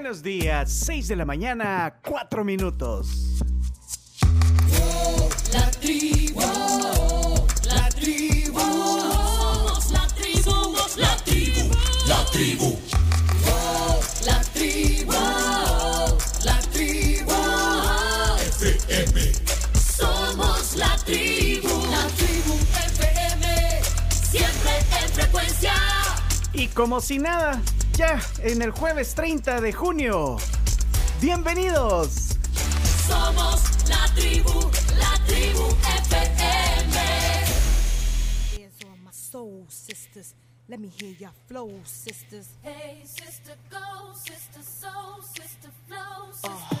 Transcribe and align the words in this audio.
Buenos 0.00 0.22
días, 0.22 0.70
6 0.86 1.08
de 1.08 1.16
la 1.16 1.24
mañana, 1.24 1.98
4 2.04 2.44
minutos. 2.44 3.42
La 5.52 5.68
tribu, 5.72 6.40
la 7.66 7.88
tribu, 7.88 8.60
somos 8.60 9.90
la 9.90 10.06
tribu, 10.14 10.42
somos 10.44 10.96
la 10.98 11.16
tribu, 11.24 11.68
la 12.06 12.24
tribu. 12.26 12.78
La 14.24 14.40
tribu, 14.54 15.12
la 16.44 16.60
tribu, 16.72 17.32
FM. 18.56 19.32
Somos 19.96 20.76
la 20.76 20.96
tribu, 21.04 21.86
la 21.90 22.06
tribu 22.16 22.54
FM, 22.86 23.82
siempre 24.30 24.70
en 25.02 25.08
frecuencia. 25.08 25.74
Y 26.52 26.68
como 26.68 27.00
si 27.00 27.18
nada, 27.18 27.60
ya 27.98 28.20
en 28.44 28.62
el 28.62 28.70
jueves 28.70 29.12
30 29.16 29.60
de 29.60 29.72
junio. 29.72 30.36
Bienvenidos. 31.20 32.36
Somos 33.08 33.60
la 33.88 34.06
tribu, 34.14 34.70
la 34.96 35.18
tribu 35.26 35.66
FM. 36.04 36.38
Let 40.68 40.78
me 40.78 40.88
hear 40.88 41.12
your 41.18 41.32
flow, 41.48 41.72
sisters. 41.84 42.50
Hey, 42.62 43.00
sister, 43.04 43.54
go, 43.68 44.12
sister, 44.14 44.62
soul, 44.62 45.20
sister, 45.22 45.70
flow, 45.88 46.30
sister. 46.30 46.50
Hey, 46.70 46.77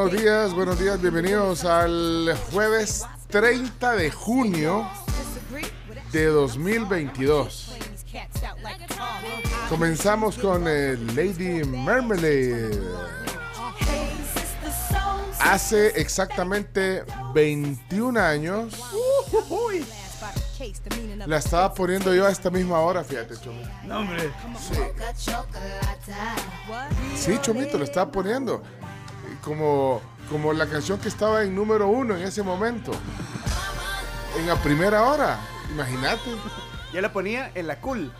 Buenos 0.00 0.22
días, 0.22 0.54
buenos 0.54 0.78
días, 0.78 1.02
bienvenidos 1.02 1.66
al 1.66 2.34
jueves 2.50 3.04
30 3.28 3.96
de 3.96 4.10
junio 4.10 4.88
de 6.10 6.24
2022. 6.24 7.66
playing 7.66 7.82
these 7.90 8.04
cats 8.10 8.42
out 8.42 8.58
like 8.62 8.82
a 8.82 8.86
car, 8.86 9.22
huh? 9.22 9.68
Comenzamos 9.68 10.38
con 10.38 10.64
eh, 10.66 10.96
Lady 11.14 11.62
Marmalade. 11.64 12.80
Hace 15.38 15.88
exactamente 16.00 17.04
21 17.34 18.18
años 18.18 18.72
la 21.26 21.36
estaba 21.36 21.74
poniendo 21.74 22.14
yo 22.14 22.26
a 22.26 22.30
esta 22.30 22.48
misma 22.48 22.80
hora, 22.80 23.04
fíjate, 23.04 23.34
Chomo. 23.36 23.60
No, 23.84 23.98
hombre. 23.98 24.30
what? 26.68 26.90
Sí, 27.14 27.38
Chomito, 27.42 27.76
lo 27.76 27.84
estaba 27.84 28.10
poniendo. 28.10 28.62
Como, 29.42 30.02
como 30.28 30.52
la 30.52 30.66
canción 30.66 30.98
que 30.98 31.08
estaba 31.08 31.42
en 31.42 31.54
número 31.54 31.88
uno 31.88 32.16
en 32.16 32.22
ese 32.22 32.42
momento. 32.42 32.92
En 34.38 34.46
la 34.46 34.56
primera 34.56 35.04
hora. 35.04 35.38
Imagínate. 35.72 36.30
Ya 36.92 37.00
la 37.00 37.12
ponía 37.12 37.52
en 37.54 37.68
la 37.68 37.80
cool. 37.80 38.12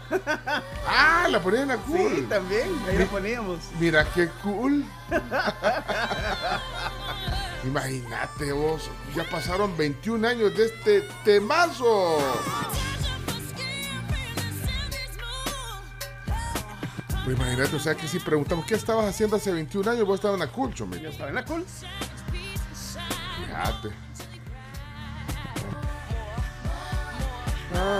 Ah, 0.86 1.26
la 1.28 1.42
ponía 1.42 1.62
en 1.62 1.68
la 1.68 1.76
cool. 1.76 2.12
Sí, 2.16 2.26
también. 2.28 2.68
Ahí 2.88 2.98
la 2.98 3.06
poníamos. 3.06 3.58
Mira 3.80 4.04
qué 4.14 4.28
cool. 4.42 4.84
Imagínate 7.64 8.52
vos, 8.52 8.88
ya 9.14 9.24
pasaron 9.24 9.76
21 9.76 10.26
años 10.26 10.56
de 10.56 10.66
este 10.66 11.02
temazo. 11.24 12.18
Pues 17.24 17.36
imagínate, 17.36 17.76
o 17.76 17.80
sea 17.80 17.94
que 17.94 18.08
si 18.08 18.18
preguntamos 18.18 18.64
qué 18.66 18.74
estabas 18.74 19.04
haciendo 19.06 19.36
hace 19.36 19.52
21 19.52 19.90
años, 19.90 20.06
vos 20.06 20.16
estabas 20.16 20.34
en 20.40 20.46
la 20.46 20.52
cool, 20.52 20.72
chomito. 20.74 21.02
Yo 21.02 21.10
estaba 21.10 21.28
en 21.28 21.34
la 21.34 21.44
cool. 21.44 21.64
Fíjate. 23.46 23.88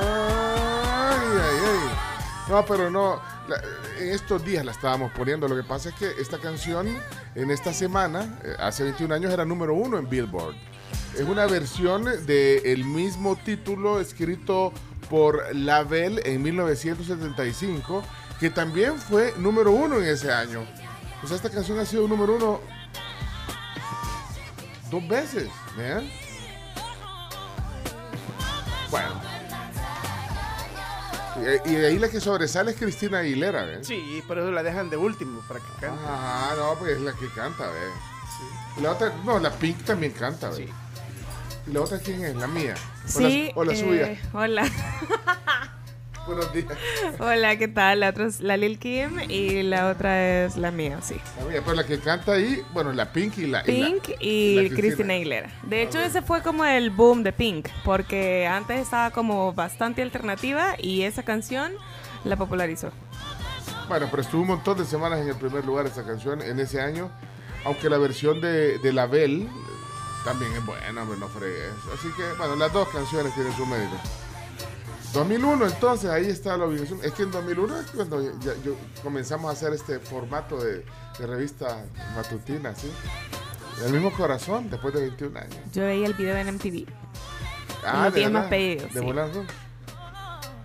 Ay, 0.01 1.29
ay, 1.33 1.59
ay. 1.65 1.91
No, 2.49 2.65
pero 2.67 2.91
no. 2.91 3.21
la- 3.49 3.61
en 3.99 4.13
estos 4.15 4.45
días 4.45 4.65
la 4.65 4.73
estábamos 4.73 5.13
poniendo. 5.13 5.47
Lo 5.49 5.57
que 5.57 5.63
pasa 5.65 5.91
es 5.91 5.95
que 5.97 6.11
esta 6.21 6.39
canción, 6.39 6.89
en 7.35 7.51
esta 7.51 7.73
semana, 7.75 8.39
eh, 8.45 8.55
hace 8.59 8.85
21 8.85 9.15
años, 9.15 9.33
era 9.33 9.45
número 9.45 9.75
uno 9.75 9.99
en 9.99 10.09
Billboard. 10.09 10.55
Es 11.15 11.23
una 11.23 11.47
versión 11.47 12.05
del 12.05 12.85
mismo 12.85 13.37
título 13.37 14.01
escrito 14.01 14.73
por 15.11 15.55
Lavelle 15.55 16.23
en 16.25 16.43
1975, 16.43 18.03
que 18.41 18.49
también 18.51 18.99
fue 18.99 19.35
número 19.37 19.71
uno 19.71 19.97
en 19.99 20.05
ese 20.07 20.33
año. 20.33 20.67
O 21.23 21.27
sea, 21.27 21.37
esta 21.37 21.51
canción 21.51 21.79
ha 21.79 21.85
sido 21.85 22.09
número 22.09 22.35
uno 22.37 22.61
dos 24.91 25.07
veces, 25.07 25.49
¿vean? 25.77 26.11
Bueno. 28.91 29.21
Y, 31.37 31.71
y 31.71 31.75
de 31.75 31.87
ahí 31.87 31.99
la 31.99 32.09
que 32.09 32.21
sobresale 32.21 32.73
es 32.73 32.77
Cristina 32.79 33.19
Aguilera, 33.19 33.63
¿ves? 33.65 33.87
Sí, 33.87 34.23
por 34.27 34.39
eso 34.39 34.51
la 34.51 34.63
dejan 34.63 34.91
de 34.91 34.97
último, 34.97 35.43
para 35.47 35.61
que 35.61 35.67
cante. 35.81 36.03
Ah, 36.07 36.53
no, 36.57 36.75
pues 36.79 36.93
es 36.93 37.01
la 37.01 37.13
que 37.13 37.29
canta, 37.29 37.67
¿ves? 37.67 37.93
Y 38.79 38.81
la 38.81 38.93
otra, 38.93 39.13
no, 39.25 39.39
la 39.39 39.51
Pink 39.53 39.85
también 39.85 40.13
canta, 40.13 40.49
¿ves? 40.49 40.57
Sí. 40.59 40.69
¿Y 41.67 41.73
la 41.73 41.83
otra 41.83 41.99
quién 41.99 42.25
es? 42.25 42.35
La 42.37 42.47
mía. 42.47 42.75
O 43.07 43.09
Sí. 43.11 43.49
la, 43.55 43.61
o 43.61 43.65
la 43.65 43.73
eh, 43.73 43.77
suya. 43.77 44.31
Hola. 44.33 44.65
Buenos 46.27 46.53
días. 46.53 46.67
Hola, 47.19 47.57
¿qué 47.57 47.67
tal? 47.69 48.01
La 48.01 48.11
otra 48.11 48.27
es 48.27 48.41
la 48.41 48.57
Lil 48.57 48.79
Kim 48.79 49.19
y 49.29 49.63
la 49.63 49.89
otra 49.89 50.45
es 50.45 50.57
la 50.57 50.71
mía, 50.71 50.99
sí. 51.03 51.17
La 51.39 51.45
mía, 51.47 51.63
pues 51.65 51.77
la 51.77 51.85
que 51.85 51.99
canta 51.99 52.33
ahí, 52.33 52.63
bueno, 52.73 52.93
la 52.93 53.11
Pink 53.13 53.39
y 53.39 53.47
la. 53.47 53.63
y 53.67 53.81
la- 53.81 53.87
Pink 53.87 54.09
y 54.21 54.29
y, 54.29 54.55
la 54.57 54.61
Cristina. 54.63 54.81
Cristina. 54.83 55.15
Aguilera. 55.15 55.51
De 55.65 55.83
hecho, 55.83 55.99
Ok. 55.99 56.05
ese 56.05 56.23
fue 56.23 56.43
como 56.43 56.65
el 56.65 56.91
boom 56.91 57.23
de 57.23 57.33
Pink, 57.33 57.69
porque 57.85 58.47
antes 58.47 58.81
estaba 58.81 59.11
como 59.11 59.53
bastante 59.55 60.03
alternativa 60.03 60.75
y 60.79 61.03
esa 61.03 61.23
canción 61.23 61.73
la 62.25 62.37
popularizó. 62.37 62.91
Bueno, 63.89 64.07
pero 64.11 64.23
estuvo 64.23 64.43
un 64.43 64.49
montón 64.49 64.79
de 64.79 64.85
semanas 64.85 65.21
en 65.21 65.29
el 65.29 65.37
primer 65.37 65.65
lugar 65.65 65.87
esa 65.87 66.05
canción 66.05 66.43
en 66.43 66.61
ese 66.61 66.81
año. 66.81 67.11
Aunque 67.65 67.91
la 67.91 67.99
versión 67.99 68.41
de, 68.41 68.79
de 68.79 68.93
la 68.93 69.07
Bell 69.07 69.49
también 70.25 70.53
es 70.53 70.65
buena, 70.65 71.03
hombre, 71.03 71.19
no 71.19 71.29
fregues. 71.29 71.73
Así 71.93 72.09
que, 72.17 72.23
bueno, 72.39 72.57
las 72.57 72.73
dos 72.73 72.89
canciones 72.89 73.35
tienen 73.35 73.53
su 73.55 73.67
mérito. 73.67 73.97
2001, 75.13 75.67
entonces, 75.67 76.09
ahí 76.11 76.27
está 76.29 76.57
la 76.57 76.67
ubicación. 76.67 77.01
Es 77.03 77.13
que 77.13 77.23
en 77.25 77.31
2001 77.33 77.81
es 77.81 77.87
cuando 77.91 78.23
ya- 78.41 78.55
yo- 78.65 78.77
comenzamos 79.03 79.49
a 79.51 79.53
hacer 79.53 79.73
este 79.73 79.99
formato 79.99 80.59
de, 80.63 80.85
de 81.19 81.27
revista 81.27 81.85
matutina, 82.15 82.75
¿sí? 82.75 82.91
El 83.85 83.93
mismo 83.93 84.13
corazón, 84.13 84.69
después 84.71 84.95
de 84.95 85.01
21 85.01 85.39
años. 85.39 85.57
Yo 85.73 85.85
veía 85.85 86.07
el 86.07 86.15
video 86.15 86.37
en 86.37 86.49
MTV. 86.55 86.87
Ah, 87.85 88.05
los 88.07 88.15
de 88.15 88.29
más 88.29 88.47
pedidos, 88.49 88.93
De 88.93 89.01
sí. 89.01 89.07
Moulin 89.07 89.33
Rouge. 89.35 89.49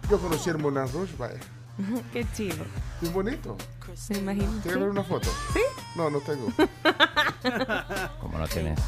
Yo 0.09 0.19
conocí 0.19 0.50
el 0.50 0.57
Moulin 0.57 0.91
Rouge, 0.91 1.15
vaya. 1.18 1.39
Qué 2.13 2.25
chido. 2.36 2.63
Bien 3.01 3.13
bonito. 3.13 3.57
Me 4.09 4.18
imagino. 4.18 4.51
¿Quieres 4.62 4.80
ver 4.80 4.89
una 4.89 5.03
foto? 5.03 5.30
¿Sí? 5.53 5.59
No, 5.95 6.09
no 6.09 6.19
tengo. 6.19 6.48
Como 8.21 8.38
no 8.38 8.48
tenés. 8.48 8.80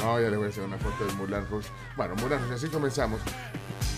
No, 0.00 0.20
ya 0.20 0.28
les 0.30 0.36
voy 0.38 0.46
a 0.46 0.50
hacer 0.50 0.64
una 0.64 0.78
foto 0.78 1.04
de 1.04 1.12
Mulan 1.14 1.46
Rouge. 1.50 1.68
Bueno, 1.96 2.14
Mulan 2.16 2.40
Rouge, 2.40 2.54
así 2.54 2.68
comenzamos. 2.68 3.20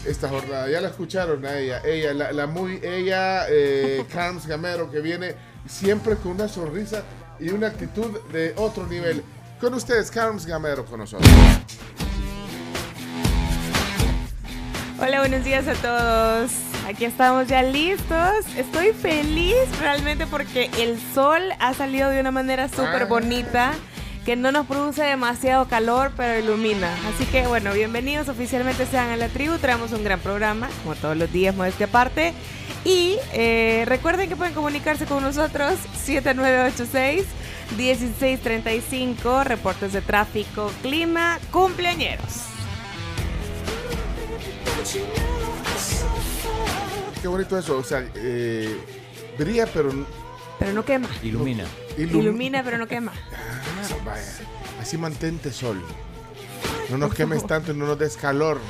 Esta 0.04 0.28
jornada, 0.28 0.68
ya 0.68 0.80
la 0.80 0.88
escucharon 0.88 1.44
a 1.46 1.58
ella. 1.58 1.80
Ella, 1.84 2.12
la, 2.12 2.32
la 2.32 2.46
muy, 2.46 2.80
ella, 2.82 3.46
eh, 3.48 4.04
Carms 4.12 4.46
Gamero, 4.46 4.90
que 4.90 5.00
viene 5.00 5.34
siempre 5.68 6.16
con 6.16 6.32
una 6.32 6.48
sonrisa 6.48 7.02
y 7.38 7.50
una 7.50 7.68
actitud 7.68 8.20
de 8.32 8.52
otro 8.56 8.86
nivel. 8.86 9.22
Con 9.60 9.74
ustedes, 9.74 10.10
Carms 10.10 10.44
Gamero 10.44 10.84
con 10.84 10.98
nosotros. 11.00 11.30
Hola, 15.00 15.20
buenos 15.20 15.44
días 15.44 15.66
a 15.68 15.74
todos. 15.74 16.50
Aquí 16.88 17.04
estamos 17.04 17.46
ya 17.46 17.62
listos. 17.62 18.44
Estoy 18.56 18.92
feliz 18.92 19.54
realmente 19.80 20.26
porque 20.26 20.68
el 20.78 21.00
sol 21.14 21.40
ha 21.60 21.74
salido 21.74 22.10
de 22.10 22.20
una 22.20 22.32
manera 22.32 22.68
súper 22.68 23.02
Ah. 23.04 23.08
Que 24.24 24.36
no 24.36 24.52
nos 24.52 24.66
produce 24.66 25.02
demasiado 25.02 25.66
calor, 25.66 26.12
pero 26.16 26.38
ilumina. 26.38 26.94
Así 27.08 27.24
que 27.26 27.46
bueno, 27.46 27.72
bienvenidos 27.72 28.28
oficialmente 28.28 28.86
sean 28.86 29.10
a 29.10 29.16
la 29.16 29.28
tribu. 29.28 29.58
Traemos 29.58 29.92
un 29.92 30.04
gran 30.04 30.20
programa, 30.20 30.68
como 30.82 30.94
todos 30.94 31.16
los 31.16 31.32
días, 31.32 31.54
modestia 31.54 31.86
aparte. 31.86 32.32
Y 32.84 33.16
eh, 33.32 33.84
recuerden 33.86 34.28
que 34.28 34.36
pueden 34.36 34.54
comunicarse 34.54 35.06
con 35.06 35.22
nosotros 35.22 35.74
7986 36.04 37.24
1635, 37.76 39.44
reportes 39.44 39.92
de 39.92 40.02
tráfico, 40.02 40.70
clima, 40.82 41.38
cumpleañeros. 41.50 42.46
Qué 47.20 47.28
bonito 47.28 47.58
eso. 47.58 47.78
O 47.78 47.84
sea, 47.84 48.04
eh, 48.16 48.76
brilla, 49.38 49.66
pero 49.72 49.92
Pero 50.62 50.74
no 50.74 50.84
quema. 50.84 51.08
Ilumina. 51.24 51.64
ilum- 51.98 52.20
Ilumina, 52.20 52.62
pero 52.62 52.78
no 52.78 52.86
quema. 52.86 53.12
Ah, 53.34 53.96
vaya. 54.04 54.22
Así 54.80 54.96
mantente 54.96 55.50
sol. 55.52 55.82
No 56.88 56.98
nos 56.98 57.12
quemes 57.14 57.44
tanto 57.46 57.72
y 57.72 57.76
no 57.76 57.84
nos 57.86 57.98
des 57.98 58.16
calor. 58.16 58.60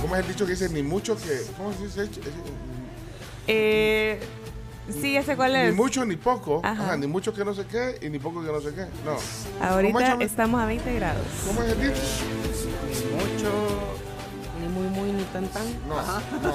¿Cómo 0.00 0.16
es 0.16 0.22
el 0.22 0.28
dicho 0.28 0.44
que 0.46 0.52
dice 0.52 0.68
ni 0.68 0.82
mucho 0.82 1.16
que. 1.16 1.42
¿Cómo 1.56 1.72
se 1.72 1.84
dice? 1.84 2.20
Eh, 3.46 4.20
sí, 5.00 5.12
ya 5.12 5.22
sé 5.22 5.36
cuál 5.36 5.52
Ni 5.52 5.58
es. 5.60 5.74
mucho 5.76 6.04
ni 6.04 6.16
poco. 6.16 6.60
Ajá. 6.64 6.82
Ajá, 6.82 6.96
ni 6.96 7.06
mucho 7.06 7.32
que 7.32 7.44
no 7.44 7.54
sé 7.54 7.64
qué 7.66 7.98
y 8.04 8.10
ni 8.10 8.18
poco 8.18 8.42
que 8.42 8.50
no 8.50 8.60
sé 8.60 8.74
qué. 8.74 8.82
No. 9.04 9.14
¿Cómo 9.14 9.64
Ahorita 9.64 10.16
estamos 10.20 10.60
a 10.60 10.66
20 10.66 10.92
grados. 10.94 11.24
¿Cómo 11.46 11.62
es 11.62 11.70
el 11.70 11.80
dicho? 11.80 12.00
mucho, 13.12 13.50
ni 14.00 14.01
muy, 14.72 14.86
muy, 14.88 15.12
ni 15.12 15.22
tan, 15.24 15.46
tan. 15.48 15.64
No. 15.88 15.96
no. 15.96 16.54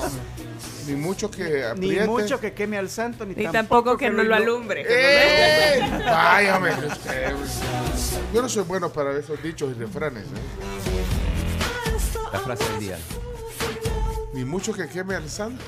Ni 0.88 0.96
mucho 0.96 1.30
que 1.30 1.74
Ni 1.78 2.00
mucho 2.00 2.40
que 2.40 2.54
queme 2.54 2.78
al 2.78 2.90
santo, 2.90 3.26
ni, 3.26 3.36
Ni 3.36 3.48
tampoco 3.48 3.98
que 3.98 4.10
no 4.10 4.24
lo 4.24 4.36
alumbre. 4.36 4.86
¡Eh! 4.88 5.80
Váyame. 6.06 6.72
usted. 6.72 7.34
Yo 8.34 8.42
no 8.42 8.50
soy 8.50 8.64
bueno 8.64 8.92
para 8.92 9.18
esos 9.18 9.42
dichos 9.42 9.76
y 9.76 9.80
refranes. 9.80 10.24
¿eh? 10.24 11.04
La 12.34 12.40
frase 12.40 12.64
del 12.72 12.80
día. 12.80 12.98
Ni 14.34 14.44
mucho 14.46 14.74
que 14.74 14.88
queme 14.88 15.16
al 15.16 15.30
santo. 15.30 15.64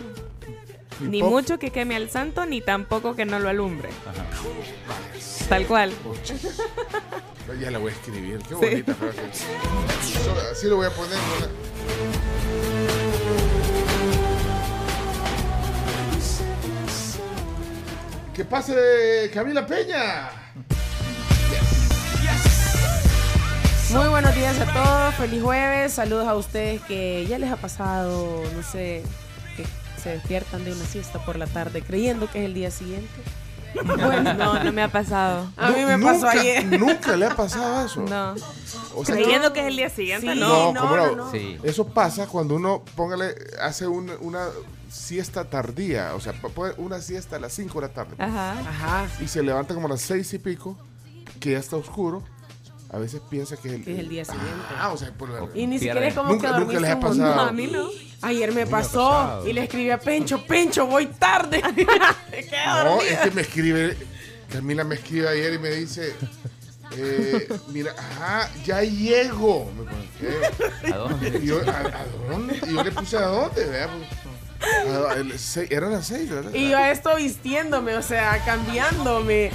Ni 1.00 1.24
mucho 1.24 1.58
que 1.58 1.72
queme 1.72 1.96
al 1.96 2.10
santo, 2.10 2.46
ni 2.46 2.62
tampoco 2.62 3.16
que 3.16 3.26
no 3.26 3.40
lo 3.40 3.50
alumbre. 3.50 3.90
Ajá. 4.06 4.26
Tal 5.50 5.66
cual. 5.66 5.92
Ya 7.60 7.72
la 7.72 7.80
voy 7.80 7.92
a 7.92 7.96
escribir. 7.96 8.40
Qué 8.48 8.54
bonita 8.54 8.94
frase. 8.94 9.46
Así 10.52 10.68
lo 10.68 10.76
voy 10.76 10.86
a 10.86 10.92
poner. 10.92 11.18
Que 18.34 18.46
pase 18.46 19.30
Camila 19.34 19.66
Peña. 19.68 20.30
Muy 23.92 24.08
buenos 24.08 24.36
días 24.36 24.58
a 24.60 24.72
todos, 24.72 25.16
feliz 25.16 25.42
jueves, 25.42 25.94
saludos 25.94 26.28
a 26.28 26.36
ustedes 26.36 26.80
que 26.84 27.26
ya 27.28 27.40
les 27.40 27.52
ha 27.52 27.58
pasado, 27.58 28.44
no 28.56 28.64
sé, 28.64 29.04
que 29.58 29.66
se 30.02 30.12
despiertan 30.12 30.64
de 30.64 30.72
una 30.72 30.86
siesta 30.86 31.20
por 31.26 31.38
la 31.38 31.48
tarde 31.48 31.82
creyendo 31.82 32.30
que 32.32 32.40
es 32.40 32.46
el 32.46 32.54
día 32.54 32.72
siguiente. 32.72 33.10
Bueno, 33.74 34.34
no, 34.34 34.64
no 34.64 34.72
me 34.72 34.82
ha 34.84 34.88
pasado. 34.88 35.52
A 35.58 35.70
mí 35.70 35.84
me 35.86 35.98
nunca, 35.98 36.14
pasó 36.14 36.28
ayer. 36.30 36.66
Nunca 36.80 37.16
le 37.16 37.26
ha 37.26 37.36
pasado 37.36 37.86
eso. 37.86 38.02
No. 38.02 38.36
O 38.96 39.06
sea, 39.06 39.16
Creyendo 39.16 39.54
que 39.54 39.62
es 39.62 39.68
el 39.68 39.78
día 39.78 39.90
siguiente, 39.90 40.34
Sí. 40.34 40.40
no. 40.40 40.74
No, 40.74 40.74
no, 40.74 40.80
¿cómo 40.82 41.16
no? 41.16 41.32
Sí. 41.32 41.58
Eso 41.64 41.88
pasa 41.88 42.28
cuando 42.28 42.56
uno, 42.56 42.84
póngale, 42.96 43.36
hace 43.62 43.88
un- 43.88 44.12
una 44.22 44.48
siesta 44.90 45.46
tardía. 45.46 46.16
O 46.16 46.20
sea, 46.20 46.34
una 46.78 47.00
siesta 47.02 47.36
a 47.36 47.40
las 47.40 47.54
5 47.54 47.80
de 47.82 47.88
la 47.88 47.94
tarde. 47.94 48.16
Ajá. 48.18 48.52
Ajá, 48.60 49.08
Y 49.22 49.28
se 49.28 49.44
levanta 49.44 49.74
como 49.74 49.88
a 49.88 49.92
las 49.92 50.02
6 50.02 50.34
y 50.34 50.40
pico, 50.40 50.78
que 51.40 51.52
ya 51.52 51.60
está 51.60 51.76
oscuro. 51.76 52.24
A 52.92 52.98
veces 52.98 53.22
piensa 53.30 53.56
que 53.56 53.68
es 53.68 53.74
el, 53.76 53.84
Que 53.84 53.94
es 53.94 54.00
el 54.00 54.10
día 54.10 54.26
siguiente. 54.26 54.50
Ah, 54.78 54.90
o 54.90 54.98
sea, 54.98 55.12
por 55.12 55.30
la- 55.30 55.48
y 55.54 55.68
ni 55.68 55.78
siquiera 55.78 56.08
es 56.08 56.14
como 56.16 56.32
Nunca- 56.34 56.54
que 56.56 56.60
nunca 56.60 56.80
les 56.80 56.90
ha 56.90 56.96
un 56.96 57.00
montón. 57.02 57.18
pasado. 57.20 57.36
No, 57.36 57.42
a 57.50 57.52
mí 57.52 57.68
no. 57.68 57.88
Ayer 58.22 58.52
me 58.52 58.66
pasó 58.66 59.46
y 59.48 59.54
le 59.54 59.64
escribí 59.64 59.92
a 59.92 60.00
Pencho, 60.00 60.44
Pencho, 60.46 60.88
voy 60.88 61.06
tarde. 61.08 61.62
No, 62.84 63.02
es 63.02 63.20
que 63.20 63.32
me 63.32 63.42
escribe, 63.42 63.96
Camila 64.52 64.84
me 64.84 64.96
escribe 64.96 65.28
ayer 65.30 65.54
y 65.54 65.60
me 65.60 65.70
dice, 65.70 66.14
eh, 66.98 67.48
mira, 67.68 67.94
ajá, 67.98 68.50
ya 68.66 68.82
llego. 68.82 69.72
Me 69.78 69.84
pone, 69.84 70.10
¿qué? 70.20 70.88
¿A 70.94 70.98
dónde? 70.98 71.40
Y 71.44 71.46
yo, 71.46 71.60
¿a, 71.70 71.78
a 71.80 72.06
dónde? 72.30 72.60
Y 72.68 72.74
yo 72.74 72.84
le 72.84 72.92
puse 72.92 73.18
a 73.18 73.22
dónde, 73.28 73.66
seis- 75.38 75.70
eran 75.72 75.92
las 75.92 76.08
seis, 76.08 76.30
¿verdad? 76.30 76.52
Y 76.54 76.70
yo 76.70 76.78
a 76.78 76.92
esto 76.92 77.16
vistiéndome, 77.16 77.96
o 77.96 78.02
sea, 78.02 78.44
cambiándome. 78.44 79.52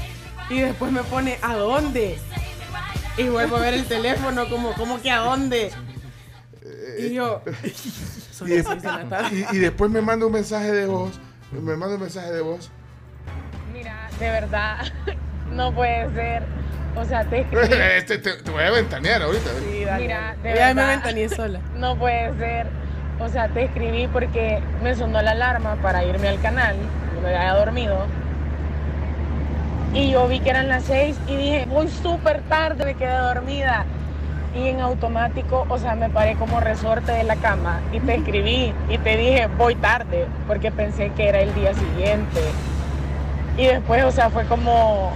Y 0.51 0.61
después 0.61 0.93
me 0.93 1.03
pone, 1.05 1.39
¿a 1.43 1.57
dónde? 1.57 2.19
Y 3.17 3.29
vuelvo 3.29 3.57
a 3.57 3.61
ver 3.61 3.75
el 3.75 3.85
teléfono, 3.87 4.49
como, 4.49 4.73
¿cómo 4.73 5.01
que 5.01 5.11
a 5.11 5.19
dónde? 5.19 5.71
Y 6.99 7.13
yo, 7.15 7.43
son 8.33 8.51
y, 8.51 8.57
las 8.57 8.83
de 8.83 8.89
la 8.89 9.05
tarde. 9.09 9.47
y- 9.53 9.57
y 9.57 9.59
después 9.61 9.91
me 9.91 10.01
manda 10.01 10.27
un 10.27 10.33
mensaje 10.33 10.73
de 10.73 10.87
voz, 10.87 11.19
me 11.53 11.77
manda 11.77 11.95
un 11.95 12.01
mensaje 12.01 12.33
de 12.33 12.41
voz. 12.41 12.71
Mira, 13.73 14.09
de 14.19 14.31
verdad, 14.31 14.79
no 15.53 15.73
puede 15.75 16.13
ser. 16.15 16.43
O 16.97 17.05
sea, 17.05 17.25
te 17.25 17.41
escribí. 17.43 17.69
Este, 17.97 18.19
te, 18.19 18.33
te 18.43 18.51
voy 18.51 18.63
a 18.63 18.71
ventanear 18.71 19.23
ahorita. 19.23 19.51
¿eh? 19.51 19.55
Sí, 19.79 19.85
dale. 19.85 20.03
Mira, 20.03 20.37
de 20.43 20.55
Ya 20.55 20.69
me 20.69 20.75
verdad. 20.75 20.89
ventaneé 20.89 21.29
sola. 21.29 21.61
No 21.77 21.99
puede 21.99 22.37
ser. 22.39 22.67
O 23.21 23.29
sea, 23.29 23.49
te 23.49 23.65
escribí 23.65 24.09
porque 24.09 24.61
me 24.83 24.95
sonó 24.95 25.21
la 25.23 25.33
alarma 25.33 25.77
para 25.83 26.05
irme 26.05 26.29
al 26.29 26.41
canal. 26.41 26.77
Me 27.23 27.29
había 27.37 27.55
dormido. 27.55 28.07
Y 29.95 30.11
yo 30.11 30.27
vi 30.27 30.41
que 30.41 30.51
eran 30.51 30.69
las 30.69 30.83
seis 30.85 31.17
y 31.29 31.37
dije, 31.37 31.67
voy 31.69 31.89
súper 31.89 32.43
tarde, 32.43 32.85
me 32.85 32.95
quedé 32.95 33.17
dormida. 33.17 33.87
Y 34.53 34.69
en 34.69 34.81
automático, 34.81 35.67
o 35.69 35.79
sea, 35.79 35.95
me 35.95 36.11
paré 36.11 36.35
como 36.35 36.59
resorte 36.59 37.13
de 37.13 37.23
la 37.23 37.37
cama 37.37 37.81
y 37.93 38.01
te 38.01 38.17
escribí 38.17 38.73
y 38.89 38.99
te 38.99 39.17
dije, 39.17 39.47
voy 39.57 39.77
tarde, 39.77 40.27
porque 40.49 40.73
pensé 40.73 41.11
que 41.11 41.29
era 41.29 41.41
el 41.41 41.55
día 41.55 41.75
siguiente. 41.75 42.41
Y 43.57 43.67
después, 43.67 44.03
o 44.05 44.11
sea, 44.11 44.31
fue 44.31 44.45
como, 44.47 45.13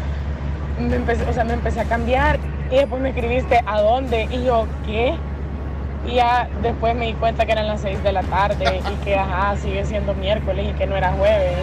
me 0.79 0.95
empecé, 0.95 1.25
o 1.25 1.33
sea, 1.33 1.43
me 1.45 1.55
empecé 1.55 1.81
a 1.81 1.85
cambiar 1.85 2.39
y 2.71 2.77
después 2.77 3.03
me 3.03 3.09
escribiste, 3.11 3.61
¿a 3.67 3.81
dónde? 3.81 4.29
Y 4.31 4.45
yo, 4.45 4.69
¿qué? 4.87 5.15
Y 6.07 6.15
ya 6.15 6.49
después 6.63 6.95
me 6.95 7.07
di 7.07 7.15
cuenta 7.15 7.45
que 7.47 7.53
eran 7.53 7.67
las 7.67 7.81
6 7.81 8.03
de 8.05 8.13
la 8.13 8.23
tarde 8.23 8.81
y 8.93 9.05
que, 9.05 9.17
ajá, 9.17 9.57
sigue 9.57 9.85
siendo 9.85 10.15
miércoles 10.15 10.69
y 10.71 10.73
que 10.75 10.87
no 10.87 10.97
era 10.97 11.13
jueves. 11.13 11.59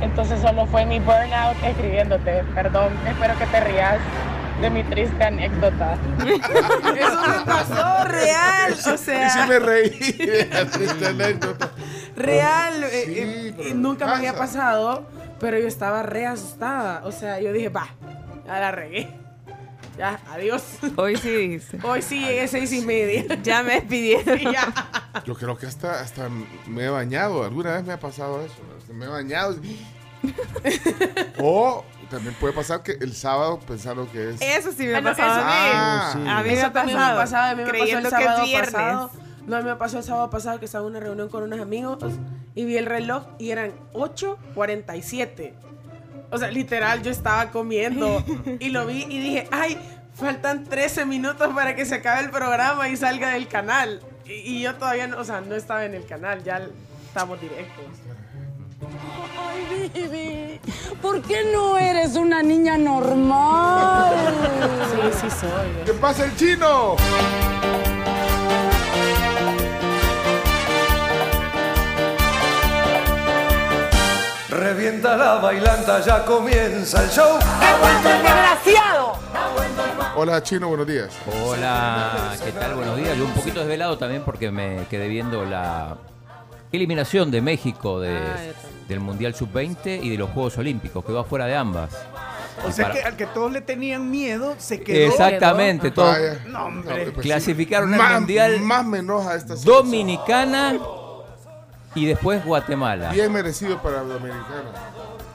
Entonces 0.00 0.40
solo 0.40 0.66
fue 0.66 0.84
mi 0.86 0.98
burnout 1.00 1.56
escribiéndote. 1.62 2.44
Perdón, 2.54 2.92
espero 3.08 3.38
que 3.38 3.46
te 3.46 3.60
rías 3.60 3.98
de 4.60 4.70
mi 4.70 4.82
triste 4.84 5.24
anécdota. 5.24 5.96
Eso 6.18 7.22
me 7.28 7.44
pasó 7.44 8.04
real, 8.04 8.72
o 8.72 8.94
Y 8.94 8.98
sí 8.98 9.04
sea, 9.04 9.46
me 9.48 9.58
reí 9.58 9.90
de 10.12 10.40
esta 10.40 11.08
anécdota. 11.08 11.70
real. 12.16 12.84
eh, 12.84 13.02
Sí, 13.06 13.14
eh, 13.62 13.68
y 13.70 13.74
nunca 13.74 14.06
me 14.06 14.12
había 14.12 14.32
pasa. 14.32 14.44
pasado, 14.44 15.06
pero 15.40 15.58
yo 15.58 15.66
estaba 15.66 16.02
re 16.02 16.26
asustada. 16.26 17.02
O 17.04 17.12
sea, 17.12 17.40
yo 17.40 17.52
dije, 17.52 17.68
va, 17.68 17.88
ya 18.46 18.60
la 18.60 18.70
regué. 18.70 19.08
Ya, 19.98 20.18
adiós. 20.28 20.78
Hoy 20.96 21.16
sí 21.16 21.30
dice. 21.30 21.78
Hoy 21.84 22.02
sí 22.02 22.18
llegué 22.24 22.48
seis 22.48 22.72
y 22.72 22.80
media. 22.82 23.24
Ya 23.44 23.62
me 23.62 23.74
despidieron. 23.74 24.38
Y 24.40 24.44
ya. 24.52 24.72
Yo 25.24 25.34
creo 25.36 25.56
que 25.56 25.66
hasta, 25.66 26.00
hasta 26.00 26.28
me 26.66 26.84
he 26.84 26.88
bañado. 26.88 27.44
Alguna 27.44 27.74
vez 27.74 27.84
me 27.84 27.92
ha 27.92 28.00
pasado 28.00 28.42
eso. 28.44 28.54
Me 28.92 29.04
he 29.06 29.08
bañado. 29.08 29.56
o 31.40 31.84
también 32.10 32.34
puede 32.40 32.52
pasar 32.52 32.82
que 32.82 32.92
el 32.92 33.14
sábado 33.14 33.58
pensando 33.60 34.10
que 34.10 34.30
es. 34.30 34.40
Eso 34.40 34.72
sí 34.72 34.86
me 34.86 34.96
ha 34.96 35.02
pasado. 35.02 35.42
Ah, 35.44 36.10
sí. 36.12 36.18
A 36.28 36.42
mí 36.42 36.48
me 36.48 36.54
Eso 36.54 36.66
ha 36.66 36.72
también 36.72 36.96
pasado. 36.98 37.14
me 37.14 37.20
ha 37.20 37.24
pasado, 37.24 37.44
a 37.44 37.54
mí 37.54 37.62
me 37.62 37.62
pasó 37.64 37.74
el 37.74 37.80
creyendo 37.80 38.10
que 38.10 38.16
sábado 38.16 38.42
es 38.42 38.48
viernes. 38.48 38.72
pasado. 38.72 39.10
No, 39.46 39.56
a 39.56 39.60
mí 39.60 39.64
me 39.68 39.76
pasó 39.76 39.98
el 39.98 40.04
sábado 40.04 40.30
pasado 40.30 40.58
que 40.58 40.64
estaba 40.66 40.84
en 40.84 40.90
una 40.90 41.00
reunión 41.00 41.28
con 41.28 41.42
unos 41.42 41.60
amigos 41.60 41.98
y 42.54 42.64
vi 42.64 42.76
el 42.76 42.86
reloj 42.86 43.24
y 43.38 43.50
eran 43.50 43.72
8.47. 43.92 45.52
O 46.30 46.38
sea, 46.38 46.50
literal, 46.50 47.02
yo 47.02 47.10
estaba 47.10 47.50
comiendo 47.50 48.24
y 48.58 48.70
lo 48.70 48.86
vi 48.86 49.02
y 49.08 49.18
dije, 49.18 49.48
ay, 49.52 49.78
faltan 50.14 50.64
13 50.64 51.04
minutos 51.04 51.52
para 51.54 51.74
que 51.76 51.84
se 51.84 51.96
acabe 51.96 52.22
el 52.24 52.30
programa 52.30 52.88
y 52.88 52.96
salga 52.96 53.30
del 53.30 53.48
canal. 53.48 54.00
Y, 54.24 54.32
y 54.32 54.62
yo 54.62 54.74
todavía 54.76 55.06
no, 55.06 55.18
o 55.18 55.24
sea, 55.24 55.40
no 55.42 55.54
estaba 55.54 55.84
en 55.84 55.94
el 55.94 56.06
canal, 56.06 56.42
ya 56.42 56.66
estamos 57.06 57.40
directos. 57.40 57.84
Ay, 59.54 59.90
Vivi, 59.94 60.60
¿por 61.00 61.22
qué 61.22 61.44
no 61.52 61.78
eres 61.78 62.16
una 62.16 62.42
niña 62.42 62.76
normal? 62.76 64.14
Sí, 64.90 65.18
sí 65.20 65.36
soy. 65.40 65.84
¿Qué 65.86 65.92
pasa 65.94 66.24
el 66.24 66.36
chino? 66.36 66.96
Revienta 74.50 75.16
la 75.16 75.34
bailanta, 75.36 76.00
ya 76.00 76.24
comienza 76.24 77.02
el 77.02 77.10
show. 77.10 77.38
¡Desgraciado! 78.04 79.14
Hola 80.16 80.42
chino, 80.42 80.68
buenos 80.68 80.86
días. 80.86 81.08
Hola, 81.44 82.36
¿qué 82.44 82.52
tal? 82.52 82.74
Buenos 82.76 82.96
días. 82.96 83.16
Yo 83.18 83.24
un 83.24 83.32
poquito 83.32 83.60
desvelado 83.60 83.98
también 83.98 84.22
porque 84.24 84.52
me 84.52 84.86
quedé 84.88 85.08
viendo 85.08 85.44
la 85.44 85.96
eliminación 86.70 87.30
de 87.32 87.40
México 87.40 87.98
de- 88.00 88.16
Ah. 88.16 88.36
Del 88.88 89.00
Mundial 89.00 89.34
Sub-20 89.34 90.00
y 90.02 90.10
de 90.10 90.18
los 90.18 90.30
Juegos 90.30 90.56
Olímpicos. 90.58 91.04
Quedó 91.04 91.20
afuera 91.20 91.46
de 91.46 91.56
ambas. 91.56 91.90
O 92.64 92.68
Y 92.68 92.72
sea 92.72 92.86
para- 92.88 93.00
que 93.00 93.06
al 93.06 93.16
que 93.16 93.26
todos 93.26 93.50
le 93.50 93.60
tenían 93.60 94.10
miedo 94.10 94.54
se 94.58 94.80
quedó. 94.80 95.10
Exactamente, 95.10 95.90
todo. 95.90 96.06
Vaya. 96.06 96.38
No, 96.46 96.66
hombre. 96.66 97.10
pues 97.12 97.24
Clasificaron 97.26 97.92
al 97.92 97.98
Más- 97.98 98.12
Mundial 98.20 98.60
Más 98.60 98.84
me 98.86 98.98
enoja 98.98 99.34
esta. 99.34 99.54
Dominicana 99.56 100.78
y 101.96 102.06
después 102.06 102.44
Guatemala. 102.44 103.10
Bien 103.12 103.32
merecido 103.32 103.80
para 103.82 104.00
Dominicana. 104.02 104.72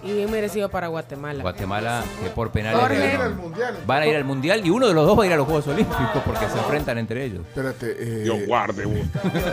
Y 0.04 0.14
bien 0.14 0.32
merecido 0.32 0.70
para 0.70 0.88
Guatemala. 0.88 1.42
Guatemala, 1.42 2.04
que 2.24 2.30
por 2.30 2.52
penales 2.52 2.80
Jorge. 2.80 2.98
Van 3.00 3.10
a 3.10 3.14
ir 3.14 3.22
al 3.22 3.36
mundial. 3.36 3.78
van 3.86 4.02
a 4.02 4.06
ir 4.08 4.16
al 4.16 4.24
Mundial 4.24 4.66
y 4.66 4.70
uno 4.70 4.88
de 4.88 4.94
los 4.94 5.06
dos 5.06 5.20
va 5.20 5.24
a 5.24 5.28
ir 5.28 5.34
a 5.34 5.36
los 5.38 5.46
Juegos 5.46 5.68
Olímpicos 5.68 6.22
porque 6.26 6.48
se 6.48 6.58
enfrentan 6.58 6.98
entre 6.98 7.26
ellos. 7.26 7.42
Espérate. 7.48 7.96
Eh, 8.00 8.24
Yo 8.26 8.36
guarde. 8.48 8.84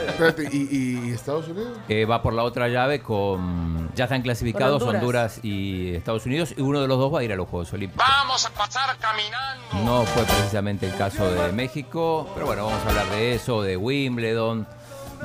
Espérate, 0.09 0.49
¿y, 0.53 1.09
y 1.09 1.13
Estados 1.13 1.49
Unidos? 1.49 1.79
Eh, 1.89 2.05
va 2.05 2.23
por 2.23 2.33
la 2.33 2.43
otra 2.45 2.69
llave 2.69 3.01
con. 3.01 3.91
Ya 3.95 4.05
están 4.05 4.23
clasificados 4.23 4.83
Honduras. 4.83 5.37
Honduras. 5.37 5.41
y 5.45 5.95
Estados 5.95 6.27
Unidos 6.27 6.55
y 6.57 6.61
uno 6.61 6.81
de 6.81 6.89
los 6.89 6.99
dos 6.99 7.13
va 7.13 7.21
a 7.21 7.25
ir 7.25 7.33
a 7.33 7.37
los 7.37 7.49
Juegos 7.49 7.73
Olímpicos. 7.73 8.07
Vamos 8.07 8.47
a 8.47 8.51
pasar 8.51 8.97
caminando. 8.99 9.85
No 9.85 10.05
fue 10.05 10.23
precisamente 10.25 10.87
el 10.87 10.95
caso 10.97 11.31
de 11.31 11.53
México, 11.53 12.29
pero 12.35 12.47
bueno, 12.47 12.67
vamos 12.67 12.81
a 12.85 12.89
hablar 12.89 13.07
de 13.11 13.35
eso, 13.35 13.63
de 13.63 13.77
Wimbledon, 13.77 14.67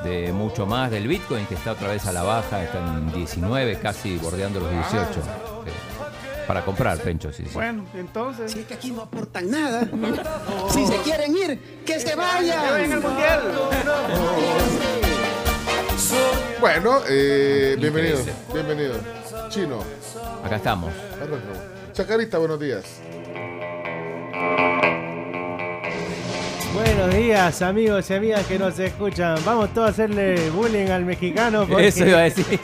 de 0.04 0.32
mucho 0.32 0.66
más, 0.66 0.90
del 0.90 1.06
Bitcoin 1.08 1.46
que 1.46 1.54
está 1.54 1.72
otra 1.72 1.88
vez 1.88 2.06
a 2.06 2.12
la 2.12 2.22
baja, 2.22 2.62
está 2.62 2.78
en 2.78 3.12
19, 3.12 3.78
casi 3.78 4.16
bordeando 4.18 4.60
los 4.60 4.70
18. 4.70 5.12
Sí. 5.12 5.20
Para 6.46 6.64
comprar, 6.64 6.98
Pencho, 6.98 7.32
sí, 7.32 7.44
sí. 7.44 7.54
Bueno, 7.54 7.84
entonces. 7.94 8.54
Es 8.54 8.66
que 8.66 8.74
aquí 8.74 8.90
no 8.90 9.02
aportan 9.02 9.50
nada. 9.50 9.88
Si 10.70 10.86
se 10.86 10.96
quieren 10.98 11.36
ir, 11.36 11.82
que 11.86 12.00
se 12.00 12.14
vayan. 12.14 12.64
Que 12.64 12.70
vayan 12.70 12.92
al 12.92 13.00
mundial. 13.00 13.40
Bueno, 16.60 17.00
eh, 17.08 17.76
bienvenido. 17.78 18.18
Bienvenido. 18.52 18.94
Chino. 19.48 19.78
Acá 20.44 20.56
estamos. 20.56 20.92
Chacarita, 21.92 22.38
buenos 22.38 22.58
días. 22.58 22.84
Buenos 26.74 27.14
días, 27.14 27.60
amigos 27.60 28.08
y 28.10 28.14
amigas 28.14 28.46
que 28.46 28.58
nos 28.58 28.78
escuchan. 28.78 29.38
Vamos 29.44 29.74
todos 29.74 29.88
a 29.88 29.90
hacerle 29.90 30.48
bullying 30.50 30.86
al 30.88 31.04
mexicano 31.04 31.66
porque 31.68 31.88
Eso 31.88 32.06
iba 32.06 32.18
a 32.18 32.22
decir. 32.22 32.46
se 32.46 32.58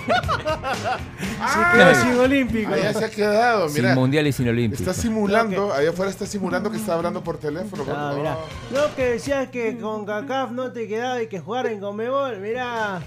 quedó 1.77 1.95
sin 2.03 2.19
olímpico. 2.19 2.73
Allá 2.73 2.95
se 2.95 3.05
ha 3.05 3.11
quedado, 3.11 3.69
Sin 3.69 3.83
mira. 3.83 3.95
Mundial 3.95 4.27
y 4.27 4.33
sin 4.33 4.49
Olímpico. 4.49 4.83
Está 4.83 4.95
simulando, 4.95 5.73
allá 5.75 5.91
afuera 5.91 6.11
está 6.11 6.25
simulando 6.27 6.71
que 6.71 6.79
está 6.79 6.95
hablando 6.95 7.23
por 7.23 7.39
teléfono. 7.39 7.85
No, 7.85 8.17
mirá. 8.17 8.37
No, 8.71 8.95
que 8.97 9.11
decías 9.11 9.49
que 9.51 9.77
con 9.79 10.07
CACAF 10.07 10.53
no 10.53 10.73
te 10.73 10.89
quedaba 10.89 11.23
y 11.23 11.27
que 11.27 11.39
jugar 11.41 11.67
en 11.67 11.79
Conmebol. 11.81 12.39
Mirá. 12.39 13.01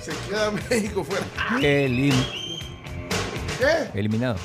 Se 0.00 0.10
queda 0.28 0.50
México 0.68 1.04
fuera. 1.04 1.24
Elim- 1.60 2.26
¿Qué? 3.58 3.98
eliminado. 4.00 4.36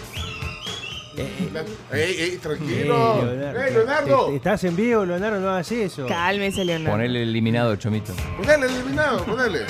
Ey, 1.17 2.15
ey, 2.19 2.37
tranquilo. 2.37 3.23
Leonardo. 3.25 3.59
Ey, 3.63 3.73
Leonardo. 3.73 4.25
Te- 4.25 4.29
te- 4.31 4.35
Estás 4.37 4.63
en 4.65 4.75
vivo, 4.75 5.05
Leonardo, 5.05 5.39
no 5.39 5.49
hagas 5.49 5.71
eso. 5.71 6.05
Cálmese, 6.07 6.63
Leonardo. 6.63 6.91
Ponele 6.91 7.23
eliminado, 7.23 7.75
Chomito. 7.75 8.13
Ponele, 8.37 8.65
eliminado, 8.67 9.23
ponele. 9.25 9.61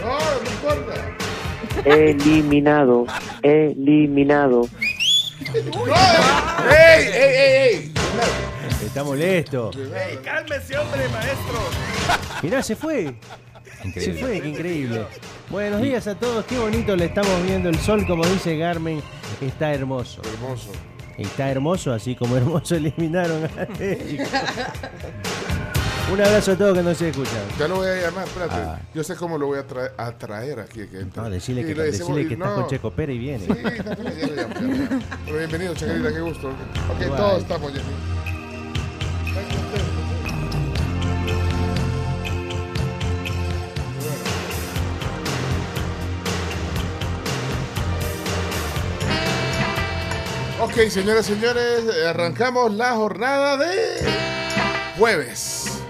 No, 0.00 0.18
no 0.18 0.50
importa. 0.50 1.16
Eliminado, 1.84 3.06
eliminado. 3.42 4.68
No, 5.54 5.94
ey, 6.70 7.06
ey, 7.06 7.36
ey, 7.36 7.74
ey. 7.74 7.92
Está 8.84 9.04
molesto. 9.04 9.70
Ey, 9.74 10.16
cálmese, 10.24 10.78
hombre, 10.78 11.08
maestro. 11.10 11.58
Mirá, 12.42 12.62
se 12.62 12.74
fue. 12.74 13.14
Se 13.82 13.88
Increíble. 13.88 14.20
fue, 14.20 14.40
qué 14.40 14.48
increíble. 14.48 15.06
Buenos 15.50 15.80
días 15.82 16.06
a 16.06 16.14
todos, 16.14 16.44
qué 16.46 16.58
bonito 16.58 16.96
le 16.96 17.06
estamos 17.06 17.42
viendo 17.44 17.68
el 17.68 17.78
sol, 17.78 18.04
como 18.06 18.26
dice 18.26 18.56
Garmin, 18.56 19.00
está 19.40 19.72
hermoso. 19.72 20.20
Hermoso. 20.34 20.70
Está 21.16 21.50
hermoso, 21.50 21.92
así 21.92 22.14
como 22.14 22.36
hermoso 22.36 22.74
eliminaron 22.76 23.44
a 23.44 23.66
México. 23.78 24.24
Un 26.12 26.20
abrazo 26.20 26.52
a 26.52 26.56
todos 26.56 26.76
que 26.76 26.82
nos 26.82 27.00
escuchan. 27.02 27.42
Ya 27.58 27.68
lo 27.68 27.76
voy 27.76 27.88
a 27.88 28.00
llamar, 28.02 28.26
espérate. 28.26 28.54
Ah. 28.54 28.80
Yo 28.94 29.04
sé 29.04 29.14
cómo 29.14 29.36
lo 29.36 29.46
voy 29.46 29.58
a 29.58 29.66
traer, 29.66 29.92
a 29.98 30.10
traer 30.12 30.60
aquí. 30.60 30.86
Que. 30.86 31.04
No, 31.14 31.28
decirle 31.28 31.66
que, 31.66 31.74
decirle 31.74 32.26
que 32.26 32.34
estás 32.34 32.48
no. 32.48 32.54
con 32.56 32.66
Checo 32.66 32.90
Pérez 32.92 33.16
y 33.16 33.18
viene. 33.18 33.44
Sí, 33.44 33.52
no, 33.52 33.62
ya 33.62 34.34
ya. 34.34 34.48
Pero 35.26 35.38
bienvenido, 35.38 35.74
Chacarita, 35.74 36.12
qué 36.12 36.20
gusto. 36.20 36.48
Ok, 36.48 37.02
Igual. 37.02 37.18
todos 37.18 37.42
estamos 37.42 37.74
ya. 37.74 37.80
Ok, 50.60 50.72
señoras 50.90 51.28
y 51.30 51.34
señores, 51.34 51.84
arrancamos 52.06 52.72
la 52.72 52.92
jornada 52.94 53.56
de 53.56 53.76
jueves. 54.98 55.80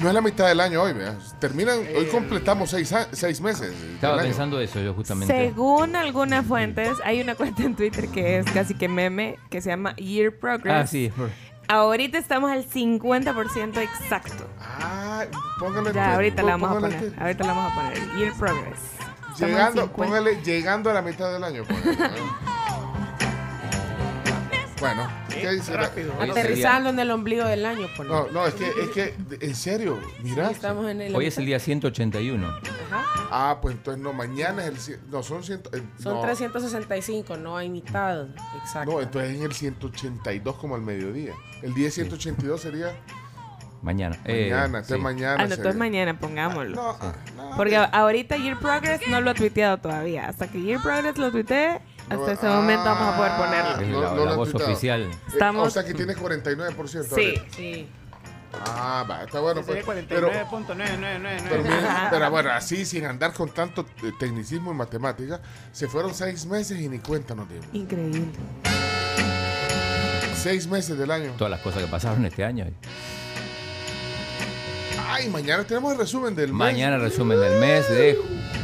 No 0.00 0.08
es 0.08 0.14
la 0.14 0.20
mitad 0.20 0.48
del 0.48 0.60
año 0.60 0.82
hoy, 0.82 0.92
vea. 0.94 1.16
Terminan, 1.38 1.78
hoy 1.96 2.06
completamos 2.06 2.70
seis, 2.70 2.92
a- 2.92 3.08
seis 3.12 3.40
meses. 3.40 3.78
del 3.78 3.94
Estaba 3.94 4.14
año. 4.14 4.24
pensando 4.24 4.60
eso 4.60 4.80
yo 4.80 4.94
justamente. 4.94 5.32
Según 5.34 5.96
algunas 5.96 6.46
fuentes, 6.46 6.96
hay 7.04 7.20
una 7.20 7.34
cuenta 7.34 7.62
en 7.62 7.74
Twitter 7.76 8.08
que 8.08 8.38
es 8.38 8.46
casi 8.52 8.74
que 8.74 8.88
meme, 8.88 9.38
que 9.50 9.60
se 9.60 9.70
llama 9.70 9.94
Year 9.96 10.32
Progress. 10.38 10.74
Ah, 10.74 10.86
sí. 10.86 11.12
Ahorita 11.68 12.18
estamos 12.18 12.50
al 12.50 12.64
50% 12.68 13.78
exacto. 13.80 14.46
Ah, 14.60 15.24
póngale. 15.58 15.92
Ya, 15.94 16.14
ahorita 16.14 16.42
la 16.42 16.52
vamos 16.52 16.70
a 16.70 16.74
póngale 16.74 16.96
poner. 16.96 17.20
Ahorita 17.22 17.44
la 17.44 17.52
vamos 17.52 17.72
a 17.72 17.74
poner. 17.76 18.16
Year 18.16 18.32
Progress. 18.38 18.78
Estamos 19.32 19.40
al 19.40 19.48
Llegando, 19.48 19.82
50. 19.82 19.96
póngale 19.96 20.42
llegando 20.42 20.90
a 20.90 20.94
la 20.94 21.02
mitad 21.02 21.32
del 21.32 21.44
año. 21.44 21.64
póngale. 21.64 21.96
bueno, 24.84 25.08
¿qué 25.30 25.50
dice? 25.50 25.72
rápido. 25.76 26.12
Hoy 26.20 26.30
Aterrizando 26.30 26.90
en 26.90 26.98
el 26.98 27.10
ombligo 27.10 27.44
del 27.46 27.64
año, 27.64 27.88
por 27.96 28.06
No, 28.06 28.28
no, 28.30 28.46
es 28.46 28.54
que, 28.54 28.68
es 28.68 28.88
que, 28.90 29.14
en 29.40 29.54
serio, 29.54 29.98
mira. 30.22 30.50
Estamos 30.50 30.90
en 30.90 31.00
el. 31.00 31.14
Hoy 31.14 31.26
es 31.26 31.38
el 31.38 31.46
día 31.46 31.58
181. 31.58 32.46
Ajá. 32.46 33.04
Ah, 33.30 33.58
pues 33.62 33.76
entonces 33.76 34.02
no, 34.02 34.12
mañana 34.12 34.62
es 34.62 34.68
el. 34.68 34.76
cien- 34.78 35.00
No, 35.10 35.22
son 35.22 35.42
ciento. 35.42 35.70
eh, 35.74 35.82
Son 36.02 36.14
no, 36.14 36.22
365, 36.22 37.36
no 37.36 37.56
hay 37.56 37.68
mitad. 37.70 38.26
Exacto. 38.62 38.92
No, 38.92 39.00
entonces 39.00 39.36
en 39.36 39.42
el 39.42 39.52
182 39.52 40.56
como 40.56 40.74
al 40.74 40.82
mediodía. 40.82 41.32
El 41.62 41.72
día 41.74 41.90
182 41.90 42.60
sería 42.60 42.92
Mañana. 43.82 44.16
Eh, 44.24 44.48
mañana, 44.50 44.64
entonces 44.78 44.96
sí. 44.96 45.02
mañana. 45.02 45.34
Ah, 45.34 45.46
no, 45.46 45.54
entonces 45.54 45.76
mañana 45.76 46.18
pongámoslo. 46.18 46.74
No, 46.76 46.96
ah, 47.00 47.12
no, 47.36 47.50
Porque 47.56 47.76
ahorita 47.76 48.36
Year 48.38 48.58
Progress 48.58 49.02
no 49.08 49.20
lo 49.20 49.30
ha 49.30 49.34
tuiteado 49.34 49.76
todavía. 49.78 50.26
Hasta 50.28 50.48
que 50.48 50.60
Year 50.62 50.80
Progress 50.80 51.18
lo 51.18 51.30
tuitee, 51.30 51.80
hasta 52.10 52.32
ese 52.32 52.46
momento 52.46 52.84
vamos 52.84 53.14
a 53.14 53.16
poder 53.16 53.32
ponerlo. 53.36 53.80
Es 53.80 53.88
No, 53.88 54.00
la, 54.02 54.08
no 54.10 54.16
la 54.16 54.24
lo 54.24 54.30
han 54.30 54.36
voz 54.36 54.54
oficial. 54.54 55.10
Estamos- 55.28 55.68
O 55.68 55.70
sea 55.70 55.84
que 55.84 55.94
tiene 55.94 56.14
49%. 56.14 57.14
Sí. 57.14 57.34
Sí. 57.56 57.88
Ah, 58.66 59.04
va, 59.10 59.24
está 59.24 59.40
bueno. 59.40 59.62
Pues, 59.62 59.84
pero, 60.08 60.30
49.9999. 60.30 62.08
pero, 62.10 62.30
bueno, 62.30 62.50
así 62.52 62.84
sin 62.86 63.04
andar 63.04 63.32
con 63.32 63.48
tanto 63.50 63.84
eh, 64.04 64.12
tecnicismo 64.18 64.70
y 64.70 64.74
matemática, 64.76 65.40
se 65.72 65.88
fueron 65.88 66.14
seis 66.14 66.46
meses 66.46 66.78
y 66.80 66.88
ni 66.88 67.00
cuenta 67.00 67.34
nos 67.34 67.48
dimos. 67.48 67.66
Increíble. 67.72 68.26
Seis 70.36 70.66
meses 70.68 70.96
del 70.98 71.10
año. 71.10 71.32
Todas 71.36 71.50
las 71.50 71.60
cosas 71.60 71.82
que 71.82 71.88
pasaron 71.88 72.24
este 72.26 72.44
año. 72.44 72.66
Ay, 75.08 75.28
mañana 75.30 75.64
tenemos 75.64 75.92
el 75.92 75.98
resumen 75.98 76.34
del 76.36 76.48
mes. 76.52 76.56
Mañana 76.58 76.98
resumen 76.98 77.40
del 77.40 77.58
mes 77.60 77.88
de 77.88 78.18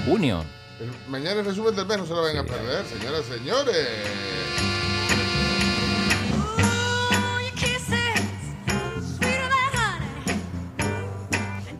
junio. 0.07 0.45
El- 0.81 0.93
mañana 1.11 1.41
el 1.41 1.47
resumen 1.47 1.75
del 1.77 1.87
mes, 1.87 1.99
no 1.99 2.07
se 2.07 2.13
lo 2.15 2.23
vayan 2.23 2.39
a 2.39 2.45
perder, 2.45 2.85
señoras 2.87 3.25
y 3.29 3.39
señores. 3.39 3.89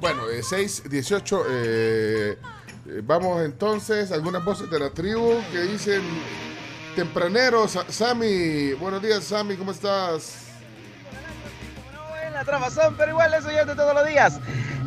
Bueno, 0.01 0.29
eh, 0.31 0.43
6, 0.43 0.85
18. 0.89 1.45
eh, 1.49 2.37
eh, 2.87 3.03
vamos 3.05 3.43
entonces, 3.45 4.11
algunas 4.13 4.45
voces 4.45 4.71
de 4.71 4.79
la 4.79 4.91
tribu 4.91 5.35
que 5.53 5.61
dicen 5.63 6.03
tempraneros. 6.97 7.73
Sa- 7.73 7.91
Sammy, 7.91 8.73
buenos 8.75 9.03
días, 9.03 9.25
Sammy, 9.25 9.57
¿cómo 9.57 9.73
estás? 9.73 10.40
En 12.41 12.47
la 12.47 12.53
trabazón, 12.53 12.95
pero 12.97 13.11
igual 13.11 13.35
eso 13.35 13.51
ya 13.51 13.61
es 13.61 13.67
de 13.67 13.75
todos 13.75 13.95
los 13.95 14.07
días. 14.07 14.39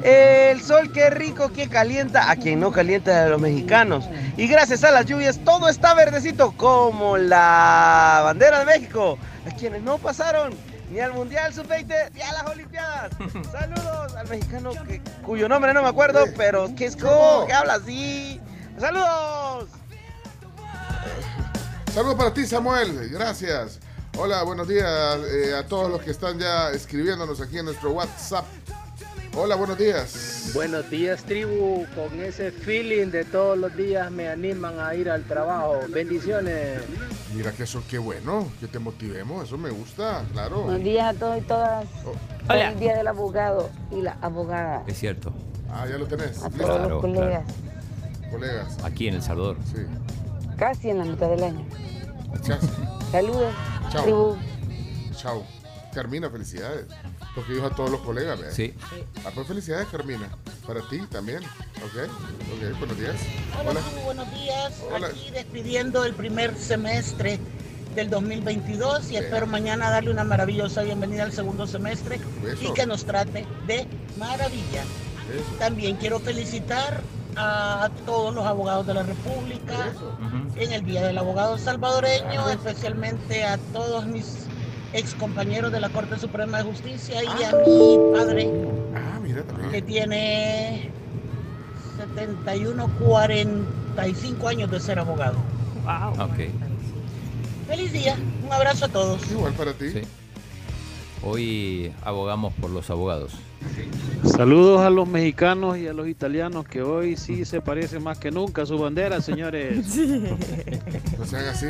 El 0.01 0.59
sol 0.63 0.91
qué 0.91 1.11
rico, 1.11 1.51
qué 1.53 1.69
calienta, 1.69 2.31
a 2.31 2.35
quien 2.35 2.59
no 2.59 2.71
calienta 2.71 3.25
a 3.25 3.29
los 3.29 3.39
mexicanos. 3.39 4.05
Y 4.37 4.47
gracias 4.47 4.83
a 4.83 4.89
las 4.89 5.05
lluvias 5.05 5.39
todo 5.45 5.69
está 5.69 5.93
verdecito 5.93 6.51
como 6.57 7.15
la 7.17 8.21
bandera 8.23 8.57
de 8.57 8.65
México. 8.65 9.19
A 9.47 9.55
quienes 9.55 9.83
no 9.83 9.99
pasaron 9.99 10.55
ni 10.91 10.99
al 10.99 11.13
Mundial 11.13 11.53
Sub-20 11.53 12.11
ni 12.15 12.21
a 12.21 12.33
las 12.33 12.45
Olimpiadas. 12.47 13.11
Saludos 13.51 14.15
al 14.15 14.27
mexicano 14.29 14.71
que- 14.87 15.01
cuyo 15.23 15.47
nombre 15.47 15.75
no 15.75 15.83
me 15.83 15.89
acuerdo, 15.89 16.25
pero 16.35 16.73
que 16.75 16.85
es 16.85 16.95
como 16.97 17.45
que 17.45 17.53
habla 17.53 17.75
así. 17.75 18.41
Saludos. 18.79 19.69
Saludos 21.93 22.15
para 22.15 22.33
ti, 22.33 22.47
Samuel. 22.47 23.09
Gracias. 23.11 23.79
Hola, 24.17 24.43
buenos 24.43 24.67
días 24.67 25.19
eh, 25.31 25.55
a 25.55 25.65
todos 25.65 25.89
los 25.89 26.01
que 26.01 26.11
están 26.11 26.37
ya 26.39 26.69
escribiéndonos 26.71 27.41
aquí 27.41 27.57
en 27.57 27.65
nuestro 27.65 27.91
WhatsApp. 27.91 28.45
Hola, 29.35 29.55
buenos 29.55 29.77
días. 29.79 30.51
Buenos 30.53 30.87
días, 30.91 31.23
tribu. 31.23 31.85
Con 31.95 32.21
ese 32.21 32.51
feeling 32.51 33.07
de 33.07 33.25
todos 33.25 33.57
los 33.57 33.75
días 33.75 34.11
me 34.11 34.27
animan 34.29 34.79
a 34.79 34.93
ir 34.93 35.09
al 35.09 35.23
trabajo. 35.23 35.79
Bendiciones. 35.89 36.81
Mira 37.33 37.51
que 37.51 37.63
eso, 37.63 37.81
qué 37.89 37.97
bueno, 37.97 38.47
que 38.59 38.67
te 38.67 38.77
motivemos, 38.77 39.47
eso 39.47 39.57
me 39.57 39.71
gusta, 39.71 40.23
claro. 40.33 40.61
Buenos 40.63 40.83
días 40.83 41.15
a 41.15 41.19
todos 41.19 41.37
y 41.39 41.41
todas. 41.41 41.85
Hola. 42.47 42.69
El 42.71 42.79
día 42.79 42.95
del 42.95 43.07
abogado 43.07 43.71
y 43.91 44.01
la 44.03 44.17
abogada. 44.21 44.83
Es 44.85 44.99
cierto. 44.99 45.33
Ah, 45.71 45.87
ya 45.89 45.97
lo 45.97 46.05
tenés. 46.05 46.37
A 46.43 46.49
todos 46.51 46.55
Claro, 46.65 46.89
los 46.89 47.01
colegas. 47.01 47.43
Colegas. 48.29 48.77
Aquí 48.83 49.07
en 49.07 49.15
El 49.15 49.23
Salvador. 49.23 49.57
Sí. 49.65 49.81
Casi 50.57 50.91
en 50.91 50.99
la 50.99 51.05
mitad 51.05 51.29
del 51.29 51.43
año. 51.43 51.65
Chao. 52.43 52.59
Saludos. 53.11 53.53
Chao. 53.93 54.03
Tribu. 54.03 54.37
Chao. 55.15 55.45
Carmina, 55.93 56.27
felicidades. 56.29 56.87
Porque 57.35 57.53
dijo 57.53 57.67
a 57.67 57.69
todos 57.69 57.91
los 57.91 58.01
colegas, 58.01 58.39
¿verdad? 58.39 58.53
Sí. 58.55 58.73
Ah, 59.23 59.29
pues 59.33 59.47
felicidades, 59.47 59.87
Carmina. 59.89 60.27
Para 60.65 60.81
ti 60.89 60.99
también. 61.11 61.43
Ok. 61.43 62.09
Ok, 62.09 62.79
buenos 62.79 62.97
días. 62.97 63.15
Hola, 63.59 63.69
Hola. 63.71 63.79
tribu, 63.81 64.01
buenos 64.05 64.31
días. 64.33 64.73
Hola. 64.91 65.07
Aquí 65.07 65.29
despidiendo 65.31 66.05
el 66.05 66.15
primer 66.15 66.57
semestre 66.57 67.39
del 67.93 68.09
2022 68.09 69.11
y 69.11 69.17
espero 69.17 69.45
mañana 69.45 69.91
darle 69.91 70.09
una 70.09 70.23
maravillosa 70.23 70.81
bienvenida 70.81 71.21
al 71.23 71.31
segundo 71.31 71.67
semestre 71.67 72.19
Eso. 72.43 72.63
y 72.63 72.73
que 72.73 72.87
nos 72.87 73.05
trate 73.05 73.45
de 73.67 73.85
maravilla. 74.17 74.81
Eso. 74.81 75.55
También 75.59 75.97
quiero 75.97 76.19
felicitar 76.19 77.01
a 77.35 77.89
todos 78.05 78.33
los 78.33 78.45
abogados 78.45 78.85
de 78.87 78.93
la 78.93 79.03
República 79.03 79.93
en 80.55 80.71
el 80.71 80.85
Día 80.85 81.05
del 81.05 81.17
Abogado 81.17 81.57
Salvadoreño, 81.57 82.49
especialmente 82.49 83.43
a 83.43 83.57
todos 83.73 84.05
mis 84.05 84.47
ex 84.93 85.15
compañeros 85.15 85.71
de 85.71 85.79
la 85.79 85.89
Corte 85.89 86.19
Suprema 86.19 86.59
de 86.59 86.63
Justicia 86.65 87.23
y 87.23 87.43
a 87.43 87.51
mi 87.65 87.99
padre 88.13 88.51
Ah, 88.95 89.19
mira 89.21 89.43
que 89.71 89.81
tiene 89.81 90.91
71, 91.97 92.87
45 92.99 94.47
años 94.47 94.71
de 94.71 94.79
ser 94.79 94.99
abogado. 94.99 95.37
Ok. 96.19 96.49
Feliz 97.67 97.91
día, 97.91 98.15
un 98.45 98.51
abrazo 98.53 98.85
a 98.85 98.89
todos. 98.89 99.31
Igual 99.31 99.53
para 99.53 99.73
ti. 99.73 99.89
Sí. 99.89 100.01
Hoy 101.25 101.93
abogamos 102.03 102.53
por 102.55 102.69
los 102.69 102.89
abogados. 102.89 103.33
Saludos 104.25 104.81
a 104.81 104.89
los 104.89 105.07
mexicanos 105.07 105.77
y 105.77 105.87
a 105.87 105.93
los 105.93 106.07
italianos 106.07 106.65
que 106.65 106.81
hoy 106.81 107.15
sí 107.15 107.45
se 107.45 107.61
parece 107.61 107.99
más 107.99 108.17
que 108.17 108.29
nunca 108.29 108.63
a 108.63 108.65
su 108.65 108.77
bandera, 108.77 109.21
señores. 109.21 109.85
No 111.17 111.25
sean 111.25 111.45
así. 111.45 111.67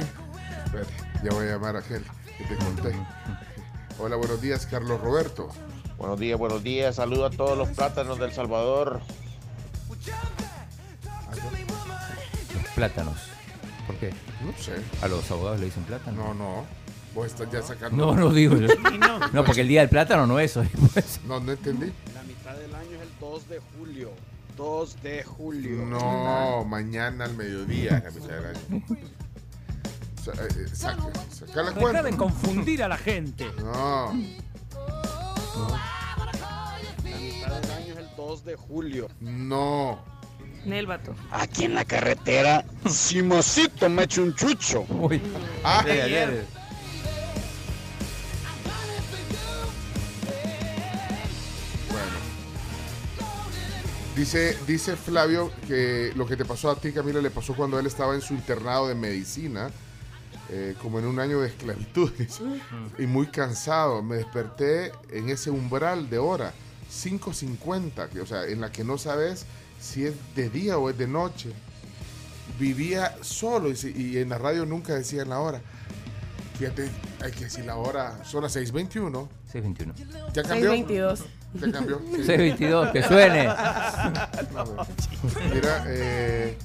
Espérate, 0.66 0.94
ya 1.24 1.30
voy 1.32 1.46
a 1.46 1.52
llamar 1.52 1.76
a 1.76 1.80
aquel 1.80 2.04
que 2.38 2.44
te 2.46 2.56
conté. 2.56 2.96
Hola, 4.00 4.16
buenos 4.16 4.42
días, 4.42 4.66
Carlos 4.66 5.00
Roberto. 5.02 5.50
Buenos 5.98 6.20
días, 6.20 6.40
buenos 6.40 6.64
días. 6.64 6.96
Saludo 6.96 7.26
a 7.26 7.30
todos 7.30 7.56
los 7.56 7.70
plátanos 7.70 8.18
del 8.18 8.32
Salvador. 8.32 9.02
Los 12.56 12.72
plátanos. 12.74 13.18
¿Por 13.86 13.96
qué? 13.98 14.10
No 14.44 14.54
sé. 14.58 14.74
¿A 15.04 15.08
los 15.08 15.30
abogados 15.30 15.60
le 15.60 15.68
dicen 15.68 15.84
plátano? 15.84 16.24
No, 16.24 16.34
no. 16.34 16.83
Vos 17.14 17.28
estás 17.28 17.52
ya 17.52 17.62
sacando. 17.62 18.08
No, 18.08 18.16
no 18.16 18.30
digo 18.34 18.56
yo. 18.58 18.68
no. 19.00 19.20
No, 19.32 19.46
porque 19.46 19.62
el 19.62 19.68
día 19.68 19.82
del 19.82 19.90
plátano 19.90 20.26
no 20.28 20.40
es 20.40 20.58
hoy. 20.58 20.68
pues. 20.94 21.20
No, 21.26 21.40
no 21.40 21.52
entendí. 21.52 21.92
La 22.16 22.24
mitad 22.24 22.56
del 22.56 22.74
año 22.74 22.96
es 22.96 23.02
el 23.02 23.10
2 23.20 23.50
de 23.50 23.60
julio. 23.78 24.12
2 24.58 25.02
de 25.04 25.24
julio. 25.24 25.86
No, 25.86 26.64
mañana 26.66 27.26
al 27.26 27.36
mediodía 27.36 27.98
es 27.98 28.04
la 28.04 28.12
mitad 28.22 28.36
del 28.36 28.46
año. 28.46 28.84
Sa- 30.24 30.32
eh, 30.32 30.48
eh, 30.58 30.68
saca, 30.74 31.04
saca 31.32 31.62
la 31.64 31.70
Deja 31.72 31.80
cuenta. 31.82 32.04
de 32.04 32.16
confundir 32.18 32.82
a 32.84 32.88
la 32.88 32.98
gente. 32.98 33.46
No. 33.58 34.14
La 35.54 37.10
mitad 37.10 37.62
del 37.62 37.72
año 37.72 37.94
es 37.94 37.98
el 38.00 38.08
2 38.16 38.46
de 38.46 38.56
julio. 38.56 39.08
No. 39.20 40.00
Nelvato. 40.66 41.14
Aquí 41.32 41.66
en 41.66 41.76
la 41.76 41.84
carretera, 41.86 42.64
Simosito 42.90 43.90
me 43.90 44.04
echa 44.04 44.22
un 44.22 44.34
chucho. 44.36 44.86
Uy. 44.90 45.22
Ah, 45.64 45.82
Ayer, 45.82 46.02
ayer. 46.04 46.46
Dice, 54.16 54.56
dice 54.68 54.96
Flavio 54.96 55.52
que 55.68 56.12
lo 56.16 56.26
que 56.28 56.38
te 56.38 56.46
pasó 56.46 56.70
a 56.70 56.76
ti, 56.76 56.92
Camila, 56.92 57.20
le 57.20 57.32
pasó 57.32 57.56
cuando 57.56 57.80
él 57.80 57.88
estaba 57.88 58.14
en 58.14 58.22
su 58.22 58.36
internado 58.36 58.88
de 58.88 58.94
medicina, 58.94 59.72
eh, 60.50 60.76
como 60.82 61.00
en 61.00 61.06
un 61.06 61.20
año 61.20 61.42
de 61.42 61.48
esclavitud, 61.48 62.12
y 63.00 63.08
muy 63.08 63.28
cansado. 63.28 64.04
Me 64.04 64.18
desperté 64.18 64.92
en 65.10 65.30
ese 65.30 65.50
umbral 65.50 66.10
de 66.12 66.20
hora, 66.20 66.54
5.50, 66.92 68.10
que, 68.10 68.22
o 68.22 68.26
sea, 68.28 68.46
en 68.46 68.62
la 68.62 68.72
que 68.72 68.84
no 68.84 69.00
sabes 69.00 69.46
si 69.80 70.06
es 70.06 70.14
de 70.36 70.50
día 70.50 70.78
o 70.78 70.92
es 70.92 70.98
de 70.98 71.08
noche. 71.08 71.52
Vivía 72.60 73.16
solo 73.22 73.72
y, 73.72 73.76
si- 73.76 73.94
y 73.98 74.18
en 74.20 74.30
la 74.30 74.38
radio 74.38 74.64
nunca 74.68 74.94
decían 74.94 75.30
la 75.30 75.40
hora. 75.40 75.60
Fíjate, 76.60 76.88
hay 77.20 77.32
que 77.32 77.46
decir 77.46 77.66
la 77.66 77.78
hora, 77.78 78.24
son 78.24 78.44
las 78.44 78.56
6.21. 78.56 79.28
6.21. 79.52 79.96
¿Ya 80.34 80.44
cambió? 80.44 80.70
622. 80.70 81.24
¿Ya 81.54 81.72
cambió? 81.72 82.00
6.22, 82.12 82.92
que 82.92 83.04
suene. 83.08 83.48
Mira, 85.54 85.84
eh, 85.88 86.58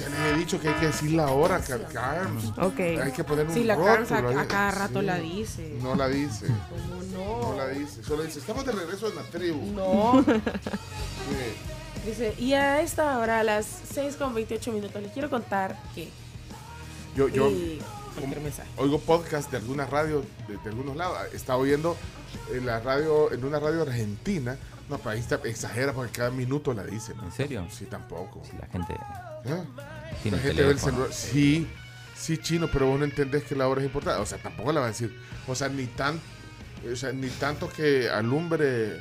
ya 0.00 0.08
les 0.08 0.18
he 0.34 0.38
dicho 0.38 0.60
que 0.60 0.68
hay 0.68 0.74
que 0.74 0.86
decir 0.86 1.12
la 1.12 1.26
hora, 1.28 1.60
Car- 1.60 1.86
Carms. 1.92 2.46
Ok. 2.58 2.80
Hay 3.02 3.12
que 3.12 3.24
poner 3.24 3.46
un 3.46 3.54
Sí, 3.54 3.64
la 3.64 3.76
Carms 3.76 4.10
a- 4.12 4.46
cada 4.48 4.70
rato 4.70 5.00
Sí. 5.00 5.06
la 5.06 5.16
dice. 5.18 5.78
No 5.82 5.94
la 5.94 6.08
dice. 6.08 6.46
¿Cómo 6.46 7.02
no? 7.12 7.50
No 7.52 7.56
la 7.56 7.68
dice. 7.68 8.02
Solo 8.02 8.22
dice, 8.24 8.38
estamos 8.40 8.64
de 8.66 8.72
regreso 8.72 9.08
en 9.08 9.16
la 9.16 9.22
tribu. 9.22 9.72
No. 9.72 10.24
Sí. 11.24 12.10
Dice, 12.10 12.34
y 12.38 12.52
a 12.52 12.82
esta 12.82 13.18
hora, 13.18 13.40
a 13.40 13.44
las 13.44 13.64
6 13.94 14.16
con 14.16 14.34
28 14.34 14.72
minutos, 14.72 15.00
les 15.00 15.10
quiero 15.12 15.30
contar 15.30 15.78
que. 15.94 16.10
Yo, 17.16 17.28
yo 17.28 17.48
Y 17.48 17.80
cualquier 18.14 18.40
mensaje. 18.42 18.68
oigo 18.76 18.98
podcast 18.98 19.50
de 19.50 19.56
algunas 19.56 19.88
radios, 19.88 20.22
de, 20.46 20.58
de 20.58 20.68
algunos 20.68 20.96
lados. 20.96 21.16
Estaba 21.32 21.58
oyendo 21.60 21.96
en 22.52 22.66
la 22.66 22.80
radio, 22.80 23.32
en 23.32 23.44
una 23.44 23.58
radio 23.58 23.82
argentina. 23.82 24.56
No, 24.88 24.98
pero 24.98 25.10
ahí 25.10 25.20
está, 25.20 25.40
exagera 25.44 25.92
porque 25.92 26.12
cada 26.12 26.30
minuto 26.30 26.74
la 26.74 26.84
dicen. 26.84 27.16
¿En 27.22 27.32
serio? 27.32 27.66
Sí, 27.70 27.86
tampoco. 27.86 28.42
La 28.60 28.66
gente 28.66 28.94
¿Eh? 29.44 29.64
tiene 30.22 30.36
la 30.36 30.42
gente 30.42 30.62
ve 30.62 30.70
el 30.70 30.78
celular. 30.78 31.12
Sí, 31.12 31.66
sí, 32.14 32.38
chino, 32.38 32.68
pero 32.70 32.86
vos 32.86 32.98
no 32.98 33.04
entendés 33.04 33.44
que 33.44 33.54
la 33.54 33.68
hora 33.68 33.80
es 33.80 33.86
importante. 33.86 34.20
O 34.20 34.26
sea, 34.26 34.38
tampoco 34.38 34.72
la 34.72 34.80
va 34.80 34.86
a 34.86 34.90
decir. 34.90 35.14
O 35.46 35.54
sea, 35.54 35.68
ni 35.68 35.86
tan, 35.86 36.20
o 36.90 36.96
sea, 36.96 37.12
ni 37.12 37.28
tanto 37.28 37.68
que 37.68 38.10
alumbre. 38.10 39.00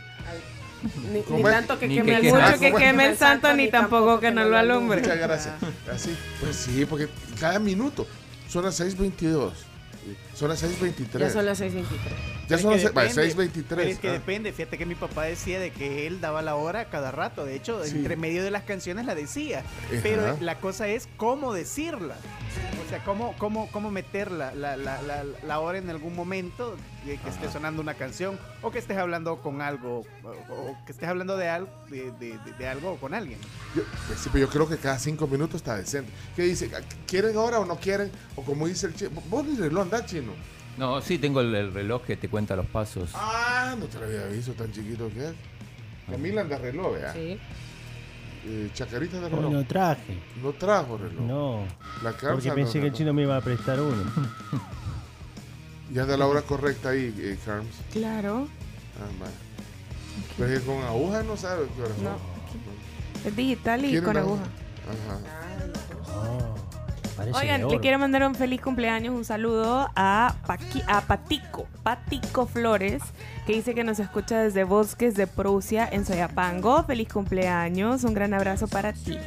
Ni, 1.11 1.21
¿Cómo 1.21 1.37
ni 1.37 1.43
tanto 1.43 1.79
que 1.79 1.87
Ni 1.87 1.95
queme 1.95 2.21
que 2.21 2.27
el 2.29 2.33
mucho 2.33 2.59
que 2.59 2.73
queme 2.73 3.05
el 3.07 3.17
santo, 3.17 3.53
ni 3.53 3.69
tampoco 3.69 4.19
que 4.19 4.31
no 4.31 4.45
lo 4.45 4.57
alumbre. 4.57 5.01
Muchas 5.01 5.17
gracias. 5.17 5.55
Así. 5.91 6.15
Pues 6.39 6.55
sí, 6.55 6.85
porque 6.85 7.07
cada 7.39 7.59
minuto 7.59 8.07
son 8.49 8.65
las 8.65 8.79
6.22. 8.79 9.51
Son 10.33 10.49
las 10.49 10.63
6.23. 10.63 11.19
Ya 11.19 11.29
son 11.29 11.45
las 11.45 11.61
6.23. 11.61 11.85
Ya 12.49 12.57
son 12.57 12.71
las 12.71 12.81
que 12.81 12.89
vale, 12.89 13.09
depende, 13.13 13.35
6.23. 13.35 13.63
pero 13.69 13.81
Es 13.81 13.99
que 13.99 14.09
ah. 14.09 14.13
depende. 14.13 14.51
Fíjate 14.53 14.77
que 14.77 14.85
mi 14.85 14.95
papá 14.95 15.23
decía 15.23 15.59
de 15.59 15.71
que 15.71 16.07
él 16.07 16.21
daba 16.21 16.41
la 16.41 16.55
hora 16.55 16.85
cada 16.85 17.11
rato. 17.11 17.45
De 17.45 17.55
hecho, 17.55 17.83
Sí. 17.85 17.97
entre 17.97 18.15
medio 18.15 18.43
de 18.43 18.51
las 18.51 18.63
canciones 18.63 19.05
la 19.05 19.15
decía. 19.15 19.59
Ajá. 19.59 19.99
Pero 20.03 20.37
la 20.41 20.59
cosa 20.59 20.87
es 20.87 21.07
cómo 21.17 21.53
decirla. 21.53 22.15
O 22.85 22.89
sea, 22.89 23.03
cómo, 23.03 23.33
cómo, 23.37 23.69
cómo 23.71 23.89
meter 23.91 24.31
la, 24.31 24.53
la, 24.53 24.77
la, 24.77 25.01
la, 25.01 25.23
la 25.45 25.59
hora 25.59 25.77
en 25.79 25.89
algún 25.89 26.15
momento 26.15 26.75
de 27.05 27.17
que 27.17 27.29
esté 27.29 27.49
sonando 27.51 27.81
una 27.81 27.95
canción 27.95 28.37
o 28.61 28.69
que 28.71 28.79
estés 28.79 28.97
hablando 28.97 29.37
con 29.41 29.61
algo 29.61 30.05
o, 30.23 30.29
o 30.53 30.77
que 30.85 30.91
estés 30.91 31.09
hablando 31.09 31.35
de 31.37 31.49
algo 31.49 31.69
de, 31.89 32.11
de, 32.11 32.37
de- 32.37 32.53
de 32.57 32.67
algo 32.67 32.91
o 32.91 32.97
con 32.97 33.13
alguien. 33.13 33.39
Yo, 33.75 33.81
pues 34.07 34.19
sí, 34.19 34.29
pero 34.31 34.45
yo 34.45 34.51
creo 34.51 34.69
que 34.69 34.77
cada 34.77 34.99
cinco 34.99 35.25
minutos 35.27 35.55
está 35.55 35.75
decente. 35.75 36.11
¿Qué 36.35 36.43
dice? 36.43 36.69
¿Quieren 37.07 37.35
ahora 37.35 37.59
o 37.59 37.65
no 37.65 37.77
quieren? 37.77 38.11
O 38.35 38.43
como 38.43 38.67
dice 38.67 38.87
el 38.87 38.95
chino. 38.95 39.09
Vos 39.29 39.45
ni 39.45 39.55
reloj 39.57 39.83
andás, 39.83 40.05
chino. 40.05 40.31
No, 40.77 41.01
sí, 41.01 41.17
tengo 41.17 41.41
el, 41.41 41.53
el 41.55 41.73
reloj 41.73 42.03
que 42.03 42.15
te 42.17 42.29
cuenta 42.29 42.55
los 42.55 42.65
pasos. 42.67 43.11
Ah, 43.13 43.75
no 43.79 43.85
te 43.85 43.99
lo 43.99 44.05
había 44.05 44.25
visto 44.27 44.53
tan 44.53 44.71
chiquito 44.71 45.09
que 45.13 45.27
es. 45.29 45.33
Camila 46.09 46.41
anda 46.41 46.57
reloj, 46.57 46.93
¿verdad? 46.93 47.13
Sí. 47.13 47.39
Eh, 48.45 48.69
Chacarita 48.73 49.19
de 49.21 49.29
No, 49.29 49.35
reloj. 49.37 49.51
no 49.53 49.65
traje. 49.65 50.17
No 50.41 50.51
trajo 50.51 50.97
reloj. 50.97 51.21
No. 51.21 51.65
La 52.03 52.11
Porque 52.11 52.51
pensé 52.51 52.79
que 52.81 52.87
el 52.87 52.93
chino 52.93 53.13
me 53.13 53.21
iba 53.23 53.37
a 53.37 53.41
prestar 53.41 53.79
uno. 53.79 54.03
Ya 55.91 56.03
anda 56.03 56.17
la 56.17 56.25
hora 56.25 56.41
correcta 56.41 56.89
ahí, 56.89 57.13
eh, 57.19 57.37
Carms. 57.45 57.67
Claro. 57.91 58.47
Ah, 58.99 59.05
vale. 59.19 59.33
Pero 60.37 60.51
es 60.53 60.59
que 60.61 60.65
con 60.65 60.81
aguja 60.81 61.21
no 61.21 61.37
sabe 61.37 61.67
qué 61.75 61.81
hora. 61.83 61.93
No, 62.01 62.17
Es 63.29 63.35
digital 63.35 63.85
y 63.85 63.89
¿Quiere 63.89 64.03
con 64.05 64.17
aguja. 64.17 64.43
Ajá. 64.89 65.19
Parece 67.31 67.39
Oigan, 67.39 67.69
le 67.69 67.79
quiero 67.79 67.99
mandar 67.99 68.23
un 68.27 68.35
feliz 68.35 68.59
cumpleaños, 68.61 69.13
un 69.15 69.23
saludo 69.25 69.89
a, 69.95 70.35
Paqui- 70.45 70.83
a 70.87 71.01
Patico, 71.01 71.67
Patico 71.83 72.45
Flores, 72.47 73.01
que 73.45 73.53
dice 73.53 73.73
que 73.73 73.83
nos 73.83 73.99
escucha 73.99 74.39
desde 74.41 74.63
Bosques 74.65 75.15
de 75.15 75.27
Prusia 75.27 75.87
en 75.91 76.05
Soyapango. 76.05 76.83
Feliz 76.83 77.07
cumpleaños, 77.09 78.03
un 78.03 78.13
gran 78.13 78.33
abrazo 78.33 78.67
para 78.67 78.91
ti. 78.93 79.17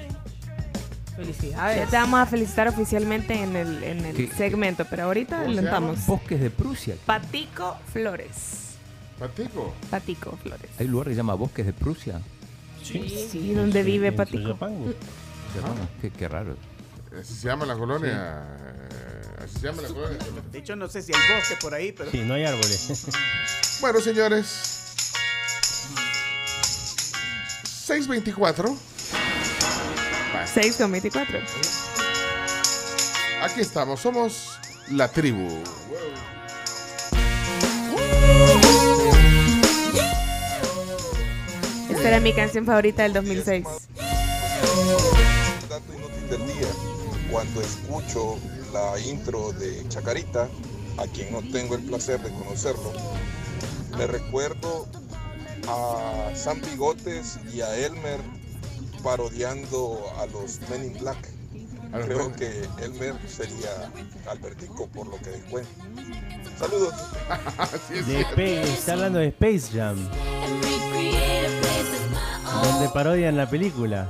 Felicidades. 1.17 1.79
Ya 1.79 1.87
te 1.87 1.97
vamos 1.97 2.21
a 2.21 2.27
felicitar 2.27 2.69
oficialmente 2.69 3.35
en 3.43 3.57
el, 3.57 3.83
en 3.83 4.05
el 4.05 4.15
¿Qué? 4.17 4.29
segmento, 4.29 4.85
pero 4.91 5.05
ahorita 5.05 5.39
¿Cómo 5.43 5.55
se 5.55 5.63
lentamos. 5.63 6.07
Bosques 6.07 6.39
de 6.41 6.51
Prusia. 6.51 6.95
Patico 7.07 7.77
Flores. 7.93 8.75
¿Patico? 9.19 9.73
Patico 9.91 10.37
Flores. 10.43 10.71
Hay 10.79 10.85
un 10.85 10.93
lugar 10.93 11.07
que 11.07 11.13
se 11.15 11.17
llama 11.17 11.35
Bosques 11.35 11.65
de 11.65 11.73
Prusia. 11.73 12.21
Sí, 12.83 13.09
sí, 13.31 13.55
donde 13.55 13.83
vive 13.83 14.13
Patico. 14.13 14.59
Qué, 16.03 16.11
qué 16.11 16.29
raro. 16.29 16.55
Así 17.21 17.35
se 17.35 17.49
llama 17.49 17.67
la 17.67 17.75
colonia. 17.75 18.43
eh, 18.45 19.45
Así 19.45 19.59
se 19.61 19.67
llama 19.67 19.83
la 19.83 19.89
colonia. 19.89 20.19
De 20.53 20.59
hecho, 20.59 20.77
no 20.77 20.89
sé 20.89 21.03
si 21.03 21.13
hay 21.15 21.35
bosque 21.37 21.57
por 21.61 21.75
ahí, 21.75 21.93
pero. 21.93 22.11
Sí, 22.11 22.19
no 22.21 22.35
hay 22.35 22.45
árboles. 22.45 23.07
Bueno, 23.79 24.01
señores. 24.01 24.47
624. 27.85 28.75
6 30.55 30.77
con 30.79 30.93
24. 30.93 31.39
Aquí 33.43 33.61
estamos, 33.61 34.01
somos 34.01 34.59
la 34.91 35.09
tribu. 35.09 35.63
Esta 41.91 42.09
era 42.09 42.21
mi 42.21 42.33
canción 42.33 42.65
favorita 42.67 43.03
del 43.05 43.13
2006. 43.15 43.65
dato 45.69 45.93
inútil 45.95 46.29
del 46.31 46.47
día. 46.47 46.69
Cuando 47.31 47.61
escucho 47.61 48.37
la 48.73 48.99
intro 49.01 49.53
de 49.53 49.87
Chacarita, 49.89 50.49
a 50.99 51.07
quien 51.09 51.33
no 51.33 51.41
tengo 51.53 51.75
el 51.75 51.83
placer 51.83 52.21
de 52.23 52.31
conocerlo, 52.31 52.93
me 53.99 54.07
recuerdo 54.07 54.87
a 55.69 56.31
Sam 56.35 56.61
Bigotes 56.71 57.39
y 57.53 57.61
a 57.61 57.77
Elmer 57.77 58.21
parodiando 59.03 60.01
a 60.19 60.27
los 60.27 60.61
Men 60.71 60.85
in 60.85 60.99
Black. 61.01 61.29
Creo 62.05 62.33
que 62.35 62.67
Elmer 62.83 63.15
sería 63.29 63.91
Albertico 64.31 64.87
por 64.89 65.07
lo 65.07 65.17
que 65.19 65.31
descuento. 65.31 65.71
Saludos. 66.59 66.95
De 68.07 68.21
Spa- 68.23 68.43
está 68.43 68.93
hablando 68.95 69.19
de 69.19 69.29
Space 69.29 69.71
Jam. 69.77 69.97
Donde 72.63 72.89
parodian 72.91 73.37
la 73.37 73.49
película. 73.49 74.09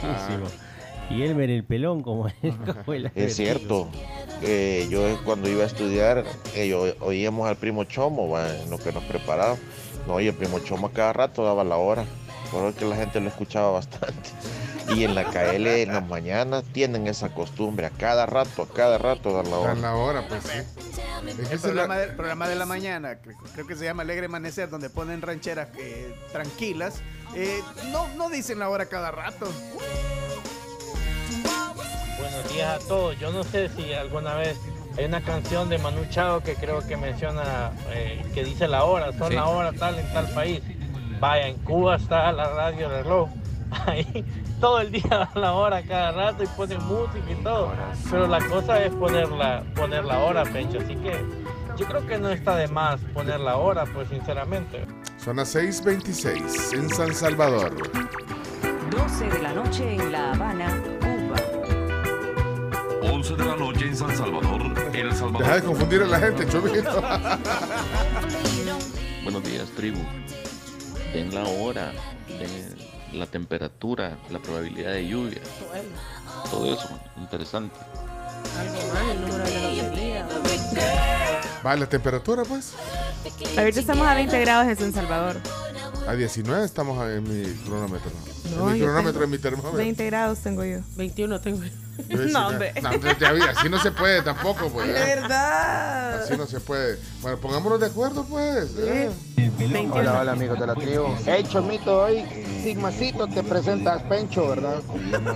Buenísimo. 0.00 0.67
Y 1.10 1.22
Elmer 1.22 1.48
el 1.50 1.64
pelón 1.64 2.02
como, 2.02 2.28
como 2.42 2.92
el 2.92 3.10
Es 3.14 3.36
cierto. 3.36 3.88
Eh, 4.42 4.86
yo 4.90 5.00
cuando 5.24 5.48
iba 5.48 5.64
a 5.64 5.66
estudiar, 5.66 6.24
eh, 6.54 6.68
yo- 6.68 6.94
oíamos 7.00 7.48
al 7.48 7.56
primo 7.56 7.84
Chomo, 7.84 8.28
va, 8.28 8.54
en 8.56 8.70
lo 8.70 8.78
que 8.78 8.92
nos 8.92 9.02
preparaba. 9.04 9.56
No, 10.06 10.20
y 10.20 10.28
el 10.28 10.34
primo 10.34 10.58
Chomo 10.60 10.88
a 10.88 10.92
cada 10.92 11.12
rato 11.12 11.44
daba 11.44 11.64
la 11.64 11.76
hora. 11.76 12.04
Por 12.50 12.72
que 12.74 12.84
la 12.84 12.96
gente 12.96 13.20
lo 13.20 13.28
escuchaba 13.28 13.70
bastante. 13.72 14.30
Y 14.94 15.04
en 15.04 15.14
la 15.14 15.24
KL 15.24 15.66
en 15.66 15.92
las 15.92 16.06
mañanas 16.08 16.64
tienen 16.72 17.06
esa 17.08 17.34
costumbre, 17.34 17.84
a 17.86 17.90
cada 17.90 18.24
rato, 18.24 18.62
a 18.62 18.68
cada 18.68 18.96
rato 18.96 19.32
dar 19.34 19.46
la 19.46 19.56
hora. 19.58 19.68
Dan 19.74 19.82
la 19.82 19.94
hora, 19.96 20.26
pues 20.28 20.44
sí. 20.44 20.58
Es 21.42 21.50
El 21.50 21.58
programa, 21.60 21.96
la- 21.96 22.00
de, 22.06 22.12
programa 22.14 22.48
de 22.48 22.54
la 22.54 22.64
mañana, 22.64 23.18
creo, 23.20 23.36
creo 23.52 23.66
que 23.66 23.76
se 23.76 23.84
llama 23.84 24.02
Alegre 24.02 24.26
Amanecer, 24.26 24.70
donde 24.70 24.88
ponen 24.88 25.20
rancheras 25.20 25.68
eh, 25.78 26.14
tranquilas. 26.32 27.02
eh, 27.34 27.60
no, 27.92 28.06
no 28.16 28.30
dicen 28.30 28.58
la 28.60 28.70
hora 28.70 28.86
cada 28.86 29.10
rato. 29.10 29.46
Buenos 32.18 32.52
días 32.52 32.84
a 32.84 32.88
todos. 32.88 33.18
Yo 33.18 33.30
no 33.32 33.42
sé 33.44 33.68
si 33.70 33.92
alguna 33.92 34.34
vez 34.34 34.58
hay 34.96 35.04
una 35.04 35.20
canción 35.20 35.68
de 35.68 35.78
Manu 35.78 36.04
Chao 36.10 36.40
que 36.40 36.54
creo 36.54 36.86
que 36.86 36.96
menciona, 36.96 37.70
eh, 37.90 38.24
que 38.34 38.44
dice 38.44 38.66
la 38.68 38.84
hora, 38.84 39.12
son 39.12 39.28
Sí. 39.28 39.34
la 39.34 39.46
hora 39.46 39.72
tal 39.72 39.98
en 39.98 40.12
tal 40.12 40.28
país. 40.30 40.60
Vaya, 41.20 41.48
en 41.48 41.56
Cuba 41.58 41.96
está 41.96 42.30
la 42.32 42.48
radio 42.50 42.88
reloj. 42.88 43.28
Ahí 43.86 44.24
todo 44.60 44.80
el 44.80 44.90
día 44.90 45.08
dan 45.10 45.28
la 45.34 45.52
hora 45.52 45.82
cada 45.82 46.10
rato 46.12 46.42
y 46.42 46.46
ponen 46.48 46.82
música 46.84 47.30
y 47.30 47.34
todo. 47.42 47.72
Pero 48.10 48.26
la 48.26 48.40
cosa 48.46 48.82
es 48.82 48.92
poner 48.94 49.28
la, 49.28 49.62
poner 49.74 50.04
la 50.04 50.18
hora, 50.20 50.42
Pencho. 50.44 50.78
Así 50.78 50.96
que 50.96 51.24
yo 51.76 51.86
creo 51.86 52.06
que 52.06 52.18
no 52.18 52.30
está 52.30 52.56
de 52.56 52.66
más 52.68 53.00
poner 53.14 53.40
la 53.40 53.56
hora, 53.56 53.84
pues 53.92 54.08
sinceramente. 54.08 54.84
Son 55.18 55.36
las 55.36 55.54
6:26 55.54 56.72
en 56.72 56.88
San 56.88 57.14
Salvador. 57.14 57.72
12 58.90 59.24
de 59.28 59.38
la 59.42 59.52
noche 59.52 59.94
en 59.94 60.12
La 60.12 60.32
Habana. 60.32 60.82
11 63.18 63.34
de 63.34 63.44
la 63.44 63.56
noche 63.56 63.84
en 63.84 63.96
San 63.96 64.16
Salvador, 64.16 64.60
El 64.94 65.12
Salvador. 65.12 65.42
Deja 65.42 65.54
de 65.56 65.62
confundir 65.62 66.02
a 66.02 66.06
la 66.06 66.20
gente, 66.20 66.46
Chomito. 66.46 67.02
Buenos 69.24 69.42
días, 69.42 69.68
tribu. 69.70 69.98
Den 71.12 71.34
la 71.34 71.42
hora, 71.42 71.92
den 72.28 72.76
la 73.18 73.26
temperatura, 73.26 74.16
la 74.30 74.38
probabilidad 74.38 74.92
de 74.92 75.08
lluvia. 75.08 75.40
Todo 76.48 76.72
eso, 76.72 76.88
interesante. 77.16 77.74
Algo 78.56 78.94
más, 78.94 79.02
el 79.10 79.20
número 79.20 79.44
de 79.44 79.50
la 79.50 79.82
lotería. 79.82 80.28
Va, 81.66 81.74
la 81.74 81.88
temperatura, 81.88 82.44
pues. 82.44 82.74
Ahorita 83.56 83.80
estamos 83.80 84.06
a 84.06 84.14
20 84.14 84.40
grados 84.42 84.68
en 84.68 84.76
San 84.76 84.92
Salvador. 84.92 85.40
A 86.08 86.14
19 86.14 86.64
estamos 86.64 87.06
en 87.06 87.22
mi 87.22 87.52
cronómetro. 87.66 88.10
No, 88.56 88.68
en 88.68 88.72
mi 88.72 88.78
yo 88.78 88.86
cronómetro, 88.86 89.24
en 89.24 89.30
mi 89.30 89.36
termómetro. 89.36 89.76
20 89.76 90.06
grados 90.06 90.38
tengo 90.38 90.64
yo. 90.64 90.78
21 90.96 91.40
tengo. 91.40 91.60
No, 92.08 92.46
hombre. 92.46 92.72
No, 92.80 92.90
hombre, 92.90 93.16
vi, 93.34 93.42
así 93.42 93.68
no 93.68 93.82
se 93.82 93.90
puede 93.90 94.22
tampoco, 94.22 94.70
pues. 94.70 94.86
De 94.86 94.92
verdad. 94.92 96.22
Así 96.22 96.36
no 96.36 96.46
se 96.46 96.60
puede. 96.60 96.96
Bueno, 97.20 97.38
pongámonos 97.38 97.80
de 97.80 97.86
acuerdo, 97.86 98.24
pues. 98.24 98.72
¿eh? 98.78 99.10
Hola, 99.90 100.20
hola 100.20 100.32
amigos 100.32 100.60
de 100.60 100.66
la 100.66 100.74
tribu. 100.76 101.08
Hey 101.26 101.44
Chomito, 101.46 102.04
hoy 102.04 102.24
Sigmacito 102.62 103.26
te 103.26 103.42
presentas 103.42 104.02
Pencho, 104.04 104.48
¿verdad? 104.48 104.80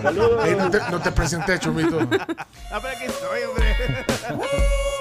Saludos. 0.03 0.45
Ey, 0.45 0.55
no, 0.55 0.71
te, 0.71 0.79
no 0.91 1.01
te 1.01 1.13
presenté, 1.13 1.59
Chomito. 1.59 1.99
Ah, 2.71 2.81
pero 2.81 2.97
aquí 2.97 3.05
estoy, 3.05 3.43
hombre. 3.43 4.47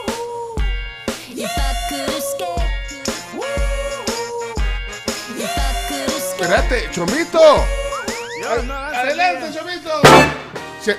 Espérate, 6.42 6.90
Chomito. 6.92 7.40
Dios, 8.38 8.64
no 8.66 8.74
avance, 8.74 8.98
Adelante. 8.98 9.60
Chomito. 9.60 9.90
Se- 10.82 10.98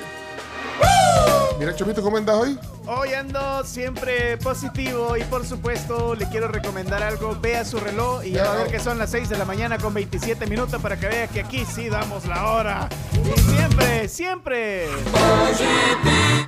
Mira, 1.59 1.75
Chomito, 1.75 2.01
¿cómo 2.03 2.17
andas 2.17 2.37
hoy? 2.37 2.57
Hoy 2.85 3.15
ando 3.15 3.65
siempre 3.65 4.37
positivo 4.39 5.17
y 5.17 5.23
por 5.25 5.47
supuesto 5.47 6.17
le 6.17 6.29
quiero 6.29 6.49
recomendar 6.49 7.01
algo. 7.03 7.39
Vea 7.41 7.65
su 7.65 7.79
reloj 7.79 8.25
y 8.25 8.33
ya 8.33 8.45
va 8.45 8.53
a 8.55 8.57
ver 8.57 8.73
que 8.73 8.81
son 8.81 8.99
las 8.99 9.11
6 9.13 9.29
de 9.29 9.39
la 9.39 9.45
mañana 9.45 9.79
con 9.79 9.95
27 9.95 10.47
minutos 10.47 10.83
para 10.83 10.99
que 10.99 11.07
vea 11.07 11.29
que 11.29 11.41
aquí 11.41 11.65
sí 11.65 11.89
damos 11.89 12.27
la 12.27 12.45
hora. 12.51 12.89
Y 13.15 13.41
siempre, 13.41 14.09
siempre. 14.09 14.89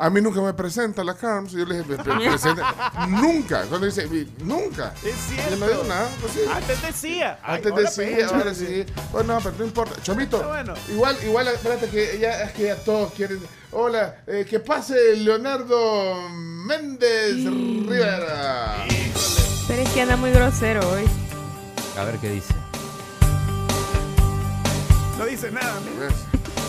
A 0.00 0.10
mí 0.10 0.20
nunca 0.20 0.40
me 0.40 0.52
presenta 0.54 1.04
la 1.04 1.14
Carms. 1.14 1.52
Yo 1.52 1.64
le 1.64 1.78
dije, 1.78 1.88
"Me 1.88 2.02
pre- 2.02 2.28
presenta". 2.28 2.92
nunca. 3.08 3.62
Cuando 3.68 3.86
dice, 3.86 4.06
"Vi- 4.06 4.28
nunca. 4.42 4.92
Es 5.04 5.14
cierto. 5.28 5.50
Yo 5.50 5.56
no 5.56 5.66
digo 5.68 5.84
nada. 5.84 6.08
Pues 6.20 6.32
sí. 6.32 6.40
Antes 6.52 6.82
decía. 6.82 7.38
Ay, 7.44 7.56
Antes 7.64 7.74
decía, 7.96 8.16
pecho. 8.16 8.34
ahora 8.34 8.54
sí. 8.54 8.84
Bueno, 9.12 9.38
pero 9.42 9.54
no 9.56 9.64
importa. 9.66 10.02
Chomito, 10.02 10.42
bueno. 10.48 10.74
igual, 10.90 11.16
igual, 11.24 11.46
espérate 11.48 11.88
que 11.88 12.18
ya, 12.18 12.42
es 12.42 12.52
que 12.52 12.64
ya 12.64 12.76
todos 12.76 13.12
quieren. 13.12 13.38
Hola, 13.76 14.18
eh, 14.28 14.46
que 14.48 14.60
pase 14.60 15.16
Leonardo 15.16 16.23
Méndez 16.30 17.44
Rivera. 17.44 18.84
Pero 19.68 19.82
es 19.82 19.88
que 19.90 20.02
anda 20.02 20.16
muy 20.16 20.30
grosero 20.30 20.80
hoy. 20.90 21.04
A 21.98 22.04
ver 22.04 22.18
qué 22.18 22.30
dice. 22.30 22.54
No 25.18 25.24
dice 25.26 25.50
nada. 25.50 25.74
mira. 25.80 26.08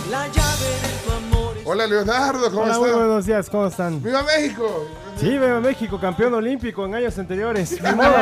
La 0.09 0.27
llave 0.27 0.65
de 0.65 0.97
tu 1.03 1.11
amor. 1.11 1.55
Hola, 1.65 1.87
Leonardo, 1.87 2.51
¿cómo 2.51 2.61
Hola, 2.63 2.77
muy 2.77 2.89
estás? 2.89 2.99
buenos 3.05 3.25
días, 3.25 3.49
¿cómo 3.49 3.67
están? 3.67 4.03
¡Viva 4.03 4.21
México! 4.21 4.87
Sí, 5.19 5.35
veo 5.37 5.59
México, 5.61 5.99
campeón 5.99 6.33
olímpico 6.35 6.85
en 6.85 6.93
años 6.93 7.17
anteriores. 7.17 7.81
Ni 7.81 7.91
modo. 7.95 8.13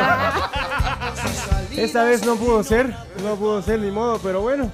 Esta 1.76 2.04
vez 2.04 2.24
no 2.24 2.36
pudo 2.36 2.62
ser, 2.64 2.94
no 3.22 3.36
pudo 3.36 3.60
ser 3.60 3.80
ni 3.80 3.90
modo, 3.90 4.18
pero 4.22 4.40
bueno, 4.40 4.70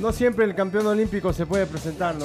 no 0.00 0.10
siempre 0.12 0.44
el 0.46 0.54
campeón 0.56 0.86
olímpico 0.88 1.32
se 1.32 1.46
puede 1.46 1.66
presentar, 1.66 2.16
¿no? 2.16 2.24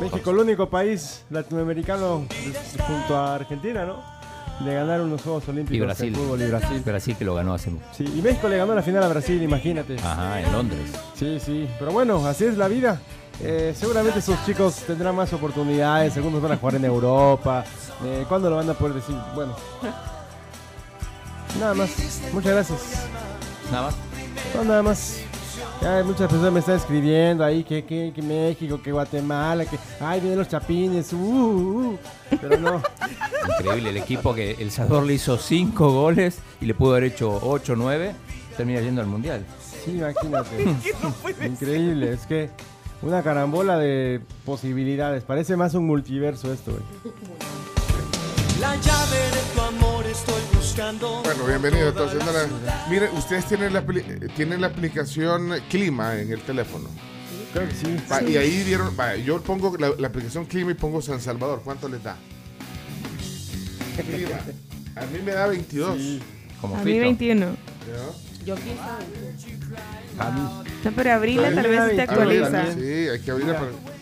México, 0.00 0.30
el 0.30 0.38
único 0.38 0.68
país 0.68 1.24
latinoamericano 1.30 2.24
junto 2.86 3.16
a 3.16 3.34
Argentina, 3.36 3.84
¿no? 3.84 3.96
De 4.64 4.74
ganar 4.74 5.00
unos 5.00 5.22
Juegos 5.22 5.48
Olímpicos 5.48 5.76
Y 5.76 5.80
Brasil. 5.80 6.08
en 6.08 6.14
fútbol 6.14 6.42
y 6.42 6.46
Brasil. 6.46 6.82
Brasil 6.84 7.16
que 7.16 7.24
lo 7.24 7.34
ganó 7.34 7.54
hace. 7.54 7.70
Sí, 7.96 8.04
y 8.16 8.20
México 8.22 8.48
le 8.48 8.56
ganó 8.58 8.74
la 8.74 8.82
final 8.82 9.02
a 9.04 9.08
Brasil, 9.08 9.40
imagínate. 9.42 9.96
Ajá, 9.98 10.40
en 10.40 10.52
Londres. 10.52 10.90
Sí, 11.14 11.38
sí, 11.40 11.68
pero 11.78 11.92
bueno, 11.92 12.26
así 12.26 12.44
es 12.44 12.56
la 12.56 12.66
vida. 12.68 13.00
Eh, 13.40 13.72
seguramente 13.76 14.18
esos 14.18 14.44
chicos 14.44 14.74
tendrán 14.86 15.14
más 15.14 15.32
oportunidades, 15.32 16.16
algunos 16.16 16.42
van 16.42 16.52
a 16.52 16.56
jugar 16.56 16.74
en 16.74 16.84
Europa. 16.86 17.64
Eh, 18.04 18.24
¿Cuándo 18.28 18.50
lo 18.50 18.56
van 18.56 18.68
a 18.68 18.74
poder 18.74 18.94
decir? 18.94 19.14
Bueno. 19.34 19.54
Nada 21.60 21.74
más. 21.74 21.90
Muchas 22.32 22.52
gracias. 22.52 22.80
Nada 23.70 23.86
más. 23.86 23.94
No, 24.56 24.64
nada 24.64 24.82
más. 24.82 25.20
Ya 25.80 26.02
muchas 26.02 26.28
personas 26.28 26.52
me 26.52 26.60
están 26.60 26.76
escribiendo 26.76 27.44
ahí 27.44 27.62
que, 27.62 27.84
que, 27.84 28.12
que 28.14 28.20
México, 28.20 28.80
que 28.82 28.90
Guatemala, 28.90 29.64
que 29.64 29.78
ay 30.00 30.20
vienen 30.20 30.38
los 30.38 30.48
chapines, 30.48 31.12
uh, 31.12 31.16
uh, 31.16 31.90
uh. 31.90 31.98
pero 32.40 32.58
no. 32.58 32.82
Increíble, 33.58 33.90
el 33.90 33.96
equipo 33.96 34.34
que 34.34 34.52
El 34.58 34.72
Salvador 34.72 35.06
le 35.06 35.14
hizo 35.14 35.38
5 35.38 35.92
goles 35.92 36.38
y 36.60 36.66
le 36.66 36.74
pudo 36.74 36.92
haber 36.92 37.04
hecho 37.04 37.38
8 37.42 37.72
o 37.72 37.76
9, 37.76 38.12
termina 38.56 38.80
yendo 38.80 39.00
al 39.00 39.06
Mundial. 39.06 39.44
Sí, 39.84 39.92
imagínate. 39.92 40.64
Increíble, 41.46 42.12
es 42.12 42.26
que 42.26 42.50
una 43.02 43.22
carambola 43.22 43.78
de 43.78 44.20
posibilidades. 44.44 45.22
Parece 45.22 45.56
más 45.56 45.74
un 45.74 45.86
multiverso 45.86 46.52
esto, 46.52 46.72
güey. 46.72 46.82
La 48.60 48.74
llave 48.74 49.16
de 49.16 49.54
tu 49.54 49.60
amor 49.60 50.04
estoy. 50.06 50.57
Bueno, 50.78 51.44
bienvenido 51.44 51.88
entonces. 51.88 52.22
Miren, 52.88 53.10
ustedes 53.16 53.46
tienen 53.46 53.72
la, 53.72 53.80
eh, 53.80 54.28
tienen 54.36 54.60
la 54.60 54.68
aplicación 54.68 55.52
Clima 55.68 56.16
en 56.16 56.30
el 56.30 56.40
teléfono. 56.42 56.88
Creo 57.52 57.66
que 57.66 57.74
sí. 57.74 57.96
Va, 58.10 58.20
Sí. 58.20 58.26
Y 58.28 58.36
ahí 58.36 58.62
vieron, 58.62 58.94
va, 58.98 59.16
yo 59.16 59.42
pongo 59.42 59.76
la, 59.76 59.90
la 59.98 60.06
aplicación 60.06 60.44
Clima 60.44 60.70
y 60.70 60.74
pongo 60.74 61.02
San 61.02 61.20
Salvador. 61.20 61.62
¿Cuánto 61.64 61.88
les 61.88 62.00
da? 62.04 62.16
Clima. 63.96 64.38
A 64.94 65.06
mí 65.06 65.18
me 65.24 65.32
da 65.32 65.48
22. 65.48 65.98
Como 66.60 66.76
A 66.76 66.84
mí 66.84 66.96
21. 66.96 67.44
¿Ya? 67.44 68.44
Yo 68.46 68.54
15. 68.54 68.70
A 70.16 70.30
mí. 70.30 70.64
No, 70.84 70.92
pero 70.92 71.12
abrirla 71.12 71.52
tal 71.52 71.68
vez 71.68 71.96
te 71.96 72.02
actualiza. 72.02 72.72
Sí, 72.74 73.08
hay 73.08 73.18
que 73.18 73.30
abrirla 73.32 73.54
para... 73.58 73.97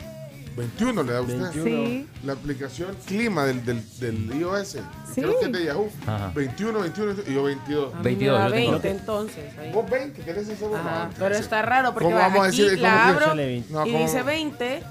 21 0.57 1.03
le 1.03 1.13
da 1.13 1.19
a 1.19 1.23
usted. 1.23 1.39
21. 1.39 1.65
Sí. 1.87 2.07
La 2.25 2.33
aplicación 2.33 2.97
Clima 3.07 3.45
del, 3.45 3.65
del, 3.65 3.83
del 4.01 4.41
iOS. 4.41 4.69
Sí. 5.15 5.21
Creo 5.21 5.39
que 5.39 5.47
es 5.47 5.53
de 5.53 5.65
Yahoo. 5.67 5.91
Ajá. 6.07 6.33
21, 6.35 6.81
21 6.81 7.13
y 7.27 7.35
yo 7.35 7.43
22. 7.45 7.95
A 7.95 7.99
mí 8.03 8.17
me 8.17 8.27
da 8.27 8.49
20 8.49 8.91
entonces. 8.91 9.59
Ahí. 9.59 9.73
¿Vos 9.73 9.89
20? 9.91 10.23
¿Querés 10.23 10.47
seguro? 10.47 10.77
Ajá, 10.77 11.09
No, 11.09 11.15
pero 11.19 11.35
está 11.35 11.63
raro 11.63 11.93
porque 11.93 12.05
¿Cómo 12.07 12.17
va, 12.17 12.29
vamos 12.29 12.47
a 12.47 12.49
aquí 12.49 12.63
decir? 12.63 12.81
la 12.81 12.89
¿Cómo 12.91 13.03
que 13.05 13.11
abro 13.15 13.27
sale 13.27 13.47
20? 13.47 13.73
No, 13.73 13.87
y 13.87 13.93
dice 13.99 14.23
20, 14.23 14.83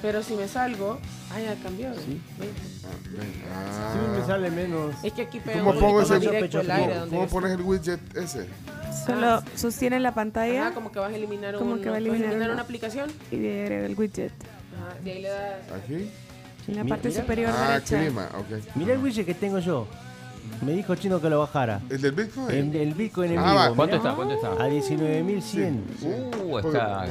pero 0.00 0.22
si 0.22 0.34
me 0.34 0.48
salgo, 0.48 0.98
ah, 1.32 1.40
ya 1.40 1.54
cambió. 1.62 1.90
20. 1.90 2.20
Ah. 3.54 3.92
Sí, 3.94 4.20
me 4.20 4.26
sale 4.26 4.50
menos. 4.50 4.94
Es 5.02 5.12
que 5.12 5.22
aquí 5.22 5.40
pega 5.40 5.58
¿Cómo 5.58 5.70
un 5.72 5.78
pongo 5.78 5.92
poquito 6.00 6.14
ese? 6.16 6.24
más 6.26 6.34
directo 6.34 6.60
el 6.60 6.70
aire 6.70 6.84
¿Cómo, 6.86 7.00
donde 7.00 7.16
cómo 7.16 7.28
pones 7.28 7.50
el 7.52 7.60
widget 7.62 8.16
ese? 8.16 8.46
Solo 9.06 9.42
sostiene 9.56 9.98
la 10.00 10.12
pantalla. 10.14 10.66
Ajá, 10.66 10.74
como 10.74 10.92
que 10.92 10.98
vas 10.98 11.12
a 11.12 11.16
eliminar, 11.16 11.56
Como 11.56 11.72
un- 11.72 11.80
que 11.80 11.86
va 11.88 11.96
a 11.96 11.98
vas 12.00 12.06
eliminar 12.06 12.36
una- 12.36 12.52
una 12.52 12.62
aplicación. 12.62 13.10
Y 13.30 13.44
el 13.46 13.94
widget. 13.96 14.32
Ajá, 14.92 15.00
de 15.04 15.12
ahí 15.12 15.22
le 15.22 15.28
das. 15.28 15.72
¿Aquí? 15.82 16.10
En 16.68 16.76
la 16.76 16.84
parte 16.84 17.08
mira. 17.08 17.20
superior 17.20 17.50
Ah, 17.54 17.68
derecha. 17.72 17.98
Clima, 18.00 18.28
ok. 18.38 18.46
Mira 18.76 18.92
el 18.94 18.98
widget 19.00 19.26
que 19.26 19.34
tengo 19.34 19.58
yo. 19.58 19.86
Me 20.64 20.72
dijo 20.72 20.94
Chino 20.96 21.20
que 21.20 21.28
lo 21.30 21.38
bajara. 21.40 21.80
¿El 21.90 22.00
del 22.00 22.12
Bitcoin? 22.12 22.50
El, 22.50 22.74
el 22.76 22.94
Bitcoin 22.94 23.32
en 23.32 23.38
Ah, 23.38 23.44
vivo. 23.44 23.54
va. 23.56 23.74
¿Cuánto 23.76 23.96
está? 23.96 24.14
¿Cuánto 24.14 24.34
está? 24.34 24.52
A 24.52 24.68
19.100. 24.68 25.80
Uh, 26.02 26.50
Porque- 26.50 26.68
está. 26.78 27.02
ok. 27.04 27.08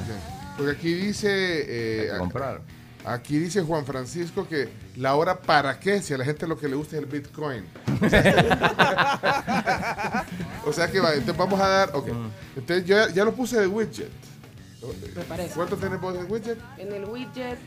Porque 0.58 0.72
aquí 0.72 0.94
dice. 0.94 1.28
eh, 1.32 2.02
Hay 2.08 2.12
que 2.14 2.18
comprar. 2.18 2.62
Aquí 3.04 3.40
dice 3.40 3.62
Juan 3.64 3.84
Francisco 3.86 4.48
que 4.48 4.70
la 4.96 5.16
hora 5.16 5.40
para 5.40 5.80
qué, 5.80 6.02
si 6.04 6.14
a 6.14 6.18
la 6.20 6.26
gente 6.26 6.46
lo 6.46 6.56
que 6.58 6.68
le 6.68 6.76
gusta 6.76 6.98
es 6.98 7.02
el 7.02 7.08
Bitcoin. 7.10 7.66
o 10.66 10.72
sea 10.74 10.88
que 10.92 11.00
va, 11.00 11.10
entonces 11.14 11.38
vamos 11.38 11.60
a 11.60 11.68
dar. 11.68 11.90
Ok. 11.96 12.08
Mm. 12.10 12.30
Entonces 12.58 12.86
yo 12.86 12.96
ya, 13.08 13.10
ya 13.14 13.26
lo 13.26 13.34
puse 13.34 13.60
de 13.60 13.68
widget. 13.68 14.10
Me 15.16 15.24
parece. 15.24 15.54
¿Cuánto 15.56 15.78
tenés 15.78 16.00
vos 16.02 16.14
de 16.14 16.24
widget? 16.24 16.58
En 16.78 16.92
el 16.92 17.06
widget 17.06 17.58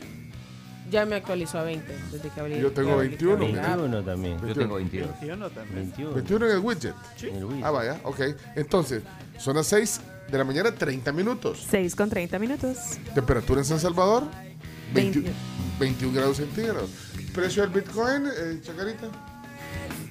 ya 0.91 1.05
me 1.05 1.15
actualizó 1.15 1.59
a 1.59 1.63
20 1.63 1.97
desde 2.11 2.29
que 2.29 2.39
abrí. 2.39 2.59
Yo 2.59 2.71
tengo 2.71 2.89
que 2.89 2.95
abrí- 3.05 3.09
21, 3.09 3.37
que 3.37 3.43
abrí 3.45 3.53
la 3.55 3.61
app. 3.61 3.79
21 3.79 4.03
también. 4.03 4.47
Yo 4.47 4.53
tengo 4.53 4.75
22. 4.75 5.09
21 5.21 5.49
también. 5.49 5.75
21. 5.75 6.13
21 6.15 6.45
en 6.45 6.51
el 6.51 6.59
widget. 6.59 6.95
En 7.23 7.35
el 7.35 7.45
widget. 7.45 7.63
Ah, 7.65 7.71
vaya, 7.71 7.99
ok. 8.03 8.19
Entonces, 8.55 9.03
son 9.39 9.55
las 9.55 9.67
6 9.67 10.01
de 10.29 10.37
la 10.37 10.43
mañana, 10.43 10.71
30 10.73 11.11
minutos. 11.11 11.65
6 11.69 11.95
con 11.95 12.09
30 12.09 12.37
minutos. 12.39 12.77
Temperatura 13.13 13.61
en 13.61 13.65
San 13.65 13.79
Salvador, 13.79 14.23
20 14.93 15.19
20. 15.21 15.33
21 15.79 16.13
grados 16.13 16.37
centígrados. 16.37 16.89
Precio 17.33 17.63
del 17.63 17.71
Bitcoin, 17.71 18.25
eh, 18.27 18.59
Chacarita. 18.61 19.07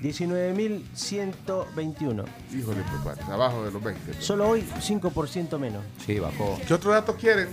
19.121. 0.04 2.24
Híjole, 2.52 2.82
pues 2.82 3.00
va, 3.06 3.14
abajo 3.34 3.64
de 3.64 3.70
los 3.70 3.82
20. 3.82 4.20
Solo 4.20 4.50
hoy 4.50 4.62
5% 4.80 5.58
menos. 5.58 5.82
Sí, 6.04 6.18
bajó. 6.18 6.60
¿Qué 6.66 6.74
otros 6.74 6.92
datos 6.92 7.16
quieren? 7.16 7.48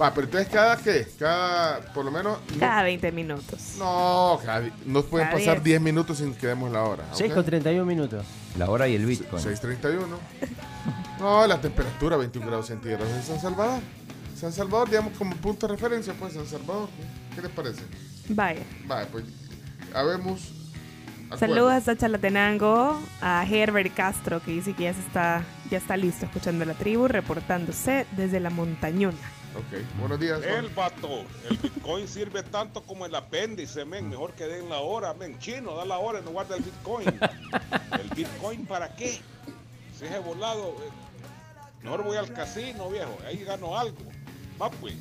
Va, 0.00 0.12
pero 0.12 0.24
entonces 0.26 0.48
cada 0.52 0.76
qué? 0.76 1.06
Cada, 1.18 1.80
por 1.94 2.04
lo 2.04 2.10
menos. 2.10 2.38
Cada 2.58 2.82
20 2.82 3.12
minutos. 3.12 3.76
No, 3.78 4.40
cada, 4.44 4.68
no 4.84 5.04
pueden 5.04 5.28
Cada 5.28 5.38
pasar 5.38 5.62
10. 5.62 5.64
10 5.64 5.80
minutos 5.80 6.18
sin 6.18 6.34
que 6.34 6.48
demos 6.48 6.72
la 6.72 6.82
hora. 6.82 7.04
¿ok? 7.04 7.14
6 7.16 7.32
con 7.32 7.44
31 7.44 7.86
minutos. 7.86 8.24
La 8.58 8.68
hora 8.68 8.88
y 8.88 8.96
el 8.96 9.06
Bitcoin. 9.06 9.40
6.31. 9.42 10.00
No, 11.18 11.46
la 11.46 11.58
temperatura 11.58 12.18
21 12.18 12.46
grados 12.46 12.66
centígrados 12.66 13.08
en 13.08 13.22
San 13.22 13.40
Salvador. 13.40 13.80
San 14.38 14.52
Salvador, 14.52 14.90
digamos, 14.90 15.16
como 15.16 15.34
punto 15.36 15.66
de 15.66 15.72
referencia, 15.74 16.12
pues 16.12 16.34
San 16.34 16.46
Salvador. 16.46 16.90
¿Qué 17.34 17.40
les 17.40 17.50
parece? 17.50 17.80
Vaya. 18.28 18.60
Vale, 18.86 19.06
pues, 19.10 19.24
habemos. 19.94 20.52
Saludos 21.34 21.72
hasta 21.72 21.96
Chalatenango, 21.96 23.00
a 23.20 23.44
Herbert 23.44 23.92
Castro, 23.94 24.40
que 24.40 24.52
dice 24.52 24.74
que 24.74 24.84
ya, 24.84 24.94
se 24.94 25.00
está, 25.00 25.44
ya 25.70 25.78
está 25.78 25.96
listo 25.96 26.26
escuchando 26.26 26.64
la 26.64 26.74
tribu, 26.74 27.08
reportándose 27.08 28.06
desde 28.12 28.38
la 28.38 28.50
montañona. 28.50 29.18
Ok, 29.56 29.80
buenos 29.98 30.20
días. 30.20 30.40
El 30.42 30.68
vato, 30.68 31.24
el 31.50 31.56
Bitcoin 31.56 32.06
sirve 32.06 32.42
tanto 32.42 32.82
como 32.82 33.06
el 33.06 33.14
apéndice, 33.14 33.84
men. 33.84 34.08
Mejor 34.08 34.34
que 34.34 34.44
den 34.44 34.68
la 34.68 34.78
hora, 34.78 35.14
men. 35.14 35.38
Chino, 35.38 35.74
da 35.76 35.84
la 35.84 35.98
hora 35.98 36.20
en 36.20 36.26
lugar 36.26 36.46
del 36.46 36.62
Bitcoin. 36.62 37.08
¿El 37.08 38.08
Bitcoin 38.14 38.64
para 38.66 38.94
qué? 38.94 39.20
Si 39.98 40.04
es 40.04 40.24
volado, 40.24 40.76
eh, 40.84 40.90
mejor 41.82 42.04
voy 42.04 42.18
al 42.18 42.32
casino, 42.32 42.88
viejo. 42.90 43.18
Ahí 43.26 43.42
gano 43.44 43.76
algo. 43.76 43.96
Va, 44.60 44.70
pues. 44.70 44.94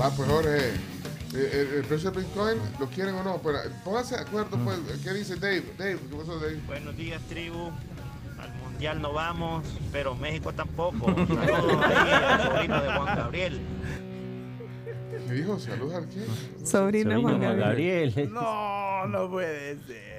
Va, 0.00 0.10
pues 0.10 0.28
Jorge. 0.28 0.93
Eh, 1.34 1.50
El, 1.52 1.78
el 1.78 1.84
precio 1.84 2.10
del 2.10 2.24
Bitcoin, 2.24 2.58
¿lo 2.78 2.86
quieren 2.88 3.14
o 3.16 3.22
no? 3.24 3.40
Pero, 3.42 3.58
pónganse 3.84 4.16
de 4.16 4.22
acuerdo, 4.22 4.58
pues. 4.64 4.78
¿Qué 5.02 5.12
dice 5.12 5.36
Dave? 5.36 5.64
Dave, 5.78 5.98
¿qué 6.10 6.16
pasó, 6.16 6.38
Dave? 6.38 6.60
Buenos 6.66 6.96
días, 6.96 7.20
tribu. 7.28 7.70
Al 8.38 8.52
mundial 8.56 9.00
no 9.00 9.12
vamos, 9.12 9.64
pero 9.92 10.14
México 10.14 10.52
tampoco. 10.52 11.06
Saludos 11.14 11.84
ahí 11.84 12.10
al 12.12 12.42
sobrino 12.42 12.82
de 12.82 12.92
Juan 12.92 13.16
Gabriel. 13.16 13.60
¿Qué 15.26 15.32
dijo? 15.32 15.58
¿Saludos 15.58 15.94
al 15.94 16.06
quién? 16.08 16.26
Sobrino 16.66 17.20
Juan 17.22 17.40
Gabriel. 17.40 18.30
No, 18.32 19.06
no 19.06 19.30
puede 19.30 19.78
ser. 19.86 20.13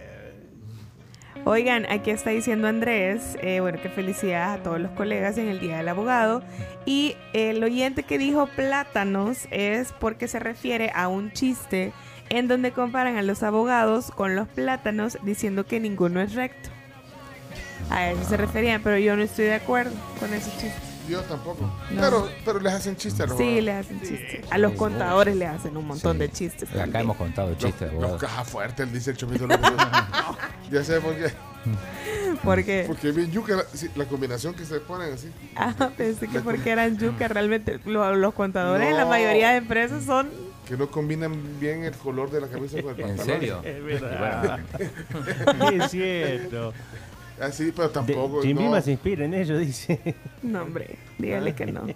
Oigan, 1.44 1.86
aquí 1.92 2.10
está 2.10 2.32
diciendo 2.32 2.68
Andrés, 2.68 3.38
eh, 3.42 3.60
bueno, 3.60 3.80
que 3.82 3.90
felicidades 3.90 4.60
a 4.60 4.64
todos 4.64 4.80
los 4.80 4.92
colegas 4.92 5.38
en 5.38 5.48
el 5.48 5.60
Día 5.60 5.78
del 5.78 5.90
Abogado. 5.90 6.42
Y 6.86 7.16
el 7.34 7.64
oyente 7.64 8.04
que 8.04 8.18
dijo 8.18 8.48
plátanos 8.48 9.48
es 9.52 9.94
porque 10.00 10.28
se 10.28 10.40
refiere 10.40 10.92
a 10.96 11.08
un 11.08 11.32
chiste 11.32 11.94
en 12.30 12.48
donde 12.48 12.72
comparan 12.72 13.18
a 13.18 13.22
los 13.22 13.44
abogados 13.44 14.12
con 14.12 14.36
los 14.36 14.48
plátanos 14.48 15.18
diciendo 15.24 15.66
que 15.66 15.80
ninguno 15.80 16.22
es 16.22 16.34
recto. 16.34 16.70
A 17.92 18.10
eso 18.10 18.24
se 18.24 18.38
referían, 18.38 18.82
pero 18.82 18.98
yo 18.98 19.16
no 19.16 19.22
estoy 19.22 19.46
de 19.46 19.56
acuerdo 19.56 19.94
con 20.20 20.34
ese 20.34 20.50
chiste. 20.52 20.95
Yo 21.10 21.22
tampoco. 21.22 21.62
No. 21.92 22.02
Pero, 22.02 22.30
pero 22.44 22.60
les 22.60 22.74
hacen 22.74 22.96
chistes 22.96 23.22
a 23.22 23.26
los 23.28 23.38
Sí, 23.38 23.44
abogados. 23.44 23.64
le 23.66 23.72
hacen 23.74 24.02
chistes. 24.02 24.52
A 24.52 24.58
los 24.58 24.72
contadores 24.74 25.36
le 25.36 25.46
hacen 25.46 25.78
un 25.78 25.86
montón 25.88 26.18
de 26.18 26.32
chistes. 26.32 26.70
Acá 26.70 26.80
también. 26.82 27.02
hemos 27.04 27.18
contado 27.18 27.54
chistes 27.56 27.82
Los 27.82 27.92
abogados. 28.04 28.22
caja 28.22 28.44
fuerte, 28.46 28.84
él 28.84 28.92
dice 28.94 29.12
el 29.12 29.18
chomito. 29.18 29.46
López. 29.48 29.72
ya 30.72 30.84
sé 30.84 31.00
por 31.02 31.16
qué. 31.16 31.32
¿Por 32.44 32.64
qué? 32.64 32.84
Porque 32.88 33.12
bien 33.12 33.32
yuca, 33.32 33.56
la, 33.56 33.64
sí, 33.74 33.90
la 33.96 34.06
combinación 34.06 34.54
que 34.54 34.66
se 34.66 34.80
ponen 34.80 35.14
así. 35.14 35.32
Ah, 35.56 35.74
pensé 35.96 36.28
que 36.28 36.40
porque 36.40 36.70
eran 36.70 36.98
yuca, 36.98 37.28
realmente 37.28 37.80
lo- 37.86 38.16
los 38.16 38.34
contadores 38.34 38.88
en 38.90 38.96
la 38.98 39.04
No. 39.04 39.10
mayoría 39.10 39.52
de 39.52 39.58
empresas 39.58 40.04
son 40.06 40.30
Que 40.68 40.76
no 40.78 40.90
combinan 40.90 41.60
bien 41.60 41.84
el 41.84 41.94
color 41.94 42.30
de 42.32 42.42
la 42.42 42.48
camisa 42.48 42.82
con 42.82 42.94
el 42.96 43.00
¿En 43.02 43.08
pantalón. 43.18 43.40
serio? 43.40 43.62
Es 43.64 43.84
verdad. 43.84 44.60
es 45.74 45.92
cierto. 45.92 46.74
Así, 47.40 47.72
pero 47.76 47.90
tampoco. 47.90 48.42
Jim 48.42 48.56
no. 48.56 48.62
Bima 48.64 48.82
se 48.82 48.92
inspira 48.92 49.26
en 49.26 49.34
ello, 49.34 49.58
dice. 49.58 50.00
No, 50.44 50.62
hombre, 50.64 50.98
dígale 51.18 51.54
que 51.56 51.66
no. 51.66 51.82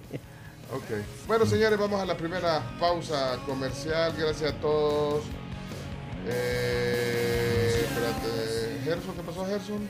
Ok. 0.72 0.84
Bueno, 1.28 1.48
señores, 1.48 1.80
vamos 1.80 2.00
a 2.00 2.06
la 2.06 2.16
primera 2.16 2.62
pausa 2.80 3.38
comercial. 3.48 4.14
Gracias 4.16 4.54
a 4.54 4.56
todos. 4.60 5.24
Eh, 6.28 7.86
espérate. 7.86 8.80
Gerson, 8.84 9.16
¿qué 9.16 9.22
pasó, 9.24 9.46
Gerson? 9.46 9.88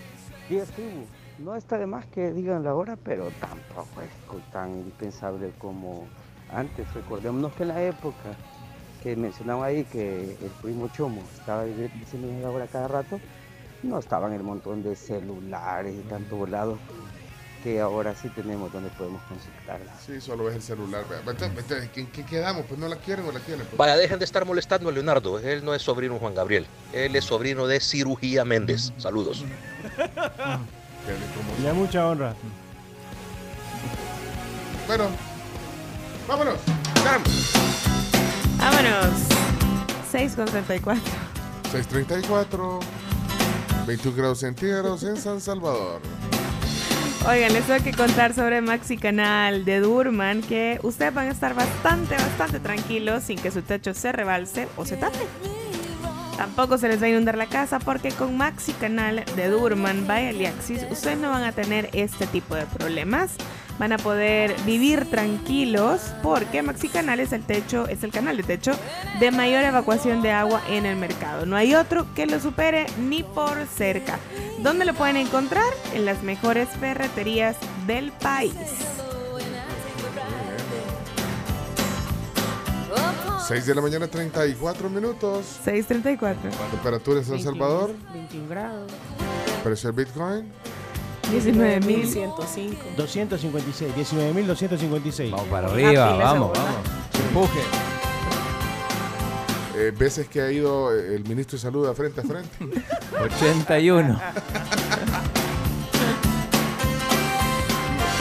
Días 0.50 0.70
tribu, 0.70 1.06
no 1.38 1.56
está 1.56 1.78
de 1.78 1.86
más 1.86 2.06
que 2.08 2.32
digan 2.32 2.64
la 2.64 2.74
hora, 2.74 2.96
pero 3.04 3.30
tampoco 3.40 4.02
es 4.02 4.52
tan 4.52 4.72
indispensable 4.72 5.52
como 5.58 6.08
antes. 6.52 6.92
Recordémonos 6.94 7.52
que 7.54 7.64
en 7.64 7.70
la 7.70 7.84
época 7.84 8.36
que 9.04 9.16
mencionaba 9.16 9.66
ahí 9.68 9.84
que 9.86 10.38
el 10.42 10.52
primo 10.62 10.88
Chomo 10.90 11.22
estaba 11.38 11.66
di- 11.66 11.88
diciendo 12.00 12.28
la 12.42 12.50
hora 12.52 12.68
cada 12.68 12.88
rato, 12.88 13.20
no 13.84 14.00
estaban 14.00 14.34
el 14.34 14.44
montón 14.44 14.84
de 14.84 14.96
celulares 14.96 15.96
y 15.96 16.02
tanto 16.10 16.36
volado. 16.36 16.78
que 17.64 17.82
ahora 17.82 18.16
sí 18.16 18.30
tenemos 18.30 18.72
donde 18.72 18.90
podemos 18.92 19.22
consultarla. 19.24 19.92
Sí, 20.06 20.22
solo 20.22 20.46
ves 20.46 20.56
el 20.56 20.62
celular. 20.62 21.04
vete, 21.26 21.90
¿Qué, 21.94 22.08
qué 22.08 22.24
quedamos? 22.24 22.66
Pues 22.66 22.80
no 22.80 22.88
la 22.88 22.96
quieren 22.96 23.26
o 23.26 23.34
la 23.34 23.40
quieren. 23.42 23.66
Pues. 23.66 23.78
Vaya, 23.78 23.98
dejen 23.98 24.18
de 24.18 24.24
estar 24.24 24.46
molestando 24.46 24.88
a 24.88 24.94
Leonardo. 24.94 25.40
Él 25.40 25.66
no 25.66 25.74
es 25.76 25.82
sobrino 25.82 26.14
de 26.14 26.20
Juan 26.22 26.34
Gabriel. 26.36 26.66
Él 26.94 27.18
es 27.18 27.26
sobrino 27.26 27.68
de 27.68 27.82
Cirugía 27.82 28.46
Méndez. 28.46 28.94
Saludos. 28.98 29.44
Y 31.62 31.68
a 31.68 31.74
mucha 31.74 32.08
honra. 32.08 32.34
Bueno, 34.88 35.08
vámonos. 36.30 36.56
Vámonos. 38.58 39.20
6 40.12 40.36
con 40.36 40.46
34. 40.46 41.04
634, 41.74 42.80
21 43.90 44.16
grados 44.16 44.40
centígrados 44.42 45.02
en 45.02 45.18
San 45.18 45.42
Salvador. 45.42 46.00
Oigan, 47.28 47.52
les 47.54 47.66
tengo 47.66 47.84
que 47.84 47.92
contar 47.92 48.36
sobre 48.36 48.62
Maxi 48.62 48.98
Canal 48.98 49.66
de 49.66 49.80
Durman 49.80 50.44
que 50.44 50.80
ustedes 50.84 51.12
van 51.12 51.28
a 51.28 51.32
estar 51.32 51.56
bastante, 51.56 52.16
bastante 52.16 52.60
tranquilos 52.60 53.24
sin 53.24 53.40
que 53.40 53.50
su 53.50 53.64
techo 53.64 53.96
se 53.96 54.12
rebalse 54.12 54.68
o 54.78 54.86
se 54.86 54.96
tape. 54.96 55.18
Tampoco 56.38 56.78
se 56.78 56.88
les 56.88 57.02
va 57.02 57.08
a 57.08 57.10
inundar 57.10 57.36
la 57.36 57.48
casa 57.48 57.80
porque 57.80 58.12
con 58.12 58.38
Maxi 58.38 58.74
Canal 58.74 59.26
de 59.36 59.50
Durman 59.50 60.06
by 60.06 60.28
Aliaxis 60.28 60.86
ustedes 60.92 61.18
no 61.18 61.32
van 61.32 61.44
a 61.44 61.52
tener 61.52 61.90
este 61.94 62.28
tipo 62.28 62.54
de 62.54 62.68
problemas. 62.68 63.32
Van 63.80 63.94
a 63.94 63.98
poder 63.98 64.54
vivir 64.66 65.10
tranquilos 65.10 66.02
porque 66.22 66.62
Maxi 66.62 66.90
Canal 66.90 67.22
es 67.22 67.32
el 67.32 67.44
techo, 67.44 67.88
es 67.88 68.04
el 68.04 68.12
canal 68.12 68.36
de 68.36 68.44
techo 68.44 68.74
de 69.22 69.32
mayor 69.32 69.64
evacuación 69.64 70.22
de 70.22 70.32
agua 70.32 70.62
en 70.70 70.86
el 70.86 70.98
mercado. 70.98 71.46
No 71.46 71.56
hay 71.56 71.74
otro 71.76 72.06
que 72.14 72.26
lo 72.26 72.42
supere 72.42 72.86
ni 73.00 73.24
por 73.24 73.66
cerca. 73.68 74.20
¿Dónde 74.62 74.84
lo 74.84 74.94
pueden 74.94 75.16
encontrar? 75.16 75.72
En 75.94 76.06
las 76.06 76.24
mejores 76.24 76.68
ferreterías 76.80 77.56
del 77.88 78.12
país. 78.12 78.54
6 83.48 83.66
de 83.66 83.74
la 83.74 83.82
mañana, 83.82 84.08
34 84.08 84.90
minutos. 84.92 85.60
6.34. 85.66 86.36
Temperatura 86.70 87.20
en 87.20 87.26
San 87.26 87.40
Salvador. 87.42 87.96
21 88.14 88.48
grados. 88.48 88.92
Precio 89.64 89.92
del 89.92 90.06
Bitcoin. 90.06 90.52
19.105. 91.32 92.96
256, 92.98 93.96
19.256. 93.96 95.32
Vamos 95.32 95.48
para 95.48 95.68
arriba, 95.68 96.16
vamos, 96.16 96.52
vamos. 96.54 96.78
Empuje. 97.28 97.60
Eh, 99.76 99.94
veces 99.98 100.28
que 100.28 100.42
ha 100.42 100.52
ido 100.52 100.94
eh, 100.94 101.16
el 101.16 101.24
ministro 101.24 101.58
de 101.58 101.62
Salud 101.62 101.88
a 101.88 101.94
frente 101.94 102.22
a 102.22 102.24
frente. 102.24 102.50
81. 103.24 104.20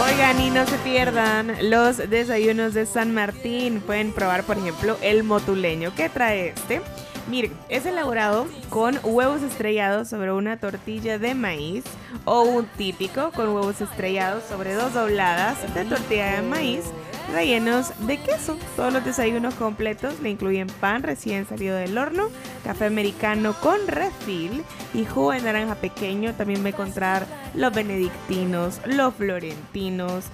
Oigan, 0.00 0.40
y 0.40 0.50
no 0.50 0.64
se 0.64 0.76
pierdan 0.78 1.56
los 1.70 1.96
desayunos 1.96 2.72
de 2.74 2.86
San 2.86 3.12
Martín. 3.12 3.80
Pueden 3.80 4.12
probar, 4.12 4.44
por 4.44 4.56
ejemplo, 4.56 4.96
el 5.02 5.24
motuleño. 5.24 5.92
¿Qué 5.96 6.08
trae 6.08 6.50
este? 6.50 6.80
Miren, 7.28 7.52
es 7.68 7.84
elaborado 7.84 8.46
con 8.70 8.98
huevos 9.04 9.42
estrellados 9.42 10.08
sobre 10.08 10.32
una 10.32 10.58
tortilla 10.58 11.18
de 11.18 11.34
maíz 11.34 11.84
o 12.24 12.40
un 12.40 12.64
típico 12.64 13.32
con 13.32 13.48
huevos 13.50 13.82
estrellados 13.82 14.44
sobre 14.44 14.72
dos 14.72 14.94
dobladas 14.94 15.58
de 15.74 15.84
tortilla 15.84 16.36
de 16.36 16.42
maíz 16.42 16.84
rellenos 17.32 17.92
de 18.06 18.18
queso. 18.18 18.56
Todos 18.76 18.92
los 18.92 19.04
desayunos 19.04 19.54
completos 19.54 20.20
le 20.20 20.30
incluyen 20.30 20.66
pan 20.66 21.02
recién 21.02 21.46
salido 21.46 21.76
del 21.76 21.96
horno, 21.98 22.28
café 22.64 22.86
americano 22.86 23.54
con 23.60 23.86
refil 23.86 24.62
y 24.94 25.04
jugo 25.04 25.32
de 25.32 25.42
naranja 25.42 25.74
pequeño. 25.76 26.34
También 26.34 26.62
va 26.62 26.66
a 26.66 26.70
encontrar 26.70 27.26
los 27.54 27.72
benedictinos, 27.72 28.80
los 28.86 29.14
florentinos, 29.14 30.24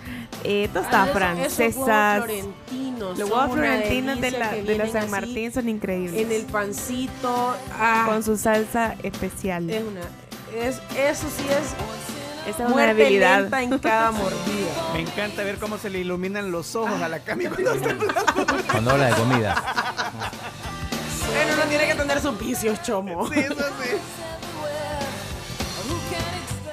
eh, 0.44 0.68
tostadas 0.72 1.08
Ah, 1.10 1.12
francesas. 1.12 2.24
florentinos 2.24 3.18
Los 3.18 3.30
huevos 3.30 3.52
florentinos 3.52 4.20
de 4.20 4.30
la, 4.32 4.52
de 4.52 4.78
la 4.78 4.88
San 4.88 5.10
Martín 5.10 5.52
son 5.52 5.68
increíbles. 5.68 6.20
En 6.20 6.32
el 6.32 6.42
pancito. 6.44 7.54
ah, 7.78 8.04
Con 8.06 8.22
su 8.22 8.36
salsa 8.36 8.94
especial. 9.02 9.68
es 9.70 9.82
una, 9.82 10.00
es, 10.64 10.76
eso 10.96 11.26
sí 11.36 11.44
es. 11.48 12.13
Esa 12.46 12.50
es 12.50 12.58
una 12.60 12.68
muerte 12.68 13.02
habilidad. 13.02 13.40
lenta 13.40 13.62
en 13.62 13.78
cada 13.78 14.10
mordida. 14.10 14.92
Me 14.92 15.00
encanta 15.00 15.42
ver 15.42 15.56
cómo 15.56 15.78
se 15.78 15.90
le 15.90 16.00
iluminan 16.00 16.50
los 16.50 16.74
ojos 16.76 17.00
a 17.00 17.08
la 17.08 17.20
Cami 17.20 17.46
cuando 17.46 17.72
está 17.72 17.90
hablando. 17.90 18.14
Cuando 18.70 18.90
habla 18.90 19.06
de 19.06 19.14
comida. 19.14 19.62
Bueno, 21.26 21.52
uno 21.54 21.62
tiene 21.64 21.86
que 21.86 21.94
tener 21.94 22.20
sus 22.20 22.38
vicios, 22.38 22.82
chomo. 22.82 23.28
Sí, 23.32 23.40
eso 23.40 23.54
sí. 23.54 23.96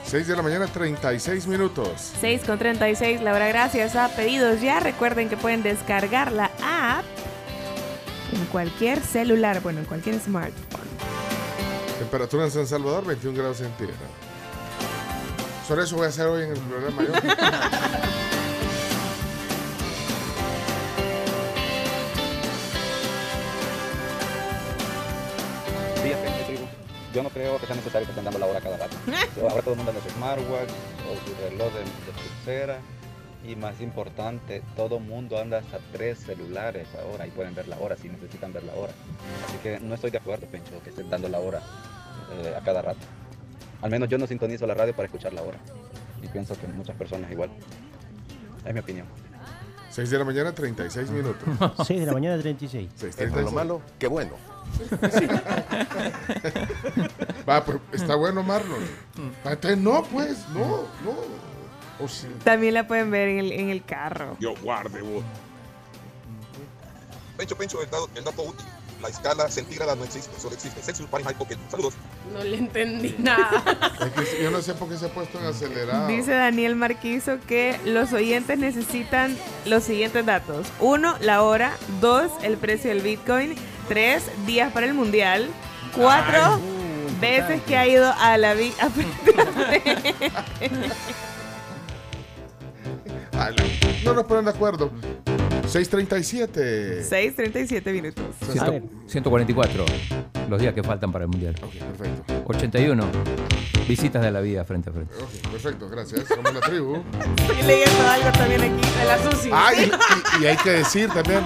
6 0.04 0.28
de 0.28 0.36
la 0.36 0.42
mañana, 0.42 0.68
36 0.68 1.48
minutos. 1.48 2.12
6 2.20 2.42
con 2.46 2.60
36, 2.60 3.22
la 3.22 3.34
hora 3.34 3.48
gracias 3.48 3.96
a 3.96 4.10
pedidos 4.10 4.60
ya. 4.60 4.82
Recuerden 4.82 5.30
que 5.30 5.38
pueden 5.38 5.64
descargar 5.64 6.34
la 6.34 6.52
app 6.62 7.06
en 8.34 8.46
cualquier 8.48 9.02
celular, 9.02 9.62
bueno, 9.62 9.80
en 9.80 9.86
cualquier 9.86 10.20
smartphone. 10.20 10.82
Temperatura 11.98 12.44
en 12.44 12.52
San 12.52 12.68
Salvador, 12.68 13.06
21 13.06 13.38
grados 13.38 13.58
centígrados. 13.58 14.31
Sobre 15.68 15.84
eso 15.84 15.96
voy 15.96 16.06
a 16.06 16.10
hacer 16.10 16.28
hoy 16.28 16.44
en 16.44 16.52
el 16.52 16.60
programa 16.60 17.04
yo. 17.04 17.12
Yo 27.14 27.24
no 27.24 27.30
creo 27.30 27.60
que 27.60 27.66
sea 27.66 27.76
necesario 27.76 28.06
que 28.06 28.12
estén 28.12 28.24
dando 28.24 28.40
la 28.40 28.46
hora 28.46 28.62
cada 28.62 28.78
rato. 28.78 28.96
Ahora 29.42 29.62
todo 29.62 29.72
el 29.72 29.78
mundo 29.78 29.92
anda 29.92 30.02
su 30.02 30.10
smartwatch 30.12 30.70
o 30.70 31.28
su 31.28 31.50
reloj 31.50 31.74
de, 31.74 31.80
de 31.80 32.12
pulsera. 32.16 32.80
Y 33.44 33.56
más 33.56 33.82
importante, 33.82 34.64
todo 34.76 34.98
el 34.98 35.04
mundo 35.04 35.38
anda 35.40 35.58
hasta 35.58 35.80
tres 35.92 36.20
celulares 36.20 36.88
ahora 37.02 37.26
y 37.26 37.32
pueden 37.32 37.56
ver 37.56 37.68
la 37.68 37.80
hora 37.80 37.98
si 37.98 38.08
necesitan 38.08 38.54
ver 38.54 38.64
la 38.64 38.76
hora. 38.76 38.94
Así 39.48 39.58
que 39.64 39.80
no 39.80 39.96
estoy 39.96 40.12
de 40.12 40.20
acuerdo, 40.20 40.46
Pencho, 40.46 40.80
que 40.84 40.92
estén 40.92 41.10
dando 41.10 41.28
la 41.28 41.40
hora 41.40 41.60
eh, 42.34 42.54
a 42.56 42.64
cada 42.64 42.84
rato. 42.84 43.00
Al 43.82 43.90
menos 43.90 44.10
yo 44.10 44.18
no 44.18 44.28
sintonizo 44.28 44.68
la 44.68 44.74
radio 44.74 44.94
para 44.96 45.08
escuchar 45.08 45.34
la 45.34 45.42
hora. 45.42 45.58
Y 46.22 46.28
pienso 46.28 46.60
que 46.60 46.68
muchas 46.68 46.96
personas 46.96 47.32
igual. 47.32 47.50
Es 48.66 48.74
mi 48.74 48.80
opinión. 48.80 49.08
6 49.90 50.10
de 50.10 50.18
la 50.20 50.24
mañana, 50.24 50.54
36 50.54 51.10
minutos. 51.10 51.44
6 51.86 52.00
de 52.00 52.06
la 52.06 52.14
mañana, 52.14 52.42
36. 52.42 52.90
6:36. 52.98 53.44
lo 53.44 53.52
malo, 53.52 53.82
qué 54.00 54.08
bueno. 54.08 54.32
Va, 57.48 57.64
pues 57.66 57.80
está 57.92 58.16
bueno, 58.16 58.42
Marlon. 58.42 58.84
Entonces, 59.44 59.78
no, 59.78 60.04
pues, 60.04 60.48
no, 60.50 60.84
no. 61.04 61.16
O 62.04 62.08
sí. 62.08 62.28
También 62.44 62.74
la 62.74 62.88
pueden 62.88 63.12
ver 63.12 63.28
en 63.28 63.40
el, 63.40 63.52
en 63.52 63.70
el 63.70 63.84
carro. 63.84 64.38
Yo 64.40 64.54
guarde 64.64 65.02
vos. 65.02 65.24
Pencho, 67.38 67.58
Pencho, 67.58 67.82
el 67.82 67.90
dato, 67.90 68.10
el 68.16 68.24
dato 68.24 68.44
útil. 68.44 68.66
La 69.02 69.10
escala 69.10 69.50
centígrada 69.50 69.96
no 69.96 70.04
existe, 70.04 70.40
solo 70.40 70.54
existe 70.54 70.80
Celsius, 70.82 71.10
Fahrenheit 71.10 71.36
o 71.40 71.48
Kelvin. 71.48 71.66
Saludos. 71.70 71.96
No 72.34 72.44
le 72.44 72.58
entendí 72.58 73.16
nada. 73.18 73.64
Es 74.00 74.12
que 74.12 74.44
yo 74.44 74.52
no 74.52 74.62
sé 74.62 74.76
por 74.76 74.90
qué 74.90 74.98
se 74.98 75.08
ha 75.08 75.10
puesto 75.10 75.40
en 75.40 75.46
acelerado. 75.46 76.08
Dice 76.08 76.32
Daniel 76.32 76.76
Marquizo 76.76 77.40
que 77.48 77.80
los 77.86 78.14
oyentes 78.14 78.60
necesitan 78.60 79.36
los 79.66 79.84
siguientes 79.84 80.24
datos. 80.26 80.68
Uno, 80.80 81.16
la 81.20 81.42
hora. 81.42 81.74
Dos, 82.00 82.32
el 82.44 82.58
precio 82.58 82.92
del 82.92 83.02
Bitcoin. 83.02 83.56
Tres, 83.88 84.24
días 84.46 84.72
para 84.72 84.86
el 84.86 84.94
Mundial. 84.94 85.50
Cuatro, 85.96 86.60
veces 87.20 87.64
que 87.64 87.78
ha 87.78 87.88
ido 87.88 88.14
a 88.20 88.38
la 88.38 88.54
vi 88.54 88.72
a 88.80 88.90
no 94.06 94.14
nos 94.14 94.26
ponen 94.26 94.46
de 94.46 94.52
acuerdo. 94.52 94.92
6.37. 95.72 97.02
6.37 97.10 97.94
minutos. 97.94 98.26
Ciento- 98.52 98.82
144 99.08 99.86
los 100.50 100.60
días 100.60 100.74
que 100.74 100.84
faltan 100.84 101.12
para 101.12 101.26
el 101.26 101.30
mundial. 101.32 101.56
perfecto. 101.56 102.44
81 102.46 103.06
visitas 103.88 104.22
de 104.22 104.32
la 104.32 104.42
vida 104.42 104.64
frente 104.66 104.90
a 104.90 104.94
frente. 104.94 105.14
Ok, 105.16 105.52
perfecto, 105.52 105.90
gracias. 105.90 106.26
Somos 106.28 106.54
la 106.54 106.60
tribu. 106.62 106.96
Estoy 107.38 107.62
leyendo 107.64 108.08
algo 108.10 108.32
también 108.32 108.62
aquí 108.62 109.00
de 109.00 109.06
la 109.06 109.32
Susi. 109.32 109.50
Ah, 109.54 109.72
y, 109.74 109.84
y- 110.40 110.44
y 110.44 110.48
hay 110.48 110.58
que 110.58 110.70
decir 110.72 111.10
también 111.10 111.40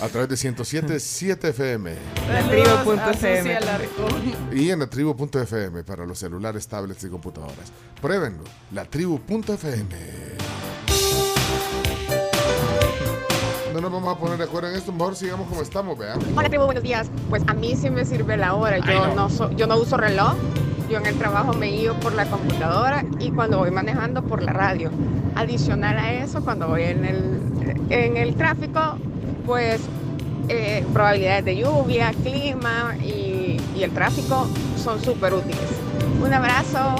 a 0.00 0.08
través 0.08 0.28
de 0.28 0.36
107.7 0.36 1.48
FM 1.50 1.94
La 2.28 2.42
tribu.fm. 2.48 3.58
y 4.52 4.70
en 4.70 4.78
la 4.80 4.86
tribu.fm 4.86 5.84
para 5.84 6.04
los 6.04 6.18
celulares, 6.18 6.66
tablets 6.68 7.04
y 7.04 7.08
computadoras. 7.08 7.72
Pruébenlo, 8.00 8.42
la 8.72 8.84
tribu.fm. 8.84 9.96
No 13.72 13.80
nos 13.80 13.90
vamos 13.92 14.14
a 14.14 14.18
poner 14.18 14.38
de 14.38 14.44
acuerdo 14.44 14.68
en 14.68 14.76
esto, 14.76 14.92
mejor 14.92 15.16
sigamos 15.16 15.48
como 15.48 15.62
estamos, 15.62 15.96
vean. 15.98 16.18
Hola 16.36 16.48
tribu, 16.48 16.64
buenos 16.66 16.82
días. 16.82 17.08
Pues 17.30 17.42
a 17.46 17.54
mí 17.54 17.74
sí 17.74 17.88
me 17.90 18.04
sirve 18.04 18.36
la 18.36 18.54
hora. 18.54 18.78
Yo, 18.78 19.14
no. 19.14 19.30
so- 19.30 19.50
yo 19.52 19.66
no 19.66 19.76
uso 19.78 19.96
reloj. 19.96 20.34
Yo 20.90 20.98
en 20.98 21.06
el 21.06 21.16
trabajo 21.16 21.54
me 21.54 21.68
guío 21.68 21.94
por 22.00 22.12
la 22.12 22.26
computadora 22.26 23.02
y 23.18 23.30
cuando 23.30 23.58
voy 23.58 23.70
manejando 23.70 24.22
por 24.24 24.42
la 24.42 24.52
radio. 24.52 24.90
Adicional 25.36 25.96
a 25.98 26.12
eso, 26.12 26.44
cuando 26.44 26.68
voy 26.68 26.82
en 26.82 27.04
el, 27.06 27.86
en 27.88 28.16
el 28.18 28.34
tráfico, 28.34 28.98
pues 29.46 29.80
eh, 30.48 30.84
probabilidades 30.92 31.46
de 31.46 31.56
lluvia, 31.56 32.12
clima 32.22 32.94
y, 33.02 33.58
y 33.74 33.82
el 33.82 33.90
tráfico 33.92 34.46
son 34.76 35.02
súper 35.02 35.32
útiles. 35.32 35.58
Un 36.22 36.34
abrazo. 36.34 36.96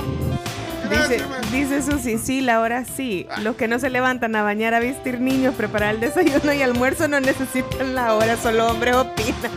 Dice, 0.93 1.25
dice 1.51 1.83
Susi, 1.83 2.19
sí, 2.19 2.41
la 2.41 2.61
hora 2.61 2.85
sí. 2.85 3.27
Los 3.43 3.57
que 3.57 3.69
no 3.69 3.79
se 3.79 3.91
levantan 3.91 4.37
a 4.37 4.43
bañar, 4.43 4.75
a 4.75 4.81
vestir 4.81 5.21
niños, 5.21 5.55
preparar 5.55 5.95
el 5.95 6.01
desayuno 6.01 6.53
y 6.53 6.63
almuerzo 6.63 7.09
no 7.09 7.21
necesitan 7.21 7.95
la 7.95 8.15
hora, 8.15 8.37
solo 8.37 8.69
hombres 8.69 8.95
opinan. 8.95 9.51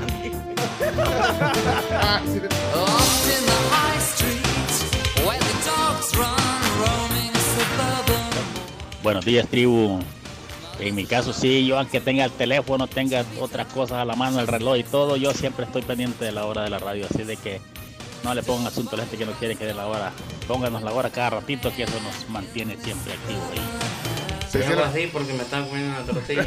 Buenos 9.03 9.25
días, 9.25 9.47
tribu. 9.47 9.99
En 10.79 10.95
mi 10.95 11.05
caso, 11.05 11.31
sí, 11.31 11.65
yo 11.65 11.77
aunque 11.77 12.01
tenga 12.01 12.25
el 12.25 12.31
teléfono, 12.31 12.87
tenga 12.87 13.23
otras 13.39 13.67
cosas 13.67 13.99
a 13.99 14.05
la 14.05 14.15
mano, 14.15 14.39
el 14.39 14.47
reloj 14.47 14.77
y 14.77 14.83
todo, 14.83 15.15
yo 15.15 15.31
siempre 15.33 15.65
estoy 15.65 15.83
pendiente 15.83 16.25
de 16.25 16.31
la 16.31 16.45
hora 16.45 16.63
de 16.63 16.69
la 16.69 16.79
radio. 16.79 17.05
Así 17.09 17.23
de 17.23 17.37
que 17.37 17.61
no 18.25 18.33
le 18.33 18.43
pongan 18.43 18.67
asunto 18.67 18.95
a 18.95 18.97
la 18.97 19.03
gente 19.03 19.17
que 19.19 19.25
no 19.25 19.31
quiere 19.33 19.55
que 19.55 19.65
dé 19.65 19.73
la 19.73 19.85
hora. 19.87 20.11
Pónganos 20.47 20.81
la 20.83 20.91
hora 20.91 21.09
cada 21.11 21.29
ratito, 21.29 21.71
que 21.73 21.83
eso 21.83 21.93
nos 22.03 22.27
mantiene 22.29 22.75
siempre 22.83 23.13
activos 23.13 23.43
ahí. 23.53 23.61
Seis 24.49 24.67
de 24.69 24.75
la- 24.75 24.87
así 24.87 25.07
porque 25.13 25.33
me 25.33 25.43
están 25.43 25.65
comiendo 25.67 25.95
una 25.95 26.05
tortilla. 26.11 26.45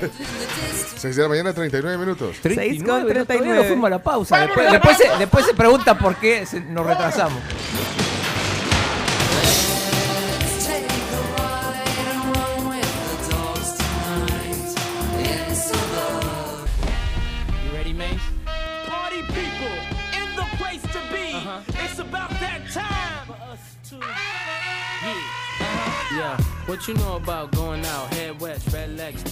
6 0.97 1.15
de 1.17 1.23
la 1.23 1.29
mañana, 1.29 1.53
39 1.53 1.99
minutos. 1.99 2.37
39, 2.43 3.25
todavía 3.25 3.55
no 3.55 3.65
fuimos 3.65 3.87
a 3.87 3.91
la 3.91 4.03
pausa. 4.03 4.39
Después, 4.41 4.71
después 4.73 4.97
se, 4.97 5.09
después 5.19 5.47
se 5.47 5.55
pregunta 5.55 5.97
por 5.99 6.17
qué 6.17 6.45
se- 6.47 6.61
nos 6.61 6.85
retrasamos. 6.87 7.41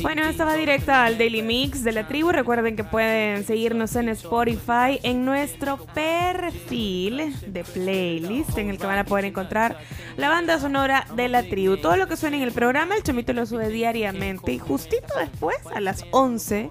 Bueno, 0.00 0.22
esta 0.24 0.44
va 0.44 0.54
directa 0.54 1.04
al 1.04 1.18
Daily 1.18 1.42
Mix 1.42 1.84
de 1.84 1.92
la 1.92 2.08
tribu. 2.08 2.30
Recuerden 2.32 2.76
que 2.76 2.84
pueden 2.84 3.44
seguirnos 3.44 3.94
en 3.96 4.08
Spotify 4.10 5.00
en 5.02 5.24
nuestro 5.24 5.76
perfil 5.78 7.34
de 7.46 7.64
playlist 7.64 8.56
en 8.56 8.70
el 8.70 8.78
que 8.78 8.86
van 8.86 8.98
a 8.98 9.04
poder 9.04 9.26
encontrar 9.26 9.76
la 10.16 10.28
banda 10.28 10.58
sonora 10.58 11.06
de 11.14 11.28
la 11.28 11.42
tribu. 11.42 11.76
Todo 11.76 11.96
lo 11.96 12.08
que 12.08 12.16
suena 12.16 12.36
en 12.36 12.42
el 12.42 12.52
programa, 12.52 12.96
el 12.96 13.02
chomito 13.02 13.32
lo 13.32 13.44
sube 13.44 13.68
diariamente 13.68 14.52
y 14.52 14.58
justito 14.58 15.18
después, 15.18 15.58
a 15.74 15.80
las 15.80 16.04
11 16.12 16.70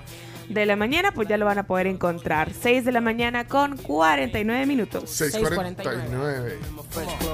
de 0.50 0.66
la 0.66 0.76
mañana, 0.76 1.12
pues 1.12 1.28
ya 1.28 1.38
lo 1.38 1.46
van 1.46 1.58
a 1.58 1.64
poder 1.68 1.88
encontrar. 1.88 2.52
6 2.54 2.86
de 2.86 2.92
la 2.92 3.02
mañana 3.02 3.48
con 3.48 3.78
49 3.78 4.66
minutos. 4.66 5.04
6.49. 5.10 6.54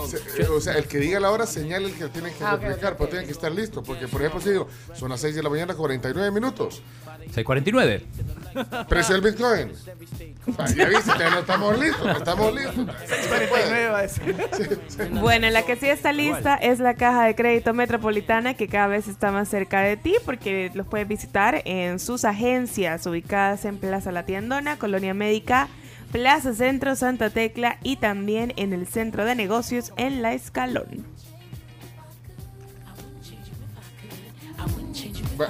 Se- 0.07 0.47
O 0.47 0.59
sea, 0.61 0.73
el 0.77 0.85
que 0.85 0.97
diga 0.99 1.19
la 1.19 1.31
hora 1.31 1.45
señala 1.45 1.87
el 1.87 1.93
que 1.93 2.07
tiene 2.07 2.31
que 2.33 2.43
Ah, 2.43 2.57
replicar, 2.57 2.93
ok, 2.93 2.97
pero 2.97 3.09
tienen 3.09 3.25
que 3.27 3.31
estar 3.33 3.51
listos. 3.51 3.83
Porque, 3.85 4.07
por 4.07 4.21
ejemplo, 4.21 4.41
si 4.41 4.49
digo, 4.51 4.67
son 4.93 5.09
las 5.09 5.21
6 5.21 5.35
de 5.35 5.43
la 5.43 5.49
mañana, 5.49 5.73
49 5.75 6.31
minutos. 6.31 6.81
6.49. 7.33 8.03
Precio 8.87 9.15
del 9.15 9.31
Bitcoin. 9.31 9.71
Ya 10.75 10.85
viste, 10.85 11.11
no 11.29 11.39
estamos 11.39 11.79
listos, 11.79 12.05
no 12.05 12.17
estamos 12.17 12.53
listos. 12.53 12.75
6.49 12.75 13.91
va 13.91 13.97
a 13.97 14.01
decir. 14.01 15.11
Bueno, 15.11 15.49
la 15.49 15.63
que 15.63 15.75
sí 15.75 15.87
está 15.87 16.11
lista 16.11 16.55
es 16.55 16.79
la 16.79 16.95
caja 16.95 17.25
de 17.25 17.35
crédito 17.35 17.73
metropolitana 17.73 18.53
que 18.55 18.67
cada 18.67 18.87
vez 18.87 19.07
está 19.07 19.31
más 19.31 19.49
cerca 19.49 19.81
de 19.81 19.97
ti 19.97 20.15
porque 20.25 20.71
los 20.73 20.87
puedes 20.87 21.07
visitar 21.07 21.61
en 21.65 21.99
sus 21.99 22.25
agencias 22.25 23.05
ubicadas 23.05 23.65
en 23.65 23.77
Plaza 23.77 24.11
La 24.11 24.25
Tiendona, 24.25 24.77
Colonia 24.77 25.13
Médica, 25.13 25.67
Plaza 26.11 26.53
Centro, 26.53 26.95
Santa 26.95 27.29
Tecla 27.29 27.77
y 27.83 27.95
también 27.97 28.53
en 28.57 28.73
el 28.73 28.87
Centro 28.87 29.25
de 29.25 29.35
Negocios 29.35 29.93
en 29.95 30.21
La 30.21 30.33
Escalón. 30.33 31.05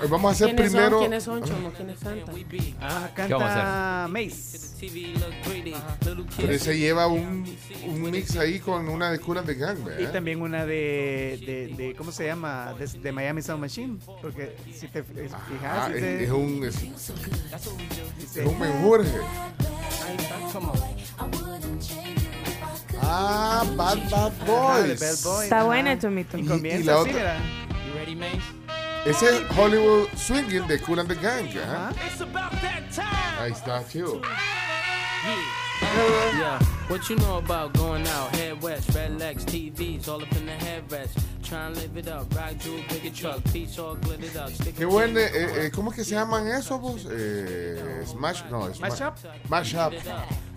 Vamos 0.10 0.26
a 0.26 0.32
hacer 0.34 0.48
¿Quiénes 0.56 0.72
primero. 0.72 0.89
son? 0.92 1.00
¿Quiénes 1.00 1.24
son, 1.24 1.44
Chomo? 1.44 1.72
¿Quiénes 1.72 2.00
cantan? 2.00 2.36
Ah, 2.82 3.10
¿Qué 3.16 3.22
vamos 3.34 3.50
a 3.50 3.56
canta 3.56 4.08
Mace. 4.10 4.60
Pero 6.38 6.54
ese 6.54 6.78
lleva 6.78 7.08
un, 7.08 7.46
un 7.88 8.02
mix 8.12 8.36
ahí 8.38 8.60
con 8.60 8.88
una 8.89 9.12
de 9.12 9.20
Cool 9.20 9.46
de 9.46 9.54
Gang, 9.56 9.78
Y 9.80 9.84
¿verdad? 9.84 10.12
también 10.12 10.42
una 10.42 10.66
de, 10.66 11.39
de, 11.46 11.76
de- 11.78 11.96
¿cómo 11.96 12.12
se 12.12 12.26
llama? 12.26 12.74
De, 12.74 12.88
de 12.88 13.12
Miami 13.12 13.42
Sound 13.42 13.62
Machine. 13.62 14.00
Porque 14.22 14.56
si 14.74 14.88
te 14.88 15.04
fijas, 15.04 15.34
Ah, 15.64 15.88
si 15.88 15.94
es, 15.96 16.00
te- 16.02 16.24
es 16.24 16.32
un. 16.32 16.64
Es, 16.64 16.76
es 18.38 18.46
un 18.48 18.60
menjurje. 18.60 19.18
Ahí 20.08 20.16
está, 20.18 20.36
¿cómo? 20.52 20.74
Ah, 23.04 23.64
Bad 23.76 24.10
Bad 24.10 24.32
Ajá, 24.42 24.46
Boys. 24.46 25.00
Bad 25.00 25.32
Boys, 25.32 25.44
Está 25.44 25.58
ajá. 25.58 25.66
buena, 25.66 26.00
Chomito. 26.00 26.38
Y 26.38 26.42
Y- 26.42 26.46
comienza 26.46 26.80
y 26.82 26.84
la 26.86 27.02
así, 27.02 27.10
otra-. 27.10 27.38
You 27.88 27.94
ready, 27.96 28.16
Mace? 28.16 28.39
Ese 29.06 29.24
es 29.24 29.41
Hollywood 29.56 30.08
Swinging 30.16 30.68
de 30.68 30.78
Cool 30.80 30.99
and 30.99 31.10
the 31.10 31.16
Gang. 31.16 31.47
¿eh? 31.47 31.64
ajá. 31.64 31.91
It's 32.06 32.22
about 32.22 32.52
that 32.62 32.84
time. 32.93 33.39
Ahí 33.39 33.52
está, 33.52 33.84
chido. 33.89 34.22
Yeah, 36.38 36.60
what 36.88 37.10
you 37.10 37.16
know 37.16 37.38
about 37.38 37.74
going 37.74 38.06
out? 38.08 38.36
Head 38.36 38.62
west, 38.62 38.93
red 38.93 39.18
legs, 39.18 39.43
TVs, 39.43 40.08
all 40.08 40.22
up 40.22 40.32
in 40.34 40.45
the 40.45 40.52
headrest. 40.52 41.18
Qué 44.78 44.86
buen. 44.86 45.18
eh, 45.18 45.30
eh, 45.34 45.72
¿Cómo 45.74 45.91
es 45.91 45.97
que 45.97 46.04
se 46.04 46.12
llaman 46.12 46.47
esos, 46.47 46.80
vos? 46.80 47.08
Eh, 47.12 48.04
Smash. 48.06 48.43
No, 48.49 48.68
es 48.70 48.80
Mashup? 48.80 49.14
Mashup. 49.49 49.93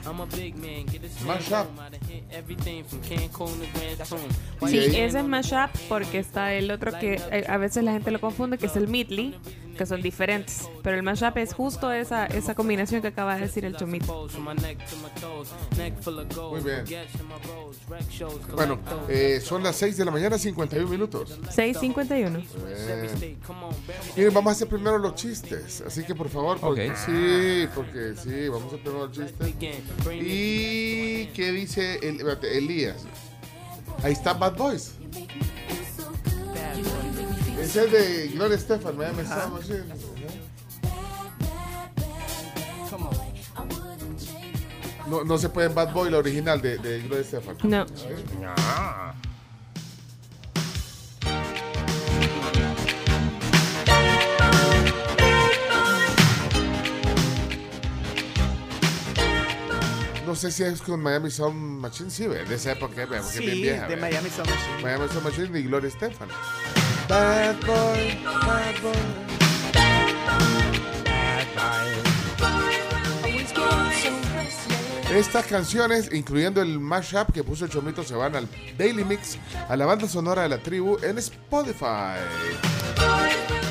I'm 0.06 0.20
a 0.20 0.26
big 0.26 0.54
man, 0.56 0.84
get 0.86 1.00
this 1.00 1.18
Mash 1.22 1.50
man 1.50 1.60
up. 1.62 1.66
home, 1.68 1.80
I'da 1.80 1.98
hit 2.06 2.24
everything 2.30 2.84
from 2.84 3.00
Cancun 3.00 3.48
to 3.58 3.66
Grand 3.78 3.98
Tune. 4.06 4.70
Sí, 4.70 4.78
ese 5.00 5.18
es 5.20 5.24
mashup 5.24 5.70
porque 5.88 6.18
está 6.18 6.52
el 6.52 6.70
otro 6.70 6.92
que 6.98 7.14
eh, 7.30 7.46
a 7.48 7.56
veces 7.56 7.82
la 7.84 7.92
gente 7.92 8.10
lo 8.10 8.20
confunde, 8.20 8.58
que 8.58 8.66
es 8.66 8.76
el 8.76 8.86
midley, 8.86 9.34
que 9.78 9.86
son 9.86 10.02
diferentes. 10.02 10.68
Pero 10.82 10.96
el 10.98 11.02
mashup 11.02 11.38
es 11.38 11.54
justo 11.54 11.90
esa, 11.90 12.26
esa 12.26 12.54
combinación 12.54 13.00
que 13.00 13.08
acaba 13.08 13.36
de 13.36 13.40
decir 13.42 13.64
el 13.64 13.76
chomito. 13.76 14.28
Muy 16.50 16.60
bien. 16.62 16.84
Bueno, 18.54 18.78
eh, 19.08 19.40
son 19.42 19.62
las 19.62 19.76
6 19.76 19.96
de 19.96 20.04
la 20.04 20.10
mañana, 20.10 20.36
51 20.36 20.83
minutos. 20.90 21.38
651. 21.50 22.38
Eh, 22.68 23.36
miren, 24.16 24.34
vamos 24.34 24.50
a 24.50 24.52
hacer 24.52 24.68
primero 24.68 24.98
los 24.98 25.14
chistes. 25.14 25.82
Así 25.86 26.04
que 26.04 26.14
por 26.14 26.28
favor, 26.28 26.58
porque, 26.58 26.90
Ok. 26.90 26.96
sí, 27.06 27.68
porque 27.74 28.14
sí, 28.22 28.48
vamos 28.48 28.64
a 28.64 28.66
hacer 28.68 28.80
primero 28.80 29.06
los 29.06 29.12
chistes. 29.16 29.48
¿Y 30.12 31.26
qué 31.34 31.52
dice 31.52 31.96
el, 32.02 32.16
espérate, 32.16 32.58
Elías? 32.58 33.04
Ahí 34.02 34.12
está 34.12 34.34
Bad 34.34 34.56
Boys. 34.56 34.94
Ese 37.60 37.84
es 37.84 37.92
de 37.92 38.28
Gloria 38.34 38.56
Estefan, 38.56 38.96
me 38.96 39.06
estaba. 39.22 39.58
No, 45.08 45.22
no 45.22 45.38
se 45.38 45.48
puede 45.50 45.68
en 45.68 45.74
Bad 45.74 45.92
Boy, 45.92 46.10
la 46.10 46.18
original 46.18 46.60
de, 46.60 46.78
de 46.78 47.00
Gloria 47.02 47.20
Estefan. 47.20 47.56
No. 47.62 47.84
No 47.84 48.54
sé 60.34 60.50
si 60.50 60.62
es 60.62 60.80
con 60.80 61.00
Miami 61.02 61.30
Sound 61.30 61.80
Machine, 61.80 62.10
sí, 62.10 62.26
de 62.26 62.54
esa 62.54 62.72
época, 62.72 62.94
porque 63.06 63.16
es 63.18 63.38
bien 63.38 63.54
Sí, 63.54 63.62
vieja. 63.62 63.86
de. 63.88 63.96
Miami 63.96 64.30
Sound 64.30 64.48
Machine. 64.50 64.82
Miami 64.82 65.08
Sound 65.08 65.24
Machine 65.24 65.58
y 65.58 65.62
Gloria 65.64 65.88
Estefan. 65.88 66.28
Bad 67.08 67.56
boy, 67.66 68.18
bad 68.24 68.82
boy. 68.82 69.24
Estas 75.14 75.46
canciones, 75.46 76.10
incluyendo 76.12 76.60
el 76.60 76.80
mashup 76.80 77.32
que 77.32 77.44
puso 77.44 77.64
el 77.66 77.70
Chomito, 77.70 78.02
se 78.02 78.14
van 78.16 78.34
al 78.34 78.48
Daily 78.76 79.04
Mix, 79.04 79.38
a 79.68 79.76
la 79.76 79.86
banda 79.86 80.08
sonora 80.08 80.42
de 80.42 80.48
la 80.48 80.58
tribu 80.58 80.98
en 81.02 81.18
Spotify. 81.18 82.18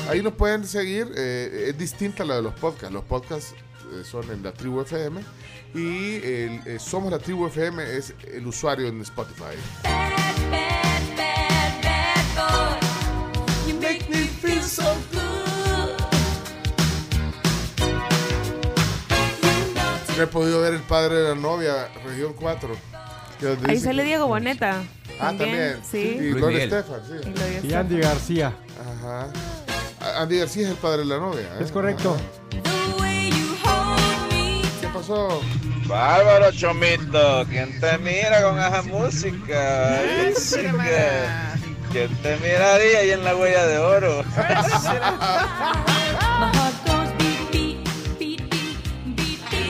Ahí 0.08 0.22
nos 0.22 0.32
pueden 0.34 0.66
seguir, 0.66 1.12
eh, 1.16 1.66
es 1.68 1.76
distinta 1.78 2.22
a 2.22 2.26
la 2.26 2.36
de 2.36 2.42
los 2.42 2.54
podcasts. 2.54 2.92
Los 2.94 3.04
podcasts 3.04 3.54
son 4.02 4.28
en 4.30 4.42
la 4.42 4.52
tribu 4.52 4.80
FM 4.80 5.20
y 5.74 6.16
el, 6.16 6.60
eh, 6.66 6.78
Somos 6.80 7.12
la 7.12 7.18
tribu 7.18 7.46
FM 7.46 7.82
es 7.96 8.14
el 8.32 8.46
usuario 8.46 8.88
en 8.88 9.00
Spotify. 9.02 9.54
You 13.68 13.74
make 13.80 14.06
me 14.10 14.24
feel 14.26 14.62
so 14.62 14.82
No 20.16 20.22
he 20.22 20.26
podido 20.28 20.60
ver 20.60 20.74
el 20.74 20.80
padre 20.82 21.16
de 21.16 21.28
la 21.30 21.34
novia, 21.34 21.88
región 22.04 22.34
4. 22.38 22.76
que 23.40 23.46
donde 23.46 23.68
Ahí 23.68 23.74
dice 23.74 23.86
sale 23.86 24.02
que- 24.02 24.08
Diego 24.08 24.26
Boneta. 24.28 24.82
Ah, 25.18 25.28
también. 25.36 25.80
Sí. 25.88 25.98
Y 26.20 26.30
Luis. 26.30 26.58
Estefan, 26.60 27.00
sí. 27.04 27.68
Y. 27.68 27.72
Andy 27.74 27.98
García. 27.98 28.52
Ajá. 28.80 29.28
A- 30.00 30.22
Andy 30.22 30.38
García 30.38 30.64
es 30.64 30.70
el 30.70 30.76
padre 30.76 30.98
de 31.00 31.06
la 31.06 31.18
novia. 31.18 31.40
¿eh? 31.58 31.62
Es 31.64 31.72
correcto. 31.72 32.16
¿Qué 32.50 32.60
Bárbaro, 35.86 36.50
Chomito. 36.52 37.44
¿Quién 37.50 37.78
te 37.78 37.98
mira 37.98 38.42
con 38.42 38.58
esa 38.58 38.82
música? 38.82 40.00
¿Quién 41.92 42.10
te 42.22 42.36
miraría 42.38 42.98
ahí 43.00 43.10
en 43.10 43.22
la 43.22 43.36
huella 43.36 43.66
de 43.66 43.78
oro? 43.78 44.24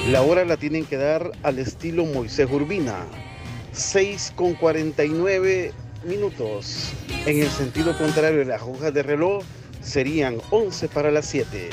La 0.08 0.22
hora 0.22 0.44
la 0.44 0.56
tienen 0.56 0.84
que 0.84 0.96
dar 0.96 1.32
al 1.42 1.58
estilo 1.58 2.04
Moisés 2.04 2.48
Urbina. 2.50 3.04
6 3.72 4.34
con 4.36 4.54
49 4.54 5.72
minutos. 6.04 6.92
En 7.26 7.40
el 7.40 7.48
sentido 7.48 7.98
contrario 7.98 8.44
las 8.44 8.62
hojas 8.62 8.94
de 8.94 9.02
reloj 9.02 9.42
serían 9.82 10.36
11 10.50 10.88
para 10.88 11.10
las 11.10 11.26
7. 11.26 11.70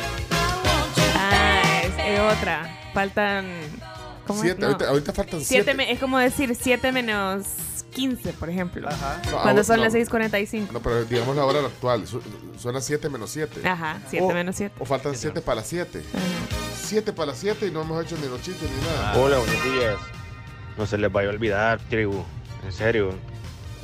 Ah, 2.20 2.32
es, 2.32 2.38
otra. 2.38 2.78
Faltan. 2.94 3.46
¿cómo 4.28 4.40
es? 4.40 4.46
Siete, 4.46 4.62
No. 4.62 4.68
ahorita, 4.68 4.90
ahorita 4.90 5.14
faltan 5.14 5.40
Siete 5.42 5.64
siete. 5.64 5.74
me- 5.74 5.92
es 5.92 6.00
como 6.00 6.18
decir 6.20 6.56
7 6.60 6.92
menos 6.92 7.44
15, 7.94 8.34
por 8.34 8.50
ejemplo. 8.50 8.90
No, 8.90 9.42
Cuando 9.42 9.64
son 9.64 9.78
no. 9.78 9.84
las 9.84 9.94
6.45. 9.94 10.72
No, 10.72 10.80
pero 10.82 11.04
digamos 11.06 11.36
la 11.36 11.46
hora 11.46 11.60
actual. 11.60 12.04
Son 12.08 12.74
las 12.74 12.86
7 12.86 13.10
menos 13.10 13.30
7. 13.32 13.68
Ajá, 13.68 14.00
7 14.10 14.34
menos 14.34 14.56
7. 14.56 14.76
O 14.80 14.86
faltan 14.86 15.16
7 15.16 15.42
para 15.42 15.56
las 15.58 15.68
7. 15.68 16.02
7 16.76 17.12
para 17.14 17.28
las 17.32 17.38
7 17.40 17.68
y 17.68 17.72
no 17.72 17.82
hemos 17.82 18.04
hecho 18.06 18.16
ni 18.22 18.28
los 18.28 18.42
chistes 18.42 18.70
ni 18.70 18.82
nada. 18.88 19.14
Hola, 19.18 19.38
buenos 19.40 19.64
días. 19.64 19.96
No 20.78 20.86
se 20.86 20.98
les 20.98 21.12
vaya 21.12 21.28
a 21.30 21.32
olvidar, 21.32 21.80
tribu. 21.90 22.24
En 22.66 22.72
serio. 22.72 23.14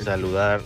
Saludar 0.03 0.61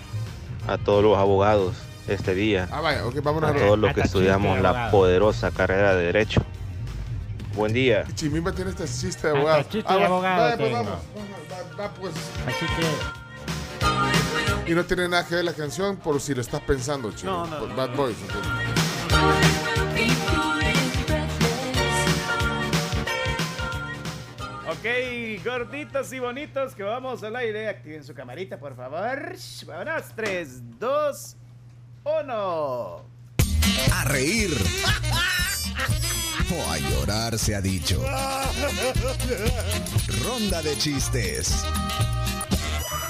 a 0.67 0.77
todos 0.77 1.03
los 1.03 1.17
abogados 1.17 1.75
este 2.07 2.35
día. 2.35 2.67
Ah, 2.71 2.81
vaya, 2.81 3.05
ok, 3.07 3.21
vámonos 3.23 3.49
a 3.49 3.53
a- 3.53 3.57
todos 3.57 3.79
los 3.79 3.93
que 3.93 4.01
estudiamos 4.01 4.59
la 4.59 4.91
poderosa 4.91 5.49
carrera 5.51 5.95
de 5.95 6.03
Derecho. 6.05 6.43
Buen 7.55 7.73
día. 7.73 8.05
Chimimba 8.15 8.51
tiene 8.53 8.71
este 8.71 8.85
chiste 8.85 9.27
de 9.27 9.37
abogado. 9.37 9.63
chiste 9.63 9.83
Ah, 9.85 9.93
de 9.95 9.99
va- 9.99 10.05
abogado 10.05 10.57
pues, 10.57 10.71
vamos. 10.71 10.93
Va, 11.77 11.83
va, 11.83 11.93
pues. 11.93 12.13
Y 14.67 14.73
no 14.73 14.85
tiene 14.85 15.09
nada 15.09 15.27
que 15.27 15.35
ver 15.35 15.45
la 15.45 15.53
canción 15.53 15.97
por 15.97 16.19
si 16.21 16.33
lo 16.33 16.41
estás 16.41 16.61
pensando, 16.61 17.11
chino. 17.11 17.45
No, 17.45 17.47
no, 17.47 17.59
Por 17.59 17.69
no. 17.69 17.75
Bad 17.75 17.95
Boys. 17.95 18.17
ok. 18.23 19.51
Ok, 24.67 25.43
gorditos 25.43 26.13
y 26.13 26.19
bonitos, 26.19 26.75
que 26.75 26.83
vamos 26.83 27.23
al 27.23 27.35
aire. 27.35 27.67
Activen 27.67 28.03
su 28.03 28.13
camarita, 28.13 28.57
por 28.59 28.75
favor. 28.75 29.33
Vámonos, 29.65 30.03
3, 30.15 30.79
2, 30.79 31.35
1. 32.05 33.05
A 33.93 34.03
reír. 34.05 34.51
A 36.51 36.77
llorar 36.77 37.39
se 37.39 37.55
ha 37.55 37.61
dicho. 37.61 38.03
Ronda 40.25 40.61
de 40.61 40.77
chistes. 40.77 41.63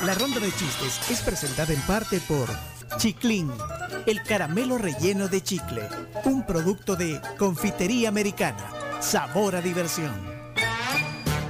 La 0.06 0.14
ronda 0.14 0.40
de 0.40 0.52
chistes 0.52 1.00
es 1.10 1.22
presentada 1.22 1.74
en 1.74 1.82
parte 1.82 2.20
por 2.28 2.48
Chiclin, 2.98 3.52
el 4.06 4.22
caramelo 4.22 4.78
relleno 4.78 5.28
de 5.28 5.42
chicle, 5.42 5.82
un 6.26 6.46
producto 6.46 6.96
de 6.96 7.20
confitería 7.40 8.10
americana. 8.10 8.70
Sabor 9.00 9.56
a 9.56 9.62
diversión. 9.62 10.14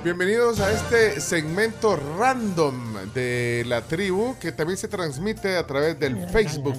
Bienvenidos 0.02 0.62
a 0.62 0.72
este 0.72 1.20
segmento 1.20 1.98
random 2.18 2.91
de 3.14 3.64
la 3.68 3.82
tribu 3.82 4.36
que 4.39 4.52
también 4.52 4.78
se 4.78 4.88
transmite 4.88 5.58
a 5.58 5.66
través 5.66 5.99
del 5.99 6.28
Facebook 6.30 6.78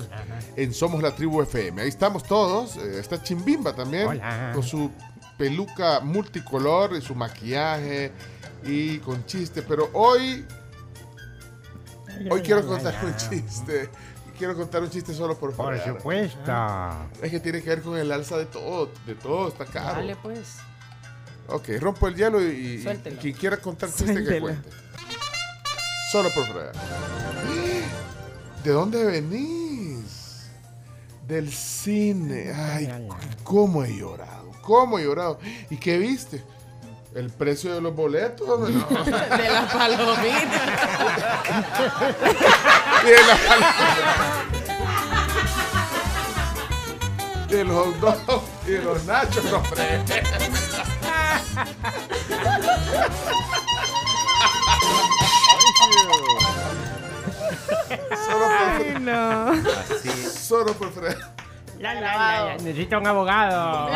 en 0.56 0.72
Somos 0.74 1.02
la 1.02 1.14
Tribu 1.14 1.42
FM. 1.42 1.82
Ahí 1.82 1.88
estamos 1.88 2.22
todos. 2.24 2.76
eh, 2.76 2.98
Está 3.00 3.22
Chimbimba 3.22 3.74
también 3.74 4.06
Hola. 4.08 4.50
con 4.54 4.62
su 4.62 4.90
peluca 5.38 6.00
multicolor 6.00 6.94
y 6.96 7.00
su 7.02 7.14
maquillaje 7.14 8.12
y 8.64 8.98
con 8.98 9.24
chiste. 9.26 9.62
Pero 9.62 9.90
hoy, 9.92 10.44
hoy 12.30 12.40
quiero 12.42 12.66
contar 12.66 12.94
un 13.04 13.16
chiste. 13.16 13.88
Quiero 14.38 14.56
contar 14.56 14.82
un 14.82 14.90
chiste 14.90 15.12
solo 15.14 15.36
por 15.38 15.52
Por 15.54 15.74
fregar. 15.76 15.96
supuesto. 15.96 16.52
Es 17.22 17.30
que 17.30 17.38
tiene 17.40 17.62
que 17.62 17.68
ver 17.68 17.82
con 17.82 17.96
el 17.96 18.10
alza 18.10 18.36
de 18.38 18.46
todo, 18.46 18.90
de 19.06 19.14
todo 19.14 19.48
está 19.48 19.64
caro. 19.66 19.96
Dale, 20.00 20.16
pues. 20.16 20.56
Ok, 21.48 21.68
rompo 21.80 22.08
el 22.08 22.14
hielo 22.16 22.42
y, 22.42 22.82
y 22.84 23.16
quien 23.20 23.34
quiera 23.34 23.56
contar 23.58 23.90
chiste 23.92 24.24
que 24.24 24.40
cuente. 24.40 24.68
Solo 26.12 26.28
por 26.34 26.44
fregar. 26.44 26.72
¿De 28.62 28.70
dónde 28.70 29.02
venís? 29.02 30.50
Del 31.26 31.50
cine. 31.50 32.52
Ay, 32.54 32.86
cómo 33.42 33.82
he 33.82 33.96
llorado. 33.96 34.52
Cómo 34.60 34.98
he 34.98 35.04
llorado. 35.04 35.38
¿Y 35.70 35.78
qué 35.78 35.96
viste? 35.96 36.44
El 37.14 37.30
precio 37.30 37.74
de 37.74 37.80
los 37.80 37.96
boletos. 37.96 38.46
no. 38.46 38.66
De 38.68 39.50
la 39.50 39.66
palomita. 39.72 40.60
Y 43.04 43.06
de 43.08 43.22
la 43.26 43.36
De 47.48 47.64
los 47.64 47.98
dogs 48.02 48.42
y 48.66 48.72
de 48.72 48.82
los 48.82 49.02
nachos, 49.06 49.44
no. 49.44 49.62
Solo 58.26 58.46
por 58.78 59.00
no. 59.00 59.52
Solo 60.30 60.72
por 60.74 60.92
fregar. 60.92 61.32
La, 61.78 61.94
la, 61.94 62.00
la, 62.00 62.44
la, 62.44 62.54
Necesito 62.58 62.98
un 62.98 63.06
abogado. 63.08 63.90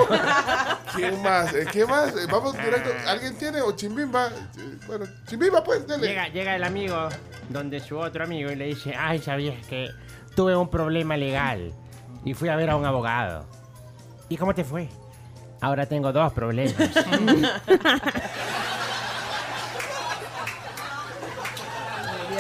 ¿Quién 0.97 1.22
más? 1.22 1.55
Eh, 1.55 1.66
¿Quién 1.70 1.88
más? 1.88 2.09
Eh, 2.16 2.26
Vamos 2.28 2.55
directo. 2.55 2.90
¿Alguien 3.07 3.38
tiene? 3.38 3.61
¿O 3.62 3.76
Chimbimba? 3.76 4.30
Bueno, 4.88 5.05
Chimbimba, 5.28 5.62
pues, 5.62 5.86
dale. 5.86 6.09
Llega, 6.09 6.28
llega 6.28 6.57
el 6.57 6.64
amigo 6.64 7.09
donde 7.49 7.78
su 7.78 7.97
otro 7.97 8.24
amigo 8.24 8.51
y 8.51 8.57
le 8.57 8.66
dice, 8.66 8.94
ay, 8.99 9.20
sabías 9.20 9.64
que 9.68 9.88
tuve 10.34 10.57
un 10.57 10.68
problema 10.68 11.16
legal 11.16 11.72
y 12.24 12.34
fui 12.34 12.49
a 12.49 12.57
ver 12.57 12.70
a 12.70 12.76
un 12.76 12.84
abogado. 12.84 13.47
¿Y 14.28 14.36
cómo 14.36 14.53
te 14.53 14.64
fue? 14.64 14.88
Ahora 15.61 15.86
tengo 15.86 16.12
dos 16.12 16.32
problemas. 16.32 16.74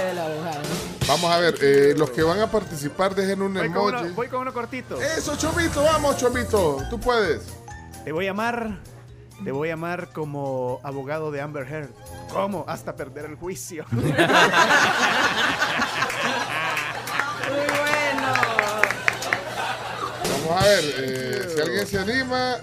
del 0.06 0.18
abogado. 0.18 0.60
Vamos 1.06 1.30
a 1.30 1.38
ver, 1.38 1.54
eh, 1.62 1.94
los 1.96 2.10
que 2.10 2.22
van 2.22 2.40
a 2.40 2.50
participar 2.50 3.14
dejen 3.14 3.42
un 3.42 3.54
Voy 3.54 3.70
con, 3.70 3.88
emoji. 3.94 4.04
uno, 4.06 4.14
voy 4.14 4.28
con 4.28 4.40
uno 4.40 4.52
cortito. 4.52 5.00
Eso, 5.00 5.36
Chomito, 5.36 5.82
vamos, 5.82 6.16
Chomito. 6.16 6.78
Tú 6.90 6.98
puedes. 6.98 7.42
Te 8.04 8.12
voy 8.12 8.26
a 8.26 8.30
llamar. 8.30 8.78
Te 9.44 9.52
voy 9.52 9.68
a 9.68 9.72
llamar 9.72 10.08
como 10.12 10.80
abogado 10.82 11.30
de 11.30 11.40
Amber 11.42 11.66
Heard. 11.70 11.90
¿Cómo? 12.32 12.64
Hasta 12.66 12.96
perder 12.96 13.26
el 13.26 13.36
juicio. 13.36 13.84
Muy 13.90 14.02
bueno. 14.02 14.26
Vamos 20.48 20.62
a 20.62 20.66
ver, 20.66 20.84
eh, 20.98 21.48
si 21.54 21.60
alguien 21.60 21.86
se 21.86 21.98
anima. 21.98 22.56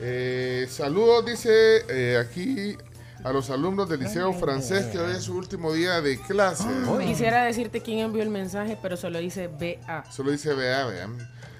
eh, 0.00 0.66
saludos, 0.70 1.24
dice 1.26 1.84
eh, 1.88 2.18
aquí 2.18 2.76
a 3.24 3.32
los 3.32 3.50
alumnos 3.50 3.88
del 3.88 4.00
Liceo 4.00 4.32
Francés 4.32 4.86
que 4.86 4.98
hoy 4.98 5.12
es 5.12 5.22
su 5.24 5.36
último 5.36 5.72
día 5.72 6.00
de 6.00 6.20
clase. 6.20 6.66
Quisiera 7.04 7.44
decirte 7.44 7.80
quién 7.80 8.00
envió 8.00 8.22
el 8.22 8.30
mensaje, 8.30 8.76
pero 8.80 8.96
solo 8.96 9.18
dice 9.18 9.48
BA. 9.48 10.04
Solo 10.10 10.30
dice 10.32 10.54
vea, 10.54 10.86
vea. 10.86 11.06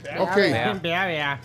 Vea, 0.03 0.23
Ok. 0.23 0.35
vea. 0.37 0.73
Vea, 0.83 1.07
vea. 1.07 1.41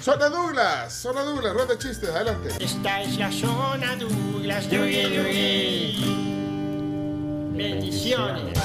Zona 0.00 0.28
Douglas, 0.28 0.92
Zona 0.92 1.22
Douglas, 1.22 1.52
ronda 1.54 1.74
de 1.74 1.78
chistes, 1.78 2.08
adelante. 2.10 2.50
Esta 2.60 3.02
es 3.02 3.18
la 3.18 3.32
zona 3.32 3.96
Douglas. 3.96 4.70
Dugui, 4.70 5.02
dugui. 5.16 6.18
Bendiciones. 7.56 8.58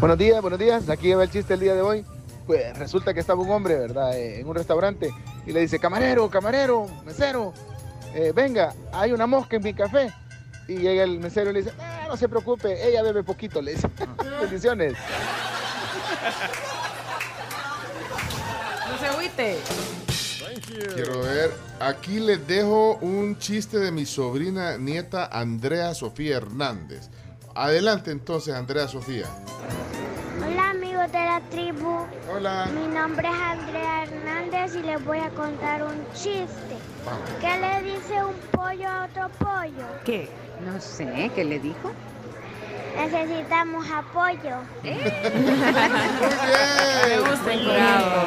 Buenos 0.00 0.16
días, 0.16 0.40
buenos 0.40 0.58
días. 0.58 0.88
Aquí 0.88 1.12
va 1.12 1.24
el 1.24 1.30
chiste 1.30 1.52
el 1.54 1.60
día 1.60 1.74
de 1.74 1.82
hoy. 1.82 2.06
Pues 2.46 2.76
resulta 2.78 3.12
que 3.12 3.20
estaba 3.20 3.42
un 3.42 3.50
hombre, 3.50 3.78
¿verdad? 3.78 4.16
Eh, 4.16 4.40
en 4.40 4.48
un 4.48 4.54
restaurante 4.54 5.10
y 5.46 5.52
le 5.52 5.60
dice, 5.60 5.78
camarero, 5.78 6.28
camarero, 6.30 6.86
mesero, 7.04 7.52
eh, 8.14 8.32
venga, 8.34 8.74
hay 8.92 9.12
una 9.12 9.26
mosca 9.26 9.56
en 9.56 9.62
mi 9.62 9.74
café. 9.74 10.12
Y 10.68 10.76
llega 10.76 11.02
el 11.02 11.18
mesero 11.18 11.50
y 11.50 11.54
le 11.54 11.62
dice, 11.62 11.74
"Ah, 11.80 12.06
no 12.08 12.16
se 12.16 12.28
preocupe, 12.28 12.86
ella 12.88 13.02
bebe 13.02 13.24
poquito, 13.24 13.60
le 13.60 13.74
dice. 13.74 13.88
Bendiciones. 14.40 14.94
No 18.90 18.98
se 18.98 19.06
agüite. 19.06 19.58
Quiero 20.94 21.20
ver, 21.20 21.50
aquí 21.80 22.20
les 22.20 22.46
dejo 22.46 22.96
un 23.00 23.38
chiste 23.38 23.78
de 23.78 23.90
mi 23.90 24.06
sobrina 24.06 24.76
nieta 24.76 25.26
Andrea 25.32 25.94
Sofía 25.94 26.36
Hernández. 26.36 27.08
Adelante 27.54 28.10
entonces, 28.10 28.54
Andrea 28.54 28.86
Sofía. 28.88 29.26
Hola 30.46 30.70
amigos 30.70 31.10
de 31.12 31.18
la 31.18 31.40
tribu. 31.50 32.06
Hola. 32.32 32.66
Mi 32.74 32.86
nombre 32.94 33.28
es 33.28 33.34
Andrea 33.34 34.02
Hernández 34.04 34.74
y 34.76 34.82
les 34.82 35.04
voy 35.04 35.18
a 35.18 35.30
contar 35.30 35.82
un 35.84 36.04
chiste. 36.14 36.76
¿Qué 37.40 37.58
le 37.58 37.82
dice 37.82 38.24
un 38.24 38.34
pollo 38.52 38.88
a 38.88 39.04
otro 39.06 39.28
pollo? 39.38 39.86
¿Qué? 40.04 40.28
No 40.64 40.80
sé, 40.80 41.30
¿qué 41.34 41.44
le 41.44 41.58
dijo? 41.58 41.92
Necesitamos 42.96 43.86
apoyo. 43.90 44.56
Muy 44.82 44.92
bien. 44.92 45.04
Me 47.08 47.20
gusta 47.30 47.52
el 47.52 47.64
bravo. 47.66 48.22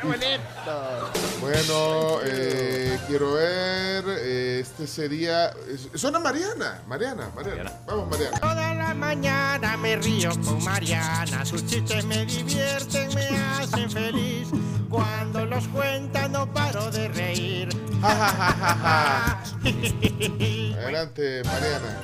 ¡Qué 0.00 0.06
bonito! 0.06 1.10
Bueno, 1.40 2.18
eh, 2.24 2.98
quiero 3.06 3.32
ver. 3.34 4.04
eh, 4.08 4.58
Este 4.60 4.86
sería. 4.86 5.46
es- 5.68 5.88
Suena 6.00 6.18
Mariana. 6.18 6.82
Mariana, 6.86 7.30
Mariana. 7.34 7.72
Vamos, 7.86 8.08
Mariana. 8.10 8.38
Toda 8.40 8.74
la 8.74 8.94
mañana 8.94 9.76
me 9.76 9.96
río 9.96 10.30
con 10.44 10.62
Mariana, 10.64 11.44
sus 11.44 11.64
chistes 11.66 12.04
me 12.04 12.24
divierten, 12.26 13.14
me 13.14 13.26
hacen 13.60 13.90
feliz. 13.90 14.48
Cuando 14.88 15.44
los 15.46 15.66
cuenta 15.68 16.28
no 16.28 16.52
paro 16.52 16.90
de 16.90 17.08
reír. 17.08 17.68
Adelante, 20.76 21.42
Mariana. 21.44 22.00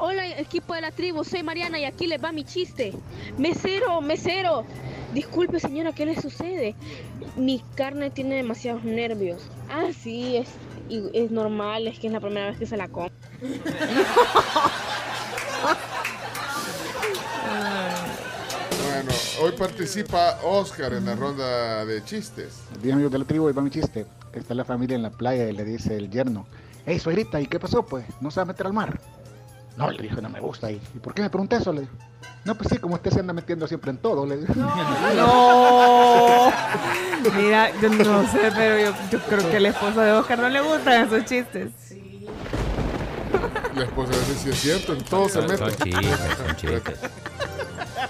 Hola 0.00 0.28
equipo 0.38 0.74
de 0.74 0.80
la 0.82 0.92
tribu, 0.92 1.24
soy 1.24 1.42
Mariana 1.42 1.80
y 1.80 1.84
aquí 1.84 2.06
les 2.06 2.22
va 2.22 2.30
mi 2.30 2.44
chiste. 2.44 2.92
Mesero, 3.36 4.00
mesero. 4.00 4.64
Disculpe 5.12 5.58
señora, 5.58 5.92
¿qué 5.92 6.06
le 6.06 6.20
sucede? 6.20 6.76
Mi 7.36 7.64
carne 7.74 8.10
tiene 8.10 8.36
demasiados 8.36 8.84
nervios. 8.84 9.42
Ah, 9.68 9.86
sí, 10.00 10.36
es, 10.36 10.48
y- 10.88 11.10
es 11.14 11.30
normal, 11.32 11.88
es 11.88 11.98
que 11.98 12.06
es 12.06 12.12
la 12.12 12.20
primera 12.20 12.46
vez 12.48 12.58
que 12.58 12.66
se 12.66 12.76
la 12.76 12.86
como. 12.88 13.10
Bueno, 18.98 19.12
hoy 19.42 19.52
participa 19.52 20.40
Oscar 20.42 20.92
en 20.92 21.04
la 21.04 21.14
ronda 21.14 21.86
de 21.86 22.02
chistes. 22.02 22.62
Días 22.82 22.94
amigos 22.94 23.12
de 23.12 23.20
la 23.20 23.24
tribu, 23.24 23.46
ahí 23.46 23.54
va 23.54 23.62
mi 23.62 23.70
chiste. 23.70 24.06
Está 24.32 24.54
la 24.54 24.64
familia 24.64 24.96
en 24.96 25.02
la 25.02 25.10
playa 25.10 25.48
y 25.48 25.52
le 25.52 25.64
dice 25.64 25.96
el 25.96 26.10
yerno, 26.10 26.48
hey 26.84 26.98
suegrita, 26.98 27.40
¿y 27.40 27.46
qué 27.46 27.60
pasó 27.60 27.86
pues? 27.86 28.04
¿No 28.20 28.32
se 28.32 28.40
va 28.40 28.42
a 28.42 28.46
meter 28.46 28.66
al 28.66 28.72
mar? 28.72 28.98
No, 29.76 29.88
le 29.88 30.02
dijo, 30.02 30.20
no 30.20 30.28
me 30.28 30.40
gusta. 30.40 30.72
¿Y 30.72 30.80
¿y 30.96 30.98
por 30.98 31.14
qué 31.14 31.22
me 31.22 31.30
pregunté 31.30 31.54
eso? 31.58 31.72
Le 31.72 31.82
dijo, 31.82 31.92
no, 32.44 32.56
pues 32.56 32.70
sí, 32.70 32.78
como 32.78 32.96
usted 32.96 33.12
se 33.12 33.20
anda 33.20 33.32
metiendo 33.32 33.68
siempre 33.68 33.92
en 33.92 33.98
todo, 33.98 34.26
le 34.26 34.38
dijo. 34.38 34.52
No. 34.56 34.66
Mira, 37.36 37.70
yo 37.80 37.90
no 37.90 38.28
sé, 38.32 38.50
pero 38.52 38.80
yo, 38.80 38.92
yo 39.12 39.20
creo 39.20 39.48
que 39.48 39.58
el 39.58 39.66
esposo 39.66 40.00
de 40.00 40.10
Oscar 40.10 40.40
no 40.40 40.48
le 40.48 40.60
gustan 40.60 41.06
esos 41.06 41.24
chistes. 41.24 41.70
La 43.76 43.84
esposa 43.84 44.10
de 44.10 44.34
si 44.34 44.50
es 44.50 44.58
cierto, 44.58 44.92
en 44.92 45.04
todo 45.04 45.28
se 45.28 45.40
mete. 45.42 45.56
son 45.56 45.70
chistes, 45.70 46.36
son 46.36 46.56
chistes. 46.56 46.98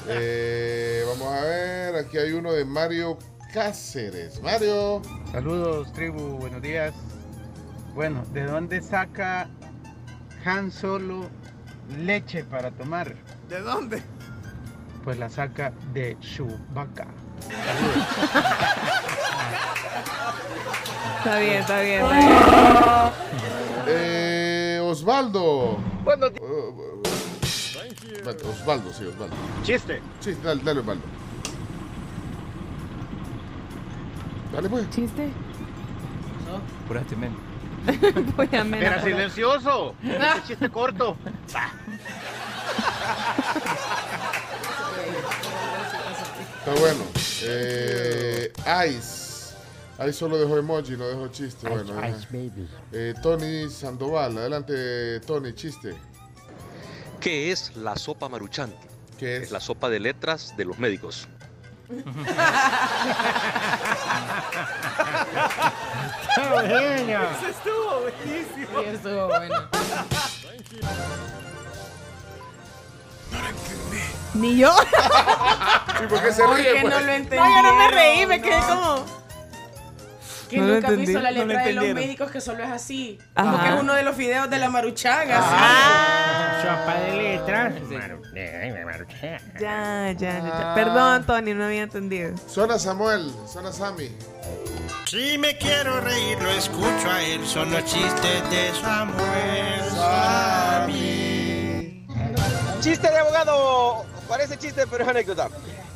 Eh, 0.08 1.04
vamos 1.06 1.32
a 1.34 1.40
ver, 1.42 1.96
aquí 1.96 2.18
hay 2.18 2.32
uno 2.32 2.52
de 2.52 2.64
Mario 2.64 3.18
Cáceres. 3.52 4.42
Mario. 4.42 5.02
Saludos, 5.32 5.92
tribu, 5.92 6.38
buenos 6.38 6.60
días. 6.62 6.94
Bueno, 7.94 8.24
¿de 8.32 8.44
dónde 8.44 8.80
saca 8.82 9.48
Han 10.44 10.70
Solo 10.70 11.28
leche 11.98 12.44
para 12.44 12.70
tomar? 12.70 13.14
¿De 13.48 13.60
dónde? 13.60 14.02
Pues 15.04 15.18
la 15.18 15.28
saca 15.28 15.72
de 15.92 16.16
Chewbacca. 16.20 17.06
Está 21.18 21.38
bien, 21.38 21.54
está 21.54 21.80
bien, 21.80 22.02
está 22.04 22.18
bien. 22.18 23.12
Eh, 23.86 24.80
Osvaldo. 24.82 25.78
Bueno, 26.04 26.26
Uh, 26.26 26.87
espérate, 28.30 28.46
Osvaldo, 28.46 28.92
sí, 28.92 29.04
Osvaldo. 29.04 29.36
Chiste. 29.62 30.00
Sí, 30.20 30.36
dale, 30.42 30.62
dale, 30.62 30.80
Osvaldo. 30.80 31.02
Dale, 34.52 34.68
pues. 34.68 34.90
¿Chiste? 34.90 35.30
Apuraste, 36.84 37.16
men. 37.16 37.36
Voy 38.36 38.48
a 38.52 38.64
menos. 38.64 38.86
Era 38.86 39.02
silencioso. 39.02 39.94
Ese 40.02 40.42
chiste 40.48 40.68
corto. 40.70 41.16
Está 41.46 41.70
bueno. 46.80 47.04
Eh, 47.44 48.52
Ice. 48.88 49.28
Ahí 49.98 50.12
solo 50.12 50.38
dejó 50.38 50.56
emoji, 50.58 50.96
no 50.96 51.08
dejó 51.08 51.26
chiste. 51.28 51.68
Bueno, 51.68 51.92
Ice, 51.92 52.06
eh. 52.06 52.16
ice, 52.16 52.26
baby. 52.30 52.68
Eh, 52.92 53.14
Tony 53.20 53.68
Sandoval, 53.68 54.38
adelante, 54.38 55.18
Tony, 55.20 55.52
chiste. 55.54 55.96
¿Qué 57.20 57.50
es 57.50 57.76
la 57.76 57.96
sopa 57.96 58.28
maruchan? 58.28 58.72
¿Qué 59.18 59.38
es? 59.38 59.50
la 59.50 59.58
sopa 59.60 59.88
de 59.88 59.98
letras 59.98 60.56
de 60.56 60.64
los 60.64 60.78
médicos. 60.78 61.28
Eso 66.36 67.48
estuvo 67.48 68.00
buenísimo. 68.00 68.80
Sí, 68.80 68.86
estuvo 68.88 69.26
bueno. 69.26 69.68
Ni 74.34 74.58
yo. 74.58 74.74
¿Y 76.02 76.06
por 76.06 76.22
qué 76.22 76.32
se 76.32 76.44
¿Por 76.44 76.56
ríe, 76.56 76.80
pues? 76.80 76.94
no 76.94 77.00
lo 77.00 77.12
entendí? 77.12 77.36
No, 77.36 77.44
yo 77.56 77.62
no 77.62 77.74
me 77.74 77.88
reí, 77.90 78.26
me 78.26 78.40
quedé 78.40 78.60
como. 78.60 79.04
Que 80.48 80.58
No 80.58 80.64
nunca 80.66 80.78
has 80.78 80.84
entendí, 80.94 81.06
visto 81.06 81.20
la 81.20 81.30
no 81.30 81.44
letra 81.44 81.64
de 81.64 81.72
los 81.74 81.84
médicos 81.94 82.30
que 82.30 82.40
solo 82.40 82.64
es 82.64 82.70
así. 82.70 83.18
Ajá. 83.34 83.50
Como 83.50 83.62
que 83.62 83.68
es 83.68 83.80
uno 83.80 83.94
de 83.94 84.02
los 84.02 84.16
videos 84.16 84.48
de 84.48 84.58
la 84.58 84.70
maruchaga. 84.70 85.40
Ah. 85.42 86.60
Sopa 86.62 86.94
de 87.00 87.16
letras. 87.16 87.74
Ya, 89.60 90.12
ya, 90.12 90.12
ya, 90.12 90.40
ya. 90.40 90.74
Perdón, 90.74 91.24
Tony, 91.26 91.54
no 91.54 91.64
había 91.64 91.82
entendido. 91.82 92.36
Suena 92.48 92.78
Samuel, 92.78 93.30
suena 93.50 93.72
Sammy. 93.72 94.10
Si 95.06 95.38
me 95.38 95.56
quiero 95.56 96.00
reír, 96.00 96.40
lo 96.42 96.50
escucho 96.50 97.10
a 97.10 97.22
él. 97.22 97.46
Son 97.46 97.70
los 97.70 97.84
chistes 97.84 98.50
de 98.50 98.70
Samuel. 98.80 99.82
Chiste 102.80 103.10
de 103.10 103.18
abogado. 103.18 104.04
Parece 104.28 104.56
chiste, 104.58 104.86
pero 104.90 105.04
es 105.04 105.10
anécdota. 105.10 105.48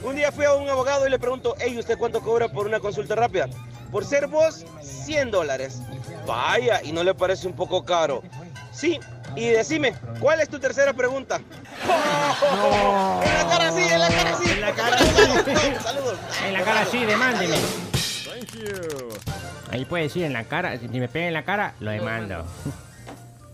Un 0.04 0.16
día 0.16 0.32
fui 0.32 0.44
a 0.44 0.54
un 0.54 0.68
abogado 0.68 1.06
y 1.06 1.10
le 1.10 1.18
pregunto, 1.18 1.54
hey, 1.60 1.78
¿usted 1.78 1.96
cuánto 1.96 2.20
cobra 2.20 2.48
por 2.48 2.66
una 2.66 2.80
consulta 2.80 3.14
rápida? 3.14 3.48
Por 3.90 4.04
ser 4.04 4.26
vos, 4.26 4.64
100 4.80 5.30
dólares. 5.30 5.80
Vaya, 6.26 6.80
¿y 6.82 6.92
no 6.92 7.04
le 7.04 7.14
parece 7.14 7.46
un 7.46 7.54
poco 7.54 7.84
caro? 7.84 8.22
Sí, 8.72 8.98
y 9.36 9.48
decime, 9.48 9.94
¿cuál 10.18 10.40
es 10.40 10.48
tu 10.48 10.58
tercera 10.58 10.92
pregunta? 10.92 11.40
En 11.84 13.34
la 13.34 13.46
cara 13.48 13.72
sí, 13.72 13.82
en 13.82 14.00
la 14.00 14.08
cara 14.08 14.38
sí. 14.38 14.50
En 14.50 14.60
la 14.60 14.72
cara 14.72 14.98
Saludos. 15.82 16.18
En 16.46 16.52
la 16.52 16.62
cara 16.62 16.84
sí, 16.86 17.04
demándeme. 17.04 17.56
Ahí 19.70 19.84
puede 19.84 20.04
decir 20.04 20.24
en 20.24 20.32
la 20.32 20.44
cara. 20.44 20.78
Si 20.78 20.88
me 20.88 21.08
pega 21.08 21.28
en 21.28 21.34
la 21.34 21.44
cara, 21.44 21.74
lo 21.80 21.90
demando. 21.90 22.44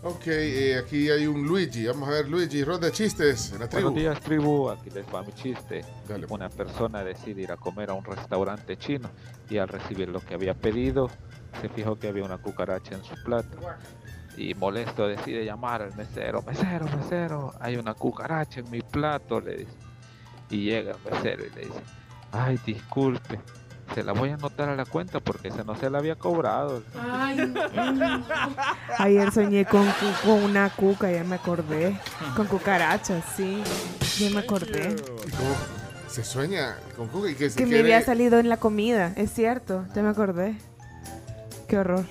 Ok, 0.01 0.27
eh, 0.27 0.77
aquí 0.77 1.09
hay 1.09 1.27
un 1.27 1.45
Luigi. 1.45 1.85
Vamos 1.85 2.07
a 2.07 2.11
ver, 2.13 2.29
Luigi, 2.29 2.63
ronda 2.63 2.87
de 2.87 2.93
chistes 2.93 3.51
en 3.51 3.59
la 3.59 3.67
tribu. 3.67 3.91
Buenos 3.91 4.01
días, 4.01 4.19
tribu. 4.21 4.69
Aquí 4.69 4.89
les 4.91 5.05
va 5.13 5.23
mi 5.23 5.33
chiste. 5.33 5.83
Una 6.29 6.47
persona 6.47 7.03
decide 7.03 7.41
ir 7.41 7.51
a 7.51 7.57
comer 7.57 7.89
a 7.89 7.95
un 7.95 8.05
restaurante 8.05 8.77
chino 8.77 9.09
y 9.49 9.57
al 9.57 9.67
recibir 9.67 10.07
lo 10.07 10.21
que 10.21 10.35
había 10.35 10.53
pedido, 10.53 11.09
se 11.61 11.67
fijó 11.67 11.97
que 11.97 12.07
había 12.07 12.23
una 12.23 12.37
cucaracha 12.37 12.95
en 12.95 13.03
su 13.03 13.13
plato. 13.25 13.57
Y 14.37 14.53
molesto 14.53 15.05
decide 15.05 15.43
llamar 15.43 15.81
al 15.81 15.93
mesero. 15.97 16.43
Mesero, 16.43 16.85
mesero, 16.85 17.53
hay 17.59 17.75
una 17.75 17.93
cucaracha 17.93 18.61
en 18.61 18.71
mi 18.71 18.81
plato, 18.81 19.41
le 19.41 19.57
dice. 19.57 19.77
Y 20.49 20.63
llega 20.63 20.93
el 20.93 21.11
mesero 21.11 21.43
y 21.45 21.49
le 21.49 21.61
dice, 21.65 21.81
ay, 22.31 22.57
disculpe, 22.65 23.37
se 23.95 24.03
la 24.03 24.13
voy 24.13 24.29
a 24.29 24.33
anotar 24.35 24.69
a 24.69 24.75
la 24.75 24.85
cuenta 24.85 25.19
porque 25.19 25.47
ese 25.49 25.63
no 25.63 25.75
se 25.75 25.89
la 25.89 25.97
había 25.99 26.15
cobrado. 26.15 26.83
Ay, 26.99 27.37
Ayer 28.97 29.31
soñé 29.31 29.65
con, 29.65 29.85
cu- 29.85 30.25
con 30.27 30.43
una 30.43 30.69
cuca, 30.69 31.11
ya 31.11 31.23
me 31.23 31.35
acordé. 31.35 31.99
Con 32.35 32.47
cucarachas, 32.47 33.23
sí. 33.35 33.63
Ya 34.19 34.29
me 34.31 34.39
acordé. 34.39 34.95
¿Y 35.27 35.31
cómo 35.31 35.55
se 36.07 36.23
sueña 36.23 36.75
con 36.97 37.07
Cuca 37.07 37.29
y 37.29 37.35
que 37.35 37.49
se 37.49 37.57
Que 37.57 37.63
me 37.65 37.69
quiere- 37.73 37.93
había 37.95 38.05
salido 38.05 38.39
en 38.39 38.49
la 38.49 38.57
comida, 38.57 39.13
es 39.15 39.31
cierto, 39.33 39.85
ya 39.95 40.01
me 40.01 40.09
acordé. 40.09 40.55
Qué 41.67 41.77
horror. 41.77 42.05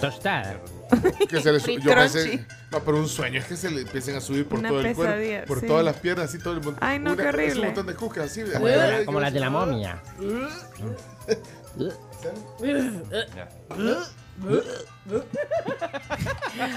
Tostada. 0.00 0.60
que 1.28 1.40
se 1.40 1.52
le 1.52 1.58
yo 1.80 1.94
pensé, 1.94 2.44
no, 2.70 2.80
pero 2.80 2.96
un 2.98 3.08
sueño 3.08 3.38
es 3.38 3.46
que 3.46 3.56
se 3.56 3.70
le 3.70 3.82
empiecen 3.82 4.16
a 4.16 4.20
subir 4.20 4.46
por 4.46 4.58
Una 4.58 4.68
todo 4.70 4.80
el 4.80 4.86
pesadilla, 4.94 5.36
cuerpo, 5.36 5.46
por 5.48 5.60
sí. 5.60 5.66
todas 5.66 5.84
las 5.84 5.96
piernas, 5.96 6.28
así 6.28 6.38
todo 6.38 6.54
el 6.54 6.60
mundo. 6.62 6.78
Ay, 6.80 6.98
no, 6.98 7.16
qué 7.16 7.28
horrible. 7.28 7.60
Un 7.60 7.66
montón 7.66 7.86
de 7.86 7.94
cucas 7.94 8.24
así. 8.26 8.42
Como, 8.42 8.66
la- 8.68 9.04
como 9.04 9.20
las 9.20 9.32
de 9.32 9.40
la 9.40 9.50
momia. 9.50 10.02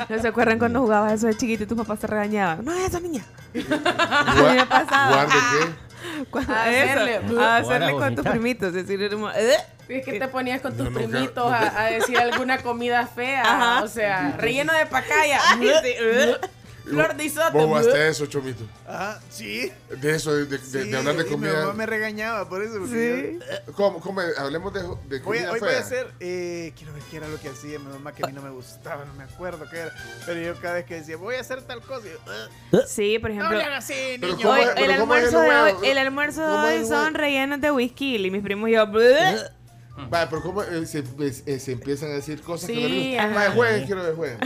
¿No 0.09 0.21
se 0.21 0.27
acuerdan 0.27 0.59
cuando 0.59 0.81
jugabas 0.81 1.13
eso 1.13 1.27
de 1.27 1.35
chiquito 1.35 1.63
y 1.63 1.67
tus 1.67 1.77
papás 1.77 1.99
te 1.99 2.07
regañaban? 2.07 2.63
No, 2.63 2.73
eso, 2.73 2.99
niña. 2.99 3.25
Gua- 3.53 4.55
me 4.55 4.65
pasaba. 4.65 5.25
¿Guarde 5.25 5.33
qué? 5.51 6.25
Cuando- 6.29 6.53
A 6.53 6.63
hacerle. 6.65 7.15
a 7.39 7.57
hacerle 7.57 7.91
con 7.93 8.15
tus 8.15 8.25
primitos. 8.27 8.73
Decir, 8.73 9.09
como, 9.11 9.29
"Eh". 9.31 9.57
Es 9.89 10.05
que 10.05 10.19
te 10.19 10.27
ponías 10.27 10.61
con 10.61 10.77
tus 10.77 10.87
primitos 10.89 11.51
a, 11.51 11.85
a 11.85 11.91
decir 11.91 12.17
alguna 12.17 12.61
comida 12.61 13.05
fea. 13.07 13.41
Ajá. 13.43 13.83
O 13.83 13.87
sea, 13.87 14.35
relleno 14.37 14.71
de 14.73 14.85
pacaya. 14.85 15.39
Ay, 15.49 15.71
sí. 15.83 16.49
Flor 16.85 17.15
de 17.15 17.23
isote. 17.25 17.51
Vos 17.55 17.65
jugaste 17.67 18.07
eso, 18.07 18.25
Chomito. 18.25 18.63
Ah, 18.87 19.19
sí. 19.29 19.71
De 20.01 20.15
eso, 20.15 20.33
de, 20.33 20.45
de- 20.45 20.57
de 20.57 20.83
Sí, 20.85 20.95
hablar 20.95 21.15
de 21.17 21.21
y 21.21 21.25
Mi 21.25 21.29
comida. 21.31 21.53
mamá 21.61 21.73
me 21.73 21.85
regañaba 21.85 22.49
por 22.49 22.63
eso. 22.63 22.79
porque 22.79 23.37
yo- 23.67 23.73
¿Cómo, 23.73 23.99
cómo? 23.99 24.21
Hablemos 24.37 24.73
de, 24.73 24.81
de 25.07 25.21
comida 25.21 25.49
a- 25.49 25.51
hoy 25.51 25.59
voy 25.59 25.69
fea. 25.69 25.77
a 25.77 25.81
hacer, 25.81 26.07
eh, 26.19 26.73
quiero 26.75 26.93
ver 26.93 27.03
qué 27.11 27.17
era 27.17 27.27
lo 27.27 27.39
que 27.39 27.49
hacía 27.49 27.77
mi 27.77 27.85
mamá 27.85 28.11
que 28.15 28.23
a 28.23 28.27
mí 28.27 28.33
no 28.33 28.41
me 28.41 28.49
gustaba, 28.49 29.05
no 29.05 29.13
me 29.13 29.23
acuerdo 29.23 29.69
qué 29.69 29.77
era. 29.81 29.91
Pero 30.25 30.41
yo 30.41 30.59
cada 30.59 30.75
vez 30.75 30.85
que 30.85 30.95
decía, 30.95 31.15
voy 31.17 31.35
a 31.35 31.41
hacer 31.41 31.61
tal 31.61 31.79
cosa, 31.81 32.07
yo. 32.07 32.79
Sí, 32.87 33.19
por 33.19 33.29
ejemplo. 33.29 33.51
No 33.51 33.57
le 33.59 33.63
hagas 33.65 33.83
así, 33.83 34.17
niño. 34.19 34.37
¿cómo 34.37 34.49
Hoy, 34.53 34.61
el, 34.77 34.91
almuerzo 34.91 35.41
de 35.41 35.49
hoy, 35.59 35.73
el 35.83 35.97
almuerzo 35.99 36.41
de 36.41 36.47
¿Cómo 36.55 36.67
es 36.69 36.81
hoy 36.81 36.87
son 36.87 37.13
rellenos 37.13 37.61
de 37.61 37.69
whisky 37.71 38.15
y 38.15 38.31
mis 38.31 38.41
primos 38.41 38.67
y 38.67 38.73
yo. 38.73 38.87
Vale, 40.09 40.27
pero 40.29 40.41
¿cómo 40.41 40.63
eh, 40.63 40.85
se, 40.85 41.03
es- 41.19 41.43
eh, 41.45 41.59
se 41.59 41.71
empiezan 41.73 42.09
a 42.11 42.13
decir 42.13 42.41
cosas 42.41 42.67
Sí, 42.67 42.75
que 42.75 43.17
no. 43.21 43.35
Vale, 43.35 43.49
jueguen, 43.51 43.85
quiero 43.85 44.03
ver, 44.03 44.15
jueguen. 44.15 44.39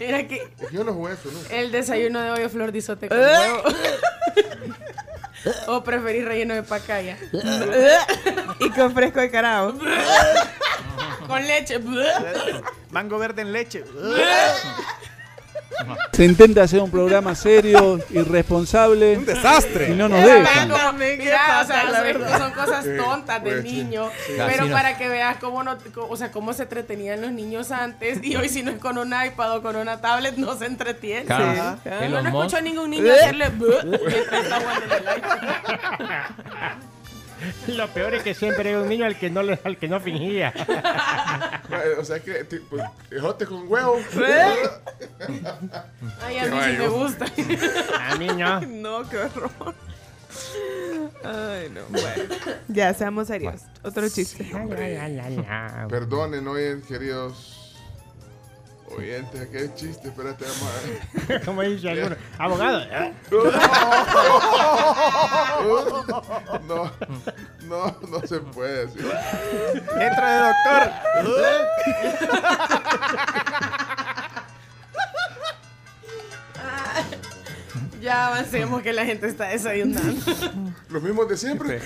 Era 0.00 0.26
que 0.28 0.36
Es 0.60 0.68
que 0.68 0.74
yo 0.76 0.82
no 0.84 0.92
jugué 0.92 1.12
eso, 1.14 1.30
¿no? 1.32 1.38
el 1.56 1.70
desayuno 1.72 2.20
de 2.20 2.30
hoy 2.32 2.40
es 2.42 2.52
flor 2.52 2.72
de 2.72 2.78
isote 2.78 3.08
con 3.08 3.18
Eh. 3.18 3.22
huevo. 3.22 3.62
o 5.68 5.82
preferís 5.84 6.24
relleno 6.24 6.54
de 6.54 6.62
pacaya. 6.62 7.16
y 8.60 8.70
con 8.70 8.92
fresco 8.94 9.20
de 9.20 9.30
carajo. 9.30 9.74
con 11.26 11.46
leche. 11.46 11.78
Mango 12.90 13.18
verde 13.18 13.42
en 13.42 13.52
leche. 13.52 13.84
Se 16.12 16.24
intenta 16.24 16.62
hacer 16.62 16.80
un 16.80 16.90
programa 16.90 17.34
serio, 17.34 17.98
irresponsable. 18.10 19.18
Un 19.18 19.26
desastre. 19.26 19.90
Y 19.90 19.94
no 19.94 20.08
nos 20.08 20.24
dejan. 20.24 20.68
Mira, 20.98 21.60
o 21.62 21.66
sea, 21.66 21.82
son- 21.82 21.92
verdad. 22.02 22.38
son 22.38 22.52
cosas 22.52 22.84
tontas 22.98 23.42
de 23.44 23.50
pues, 23.50 23.62
sí. 23.62 23.82
niño. 23.84 24.10
Sí. 24.26 24.32
Pero 24.36 24.66
no- 24.66 24.72
para 24.74 24.96
que 24.98 25.08
veas 25.08 25.36
cómo 25.38 25.62
no, 25.64 25.76
o 26.08 26.16
sea, 26.16 26.30
cómo 26.30 26.52
se 26.52 26.64
entretenían 26.64 27.20
los 27.20 27.32
niños 27.32 27.70
antes 27.70 28.18
y 28.22 28.36
hoy 28.36 28.48
si 28.48 28.62
no 28.62 28.70
es 28.72 28.78
con 28.78 28.98
un 28.98 29.08
iPad 29.08 29.56
o 29.56 29.62
con 29.62 29.76
una 29.76 30.00
tablet 30.00 30.36
no 30.36 30.56
se 30.56 30.66
entretiene. 30.66 31.24
Claro. 31.24 31.78
Sí. 31.82 31.90
No 32.10 32.22
Musk. 32.22 32.26
escucho 32.26 32.56
a 32.56 32.60
ningún 32.60 32.90
niño 32.90 33.12
hacerle 33.12 33.50
Lo 37.68 37.88
peor 37.88 38.14
es 38.14 38.22
que 38.22 38.34
siempre 38.34 38.70
hay 38.70 38.74
un 38.76 38.88
niño 38.88 39.04
al 39.04 39.18
que 39.18 39.30
no, 39.30 39.42
le, 39.42 39.58
al 39.64 39.76
que 39.76 39.88
no 39.88 40.00
fingía. 40.00 40.52
O 41.98 42.04
sea 42.04 42.20
que, 42.20 42.44
tipo, 42.44 42.76
ejote 43.10 43.46
con 43.46 43.70
huevo. 43.70 43.98
Ay, 46.20 46.38
a 46.38 46.46
mí 46.46 46.56
sí 46.64 46.78
me 46.78 46.88
gusta. 46.88 47.26
A 47.98 48.14
mí 48.16 48.26
no. 48.26 48.60
No, 48.60 49.08
qué 49.08 49.18
horror. 49.18 49.50
Ay, 51.24 51.70
no. 51.70 51.82
Bueno. 51.88 52.34
Ya, 52.68 52.94
seamos 52.94 53.28
serios. 53.28 53.62
Otro 53.82 54.08
chiste. 54.08 54.50
Perdonen, 55.88 56.46
oyen, 56.48 56.82
queridos 56.82 57.61
oyentes, 58.96 59.48
qué 59.50 59.70
chiste, 59.74 60.08
espérate, 60.08 60.44
vamos 60.44 60.62
a 60.62 60.66
ver. 61.28 61.42
Como 61.44 61.62
dice 61.62 61.90
alguno. 61.90 62.16
Abogado. 62.38 62.80
¿eh? 62.82 63.12
No, 66.68 66.92
no, 67.64 67.96
no 68.08 68.20
se 68.26 68.38
puede 68.40 68.86
así. 68.86 68.98
Letra 69.98 70.32
de 70.32 70.38
doctor. 70.48 70.90
Ya 78.00 78.26
avancemos 78.26 78.82
que 78.82 78.92
la 78.92 79.04
gente 79.04 79.28
está 79.28 79.44
desayunando. 79.46 80.20
Los 80.88 81.02
mismos 81.04 81.28
de 81.28 81.36
siempre. 81.36 81.80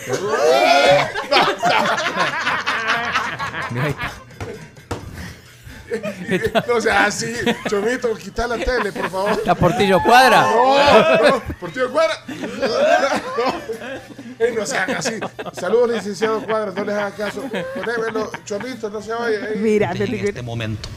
No 6.69 6.81
sea 6.81 7.07
así, 7.07 7.33
Chomito, 7.69 8.15
quita 8.17 8.47
la 8.47 8.59
tele, 8.59 8.93
por 8.93 9.11
favor. 9.11 9.33
está 9.33 9.55
Portillo 9.55 10.01
Cuadra. 10.03 10.43
No, 10.43 11.29
no, 11.31 11.43
Portillo 11.61 11.91
Cuadra. 11.91 12.15
No, 12.29 14.45
Ey, 14.45 14.55
no 14.55 14.67
sean 14.67 14.91
así. 14.91 15.15
Saludos, 15.53 15.91
licenciado 15.93 16.43
Cuadra, 16.43 16.73
no 16.75 16.85
les 16.85 16.95
hagan 16.95 17.13
caso. 17.13 17.43
Ponémelo, 17.75 18.31
Chomito, 18.45 18.91
no 18.91 19.01
se 19.01 19.13
vaya. 19.13 19.39
Mira, 19.57 19.93
en 19.93 20.15
este 20.15 20.43
momento. 20.43 20.89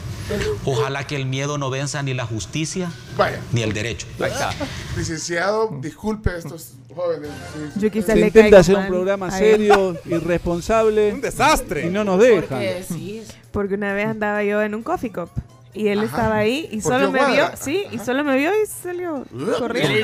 Ojalá 0.65 1.05
que 1.07 1.15
el 1.15 1.25
miedo 1.25 1.57
no 1.57 1.69
venza 1.69 2.01
ni 2.03 2.13
la 2.13 2.25
justicia 2.25 2.91
Vaya, 3.17 3.39
ni 3.51 3.61
el 3.61 3.73
derecho. 3.73 4.07
Ahí 4.19 4.31
está. 4.31 4.51
licenciado, 4.95 5.77
disculpe 5.81 6.29
a 6.29 6.37
estos 6.37 6.73
jóvenes. 6.95 7.31
Yo 7.75 7.91
quizás 7.91 8.13
Se 8.13 8.15
le 8.15 8.27
intenta 8.27 8.59
hacer 8.59 8.75
un 8.75 8.87
programa 8.87 9.29
Ay, 9.31 9.39
serio, 9.39 9.97
irresponsable. 10.05 11.13
Un 11.13 11.21
desastre. 11.21 11.87
Y 11.87 11.89
no 11.89 12.03
nos 12.03 12.19
dejan. 12.19 12.41
Porque 12.41 12.85
sí. 12.87 13.23
Porque 13.51 13.75
una 13.75 13.93
vez 13.93 14.07
andaba 14.07 14.43
yo 14.43 14.61
en 14.61 14.75
un 14.75 14.83
coffee 14.83 15.11
cup. 15.11 15.29
Y 15.71 15.89
él 15.89 15.99
Ajá. 15.99 16.07
estaba 16.07 16.35
ahí 16.37 16.67
y 16.71 16.81
¿Por 16.81 16.93
solo 16.93 17.11
me 17.11 17.23
vio, 17.31 17.51
sí, 17.55 17.85
y 17.91 17.99
solo 17.99 18.23
me 18.23 18.35
vio 18.37 18.51
y 18.59 18.65
salió 18.65 19.23
corriendo. 19.59 19.99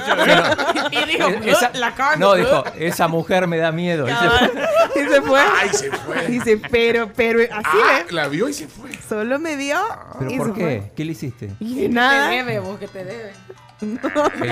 Y 0.91 1.05
dijo, 1.11 1.27
Esa- 1.43 1.71
la 1.73 1.95
carne. 1.95 2.23
no, 2.23 2.35
dijo, 2.35 2.63
esa 2.77 3.07
mujer 3.07 3.47
me 3.47 3.57
da 3.57 3.71
miedo. 3.71 4.07
Y 4.07 4.11
se- 4.11 4.99
Y 5.01 5.09
se 5.09 5.21
fue. 5.23 5.39
Ay, 5.41 5.69
se 5.69 5.91
fue. 5.91 6.27
Dice, 6.27 6.61
pero, 6.71 7.09
pero, 7.15 7.39
así 7.41 7.77
Ah, 7.83 8.03
la 8.11 8.27
vio 8.27 8.47
y 8.47 8.53
se 8.53 8.67
fue. 8.67 8.91
Solo 9.09 9.39
me 9.39 9.55
vio 9.55 9.77
¿Pero 10.19 10.31
y 10.31 10.37
por 10.37 10.47
se 10.49 10.53
qué? 10.53 10.83
¿Qué 10.95 11.03
le 11.05 11.11
hiciste? 11.13 11.49
Y 11.59 11.75
Que 11.75 11.81
te 11.83 11.89
nada. 11.89 12.29
debe, 12.29 12.59
vos 12.59 12.79
que 12.79 12.87
te 12.87 13.03
debe. 13.03 13.33
El 13.81 13.99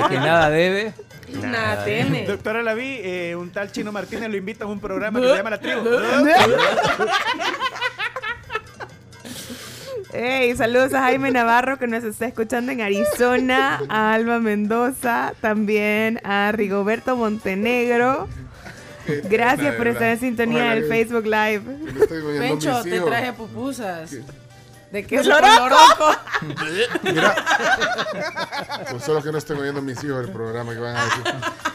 que 0.09 0.15
nada 0.17 0.49
debe. 0.49 0.93
Nada 1.41 1.85
teme. 1.85 2.25
Doctora 2.27 2.61
Laví, 2.61 2.99
eh, 3.01 3.35
un 3.35 3.51
tal 3.51 3.71
Chino 3.71 3.91
Martínez 3.91 4.29
lo 4.29 4.35
invita 4.37 4.65
a 4.65 4.67
un 4.67 4.79
programa 4.79 5.21
que 5.21 5.29
se 5.29 5.35
llama 5.37 5.49
La 5.51 5.59
Tribu. 5.59 5.89
Hey, 10.15 10.55
saludos 10.55 10.93
a 10.93 10.99
Jaime 10.99 11.31
Navarro 11.31 11.79
que 11.79 11.87
nos 11.87 12.03
está 12.03 12.27
escuchando 12.27 12.71
en 12.71 12.81
Arizona, 12.81 13.81
a 13.89 14.13
Alba 14.13 14.39
Mendoza, 14.39 15.33
también 15.41 16.19
a 16.23 16.51
Rigoberto 16.51 17.15
Montenegro. 17.15 18.27
Gracias 19.27 19.73
por 19.75 19.87
estar 19.87 20.09
en 20.09 20.19
sintonía 20.19 20.75
del 20.75 20.85
Facebook 20.85 21.25
Live. 21.25 21.63
Pencho, 22.39 22.83
te 22.83 22.99
traje 22.99 23.33
pupusas. 23.33 24.15
¿De 24.93 25.03
qué 25.07 25.15
¡De 25.15 25.21
es 25.23 25.27
lo 25.27 25.39
loroco! 25.41 26.15
Mira, 27.01 27.35
pues 28.91 29.03
solo 29.03 29.23
que 29.23 29.31
no 29.31 29.39
estén 29.39 29.57
oyendo 29.57 29.81
mis 29.81 30.03
hijos 30.03 30.23
el 30.23 30.31
programa 30.31 30.71
que 30.71 30.77
van 30.79 30.95
a 30.95 31.03
decir. 31.05 31.23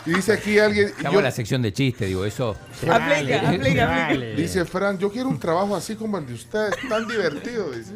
Y 0.07 0.11
dice 0.13 0.33
aquí 0.35 0.59
alguien, 0.61 0.87
Estamos 0.87 1.13
yo- 1.15 1.19
en 1.19 1.25
la 1.25 1.31
sección 1.33 1.61
de 1.61 1.73
chistes, 1.73 2.07
digo, 2.07 2.25
eso. 2.25 2.57
Aplica, 2.89 3.41
aplica, 3.41 3.49
aplica. 3.51 3.87
Vale. 3.87 4.35
dice 4.37 4.65
Fran, 4.65 4.99
yo 4.99 5.11
quiero 5.11 5.29
un 5.31 5.41
trabajo 5.41 5.75
así 5.75 5.97
como 5.97 6.17
el 6.19 6.27
de 6.29 6.35
ustedes, 6.35 6.77
tan 6.89 7.09
divertido, 7.09 7.73
dice. 7.73 7.95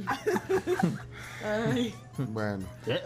Ay. 1.73 1.95
Bueno. 2.19 2.67
De 2.85 3.01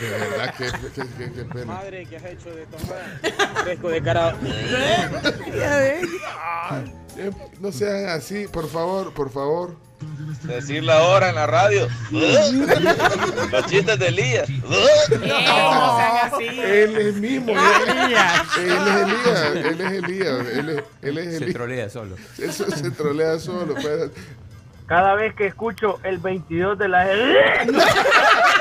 verdad 0.00 0.54
que, 0.56 0.64
que, 0.66 1.08
que- 1.08 1.32
que 1.32 1.44
pena. 1.44 1.64
Madre, 1.74 2.06
¿qué 2.06 2.16
has 2.18 2.24
hecho 2.24 2.50
de 2.54 2.66
tomar? 2.66 3.20
Fresco 3.64 3.88
de 3.90 4.02
cara. 4.02 4.34
Eh, 4.44 5.10
No 7.60 7.72
sean 7.72 8.08
así, 8.08 8.46
por 8.48 8.68
favor, 8.68 9.12
por 9.14 9.30
favor. 9.30 9.76
Decir 10.44 10.82
la 10.82 11.02
hora 11.02 11.28
en 11.28 11.34
la 11.34 11.46
radio. 11.46 11.86
Los 12.10 13.66
chistes 13.66 13.98
de 13.98 14.08
Elías. 14.08 14.48
Eh, 14.48 15.18
no 15.26 15.98
así. 15.98 16.46
Él 16.46 16.96
es 16.96 17.14
mismo. 17.16 17.52
Elías. 17.52 18.42
Él 18.56 18.72
es 18.88 18.96
Elías. 18.96 19.54
Él 19.54 19.80
es 19.80 19.92
Elías. 19.92 20.46
Él 20.54 20.68
es, 20.70 20.84
él 21.02 21.18
es 21.18 21.28
Se 21.30 21.36
Elías. 21.36 21.52
trolea 21.52 21.90
solo. 21.90 22.16
Eso 22.38 22.70
se 22.70 22.90
trolea 22.92 23.38
solo. 23.38 23.74
pues. 23.74 24.10
Cada 24.86 25.14
vez 25.14 25.34
que 25.34 25.46
escucho 25.46 26.00
el 26.02 26.18
22 26.18 26.78
de 26.78 26.88
la... 26.88 27.06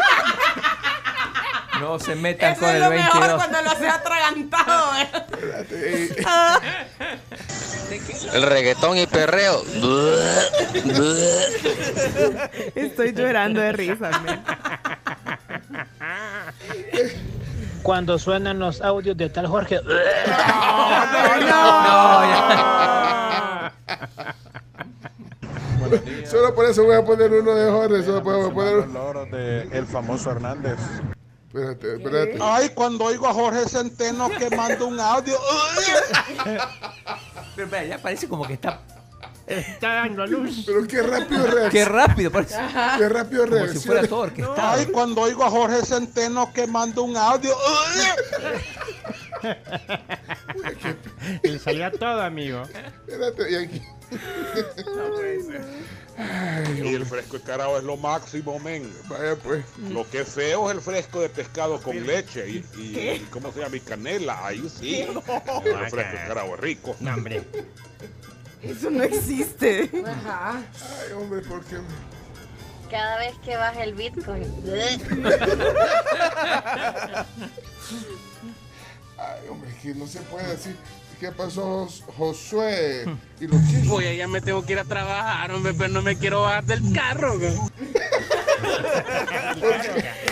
No 1.80 2.00
se 2.00 2.16
metan 2.16 2.52
Eso 2.54 2.62
con 2.62 2.70
es 2.70 2.76
el 2.76 2.82
lo 2.82 2.90
mejor 2.90 3.20
22. 3.22 3.38
cuando 3.38 3.62
lo 3.62 3.70
haces 3.72 3.90
atragantado. 3.90 4.92
¿eh? 4.96 5.10
Espérate, 5.32 6.16
El 8.34 8.44
reggaetón 8.44 8.98
y 8.98 9.08
perreo. 9.08 9.64
Estoy 12.76 13.14
llorando 13.14 13.62
de 13.62 13.72
risa, 13.72 14.12
men. 14.20 14.44
Cuando 17.82 18.20
suenan 18.20 18.60
los 18.60 18.82
audios 18.82 19.16
de 19.18 19.30
tal 19.30 19.48
Jorge. 19.48 19.80
Solo 26.26 26.54
por 26.54 26.66
eso 26.66 26.84
voy 26.84 26.96
a 26.96 27.04
poner 27.04 27.32
uno 27.32 27.56
de 27.56 27.72
Jorge. 27.72 28.04
Solo 28.04 28.22
puedo 28.22 28.54
poner 28.54 28.78
uno. 28.80 29.26
de 29.26 29.62
el 29.72 29.88
famoso 29.88 30.30
Hernández. 30.30 30.78
Espérate, 31.50 31.96
espérate. 31.96 32.38
Ay, 32.42 32.70
cuando 32.76 33.06
oigo 33.06 33.28
a 33.28 33.34
Jorge 33.34 33.68
Centeno 33.68 34.30
que 34.30 34.56
manda 34.56 34.86
un 34.86 35.00
audio. 35.00 35.36
Pero 37.56 37.66
espera, 37.66 37.86
ya 37.86 37.98
parece 37.98 38.28
como 38.30 38.46
que 38.46 38.54
está. 38.54 38.80
Está 39.48 39.94
dando 39.96 40.28
luz. 40.28 40.62
Pero 40.64 40.86
qué 40.86 41.02
rápido 41.02 41.48
reacciona. 41.48 41.70
Qué 41.72 41.86
rápido, 41.86 42.32
parece. 42.32 42.56
Qué 43.00 43.10
rápido 43.10 43.46
Como 43.46 43.56
si 43.56 43.62
reacciona. 43.64 43.86
fuera 43.86 44.08
todo 44.08 44.20
orquestado. 44.20 44.62
Ay, 44.62 44.86
cuando 44.86 45.22
oigo 45.22 45.44
a 45.44 45.50
Jorge 45.50 45.84
Centeno 45.84 46.54
que 46.54 46.68
manda 46.68 47.02
un 47.02 47.18
audio. 47.18 47.56
Le 51.42 51.58
salía 51.58 51.90
todo, 51.92 52.22
amigo. 52.22 52.62
Espérate, 53.08 53.52
y 53.52 53.56
aquí. 53.56 53.82
Y 56.76 56.94
el 56.96 57.06
fresco 57.06 57.38
de 57.38 57.44
carao 57.44 57.78
es 57.78 57.84
lo 57.84 57.96
máximo, 57.96 58.60
men. 58.60 58.92
Vaya 59.08 59.36
pues. 59.38 59.64
Lo 59.90 60.10
que 60.10 60.22
es 60.22 60.28
feo 60.30 60.70
es 60.70 60.76
el 60.76 60.82
fresco 60.82 61.22
de 61.22 61.30
pescado 61.30 61.82
con 61.82 62.06
leche 62.06 62.50
y, 62.50 62.58
y- 62.78 63.28
¿cómo 63.32 63.52
se 63.54 63.62
llama? 63.62 63.78
Y 63.78 63.80
canela. 63.80 64.46
Ahí 64.46 64.70
sí. 64.70 65.06
No. 65.14 65.24
El 65.66 65.90
fresco 65.90 66.12
de 66.12 66.28
carao 66.28 66.54
es 66.56 66.60
rico. 66.60 66.96
No, 67.00 67.14
hombre. 67.14 67.44
Eso 68.62 68.90
no 68.90 69.04
existe. 69.04 69.90
Ajá. 70.06 70.58
Ay, 70.58 71.14
hombre, 71.14 71.40
¿por 71.42 71.64
qué? 71.64 71.78
Cada 72.92 73.20
vez 73.20 73.36
que 73.46 73.56
baja 73.56 73.84
el 73.84 73.94
Bitcoin. 73.94 74.44
Ay, 79.18 79.48
hombre, 79.50 79.70
que 79.82 79.94
no 79.96 80.08
se 80.08 80.20
puede 80.22 80.48
decir. 80.48 80.76
¿Qué 81.20 81.32
pasó, 81.34 81.86
Josué? 82.18 83.04
Y 83.42 83.48
los 83.48 83.60
chistes. 83.68 83.88
Voy, 83.88 84.16
ya 84.16 84.28
me 84.28 84.40
tengo 84.40 84.66
que 84.66 84.72
ir 84.74 84.80
a 84.80 84.86
trabajar, 84.86 85.52
hombre, 85.52 85.74
pero 85.78 85.90
no 85.90 86.02
me 86.02 86.18
quiero 86.18 86.44
bajar 86.44 86.64
del 86.64 86.94
carro. 86.94 87.38
güey. 87.38 87.52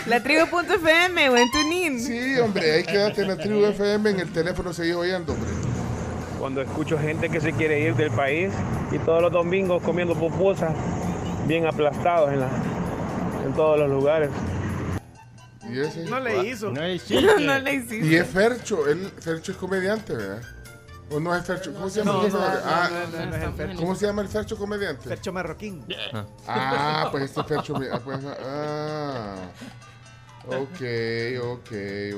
La 0.06 0.24
tribu.fm 0.24 1.30
o 1.30 1.38
en 1.38 1.52
Tunin. 1.52 2.00
Sí, 2.00 2.40
hombre, 2.40 2.72
ahí 2.72 2.84
quédate 2.84 3.22
en 3.22 3.28
la 3.28 3.38
tribu 3.38 3.66
FM, 3.66 4.12
en 4.12 4.20
el 4.22 4.32
teléfono 4.32 4.72
seguí 4.72 4.94
oyendo, 4.94 5.34
hombre. 5.34 5.50
Cuando 6.40 6.62
escucho 6.62 6.98
gente 6.98 7.30
que 7.30 7.42
se 7.42 7.52
quiere 7.52 7.82
ir 7.82 7.96
del 7.96 8.12
país 8.12 8.54
y 8.92 9.00
todos 9.00 9.22
los 9.22 9.32
domingos 9.32 9.84
comiendo 9.84 10.16
pupusas 10.16 10.72
bien 11.48 11.66
aplastados 11.66 12.32
en, 12.32 12.40
la, 12.40 12.50
en 13.46 13.54
todos 13.54 13.78
los 13.78 13.90
lugares. 13.90 14.30
¿Y 15.70 15.80
ese? 15.80 16.06
No 16.06 16.20
le 16.22 16.48
hizo. 16.48 16.68
No 16.68 16.76
No 17.42 17.60
le 17.60 17.74
hiciste. 17.74 18.06
Y 18.06 18.16
es 18.16 18.28
Fercho, 18.28 18.88
él, 18.88 19.12
Fercho 19.20 19.52
es 19.52 19.58
comediante, 19.58 20.14
¿verdad? 20.14 20.42
¿O 21.10 21.20
no 21.20 21.36
es 21.36 21.46
Fercho? 21.46 21.74
¿Cómo 21.74 21.90
se 21.90 22.00
llama? 22.04 22.14
No, 22.14 22.26
el 22.26 22.32
no, 22.34 22.40
comediante? 22.40 22.66
no, 22.66 22.72
Ah, 22.72 22.90
no, 22.90 23.20
no, 23.20 23.26
no 23.32 23.36
es 23.38 23.44
el 23.44 23.54
Fercho. 23.54 23.78
¿Cómo 23.80 23.96
se 23.96 24.06
llama 24.06 24.22
el 24.22 24.28
Fercho 24.28 24.58
comediante? 24.58 25.10
Fercho 25.10 25.34
Marroquín. 25.34 25.86
Ah, 26.48 27.08
pues 27.12 27.24
este 27.26 27.44
Fercho. 27.44 27.76
ah, 27.92 28.00
pues, 28.04 28.20
ah. 28.44 29.36
Ok, 30.50 30.80
ok, 31.44 31.72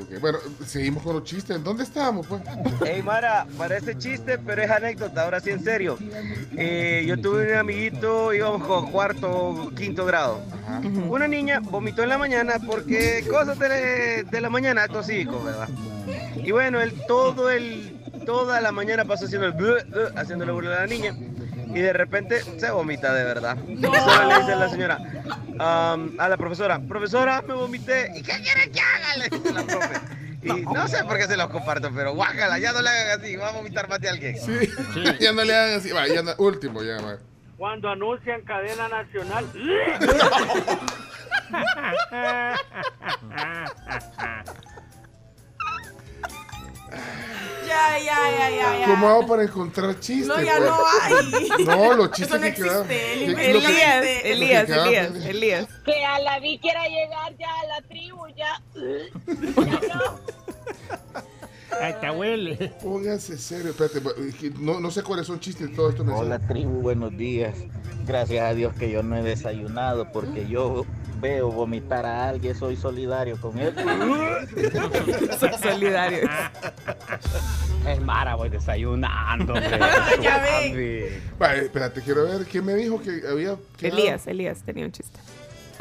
ok. 0.03 0.19
Bueno, 0.21 0.37
seguimos 0.63 1.01
con 1.01 1.15
los 1.15 1.23
chistes. 1.23 1.63
¿Dónde 1.63 1.81
estábamos, 1.83 2.27
pues? 2.27 2.43
Hey 2.85 3.01
Mara, 3.01 3.47
parece 3.57 3.97
chiste, 3.97 4.37
pero 4.37 4.61
es 4.61 4.69
anécdota, 4.69 5.23
ahora 5.23 5.39
sí 5.39 5.49
en 5.49 5.63
serio. 5.63 5.97
Eh, 6.55 7.05
yo 7.07 7.19
tuve 7.19 7.51
un 7.53 7.57
amiguito, 7.57 8.31
íbamos 8.31 8.67
con 8.67 8.91
cuarto, 8.91 9.71
quinto 9.75 10.05
grado. 10.05 10.41
Una 11.09 11.27
niña 11.27 11.59
vomitó 11.59 12.03
en 12.03 12.09
la 12.09 12.19
mañana 12.19 12.53
porque 12.63 13.25
cosas 13.27 13.57
de, 13.57 14.23
de 14.29 14.41
la 14.41 14.49
mañana, 14.51 14.83
actos 14.83 15.07
cívicos, 15.07 15.43
¿verdad? 15.43 15.67
Y 16.35 16.51
bueno, 16.51 16.81
él 16.81 16.93
todo 17.07 17.49
el, 17.49 17.98
toda 18.29 18.61
la 18.61 18.71
mañana 18.71 19.05
pasó 19.05 19.25
haciendo 19.25 19.47
el 19.47 19.53
blu, 19.53 19.73
blu, 19.87 20.01
haciéndole 20.15 20.51
burla 20.51 20.75
a 20.75 20.79
la 20.81 20.85
niña. 20.85 21.15
Y 21.73 21.79
de 21.79 21.91
repente 21.93 22.41
se 22.59 22.69
vomita 22.69 23.11
de 23.11 23.23
verdad. 23.23 23.57
Solo 23.57 24.29
le 24.29 24.39
dice 24.39 24.55
la 24.55 24.69
señora 24.69 24.99
am, 25.57 26.13
a 26.19 26.29
la 26.29 26.37
profesora, 26.37 26.79
profesora, 26.79 27.41
me 27.41 27.55
vomité. 27.55 28.11
¿Y 28.15 28.21
qué 28.21 28.33
quiere 28.43 28.69
que 28.69 28.79
haga? 28.81 29.17
Le 29.17 29.29
dice 29.35 29.51
la 29.51 29.63
profe. 29.63 29.95
Y 30.43 30.61
no 30.61 30.87
sé 30.87 31.03
por 31.05 31.17
qué 31.17 31.25
se 31.25 31.37
los 31.37 31.49
comparto, 31.49 31.89
pero 31.93 32.13
guácala, 32.13 32.59
ya 32.59 32.71
no 32.71 32.83
le 32.83 32.89
hagan 32.89 33.19
así, 33.19 33.35
va 33.35 33.49
a 33.49 33.53
vomitar 33.53 33.89
más 33.89 33.99
de 33.99 34.09
alguien. 34.09 34.37
Sí, 34.39 34.69
ya 35.19 35.31
no 35.33 35.43
le 35.43 35.55
hagan 35.55 35.79
así. 35.79 35.89
Va, 35.91 36.07
ya 36.07 36.21
no- 36.21 36.35
último, 36.37 36.83
ya, 36.83 37.01
va. 37.01 37.17
Cuando 37.57 37.89
anuncian 37.89 38.41
cadena 38.43 38.87
nacional. 38.89 39.47
Ya, 47.69 47.99
ya, 47.99 48.31
ya, 48.31 48.49
ya, 48.49 48.79
ya. 48.79 48.85
¿Cómo 48.87 49.07
hago 49.07 49.27
para 49.27 49.43
encontrar 49.43 49.99
chistes? 49.99 50.27
No, 50.27 50.41
ya 50.41 50.57
pues? 50.57 50.69
no 50.69 50.75
hay. 50.97 51.65
No, 51.65 51.93
los 51.93 52.11
chistes 52.11 52.27
Eso 52.27 52.35
no 52.35 52.41
que 52.41 52.47
existe, 52.49 52.87
que- 52.87 53.23
el 53.23 53.31
lo 53.31 53.37
que- 53.37 53.51
Elías, 53.51 54.01
que 54.01 54.31
Elías, 54.31 54.69
Elías. 54.69 55.25
Elías. 55.25 55.67
Que 55.85 56.03
a 56.05 56.19
la 56.19 56.39
vi 56.39 56.57
quiera 56.59 56.87
llegar 56.87 57.35
ya 57.37 57.47
a 57.59 57.65
la 57.67 57.81
tribu, 57.87 58.27
ya. 58.35 58.61
Hasta 61.81 62.11
huele. 62.11 62.73
Pónganse 62.81 63.37
serio, 63.37 63.69
espérate, 63.71 64.01
es 64.27 64.35
que 64.35 64.49
no, 64.49 64.79
no 64.79 64.89
sé 64.89 65.03
cuáles 65.03 65.27
son 65.27 65.39
chistes 65.39 65.73
todo 65.75 65.89
esto. 65.91 66.03
Hola 66.03 66.39
tribu, 66.39 66.81
buenos 66.81 67.15
días. 67.15 67.55
Gracias 68.05 68.43
a 68.43 68.53
Dios 68.55 68.73
que 68.73 68.89
yo 68.89 69.03
no 69.03 69.15
he 69.17 69.21
desayunado 69.23 70.11
porque 70.11 70.47
yo 70.47 70.85
veo 71.19 71.51
vomitar 71.51 72.05
a 72.05 72.29
alguien, 72.29 72.55
soy 72.55 72.75
solidario 72.75 73.39
con 73.39 73.57
él. 73.57 73.73
Soy 75.39 75.51
solidario. 75.61 76.29
Es 77.87 78.01
Mara, 78.01 78.35
voy 78.35 78.49
desayunando. 78.49 79.53
hombre. 79.55 79.79
Ya 80.21 80.37
ve. 80.41 81.21
Vale, 81.37 81.65
espérate, 81.65 82.01
quiero 82.01 82.23
ver 82.23 82.45
quién 82.45 82.65
me 82.65 82.73
dijo 82.75 83.01
que 83.01 83.21
había. 83.29 83.55
quedado? 83.77 83.97
Elías, 83.97 84.27
Elías 84.27 84.63
tenía 84.63 84.85
un 84.85 84.91
chiste. 84.91 85.19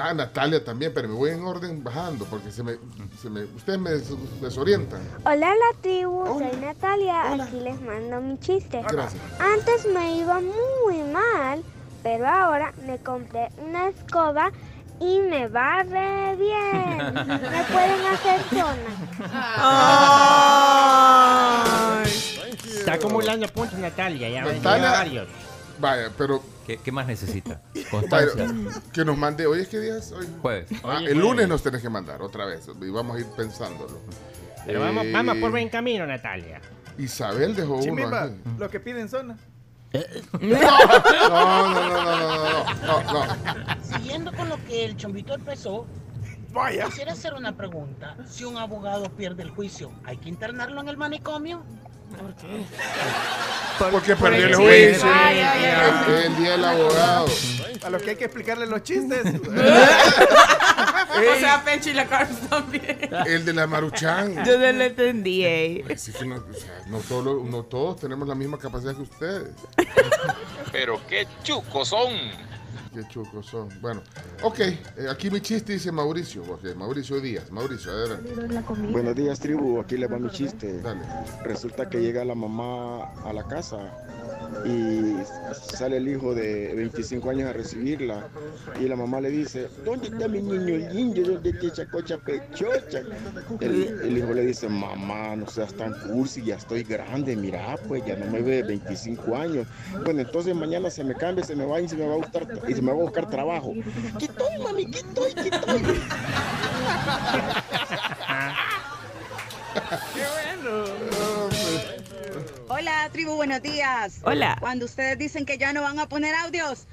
Ah, 0.00 0.14
Natalia 0.14 0.62
también, 0.64 0.92
pero 0.94 1.08
me 1.08 1.14
voy 1.14 1.30
en 1.30 1.42
orden 1.42 1.82
bajando 1.82 2.24
porque 2.26 2.52
se 2.52 2.62
me, 2.62 2.76
se 3.20 3.28
me 3.28 3.42
ustedes 3.44 3.80
me 3.80 3.90
des- 3.90 4.40
desorientan. 4.40 5.00
Hola 5.24 5.48
la 5.48 5.80
tribu, 5.80 6.24
soy 6.38 6.56
Natalia, 6.60 7.32
aquí 7.32 7.58
les 7.58 7.80
mando 7.80 8.20
mi 8.20 8.38
chiste. 8.38 8.80
Gracias. 8.88 9.20
Antes 9.40 9.86
me 9.92 10.18
iba 10.18 10.40
muy 10.40 11.02
mal, 11.12 11.64
pero 12.04 12.28
ahora 12.28 12.72
me 12.86 12.98
compré 12.98 13.48
una 13.58 13.88
escoba 13.88 14.52
y 15.00 15.20
me 15.20 15.48
va 15.48 15.82
re 15.82 16.36
bien. 16.36 16.96
Me 17.14 17.64
pueden 17.64 18.06
hacer 18.06 18.40
zona. 18.50 18.90
Está 22.66 22.94
acumulando 22.94 23.46
puntos 23.48 23.78
Natalia, 23.78 24.28
ya 24.28 24.44
Natalia- 24.44 24.90
varios. 24.90 25.28
Vaya, 25.80 26.10
pero. 26.16 26.42
¿Qué, 26.66 26.76
qué 26.78 26.90
más 26.92 27.06
necesita? 27.06 27.62
Vaya, 27.74 27.88
Constancia. 27.90 28.82
que 28.92 29.04
nos 29.04 29.16
mande. 29.16 29.46
¿Hoy 29.46 29.60
es 29.60 29.68
qué 29.68 29.78
día 29.80 29.96
es? 29.98 30.12
Hoy. 30.12 30.26
Jueves. 30.42 30.68
Ah, 30.84 31.00
el 31.06 31.18
lunes 31.18 31.48
nos 31.48 31.62
tenés 31.62 31.80
que 31.80 31.88
mandar 31.88 32.20
otra 32.20 32.44
vez 32.46 32.68
y 32.80 32.90
vamos 32.90 33.16
a 33.16 33.20
ir 33.20 33.26
pensándolo. 33.36 33.98
Pero 34.66 34.80
vamos, 34.80 35.04
Eh, 35.04 35.12
vamos 35.12 35.36
por 35.38 35.50
buen 35.50 35.68
camino, 35.68 36.04
Natalia. 36.06 36.60
Isabel 36.98 37.54
dejó 37.54 37.74
uno. 37.74 37.82
Chimimba, 37.84 38.24
aquí. 38.24 38.34
lo 38.58 38.68
que 38.68 38.80
piden 38.80 39.08
zona. 39.08 39.36
No, 39.92 40.00
no, 40.40 41.78
no, 41.78 41.90
no, 41.90 42.04
no, 42.04 42.64
no, 42.84 43.02
no, 43.02 43.26
no. 43.26 43.84
Siguiendo 43.84 44.32
con 44.32 44.48
lo 44.48 44.62
que 44.66 44.84
el 44.84 44.96
chombito 44.96 45.34
empezó, 45.34 45.86
Vaya. 46.52 46.86
quisiera 46.86 47.12
hacer 47.12 47.34
una 47.34 47.56
pregunta. 47.56 48.16
Si 48.26 48.44
un 48.44 48.56
abogado 48.58 49.08
pierde 49.10 49.42
el 49.42 49.50
juicio, 49.50 49.90
¿hay 50.04 50.18
que 50.18 50.28
internarlo 50.28 50.80
en 50.80 50.88
el 50.88 50.96
manicomio? 50.96 51.62
¿Por 52.16 52.34
qué? 52.34 52.64
Porque 53.90 54.16
por 54.16 54.30
perdió 54.30 54.46
el 54.46 54.54
juicio. 54.56 55.08
Ay, 55.12 55.38
ay, 55.38 55.64
ay. 55.64 56.22
El 56.26 56.36
día 56.36 56.50
del 56.52 56.64
abogado. 56.64 57.26
A 57.84 57.90
lo 57.90 57.98
que 57.98 58.10
hay 58.10 58.16
que 58.16 58.24
explicarle 58.24 58.66
los 58.66 58.82
chistes. 58.82 59.22
O 61.18 61.40
sea, 61.40 61.64
Pencho 61.64 61.90
y 61.90 61.94
la 61.94 62.06
Carlos 62.06 62.38
también. 62.48 62.98
El 63.26 63.44
de 63.44 63.52
la 63.52 63.66
Maruchan. 63.66 64.44
Yo 64.44 64.58
no 64.58 64.72
lo 64.72 64.84
entendí. 64.84 65.44
Así 65.90 66.12
que 66.12 66.24
no, 66.24 66.36
o 66.36 66.54
sea, 66.54 66.82
no, 66.86 66.98
todos, 66.98 67.44
no 67.44 67.62
todos 67.64 68.00
tenemos 68.00 68.28
la 68.28 68.34
misma 68.34 68.58
capacidad 68.58 68.94
que 68.94 69.02
ustedes. 69.02 69.50
Pero 70.70 71.00
qué 71.08 71.26
chucos 71.42 71.88
son. 71.88 72.12
Qué 72.94 73.06
chucos 73.08 73.46
son. 73.46 73.68
Bueno, 73.80 74.02
ok. 74.42 74.60
eh, 74.60 74.76
aquí 75.10 75.30
mi 75.30 75.40
chiste 75.40 75.74
dice 75.74 75.92
Mauricio. 75.92 76.42
Ok, 76.42 76.74
Mauricio 76.76 77.20
Díaz. 77.20 77.50
Mauricio, 77.50 77.92
adelante. 77.92 78.32
Buenos 78.90 79.14
días, 79.14 79.38
tribu. 79.40 79.80
Aquí 79.80 79.96
le 79.96 80.06
va 80.06 80.18
mi 80.18 80.30
chiste. 80.30 80.80
Resulta 81.44 81.88
que 81.88 82.00
llega 82.00 82.24
la 82.24 82.34
mamá 82.34 83.12
a 83.24 83.32
la 83.32 83.44
casa 83.44 83.78
y 84.64 85.14
sale 85.76 85.98
el 85.98 86.08
hijo 86.08 86.34
de 86.34 86.74
25 86.74 87.30
años 87.30 87.50
a 87.50 87.52
recibirla. 87.52 88.28
Y 88.80 88.88
la 88.88 88.96
mamá 88.96 89.20
le 89.20 89.30
dice: 89.30 89.68
¿Dónde 89.84 90.08
está 90.08 90.26
mi 90.28 90.40
niño 90.40 90.76
lindo? 90.92 91.22
¿Dónde 91.22 91.50
está 91.50 91.66
esa 91.66 91.90
cocha 91.90 92.16
pechocha? 92.18 93.02
El, 93.60 94.00
el 94.02 94.18
hijo 94.18 94.32
le 94.32 94.46
dice: 94.46 94.68
Mamá, 94.68 95.36
no 95.36 95.46
seas 95.48 95.74
tan 95.74 95.92
cursi, 96.08 96.42
ya 96.42 96.56
estoy 96.56 96.82
grande. 96.84 97.36
Mira, 97.36 97.76
pues 97.86 98.04
ya 98.06 98.16
no 98.16 98.26
me 98.30 98.40
ve 98.40 98.62
25 98.62 99.36
años. 99.36 99.66
Bueno, 100.04 100.20
entonces 100.20 100.54
mañana 100.54 100.90
se 100.90 101.04
me 101.04 101.14
cambia, 101.14 101.44
se 101.44 101.54
me 101.54 101.64
va 101.66 101.80
y 101.80 101.88
se 101.88 101.96
me 101.96 102.06
va 102.06 102.14
a 102.14 102.16
buscar, 102.16 102.46
y 102.66 102.74
se 102.78 102.82
me 102.82 102.92
va 102.92 102.98
a 102.98 103.02
buscar 103.02 103.28
trabajo. 103.28 103.74
¿Qué 104.20 104.26
estoy, 104.26 104.56
mami? 104.62 104.88
¿Qué 104.88 105.00
estoy? 105.00 105.34
¿Qué 105.34 105.48
estoy? 105.48 105.82
¡Qué 110.14 110.22
bueno! 110.32 110.84
Hola, 112.68 113.08
tribu, 113.12 113.34
buenos 113.34 113.60
días. 113.62 114.20
Hola. 114.22 114.58
Cuando 114.60 114.84
ustedes 114.84 115.18
dicen 115.18 115.44
que 115.44 115.58
ya 115.58 115.72
no 115.72 115.82
van 115.82 115.98
a 115.98 116.08
poner 116.08 116.36
audios. 116.36 116.86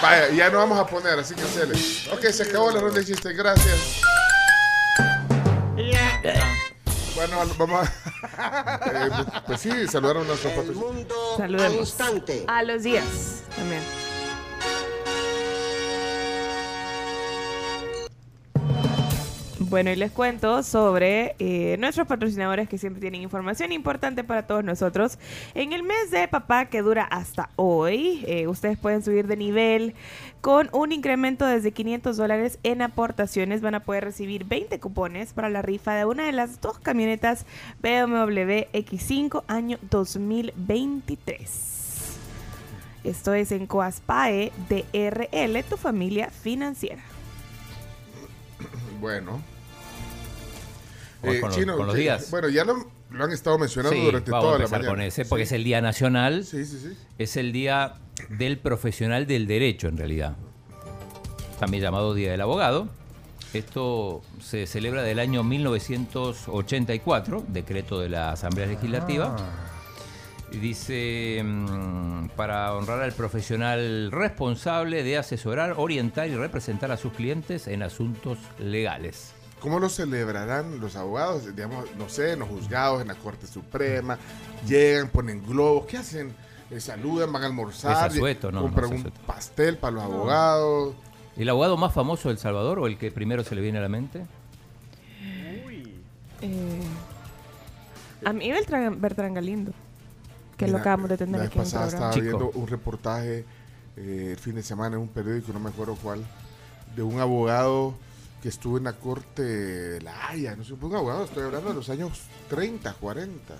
Vaya, 0.00 0.30
ya 0.34 0.48
no 0.48 0.56
vamos 0.56 0.78
a 0.78 0.86
poner, 0.86 1.18
así 1.18 1.34
que 1.34 1.42
se 1.42 1.66
le. 1.66 1.74
Ok, 2.10 2.24
se 2.32 2.44
acabó 2.44 2.70
la 2.70 2.80
ronda 2.80 3.00
de 3.00 3.04
chistes. 3.04 3.36
Gracias. 3.36 4.00
Bueno, 7.18 7.36
vamos 7.58 7.80
a. 7.84 7.92
Eh, 8.38 9.08
pues, 9.08 9.42
pues 9.46 9.60
sí, 9.60 9.88
saludaron 9.88 10.22
a 10.24 10.28
nuestros 10.28 10.52
patrocinadores. 10.52 11.06
Saludemos. 11.36 11.96
A 12.46 12.62
los 12.62 12.82
días 12.84 13.42
también. 13.56 13.82
Bueno, 19.60 19.90
y 19.90 19.96
les 19.96 20.12
cuento 20.12 20.62
sobre 20.62 21.34
eh, 21.40 21.76
nuestros 21.80 22.06
patrocinadores 22.06 22.68
que 22.68 22.78
siempre 22.78 23.00
tienen 23.00 23.22
información 23.22 23.72
importante 23.72 24.22
para 24.22 24.46
todos 24.46 24.62
nosotros. 24.62 25.18
En 25.54 25.72
el 25.72 25.82
mes 25.82 26.12
de 26.12 26.28
papá 26.28 26.66
que 26.66 26.80
dura 26.80 27.02
hasta 27.02 27.50
hoy, 27.56 28.24
eh, 28.28 28.46
ustedes 28.46 28.78
pueden 28.78 29.02
subir 29.02 29.26
de 29.26 29.36
nivel 29.36 29.94
con 30.40 30.70
un 30.72 30.92
incremento 30.92 31.44
desde 31.44 31.72
500 31.72 32.16
dólares 32.16 32.60
en 32.62 32.82
aportaciones. 32.82 33.60
Van 33.60 33.74
a 33.74 33.80
poder 33.80 34.04
recibir 34.04 34.44
20 34.44 34.78
cupones 34.78 35.32
para 35.32 35.50
la 35.50 35.60
rifa 35.60 35.94
de 35.94 36.04
una 36.04 36.26
de 36.26 36.32
las 36.32 36.60
dos 36.60 36.78
camionetas 36.78 37.44
BMW 37.82 38.68
X5 38.72 39.42
año 39.48 39.78
2023. 39.90 41.78
Esto 43.02 43.34
es 43.34 43.50
en 43.50 43.66
Coaspae 43.66 44.52
DRL, 44.68 45.64
tu 45.68 45.76
familia 45.76 46.30
financiera. 46.30 47.02
Bueno. 49.00 49.42
Eh, 51.22 51.40
con 51.40 51.50
los- 51.50 51.58
Chino, 51.58 51.76
con 51.76 51.86
los 51.86 51.96
días. 51.96 52.30
Bueno, 52.30 52.48
ya 52.48 52.64
lo, 52.64 52.88
lo 53.10 53.24
han 53.24 53.32
estado 53.32 53.58
mencionando 53.58 53.96
Sí, 53.98 54.04
durante 54.04 54.30
vamos 54.30 54.44
a 54.44 54.48
toda 54.48 54.58
la 54.60 54.68
mañana. 54.68 54.88
con 54.88 55.00
ese, 55.00 55.24
porque 55.24 55.44
Sí. 55.44 55.48
es 55.48 55.52
el 55.52 55.64
Día 55.64 55.80
Nacional. 55.80 56.44
Sí, 56.44 56.64
sí, 56.64 56.78
sí. 56.80 56.96
Es 57.18 57.36
el 57.36 57.52
Día 57.52 57.94
del 58.30 58.58
Profesional 58.58 59.26
del 59.26 59.46
Derecho, 59.46 59.88
en 59.88 59.96
realidad. 59.96 60.36
También 61.58 61.82
llamado 61.82 62.14
Día 62.14 62.30
del 62.30 62.40
Abogado. 62.40 62.88
Esto 63.54 64.22
se 64.40 64.66
celebra 64.66 65.02
del 65.02 65.18
año 65.18 65.42
1984, 65.42 67.44
decreto 67.48 67.98
de 67.98 68.10
la 68.10 68.32
Asamblea 68.32 68.66
Legislativa. 68.66 69.34
Y 69.36 69.77
dice, 70.52 71.42
mm, 71.44 72.28
para 72.36 72.74
honrar 72.74 73.02
al 73.02 73.12
profesional 73.12 74.10
responsable 74.10 75.02
de 75.02 75.18
asesorar, 75.18 75.74
orientar 75.76 76.28
y 76.28 76.34
representar 76.34 76.90
a 76.90 76.96
sus 76.96 77.12
clientes 77.12 77.68
en 77.68 77.82
asuntos 77.82 78.38
legales. 78.58 79.32
¿Cómo 79.60 79.80
lo 79.80 79.88
celebrarán 79.88 80.80
los 80.80 80.96
abogados? 80.96 81.54
Digamos, 81.54 81.84
no 81.96 82.08
sé, 82.08 82.32
en 82.32 82.40
los 82.40 82.48
juzgados, 82.48 83.02
en 83.02 83.08
la 83.08 83.14
Corte 83.14 83.46
Suprema. 83.46 84.18
Llegan, 84.66 85.08
ponen 85.08 85.44
globos. 85.44 85.86
¿Qué 85.86 85.96
hacen? 85.96 86.32
Eh, 86.70 86.80
saludan, 86.80 87.32
van 87.32 87.42
a 87.42 87.46
almorzar. 87.46 87.92
Es 87.92 88.14
asueto, 88.14 88.52
no, 88.52 88.60
no 88.60 88.66
compran 88.66 88.92
es 88.92 89.04
un 89.04 89.10
pastel 89.26 89.78
para 89.78 89.92
los 89.92 90.04
abogados. 90.04 90.94
¿El 91.36 91.48
abogado 91.48 91.76
más 91.76 91.92
famoso 91.94 92.28
de 92.28 92.34
El 92.34 92.38
Salvador 92.38 92.78
o 92.78 92.86
el 92.86 92.98
que 92.98 93.10
primero 93.10 93.42
se 93.42 93.54
le 93.54 93.60
viene 93.60 93.78
a 93.78 93.82
la 93.82 93.88
mente? 93.88 94.26
Eh, 96.40 96.80
a 98.24 98.32
mí 98.32 98.50
Beltrán, 98.50 99.00
Bertrán 99.00 99.34
Galindo, 99.34 99.72
que 100.58 100.66
lo 100.66 100.72
Mira, 100.72 100.80
acabamos 100.80 101.08
de 101.10 101.16
tener 101.16 101.32
La 101.36 101.38
vez 101.38 101.48
aquí 101.48 101.58
en 101.58 101.64
el 101.64 101.70
pasada 101.70 101.86
estaba 101.88 102.10
programa. 102.10 102.38
viendo 102.38 102.58
un 102.60 102.66
reportaje 102.66 103.44
eh, 103.96 104.28
el 104.32 104.38
fin 104.38 104.54
de 104.56 104.62
semana 104.62 104.96
en 104.96 105.02
un 105.02 105.08
periódico, 105.08 105.52
no 105.52 105.60
me 105.60 105.70
acuerdo 105.70 105.96
cuál, 106.02 106.24
de 106.94 107.02
un 107.02 107.18
abogado 107.20 107.94
que 108.42 108.48
estuvo 108.48 108.76
en 108.78 108.84
la 108.84 108.92
corte 108.92 109.42
de 109.42 110.00
La 110.02 110.28
Haya, 110.28 110.54
no 110.56 110.64
sé, 110.64 110.72
un 110.74 110.94
abogado, 110.94 111.24
estoy 111.24 111.44
hablando 111.44 111.70
de 111.70 111.74
los 111.76 111.88
años 111.90 112.22
30, 112.50 112.92
40, 112.94 113.54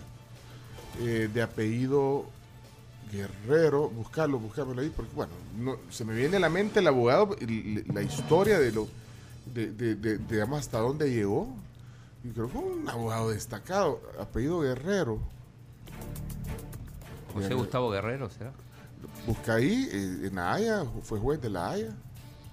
eh, 1.01 1.28
de 1.32 1.42
apellido 1.42 2.26
Guerrero, 3.11 3.88
buscarlo, 3.88 4.38
buscármelo 4.38 4.82
ahí, 4.82 4.92
porque 4.94 5.12
bueno, 5.14 5.32
no, 5.59 5.76
se 5.90 6.05
me 6.05 6.14
viene 6.14 6.36
a 6.36 6.40
la 6.40 6.51
mente 6.51 6.80
el 6.80 6.86
abogado, 6.88 7.34
la 7.92 8.03
historia 8.03 8.59
de 8.61 8.70
lo, 8.72 8.86
de, 9.55 9.72
de, 9.72 9.94
de- 9.94 10.18
de, 10.18 10.24
digamos, 10.26 10.61
hasta 10.61 10.78
dónde 10.78 11.11
llegó, 11.11 11.49
y 12.22 12.28
creo 12.30 12.46
que 12.49 12.53
fue 12.53 12.62
un 12.62 12.88
abogado 12.88 13.30
destacado, 13.30 14.01
apellido 14.20 14.61
Guerrero. 14.61 15.18
José. 17.43 17.55
Gustavo 17.55 17.91
Guerrero, 17.91 18.30
¿será? 18.30 18.53
Busca 19.26 19.55
ahí, 19.55 19.89
eh, 19.93 20.26
en 20.26 20.34
La 20.34 20.55
Haya, 20.55 20.84
fue 21.03 21.18
juez 21.18 21.41
de 21.41 21.51
La 21.51 21.70
Haya, 21.70 21.95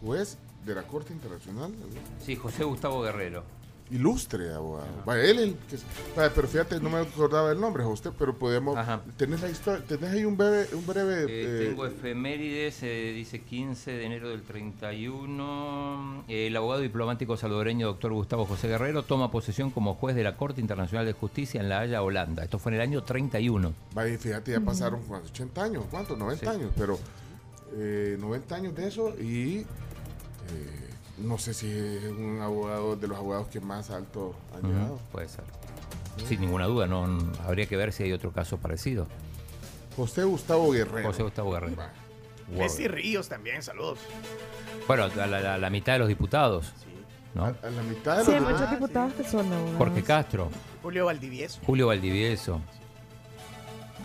juez 0.02 0.38
de 0.66 0.76
la 0.76 0.84
Corte 0.84 1.14
Internacional. 1.14 1.72
¿no? 1.72 1.86
Sí, 2.24 2.36
José 2.36 2.64
Gustavo 2.64 3.02
Guerrero. 3.02 3.44
Ilustre 3.92 4.52
abogado. 4.52 4.88
Vaya, 5.06 5.24
él, 5.26 5.38
el 5.38 5.54
que, 5.70 5.78
vaya, 6.16 6.32
pero 6.34 6.48
fíjate, 6.48 6.80
no 6.80 6.90
me 6.90 6.98
acordaba 7.00 7.52
el 7.52 7.62
nombre, 7.62 7.84
José, 7.84 8.10
pero 8.18 8.36
podemos. 8.36 8.76
¿Tenés, 9.16 9.42
la 9.42 9.50
historia, 9.50 9.86
¿Tenés 9.88 10.12
ahí 10.12 10.26
un 10.26 10.36
breve. 10.36 10.68
Un 10.74 10.88
breve 10.88 11.24
Eh, 11.24 11.26
eh, 11.28 11.66
tengo 11.70 11.86
efemérides, 11.86 12.82
eh, 12.82 13.14
dice 13.16 13.42
15 13.42 13.92
de 13.92 14.06
enero 14.06 14.30
del 14.30 14.42
31. 14.42 16.24
Eh, 16.28 16.48
el 16.48 16.58
abogado 16.58 16.82
diplomático 16.82 17.38
salvadoreño 17.38 17.86
doctor 17.88 18.12
Gustavo 18.14 18.46
José 18.46 18.68
Guerrero 18.68 19.04
toma 19.04 19.30
posesión 19.30 19.70
como 19.70 19.94
juez 19.96 20.16
de 20.16 20.24
la 20.24 20.36
Corte 20.36 20.62
Internacional 20.62 21.06
de 21.06 21.14
Justicia 21.14 21.62
en 21.62 21.70
La 21.70 21.82
Haya, 21.82 22.02
Holanda. 22.02 22.44
Esto 22.44 22.58
fue 22.58 22.72
en 22.72 22.78
el 22.78 22.82
año 22.82 23.04
31. 23.04 23.74
Vaya, 23.94 24.18
fíjate, 24.18 24.52
ya 24.54 24.62
pasaron 24.62 25.02
¿cuántos? 25.04 25.30
80 25.32 25.64
años, 25.64 25.84
¿cuántos? 25.92 26.18
90 26.18 26.52
Sí. 26.52 26.58
años, 26.58 26.72
pero 26.76 26.98
eh, 27.78 28.18
90 28.20 28.56
años 28.56 28.76
de 28.76 28.88
eso 28.88 29.14
y 29.20 29.58
eh, 29.60 29.66
no 31.18 31.38
sé 31.38 31.54
si 31.54 31.68
es 31.70 32.04
un 32.12 32.40
abogado 32.42 32.96
de 32.96 33.08
los 33.08 33.18
abogados 33.18 33.48
que 33.48 33.60
más 33.62 33.90
alto 33.90 34.36
han 34.54 34.66
Ujú, 34.66 34.68
llegado. 34.74 35.00
Puede 35.12 35.30
ser. 35.30 35.44
Sin 36.28 36.42
ninguna 36.42 36.66
duda, 36.66 36.88
no 36.88 37.06
habría 37.46 37.66
que 37.68 37.76
ver 37.78 37.92
si 37.94 38.04
hay 38.04 38.14
otro 38.14 38.32
caso 38.32 38.58
parecido. 38.58 39.08
José 39.96 40.24
Gustavo 40.24 40.72
Guerrero. 40.72 41.08
José 41.10 41.24
Gustavo 41.24 41.52
Guerrero. 41.52 41.82
Messi 42.56 42.88
Ríos 42.88 43.28
también, 43.28 43.64
saludos. 43.64 44.00
Bueno, 44.88 45.04
a 45.06 45.08
la, 45.26 45.40
la- 45.42 45.58
la 45.58 45.70
mitad 45.70 45.94
de 45.94 46.00
los 46.00 46.08
diputados. 46.08 46.74
¿no? 47.34 47.46
A 47.46 47.52
la 47.70 47.84
mitad 47.84 48.18
de 48.20 48.26
Sí, 48.26 48.32
hay 48.32 48.40
los 48.40 48.52
muchos 48.52 48.72
diputados 48.72 49.14
que 49.14 49.24
son 49.26 49.52
abogados. 49.52 49.78
Jorge 49.78 50.04
Castro, 50.04 50.50
Julio 50.82 51.06
Valdivieso. 51.06 51.60
Julio 51.66 51.88
Valdivieso. 51.88 52.62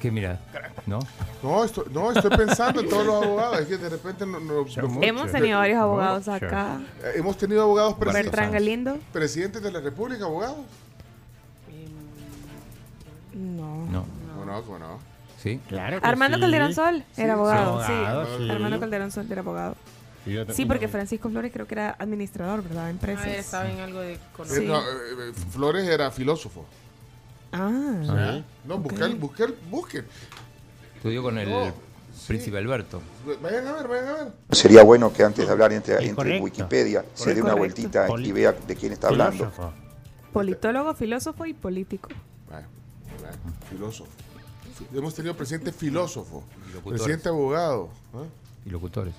¿Qué 0.01 0.11
mira? 0.11 0.39
¿No? 0.87 0.99
No, 1.43 1.63
estoy, 1.65 1.85
no, 1.93 2.11
estoy 2.11 2.31
pensando 2.37 2.81
en 2.81 2.89
todos 2.89 3.05
los 3.07 3.23
abogados. 3.23 3.61
Es 3.61 3.67
que 3.67 3.77
de 3.77 3.89
repente 3.91 4.25
no, 4.27 4.41
no- 4.41 4.65
no- 4.65 5.03
Hemos 5.03 5.31
tenido 5.31 5.59
varios 5.59 5.79
abogados 5.79 6.27
acá. 6.29 6.81
Eh, 7.03 7.13
Hemos 7.17 7.37
tenido 7.37 7.63
abogados 7.63 7.95
presidentes. 7.95 8.33
Bertrán 8.33 8.53
Galindo. 8.53 8.99
Presidentes 9.13 9.63
de 9.63 9.71
la 9.71 9.81
República, 9.81 10.25
abogados. 10.25 10.57
No. 13.35 13.87
No. 13.87 14.07
¿Cómo 14.35 14.45
no? 14.45 14.63
¿Cómo 14.63 14.79
no? 14.79 14.99
Sí. 15.39 15.61
Claro 15.69 15.99
Armando 16.03 16.39
Calderón 16.39 16.75
Sol 16.75 17.03
Sí, 17.15 17.23
era 17.23 17.33
abogado, 17.35 17.85
sí. 17.87 17.93
abogado, 17.93 18.39
sí. 18.39 18.51
Armando 18.51 18.81
Calderón 18.81 19.11
Sol 19.11 19.27
era 19.31 19.41
abogado. 19.41 19.77
Sí, 20.53 20.67
porque 20.67 20.87
Francisco 20.87 21.31
Flores 21.31 21.51
creo 21.53 21.67
que 21.67 21.75
era 21.75 21.97
administrador, 21.99 22.63
¿verdad? 22.63 22.91
Empresas. 22.91 23.25
Ah, 23.27 23.31
estaba 23.37 23.71
en 23.71 23.81
algo 23.81 24.01
de 24.01 24.19
Sí. 24.45 24.67
no, 24.67 24.79
eh, 24.79 24.83
eh, 25.31 25.33
Flores 25.51 25.89
era 25.89 26.11
filósofo. 26.11 26.67
Ah. 27.53 28.37
Sí. 28.39 28.45
No, 28.67 28.79
buscar, 28.79 29.15
buscar, 29.17 29.51
busquen. 29.71 30.05
Estudió 30.97 31.23
con 31.23 31.39
el 31.39 31.49
No, 31.51 31.73
príncipe 32.29 32.59
Alberto. 32.59 33.01
Vayan 33.43 33.67
a 33.67 33.73
ver, 33.73 33.89
vayan 33.89 34.09
a 34.09 34.13
ver. 34.15 34.33
Sería 34.53 34.83
bueno 34.85 35.13
que 35.13 35.23
antes 35.25 35.47
de 35.47 35.53
hablar 35.53 35.73
entre, 35.73 35.95
entre 35.97 36.15
correcto. 36.15 36.45
Wikipedia 36.45 37.05
se 37.15 37.35
dé 37.35 37.43
una 37.43 37.53
Correcto. 37.55 37.59
vueltita 37.83 38.07
y 38.21 38.33
vea 38.33 38.53
de 38.53 38.77
quién 38.77 38.93
está 38.93 39.09
hablando. 39.09 39.51
Politólogo, 40.33 40.95
filósofo 40.95 41.47
y 41.47 41.55
político. 41.55 42.09
Filósofo. 43.69 44.11
Fi- 44.77 44.97
Hemos 44.99 45.15
tenido 45.15 45.35
presidente 45.37 45.73
filósofo, 45.73 46.43
presidente 46.87 47.29
abogado, 47.29 47.91
¿ah? 48.15 48.25
Y 48.65 48.71
locutores. 48.71 49.15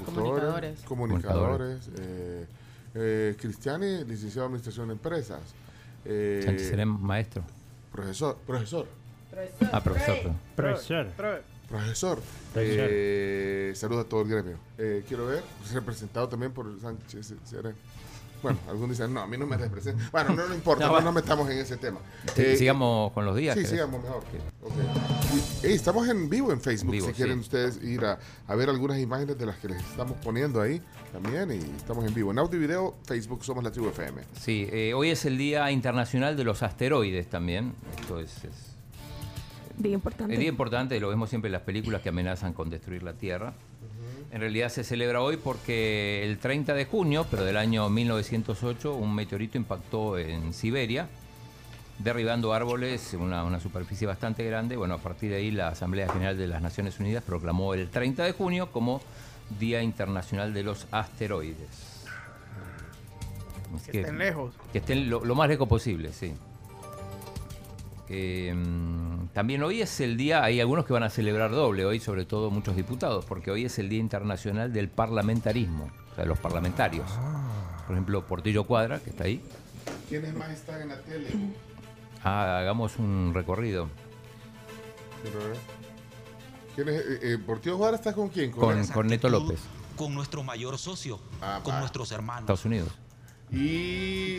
locutores, 0.00 0.80
Comunicadores. 0.80 0.80
comunicadores, 0.82 1.80
eh, 1.98 2.46
eh, 2.94 3.36
Cristiani, 3.40 4.04
licenciado 4.04 4.46
en 4.46 4.52
Administración 4.52 4.88
de 4.88 4.92
Empresas. 4.94 5.40
Eh, 6.04 6.42
Sánchez 6.44 6.68
Serén, 6.68 6.88
maestro. 6.88 7.42
Profesor, 7.92 8.36
profesor. 8.46 8.86
Ah, 9.72 9.82
profesor. 9.82 10.16
perdón. 10.16 10.36
Profesor. 10.54 11.06
Profesor. 11.16 11.42
Profesor. 11.68 12.22
Eh, 12.56 13.72
saludos 13.74 14.06
a 14.06 14.08
todo 14.08 14.22
el 14.22 14.28
gremio. 14.28 14.58
Eh, 14.78 15.04
quiero 15.08 15.26
ver, 15.26 15.42
representado 15.72 16.28
también 16.28 16.52
por 16.52 16.66
Sánchez 16.80 17.34
Serén. 17.44 17.74
Bueno, 18.44 18.58
algunos 18.68 18.90
dicen, 18.90 19.12
no, 19.14 19.20
a 19.22 19.26
mí 19.26 19.36
no 19.38 19.46
me 19.46 19.56
representa. 19.56 20.04
Bueno, 20.12 20.34
no, 20.36 20.46
no 20.48 20.54
importa, 20.54 20.86
No, 20.86 20.92
no, 20.92 21.00
nos 21.00 21.14
metamos 21.14 21.48
en 21.50 21.58
ese 21.58 21.78
tema. 21.78 21.98
Sí, 22.36 22.42
Eh, 22.42 22.56
sigamos 22.56 23.10
con 23.12 23.24
los 23.24 23.34
días. 23.34 23.56
Sí, 23.58 23.64
sigamos 23.64 24.02
mejor. 24.02 24.18
Ok. 24.62 24.72
Y, 25.34 25.40
hey, 25.66 25.72
estamos 25.72 26.06
en 26.08 26.28
vivo 26.28 26.52
en 26.52 26.60
Facebook, 26.60 26.92
Vivo, 26.92 27.06
si 27.06 27.12
sí. 27.12 27.16
quieren 27.16 27.38
ustedes 27.38 27.82
ir 27.82 28.04
a, 28.04 28.18
a 28.46 28.54
ver 28.54 28.68
algunas 28.68 28.98
imágenes 28.98 29.38
de 29.38 29.46
las 29.46 29.56
que 29.56 29.68
les 29.68 29.82
estamos 29.82 30.16
poniendo 30.22 30.60
ahí 30.60 30.80
también. 31.10 31.50
Y 31.52 31.76
estamos 31.76 32.04
en 32.06 32.12
vivo. 32.12 32.30
En 32.32 32.38
audio 32.38 32.58
y 32.58 32.60
video, 32.60 32.94
Facebook 33.06 33.42
somos 33.44 33.64
la 33.64 33.72
tribu 33.72 33.88
FM. 33.88 34.20
Sí, 34.38 34.68
eh, 34.70 34.92
hoy 34.94 35.08
es 35.08 35.24
el 35.24 35.38
Día 35.38 35.70
Internacional 35.70 36.36
de 36.36 36.44
los 36.44 36.62
Asteroides 36.62 37.28
también. 37.30 37.72
Esto 37.98 38.20
es, 38.20 38.44
es 38.44 38.76
Bien 39.76 39.94
importante. 39.94 40.34
el 40.34 40.38
día 40.38 40.48
importante, 40.48 41.00
lo 41.00 41.08
vemos 41.08 41.30
siempre 41.30 41.48
en 41.48 41.52
las 41.52 41.62
películas 41.62 42.00
que 42.02 42.10
amenazan 42.10 42.52
con 42.52 42.70
destruir 42.70 43.02
la 43.02 43.14
Tierra. 43.14 43.54
En 44.34 44.40
realidad 44.40 44.68
se 44.68 44.82
celebra 44.82 45.20
hoy 45.20 45.36
porque 45.36 46.24
el 46.24 46.38
30 46.38 46.74
de 46.74 46.86
junio, 46.86 47.24
pero 47.30 47.44
del 47.44 47.56
año 47.56 47.88
1908, 47.88 48.92
un 48.92 49.14
meteorito 49.14 49.56
impactó 49.58 50.18
en 50.18 50.52
Siberia, 50.52 51.06
derribando 52.00 52.52
árboles, 52.52 53.14
una, 53.14 53.44
una 53.44 53.60
superficie 53.60 54.08
bastante 54.08 54.44
grande. 54.44 54.76
Bueno, 54.76 54.94
a 54.94 54.98
partir 54.98 55.30
de 55.30 55.36
ahí 55.36 55.52
la 55.52 55.68
Asamblea 55.68 56.08
General 56.12 56.36
de 56.36 56.48
las 56.48 56.60
Naciones 56.60 56.98
Unidas 56.98 57.22
proclamó 57.22 57.74
el 57.74 57.88
30 57.88 58.24
de 58.24 58.32
junio 58.32 58.72
como 58.72 59.00
Día 59.60 59.84
Internacional 59.84 60.52
de 60.52 60.64
los 60.64 60.88
Asteroides. 60.90 62.02
Es 63.76 63.82
Que 63.88 64.00
estén 64.00 64.18
lejos. 64.18 64.52
Que 64.72 64.78
estén 64.78 65.10
lo, 65.10 65.24
lo 65.24 65.36
más 65.36 65.48
lejos 65.48 65.68
posible, 65.68 66.12
sí. 66.12 66.34
Eh, 68.08 68.54
también 69.32 69.62
hoy 69.62 69.80
es 69.80 70.00
el 70.00 70.16
día, 70.16 70.44
hay 70.44 70.60
algunos 70.60 70.84
que 70.84 70.92
van 70.92 71.02
a 71.04 71.10
celebrar 71.10 71.50
doble 71.50 71.84
hoy, 71.86 72.00
sobre 72.00 72.24
todo 72.24 72.50
muchos 72.50 72.76
diputados, 72.76 73.24
porque 73.24 73.50
hoy 73.50 73.64
es 73.64 73.78
el 73.78 73.88
Día 73.88 74.00
Internacional 74.00 74.72
del 74.72 74.88
Parlamentarismo, 74.88 75.84
o 76.12 76.14
sea, 76.14 76.24
de 76.24 76.28
los 76.28 76.38
parlamentarios. 76.38 77.10
Por 77.86 77.92
ejemplo, 77.96 78.26
Portillo 78.26 78.64
Cuadra, 78.64 78.98
que 79.00 79.10
está 79.10 79.24
ahí. 79.24 79.42
¿Quiénes 80.08 80.34
más 80.34 80.50
están 80.50 80.82
en 80.82 80.88
la 80.88 81.00
tele? 81.00 81.28
Ah, 82.22 82.58
hagamos 82.58 82.98
un 82.98 83.32
recorrido. 83.34 83.88
Quiero 85.22 85.38
ver. 85.38 85.56
¿Quién 86.74 86.88
es? 86.88 86.94
Eh, 87.00 87.18
eh, 87.34 87.38
¿Portillo 87.38 87.76
Juárez 87.78 88.00
está 88.00 88.12
con 88.12 88.28
quién? 88.28 88.50
Con, 88.50 88.86
con 88.88 89.06
Neto 89.06 89.28
López, 89.28 89.60
con 89.96 90.14
nuestro 90.14 90.42
mayor 90.42 90.76
socio, 90.78 91.20
Ah, 91.40 91.60
con 91.62 91.78
nuestros 91.78 92.10
hermanos. 92.12 92.42
Estados 92.42 92.64
Unidos. 92.64 92.88
Y 93.52 94.38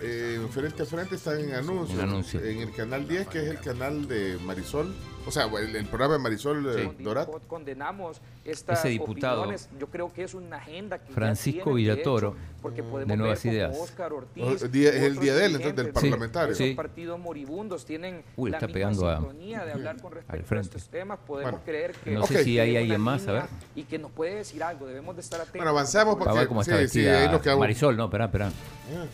eh, 0.00 0.46
frente 0.50 0.82
a 0.82 0.86
frente 0.86 1.16
están 1.16 1.40
en 1.40 1.54
anuncios. 1.54 1.98
En 1.98 2.08
anuncio. 2.08 2.44
En 2.44 2.60
el 2.60 2.72
canal 2.72 3.08
10, 3.08 3.28
que 3.28 3.38
es 3.38 3.48
el 3.48 3.60
canal 3.60 4.06
de 4.06 4.38
Marisol. 4.44 4.94
O 5.26 5.30
sea, 5.30 5.44
el, 5.46 5.74
el 5.74 5.86
programa 5.86 6.14
de 6.14 6.18
Marisol 6.20 6.78
eh, 6.78 6.92
Dorat. 6.98 7.28
Condenamos 7.46 8.20
estas 8.44 8.80
Ese 8.80 8.88
diputado, 8.90 9.40
opiniones. 9.40 9.70
Yo 9.78 9.86
creo 9.86 10.12
que 10.12 10.22
es 10.24 10.34
una 10.34 10.56
agenda 10.58 10.98
que 10.98 11.08
ya 11.08 11.14
Francisco 11.14 11.70
de 11.70 11.76
Villatoro, 11.76 12.28
hecho, 12.28 12.36
porque 12.60 12.82
de 12.82 12.88
podemos 12.90 13.16
Nuevas 13.16 13.42
ver 13.42 13.52
Ideas. 13.54 13.70
como 13.70 13.84
Óscar 13.84 14.12
Ortiz, 14.12 14.62
el 14.62 14.70
día- 14.70 14.90
es 14.90 15.02
el 15.02 15.18
día 15.18 15.34
de 15.34 15.46
él, 15.46 15.52
entonces, 15.56 15.76
del 15.76 15.92
parlamentario. 15.92 16.52
Esos 16.52 16.66
Sí. 16.66 16.74
partidos 16.74 17.18
moribundos 17.18 17.86
tienen 17.86 18.22
Uy, 18.36 18.50
la 18.50 18.58
está 18.58 18.66
misma 18.66 18.74
pegando 18.74 19.08
a- 19.08 19.16
sintonía 19.16 19.64
de 19.64 19.72
hablar 19.72 20.00
con 20.02 20.12
respecto 20.12 20.42
a 20.44 20.46
frente. 20.46 20.66
estos 20.76 20.88
temas. 20.90 21.18
Podemos 21.26 21.52
Bueno, 21.52 21.64
creer 21.64 21.92
que 21.92 22.10
no 22.10 22.26
sé 22.26 22.44
si 22.44 22.58
hay 22.58 22.76
alguien 22.76 23.00
más, 23.00 23.26
a 23.26 23.32
ver. 23.32 23.42
línea 23.44 23.58
Y 23.76 23.82
que 23.84 23.98
nos 23.98 24.10
puede 24.10 24.34
decir 24.34 24.62
algo. 24.62 24.84
Debemos 24.86 25.14
de 25.16 25.22
estar 25.22 25.40
atentos. 25.40 25.58
Bueno, 25.62 25.72
Para 25.74 26.32
ver 26.32 26.42
porque 26.42 26.48
cómo 26.48 26.60
está 26.60 26.78
sí, 26.80 26.88
sí, 26.88 27.00
vestida. 27.02 27.56
Marisol, 27.56 27.96
no, 27.96 28.04
espera, 28.04 28.26
espera. 28.26 28.48
Ah, 28.94 29.06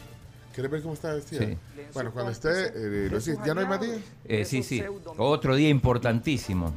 ¿Quieres 0.55 0.71
ver 0.71 0.83
cómo 0.83 0.95
está 0.95 1.15
vestida? 1.15 1.41
Sí. 1.47 1.57
Bueno, 1.95 2.11
cuando 2.13 2.33
esté, 2.33 2.49
eh, 2.49 3.09
lo 3.11 3.19
decís, 3.19 3.37
¿ya 3.47 3.55
no 3.55 3.61
hay 3.61 3.67
más 3.67 3.81
días? 3.81 3.99
Eh, 4.25 4.45
sí, 4.45 4.63
sí. 4.63 4.83
Otro 5.17 5.55
día 5.55 5.69
importantísimo. 5.69 6.73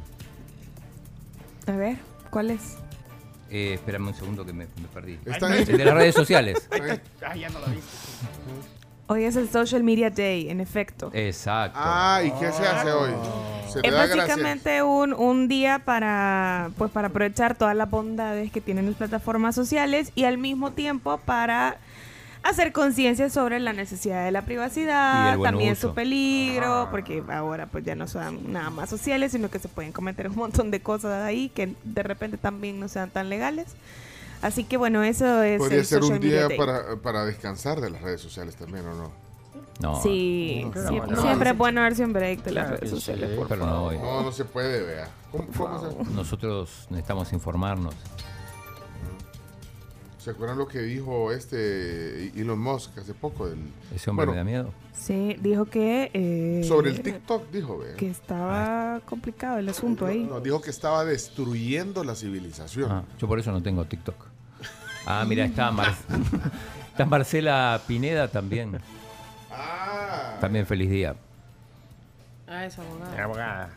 A 1.66 1.72
ver, 1.72 1.96
¿cuál 2.30 2.50
es? 2.50 2.76
Eh, 3.50 3.74
espérame 3.74 4.08
un 4.08 4.14
segundo 4.14 4.44
que 4.44 4.52
me, 4.52 4.66
me 4.80 4.88
perdí. 4.92 5.18
Está 5.24 5.46
El 5.46 5.52
ahí. 5.52 5.64
de 5.64 5.84
las 5.84 5.94
redes 5.94 6.14
sociales. 6.14 6.68
Ah, 7.26 7.34
ya 7.36 7.48
no 7.48 7.58
lo 7.60 7.66
viste. 7.66 7.86
Hoy 9.06 9.24
es 9.24 9.36
el 9.36 9.50
Social 9.50 9.82
Media 9.82 10.08
Day, 10.10 10.48
en 10.50 10.60
efecto. 10.60 11.10
Exacto. 11.12 11.78
Ah, 11.82 12.22
¿y 12.24 12.30
qué 12.32 12.50
se 12.52 12.66
hace 12.66 12.90
hoy? 12.90 13.10
Se 13.70 13.80
le 13.80 13.88
Es 13.88 13.94
da 13.94 14.06
básicamente 14.06 14.82
un, 14.82 15.12
un 15.12 15.46
día 15.48 15.80
para, 15.84 16.70
pues, 16.78 16.90
para 16.90 17.08
aprovechar 17.08 17.54
todas 17.56 17.76
las 17.76 17.90
bondades 17.90 18.50
que 18.50 18.60
tienen 18.62 18.86
las 18.86 18.94
plataformas 18.94 19.54
sociales 19.54 20.10
y 20.14 20.24
al 20.24 20.38
mismo 20.38 20.72
tiempo 20.72 21.18
para 21.18 21.76
hacer 22.44 22.72
conciencia 22.72 23.28
sobre 23.30 23.58
la 23.58 23.72
necesidad 23.72 24.24
de 24.24 24.30
la 24.30 24.42
privacidad, 24.42 25.38
también 25.40 25.72
uso. 25.72 25.88
su 25.88 25.94
peligro, 25.94 26.88
porque 26.90 27.22
ahora 27.32 27.66
pues 27.66 27.84
ya 27.84 27.94
no 27.94 28.06
son 28.06 28.52
nada 28.52 28.70
más 28.70 28.90
sociales, 28.90 29.32
sino 29.32 29.50
que 29.50 29.58
se 29.58 29.68
pueden 29.68 29.92
cometer 29.92 30.28
un 30.28 30.36
montón 30.36 30.70
de 30.70 30.80
cosas 30.80 31.24
ahí 31.24 31.48
que 31.48 31.74
de 31.84 32.02
repente 32.02 32.36
también 32.36 32.78
no 32.78 32.88
sean 32.88 33.10
tan 33.10 33.28
legales. 33.28 33.66
Así 34.42 34.64
que 34.64 34.76
bueno, 34.76 35.02
eso 35.02 35.42
es 35.42 35.58
Podría 35.58 35.78
el 35.78 35.86
ser 35.86 36.02
un 36.02 36.20
día 36.20 36.48
para, 36.56 36.96
para 36.96 37.24
descansar 37.24 37.80
de 37.80 37.88
las 37.90 38.02
redes 38.02 38.20
sociales 38.20 38.54
también, 38.56 38.86
¿o 38.86 38.94
no? 38.94 39.10
No. 39.80 40.00
Sí, 40.02 40.66
No, 40.74 40.88
sí, 40.88 41.00
no. 41.10 41.22
siempre 41.22 41.50
es 41.50 41.56
bueno 41.58 41.80
darse 41.80 42.04
un 42.04 42.12
break 42.12 42.44
de 42.44 42.52
las 42.52 42.70
redes 42.70 42.90
sociales. 42.90 43.30
sí, 43.30 43.36
por 43.36 43.48
pero 43.48 43.64
no 43.64 43.72
favor. 43.72 43.94
No, 43.94 44.22
no 44.22 44.32
se 44.32 44.44
puede, 44.44 44.82
vea. 44.84 45.08
¿Cómo, 45.32 45.46
cómo 45.56 45.80
se- 46.04 46.10
Nosotros 46.12 46.86
necesitamos 46.90 47.32
informarnos. 47.32 47.94
¿Se 50.24 50.30
acuerdan 50.30 50.56
lo 50.56 50.66
que 50.66 50.80
dijo 50.80 51.32
este 51.32 52.28
Elon 52.40 52.58
Musk 52.58 52.96
hace 52.96 53.12
poco? 53.12 53.46
Del, 53.46 53.58
Ese 53.94 54.08
hombre 54.08 54.24
Bueno, 54.24 54.32
me 54.44 54.52
da 54.52 54.62
miedo. 54.62 54.72
Sí, 54.94 55.36
dijo 55.38 55.66
que... 55.66 56.10
eh, 56.14 56.64
Sobre 56.66 56.90
el 56.92 57.02
TikTok, 57.02 57.50
dijo, 57.50 57.76
vea. 57.78 57.94
Que 57.96 58.08
estaba 58.08 59.00
complicado 59.04 59.58
el 59.58 59.68
asunto 59.68 60.06
ahí. 60.06 60.24
No, 60.24 60.40
dijo 60.40 60.62
que 60.62 60.70
estaba 60.70 61.04
destruyendo 61.04 62.04
la 62.04 62.14
civilización. 62.14 62.90
Ah, 62.90 63.04
yo 63.18 63.28
por 63.28 63.38
eso 63.38 63.52
no 63.52 63.62
tengo 63.62 63.84
TikTok. 63.84 64.14
Ah, 65.04 65.26
mira, 65.28 65.44
está, 65.44 65.70
Mar- 65.70 65.94
está 66.90 67.04
Marcela 67.04 67.78
Pineda 67.86 68.28
también. 68.28 68.78
Ah. 69.52 70.38
También 70.40 70.64
feliz 70.64 70.88
día. 70.90 71.16
Ah, 72.48 72.64
es 72.64 72.78
abogada. 72.78 73.24
Abogada. 73.24 73.70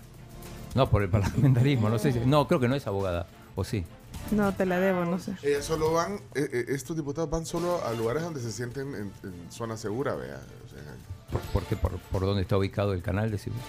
No, 0.76 0.90
por 0.90 1.04
el 1.04 1.10
parlamentarismo, 1.10 1.90
no 1.90 2.00
sé 2.00 2.14
si... 2.14 2.20
No, 2.20 2.48
creo 2.48 2.62
que 2.62 2.70
no 2.70 2.76
es 2.76 2.88
abogada, 2.88 3.26
¿o 3.56 3.66
sí? 3.66 3.84
No, 4.32 4.54
te 4.54 4.66
la 4.66 4.80
debo, 4.80 5.06
no 5.06 5.20
sé. 5.20 5.34
Ellas 5.44 5.66
solo 5.66 5.94
van, 5.94 6.16
eh, 6.36 6.50
eh, 6.52 6.66
estos 6.70 6.96
diputados 6.96 7.30
van 7.30 7.46
solo 7.46 7.84
a 7.86 7.94
lugares 7.94 8.24
donde 8.24 8.40
se 8.42 8.52
sienten 8.52 8.94
en, 8.96 9.12
en 9.24 9.52
zona 9.52 9.78
segura, 9.78 10.16
vea. 10.16 10.40
O 10.66 10.70
sea, 10.70 10.84
¿Por, 11.32 11.42
por 11.42 11.64
qué? 11.64 11.76
¿Por, 11.76 11.98
por 11.98 12.22
dónde 12.24 12.42
está 12.42 12.58
ubicado 12.58 12.94
el 12.94 13.02
canal? 13.02 13.32
Decimos. 13.32 13.60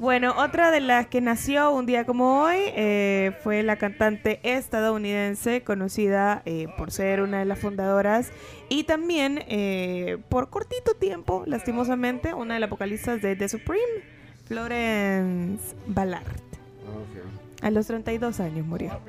Bueno, 0.00 0.34
otra 0.36 0.70
de 0.72 0.80
las 0.80 1.06
que 1.06 1.20
nació 1.20 1.70
un 1.70 1.86
día 1.86 2.04
como 2.04 2.42
hoy 2.42 2.56
eh, 2.74 3.32
fue 3.44 3.62
la 3.62 3.76
cantante 3.76 4.40
estadounidense 4.42 5.62
conocida 5.62 6.42
eh, 6.44 6.66
por 6.76 6.90
ser 6.90 7.20
una 7.22 7.38
de 7.38 7.44
las 7.44 7.58
fundadoras 7.58 8.32
y 8.68 8.84
también 8.84 9.44
eh, 9.48 10.18
por 10.28 10.50
cortito 10.50 10.94
tiempo, 10.94 11.44
lastimosamente, 11.46 12.34
una 12.34 12.54
de 12.54 12.60
las 12.60 12.70
vocalistas 12.70 13.22
de 13.22 13.36
The 13.36 13.48
Supreme, 13.48 14.17
Florence 14.48 15.76
Ballard. 15.86 16.48
A 17.60 17.70
los 17.70 17.86
32 17.88 18.38
años 18.40 18.66
murió. 18.66 19.00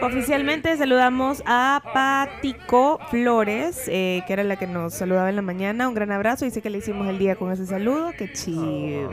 Oficialmente 0.00 0.76
saludamos 0.76 1.42
a 1.46 1.82
Patico 1.92 3.00
Flores, 3.10 3.82
eh, 3.88 4.22
que 4.26 4.32
era 4.32 4.44
la 4.44 4.56
que 4.56 4.68
nos 4.68 4.94
saludaba 4.94 5.28
en 5.28 5.36
la 5.36 5.42
mañana. 5.42 5.88
Un 5.88 5.94
gran 5.94 6.12
abrazo. 6.12 6.44
Dice 6.44 6.62
que 6.62 6.70
le 6.70 6.78
hicimos 6.78 7.08
el 7.08 7.18
día 7.18 7.34
con 7.34 7.50
ese 7.50 7.66
saludo. 7.66 8.12
Qué 8.16 8.32
chido. 8.32 9.10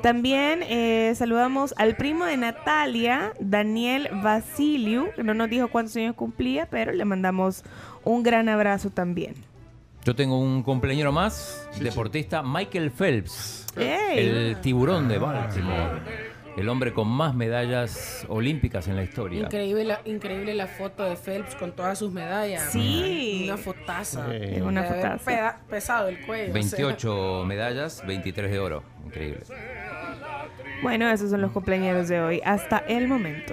También 0.00 0.62
eh, 0.62 1.12
saludamos 1.16 1.74
al 1.76 1.96
primo 1.96 2.24
de 2.24 2.36
Natalia, 2.36 3.32
Daniel 3.40 4.08
Vasiliu, 4.22 5.08
que 5.16 5.24
no 5.24 5.34
nos 5.34 5.50
dijo 5.50 5.68
cuántos 5.68 5.96
años 5.96 6.14
cumplía, 6.14 6.66
pero 6.66 6.92
le 6.92 7.04
mandamos 7.04 7.64
un 8.04 8.22
gran 8.22 8.48
abrazo 8.48 8.90
también. 8.90 9.34
Yo 10.04 10.14
tengo 10.14 10.38
un 10.38 10.62
cumpleañero 10.62 11.12
más, 11.12 11.68
deportista 11.80 12.42
Michael 12.42 12.90
Phelps, 12.90 13.66
el 13.76 14.56
tiburón 14.62 15.06
de 15.08 15.18
Baltimore, 15.18 16.00
el 16.56 16.68
hombre 16.68 16.94
con 16.94 17.08
más 17.08 17.34
medallas 17.34 18.24
olímpicas 18.28 18.88
en 18.88 18.96
la 18.96 19.02
historia. 19.02 19.40
Increíble 19.42 19.84
la, 19.84 20.00
increíble 20.06 20.54
la 20.54 20.66
foto 20.66 21.04
de 21.04 21.16
Phelps 21.16 21.54
con 21.56 21.72
todas 21.72 21.98
sus 21.98 22.10
medallas. 22.10 22.70
Sí. 22.72 23.42
Una 23.44 23.56
fotaza. 23.58 24.26
Sí. 24.30 24.36
Es 24.40 24.62
una 24.62 24.84
fotaza. 24.84 25.24
peda- 25.24 25.60
pesado 25.68 26.08
el 26.08 26.24
cuello. 26.24 26.44
o 26.44 26.62
sea. 26.62 26.78
28 26.78 27.44
medallas, 27.46 28.02
23 28.06 28.50
de 28.50 28.58
oro. 28.58 28.82
Increíble. 29.04 29.40
Bueno, 30.82 31.10
esos 31.10 31.30
son 31.30 31.42
los 31.42 31.50
cumpleaños 31.50 32.08
de 32.08 32.20
hoy. 32.20 32.40
Hasta 32.44 32.78
el 32.78 33.08
momento. 33.08 33.52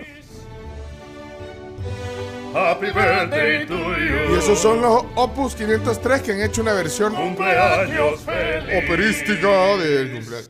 Happy 2.55 2.85
birthday 2.85 3.65
to 3.67 3.73
you. 3.73 4.33
Y 4.33 4.37
esos 4.37 4.57
son 4.57 4.81
los 4.81 5.03
Opus 5.15 5.55
503 5.55 6.21
que 6.21 6.31
han 6.31 6.41
hecho 6.41 6.61
una 6.61 6.71
versión 6.71 7.13
Cumpleaños 7.13 8.21
feliz. 8.21 8.85
operística 8.85 9.75
del 9.75 10.11
cumpleaños. 10.13 10.49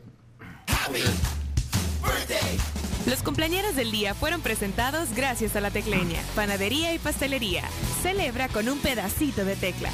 Los 3.06 3.22
cumpleañeros 3.24 3.74
del 3.74 3.90
día 3.90 4.14
fueron 4.14 4.40
presentados 4.40 5.14
gracias 5.16 5.56
a 5.56 5.60
la 5.60 5.72
Tecleña, 5.72 6.20
Panadería 6.36 6.94
y 6.94 7.00
Pastelería. 7.00 7.64
Celebra 8.02 8.46
con 8.48 8.68
un 8.68 8.78
pedacito 8.78 9.44
de 9.44 9.56
tecla. 9.56 9.90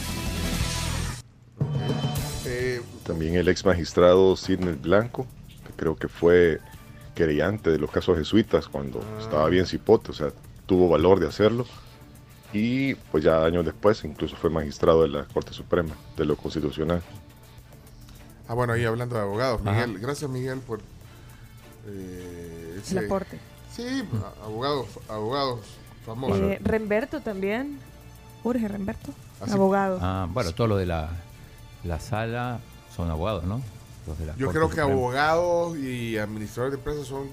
También 3.07 3.37
el 3.37 3.49
ex 3.49 3.65
magistrado 3.65 4.37
Sidney 4.37 4.75
Blanco, 4.75 5.27
que 5.67 5.73
creo 5.77 5.97
que 5.97 6.09
fue 6.09 6.61
querellante 7.15 7.71
de 7.71 7.79
los 7.79 7.91
casos 7.91 8.19
jesuitas 8.19 8.69
cuando 8.69 9.01
estaba 9.19 9.49
bien 9.49 9.67
cipote, 9.67 10.11
o 10.11 10.15
sea, 10.15 10.29
tuvo 10.67 10.91
valor 10.91 11.19
de 11.21 11.27
hacerlo. 11.29 11.67
Y 12.53 12.95
pues 12.95 13.25
ya 13.25 13.45
años 13.45 13.65
después 13.65 14.05
incluso 14.05 14.37
fue 14.37 14.51
magistrado 14.51 15.03
de 15.03 15.09
la 15.09 15.25
Corte 15.25 15.53
Suprema 15.53 15.95
de 16.17 16.25
lo 16.25 16.37
Constitucional. 16.37 17.03
Ah, 18.49 18.55
bueno, 18.55 18.73
ahí 18.75 18.85
hablando 18.85 19.15
de 19.17 19.23
abogados, 19.23 19.61
Ajá. 19.65 19.87
Miguel, 19.87 19.99
gracias 20.01 20.31
Miguel 20.31 20.59
por 20.61 20.81
eh, 21.87 22.73
El 22.75 22.81
ese- 22.81 22.99
aporte. 23.07 23.39
Sí, 23.75 24.05
abogados, 24.45 24.87
abogados 25.09 25.61
famosos. 26.05 26.39
Eh, 26.41 26.61
Remberto 26.63 27.21
también. 27.21 27.79
Urge 28.45 28.69
Remberto. 28.69 29.13
Así- 29.41 29.53
Abogado. 29.55 29.99
Ah, 30.03 30.27
bueno, 30.31 30.53
todo 30.53 30.67
lo 30.67 30.77
de 30.77 30.87
la, 30.87 31.11
la 31.85 32.01
sala 32.01 32.61
son 32.95 33.11
abogados, 33.11 33.45
¿no? 33.45 33.63
Los 34.07 34.19
de 34.19 34.27
la 34.27 34.37
Yo 34.37 34.47
Corte 34.47 34.59
creo 34.59 34.71
que 34.71 34.81
abogados 34.81 35.79
y 35.79 36.19
administradores 36.19 36.73
de 36.73 36.79
empresas 36.79 37.07
son 37.07 37.29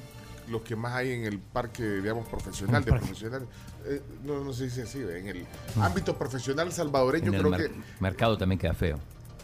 los 0.49 0.61
que 0.61 0.75
más 0.75 0.93
hay 0.93 1.11
en 1.11 1.25
el 1.25 1.39
parque, 1.39 1.83
digamos, 1.83 2.27
profesional, 2.27 2.83
de 2.83 2.91
profesionales. 2.91 3.47
Eh, 3.85 4.01
no, 4.23 4.43
no 4.43 4.51
se 4.53 4.65
dice 4.65 4.83
así, 4.83 4.99
en 4.99 5.27
el 5.27 5.45
ámbito 5.77 6.17
profesional 6.17 6.71
salvadoreño 6.71 7.27
En 7.27 7.33
el 7.35 7.41
creo 7.41 7.51
que 7.57 7.71
mercado 7.99 8.37
también 8.37 8.59
queda 8.59 8.73
feo. 8.73 8.99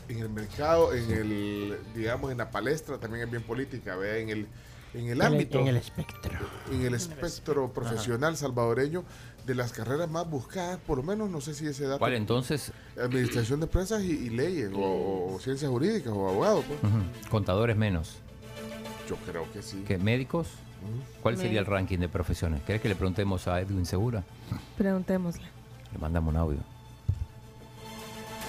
en 0.09 0.19
el 0.19 0.29
mercado, 0.29 0.93
en 0.93 1.09
el, 1.11 1.77
digamos, 1.95 2.31
en 2.31 2.37
la 2.39 2.51
palestra 2.51 2.97
también 2.97 3.23
es 3.25 3.31
bien 3.31 3.43
política, 3.43 3.95
¿vea? 3.95 4.17
en 4.17 4.29
el 4.29 4.47
en 4.93 5.07
el 5.07 5.07
En 5.07 5.11
el- 5.13 5.21
ámbito, 5.23 5.59
en 5.59 5.67
el 5.67 5.75
espectro. 5.75 6.31
en 6.71 6.81
el 6.85 6.93
espectro 6.93 7.73
profesional 7.73 8.37
salvadoreño 8.37 9.03
de 9.45 9.53
las 9.53 9.73
carreras 9.73 10.09
más 10.09 10.29
buscadas, 10.29 10.79
por 10.87 10.97
lo 10.97 11.03
menos 11.03 11.29
no 11.29 11.41
sé 11.41 11.53
si 11.53 11.67
ese 11.67 11.83
dato. 11.85 11.99
¿Cuál 11.99 12.13
entonces? 12.13 12.71
Administración 12.97 13.59
de 13.59 13.65
empresas 13.65 14.01
y, 14.03 14.11
y 14.11 14.29
leyes 14.29 14.71
o, 14.73 15.33
o 15.35 15.39
ciencias 15.41 15.69
jurídicas 15.69 16.13
o 16.13 16.29
abogado, 16.29 16.61
pues. 16.63 16.79
Contadores 17.29 17.75
menos. 17.75 18.15
Yo 19.09 19.17
creo 19.29 19.51
que 19.51 19.61
sí. 19.61 19.83
¿Qué, 19.85 19.97
¿Médicos? 19.97 20.47
¿Cuál 21.21 21.37
sería 21.37 21.59
el 21.59 21.65
ranking 21.65 21.97
de 21.99 22.07
profesiones? 22.09 22.61
¿Querés 22.63 22.81
que 22.81 22.89
le 22.89 22.95
preguntemos 22.95 23.47
a 23.47 23.59
Edwin 23.61 23.85
Segura? 23.85 24.23
Preguntémosle. 24.77 25.43
Le 25.91 25.97
mandamos 25.99 26.33
un 26.33 26.39
audio. 26.39 26.59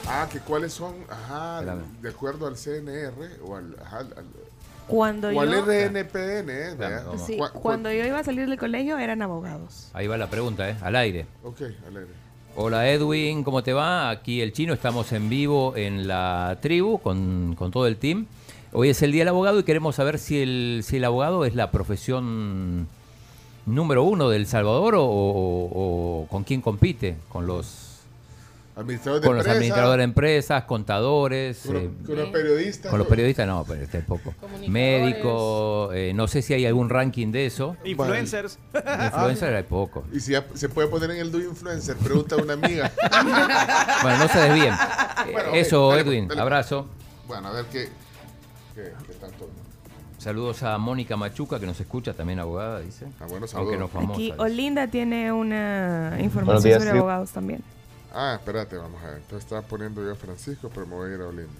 Ah, 0.08 0.28
que 0.30 0.38
cuáles 0.40 0.72
son, 0.72 0.94
ajá, 1.10 1.58
Espérame. 1.60 1.82
de 2.00 2.08
acuerdo 2.08 2.46
al 2.46 2.54
CNR 2.56 3.40
o 3.44 3.56
al, 3.56 3.76
ajá, 3.84 3.98
al, 3.98 4.14
Cuando 4.86 5.28
o 5.28 5.40
al 5.40 5.50
yo, 5.50 5.64
RNPN, 5.64 6.48
¿eh? 6.50 6.74
¿verdad? 6.78 7.06
Vamos. 7.06 7.26
sí, 7.26 7.36
Cu- 7.38 7.48
cu- 7.52 7.60
cuando 7.60 7.90
yo 7.92 8.04
iba 8.06 8.18
a 8.20 8.24
salir 8.24 8.48
del 8.48 8.58
colegio 8.58 8.98
eran 8.98 9.20
abogados. 9.22 9.90
Ahí 9.94 10.06
va 10.06 10.16
la 10.16 10.28
pregunta, 10.30 10.68
¿eh? 10.70 10.76
Al 10.80 10.94
aire. 10.94 11.26
Ok, 11.42 11.60
alegre. 11.88 12.10
Hola 12.54 12.88
Edwin, 12.88 13.42
¿cómo 13.42 13.62
te 13.62 13.72
va? 13.72 14.08
Aquí 14.08 14.40
el 14.40 14.52
chino, 14.52 14.72
estamos 14.72 15.12
en 15.12 15.28
vivo 15.28 15.74
en 15.76 16.06
la 16.06 16.56
tribu 16.62 16.98
con, 17.00 17.54
con 17.58 17.70
todo 17.72 17.86
el 17.88 17.96
team. 17.96 18.26
Hoy 18.78 18.90
es 18.90 19.00
el 19.00 19.10
Día 19.10 19.22
del 19.22 19.28
Abogado 19.28 19.58
y 19.58 19.62
queremos 19.62 19.94
saber 19.96 20.18
si 20.18 20.42
el, 20.42 20.82
si 20.84 20.98
el 20.98 21.04
abogado 21.06 21.46
es 21.46 21.54
la 21.54 21.70
profesión 21.70 22.86
número 23.64 24.02
uno 24.02 24.28
del 24.28 24.46
Salvador 24.46 24.96
o, 24.96 25.04
o- 25.04 26.22
o 26.24 26.26
con 26.28 26.44
quién 26.44 26.60
compite, 26.60 27.16
con 27.30 27.46
los, 27.46 27.84
Administradores 28.76 29.22
de 29.22 29.26
con 29.26 29.36
los 29.36 29.46
empresas, 29.46 29.56
administradores 29.56 29.98
de 30.00 30.04
empresas, 30.04 30.64
contadores. 30.64 31.60
con, 31.64 31.72
los- 31.74 31.82
eh, 31.84 31.90
con 32.04 32.16
los 32.16 32.28
periodistas. 32.28 32.90
con 32.90 32.98
los 32.98 33.08
periodistas 33.08 33.46
no, 33.46 33.64
pero 33.66 33.82
este 33.82 34.00
poco. 34.00 34.34
Médicos, 34.68 35.94
eh, 35.94 36.12
no 36.14 36.28
sé 36.28 36.42
si 36.42 36.52
hay 36.52 36.66
algún 36.66 36.90
ranking 36.90 37.32
de 37.32 37.46
eso. 37.46 37.76
Influencers. 37.82 38.58
Influencer 38.74 39.54
hay 39.56 39.62
poco. 39.62 40.04
Y 40.12 40.20
si 40.20 40.32
ya 40.32 40.44
se 40.52 40.68
puede 40.68 40.88
poner 40.88 41.12
en 41.12 41.16
el 41.16 41.32
Do 41.32 41.38
Influencer, 41.40 41.96
pregunta 41.96 42.34
a 42.34 42.42
una 42.42 42.52
amiga. 42.52 42.92
Bueno, 44.02 44.18
no 44.18 44.28
se 44.28 44.38
desvíen. 44.38 44.74
Bueno, 45.32 45.48
Eso, 45.54 45.88
dale, 45.88 46.02
Edwin, 46.02 46.28
dale. 46.28 46.42
abrazo. 46.42 46.86
Bueno, 47.26 47.48
a 47.48 47.52
ver 47.52 47.64
qué, 47.72 47.88
tanto. 49.20 49.48
Saludos 50.18 50.62
a 50.62 50.78
Mónica 50.78 51.16
Machuca, 51.16 51.60
que 51.60 51.66
nos 51.66 51.78
escucha, 51.80 52.14
también 52.14 52.38
abogada, 52.40 52.80
dice. 52.80 53.06
Ah, 53.20 53.26
bueno, 53.28 53.46
Aunque 53.54 53.76
no 53.76 53.86
famosa. 53.88 54.12
Aquí 54.14 54.30
dice. 54.30 54.36
Olinda 54.38 54.86
tiene 54.88 55.30
una 55.32 56.16
información 56.20 56.62
días, 56.64 56.82
sobre 56.82 56.98
abogados 56.98 57.30
también. 57.30 57.62
Ah, 58.14 58.34
espérate, 58.38 58.76
vamos 58.76 59.02
a 59.02 59.08
ver. 59.08 59.16
Entonces 59.18 59.44
estaba 59.44 59.60
poniendo 59.62 60.02
yo 60.02 60.12
a 60.12 60.16
Francisco, 60.16 60.70
pero 60.72 60.86
me 60.86 60.94
voy 60.94 61.10
a 61.10 61.14
ir 61.16 61.20
a 61.20 61.26
Olinda. 61.26 61.52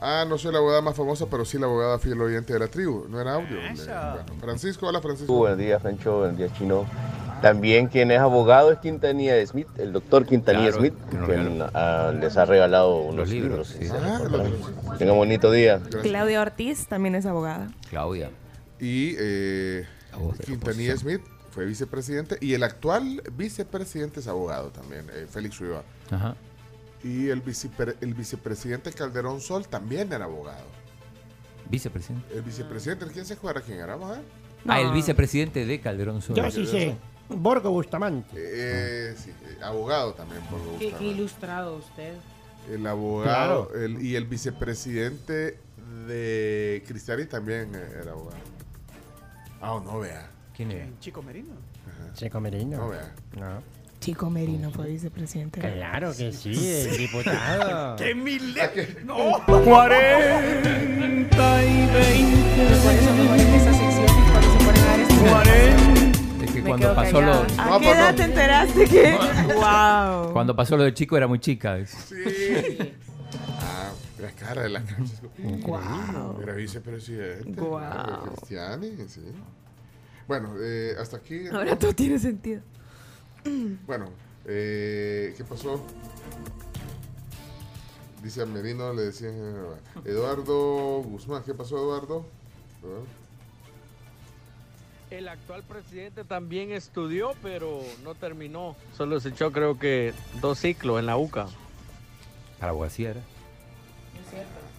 Ah, 0.00 0.24
no 0.28 0.38
soy 0.38 0.52
la 0.52 0.58
abogada 0.58 0.82
más 0.82 0.96
famosa, 0.96 1.26
pero 1.30 1.44
sí 1.44 1.58
la 1.58 1.66
abogada 1.66 1.98
fiel 1.98 2.20
oyente 2.20 2.52
de 2.52 2.58
la 2.58 2.68
tribu. 2.68 3.06
No 3.08 3.20
era 3.20 3.34
audio. 3.34 3.56
Le- 3.56 3.72
bueno, 3.74 4.24
Francisco, 4.40 4.86
hola 4.86 5.00
Francisco. 5.00 5.32
Buenos 5.34 5.58
días, 5.58 5.80
Francho. 5.82 6.18
Buenos 6.18 6.36
días, 6.38 6.52
Chino. 6.58 6.84
También 7.42 7.88
quien 7.88 8.10
es 8.10 8.20
abogado 8.20 8.70
es 8.72 8.78
Quintanilla 8.78 9.44
Smith, 9.46 9.66
el 9.76 9.92
doctor 9.92 10.24
Quintanilla 10.24 10.68
Claro, 10.70 10.78
Smith, 10.78 10.94
quien 11.26 11.62
ah, 11.74 12.12
les 12.18 12.36
ha 12.36 12.44
regalado 12.44 12.96
unos 13.00 13.28
libros. 13.28 13.76
Ah, 13.92 14.20
Tengan 14.98 15.16
bonito 15.16 15.50
día. 15.50 15.80
Claudia 16.02 16.40
Ortiz 16.40 16.86
también 16.86 17.14
es 17.16 17.26
abogada. 17.26 17.70
Claudia. 17.90 18.30
Y 18.78 19.14
eh, 19.18 19.86
Quintanilla. 20.44 20.96
Smith 20.96 21.20
fue 21.50 21.66
vicepresidente 21.66 22.38
y 22.40 22.54
el 22.54 22.62
actual 22.62 23.22
vicepresidente 23.36 24.20
es 24.20 24.28
abogado 24.28 24.70
también, 24.70 25.04
eh, 25.12 25.26
Félix 25.28 25.58
Riva. 25.58 25.82
Ajá. 26.10 26.34
Y 27.04 27.28
el, 27.28 27.42
vicepre- 27.44 27.96
el 28.00 28.14
vicepresidente 28.14 28.92
Calderón 28.92 29.40
Sol 29.40 29.66
también 29.66 30.12
era 30.12 30.24
abogado. 30.26 30.64
Vicepresidente. 31.68 32.34
El 32.34 32.42
vicepresidente, 32.42 33.06
¿quién 33.12 33.24
se 33.24 33.34
acuerda 33.34 33.60
quién 33.60 33.78
era? 33.78 33.96
Vamos 33.96 34.10
a 34.10 34.12
ver. 34.20 34.22
Ah, 34.68 34.80
el 34.80 34.92
vicepresidente 34.92 35.66
de 35.66 35.80
Calderón 35.80 36.22
Sol. 36.22 36.36
Yo 36.36 36.48
sí 36.50 36.66
sé. 36.66 36.96
Borgo 37.28 37.70
Bustamante. 37.70 38.34
Eh, 38.36 39.14
sí, 39.16 39.30
eh, 39.30 39.58
abogado 39.62 40.12
también, 40.14 40.40
por 40.50 40.58
lo 40.60 40.76
Qué, 40.78 40.92
ilustrado 41.04 41.76
usted. 41.76 42.14
El 42.70 42.86
abogado 42.86 43.70
el- 43.74 44.00
y 44.02 44.14
el 44.16 44.24
vicepresidente 44.26 45.58
de 46.06 46.82
Cristiani 46.86 47.24
también 47.26 47.74
eh, 47.74 47.98
era 48.02 48.12
abogado. 48.12 48.38
Ah, 49.60 49.80
no 49.84 49.98
vea. 50.00 50.30
¿Quién 50.56 50.70
era? 50.72 50.86
Chico 51.00 51.22
Merino. 51.22 51.54
Checo 52.14 52.40
Merino. 52.40 52.76
No 52.76 52.88
vea. 52.90 53.14
No. 53.38 53.62
Chico 54.00 54.28
Merino 54.28 54.70
fue 54.72 54.88
vicepresidente. 54.88 55.60
Claro 55.60 56.12
que 56.16 56.32
sí, 56.32 56.50
el 56.52 56.96
diputado. 56.98 57.96
¡Qué 58.02 58.14
mil! 58.14 58.54
¡No! 59.04 59.40
40 59.46 61.64
y 61.64 61.86
20. 61.86 62.66
Por 62.82 62.92
eso 62.92 63.14
mejor 63.14 63.38
en 63.38 63.54
esa 63.54 63.72
sección, 63.72 64.08
se 64.08 64.14
ponen 64.64 64.82
a 64.82 64.86
dar 64.86 65.00
este 65.00 65.14
Es 66.42 66.50
que 66.50 66.60
Me 66.62 66.68
cuando 66.70 66.94
pasó, 66.94 67.20
lo. 67.20 67.32
¿A 67.32 67.78
qué 67.80 67.90
edad 67.90 68.14
te 68.16 68.24
enteraste 68.24 68.84
que? 68.86 69.12
¡Wow! 69.54 70.32
cuando 70.32 70.56
pasó 70.56 70.76
lo 70.76 70.82
de 70.82 70.92
chico 70.92 71.16
era 71.16 71.26
muy 71.26 71.38
chica. 71.38 71.84
Sí. 71.86 72.16
Ah, 73.64 73.90
la 74.20 74.30
cara 74.32 74.62
de 74.62 74.68
la. 74.68 74.82
Guau. 75.62 76.42
Era 76.42 76.52
vicepresidente. 76.52 77.60
De 77.60 78.28
Cristiani, 78.28 79.08
sí. 79.08 79.22
Bueno, 80.28 80.54
eh, 80.60 80.94
hasta 81.00 81.16
aquí. 81.16 81.46
Ahora 81.48 81.78
todo 81.78 81.94
tiene 81.94 82.18
sentido. 82.18 82.60
Bueno, 83.86 84.10
eh, 84.44 85.32
¿qué 85.36 85.44
pasó? 85.44 85.82
Dice 88.22 88.42
a 88.42 88.46
Merino, 88.46 88.92
le 88.92 89.02
decían 89.02 89.34
eh, 89.34 90.10
Eduardo 90.10 91.02
Guzmán. 91.02 91.42
¿Qué 91.44 91.54
pasó, 91.54 91.76
Eduardo? 91.78 92.26
Eduardo. 92.82 93.21
El 95.12 95.28
actual 95.28 95.62
presidente 95.62 96.24
también 96.24 96.72
estudió, 96.72 97.32
pero 97.42 97.82
no 98.02 98.14
terminó. 98.14 98.76
Solo 98.96 99.20
se 99.20 99.28
echó 99.30 99.52
creo 99.52 99.78
que 99.78 100.14
dos 100.40 100.58
ciclos 100.58 100.98
en 101.00 101.06
la 101.06 101.16
UCA. 101.16 101.46
Para 102.58 102.70
abogacía 102.70 103.10
era. 103.10 103.20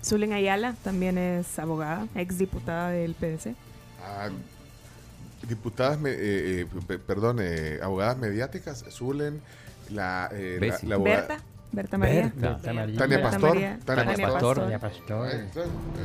Zulen 0.03 0.33
Ayala 0.33 0.75
también 0.83 1.17
es 1.17 1.59
abogada, 1.59 2.07
exdiputada 2.15 2.89
del 2.89 3.13
PDC. 3.13 3.55
Ah, 4.03 4.29
diputadas, 5.47 5.99
me- 5.99 6.11
eh, 6.11 6.61
eh, 6.61 6.67
pe- 6.87 6.97
perdón, 6.99 7.37
eh, 7.41 7.79
abogadas 7.81 8.17
mediáticas, 8.17 8.83
Zulen, 8.89 9.41
la, 9.89 10.29
eh, 10.33 10.57
la 10.83 10.95
abogada- 10.95 11.27
Berta, 11.27 11.43
Berta 11.73 11.97
María. 11.97 12.31
Berta 12.35 12.71
María. 12.71 12.97
Tania 12.99 13.21
Pastor. 13.23 13.49
María. 13.49 13.79
Tania 13.83 14.05
Tania 14.05 14.27
Pastor. 14.27 14.59
Tania 14.59 14.79
Pastor. 14.79 15.29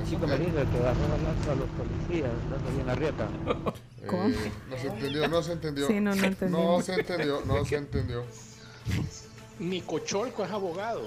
Chico 0.08 0.26
Merino, 0.26 0.54
que 0.54 0.78
agarró 0.78 1.00
balazos 1.08 1.46
a 1.46 1.54
los 1.54 1.68
policías, 1.76 2.30
dando 2.50 2.70
bien 2.70 2.86
la 2.86 2.94
rieta. 2.94 3.28
¿Cómo? 4.06 4.28
Eh, 4.28 4.52
no 4.70 4.78
se 4.78 4.86
entendió, 4.86 5.28
no 5.28 5.42
se 5.42 5.52
entendió. 5.52 5.86
Sí, 5.86 6.00
no, 6.00 6.14
no 6.14 6.24
entendimos. 6.24 6.78
No 6.78 6.82
se 6.82 6.94
entendió, 6.94 7.42
no 7.44 7.64
se 7.66 7.76
entendió. 7.76 8.24
Nicocholco 9.58 10.42
es 10.42 10.50
abogado. 10.50 11.06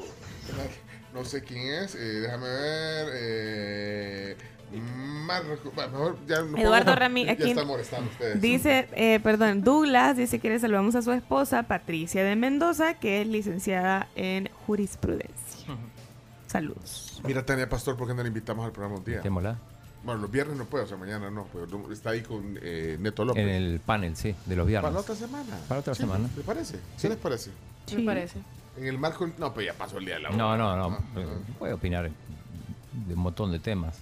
No 1.11 1.25
sé 1.25 1.43
quién 1.43 1.83
es, 1.83 1.95
eh, 1.95 2.21
déjame 2.21 2.47
ver. 2.47 3.09
Eh, 3.15 4.37
Marco, 4.79 5.71
mejor 5.75 6.17
ya 6.27 6.41
no 6.41 6.57
Eduardo 6.57 6.85
puedo- 6.91 6.95
Ramírez, 6.95 7.37
Ya 7.37 7.43
aquí 7.43 7.51
están 7.51 7.67
molestando 7.67 8.09
ustedes. 8.11 8.41
Dice, 8.41 8.87
eh, 8.93 9.19
perdón, 9.21 9.63
Douglas 9.63 10.17
dice 10.17 10.39
que 10.39 10.49
le 10.49 10.59
saludamos 10.59 10.95
a 10.95 11.01
su 11.01 11.11
esposa, 11.11 11.63
Patricia 11.63 12.23
de 12.23 12.35
Mendoza, 12.35 12.95
que 12.95 13.21
es 13.21 13.27
licenciada 13.27 14.07
en 14.15 14.49
jurisprudencia. 14.67 15.67
Saludos. 16.47 17.21
Mira, 17.25 17.45
Tania 17.45 17.69
Pastor, 17.69 17.95
¿por 17.97 18.07
qué 18.07 18.13
no 18.13 18.21
la 18.21 18.27
invitamos 18.27 18.65
al 18.65 18.71
programa 18.71 18.97
un 18.97 19.05
día? 19.05 19.15
Invitémosla. 19.15 19.57
Bueno, 20.03 20.21
los 20.21 20.31
viernes 20.31 20.57
no 20.57 20.65
puede, 20.65 20.83
o 20.85 20.87
sea, 20.87 20.97
mañana 20.97 21.29
no, 21.29 21.47
pero 21.53 21.67
no- 21.67 21.91
está 21.93 22.09
ahí 22.09 22.21
con 22.23 22.57
eh, 22.61 22.97
Neto 22.99 23.23
López. 23.23 23.43
En 23.43 23.49
el 23.49 23.79
panel, 23.79 24.15
sí, 24.15 24.35
de 24.45 24.55
los 24.55 24.65
viernes. 24.67 24.83
Para 24.83 24.93
la 24.95 24.99
otra 25.01 25.15
semana. 25.15 25.57
Para 25.67 25.79
otra 25.81 25.93
Sí, 25.93 26.01
semana. 26.01 26.27
¿Les 26.35 26.45
parece? 26.45 26.75
Sí. 26.77 26.81
¿Qué 27.03 27.09
les 27.09 27.17
parece? 27.19 27.51
Me 27.95 28.03
parece. 28.03 28.39
En 28.77 28.87
el 28.87 28.97
marco. 28.97 29.29
No, 29.37 29.53
pues 29.53 29.67
ya 29.67 29.73
pasó 29.73 29.97
el 29.99 30.05
día 30.05 30.15
de 30.15 30.21
la 30.21 30.29
No, 30.31 30.45
boda. 30.45 30.57
no, 30.57 30.75
no. 30.75 30.97
Ah, 30.97 30.99
eh, 31.17 31.27
Puede 31.59 31.73
opinar 31.73 32.09
de 32.09 33.13
un 33.13 33.19
montón 33.19 33.51
de 33.51 33.59
temas. 33.59 33.99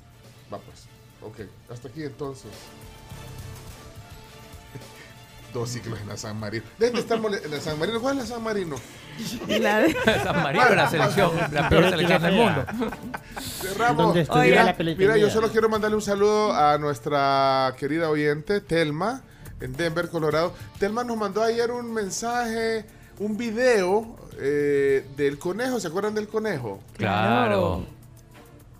Ok, 1.21 1.39
hasta 1.71 1.87
aquí 1.87 2.03
entonces. 2.03 2.51
Dos 5.53 5.69
ciclos 5.69 5.99
en 5.99 6.07
la 6.07 6.15
San 6.15 6.39
Marino. 6.39 6.63
Dejen 6.77 6.93
de 6.95 7.01
estar 7.01 7.17
en 7.17 7.51
la 7.51 7.59
San 7.59 7.79
Marino. 7.79 7.99
¿Cuál 7.99 8.17
es 8.19 8.23
la 8.29 8.35
San 8.35 8.43
Marino? 8.43 8.75
La 9.47 9.79
de- 9.79 9.93
San 10.23 10.43
Marino, 10.43 10.69
la 10.75 10.89
selección, 10.89 11.31
la 11.51 11.67
peor 11.69 11.89
selección 11.89 12.21
del 12.21 12.35
mundo. 12.35 12.65
Cerramos. 13.61 14.15
Mira, 14.15 14.75
mira, 14.97 15.17
yo 15.17 15.29
solo 15.31 15.49
quiero 15.49 15.67
mandarle 15.67 15.95
un 15.95 16.01
saludo 16.03 16.53
a 16.53 16.77
nuestra 16.77 17.73
querida 17.79 18.09
oyente, 18.09 18.61
Telma, 18.61 19.23
en 19.59 19.73
Denver, 19.73 20.09
Colorado. 20.09 20.53
Telma 20.77 21.03
nos 21.03 21.17
mandó 21.17 21.41
ayer 21.41 21.71
un 21.71 21.91
mensaje, 21.93 22.85
un 23.17 23.35
video 23.35 24.15
eh, 24.39 25.05
del 25.17 25.39
conejo. 25.39 25.79
¿Se 25.79 25.87
acuerdan 25.87 26.13
del 26.13 26.27
conejo? 26.27 26.79
Claro. 26.95 27.85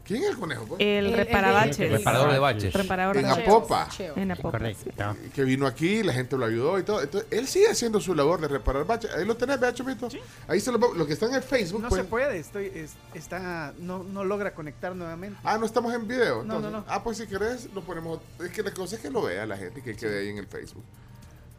¿Quién 0.10 0.23
es 0.23 0.30
el 0.31 0.38
conejo? 0.40 0.65
pues? 0.65 0.81
El 0.81 1.14
reparabaches. 1.14 1.80
el 1.80 1.91
reparador 1.99 2.31
de 2.34 2.40
baches. 2.40 2.73
Reparador 2.73 3.18
En. 3.18 3.26
Apopa. 3.27 3.88
En 4.15 4.31
Apopa. 4.31 4.52
Correcto. 4.57 4.90
que 5.36 5.44
vino 5.44 5.68
aquí, 5.68 6.02
la 6.02 6.14
gente 6.14 6.36
lo 6.36 6.45
ayudó 6.45 6.80
y 6.80 6.84
todo. 6.84 6.99
Entonces, 7.03 7.31
él 7.31 7.45
sigue 7.48 7.68
haciendo 7.69 8.02
su 8.02 8.15
labor 8.15 8.41
de 8.41 8.48
reparar 8.48 8.88
baches. 8.88 9.11
Ahí 9.14 9.23
lo 9.23 9.38
tenés, 9.38 9.60
vea, 9.60 9.72
Chomito. 9.72 10.10
Ahí 10.48 10.60
se 10.60 10.72
lo, 10.72 10.80
lo 10.95 11.06
que 11.06 11.14
están 11.14 11.31
en 11.36 11.44
Facebook. 11.44 11.84
No 11.84 11.90
pues- 11.90 12.02
se 12.02 12.07
puede, 12.07 12.40
estoy, 12.40 12.72
es- 12.73 12.94
está, 13.14 13.72
no, 13.77 14.03
no 14.03 14.23
logra 14.23 14.56
conectar 14.56 14.95
nuevamente. 14.95 15.38
Ah, 15.44 15.60
no 15.60 15.68
estamos 15.68 15.94
en 15.94 16.07
video. 16.07 16.38
No, 16.38 16.56
entonces. 16.56 16.72
no, 16.72 16.77
no. 16.80 16.86
Ah, 16.88 17.03
pues 17.03 17.18
si 17.19 17.27
querés, 17.27 17.72
lo 17.76 17.81
ponemos. 17.81 18.19
Es 18.44 18.49
que 18.49 18.64
la 18.64 18.72
cosa 18.73 18.95
es 18.95 19.02
que 19.03 19.11
lo 19.11 19.22
vea 19.22 19.45
la 19.45 19.57
gente 19.57 19.84
que 19.84 19.95
quede 19.95 20.22
ahí 20.22 20.30
en 20.30 20.40
el 20.40 20.48
Facebook. 20.48 20.84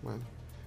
Bueno. 0.03 0.23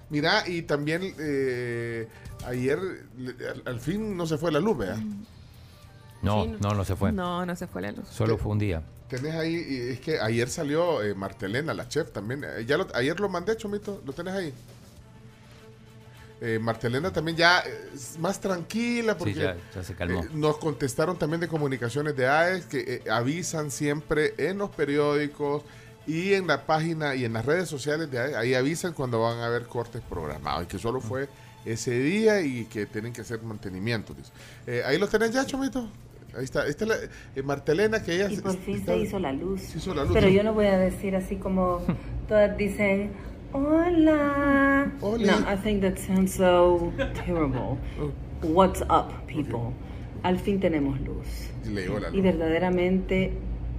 Mira, 0.09 0.47
y 0.47 0.61
también 0.61 1.13
eh, 1.19 2.07
ayer, 2.45 2.79
al, 2.79 3.63
al 3.65 3.79
fin 3.81 4.15
no 4.15 4.25
se 4.25 4.37
fue 4.37 4.53
la 4.53 4.61
luz, 4.61 4.77
vea. 4.77 4.97
No, 6.23 6.45
no, 6.45 6.73
no 6.73 6.83
se 6.85 6.95
fue. 6.95 7.11
No, 7.11 7.45
no 7.45 7.55
se 7.55 7.67
fue 7.67 7.81
la 7.81 7.91
luz. 7.91 8.07
Solo 8.09 8.37
fue 8.37 8.51
un 8.53 8.59
día. 8.59 8.81
Tenés 9.09 9.35
ahí, 9.35 9.53
y 9.55 9.91
es 9.93 9.99
que 9.99 10.19
ayer 10.19 10.49
salió 10.49 11.03
eh, 11.03 11.13
Martelena, 11.13 11.73
la 11.73 11.87
chef 11.87 12.11
también. 12.11 12.43
Eh, 12.43 12.65
ya 12.65 12.77
lo- 12.77 12.87
ayer 12.95 13.19
lo 13.19 13.29
mandé, 13.29 13.55
Chomito, 13.57 14.01
lo 14.05 14.13
tenés 14.13 14.33
ahí. 14.33 14.53
Eh, 16.41 16.59
Martelena 16.59 17.11
también 17.11 17.37
ya 17.37 17.59
eh, 17.59 17.89
es 17.93 18.17
más 18.19 18.39
tranquila 18.41 19.17
porque 19.17 19.33
Sí, 19.35 19.39
ya, 19.39 19.55
ya 19.73 19.83
se 19.83 19.95
calmó. 19.95 20.23
eh, 20.23 20.29
nos 20.33 20.57
contestaron 20.57 21.17
también 21.17 21.39
de 21.39 21.47
comunicaciones 21.47 22.17
de 22.17 22.27
AES 22.27 22.65
que 22.65 22.79
eh, 23.05 23.09
avisan 23.09 23.71
siempre 23.71 24.33
en 24.37 24.57
los 24.57 24.69
periódicos 24.71 25.63
y 26.05 26.33
en 26.33 26.47
la 26.47 26.65
página 26.65 27.15
y 27.15 27.23
en 27.23 27.31
las 27.33 27.45
redes 27.45 27.69
sociales 27.69 28.11
de 28.11 28.19
AES. 28.19 28.35
Ahí 28.35 28.55
avisan 28.55 28.91
cuando 28.93 29.21
van 29.21 29.37
a 29.39 29.45
haber 29.45 29.63
cortes 29.67 30.01
programados 30.01 30.63
y 30.63 30.67
que 30.67 30.79
solo 30.79 30.99
fue 30.99 31.29
ese 31.63 31.91
día 31.97 32.41
y 32.41 32.65
que 32.65 32.87
tienen 32.87 33.13
que 33.13 33.21
hacer 33.21 33.41
mantenimiento. 33.41 34.13
Eh, 34.67 34.83
ahí 34.85 34.97
lo 34.97 35.07
tenés 35.07 35.31
ya, 35.31 35.45
Chomito. 35.45 35.87
Ahí 36.37 36.43
está. 36.45 36.67
Esta 36.67 36.85
es 36.85 36.89
la, 36.89 36.95
eh, 37.35 37.43
Martelena 37.43 38.01
que 38.03 38.15
ella 38.15 38.27
Y 38.31 38.37
por 38.37 38.57
fin 38.57 38.75
está- 38.77 38.93
se 38.93 38.99
hizo 38.99 39.19
la 39.19 39.31
luz. 39.33 39.61
se 39.61 39.77
hizo 39.77 39.93
la 39.93 40.03
luz. 40.03 40.13
Pero 40.13 40.29
yo 40.29 40.43
no 40.43 40.53
voy 40.53 40.65
a 40.65 40.77
decir 40.77 41.15
así 41.15 41.35
como 41.35 41.81
todas 42.27 42.57
dicen, 42.57 43.11
hola. 43.51 44.91
Hola. 45.01 45.39
No, 45.39 45.53
I 45.53 45.57
think 45.57 45.81
that 45.81 45.97
sounds 45.97 46.33
so 46.33 46.91
terrible. 47.13 47.77
What's 48.41 48.81
up, 48.81 49.25
people? 49.27 49.73
Al 50.23 50.39
fin 50.39 50.59
tenemos 50.59 50.99
luz. 51.01 51.49
Le 51.65 51.85
Y 52.17 52.21
verdaderamente 52.21 53.31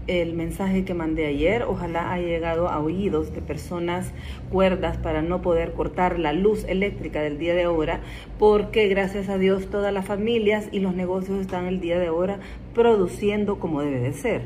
el 0.06 0.34
mensaje 0.34 0.84
que 0.84 0.94
mandé 0.94 1.26
ayer 1.26 1.62
ojalá 1.62 2.12
haya 2.12 2.26
llegado 2.26 2.68
a 2.68 2.78
oídos 2.80 3.32
de 3.34 3.40
personas 3.40 4.12
cuerdas 4.50 4.96
para 4.98 5.22
no 5.22 5.42
poder 5.42 5.72
cortar 5.72 6.18
la 6.18 6.32
luz 6.32 6.64
eléctrica 6.64 7.22
del 7.22 7.38
día 7.38 7.54
de 7.54 7.64
ahora, 7.64 8.00
porque 8.38 8.88
gracias 8.88 9.28
a 9.28 9.38
Dios 9.38 9.70
todas 9.70 9.92
las 9.92 10.04
familias 10.04 10.68
y 10.72 10.80
los 10.80 10.94
negocios 10.94 11.40
están 11.40 11.66
el 11.66 11.80
día 11.80 11.98
de 11.98 12.08
ahora 12.08 12.38
produciendo 12.74 13.58
como 13.58 13.80
debe 13.80 14.00
de 14.00 14.12
ser. 14.12 14.42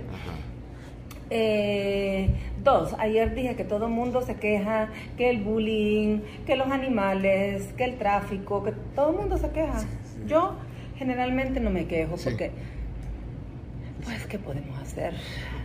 Eh, 1.31 2.31
dos, 2.65 2.95
ayer 2.99 3.35
dije 3.35 3.55
que 3.55 3.65
todo 3.65 3.87
el 3.87 3.93
mundo 3.93 4.23
se 4.23 4.37
queja, 4.37 4.89
que 5.17 5.29
el 5.29 5.43
bullying, 5.43 6.21
que 6.47 6.57
los 6.57 6.69
animales, 6.69 7.73
que 7.77 7.85
el 7.85 7.99
tráfico, 7.99 8.63
que 8.65 8.73
todo 8.95 9.11
el 9.11 9.17
mundo 9.17 9.37
se 9.37 9.51
queja. 9.51 9.85
Yo 10.27 10.55
generalmente 10.97 11.61
no 11.61 11.71
me 11.71 11.87
quejo 11.87 12.17
porque, 12.23 12.51
pues, 14.09 14.27
¿qué 14.27 14.39
podemos 14.39 14.79
hacer? 14.81 15.13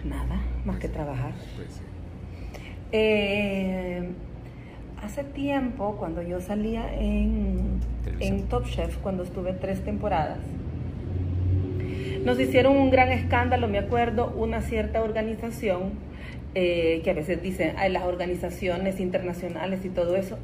Nada, 0.03 0.41
más 0.65 0.78
que 0.80 0.90
trabajar. 0.90 1.32
Pues. 1.56 1.82
Eh, 2.91 4.03
hace 5.02 5.24
tiempo, 5.24 5.95
cuando 5.98 6.22
yo 6.22 6.41
salía 6.41 6.94
en, 6.99 7.80
en 8.20 8.44
Top 8.44 8.65
Chef, 8.65 8.98
cuando 8.98 9.24
estuve 9.24 9.53
tres 9.53 9.84
temporadas, 9.84 10.40
nos 12.26 12.40
hicieron 12.40 12.78
un 12.78 12.90
gran 12.90 13.11
escándalo, 13.11 13.68
me 13.68 13.80
acuerdo, 13.80 14.34
una 14.36 14.61
cierta 14.61 15.02
organización 15.02 15.91
eh, 16.56 17.02
que 17.03 17.10
a 17.10 17.14
veces 17.14 17.41
dicen, 17.41 17.74
"Ay, 17.78 17.91
las 17.91 18.03
organizaciones 18.03 18.99
internacionales 18.99 19.84
y 19.86 19.90
todo 19.90 20.15
eso. 20.15 20.38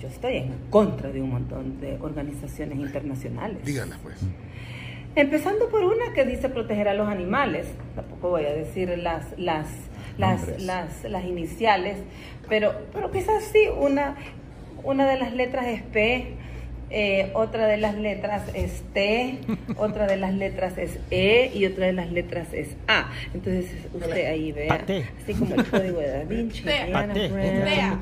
Yo 0.00 0.08
estoy 0.08 0.36
en 0.36 0.52
contra 0.70 1.10
de 1.10 1.20
un 1.22 1.30
montón 1.30 1.80
de 1.80 1.98
organizaciones 2.00 2.78
internacionales. 2.78 3.64
Díganla, 3.64 3.98
pues. 4.02 4.16
Empezando 5.14 5.68
por 5.68 5.84
una 5.84 6.12
que 6.14 6.24
dice 6.24 6.48
proteger 6.48 6.88
a 6.88 6.94
los 6.94 7.08
animales. 7.08 7.66
Tampoco 7.94 8.30
voy 8.30 8.46
a 8.46 8.52
decir 8.52 8.96
las, 8.98 9.38
las, 9.38 9.68
las, 10.16 10.60
las, 10.62 11.04
las 11.04 11.24
iniciales, 11.24 11.98
pero, 12.48 12.72
pero 12.92 13.10
quizás 13.10 13.44
sí, 13.44 13.68
una, 13.76 14.16
una 14.82 15.06
de 15.06 15.18
las 15.18 15.34
letras 15.34 15.66
es 15.66 15.82
P, 15.82 16.34
eh, 16.90 17.30
otra 17.34 17.66
de 17.66 17.76
las 17.78 17.94
letras 17.94 18.42
es 18.54 18.82
T, 18.94 19.38
otra 19.76 20.06
de 20.06 20.16
las 20.16 20.34
letras 20.34 20.78
es 20.78 20.98
E 21.10 21.50
y 21.54 21.66
otra 21.66 21.86
de 21.86 21.92
las 21.92 22.10
letras 22.10 22.48
es 22.52 22.68
A. 22.88 23.10
Entonces 23.34 23.70
usted 23.92 24.26
ahí 24.26 24.52
vea, 24.52 24.84
así 25.22 25.34
como 25.34 25.54
el 25.54 25.64
código 25.66 26.00
de 26.00 26.08
Da 26.08 26.24
Vinci. 26.24 26.62
Diana 26.62 27.98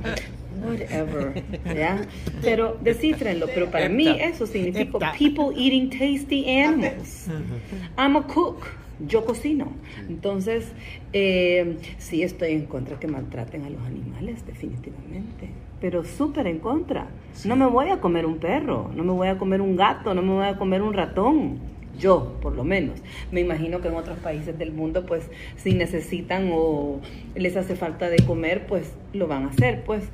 whatever, 0.63 1.43
¿ya? 1.65 2.07
Pero 2.43 2.77
descífrenlo, 2.81 3.47
pero 3.55 3.71
para 3.71 3.89
mí 3.89 4.09
eso 4.09 4.47
significa 4.47 5.13
people 5.19 5.55
eating 5.57 5.91
tasty 5.91 6.49
animals. 6.49 7.29
I'm 7.97 8.17
a 8.17 8.27
cook. 8.27 8.67
Yo 9.07 9.25
cocino. 9.25 9.73
Entonces, 10.09 10.73
eh, 11.13 11.79
sí 11.99 12.23
estoy 12.23 12.53
en 12.53 12.67
contra 12.67 12.99
que 12.99 13.09
maltraten 13.09 13.65
a 13.65 13.71
los 13.71 13.83
animales, 13.83 14.45
definitivamente. 14.47 15.49
Pero 15.81 16.05
súper 16.05 16.47
en 16.47 16.59
contra. 16.59 17.07
No 17.47 17.57
me 17.57 17.67
voy 17.67 17.89
a 17.89 18.01
comer 18.01 18.27
un 18.27 18.37
perro, 18.39 18.91
no 18.95 19.03
me 19.03 19.13
voy 19.13 19.29
a 19.29 19.39
comer 19.39 19.63
un 19.63 19.77
gato, 19.77 20.15
no 20.15 20.21
me 20.21 20.35
voy 20.35 20.47
a 20.47 20.59
comer 20.59 20.83
un 20.83 20.93
ratón. 20.93 21.59
Yo, 21.99 22.39
por 22.41 22.55
lo 22.55 22.65
menos. 22.65 22.99
Me 23.31 23.41
imagino 23.41 23.81
que 23.81 23.89
en 23.89 23.95
otros 23.95 24.19
países 24.19 24.59
del 24.59 24.73
mundo, 24.73 25.05
pues, 25.07 25.31
si 25.57 25.75
necesitan 25.75 26.51
o 26.53 27.01
les 27.35 27.57
hace 27.57 27.77
falta 27.77 28.09
de 28.09 28.19
comer, 28.25 28.67
pues 28.67 28.93
lo 29.13 29.29
van 29.29 29.45
a 29.45 29.49
hacer, 29.49 29.83
pues. 29.85 30.05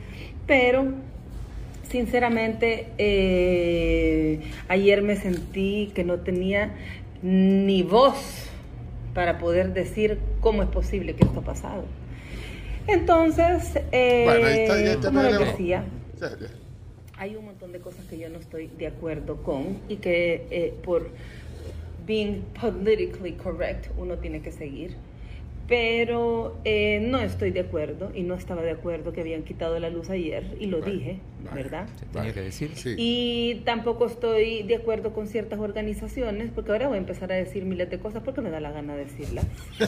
Pero 0.46 0.84
Sinceramente, 1.88 2.88
eh, 2.98 4.40
ayer 4.68 5.02
me 5.02 5.14
sentí 5.14 5.92
que 5.94 6.02
no 6.02 6.16
tenía 6.18 6.72
ni 7.22 7.84
voz 7.84 8.48
para 9.14 9.38
poder 9.38 9.72
decir 9.72 10.18
cómo 10.40 10.64
es 10.64 10.68
posible 10.68 11.14
que 11.14 11.24
esto 11.24 11.40
ha 11.40 11.44
pasado. 11.44 11.84
Entonces, 12.88 13.78
eh, 13.92 14.24
Bueno, 14.26 14.46
ahí 14.46 14.84
está, 14.88 15.08
como 15.08 15.22
les 15.22 15.38
le- 15.38 15.44
decía, 15.46 15.84
hay 17.16 17.36
un 17.36 17.44
montón 17.44 17.70
de 17.70 17.78
cosas 17.78 18.04
que 18.06 18.18
yo 18.18 18.28
no 18.30 18.38
estoy 18.40 18.66
de 18.66 18.88
acuerdo 18.88 19.36
con 19.44 19.78
y 19.88 19.96
que 19.96 20.46
eh, 20.50 20.74
por 20.84 21.08
being 22.04 22.42
politically 22.60 23.32
correct 23.34 23.86
uno 23.96 24.16
tiene 24.18 24.42
que 24.42 24.50
seguir. 24.50 24.96
Pero 25.68 26.56
eh, 26.64 27.00
no 27.02 27.18
estoy 27.20 27.50
de 27.50 27.60
acuerdo 27.60 28.12
y 28.14 28.22
no 28.22 28.34
estaba 28.34 28.62
de 28.62 28.70
acuerdo 28.70 29.12
que 29.12 29.20
habían 29.20 29.42
quitado 29.42 29.78
la 29.80 29.90
luz 29.90 30.10
ayer 30.10 30.56
y 30.60 30.66
lo 30.66 30.80
dije, 30.80 31.18
¿verdad? 31.52 31.88
Se 31.98 32.06
tenía 32.06 32.32
que 32.32 32.42
decir. 32.42 32.70
Y 32.96 33.62
tampoco 33.64 34.06
estoy 34.06 34.62
de 34.62 34.76
acuerdo 34.76 35.12
con 35.12 35.26
ciertas 35.26 35.58
organizaciones, 35.58 36.52
porque 36.54 36.70
ahora 36.70 36.86
voy 36.86 36.96
a 36.96 37.00
empezar 37.00 37.32
a 37.32 37.34
decir 37.34 37.64
miles 37.64 37.90
de 37.90 37.98
cosas 37.98 38.22
porque 38.22 38.40
me 38.42 38.50
da 38.50 38.60
la 38.60 38.70
gana 38.70 38.94
de 38.94 39.06
decirlas. 39.06 39.44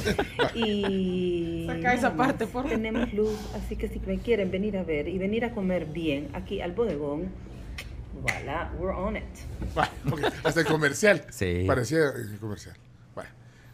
y 0.57 1.65
Saca 1.67 1.95
esa 1.95 2.17
parte, 2.17 2.47
por 2.47 2.65
favor. 2.65 2.71
Tenemos 2.71 3.13
luz, 3.13 3.39
así 3.55 3.77
que 3.77 3.89
si 3.89 4.01
me 4.01 4.19
quieren 4.19 4.51
venir 4.51 4.77
a 4.79 4.83
ver 4.83 5.07
y 5.07 5.17
venir 5.19 5.45
a 5.45 5.53
comer 5.53 5.87
bien 5.87 6.29
aquí 6.33 6.61
al 6.61 6.73
bodegón, 6.73 7.29
voilà, 8.21 8.73
we're 8.81 8.97
on 8.97 9.17
it. 9.17 9.23
Hasta 10.43 10.61
el 10.61 10.67
comercial. 10.67 11.25
Sí. 11.31 11.65
Parecía 11.69 12.09
el 12.17 12.37
comercial. 12.41 12.75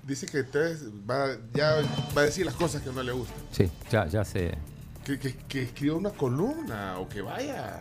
Dice 0.06 0.26
que 0.26 0.38
entonces 0.38 0.82
va, 1.08 1.28
ya 1.54 1.76
va 2.16 2.22
a 2.22 2.24
decir 2.24 2.44
las 2.44 2.54
cosas 2.54 2.82
que 2.82 2.90
no 2.90 3.02
le 3.02 3.12
gustan. 3.12 3.38
Sí, 3.52 3.70
ya, 3.90 4.06
ya 4.06 4.24
se. 4.24 4.54
Que, 5.04 5.18
que, 5.18 5.34
que 5.34 5.62
escriba 5.62 5.96
una 5.96 6.10
columna 6.10 6.98
o 6.98 7.08
que 7.08 7.22
vaya. 7.22 7.80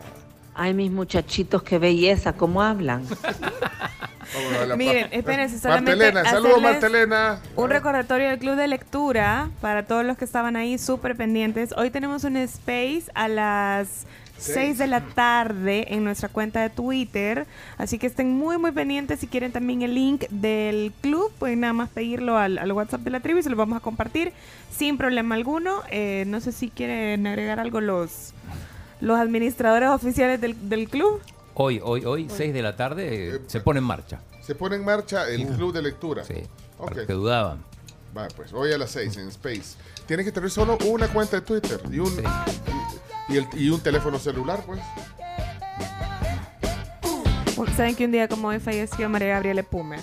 Ay, 0.54 0.72
mis 0.72 0.90
muchachitos, 0.90 1.62
qué 1.62 1.78
belleza, 1.78 2.32
cómo 2.32 2.62
hablan. 2.62 3.04
Miren, 4.76 5.08
espérense, 5.12 5.58
solamente 5.58 5.90
Martelena, 5.90 6.30
saludos 6.30 6.62
Martelena. 6.62 7.38
Un 7.56 7.70
recordatorio 7.70 8.28
del 8.30 8.38
Club 8.38 8.56
de 8.56 8.68
Lectura 8.68 9.50
para 9.60 9.84
todos 9.84 10.04
los 10.04 10.16
que 10.16 10.24
estaban 10.24 10.56
ahí 10.56 10.78
súper 10.78 11.16
pendientes. 11.16 11.72
Hoy 11.76 11.90
tenemos 11.90 12.24
un 12.24 12.36
space 12.36 13.04
a 13.14 13.28
las 13.28 14.06
6 14.38 14.78
de 14.78 14.86
la 14.86 15.00
tarde 15.00 15.94
en 15.94 16.04
nuestra 16.04 16.28
cuenta 16.28 16.60
de 16.60 16.70
Twitter. 16.70 17.46
Así 17.78 17.98
que 17.98 18.06
estén 18.06 18.32
muy, 18.32 18.58
muy 18.58 18.72
pendientes. 18.72 19.20
Si 19.20 19.26
quieren 19.26 19.52
también 19.52 19.82
el 19.82 19.94
link 19.94 20.24
del 20.30 20.92
club, 21.00 21.32
pueden 21.38 21.60
nada 21.60 21.72
más 21.72 21.88
pedirlo 21.88 22.36
al, 22.36 22.58
al 22.58 22.72
WhatsApp 22.72 23.00
de 23.00 23.10
la 23.10 23.20
tribu 23.20 23.38
y 23.38 23.42
se 23.42 23.50
lo 23.50 23.56
vamos 23.56 23.76
a 23.76 23.80
compartir 23.80 24.32
sin 24.76 24.98
problema 24.98 25.34
alguno. 25.34 25.82
Eh, 25.90 26.24
no 26.26 26.40
sé 26.40 26.52
si 26.52 26.70
quieren 26.70 27.26
agregar 27.26 27.60
algo 27.60 27.80
los, 27.80 28.32
los 29.00 29.18
administradores 29.18 29.88
oficiales 29.90 30.40
del, 30.40 30.68
del 30.68 30.88
club. 30.88 31.20
Hoy, 31.54 31.80
hoy, 31.82 32.04
hoy, 32.04 32.28
6 32.28 32.52
de 32.52 32.62
la 32.62 32.76
tarde, 32.76 33.36
eh, 33.36 33.40
se 33.46 33.60
pone 33.60 33.78
en 33.78 33.84
marcha. 33.84 34.20
Se 34.40 34.54
pone 34.54 34.76
en 34.76 34.84
marcha 34.84 35.28
el 35.28 35.46
club 35.46 35.72
de 35.72 35.82
lectura. 35.82 36.24
Sí. 36.24 36.42
Para 36.76 37.06
que 37.06 37.12
dudaban. 37.12 37.62
Va, 38.16 38.28
pues 38.36 38.52
hoy 38.52 38.72
a 38.72 38.78
las 38.78 38.90
6 38.90 39.16
en 39.16 39.28
Space. 39.28 39.76
Tienes 40.06 40.26
que 40.26 40.32
tener 40.32 40.50
solo 40.50 40.78
una 40.86 41.08
cuenta 41.08 41.36
de 41.36 41.42
Twitter 41.42 41.80
y 41.90 41.98
un, 41.98 42.12
y, 42.12 42.83
y 43.28 43.36
el- 43.36 43.48
y 43.54 43.70
un 43.70 43.80
teléfono 43.80 44.18
celular, 44.18 44.60
pues. 44.66 44.80
Saben 47.76 47.96
que 47.96 48.04
un 48.04 48.12
día 48.12 48.28
como 48.28 48.48
hoy 48.48 48.60
falleció 48.60 49.08
María 49.08 49.28
Gabriela 49.28 49.62
Pumer. 49.64 50.00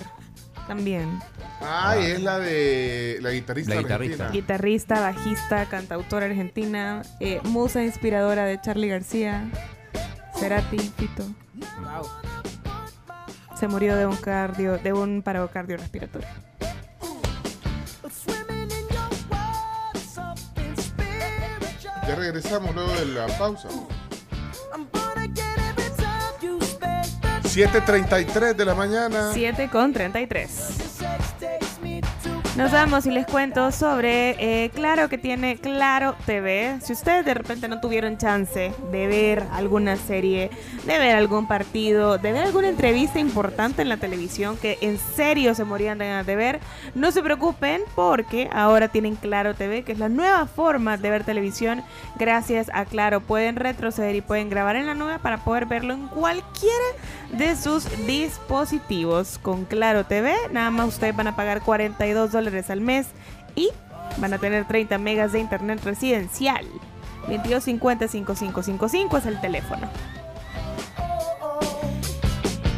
También. 0.66 1.20
Ah, 1.60 1.96
y 1.98 2.04
es 2.04 2.22
la 2.22 2.38
de 2.38 3.18
la 3.20 3.30
guitarrista, 3.30 3.74
La 3.74 3.80
guitarrista. 3.82 4.24
argentina. 4.26 4.30
Guitarrista, 4.30 5.00
bajista, 5.00 5.66
cantautora 5.66 6.26
argentina, 6.26 7.02
eh, 7.20 7.40
musa 7.44 7.82
inspiradora 7.82 8.44
de 8.44 8.60
Charlie 8.60 8.88
García, 8.88 9.48
Cerati, 10.38 10.78
Fito. 10.78 11.24
Se 13.58 13.68
murió 13.68 13.96
de 13.96 14.06
un 14.06 14.16
cardio, 14.16 14.76
de 14.78 14.92
un 14.92 15.22
paro 15.22 15.48
cardiorrespiratorio. 15.50 16.28
Ya 22.06 22.14
regresamos 22.16 22.74
luego 22.74 22.92
de 22.92 23.06
la 23.06 23.26
pausa. 23.38 23.68
7.33 27.44 28.54
de 28.54 28.64
la 28.64 28.74
mañana. 28.74 29.30
7 29.32 29.68
con 29.70 29.92
33. 29.92 30.81
Nos 32.54 32.70
vamos 32.70 33.06
y 33.06 33.10
les 33.10 33.26
cuento 33.26 33.72
sobre 33.72 34.36
eh, 34.38 34.70
Claro 34.74 35.08
que 35.08 35.16
tiene 35.16 35.56
Claro 35.56 36.14
TV. 36.26 36.76
Si 36.82 36.92
ustedes 36.92 37.24
de 37.24 37.32
repente 37.32 37.66
no 37.66 37.80
tuvieron 37.80 38.18
chance 38.18 38.74
de 38.92 39.06
ver 39.06 39.44
alguna 39.52 39.96
serie, 39.96 40.50
de 40.84 40.98
ver 40.98 41.16
algún 41.16 41.48
partido, 41.48 42.18
de 42.18 42.30
ver 42.30 42.42
alguna 42.44 42.68
entrevista 42.68 43.18
importante 43.18 43.80
en 43.80 43.88
la 43.88 43.96
televisión 43.96 44.58
que 44.58 44.76
en 44.82 44.98
serio 44.98 45.54
se 45.54 45.64
morían 45.64 45.96
de 45.96 46.08
ganas 46.08 46.26
de 46.26 46.36
ver, 46.36 46.60
no 46.94 47.10
se 47.10 47.22
preocupen 47.22 47.80
porque 47.94 48.50
ahora 48.52 48.88
tienen 48.88 49.16
Claro 49.16 49.54
TV, 49.54 49.82
que 49.82 49.92
es 49.92 49.98
la 49.98 50.10
nueva 50.10 50.44
forma 50.46 50.98
de 50.98 51.08
ver 51.08 51.24
televisión. 51.24 51.82
Gracias 52.18 52.70
a 52.74 52.84
Claro 52.84 53.22
pueden 53.22 53.56
retroceder 53.56 54.14
y 54.14 54.20
pueden 54.20 54.50
grabar 54.50 54.76
en 54.76 54.86
la 54.86 54.94
nube 54.94 55.18
para 55.20 55.42
poder 55.42 55.64
verlo 55.64 55.94
en 55.94 56.06
cualquiera 56.08 56.84
de 57.32 57.56
sus 57.56 57.88
dispositivos. 58.06 59.38
Con 59.38 59.64
Claro 59.64 60.04
TV, 60.04 60.34
nada 60.52 60.70
más 60.70 60.88
ustedes 60.88 61.16
van 61.16 61.28
a 61.28 61.34
pagar 61.34 61.62
42 61.62 62.30
dólares 62.30 62.41
al 62.70 62.80
mes 62.80 63.06
y 63.54 63.70
van 64.18 64.32
a 64.32 64.38
tener 64.38 64.66
30 64.66 64.98
megas 64.98 65.32
de 65.32 65.40
internet 65.40 65.80
residencial. 65.84 66.66
2250-5555 67.28 69.18
es 69.18 69.26
el 69.26 69.40
teléfono. 69.40 69.88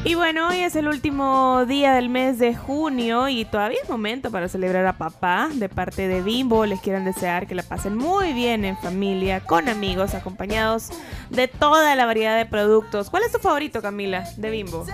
Y 0.06 0.16
bueno, 0.16 0.48
hoy 0.48 0.58
es 0.58 0.76
el 0.76 0.86
último 0.86 1.64
día 1.66 1.94
del 1.94 2.10
mes 2.10 2.38
de 2.38 2.54
junio 2.54 3.26
y 3.30 3.46
todavía 3.46 3.78
es 3.82 3.88
momento 3.88 4.30
para 4.30 4.48
celebrar 4.48 4.84
a 4.84 4.98
papá. 4.98 5.48
De 5.54 5.70
parte 5.70 6.08
de 6.08 6.20
Bimbo, 6.20 6.66
les 6.66 6.78
quieren 6.80 7.06
desear 7.06 7.46
que 7.46 7.54
la 7.54 7.62
pasen 7.62 7.96
muy 7.96 8.34
bien 8.34 8.66
en 8.66 8.76
familia, 8.76 9.40
con 9.40 9.66
amigos, 9.66 10.12
acompañados 10.12 10.90
de 11.30 11.48
toda 11.48 11.94
la 11.94 12.04
variedad 12.04 12.36
de 12.36 12.44
productos. 12.44 13.08
¿Cuál 13.08 13.22
es 13.22 13.32
tu 13.32 13.38
favorito, 13.38 13.80
Camila, 13.80 14.24
de 14.36 14.50
Bimbo? 14.50 14.84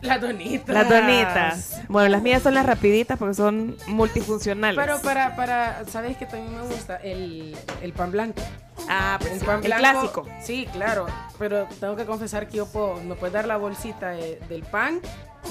Las 0.00 0.20
donitas. 0.20 0.68
Las 0.74 0.88
donitas. 0.88 1.80
Bueno, 1.88 2.08
las 2.08 2.22
mías 2.22 2.42
son 2.42 2.54
las 2.54 2.64
rapiditas 2.64 3.18
porque 3.18 3.34
son 3.34 3.76
multifuncionales. 3.88 4.78
Pero 4.80 5.00
para, 5.02 5.34
para, 5.34 5.82
¿sabes 5.90 6.16
que 6.16 6.26
también 6.26 6.54
me 6.54 6.62
gusta? 6.62 6.96
El, 6.96 7.56
el 7.82 7.92
pan 7.92 8.12
blanco. 8.12 8.40
Ah, 8.88 9.16
pues 9.20 9.32
el 9.32 9.40
sí, 9.40 9.46
pan 9.46 9.56
el 9.64 9.72
blanco. 9.72 9.80
clásico. 10.12 10.26
Sí, 10.40 10.68
claro. 10.72 11.06
Pero 11.38 11.66
tengo 11.80 11.96
que 11.96 12.04
confesar 12.04 12.48
que 12.48 12.58
yo 12.58 12.66
puedo, 12.66 12.96
me 13.02 13.14
puedes 13.16 13.32
dar 13.34 13.46
la 13.46 13.56
bolsita 13.56 14.10
de- 14.10 14.40
del 14.48 14.62
pan 14.62 15.00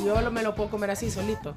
y 0.02 0.06
yo 0.06 0.22
lo, 0.22 0.32
me 0.32 0.42
lo 0.44 0.56
puedo 0.56 0.70
comer 0.70 0.92
así 0.92 1.12
solito. 1.12 1.54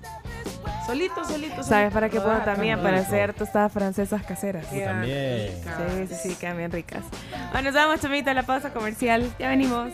Solito, 0.84 1.24
solito. 1.24 1.62
¿Sabes 1.62 1.68
solito. 1.68 1.94
para 1.94 2.08
qué 2.08 2.20
puedo 2.20 2.32
Ah, 2.32 2.44
también? 2.44 2.78
Para 2.80 2.96
rico. 2.98 3.06
hacer 3.06 3.34
tostadas 3.34 3.72
francesas 3.72 4.22
caseras. 4.24 4.66
También. 4.68 5.54
ricas. 5.56 5.76
Sí, 5.96 6.06
sí, 6.16 6.28
sí, 6.30 6.34
quedan 6.34 6.56
bien 6.56 6.72
ricas. 6.72 7.04
Bueno, 7.52 7.70
nos 7.70 7.74
vamos, 7.74 8.00
Chomito, 8.00 8.30
a 8.30 8.34
la 8.34 8.42
pausa 8.42 8.72
comercial. 8.72 9.30
Ya 9.38 9.48
venimos. 9.48 9.90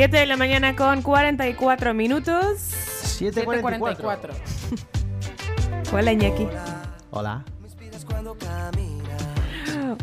Siete 0.00 0.18
de 0.18 0.26
la 0.26 0.36
mañana 0.36 0.76
con 0.76 1.02
44 1.02 1.94
minutos. 1.94 2.58
7.44. 3.20 4.30
Hola, 5.92 6.12
Iñaki. 6.12 6.48
Hola. 7.10 7.44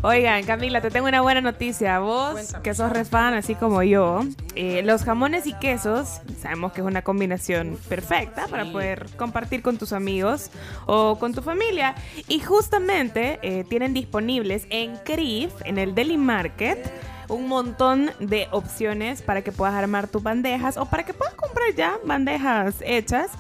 Oigan, 0.02 0.44
Camila, 0.44 0.82
te 0.82 0.92
tengo 0.92 1.08
una 1.08 1.22
buena 1.22 1.42
noticia. 1.42 2.00
Vos, 2.00 2.56
que 2.64 2.74
sos 2.74 2.92
re 2.92 3.06
fan, 3.06 3.34
así 3.34 3.56
como 3.56 3.84
yo, 3.84 4.22
eh, 4.56 4.82
los 4.84 5.04
jamones 5.04 5.48
y 5.48 5.54
quesos, 5.54 6.22
sabemos 6.42 6.74
que 6.74 6.82
es 6.82 6.88
una 6.88 7.02
combinación 7.02 7.78
perfecta 7.90 8.48
para 8.48 8.66
poder 8.72 9.08
compartir 9.18 9.62
con 9.62 9.78
tus 9.78 9.94
amigos 9.94 10.50
o 10.86 11.18
con 11.20 11.34
tu 11.34 11.42
familia. 11.42 11.96
Y 12.28 12.40
justamente 12.40 13.40
eh, 13.42 13.64
tienen 13.70 13.94
disponibles 13.94 14.68
en 14.70 14.98
CRIF, 14.98 15.54
en 15.66 15.78
el 15.78 15.96
Deli 15.96 16.18
Market, 16.18 16.92
un 17.30 17.48
montón 17.48 18.12
de 18.20 18.48
opciones 18.52 19.22
para 19.22 19.42
que 19.42 19.52
puedas 19.52 19.76
armar 19.76 20.08
tus 20.08 20.24
bandejas 20.24 20.78
o 20.78 20.86
para 20.86 21.04
que 21.04 21.14
puedas 21.14 21.34
comprar 21.36 21.74
ya 21.76 22.00
bandejas 22.04 22.76
hechas. 22.82 23.32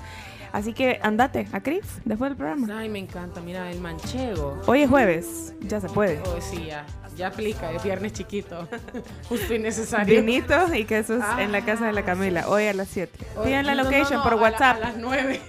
Así 0.51 0.73
que 0.73 0.99
andate 1.03 1.47
a 1.51 1.61
CRIF 1.61 1.99
después 2.05 2.29
del 2.31 2.37
programa. 2.37 2.79
Ay, 2.79 2.89
me 2.89 2.99
encanta, 2.99 3.41
mira, 3.41 3.69
el 3.71 3.79
manchego. 3.79 4.59
Hoy 4.65 4.81
es 4.83 4.89
jueves, 4.89 5.53
ya 5.61 5.79
se 5.81 5.89
puede. 5.89 6.21
Oh, 6.25 6.39
sí, 6.41 6.65
ya, 6.67 6.85
ya 7.15 7.27
aplica, 7.27 7.71
es 7.71 7.83
viernes 7.83 8.13
chiquito. 8.13 8.67
Justo 9.29 9.53
y 9.53 9.59
necesario. 9.59 10.21
Vinitos 10.21 10.73
y 10.73 10.85
quesos 10.85 11.21
Ah. 11.23 11.41
en 11.43 11.51
la 11.51 11.63
casa 11.65 11.85
de 11.87 11.93
la 11.93 12.03
Camila, 12.03 12.47
hoy 12.47 12.65
a 12.67 12.73
las 12.73 12.87
7. 12.87 13.17
Hoy- 13.35 13.45
Piden 13.47 13.65
la 13.65 13.75
no, 13.75 13.83
location 13.83 14.17
no, 14.19 14.23
por 14.23 14.33
a 14.33 14.35
la- 14.35 14.41
WhatsApp. 14.41 14.75
A, 14.77 14.79
las 14.79 14.97
9. 14.97 15.41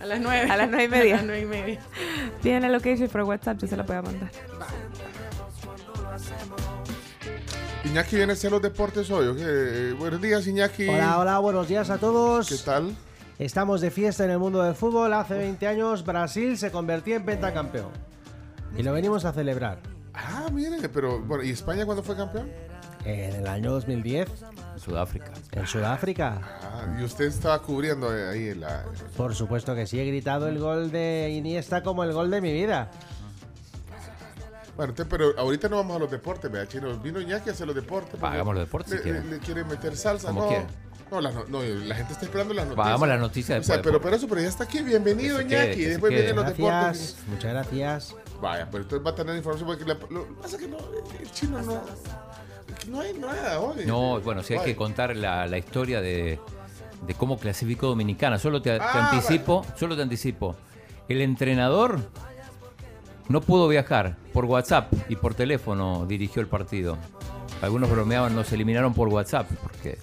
A 0.00 0.06
las 0.06 0.20
9. 0.20 0.50
A 0.50 0.56
las 0.56 0.68
nueve 0.70 0.84
y 0.84 0.88
media. 0.88 1.14
A 1.14 1.16
las 1.18 1.26
9 1.26 1.40
y 1.40 1.44
media. 1.46 1.80
Piden 2.42 2.62
la 2.62 2.68
location 2.68 3.08
por 3.08 3.22
WhatsApp, 3.22 3.58
yo 3.58 3.66
se 3.66 3.76
la 3.76 3.84
puedo 3.84 4.02
mandar. 4.02 4.30
Iñaki 7.84 8.16
viene 8.16 8.32
a 8.32 8.34
hacer 8.34 8.50
los 8.50 8.60
deportes 8.62 9.10
hoy. 9.10 9.26
¿ok? 9.28 9.38
Eh, 9.40 9.94
buenos 9.98 10.20
días, 10.20 10.46
Iñaki. 10.46 10.88
Hola, 10.88 11.18
hola, 11.18 11.38
buenos 11.38 11.68
días 11.68 11.90
a 11.90 11.98
todos. 11.98 12.48
¿Qué 12.48 12.56
tal? 12.64 12.94
Estamos 13.38 13.80
de 13.80 13.90
fiesta 13.90 14.24
en 14.24 14.30
el 14.30 14.38
mundo 14.38 14.62
del 14.62 14.74
fútbol. 14.74 15.12
Hace 15.12 15.34
20 15.34 15.66
años 15.66 16.04
Brasil 16.04 16.58
se 16.58 16.70
convertía 16.72 17.16
en 17.16 17.24
pentacampeón. 17.24 17.90
Y 18.76 18.82
lo 18.82 18.92
venimos 18.92 19.24
a 19.24 19.32
celebrar. 19.32 19.78
Ah, 20.12 20.48
miren, 20.52 20.80
pero 20.92 21.20
bueno, 21.20 21.44
¿y 21.44 21.50
España 21.50 21.84
cuándo 21.86 22.02
fue 22.02 22.16
campeón? 22.16 22.50
En 23.04 23.36
el 23.36 23.46
año 23.46 23.70
2010. 23.72 24.28
En 24.74 24.80
Sudáfrica. 24.80 25.32
En 25.52 25.66
Sudáfrica. 25.66 26.40
Ah, 26.62 26.96
y 27.00 27.04
usted 27.04 27.26
estaba 27.26 27.62
cubriendo 27.62 28.14
eh, 28.16 28.28
ahí 28.28 28.48
en 28.48 28.60
la. 28.60 28.84
Por 29.16 29.34
supuesto 29.36 29.74
que 29.76 29.86
sí, 29.86 30.00
he 30.00 30.04
gritado 30.04 30.48
el 30.48 30.58
gol 30.58 30.90
de 30.90 31.30
Iniesta 31.30 31.82
como 31.84 32.02
el 32.02 32.12
gol 32.12 32.30
de 32.30 32.40
mi 32.40 32.52
vida. 32.52 32.90
Bueno, 34.76 34.94
pero 35.08 35.32
ahorita 35.38 35.68
no 35.68 35.76
vamos 35.76 35.96
a 35.96 36.00
los 36.00 36.10
deportes, 36.10 36.50
vea, 36.50 36.66
chino. 36.66 36.96
Vino 36.98 37.20
Iñaki 37.20 37.48
a 37.50 37.52
hacer 37.52 37.66
los 37.66 37.74
deportes. 37.76 38.16
porque 38.18 38.26
Hagamos 38.34 38.54
los 38.54 38.64
deportes 38.64 38.90
si 38.90 38.96
le, 38.96 39.02
quieren. 39.02 39.30
le- 39.30 39.36
le 39.36 39.38
quieren 39.38 39.66
meter 39.68 39.96
salsa, 39.96 40.28
Como 40.28 40.42
no. 40.42 40.48
quieren. 40.48 40.66
No, 41.10 41.20
la, 41.22 41.30
no, 41.30 41.44
no, 41.48 41.62
la 41.62 41.94
gente 41.94 42.12
está 42.12 42.26
esperando 42.26 42.52
las 42.54 42.66
noticias. 42.66 42.86
Hagamos 42.86 43.08
las 43.08 43.20
noticias 43.20 43.60
O 43.60 43.62
sea, 43.62 43.76
pero 43.80 43.92
del 43.92 44.00
por 44.02 44.12
eso, 44.14 44.28
pero 44.28 44.40
ya 44.42 44.48
está 44.48 44.64
aquí. 44.64 44.80
Bienvenido, 44.82 45.38
quede, 45.38 45.46
Iñaki. 45.64 45.76
que 45.76 45.82
se 45.84 45.88
Después 45.90 46.10
quede. 46.10 46.22
vienen 46.22 46.36
los 46.36 46.44
Gracias, 46.56 47.16
deportes. 47.16 47.16
muchas 47.28 47.52
gracias. 47.52 48.16
Vaya, 48.42 48.68
pero 48.70 48.82
entonces 48.84 49.06
va 49.06 49.10
a 49.10 49.14
tener 49.14 49.36
información 49.36 49.66
porque 49.68 49.84
la- 49.84 49.94
lo 50.10 50.26
que 50.26 50.32
pasa 50.42 50.56
es 50.56 50.62
que 50.62 50.68
no, 50.68 50.76
el 51.20 51.30
chino 51.32 51.62
no. 51.62 51.80
No 52.88 53.00
hay 53.00 53.14
nada 53.14 53.58
hoy. 53.60 53.84
No, 53.86 54.20
bueno, 54.20 54.42
si 54.42 54.54
hay 54.54 54.60
que 54.64 54.76
contar 54.76 55.16
la, 55.16 55.46
la 55.46 55.58
historia 55.58 56.00
de, 56.00 56.38
de 57.06 57.14
cómo 57.14 57.38
clasificó 57.38 57.86
Dominicana. 57.88 58.38
Solo 58.38 58.60
te, 58.62 58.70
te 58.76 58.82
Ah, 58.82 59.10
anticipo, 59.10 59.64
solo 59.76 59.96
te 59.96 60.02
anticipo. 60.02 60.56
El 61.08 61.20
entrenador 61.22 62.00
no 63.28 63.40
pudo 63.40 63.66
viajar 63.68 64.16
por 64.32 64.44
WhatsApp 64.44 64.92
y 65.08 65.16
por 65.16 65.34
teléfono 65.34 66.04
dirigió 66.06 66.40
el 66.42 66.48
partido. 66.48 66.96
Algunos 67.62 67.90
bromeaban, 67.90 68.34
nos 68.36 68.52
eliminaron 68.52 68.94
por 68.94 69.08
WhatsApp 69.08 69.48
porque 69.62 69.98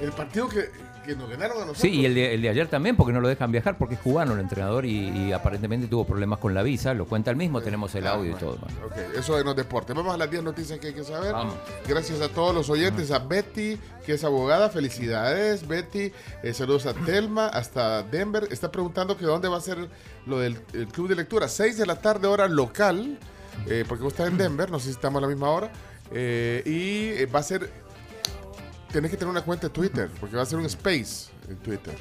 El 0.00 0.12
partido 0.12 0.48
que, 0.48 0.68
que 1.06 1.16
nos 1.16 1.28
ganaron 1.30 1.56
a 1.56 1.60
nosotros. 1.60 1.78
Sí, 1.78 1.88
y 1.88 2.04
el 2.04 2.14
de, 2.14 2.34
el 2.34 2.42
de 2.42 2.48
ayer 2.50 2.68
también, 2.68 2.96
porque 2.96 3.12
no 3.12 3.20
lo 3.20 3.28
dejan 3.28 3.50
viajar, 3.50 3.78
porque 3.78 3.94
es 3.94 4.00
cubano 4.00 4.34
el 4.34 4.40
entrenador 4.40 4.84
y, 4.84 5.08
y 5.08 5.32
aparentemente 5.32 5.86
tuvo 5.86 6.04
problemas 6.04 6.38
con 6.38 6.52
la 6.52 6.62
visa. 6.62 6.92
Lo 6.92 7.06
cuenta 7.06 7.30
él 7.30 7.36
mismo, 7.36 7.62
tenemos 7.62 7.94
el 7.94 8.06
audio 8.06 8.32
y 8.32 8.34
todo. 8.34 8.58
Ok, 8.84 9.16
eso 9.16 9.36
de 9.36 9.44
los 9.44 9.56
deportes. 9.56 9.96
Vamos 9.96 10.14
a 10.14 10.18
las 10.18 10.30
10 10.30 10.42
noticias 10.42 10.78
que 10.78 10.88
hay 10.88 10.94
que 10.94 11.04
saber. 11.04 11.32
Vamos. 11.32 11.54
Gracias 11.88 12.20
a 12.20 12.28
todos 12.28 12.54
los 12.54 12.68
oyentes, 12.68 13.10
a 13.10 13.20
Betty, 13.20 13.78
que 14.04 14.14
es 14.14 14.24
abogada. 14.24 14.68
Felicidades, 14.68 15.66
Betty. 15.66 16.12
Eh, 16.42 16.52
saludos 16.52 16.86
a 16.86 16.92
Telma, 16.92 17.46
hasta 17.46 18.02
Denver. 18.02 18.48
Está 18.50 18.70
preguntando 18.70 19.16
que 19.16 19.24
dónde 19.24 19.48
va 19.48 19.56
a 19.56 19.62
ser 19.62 19.88
lo 20.26 20.40
del 20.40 20.58
el 20.74 20.88
club 20.88 21.08
de 21.08 21.14
lectura. 21.14 21.48
6 21.48 21.78
de 21.78 21.86
la 21.86 22.00
tarde, 22.00 22.26
hora 22.26 22.48
local, 22.48 23.18
eh, 23.66 23.84
porque 23.88 24.04
vos 24.04 24.12
estás 24.12 24.28
en 24.28 24.36
Denver, 24.36 24.70
no 24.70 24.78
sé 24.78 24.86
si 24.86 24.90
estamos 24.90 25.18
a 25.18 25.22
la 25.22 25.28
misma 25.28 25.48
hora. 25.50 25.70
Eh, 26.10 26.62
y 26.66 27.24
va 27.26 27.40
a 27.40 27.42
ser. 27.42 27.85
Tenés 28.92 29.10
que 29.10 29.16
tener 29.16 29.30
una 29.30 29.42
cuenta 29.42 29.66
de 29.68 29.72
Twitter, 29.74 30.08
porque 30.20 30.36
va 30.36 30.42
a 30.42 30.46
ser 30.46 30.58
un 30.58 30.66
space 30.66 31.30
en 31.48 31.56
Twitter. 31.56 31.94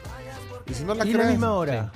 Y 0.68 0.74
si 0.74 0.84
no 0.84 0.94
la 0.94 1.06
Y 1.06 1.12
la 1.12 1.20
crees- 1.20 1.32
misma 1.32 1.54
hora. 1.54 1.92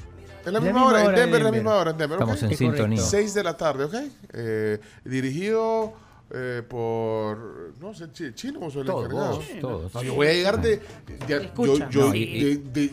en 0.45 0.45
la 0.45 0.51
La 0.51 0.59
misma 0.61 0.85
hora, 0.85 1.01
en 1.01 1.07
hora 1.07 1.15
de 1.15 1.21
Denver, 1.21 1.39
la 1.41 1.45
Denver. 1.45 1.61
misma 1.61 1.75
hora, 1.77 1.91
en 1.91 1.97
Denver. 1.97 2.19
Estamos 2.19 2.43
ok. 2.43 2.51
en 2.51 2.57
sintonía. 2.57 3.01
6 3.01 3.33
de 3.33 3.43
la 3.43 3.55
tarde, 3.57 3.83
¿ok? 3.85 3.93
Eh, 4.33 4.79
dirigido 5.05 5.93
eh, 6.31 6.61
por, 6.67 7.73
no 7.79 7.91
sé, 7.93 8.11
chi- 8.11 8.33
chino 8.33 8.59
o 8.59 8.65
el 8.67 8.85
Todos, 8.85 9.05
encargado. 9.05 9.41
todos. 9.61 9.93
No, 9.95 10.03
yo 10.03 10.13
voy 10.13 10.27
a 10.27 10.33
llegar 10.33 10.61
de, 10.61 10.77
de- 10.77 10.81
yo, 11.27 11.37
Escucha. 11.37 11.89
yo, 11.89 12.07
No, 12.09 12.13
y- 12.15 12.43
de- 12.55 12.57
de- 12.87 12.91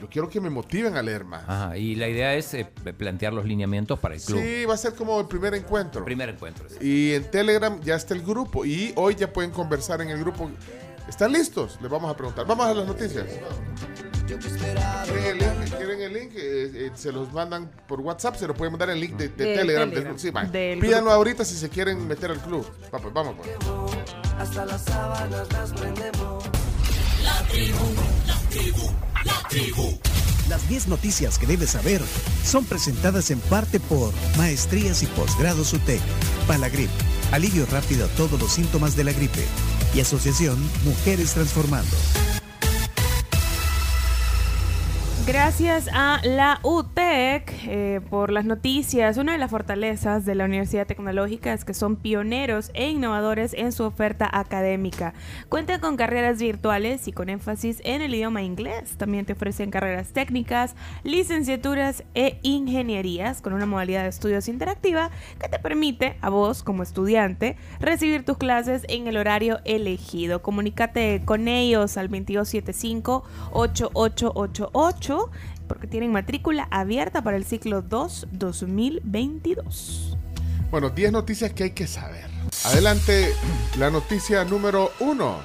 yo 0.00 0.08
quiero 0.08 0.28
que 0.28 0.40
me 0.40 0.50
motiven 0.50 0.96
a 0.96 1.02
leer 1.02 1.24
más. 1.24 1.42
Ajá, 1.46 1.76
y 1.76 1.94
la 1.94 2.08
idea 2.08 2.34
es 2.34 2.54
eh, 2.54 2.64
plantear 2.96 3.32
los 3.32 3.44
lineamientos 3.44 3.98
para 3.98 4.14
el 4.14 4.20
club. 4.22 4.40
Sí, 4.42 4.64
va 4.64 4.74
a 4.74 4.76
ser 4.78 4.94
como 4.94 5.20
el 5.20 5.26
primer 5.26 5.54
encuentro. 5.54 6.04
Primer 6.04 6.28
encuentro. 6.30 6.66
sí. 6.68 6.76
Y 6.80 7.14
en 7.14 7.30
Telegram 7.30 7.80
ya 7.82 7.94
está 7.96 8.14
el 8.14 8.22
grupo. 8.22 8.64
Y 8.64 8.92
hoy 8.96 9.14
ya 9.14 9.32
pueden 9.32 9.50
conversar 9.50 10.00
en 10.02 10.10
el 10.10 10.18
grupo. 10.18 10.50
¿Están 11.08 11.32
listos? 11.32 11.78
Les 11.82 11.90
vamos 11.90 12.10
a 12.10 12.16
preguntar. 12.16 12.46
Vamos 12.46 12.66
a 12.66 12.74
las 12.74 12.86
noticias. 12.86 13.24
¿Quieren 14.26 15.24
el 15.24 15.38
link? 15.38 15.76
¿Quieren 15.76 16.00
el 16.02 16.12
link? 16.12 16.32
Eh, 16.36 16.70
eh, 16.86 16.90
se 16.94 17.10
los 17.10 17.32
mandan 17.32 17.70
por 17.88 18.00
WhatsApp. 18.00 18.36
Se 18.36 18.46
los 18.46 18.56
pueden 18.56 18.72
mandar 18.72 18.90
el 18.90 19.00
link 19.00 19.16
de, 19.16 19.28
Telegram. 19.28 19.90
Telegram. 19.90 20.16
del- 20.16 20.18
sí, 20.20 20.80
Pídanlo 20.80 21.00
grupo. 21.06 21.10
ahorita 21.10 21.44
si 21.44 21.56
se 21.56 21.68
quieren 21.68 22.06
meter 22.06 22.30
al 22.30 22.38
club. 22.40 22.64
Va, 22.94 22.98
pues, 23.00 23.12
vamos, 23.12 23.34
pues. 23.36 23.48
Hasta 24.38 24.66
las 24.66 24.82
sábanas 24.82 25.48
las 25.52 25.72
prendemos. 25.72 26.44
La 27.24 27.42
tribu, 27.48 27.78
la 28.26 28.34
tribu, 28.50 28.90
la 29.24 29.48
tribu. 29.48 29.98
Las 30.48 30.68
10 30.68 30.88
noticias 30.88 31.38
que 31.38 31.46
debes 31.46 31.70
saber 31.70 32.02
son 32.44 32.64
presentadas 32.64 33.30
en 33.30 33.38
parte 33.38 33.78
por 33.78 34.12
Maestrías 34.36 35.02
y 35.04 35.06
Posgrados 35.06 35.72
UTEC, 35.72 36.00
Palagrip, 36.48 36.90
alivio 37.30 37.64
rápido 37.66 38.06
a 38.06 38.08
todos 38.08 38.40
los 38.40 38.52
síntomas 38.52 38.96
de 38.96 39.04
la 39.04 39.12
gripe 39.12 39.46
y 39.94 40.00
Asociación 40.00 40.58
Mujeres 40.84 41.34
Transformando. 41.34 41.96
Gracias 45.32 45.88
a 45.92 46.20
la 46.24 46.58
UTEC 46.64 47.52
eh, 47.68 48.00
por 48.10 48.32
las 48.32 48.44
noticias. 48.44 49.16
Una 49.16 49.30
de 49.30 49.38
las 49.38 49.52
fortalezas 49.52 50.24
de 50.24 50.34
la 50.34 50.44
Universidad 50.44 50.88
Tecnológica 50.88 51.52
es 51.52 51.64
que 51.64 51.72
son 51.72 51.94
pioneros 51.94 52.72
e 52.74 52.90
innovadores 52.90 53.54
en 53.54 53.70
su 53.70 53.84
oferta 53.84 54.28
académica. 54.32 55.14
Cuentan 55.48 55.80
con 55.80 55.96
carreras 55.96 56.40
virtuales 56.40 57.06
y 57.06 57.12
con 57.12 57.28
énfasis 57.28 57.80
en 57.84 58.02
el 58.02 58.12
idioma 58.12 58.42
inglés. 58.42 58.96
También 58.96 59.24
te 59.24 59.34
ofrecen 59.34 59.70
carreras 59.70 60.08
técnicas, 60.08 60.74
licenciaturas 61.04 62.02
e 62.14 62.40
ingenierías 62.42 63.40
con 63.40 63.52
una 63.52 63.66
modalidad 63.66 64.02
de 64.02 64.08
estudios 64.08 64.48
interactiva 64.48 65.12
que 65.40 65.48
te 65.48 65.60
permite 65.60 66.16
a 66.22 66.30
vos 66.30 66.64
como 66.64 66.82
estudiante 66.82 67.56
recibir 67.78 68.24
tus 68.24 68.36
clases 68.36 68.82
en 68.88 69.06
el 69.06 69.16
horario 69.16 69.60
elegido. 69.64 70.42
Comunícate 70.42 71.22
con 71.24 71.46
ellos 71.46 71.98
al 71.98 72.08
2275-8888 75.26 75.60
porque 75.70 75.86
tienen 75.86 76.10
matrícula 76.10 76.66
abierta 76.72 77.22
para 77.22 77.36
el 77.36 77.44
ciclo 77.44 77.80
2 77.80 78.26
2022. 78.32 80.18
Bueno, 80.70 80.90
10 80.90 81.12
noticias 81.12 81.52
que 81.52 81.62
hay 81.62 81.70
que 81.70 81.86
saber. 81.86 82.24
Adelante, 82.64 83.28
la 83.78 83.88
noticia 83.88 84.44
número 84.44 84.90
1. 84.98 85.38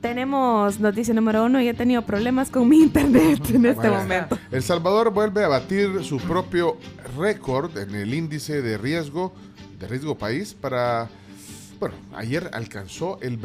Tenemos 0.00 0.78
noticia 0.78 1.12
número 1.14 1.44
uno 1.44 1.60
y 1.60 1.66
he 1.66 1.74
tenido 1.74 2.02
problemas 2.02 2.50
con 2.50 2.68
mi 2.68 2.78
internet 2.78 3.40
en 3.50 3.66
este 3.66 3.88
Bueno, 3.88 3.96
momento. 3.96 4.38
El 4.52 4.62
Salvador 4.62 5.10
vuelve 5.10 5.42
a 5.42 5.48
batir 5.48 6.04
su 6.04 6.18
propio 6.18 6.76
récord 7.18 7.76
en 7.76 7.92
el 7.92 8.14
índice 8.14 8.62
de 8.62 8.78
riesgo 8.78 9.32
de 9.80 9.88
riesgo 9.88 10.16
país 10.16 10.54
para 10.54 11.08
bueno, 11.80 11.96
ayer 12.14 12.48
alcanzó 12.52 13.18
el 13.20 13.36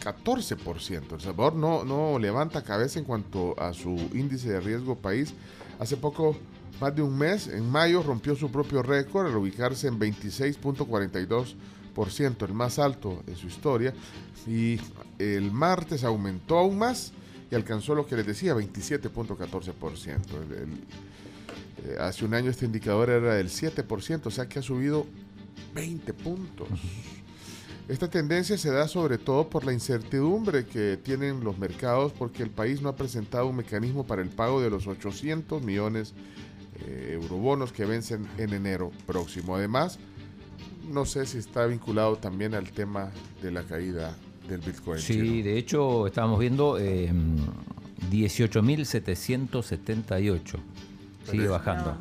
27.14%. 0.00 1.12
El 1.14 1.20
Salvador 1.20 1.54
no, 1.54 1.84
no 1.84 2.18
levanta 2.18 2.62
cabeza 2.62 2.98
en 2.98 3.04
cuanto 3.04 3.54
a 3.60 3.72
su 3.72 3.94
índice 4.14 4.50
de 4.50 4.60
riesgo 4.60 4.96
país. 4.96 5.32
Hace 5.78 5.96
poco, 5.96 6.36
más 6.80 6.94
de 6.94 7.02
un 7.02 7.16
mes, 7.16 7.46
en 7.48 7.68
mayo 7.70 8.02
rompió 8.02 8.34
su 8.36 8.50
propio 8.50 8.82
récord 8.82 9.26
al 9.26 9.36
ubicarse 9.36 9.88
en 9.88 9.98
26.42%, 9.98 12.42
el 12.46 12.54
más 12.54 12.78
alto 12.78 13.22
en 13.26 13.36
su 13.36 13.46
historia. 13.46 13.94
Y 14.46 14.78
el 15.18 15.50
martes 15.52 16.04
aumentó 16.04 16.58
aún 16.58 16.78
más 16.78 17.12
y 17.50 17.54
alcanzó 17.54 17.94
lo 17.94 18.06
que 18.06 18.16
les 18.16 18.26
decía, 18.26 18.54
27.14%. 18.54 20.36
El- 20.36 20.52
el- 20.52 20.78
eh, 21.82 21.96
hace 21.98 22.24
un 22.26 22.34
año 22.34 22.50
este 22.50 22.66
indicador 22.66 23.08
era 23.10 23.34
del 23.34 23.48
7%, 23.48 24.28
o 24.28 24.30
sea 24.30 24.46
que 24.48 24.58
ha 24.58 24.62
subido 24.62 25.06
20 25.74 26.12
puntos. 26.14 26.68
Esta 27.90 28.08
tendencia 28.08 28.56
se 28.56 28.70
da 28.70 28.86
sobre 28.86 29.18
todo 29.18 29.50
por 29.50 29.64
la 29.64 29.72
incertidumbre 29.72 30.64
que 30.64 30.96
tienen 30.96 31.42
los 31.42 31.58
mercados 31.58 32.12
porque 32.12 32.44
el 32.44 32.50
país 32.50 32.80
no 32.80 32.88
ha 32.88 32.94
presentado 32.94 33.48
un 33.48 33.56
mecanismo 33.56 34.06
para 34.06 34.22
el 34.22 34.28
pago 34.28 34.62
de 34.62 34.70
los 34.70 34.86
800 34.86 35.60
millones 35.64 36.14
eh, 36.86 37.18
eurobonos 37.20 37.72
que 37.72 37.84
vencen 37.84 38.28
en 38.38 38.52
enero 38.52 38.92
próximo. 39.08 39.56
Además, 39.56 39.98
no 40.88 41.04
sé 41.04 41.26
si 41.26 41.38
está 41.38 41.66
vinculado 41.66 42.14
también 42.14 42.54
al 42.54 42.70
tema 42.70 43.10
de 43.42 43.50
la 43.50 43.64
caída 43.64 44.16
del 44.48 44.60
Bitcoin. 44.60 45.00
chino. 45.00 45.24
Sí, 45.24 45.42
de 45.42 45.58
hecho 45.58 46.06
estábamos 46.06 46.38
viendo 46.38 46.78
eh, 46.78 47.12
18.778. 48.08 50.58
Sigue 51.28 51.48
bajando. 51.48 51.90
¿A, 51.90 51.98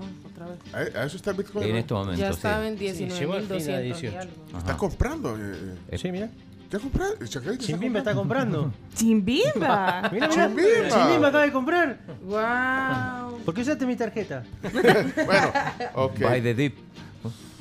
a 0.73 1.03
eso 1.03 1.17
está 1.17 1.31
el 1.31 1.37
Bitcoin? 1.37 1.65
En 1.65 1.71
¿no? 1.73 1.77
este 1.79 1.93
momento, 1.93 2.19
Ya 2.21 2.27
sí. 2.29 2.33
estaba 2.35 2.67
en 2.67 2.77
Sí, 2.77 2.85
llegó 3.07 3.33
al 3.33 3.41
fin 3.43 3.49
de 3.49 3.55
19.200 3.57 3.79
y 3.79 3.83
18. 3.85 4.19
algo. 4.19 4.57
Está 4.57 4.77
comprando. 4.77 5.37
eh, 5.37 5.75
eh. 5.89 5.97
Sí, 5.97 6.11
mira. 6.11 6.29
¿Ya 6.71 6.77
compraste? 6.77 7.27
Chacarita, 7.27 7.61
¿está 7.63 7.65
Chimbimba 7.65 7.99
está 7.99 8.13
comprando. 8.13 8.71
¡Chimbimba! 8.95 10.09
Mira, 10.11 10.27
mira. 10.27 10.29
Chimbimba. 10.47 10.89
Chimbimba 10.89 11.27
acaba 11.29 11.43
de 11.45 11.51
comprar. 11.51 11.99
¡Wow! 12.21 13.39
¿Por 13.43 13.53
qué 13.55 13.61
usaste 13.61 13.85
mi 13.87 13.95
tarjeta? 13.95 14.43
Bueno, 15.25 15.51
ok. 15.95 16.19
By 16.19 16.41
the 16.43 16.53
dip. 16.53 16.77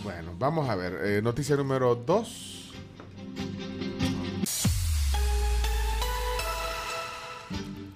Bueno, 0.04 0.32
vamos 0.38 0.68
a 0.68 0.76
ver. 0.76 0.98
eh, 1.04 1.22
noticia 1.22 1.56
número 1.56 1.94
2. 1.94 2.54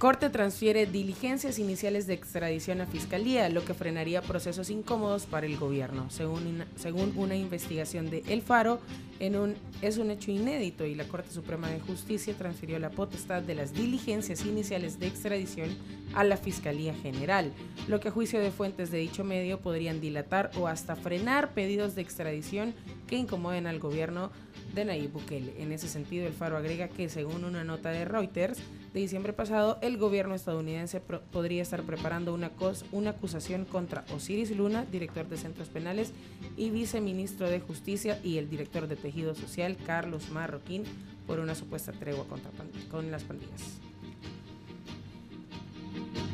Corte 0.02 0.30
transfiere 0.30 0.86
diligencias 0.86 1.60
iniciales 1.60 2.08
de 2.08 2.14
extradición 2.14 2.80
a 2.80 2.86
Fiscalía, 2.86 3.48
lo 3.50 3.64
que 3.64 3.72
frenaría 3.72 4.20
procesos 4.20 4.68
incómodos 4.68 5.26
para 5.26 5.46
el 5.46 5.56
gobierno. 5.56 6.10
Según 6.10 6.44
una, 6.44 6.66
según 6.74 7.12
una 7.14 7.36
investigación 7.36 8.10
de 8.10 8.24
El 8.26 8.42
Faro, 8.42 8.80
en 9.20 9.36
un, 9.36 9.54
es 9.80 9.98
un 9.98 10.10
hecho 10.10 10.32
inédito 10.32 10.84
y 10.86 10.96
la 10.96 11.04
Corte 11.04 11.30
Suprema 11.30 11.70
de 11.70 11.78
Justicia 11.78 12.34
transfirió 12.36 12.80
la 12.80 12.90
potestad 12.90 13.42
de 13.42 13.54
las 13.54 13.74
diligencias 13.74 14.44
iniciales 14.44 14.98
de 14.98 15.06
extradición 15.06 15.68
a 16.14 16.24
la 16.24 16.36
Fiscalía 16.36 16.94
General, 16.94 17.52
lo 17.86 18.00
que 18.00 18.08
a 18.08 18.10
juicio 18.10 18.40
de 18.40 18.50
fuentes 18.50 18.90
de 18.90 18.98
dicho 18.98 19.22
medio 19.22 19.60
podrían 19.60 20.00
dilatar 20.00 20.50
o 20.58 20.66
hasta 20.66 20.96
frenar 20.96 21.54
pedidos 21.54 21.94
de 21.94 22.02
extradición 22.02 22.74
que 23.06 23.18
incomoden 23.18 23.68
al 23.68 23.78
gobierno 23.78 24.32
de 24.74 24.84
Nayib 24.84 25.12
Bukele. 25.12 25.54
En 25.62 25.70
ese 25.70 25.86
sentido, 25.86 26.26
el 26.26 26.32
Faro 26.32 26.56
agrega 26.56 26.88
que, 26.88 27.08
según 27.08 27.44
una 27.44 27.62
nota 27.62 27.90
de 27.90 28.04
Reuters 28.04 28.58
de 28.92 29.00
diciembre 29.00 29.32
pasado, 29.32 29.78
el 29.80 29.96
gobierno 29.96 30.34
estadounidense 30.34 31.00
pro- 31.00 31.22
podría 31.32 31.62
estar 31.62 31.82
preparando 31.82 32.34
una, 32.34 32.50
cos- 32.50 32.84
una 32.92 33.10
acusación 33.10 33.64
contra 33.64 34.04
Osiris 34.14 34.54
Luna, 34.54 34.84
director 34.84 35.26
de 35.28 35.38
centros 35.38 35.68
penales 35.68 36.12
y 36.58 36.68
viceministro 36.70 37.48
de 37.48 37.60
Justicia, 37.60 38.18
y 38.22 38.36
el 38.36 38.50
director 38.50 38.88
de 38.88 38.96
Tejido 38.96 39.34
Social, 39.34 39.78
Carlos 39.86 40.30
Marroquín, 40.30 40.84
por 41.26 41.38
una 41.38 41.54
supuesta 41.54 41.92
tregua 41.92 42.26
contra 42.26 42.50
pan- 42.50 42.68
con 42.90 43.10
las 43.10 43.22
pandillas. 43.22 43.62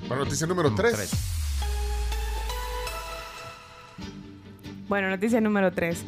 Bueno, 0.08 0.24
noticia 0.24 0.46
número 0.46 0.74
3. 0.74 1.10
Bueno, 4.88 5.10
noticia 5.10 5.40
número 5.40 5.70
3. 5.70 6.02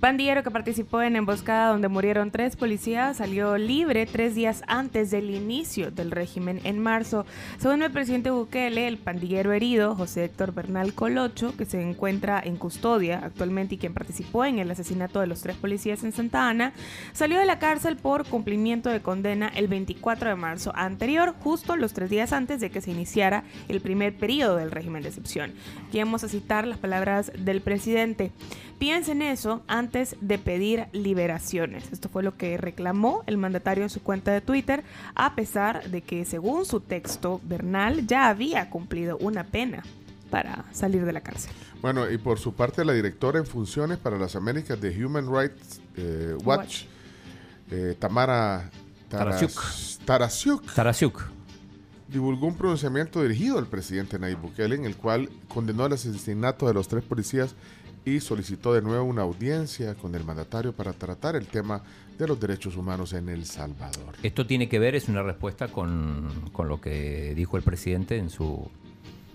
Pandillero 0.00 0.42
que 0.42 0.50
participó 0.50 1.00
en 1.00 1.16
emboscada 1.16 1.70
donde 1.70 1.88
murieron 1.88 2.30
tres 2.30 2.54
policías 2.54 3.16
salió 3.16 3.56
libre 3.56 4.04
tres 4.04 4.34
días 4.34 4.62
antes 4.66 5.10
del 5.10 5.30
inicio 5.30 5.90
del 5.90 6.10
régimen 6.10 6.60
en 6.64 6.78
marzo. 6.78 7.24
Según 7.58 7.82
el 7.82 7.90
presidente 7.90 8.30
Bukele, 8.30 8.88
el 8.88 8.98
pandillero 8.98 9.54
herido, 9.54 9.94
José 9.94 10.24
Héctor 10.24 10.52
Bernal 10.52 10.92
Colocho, 10.92 11.56
que 11.56 11.64
se 11.64 11.80
encuentra 11.80 12.42
en 12.44 12.56
custodia 12.56 13.20
actualmente 13.24 13.76
y 13.76 13.78
quien 13.78 13.94
participó 13.94 14.44
en 14.44 14.58
el 14.58 14.70
asesinato 14.70 15.20
de 15.20 15.28
los 15.28 15.40
tres 15.40 15.56
policías 15.56 16.04
en 16.04 16.12
Santa 16.12 16.46
Ana, 16.46 16.74
salió 17.14 17.38
de 17.38 17.46
la 17.46 17.58
cárcel 17.58 17.96
por 17.96 18.26
cumplimiento 18.26 18.90
de 18.90 19.00
condena 19.00 19.48
el 19.48 19.66
24 19.66 20.28
de 20.28 20.36
marzo 20.36 20.72
anterior, 20.74 21.34
justo 21.40 21.74
los 21.74 21.94
tres 21.94 22.10
días 22.10 22.34
antes 22.34 22.60
de 22.60 22.70
que 22.70 22.82
se 22.82 22.90
iniciara 22.90 23.44
el 23.68 23.80
primer 23.80 24.14
periodo 24.14 24.56
del 24.56 24.70
régimen 24.70 25.02
de 25.02 25.08
excepción. 25.08 25.54
Aquí 25.88 25.98
vamos 25.98 26.22
a 26.22 26.28
citar 26.28 26.66
las 26.66 26.78
palabras 26.78 27.32
del 27.38 27.62
presidente. 27.62 28.30
Piensen 28.78 29.22
eso 29.22 29.62
antes 29.68 29.85
de 29.92 30.38
pedir 30.38 30.86
liberaciones. 30.92 31.92
Esto 31.92 32.08
fue 32.08 32.22
lo 32.22 32.36
que 32.36 32.56
reclamó 32.56 33.22
el 33.26 33.36
mandatario 33.38 33.84
en 33.84 33.90
su 33.90 34.02
cuenta 34.02 34.32
de 34.32 34.40
Twitter, 34.40 34.82
a 35.14 35.34
pesar 35.34 35.88
de 35.90 36.02
que 36.02 36.24
según 36.24 36.64
su 36.66 36.80
texto, 36.80 37.40
Bernal 37.44 38.06
ya 38.06 38.28
había 38.28 38.68
cumplido 38.70 39.16
una 39.18 39.44
pena 39.44 39.82
para 40.30 40.64
salir 40.72 41.04
de 41.04 41.12
la 41.12 41.20
cárcel. 41.20 41.52
Bueno, 41.80 42.10
y 42.10 42.18
por 42.18 42.38
su 42.38 42.52
parte, 42.54 42.84
la 42.84 42.92
directora 42.92 43.38
en 43.38 43.46
funciones 43.46 43.98
para 43.98 44.18
las 44.18 44.34
Américas 44.36 44.80
de 44.80 45.04
Human 45.04 45.26
Rights 45.32 45.80
eh, 45.96 46.36
Watch, 46.44 46.84
eh, 47.70 47.94
Tamara 47.98 48.70
Taras- 49.08 49.98
Tarasiuk. 50.04 50.72
Tarasiuk. 50.74 51.22
divulgó 52.08 52.46
un 52.46 52.56
pronunciamiento 52.56 53.22
dirigido 53.22 53.58
al 53.58 53.66
presidente 53.66 54.18
Nayib 54.18 54.38
Bukele 54.38 54.74
en 54.76 54.84
el 54.84 54.96
cual 54.96 55.28
condenó 55.48 55.86
el 55.86 55.92
asesinato 55.94 56.66
de 56.66 56.74
los 56.74 56.88
tres 56.88 57.02
policías 57.04 57.54
y 58.06 58.20
solicitó 58.20 58.72
de 58.72 58.82
nuevo 58.82 59.04
una 59.04 59.22
audiencia 59.22 59.94
con 59.96 60.14
el 60.14 60.24
mandatario 60.24 60.72
para 60.72 60.92
tratar 60.92 61.34
el 61.34 61.46
tema 61.48 61.82
de 62.16 62.28
los 62.28 62.38
derechos 62.38 62.76
humanos 62.76 63.12
en 63.12 63.28
El 63.28 63.44
Salvador. 63.44 64.14
Esto 64.22 64.46
tiene 64.46 64.68
que 64.68 64.78
ver, 64.78 64.94
es 64.94 65.08
una 65.08 65.24
respuesta 65.24 65.66
con, 65.68 66.30
con 66.52 66.68
lo 66.68 66.80
que 66.80 67.34
dijo 67.34 67.56
el 67.56 67.64
presidente 67.64 68.16
en 68.16 68.30
su, 68.30 68.70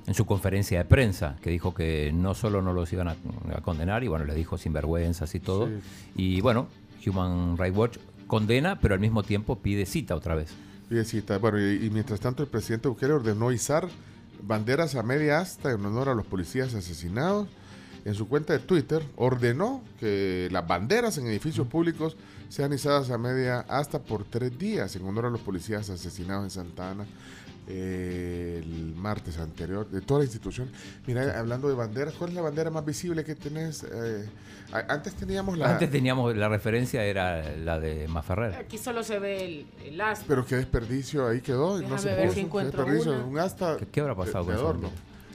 en 0.08 0.14
su 0.14 0.26
conferencia 0.26 0.80
de 0.80 0.86
prensa, 0.86 1.36
que 1.42 1.50
dijo 1.50 1.74
que 1.74 2.14
no 2.14 2.34
solo 2.34 2.62
no 2.62 2.72
los 2.72 2.92
iban 2.94 3.10
a, 3.10 3.18
a 3.54 3.62
condenar, 3.62 4.06
y 4.06 4.08
bueno, 4.08 4.24
le 4.24 4.34
dijo 4.34 4.58
sinvergüenzas 4.58 5.36
y 5.36 5.42
todo. 5.42 5.68
Sí. 5.68 5.74
Y 6.16 6.42
bueno, 6.42 6.68
Human 7.06 7.58
Rights 7.58 7.78
Watch 7.78 7.98
condena, 8.26 8.80
pero 8.80 8.94
al 8.94 9.02
mismo 9.02 9.22
tiempo 9.22 9.60
pide 9.60 9.86
cita 9.86 10.16
otra 10.16 10.34
vez. 10.34 10.54
Y 10.90 10.96
de 10.96 11.04
cita. 11.04 11.38
Bueno, 11.40 11.60
y, 11.60 11.88
y 11.88 11.90
mientras 11.90 12.22
tanto 12.22 12.42
el 12.42 12.48
presidente 12.48 12.88
Bukele 12.88 13.12
ordenó 13.12 13.52
izar 13.52 13.90
banderas 14.42 14.96
a 14.96 15.04
media 15.04 15.40
asta 15.40 15.72
en 15.72 15.86
honor 15.86 16.08
a 16.08 16.16
los 16.16 16.26
policías 16.26 16.74
asesinados. 16.74 17.50
En 18.06 18.16
su 18.16 18.28
cuenta 18.28 18.54
de 18.54 18.60
Twitter 18.60 19.04
ordenó 19.16 19.84
que 20.00 20.48
las 20.52 20.68
banderas 20.68 21.18
en 21.18 21.28
edificios 21.28 21.68
públicos 21.68 22.16
sean 22.50 22.74
izadas 22.74 23.12
a 23.12 23.18
media 23.18 23.60
asta 23.70 24.00
por 24.00 24.24
tres 24.24 24.58
días 24.58 24.96
en 24.96 25.06
honor 25.06 25.28
a 25.28 25.30
los 25.30 25.42
policías 25.42 25.90
asesinados 25.90 26.44
en 26.46 26.50
Santa 26.50 26.92
Ana 26.92 27.06
eh, 27.68 28.60
el 28.64 28.96
martes 28.96 29.38
anterior 29.38 29.88
de 29.90 30.02
toda 30.02 30.20
la 30.22 30.26
institución. 30.26 30.70
Mira, 31.06 31.40
hablando 31.40 31.70
de 31.70 31.76
banderas, 31.76 32.14
¿cuál 32.16 32.32
es 32.32 32.36
la 32.36 32.42
bandera 32.42 32.70
más 32.72 32.84
visible 32.84 33.24
que 33.24 33.36
tenés? 33.36 33.84
Eh, 33.84 34.28
antes 34.90 35.14
teníamos 35.14 35.58
la... 35.58 35.70
Antes 35.74 35.92
teníamos, 35.92 36.36
la 36.36 36.50
referencia 36.50 37.04
era 37.04 37.56
la 37.58 37.80
de 37.80 38.08
Maferrer. 38.08 38.56
Aquí 38.56 38.78
solo 38.78 39.04
se 39.04 39.20
ve 39.20 39.46
el, 39.46 39.66
el 39.86 40.02
asta. 40.02 40.26
Pero 40.28 40.46
qué 40.46 40.56
desperdicio, 40.56 41.28
ahí 41.28 41.40
quedó. 41.42 41.78
y 41.80 41.84
no 41.84 41.90
Déjame 41.96 42.02
se 42.02 42.08
ver 42.16 42.20
puso. 42.24 42.30
si 42.34 42.36
Qué 42.42 42.46
encuentro 42.48 42.86
una. 42.86 43.26
Un 43.26 43.38
asta 43.40 43.78
¿Qué- 43.78 43.86
qué 43.88 44.02
habrá 44.02 44.16
pasado 44.16 44.46
de 44.46 44.56
con 44.56 44.64
bandera? 44.66 44.90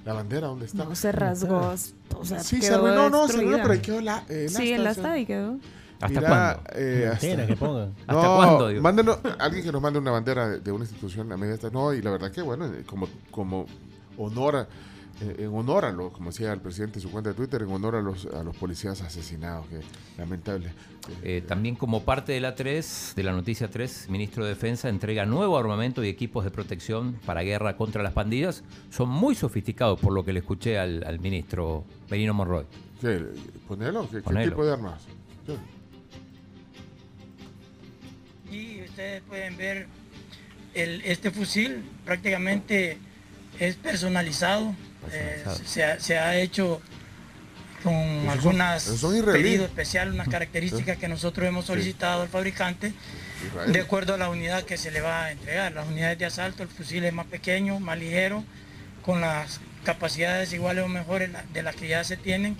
La 0.07 0.13
bandera, 0.15 0.47
¿dónde 0.47 0.67
está? 0.67 0.85
No, 0.85 0.95
se 0.95 1.13
rasgó. 1.13 1.75
O 2.19 2.25
sea, 2.25 2.39
Sí, 2.43 2.63
se 2.63 2.69
quedó 2.69 2.87
arruinó, 2.87 3.11
no, 3.11 3.27
se 3.29 3.35
arruinó, 3.35 3.57
pero 3.59 3.73
ahí 3.73 3.81
quedó 3.81 4.01
la, 4.01 4.19
eh, 4.29 4.45
el 4.45 4.51
Sí, 4.51 4.73
el 4.73 4.87
asta, 4.87 4.91
asta 4.91 5.01
o 5.01 5.05
sea. 5.05 5.13
ahí 5.13 5.27
quedó. 5.27 5.59
¿Hasta 6.01 6.09
Mira, 6.21 6.29
cuándo? 6.29 6.63
eh, 6.75 7.09
Mentira, 7.11 7.47
que 7.47 7.57
pongan. 7.57 7.95
¿Hasta 8.07 8.13
No, 8.13 8.37
cuándo, 8.37 8.69
digo? 8.69 8.83
Mándenos, 8.83 9.19
alguien 9.39 9.65
que 9.65 9.73
nos 9.73 9.83
mande 9.83 9.99
una 9.99 10.11
bandera 10.13 10.49
de, 10.49 10.61
de 10.61 10.71
una 10.73 10.85
institución 10.85 11.33
a 11.33 11.37
media 11.37 11.55
asta. 11.55 11.71
No, 11.71 11.93
y 11.93 12.03
la 12.03 12.11
verdad 12.11 12.31
que 12.31 12.41
bueno, 12.43 12.67
eh, 12.67 12.85
como, 12.87 13.09
como 13.31 13.67
honor 14.17 14.57
a- 14.57 14.69
en 15.21 15.55
honor 15.55 15.85
a 15.85 15.93
lo, 15.93 16.13
como 16.13 16.31
decía 16.31 16.53
el 16.53 16.61
presidente 16.61 16.99
en 16.99 17.03
su 17.03 17.11
cuenta 17.11 17.31
de 17.31 17.37
Twitter, 17.37 17.63
en 17.63 17.71
honor 17.71 17.97
a 17.97 18.03
los, 18.03 18.27
a 18.27 18.43
los 18.43 18.57
policías 18.57 19.01
asesinados, 19.03 19.67
que 19.69 19.81
lamentable. 20.19 20.73
Eh, 21.23 21.43
también 21.47 21.77
como 21.77 22.03
parte 22.03 22.33
de 22.33 22.41
la 22.41 22.55
3, 22.55 23.13
de 23.17 23.23
la 23.23 23.33
noticia 23.33 23.71
3, 23.71 24.11
ministro 24.11 24.45
de 24.45 24.51
Defensa 24.51 24.89
entrega 24.89 25.25
nuevo 25.25 25.57
armamento 25.57 26.05
y 26.05 26.09
equipos 26.09 26.45
de 26.45 26.51
protección 26.51 27.15
para 27.25 27.43
guerra 27.43 27.77
contra 27.77 28.03
las 28.03 28.13
pandillas. 28.13 28.65
Son 28.91 29.09
muy 29.09 29.35
sofisticados 29.35 30.01
por 30.01 30.13
lo 30.13 30.25
que 30.25 30.33
le 30.33 30.41
escuché 30.41 30.79
al, 30.79 31.05
al 31.05 31.21
ministro 31.21 31.85
Benino 32.11 32.35
Monroy. 32.35 32.67
¿Qué? 33.01 33.25
¿Ponelo? 33.69 34.09
¿Qué, 34.11 34.21
tipo 34.21 34.65
de 34.65 34.73
armas? 34.73 35.03
¿Qué? 35.47 35.57
Y 38.55 38.83
ustedes 38.85 39.23
pueden 39.23 39.57
ver 39.57 39.87
el, 40.75 41.01
este 41.03 41.31
fusil 41.31 41.83
prácticamente 42.05 42.99
es 43.59 43.77
personalizado. 43.77 44.75
Eh, 45.13 45.45
se, 45.65 45.85
ha, 45.85 46.01
se 46.01 46.19
ha 46.19 46.37
hecho 46.37 46.81
con 47.83 47.93
son- 47.93 48.29
algunas 48.31 48.87
esos 48.87 49.01
son 49.01 49.17
israelíes. 49.17 49.45
pedido 49.45 49.65
especial, 49.67 50.13
unas 50.13 50.29
características 50.29 50.97
que 50.99 51.09
nosotros 51.09 51.47
hemos 51.47 51.67
solicitado 51.67 52.23
al 52.23 52.29
fabricante 52.29 52.93
Israel. 53.47 53.73
de 53.73 53.81
acuerdo 53.81 54.15
a 54.15 54.17
la 54.19 54.29
unidad 54.29 54.65
que 54.65 54.77
se 54.77 54.91
le 54.91 55.01
va 55.01 55.25
a 55.27 55.33
entregar. 55.33 55.73
Las 55.73 55.87
unidades 55.87 56.19
de 56.19 56.25
asalto, 56.27 56.63
el 56.63 56.69
fusil 56.69 57.05
es 57.05 57.13
más 57.13 57.27
pequeño, 57.27 57.79
más 57.81 57.99
ligero, 57.99 58.43
con 59.05 59.21
las 59.21 59.61
capacidades 59.85 60.53
iguales 60.53 60.85
o 60.85 60.89
mejores 60.89 61.31
de 61.53 61.63
las 61.63 61.77
que 61.77 61.87
ya 61.89 62.03
se 62.03 62.17
tienen. 62.17 62.57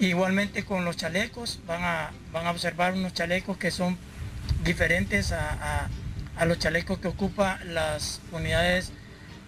Igualmente 0.00 0.64
con 0.64 0.84
los 0.84 0.96
chalecos, 0.96 1.60
van 1.66 1.84
a, 1.84 2.10
van 2.32 2.46
a 2.46 2.50
observar 2.50 2.94
unos 2.94 3.12
chalecos 3.12 3.56
que 3.58 3.70
son 3.70 3.96
diferentes 4.64 5.30
a, 5.32 5.52
a- 5.84 5.88
a 6.38 6.44
los 6.46 6.58
chalecos 6.58 6.98
que 6.98 7.08
ocupan 7.08 7.74
las 7.74 8.20
unidades 8.32 8.90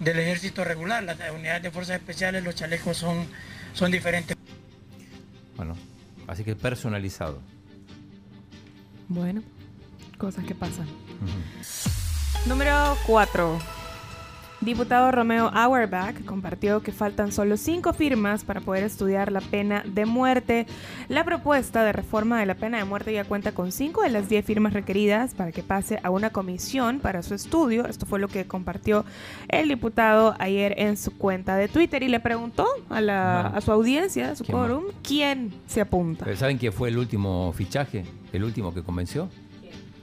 del 0.05 0.19
ejército 0.19 0.65
regular. 0.65 1.03
Las 1.03 1.19
unidades 1.35 1.63
de 1.63 1.71
fuerzas 1.71 1.97
especiales, 1.97 2.45
los 2.45 2.55
chalecos 2.55 2.97
son, 2.97 3.27
son 3.73 3.91
diferentes. 3.91 4.37
Bueno, 5.57 5.77
así 6.27 6.45
que 6.45 6.55
personalizado. 6.55 7.41
Bueno, 9.09 9.43
cosas 10.19 10.45
que 10.45 10.55
pasan. 10.55 10.87
Número 12.47 12.97
4. 13.07 13.84
Diputado 14.61 15.11
Romeo 15.11 15.51
Auerbach 15.53 16.25
compartió 16.25 16.81
que 16.81 16.91
faltan 16.91 17.33
solo 17.33 17.59
cinco 17.59 17.93
firmas 17.93 18.45
para 18.45 18.63
poder 18.63 18.85
estudiar 18.85 19.31
la 19.31 19.43
pena 19.43 19.83
de 19.87 20.07
muerte. 20.07 20.67
La 21.09 21.23
propuesta 21.25 21.85
de 21.85 21.93
reforma 21.93 22.41
de 22.41 22.47
la 22.47 22.55
pena 22.55 22.79
de 22.79 22.85
muerte 22.85 23.13
ya 23.13 23.25
cuenta 23.25 23.53
con 23.53 23.73
cinco 23.73 24.01
de 24.03 24.09
las 24.09 24.29
diez 24.31 24.43
firmas 24.45 24.73
requeridas 24.73 25.35
para 25.35 25.53
que 25.53 25.63
pase 25.63 26.01
a 26.03 26.09
una 26.09 26.31
comisión 26.31 27.01
para 27.01 27.23
su 27.23 27.35
estudio. 27.35 27.87
Esto 27.87 28.07
fue 28.07 28.19
lo 28.19 28.29
que 28.29 28.47
compartió 28.47 29.05
el 29.49 29.69
diputado 29.69 30.35
ayer 30.39 30.75
en 30.79 30.97
su 30.97 31.15
cuenta 31.19 31.57
de 31.57 31.69
Twitter 31.69 32.03
y 32.03 32.09
le 32.09 32.21
preguntó 32.21 32.67
a, 32.89 33.03
la, 33.03 33.49
a 33.49 33.61
su 33.61 33.71
audiencia, 33.71 34.31
a 34.31 34.37
su 34.37 34.45
¿Quién 34.45 34.57
más? 34.57 34.67
quórum, 34.69 34.85
quién 35.03 35.53
se 35.67 35.83
apunta. 35.83 36.25
Pero 36.25 36.39
¿Saben 36.39 36.57
quién 36.57 36.73
fue 36.73 36.89
el 36.89 36.97
último 36.97 37.53
fichaje? 37.53 38.05
¿El 38.33 38.45
último 38.45 38.73
que 38.73 38.83
convenció? 38.83 39.29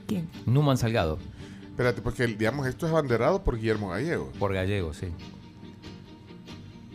¿Quién? 0.06 0.28
Numan 0.46 0.76
Salgado. 0.76 1.18
Espérate, 1.72 2.00
porque 2.02 2.26
digamos 2.26 2.66
esto 2.66 2.86
es 2.86 2.92
abanderado 2.92 3.42
por 3.42 3.56
Guillermo 3.56 3.88
Gallego. 3.88 4.30
Por 4.38 4.52
Gallego, 4.54 4.92
sí. 4.94 5.08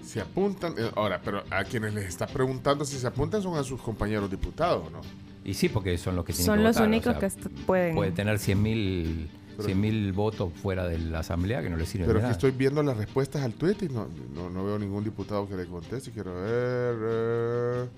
Se 0.06 0.22
apuntan, 0.22 0.74
eh, 0.78 0.90
ahora, 0.96 1.20
pero 1.24 1.44
a 1.50 1.64
quienes 1.64 1.94
les 1.94 2.06
está 2.06 2.28
preguntando 2.28 2.86
si 2.86 2.98
se 2.98 3.06
apuntan 3.08 3.42
son 3.42 3.58
a 3.58 3.64
sus 3.64 3.82
compañeros 3.82 4.32
diputados, 4.32 4.90
¿no? 4.92 5.02
Y 5.44 5.54
sí, 5.54 5.68
porque 5.70 5.98
son 5.98 6.16
los 6.16 6.24
que 6.26 6.32
tienen 6.34 6.46
Son 6.46 6.58
que 6.58 6.64
los 6.64 6.76
votar, 6.76 6.84
o 6.84 6.88
únicos 6.88 7.16
sea, 7.20 7.30
que 7.44 7.50
pueden. 7.66 7.96
Puede 7.96 8.12
tener 8.12 8.40
100 8.40 8.62
mil 8.62 9.30
Pero- 9.58 10.14
votos 10.14 10.54
fuera 10.62 10.88
de 10.88 10.98
la 11.00 11.20
asamblea 11.20 11.62
que 11.62 11.70
no 11.70 11.78
le 11.78 11.86
sirven 11.86 12.08
Pero 12.08 12.20
de 12.20 12.20
es 12.20 12.24
que 12.24 12.28
nada. 12.28 12.32
estoy 12.34 12.52
viendo 12.52 12.84
las 12.84 12.98
respuestas 12.98 13.42
al 13.44 13.54
tweet 13.54 13.76
y 13.82 13.90
no, 13.90 14.08
no, 14.36 14.50
no 14.50 14.64
veo 14.66 14.78
ningún 14.80 15.04
diputado 15.04 15.48
que 15.50 15.56
le 15.56 15.66
conteste. 15.66 16.12
Quiero 16.12 16.34
ver. 16.36 16.96
eh. 17.02 17.90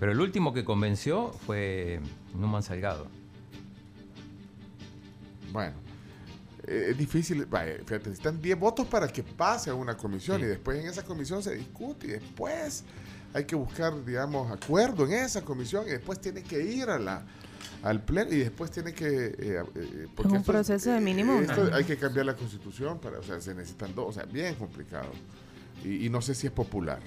Pero 0.00 0.12
el 0.12 0.20
último 0.20 0.52
que 0.52 0.64
convenció 0.64 1.30
fue 1.46 2.00
Numan 2.34 2.62
Salgado. 2.62 3.06
Bueno, 5.52 5.74
eh, 6.66 6.88
es 6.90 6.98
difícil. 6.98 7.44
vaya, 7.46 7.74
fíjate, 7.78 8.10
necesitan 8.10 8.40
10 8.40 8.58
votos 8.58 8.86
para 8.86 9.08
que 9.08 9.22
pase 9.22 9.70
a 9.70 9.74
una 9.74 9.96
comisión 9.96 10.38
Sí. 10.38 10.44
y 10.44 10.48
después 10.48 10.78
en 10.78 10.86
esa 10.86 11.02
comisión 11.02 11.42
se 11.42 11.54
discute 11.54 12.06
y 12.06 12.10
después 12.10 12.84
hay 13.32 13.44
que 13.44 13.54
buscar, 13.56 14.04
digamos, 14.04 14.50
acuerdo 14.50 15.04
en 15.06 15.12
esa 15.12 15.42
comisión 15.42 15.84
y 15.86 15.90
después 15.90 16.20
tiene 16.20 16.42
que 16.42 16.62
ir 16.62 16.88
a 16.90 16.98
la 16.98 17.24
al 17.82 18.02
pleno 18.02 18.30
y 18.32 18.38
después 18.38 18.70
tiene 18.70 18.92
que 18.92 19.06
eh, 19.08 19.34
eh, 19.74 20.06
porque 20.14 20.32
Es 20.32 20.38
un 20.38 20.44
proceso 20.44 20.90
de 20.90 21.00
mínimo 21.00 21.36
un 21.36 21.44
esto 21.44 21.70
hay 21.74 21.84
que 21.84 21.96
cambiar 21.96 22.26
la 22.26 22.34
constitución 22.36 22.98
para 22.98 23.18
o 23.18 23.22
sea 23.22 23.40
se 23.40 23.54
necesitan 23.54 23.94
dos 23.94 24.08
o 24.08 24.12
sea 24.12 24.24
bien 24.24 24.54
complicado 24.56 25.10
y, 25.84 26.06
y 26.06 26.10
no 26.10 26.20
sé 26.20 26.34
si 26.34 26.46
es 26.46 26.52
popular 26.52 27.00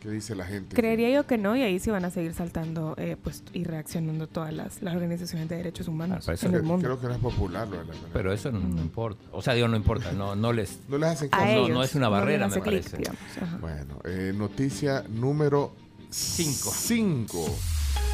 qué 0.00 0.10
dice 0.10 0.34
la 0.34 0.44
gente 0.46 0.74
Creería 0.74 1.10
yo 1.10 1.26
que 1.26 1.38
no, 1.38 1.56
y 1.56 1.62
ahí 1.62 1.78
sí 1.78 1.90
van 1.90 2.04
a 2.04 2.10
seguir 2.10 2.34
saltando 2.34 2.94
eh, 2.98 3.16
pues, 3.22 3.42
y 3.52 3.64
reaccionando 3.64 4.26
todas 4.26 4.52
las, 4.52 4.82
las 4.82 4.94
organizaciones 4.94 5.48
de 5.48 5.56
derechos 5.56 5.86
humanos 5.88 6.24
para 6.24 6.34
eso 6.34 6.46
en 6.46 6.54
el 6.54 6.60
creo, 6.60 6.72
mundo. 6.72 6.86
creo 6.88 7.00
que 7.00 7.06
no 7.06 7.12
es 7.14 7.20
popular 7.20 7.68
lo 7.68 7.78
de 7.78 7.84
la 7.84 7.92
Pero 8.12 8.32
eso 8.32 8.50
no, 8.50 8.58
no 8.60 8.80
importa. 8.80 9.22
O 9.32 9.42
sea, 9.42 9.54
digo, 9.54 9.68
no 9.68 9.76
importa. 9.76 10.12
No, 10.12 10.34
no 10.34 10.52
les. 10.52 10.80
no 10.88 10.98
les 10.98 11.10
hacen 11.10 11.28
A 11.32 11.38
caso 11.38 11.44
no, 11.44 11.52
ellos, 11.52 11.70
no 11.70 11.82
es 11.84 11.94
una 11.94 12.08
barrera, 12.08 12.48
me 12.48 12.58
parece. 12.58 12.96
digamos. 12.96 13.20
Bueno, 13.60 14.00
eh, 14.04 14.32
noticia 14.34 15.04
número 15.08 15.72
Cinco. 16.10 16.72
5. 16.74 17.58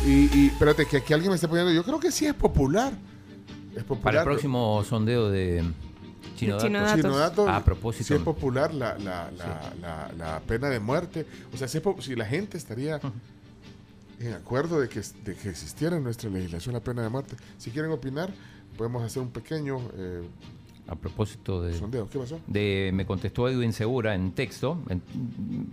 Y, 0.07 0.39
y 0.39 0.47
espérate, 0.49 0.87
que 0.87 0.99
aquí 0.99 1.15
alguien 1.15 1.31
me 1.31 1.37
está 1.37 1.49
poniendo, 1.49 1.73
yo 1.73 1.83
creo 1.83 1.99
que 1.99 2.11
sí 2.11 2.27
es 2.27 2.35
popular. 2.35 2.93
Es 3.75 3.85
popular. 3.85 4.03
Para 4.03 4.19
el 4.21 4.25
próximo 4.25 4.83
sondeo 4.85 5.31
de 5.31 5.65
Chino, 6.37 6.59
Chino 6.59 6.81
Datos. 6.81 6.97
Chino 7.01 7.17
Datos, 7.17 7.49
A 7.49 7.65
propósito. 7.65 8.05
sí 8.05 8.15
es 8.15 8.21
popular 8.21 8.73
la, 8.75 8.97
la, 8.99 9.31
la, 9.33 9.73
la, 9.81 10.13
la 10.17 10.41
pena 10.41 10.69
de 10.69 10.79
muerte. 10.81 11.27
O 11.53 11.57
sea, 11.57 11.67
si, 11.69 11.79
es 11.79 11.85
si 12.01 12.15
la 12.15 12.25
gente 12.27 12.57
estaría 12.57 13.01
en 14.21 14.33
acuerdo 14.33 14.81
de 14.81 14.89
que, 14.89 15.01
de 15.25 15.35
que 15.35 15.49
existiera 15.51 15.97
en 15.97 16.05
nuestra 16.05 16.31
legislación 16.31 16.73
la 16.75 16.81
pena 16.81 17.03
de 17.03 17.09
muerte. 17.09 17.37
Si 17.59 17.71
quieren 17.71 17.91
opinar, 17.91 18.31
podemos 18.77 19.03
hacer 19.03 19.23
un 19.23 19.31
pequeño 19.31 19.79
eh, 19.95 20.23
A 20.89 20.95
propósito 20.95 21.63
de, 21.63 21.75
sondeo. 21.75 22.09
¿Qué 22.09 22.19
pasó? 22.19 22.39
de- 22.47 22.91
me 22.95 23.05
contestó 23.05 23.49
Edwin 23.49 23.73
Segura 23.73 24.15
en 24.15 24.33
texto, 24.33 24.79
en- 24.89 25.03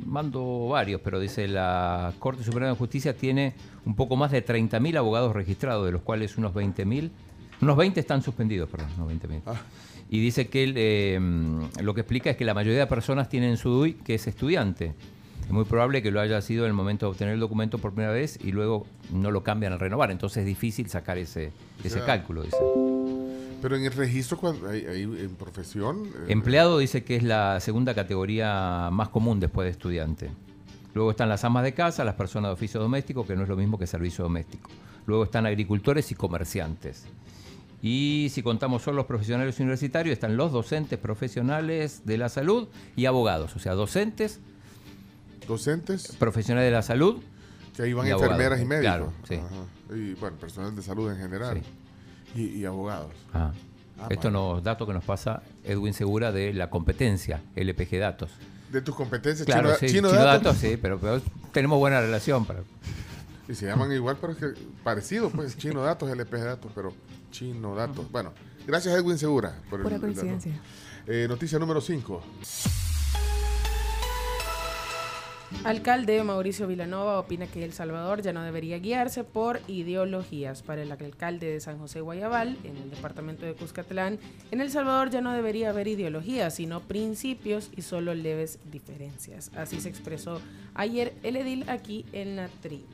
mando 0.06 0.68
varios, 0.69 0.99
pero 1.02 1.19
dice 1.19 1.48
la 1.48 2.14
Corte 2.19 2.44
Suprema 2.44 2.68
de 2.69 2.76
Justicia 2.76 3.15
tiene 3.15 3.53
un 3.85 3.95
poco 3.95 4.15
más 4.15 4.31
de 4.31 4.44
30.000 4.45 4.98
abogados 4.98 5.34
registrados, 5.34 5.85
de 5.85 5.91
los 5.94 6.02
cuales 6.02 6.38
unos 6.38 6.53
20.000, 6.53 7.11
unos 7.61 7.77
20 7.77 7.99
están 7.99 8.22
suspendidos, 8.22 8.68
perdón, 8.69 8.90
no 8.98 9.07
20.000. 9.10 9.41
Y 10.14 10.19
dice 10.19 10.48
que 10.48 10.64
él, 10.64 10.76
eh, 10.77 11.19
lo 11.81 11.95
que 11.95 12.02
explica 12.02 12.30
es 12.30 12.38
que 12.38 12.45
la 12.45 12.53
mayoría 12.53 12.77
de 12.81 12.85
personas 12.85 13.30
tienen 13.30 13.57
su 13.57 13.72
DUI 13.72 13.94
que 13.95 14.14
es 14.14 14.27
estudiante. 14.27 14.94
Es 15.44 15.49
muy 15.49 15.65
probable 15.65 16.03
que 16.03 16.11
lo 16.11 16.22
haya 16.22 16.40
sido 16.44 16.65
en 16.65 16.68
el 16.68 16.76
momento 16.76 17.07
de 17.07 17.14
obtener 17.14 17.34
el 17.34 17.40
documento 17.40 17.80
por 17.80 17.94
primera 17.94 18.14
vez 18.14 18.38
y 18.44 18.52
luego 18.52 18.85
no 19.11 19.31
lo 19.31 19.41
cambian 19.41 19.73
al 19.73 19.80
renovar. 19.80 20.11
Entonces 20.11 20.41
es 20.41 20.45
difícil 20.45 20.88
sacar 20.88 21.18
ese, 21.18 21.52
ese 21.84 21.99
cálculo, 22.02 22.44
dice. 22.44 22.57
Pero 23.60 23.76
en 23.76 23.85
el 23.85 23.91
registro, 23.91 24.40
hay, 24.69 24.85
hay 24.85 25.02
en 25.02 25.34
profesión. 25.34 26.03
eh, 26.06 26.26
Empleado 26.27 26.77
dice 26.77 27.03
que 27.03 27.15
es 27.15 27.23
la 27.23 27.60
segunda 27.60 27.95
categoría 27.95 28.90
más 28.91 29.10
común 29.10 29.40
después 29.40 29.65
de 29.65 29.72
estudiante. 29.72 30.30
Luego 30.94 31.10
están 31.10 31.27
las 31.27 31.44
amas 31.44 31.64
de 31.64 31.73
casa, 31.73 32.03
las 32.03 32.14
personas 32.14 32.49
de 32.49 32.53
oficio 32.53 32.80
doméstico, 32.80 33.26
que 33.26 33.35
no 33.35 33.41
es 33.41 33.49
lo 33.49 33.57
mismo 33.57 33.80
que 33.80 33.88
servicio 33.88 34.23
doméstico. 34.26 34.69
Luego 35.07 35.23
están 35.23 35.48
agricultores 35.48 36.11
y 36.11 36.14
comerciantes. 36.14 37.07
Y 37.85 38.30
si 38.31 38.41
contamos 38.41 38.81
solo 38.81 38.95
los 38.95 39.05
profesionales 39.07 39.60
universitarios, 39.60 40.14
están 40.14 40.38
los 40.38 40.53
docentes 40.53 40.97
profesionales 40.97 42.03
de 42.05 42.18
la 42.18 42.30
salud 42.30 42.69
y 42.95 43.07
abogados. 43.07 43.57
O 43.57 43.60
sea, 43.60 43.73
docentes, 43.73 44.39
docentes, 45.45 46.15
profesionales 46.18 46.69
de 46.69 46.72
la 46.72 46.81
salud. 46.81 47.22
que 47.76 47.84
ahí 47.84 47.91
van 47.91 48.07
y 48.07 48.11
enfermeras 48.11 48.60
abogados. 48.60 48.61
y 48.61 48.65
médicos. 48.65 48.85
Claro, 48.85 49.14
sí. 49.27 49.35
Ajá. 49.35 49.95
Y 49.95 50.14
bueno, 50.14 50.38
personal 50.38 50.73
de 50.73 50.81
salud 50.81 51.11
en 51.11 51.18
general. 51.18 51.61
Y, 52.34 52.43
y 52.60 52.64
abogados. 52.65 53.11
Ah. 53.34 53.51
Ah, 53.99 54.07
Esto 54.10 54.31
nos 54.31 54.64
datos 54.64 54.88
que 54.88 54.93
nos 54.93 55.03
pasa 55.03 55.43
Edwin 55.64 55.93
Segura 55.93 56.31
de 56.31 56.53
la 56.53 56.69
competencia 56.69 57.41
LPG 57.55 57.99
Datos. 57.99 58.31
De 58.72 58.81
tus 58.81 58.95
competencias, 58.95 59.45
Claro, 59.45 59.76
chino, 59.76 59.80
sí, 59.80 59.88
chino 59.88 60.10
Chino 60.10 60.23
datos. 60.23 60.43
Datos, 60.43 60.57
sí, 60.57 60.77
pero, 60.81 60.99
pero 60.99 61.22
tenemos 61.51 61.77
buena 61.80 61.99
relación. 61.99 62.45
Para... 62.45 62.61
Y 63.47 63.53
se 63.53 63.65
llaman 63.68 63.91
igual, 63.91 64.18
pero 64.19 64.34
es 64.34 64.39
que 64.39 64.53
parecido, 64.85 65.30
pues, 65.30 65.57
Chino 65.60 65.81
Datos, 65.84 66.10
LPG 66.10 66.43
Datos, 66.43 66.72
pero 66.73 66.93
Chino 67.34 67.76
Datos. 67.76 68.10
Bueno, 68.11 68.31
gracias 68.65 68.95
Edwin 68.95 69.18
Segura. 69.18 69.60
Por 69.69 69.81
Pura 69.84 69.95
el- 69.95 70.01
coincidencia. 70.01 70.53
Eh, 71.07 71.26
noticia 71.27 71.60
número 71.60 71.81
5. 71.81 72.23
Alcalde 75.65 76.22
Mauricio 76.23 76.68
Vilanova 76.68 77.19
opina 77.19 77.47
que 77.47 77.64
El 77.64 77.73
Salvador 77.73 78.22
ya 78.22 78.34
no 78.34 78.41
debería 78.41 78.80
guiarse 78.80 79.23
por 79.23 79.61
ideologías. 79.68 80.61
Para 80.64 80.81
el 80.81 80.91
alcalde 80.91 81.47
de 81.51 81.60
San 81.60 81.77
José 81.77 82.01
Guayabal, 82.01 82.57
en 82.64 82.76
el 82.77 82.89
departamento 82.89 83.45
de 83.45 83.53
Cuscatlán, 83.53 84.19
en 84.51 84.61
El 84.61 84.72
Salvador 84.72 85.10
ya 85.10 85.22
no 85.22 85.31
debería 85.31 85.69
haber 85.69 85.88
ideologías, 85.88 86.55
sino 86.55 86.81
principios 86.81 87.69
y 87.77 87.81
solo 87.84 88.14
leves 88.14 88.60
diferencias. 88.72 89.51
Así 89.55 89.80
se 89.80 89.89
expresó 89.89 90.41
ayer 90.73 91.14
el 91.23 91.35
edil 91.38 91.69
aquí 91.69 92.05
en 92.14 92.35
la 92.35 92.47
tribu. 92.61 92.85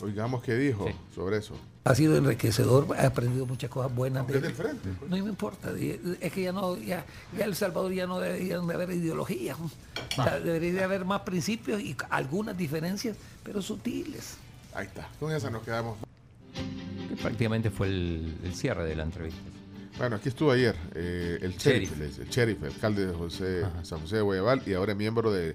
Oigamos 0.00 0.42
qué 0.42 0.54
dijo 0.56 0.86
sobre 1.14 1.38
eso. 1.38 1.54
Ha 1.86 1.94
sido 1.94 2.16
enriquecedor, 2.16 2.86
he 2.98 3.04
aprendido 3.04 3.44
muchas 3.44 3.68
cosas 3.68 3.94
buenas 3.94 4.26
de 4.26 4.36
es 4.36 4.42
del 4.42 4.54
frente, 4.54 4.88
pues. 4.98 5.10
No 5.10 5.18
me 5.18 5.28
importa, 5.28 5.70
es 6.20 6.32
que 6.32 6.42
ya 6.42 6.50
no, 6.52 6.78
ya, 6.78 7.04
ya 7.36 7.44
El 7.44 7.54
Salvador 7.54 7.92
ya 7.92 8.06
no 8.06 8.18
deberían 8.20 8.66
de 8.66 8.72
haber 8.74 8.90
ideologías, 8.90 9.58
O 9.60 9.70
sea, 10.14 10.40
debería 10.40 10.72
de 10.72 10.82
haber 10.84 11.04
más 11.04 11.20
principios 11.22 11.82
y 11.82 11.94
algunas 12.08 12.56
diferencias, 12.56 13.16
pero 13.42 13.60
sutiles. 13.60 14.36
Ahí 14.72 14.86
está, 14.86 15.08
con 15.20 15.30
esa 15.32 15.50
nos 15.50 15.62
quedamos. 15.62 15.98
que 17.08 17.16
prácticamente 17.16 17.70
fue 17.70 17.88
el, 17.88 18.34
el 18.44 18.54
cierre 18.54 18.84
de 18.86 18.96
la 18.96 19.02
entrevista. 19.02 19.40
Bueno, 19.98 20.16
aquí 20.16 20.30
estuvo 20.30 20.50
ayer 20.52 20.74
eh, 20.94 21.38
el 21.42 21.54
sheriff, 21.56 22.00
el 22.00 22.28
sheriff, 22.30 22.62
el 22.62 22.72
alcalde 22.72 23.06
de 23.06 23.12
José, 23.12 23.62
San 23.82 24.00
José 24.00 24.16
de 24.16 24.22
Guayabal 24.22 24.62
y 24.66 24.72
ahora 24.72 24.94
miembro 24.94 25.30
de, 25.30 25.54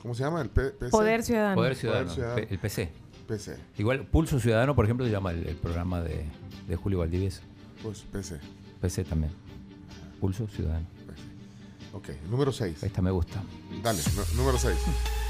¿cómo 0.00 0.14
se 0.14 0.22
llama? 0.22 0.40
El 0.42 0.48
P- 0.48 0.70
PC? 0.70 0.90
Poder 0.92 1.22
Ciudadano. 1.24 1.56
Poder 1.56 1.74
Ciudadano, 1.76 2.36
el 2.36 2.58
PC. 2.58 2.90
PC. 3.30 3.56
Igual 3.78 4.06
Pulso 4.06 4.40
Ciudadano, 4.40 4.74
por 4.74 4.84
ejemplo, 4.84 5.06
se 5.06 5.12
llama 5.12 5.30
el, 5.30 5.46
el 5.46 5.54
programa 5.54 6.00
de, 6.02 6.24
de 6.68 6.76
Julio 6.76 6.98
Valdivieso. 6.98 7.40
Pues 7.82 8.00
PC. 8.00 8.40
PC 8.80 9.04
también. 9.04 9.32
Pulso 10.20 10.46
Ciudadano. 10.48 10.84
Ok, 11.92 12.08
número 12.28 12.52
6. 12.52 12.82
Esta 12.82 13.02
me 13.02 13.10
gusta. 13.10 13.42
Dale, 13.82 14.00
número 14.36 14.58
6. 14.58 14.76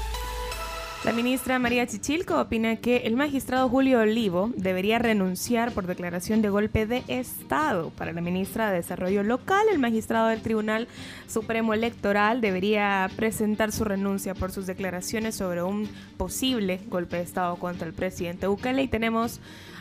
La 1.03 1.13
ministra 1.13 1.57
María 1.57 1.87
Chichilco 1.87 2.39
opina 2.39 2.75
que 2.75 2.97
el 2.97 3.15
magistrado 3.15 3.67
Julio 3.67 4.01
Olivo 4.01 4.51
debería 4.55 4.99
renunciar 4.99 5.71
por 5.71 5.87
declaración 5.87 6.43
de 6.43 6.49
golpe 6.49 6.85
de 6.85 7.03
Estado. 7.07 7.89
Para 7.97 8.13
la 8.13 8.21
ministra 8.21 8.69
de 8.69 8.77
Desarrollo 8.77 9.23
Local, 9.23 9.65
el 9.71 9.79
magistrado 9.79 10.27
del 10.27 10.43
Tribunal 10.43 10.87
Supremo 11.27 11.73
Electoral 11.73 12.39
debería 12.39 13.09
presentar 13.15 13.71
su 13.71 13.83
renuncia 13.83 14.35
por 14.35 14.51
sus 14.51 14.67
declaraciones 14.67 15.33
sobre 15.33 15.63
un 15.63 15.89
posible 16.17 16.79
golpe 16.87 17.17
de 17.17 17.23
Estado 17.23 17.55
contra 17.55 17.87
el 17.87 17.93
presidente 17.93 18.45
Bukele. 18.45 18.83
Y 18.83 18.87
tenemos 18.87 19.39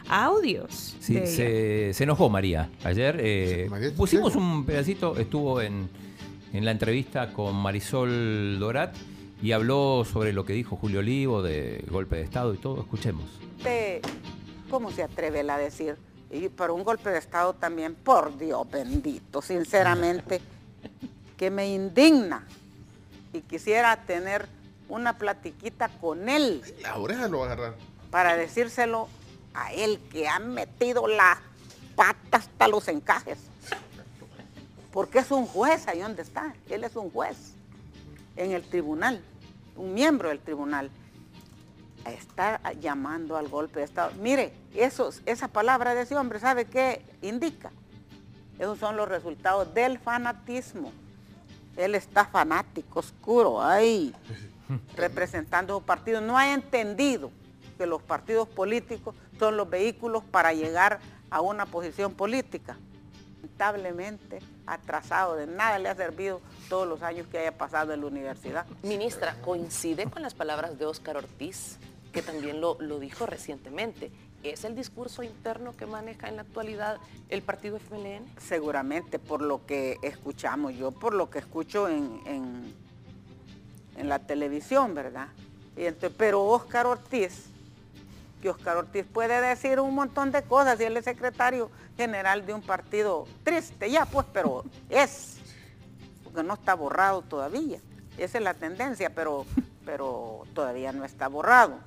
audios. 0.08 0.96
Sí, 1.00 1.12
de 1.12 1.24
ella. 1.24 1.30
se, 1.30 1.92
se 1.92 2.04
enojó 2.04 2.30
María. 2.30 2.70
Ayer 2.82 3.18
eh, 3.20 3.68
pusimos 3.94 4.36
un 4.36 4.64
pedacito, 4.64 5.18
estuvo 5.18 5.60
en, 5.60 5.90
en 6.54 6.64
la 6.64 6.70
entrevista 6.70 7.30
con 7.34 7.56
Marisol 7.56 8.58
Dorat 8.58 8.94
y 9.42 9.52
habló 9.52 10.04
sobre 10.04 10.32
lo 10.32 10.44
que 10.44 10.52
dijo 10.52 10.76
Julio 10.76 11.00
Olivo 11.00 11.42
de 11.42 11.84
golpe 11.90 12.16
de 12.16 12.22
Estado 12.22 12.54
y 12.54 12.58
todo. 12.58 12.80
Escuchemos. 12.80 13.24
Usted, 13.58 14.02
¿Cómo 14.70 14.92
se 14.92 15.02
atreve 15.02 15.40
él 15.40 15.50
a 15.50 15.58
decir? 15.58 15.96
Y 16.30 16.48
por 16.48 16.70
un 16.70 16.84
golpe 16.84 17.10
de 17.10 17.18
Estado 17.18 17.54
también, 17.54 17.96
por 17.96 18.38
Dios 18.38 18.70
bendito, 18.70 19.42
sinceramente, 19.42 20.40
que 21.36 21.50
me 21.50 21.68
indigna. 21.68 22.46
Y 23.32 23.40
quisiera 23.40 23.96
tener 24.04 24.46
una 24.88 25.18
platiquita 25.18 25.88
con 25.88 26.28
él 26.28 26.62
La 26.82 26.96
oreja 26.98 27.28
lo 27.28 27.38
va 27.38 27.44
a 27.44 27.52
agarrar. 27.52 27.74
para 28.10 28.36
decírselo 28.36 29.08
a 29.54 29.72
él 29.72 30.00
que 30.10 30.28
ha 30.28 30.38
metido 30.38 31.06
las 31.08 31.38
patas 31.96 32.46
hasta 32.46 32.68
los 32.68 32.86
encajes. 32.88 33.38
Porque 34.92 35.18
es 35.20 35.30
un 35.30 35.46
juez 35.46 35.86
ahí 35.88 36.00
donde 36.00 36.22
está. 36.22 36.54
Él 36.68 36.84
es 36.84 36.94
un 36.96 37.10
juez 37.10 37.36
en 38.36 38.52
el 38.52 38.62
tribunal, 38.62 39.20
un 39.80 39.94
miembro 39.94 40.28
del 40.28 40.40
tribunal. 40.40 40.90
Está 42.06 42.60
llamando 42.74 43.36
al 43.36 43.48
golpe 43.48 43.80
de 43.80 43.84
Estado. 43.84 44.12
Mire, 44.20 44.52
eso, 44.74 45.10
esa 45.26 45.48
palabra 45.48 45.94
de 45.94 46.02
ese 46.02 46.16
hombre, 46.16 46.38
¿sabe 46.38 46.66
qué 46.66 47.02
indica? 47.22 47.70
Esos 48.58 48.78
son 48.78 48.96
los 48.96 49.08
resultados 49.08 49.72
del 49.74 49.98
fanatismo. 49.98 50.92
Él 51.76 51.94
está 51.94 52.26
fanático, 52.26 53.00
oscuro, 53.00 53.62
ahí, 53.62 54.14
representando 54.96 55.78
un 55.78 55.84
partido. 55.84 56.20
No 56.20 56.36
ha 56.36 56.52
entendido 56.52 57.30
que 57.78 57.86
los 57.86 58.02
partidos 58.02 58.48
políticos 58.48 59.14
son 59.38 59.56
los 59.56 59.68
vehículos 59.68 60.22
para 60.24 60.52
llegar 60.52 61.00
a 61.30 61.40
una 61.40 61.64
posición 61.66 62.12
política. 62.12 62.76
Lamentablemente 63.36 64.40
atrasado, 64.72 65.36
de 65.36 65.46
nada 65.46 65.78
le 65.78 65.88
ha 65.88 65.94
servido 65.94 66.40
todos 66.68 66.86
los 66.86 67.02
años 67.02 67.26
que 67.28 67.38
haya 67.38 67.56
pasado 67.56 67.92
en 67.92 68.00
la 68.00 68.06
universidad. 68.06 68.66
Ministra, 68.82 69.36
coincide 69.42 70.06
con 70.06 70.22
las 70.22 70.34
palabras 70.34 70.78
de 70.78 70.86
Óscar 70.86 71.16
Ortiz, 71.16 71.78
que 72.12 72.22
también 72.22 72.60
lo, 72.60 72.76
lo 72.80 72.98
dijo 72.98 73.26
recientemente. 73.26 74.10
¿Es 74.42 74.64
el 74.64 74.74
discurso 74.74 75.22
interno 75.22 75.76
que 75.76 75.84
maneja 75.84 76.28
en 76.28 76.36
la 76.36 76.42
actualidad 76.42 76.96
el 77.28 77.42
partido 77.42 77.76
FMLN? 77.76 78.24
Seguramente 78.38 79.18
por 79.18 79.42
lo 79.42 79.66
que 79.66 79.98
escuchamos, 80.02 80.74
yo 80.74 80.92
por 80.92 81.12
lo 81.12 81.28
que 81.28 81.40
escucho 81.40 81.88
en, 81.88 82.20
en, 82.24 82.74
en 83.96 84.08
la 84.08 84.20
televisión, 84.20 84.94
¿verdad? 84.94 85.28
Y 85.76 85.84
entonces, 85.84 86.16
pero 86.16 86.42
Óscar 86.42 86.86
Ortiz, 86.86 87.49
que 88.40 88.50
Óscar 88.50 88.76
Ortiz 88.76 89.04
puede 89.04 89.40
decir 89.40 89.80
un 89.80 89.94
montón 89.94 90.32
de 90.32 90.42
cosas 90.42 90.80
y 90.80 90.84
él 90.84 90.96
es 90.96 91.04
secretario 91.04 91.70
general 91.96 92.46
de 92.46 92.54
un 92.54 92.62
partido 92.62 93.26
triste, 93.44 93.90
ya 93.90 94.06
pues, 94.06 94.26
pero 94.32 94.64
es, 94.88 95.36
porque 96.24 96.42
no 96.42 96.54
está 96.54 96.74
borrado 96.74 97.22
todavía. 97.22 97.80
Esa 98.16 98.38
es 98.38 98.44
la 98.44 98.54
tendencia, 98.54 99.10
pero, 99.14 99.46
pero 99.84 100.42
todavía 100.54 100.92
no 100.92 101.04
está 101.04 101.28
borrado. 101.28 101.78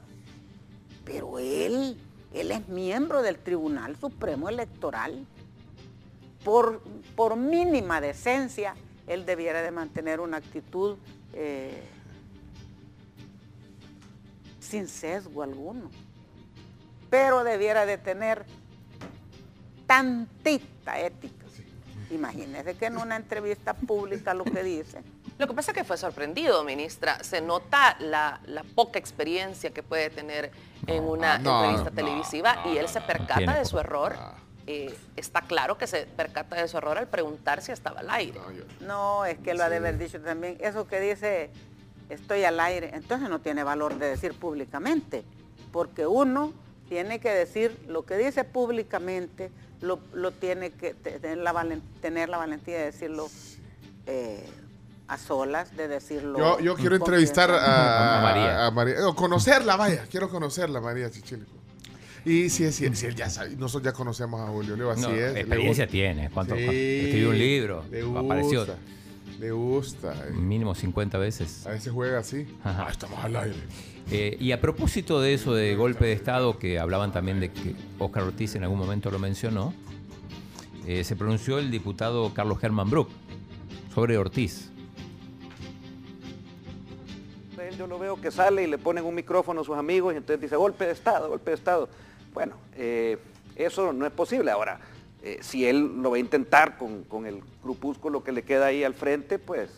Pero 1.06 1.40
él, 1.40 2.00
él 2.34 2.52
es 2.52 2.68
miembro 2.68 3.22
del 3.22 3.38
Tribunal 3.38 3.98
Supremo 3.98 4.50
Electoral. 4.50 5.26
Por, 6.44 6.82
por 7.16 7.36
mínima 7.36 8.02
decencia, 8.02 8.76
él 9.08 9.26
debiera 9.26 9.62
de 9.62 9.72
mantener 9.72 10.20
una 10.20 10.38
actitud 10.38 10.98
eh, 11.34 11.84
sin 14.60 14.88
sesgo 14.88 15.44
alguno. 15.44 15.90
Pero 17.14 17.44
debiera 17.44 17.86
de 17.86 18.00
tener 18.00 18.44
tantita 19.86 21.00
ética. 21.00 21.46
Imagínese 22.10 22.74
que 22.74 22.88
en 22.88 22.98
una 22.98 23.18
entrevista 23.18 23.76
pública 23.76 24.34
lo 24.34 24.44
que 24.44 24.64
dice. 24.64 25.04
Lo 25.38 25.48
que 25.48 25.54
pasa 25.54 25.72
es 25.72 25.78
que 25.78 25.84
fue 25.84 25.98
sorprendido, 25.98 26.64
ministra. 26.64 27.24
Se 27.24 27.40
nota 27.42 27.98
la, 28.00 28.40
la 28.46 28.64
poca 28.64 28.98
experiencia 28.98 29.72
que 29.72 29.84
puede 29.84 30.10
tener 30.10 30.52
en 30.88 31.04
una 31.04 31.38
No, 31.38 31.64
entrevista 31.64 31.90
no, 31.92 31.96
televisiva 31.96 32.64
y 32.66 32.78
él 32.78 32.88
se 32.88 33.02
percata 33.02 33.60
de 33.60 33.66
su 33.66 33.78
error. 33.78 34.16
Eh, 34.66 34.96
está 35.16 35.42
claro 35.42 35.78
que 35.78 35.86
se 35.86 36.08
percata 36.08 36.56
de 36.56 36.68
su 36.68 36.78
error 36.78 36.98
al 36.98 37.08
preguntar 37.08 37.62
si 37.62 37.72
estaba 37.72 38.00
al 38.00 38.10
aire. 38.10 38.40
No, 38.80 39.26
es 39.26 39.38
que 39.38 39.54
lo 39.54 39.64
ha 39.64 39.70
de 39.70 39.78
haber 39.78 40.00
dicho 40.00 40.20
también. 40.20 40.58
Eso 40.60 40.88
que 40.88 41.00
dice, 41.00 41.52
estoy 42.10 42.44
al 42.44 42.60
aire, 42.60 42.92
entonces 42.94 43.30
no 43.30 43.40
tiene 43.40 43.64
valor 43.64 44.00
de 44.00 44.08
decir 44.10 44.34
públicamente, 44.34 45.24
porque 45.72 46.08
uno 46.08 46.54
tiene 46.94 47.20
que 47.20 47.30
decir 47.30 47.76
lo 47.88 48.06
que 48.06 48.16
dice 48.18 48.44
públicamente, 48.44 49.50
lo, 49.82 49.98
lo 50.14 50.30
tiene 50.32 50.70
que 50.70 50.94
te- 50.94 51.20
tener 51.20 51.40
la, 51.40 51.52
valen- 51.52 51.82
tener 52.02 52.30
la 52.30 52.38
valentía 52.38 52.78
de 52.78 52.86
decirlo 52.86 53.28
eh, 54.06 54.46
a 55.08 55.18
solas, 55.18 55.76
de 55.76 55.88
decirlo. 55.88 56.38
Yo, 56.38 56.60
yo 56.60 56.76
quiero 56.76 56.96
entrevistar 56.96 57.50
a, 57.50 58.20
a 58.20 58.22
María. 58.22 58.66
a 58.68 58.72
María. 58.72 59.08
o 59.08 59.16
conocerla, 59.16 59.76
vaya. 59.76 60.06
Quiero 60.12 60.30
conocerla, 60.30 60.80
María 60.82 61.10
Chichilico. 61.10 61.50
Y 62.26 62.52
si 62.52 62.64
es 62.64 62.76
si, 62.76 62.86
él 62.86 63.16
ya 63.16 63.28
sabe, 63.32 63.56
nosotros 63.56 63.92
ya 63.92 63.98
conocemos 63.98 64.40
a 64.40 64.48
Julio 64.52 64.76
Leo, 64.78 64.92
así 64.92 65.02
No, 65.02 65.10
es. 65.10 65.36
experiencia 65.36 65.88
tiene. 65.88 66.30
¿Cuánto? 66.30 66.56
Sí, 66.56 66.62
Escribió 67.06 67.30
un 67.32 67.40
libro. 67.40 67.84
Le 67.90 68.02
apareció 68.04 68.60
gusta. 68.60 68.78
Le 69.40 69.52
gusta. 69.52 70.14
eh. 70.28 70.32
mínimo 70.32 70.76
50 70.76 71.18
veces. 71.18 71.66
A 71.66 71.72
veces 71.72 71.92
juega 71.92 72.20
así. 72.20 72.46
Ajá. 72.64 72.86
Ah, 72.88 72.92
estamos 72.92 73.20
al 73.26 73.36
aire. 73.36 73.58
Eh, 74.12 74.38
y 74.40 74.52
a 74.52 74.62
propósito 74.62 75.22
de 75.22 75.34
eso 75.34 75.54
de 75.54 75.76
golpe 75.76 76.06
de 76.06 76.14
Estado, 76.14 76.58
que 76.58 76.80
hablaban 76.80 77.12
también 77.12 77.40
de 77.40 77.52
que 77.52 77.76
Oscar 78.00 78.24
Ortiz 78.24 78.56
en 78.56 78.64
algún 78.64 78.78
momento 78.78 79.10
lo 79.10 79.20
mencionó, 79.20 79.74
eh, 80.86 81.04
se 81.04 81.16
pronunció 81.16 81.58
el 81.60 81.72
diputado 81.72 82.34
Carlos 82.34 82.60
Germán 82.60 82.90
Brook 82.90 83.10
sobre 83.94 84.18
Ortiz. 84.18 84.70
Yo 87.78 87.88
lo 87.88 87.98
veo 87.98 88.22
que 88.22 88.30
sale 88.30 88.64
y 88.64 88.68
le 88.68 88.78
ponen 88.78 89.04
un 89.04 89.16
micrófono 89.16 89.62
a 89.62 89.64
sus 89.64 89.76
amigos 89.76 90.14
y 90.14 90.18
entonces 90.18 90.40
dice 90.40 90.56
golpe 90.56 90.86
de 90.86 90.92
Estado, 90.92 91.28
golpe 91.28 91.50
de 91.50 91.56
Estado. 91.56 91.90
Bueno, 92.32 92.56
eh, 92.76 93.18
eso 93.56 93.92
no 93.94 94.06
es 94.06 94.12
posible. 94.12 94.52
Ahora, 94.52 94.80
si 95.42 95.66
él 95.66 96.02
lo 96.02 96.12
va 96.12 96.18
a 96.18 96.20
intentar 96.20 96.78
con, 96.78 97.04
con 97.06 97.26
el 97.26 97.42
grupúsculo 97.64 98.24
que 98.24 98.32
le 98.32 98.44
queda 98.44 98.68
ahí 98.68 98.84
al 98.84 98.94
frente, 98.94 99.40
pues 99.40 99.72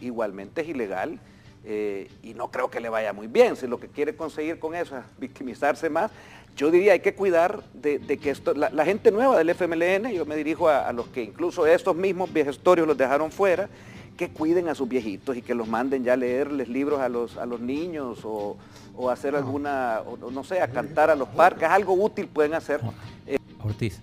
igualmente 0.00 0.62
es 0.62 0.68
ilegal 0.68 1.20
eh, 1.66 2.08
y 2.22 2.34
no 2.34 2.50
creo 2.50 2.70
que 2.70 2.80
le 2.80 2.88
vaya 2.88 3.12
muy 3.12 3.26
bien. 3.26 3.56
Si 3.56 3.66
lo 3.66 3.78
que 3.78 3.88
quiere 3.88 4.14
conseguir 4.14 4.58
con 4.58 4.74
eso 4.74 4.96
es 4.96 5.04
victimizarse 5.18 5.90
más, 5.90 6.10
yo 6.56 6.70
diría 6.70 6.92
hay 6.92 7.00
que 7.00 7.14
cuidar 7.14 7.62
de, 7.74 7.98
de 7.98 8.16
que 8.16 8.30
esto, 8.30 8.54
la, 8.54 8.70
la 8.70 8.84
gente 8.84 9.10
nueva 9.10 9.36
del 9.36 9.50
FMLN, 9.50 10.10
yo 10.12 10.24
me 10.24 10.36
dirijo 10.36 10.68
a, 10.68 10.88
a 10.88 10.92
los 10.92 11.08
que 11.08 11.22
incluso 11.22 11.66
estos 11.66 11.96
mismos 11.96 12.32
viejestorios 12.32 12.86
los 12.86 12.96
dejaron 12.96 13.30
fuera, 13.30 13.68
que 14.16 14.30
cuiden 14.30 14.68
a 14.68 14.74
sus 14.74 14.88
viejitos 14.88 15.36
y 15.36 15.42
que 15.42 15.54
los 15.54 15.68
manden 15.68 16.02
ya 16.04 16.14
a 16.14 16.16
leerles 16.16 16.68
libros 16.68 17.00
a 17.00 17.08
los, 17.08 17.36
a 17.36 17.44
los 17.44 17.60
niños 17.60 18.20
o, 18.24 18.56
o 18.94 19.10
hacer 19.10 19.36
alguna, 19.36 20.00
o, 20.06 20.30
no 20.30 20.42
sé, 20.44 20.62
a 20.62 20.68
cantar 20.68 21.10
a 21.10 21.14
los 21.14 21.28
parques, 21.28 21.68
algo 21.68 21.92
útil 21.92 22.26
pueden 22.26 22.54
hacer. 22.54 22.80
Ortiz. 23.62 24.00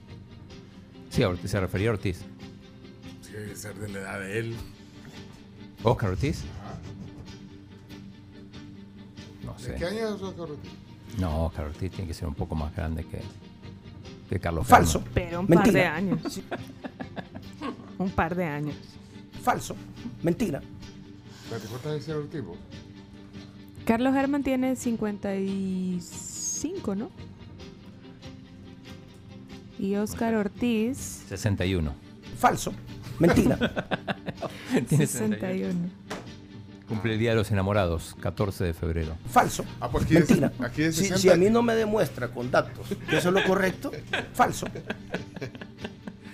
Sí, 1.10 1.24
Ortiz, 1.24 1.50
se 1.50 1.60
refería 1.60 1.90
a 1.90 1.94
Ortiz. 1.94 2.20
Sí, 3.22 3.32
debe 3.32 3.56
ser 3.56 3.74
de 3.76 3.88
la 3.88 4.00
edad 4.00 4.20
de 4.20 4.40
él. 4.40 4.56
¿Oscar 5.82 6.12
Ortiz? 6.12 6.44
No 9.54 9.60
¿De 9.60 9.64
sé. 9.66 9.76
qué 9.76 9.86
año 9.86 10.16
es 10.16 10.22
Oscar 10.22 10.52
Ortiz? 10.52 10.72
No, 11.20 11.46
Oscar 11.46 11.66
Ortiz 11.66 11.92
tiene 11.92 12.08
que 12.08 12.14
ser 12.14 12.28
un 12.28 12.36
poco 12.36 12.56
más 12.56 12.76
grande 12.76 13.04
que, 13.06 13.22
que 14.30 14.40
Carlos 14.40 14.66
Falso. 14.68 15.00
Germán. 15.00 15.14
Pero 15.14 15.40
un 15.42 15.48
par 15.48 15.58
de 15.58 15.64
Mentira. 15.66 15.96
años. 15.96 16.42
un 18.00 18.10
par 18.12 18.36
de 18.36 18.46
años. 18.46 18.76
Falso. 19.42 19.76
Mentira. 20.24 20.62
Espérate, 21.44 21.68
¿Cuántas 21.68 22.08
era 22.08 22.18
Ortiz? 22.18 22.44
vos? 22.44 22.58
Carlos 23.86 24.16
Herman 24.16 24.44
tiene 24.44 24.76
55, 24.78 26.96
¿no? 26.96 27.10
Y 29.78 29.96
Oscar 29.96 30.34
Ortiz, 30.36 31.26
61. 31.28 31.94
Falso. 32.38 32.74
Mentira. 33.20 33.58
Tiene 34.88 35.06
61. 35.08 35.90
Cumple 36.94 37.14
el 37.14 37.20
Día 37.20 37.32
de 37.32 37.36
los 37.38 37.50
Enamorados, 37.52 38.16
14 38.22 38.64
de 38.66 38.74
febrero. 38.74 39.16
Falso. 39.30 39.66
Ah, 39.80 39.90
pues 39.90 40.06
aquí 40.06 40.14
Mentira. 40.14 40.50
dice- 40.50 40.64
aquí 40.66 40.84
si, 40.92 41.02
60. 41.06 41.18
si 41.18 41.30
a 41.30 41.36
mí 41.36 41.50
no 41.50 41.62
me 41.64 41.74
demuestra 41.76 42.28
con 42.28 42.52
datos 42.52 42.88
que 43.10 43.18
eso 43.18 43.30
es 43.30 43.34
lo 43.34 43.44
correcto, 43.46 43.92
falso. 44.34 44.68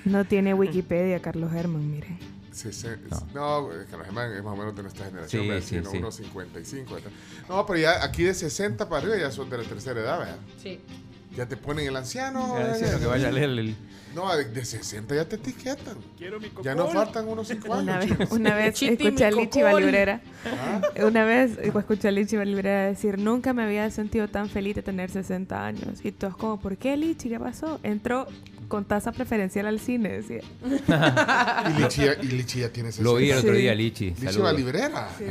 No 0.06 0.26
tiene 0.26 0.54
Wikipedia, 0.54 1.22
Carlos 1.22 1.54
Herman, 1.54 1.90
mire. 1.92 2.18
Sí, 2.52 2.74
sí, 2.74 2.88
no, 3.34 3.72
es 3.72 3.88
que 3.88 3.96
los 3.96 4.06
Germán 4.06 4.34
es 4.34 4.44
más 4.44 4.54
o 4.54 4.58
menos 4.58 4.76
de 4.76 4.82
nuestra 4.82 5.06
generación, 5.06 5.44
Sí, 5.62 5.62
sí, 5.62 5.76
¿no? 5.82 5.92
sí. 5.92 5.98
unos 5.98 6.16
55. 6.16 6.94
¿verdad? 6.96 7.12
No, 7.48 7.66
pero 7.66 7.80
ya 7.80 8.04
aquí 8.04 8.24
de 8.24 8.34
60 8.34 8.90
para 8.90 9.02
arriba 9.02 9.18
ya 9.18 9.32
son 9.32 9.50
de 9.50 9.60
la 9.60 9.64
tercera 9.64 10.02
edad, 10.02 10.20
¿verdad? 10.20 10.38
Sí. 10.62 10.82
Ya 11.36 11.48
te 11.48 11.58
ponen 11.58 11.88
el 11.88 11.96
anciano. 11.96 12.56
Que 13.00 13.06
vaya 13.06 13.28
a 13.28 13.32
leer 13.32 13.50
el- 13.50 13.76
No, 14.16 14.36
de, 14.36 14.46
de 14.46 14.66
60 14.66 15.14
ya 15.16 15.26
te 15.26 15.36
etiquetan. 15.36 15.96
Quiero 16.18 16.40
mi 16.40 16.52
Ya 16.64 16.74
no 16.74 16.88
faltan 16.88 17.28
unos 17.28 17.48
5 17.48 17.72
años. 17.74 17.84
Una 17.84 17.98
vez, 18.00 18.10
chicos. 18.10 18.32
una 18.32 18.56
vez 18.56 18.82
escuché 18.82 19.26
a 19.26 19.32
Lichi. 19.32 19.62
Ah. 20.46 20.82
Una 21.06 21.26
vez 21.26 21.58
escuché 21.60 22.08
a 22.08 22.12
Lichi 22.12 22.36
Valibrera 22.36 22.88
decir, 22.88 23.20
nunca 23.20 23.54
me 23.54 23.64
había 23.64 23.90
sentido 23.92 24.28
tan 24.28 24.50
feliz 24.50 24.76
de 24.76 24.82
tener 24.82 25.12
60 25.12 25.64
años. 25.66 26.00
Y 26.04 26.12
todos 26.12 26.36
como, 26.36 26.60
¿por 26.60 26.78
qué 26.78 26.98
Lichi? 26.98 27.30
¿Qué 27.30 27.40
pasó? 27.40 27.80
Entró 27.84 28.28
con 28.68 28.86
tasa 28.86 29.12
preferencial 29.12 29.68
al 29.68 29.80
cine, 29.80 30.10
decía. 30.10 30.42
Y 31.70 31.82
Lichi, 31.82 32.06
ya, 32.06 32.14
y 32.22 32.28
Lichi 32.28 32.60
ya 32.62 32.70
tiene 32.70 32.92
60. 32.92 33.04
Lo 33.12 33.18
vi 33.18 33.30
el 33.30 33.38
otro 33.38 33.54
día, 33.54 33.76
Lichi. 33.76 34.10
Lichi 34.10 34.26
saludos. 34.26 34.46
va 34.46 34.54
librera. 34.54 35.10
Sí. 35.18 35.26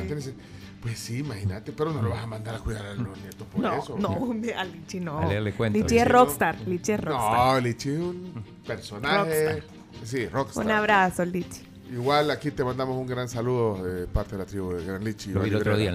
Pues 0.82 0.98
sí, 0.98 1.18
imagínate, 1.18 1.72
pero 1.72 1.92
no 1.92 2.00
lo 2.02 2.10
vas 2.10 2.22
a 2.22 2.26
mandar 2.26 2.54
a 2.54 2.58
cuidar 2.60 2.86
a 2.86 2.94
los 2.94 3.18
nietos 3.18 3.46
por 3.52 3.60
No, 3.60 3.78
eso. 3.82 3.96
no, 3.98 4.32
a 4.56 4.64
Lichi 4.64 5.00
no. 5.00 5.18
A 5.18 5.26
leerle 5.26 5.52
cuentos. 5.52 5.82
Lichi 5.82 5.98
es 5.98 6.06
rockstar, 6.06 6.56
Lichi 6.66 6.92
es 6.92 7.00
rockstar. 7.00 7.54
No, 7.54 7.60
Lichi 7.60 7.88
es 7.90 7.98
un 7.98 8.44
personaje. 8.66 9.52
Rockstar. 9.54 9.62
Sí, 10.04 10.26
rockstar. 10.28 10.64
Un 10.64 10.70
abrazo, 10.70 11.24
Lichi. 11.24 11.62
Igual 11.92 12.30
aquí 12.30 12.50
te 12.50 12.62
mandamos 12.62 12.96
un 12.96 13.06
gran 13.06 13.28
saludo 13.28 13.82
de 13.82 14.06
parte 14.06 14.32
de 14.32 14.38
la 14.38 14.44
tribu 14.46 14.72
de 14.74 14.84
Gran 14.84 15.02
Lichi. 15.02 15.30
Lo 15.30 15.40
vi 15.40 15.48
el 15.50 15.56
otro 15.56 15.76
día, 15.76 15.92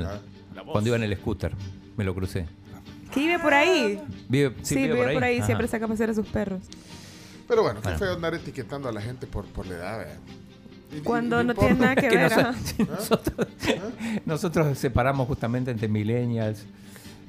¿ah? 0.55 0.63
cuando 0.71 0.89
iba 0.89 0.97
en 0.97 1.03
el 1.03 1.15
scooter. 1.17 1.53
Me 1.95 2.03
lo 2.03 2.13
crucé. 2.13 2.45
¿Que 3.13 3.19
vive 3.19 3.37
por 3.39 3.53
ahí? 3.53 4.01
Vive, 4.27 4.55
Sí, 4.63 4.73
sí, 4.73 4.81
vive 4.87 5.13
por 5.13 5.23
ahí, 5.23 5.37
Ajá. 5.37 5.45
siempre 5.45 5.67
saca 5.67 5.85
a 5.85 5.87
pasear 5.87 6.09
a 6.09 6.13
sus 6.15 6.27
perros. 6.27 6.63
Pero 7.47 7.61
bueno, 7.61 7.79
qué 7.81 7.89
Bueno. 7.89 7.99
feo 7.99 8.13
andar 8.13 8.33
etiquetando 8.33 8.89
a 8.89 8.91
la 8.91 9.01
gente 9.01 9.27
por, 9.27 9.45
por 9.45 9.67
la 9.67 9.75
edad, 9.75 9.97
¿verdad? 9.99 10.17
Cuando 11.03 11.43
no 11.43 11.53
tiene 11.55 11.75
nada 11.75 11.95
que 11.95 12.07
Que 12.09 12.17
ver. 12.17 12.31
noso- 12.31 12.39
ajá. 12.41 12.53
sí, 12.63 12.83
nosotros, 12.85 13.47
nosotros 14.25 14.77
separamos 14.77 15.27
justamente 15.27 15.71
entre 15.71 15.87
millennials. 15.87 16.63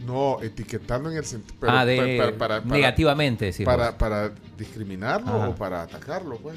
No, 0.07 0.43
etiquetando 0.43 1.11
en 1.11 1.17
el 1.17 1.25
sentido. 1.25 1.57
ah, 1.69 1.85
de 1.87 2.35
negativamente, 2.65 3.47
decir 3.47 3.65
para, 3.65 3.97
para 3.97 4.33
discriminarlo 4.59 5.29
Ajá. 5.29 5.49
o 5.49 5.55
para 5.55 5.83
atacarlo, 5.83 6.37
pues. 6.39 6.57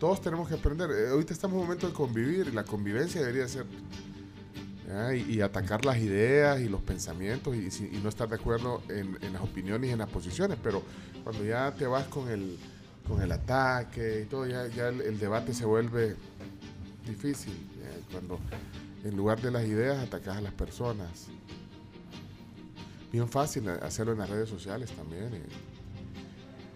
Todos 0.00 0.20
tenemos 0.20 0.48
que 0.48 0.54
aprender. 0.54 0.88
Eh, 0.90 1.08
ahorita 1.10 1.32
estamos 1.32 1.54
en 1.54 1.60
un 1.60 1.66
momento 1.66 1.86
de 1.88 1.92
convivir 1.92 2.46
y 2.48 2.52
la 2.52 2.64
convivencia 2.64 3.20
debería 3.20 3.48
ser. 3.48 3.64
¿ya? 4.86 5.14
Y, 5.14 5.34
y 5.36 5.40
atacar 5.40 5.84
las 5.84 5.98
ideas 5.98 6.60
y 6.60 6.68
los 6.68 6.80
pensamientos 6.82 7.54
y, 7.56 7.66
y 7.96 8.00
no 8.02 8.08
estar 8.08 8.28
de 8.28 8.36
acuerdo 8.36 8.82
en, 8.88 9.18
en 9.22 9.32
las 9.32 9.42
opiniones 9.42 9.90
y 9.90 9.92
en 9.92 9.98
las 9.98 10.08
posiciones. 10.08 10.58
Pero 10.62 10.82
cuando 11.24 11.44
ya 11.44 11.72
te 11.72 11.86
vas 11.86 12.04
con 12.06 12.28
el, 12.28 12.58
con 13.06 13.22
el 13.22 13.32
ataque 13.32 14.22
y 14.22 14.26
todo, 14.26 14.46
ya, 14.46 14.66
ya 14.68 14.88
el, 14.88 15.00
el 15.00 15.18
debate 15.18 15.54
se 15.54 15.64
vuelve 15.64 16.16
difícil. 17.06 17.54
¿ya? 17.80 18.12
Cuando 18.12 18.38
en 19.04 19.16
lugar 19.16 19.40
de 19.40 19.50
las 19.50 19.64
ideas 19.64 19.98
atacas 20.02 20.36
a 20.36 20.40
las 20.40 20.52
personas. 20.52 21.26
Bien 23.12 23.28
fácil 23.28 23.68
hacerlo 23.68 24.12
en 24.12 24.18
las 24.18 24.28
redes 24.30 24.48
sociales 24.48 24.90
también. 24.90 25.34
eh. 25.34 25.42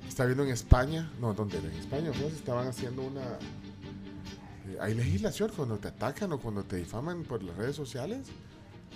Está 0.09 0.25
viendo 0.25 0.45
en 0.45 0.51
España, 0.51 1.11
no, 1.21 1.35
¿dónde? 1.35 1.59
En 1.59 1.67
España, 1.67 2.11
pues 2.19 2.35
estaban 2.35 2.67
haciendo 2.69 3.03
una... 3.03 3.23
eh, 3.23 4.79
hay 4.81 4.95
legislación 4.95 5.51
cuando 5.57 5.79
te 5.79 5.89
atacan 5.89 6.33
o 6.33 6.39
cuando 6.39 6.63
te 6.65 6.77
difaman 6.77 7.25
por 7.25 7.43
las 7.43 7.57
redes 7.57 7.77
sociales. 7.77 8.29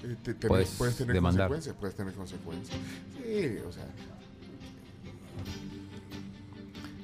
eh, 0.03 0.17
te- 0.23 0.35
tenés- 0.35 0.49
Puedes 0.49 0.69
puedes 0.71 0.97
tener 0.97 1.15
demandar. 1.15 1.49
consecuencias, 1.49 1.77
puedes 1.79 1.97
tener 1.97 2.15
consecuencias. 2.15 2.79
Sí, 3.23 3.59
o 3.67 3.73
sea, 3.73 3.87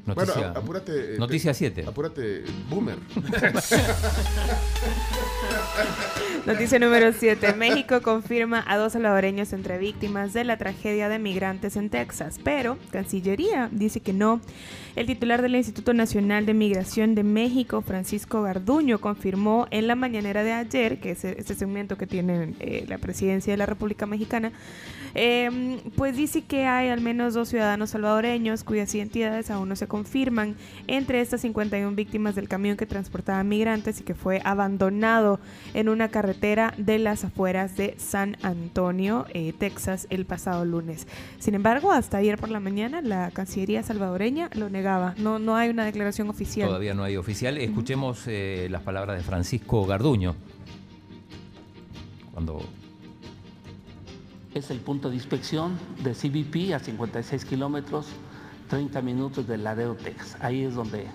Noticia, 0.06 0.35
Bueno, 0.35 0.52
apúrate. 0.59 1.14
eh, 1.14 1.18
Noticia 1.18 1.52
te- 1.52 1.59
7. 1.59 1.85
Apúrate, 1.86 2.44
boomer. 2.68 2.97
Noticia 6.47 6.78
número 6.78 7.12
7. 7.12 7.52
México 7.55 8.01
confirma 8.02 8.64
a 8.66 8.77
dos 8.78 8.94
salvadoreños 8.94 9.52
entre 9.52 9.78
víctimas 9.78 10.32
de 10.32 10.44
la 10.44 10.56
tragedia 10.56 11.09
de 11.09 11.18
migrantes 11.18 11.77
en 11.77 11.90
Texas, 11.90 12.40
pero 12.43 12.78
Cancillería 12.90 13.68
dice 13.70 14.01
que 14.01 14.12
no. 14.12 14.40
El 14.97 15.06
titular 15.06 15.40
del 15.43 15.55
Instituto 15.55 15.94
Nacional 15.94 16.47
de 16.47 16.55
Migración 16.55 17.14
de 17.14 17.22
México, 17.22 17.81
Francisco 17.82 18.43
Garduño, 18.43 19.01
confirmó 19.01 19.68
en 19.70 19.86
la 19.86 19.94
mañanera 19.94 20.43
de 20.43 20.52
ayer, 20.52 20.98
que 20.98 21.12
es 21.12 21.24
este 21.24 21.55
segmento 21.55 21.97
que 21.97 22.06
tiene 22.06 22.55
eh, 22.59 22.85
la 22.89 22.98
presidencia 22.98 23.52
de 23.52 23.56
la 23.56 23.66
República 23.66 24.06
Mexicana, 24.06 24.51
eh, 25.14 25.78
pues 25.97 26.16
dice 26.16 26.43
que 26.43 26.66
hay 26.66 26.89
al 26.89 27.01
menos 27.01 27.35
dos 27.35 27.48
ciudadanos 27.48 27.90
salvadoreños 27.90 28.64
cuyas 28.64 28.93
identidades 28.94 29.51
aún 29.51 29.68
no 29.68 29.77
se 29.77 29.86
confirman 29.90 30.56
entre 30.86 31.20
estas 31.20 31.42
51 31.42 31.94
víctimas 31.94 32.34
del 32.34 32.48
camión 32.48 32.78
que 32.78 32.86
transportaba 32.86 33.44
migrantes 33.44 34.00
y 34.00 34.04
que 34.04 34.14
fue 34.14 34.40
abandonado 34.44 35.40
en 35.74 35.90
una 35.90 36.08
carretera 36.08 36.72
de 36.78 36.98
las 36.98 37.24
afueras 37.24 37.76
de 37.76 37.96
San 37.98 38.38
Antonio, 38.40 39.26
eh, 39.34 39.52
Texas, 39.52 40.06
el 40.08 40.24
pasado 40.24 40.64
lunes. 40.64 41.06
Sin 41.38 41.54
embargo, 41.54 41.92
hasta 41.92 42.16
ayer 42.16 42.38
por 42.38 42.48
la 42.48 42.60
mañana 42.60 43.02
la 43.02 43.30
Cancillería 43.32 43.82
salvadoreña 43.82 44.48
lo 44.54 44.70
negaba. 44.70 45.14
No, 45.18 45.38
no 45.38 45.56
hay 45.56 45.68
una 45.68 45.84
declaración 45.84 46.30
oficial. 46.30 46.68
Todavía 46.68 46.94
no 46.94 47.02
hay 47.02 47.16
oficial. 47.16 47.58
Escuchemos 47.58 48.22
eh, 48.28 48.68
las 48.70 48.82
palabras 48.82 49.18
de 49.18 49.24
Francisco 49.24 49.84
Garduño. 49.84 50.36
Cuando 52.32 52.60
Es 54.54 54.70
el 54.70 54.78
punto 54.78 55.10
de 55.10 55.16
inspección 55.16 55.76
de 56.04 56.14
CBP 56.14 56.74
a 56.74 56.78
56 56.78 57.44
kilómetros, 57.44 58.06
30 58.70 59.02
minutos 59.02 59.47
del 59.47 59.64
Laredo, 59.64 59.97
Texas. 59.97 60.36
Ahí 60.40 60.62
es 60.62 60.74
donde 60.74 61.09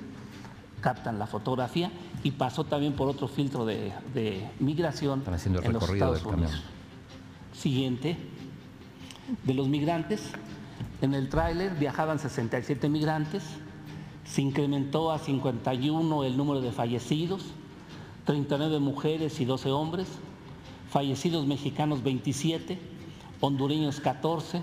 captan 0.82 1.18
la 1.18 1.26
fotografía 1.26 1.90
y 2.22 2.32
pasó 2.32 2.66
también 2.66 2.94
por 2.94 3.08
otro 3.08 3.28
filtro 3.28 3.66
de, 3.66 3.94
de 4.14 4.48
migración 4.60 5.20
están 5.20 5.34
haciendo 5.34 5.62
el 5.62 5.66
en 5.66 5.74
los 5.74 5.82
recorrido 5.82 6.08
del 6.08 6.18
Estados 6.18 6.34
camión. 6.34 6.52
Unidos. 6.52 6.70
Siguiente, 7.54 8.18
de 9.44 9.54
los 9.54 9.70
migrantes, 9.70 10.32
en 11.02 11.14
el 11.14 11.30
tráiler 11.30 11.74
viajaban 11.76 12.20
67 12.20 12.90
migrantes, 12.90 13.44
se 14.26 14.42
incrementó 14.42 15.12
a 15.12 15.18
51 15.18 16.24
el 16.26 16.36
número 16.36 16.60
de 16.60 16.72
fallecidos, 16.74 17.46
39 18.26 18.80
mujeres 18.80 19.40
y 19.40 19.46
12 19.46 19.72
hombres, 19.72 20.08
fallecidos 20.90 21.48
mexicanos 21.48 22.04
27, 22.04 22.78
hondureños 23.40 24.02
14, 24.02 24.62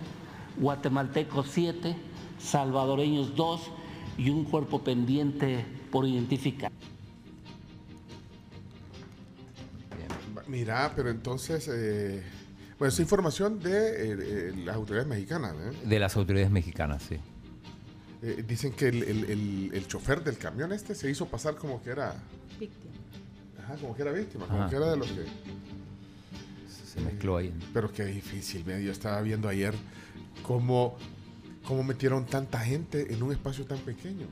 guatemaltecos 0.58 1.46
7, 1.48 2.11
salvadoreños 2.42 3.34
2 3.36 3.60
y 4.18 4.30
un 4.30 4.44
cuerpo 4.44 4.82
pendiente 4.82 5.64
por 5.90 6.06
identificar. 6.06 6.70
Mira, 10.48 10.92
pero 10.94 11.08
entonces, 11.10 11.68
eh, 11.72 12.22
bueno, 12.78 12.88
esa 12.92 13.00
información 13.02 13.60
de 13.60 13.70
eh, 14.12 14.16
eh, 14.20 14.52
las 14.64 14.76
autoridades 14.76 15.08
mexicanas. 15.08 15.54
¿eh? 15.56 15.72
de 15.86 15.98
las 15.98 16.16
autoridades 16.16 16.50
mexicanas, 16.50 17.02
sí. 17.08 17.16
Eh, 18.22 18.44
dicen 18.46 18.72
que 18.72 18.88
el, 18.88 19.02
el- 19.02 19.24
el- 19.30 19.70
el 19.72 19.86
chofer 19.88 20.22
del 20.22 20.36
camión 20.38 20.72
este 20.72 20.94
se 20.94 21.10
hizo 21.10 21.26
pasar 21.26 21.54
como 21.56 21.82
que 21.82 21.90
era, 21.90 22.14
Víctima. 22.58 22.92
ajá, 23.64 23.76
como 23.76 23.94
que 23.96 24.02
era 24.02 24.12
víctima, 24.12 24.46
como 24.46 24.68
que 24.68 24.76
era 24.76 24.90
de 24.90 24.96
los 24.96 25.06
que... 25.10 25.24
Se 26.92 27.00
mezcló 27.00 27.38
ahí. 27.38 27.52
Pero 27.72 27.90
qué 27.90 28.04
difícil, 28.04 28.64
yo 28.64 28.92
estaba 28.92 29.22
viendo 29.22 29.48
ayer 29.48 29.74
cómo, 30.42 30.96
cómo 31.66 31.82
metieron 31.84 32.26
tanta 32.26 32.58
gente 32.60 33.12
en 33.12 33.22
un 33.22 33.32
espacio 33.32 33.64
tan 33.64 33.78
pequeño. 33.78 34.26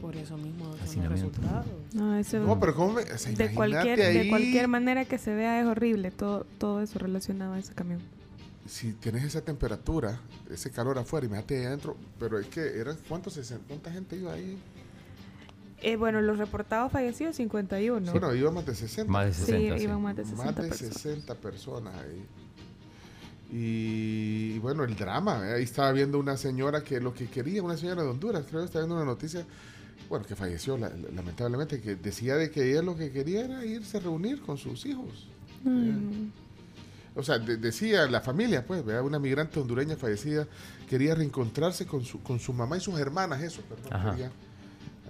Por 0.00 0.16
eso 0.16 0.36
mismo 0.36 0.74
son 0.86 1.02
los 1.04 1.12
resultados. 1.12 1.66
No, 1.92 2.16
eso 2.16 2.40
No, 2.40 2.58
pero 2.60 2.74
cómo 2.74 2.94
me- 2.94 3.02
o 3.02 3.18
sea, 3.18 3.32
de, 3.32 3.54
cualquier, 3.54 3.98
de 3.98 4.06
ahí. 4.20 4.28
cualquier 4.28 4.68
manera 4.68 5.04
que 5.04 5.18
se 5.18 5.34
vea 5.34 5.60
es 5.60 5.66
horrible 5.66 6.10
todo, 6.10 6.44
todo 6.58 6.82
eso 6.82 6.98
relacionado 6.98 7.54
a 7.54 7.58
ese 7.58 7.72
camión. 7.74 8.00
Si 8.66 8.92
tienes 8.94 9.24
esa 9.24 9.42
temperatura, 9.42 10.18
ese 10.50 10.70
calor 10.70 10.98
afuera, 10.98 11.26
imagínate 11.26 11.58
ahí 11.60 11.64
adentro, 11.66 11.96
pero 12.18 12.38
es 12.38 12.46
que 12.46 12.60
eran, 12.78 12.96
¿cuántos, 13.08 13.38
¿cuánta 13.68 13.92
gente 13.92 14.16
iba 14.16 14.32
ahí? 14.32 14.58
Eh, 15.82 15.96
bueno, 15.96 16.22
los 16.22 16.38
reportados 16.38 16.90
fallecidos 16.90 17.36
51. 17.36 18.10
Bueno, 18.12 18.34
iban 18.34 18.54
más 18.54 18.64
de 18.64 18.74
60. 18.74 19.12
Más 19.12 19.26
de 19.26 19.32
60, 19.34 19.74
Sí, 19.74 19.78
sí. 19.80 19.84
iban 19.84 20.00
más 20.00 20.16
de 20.16 20.22
60 20.24 20.44
Más 20.44 20.56
de 20.56 20.62
personas. 20.68 20.94
60 20.94 21.34
personas 21.34 21.94
ahí. 21.94 22.24
Y 23.52 24.58
bueno, 24.58 24.84
el 24.84 24.96
drama. 24.96 25.48
¿eh? 25.48 25.54
Ahí 25.54 25.62
estaba 25.64 25.92
viendo 25.92 26.18
una 26.18 26.36
señora 26.36 26.82
que 26.82 27.00
lo 27.00 27.14
que 27.14 27.26
quería, 27.28 27.62
una 27.62 27.76
señora 27.76 28.02
de 28.02 28.08
Honduras, 28.08 28.44
creo 28.48 28.60
que 28.60 28.66
estaba 28.66 28.84
viendo 28.84 28.96
una 28.96 29.04
noticia, 29.04 29.44
bueno, 30.08 30.24
que 30.26 30.34
falleció 30.34 30.76
la- 30.76 30.88
la- 30.88 31.10
lamentablemente, 31.14 31.80
que 31.80 31.96
decía 31.96 32.36
de 32.36 32.50
que 32.50 32.70
ella 32.70 32.82
lo 32.82 32.96
que 32.96 33.10
quería 33.10 33.44
era 33.44 33.64
irse 33.64 33.98
a 33.98 34.00
reunir 34.00 34.40
con 34.42 34.56
sus 34.58 34.84
hijos. 34.86 35.28
Mm. 35.62 36.28
O 37.16 37.22
sea, 37.22 37.38
de- 37.38 37.56
decía 37.56 38.06
la 38.06 38.20
familia, 38.20 38.66
pues, 38.66 38.84
¿verdad? 38.84 39.04
una 39.04 39.18
migrante 39.20 39.60
hondureña 39.60 39.96
fallecida 39.96 40.48
quería 40.88 41.14
reencontrarse 41.14 41.86
con 41.86 42.04
su, 42.04 42.20
con 42.22 42.40
su 42.40 42.52
mamá 42.52 42.76
y 42.76 42.80
sus 42.80 42.98
hermanas, 42.98 43.40
eso, 43.42 43.60
perdón. 43.62 44.10
Quería. 44.10 44.32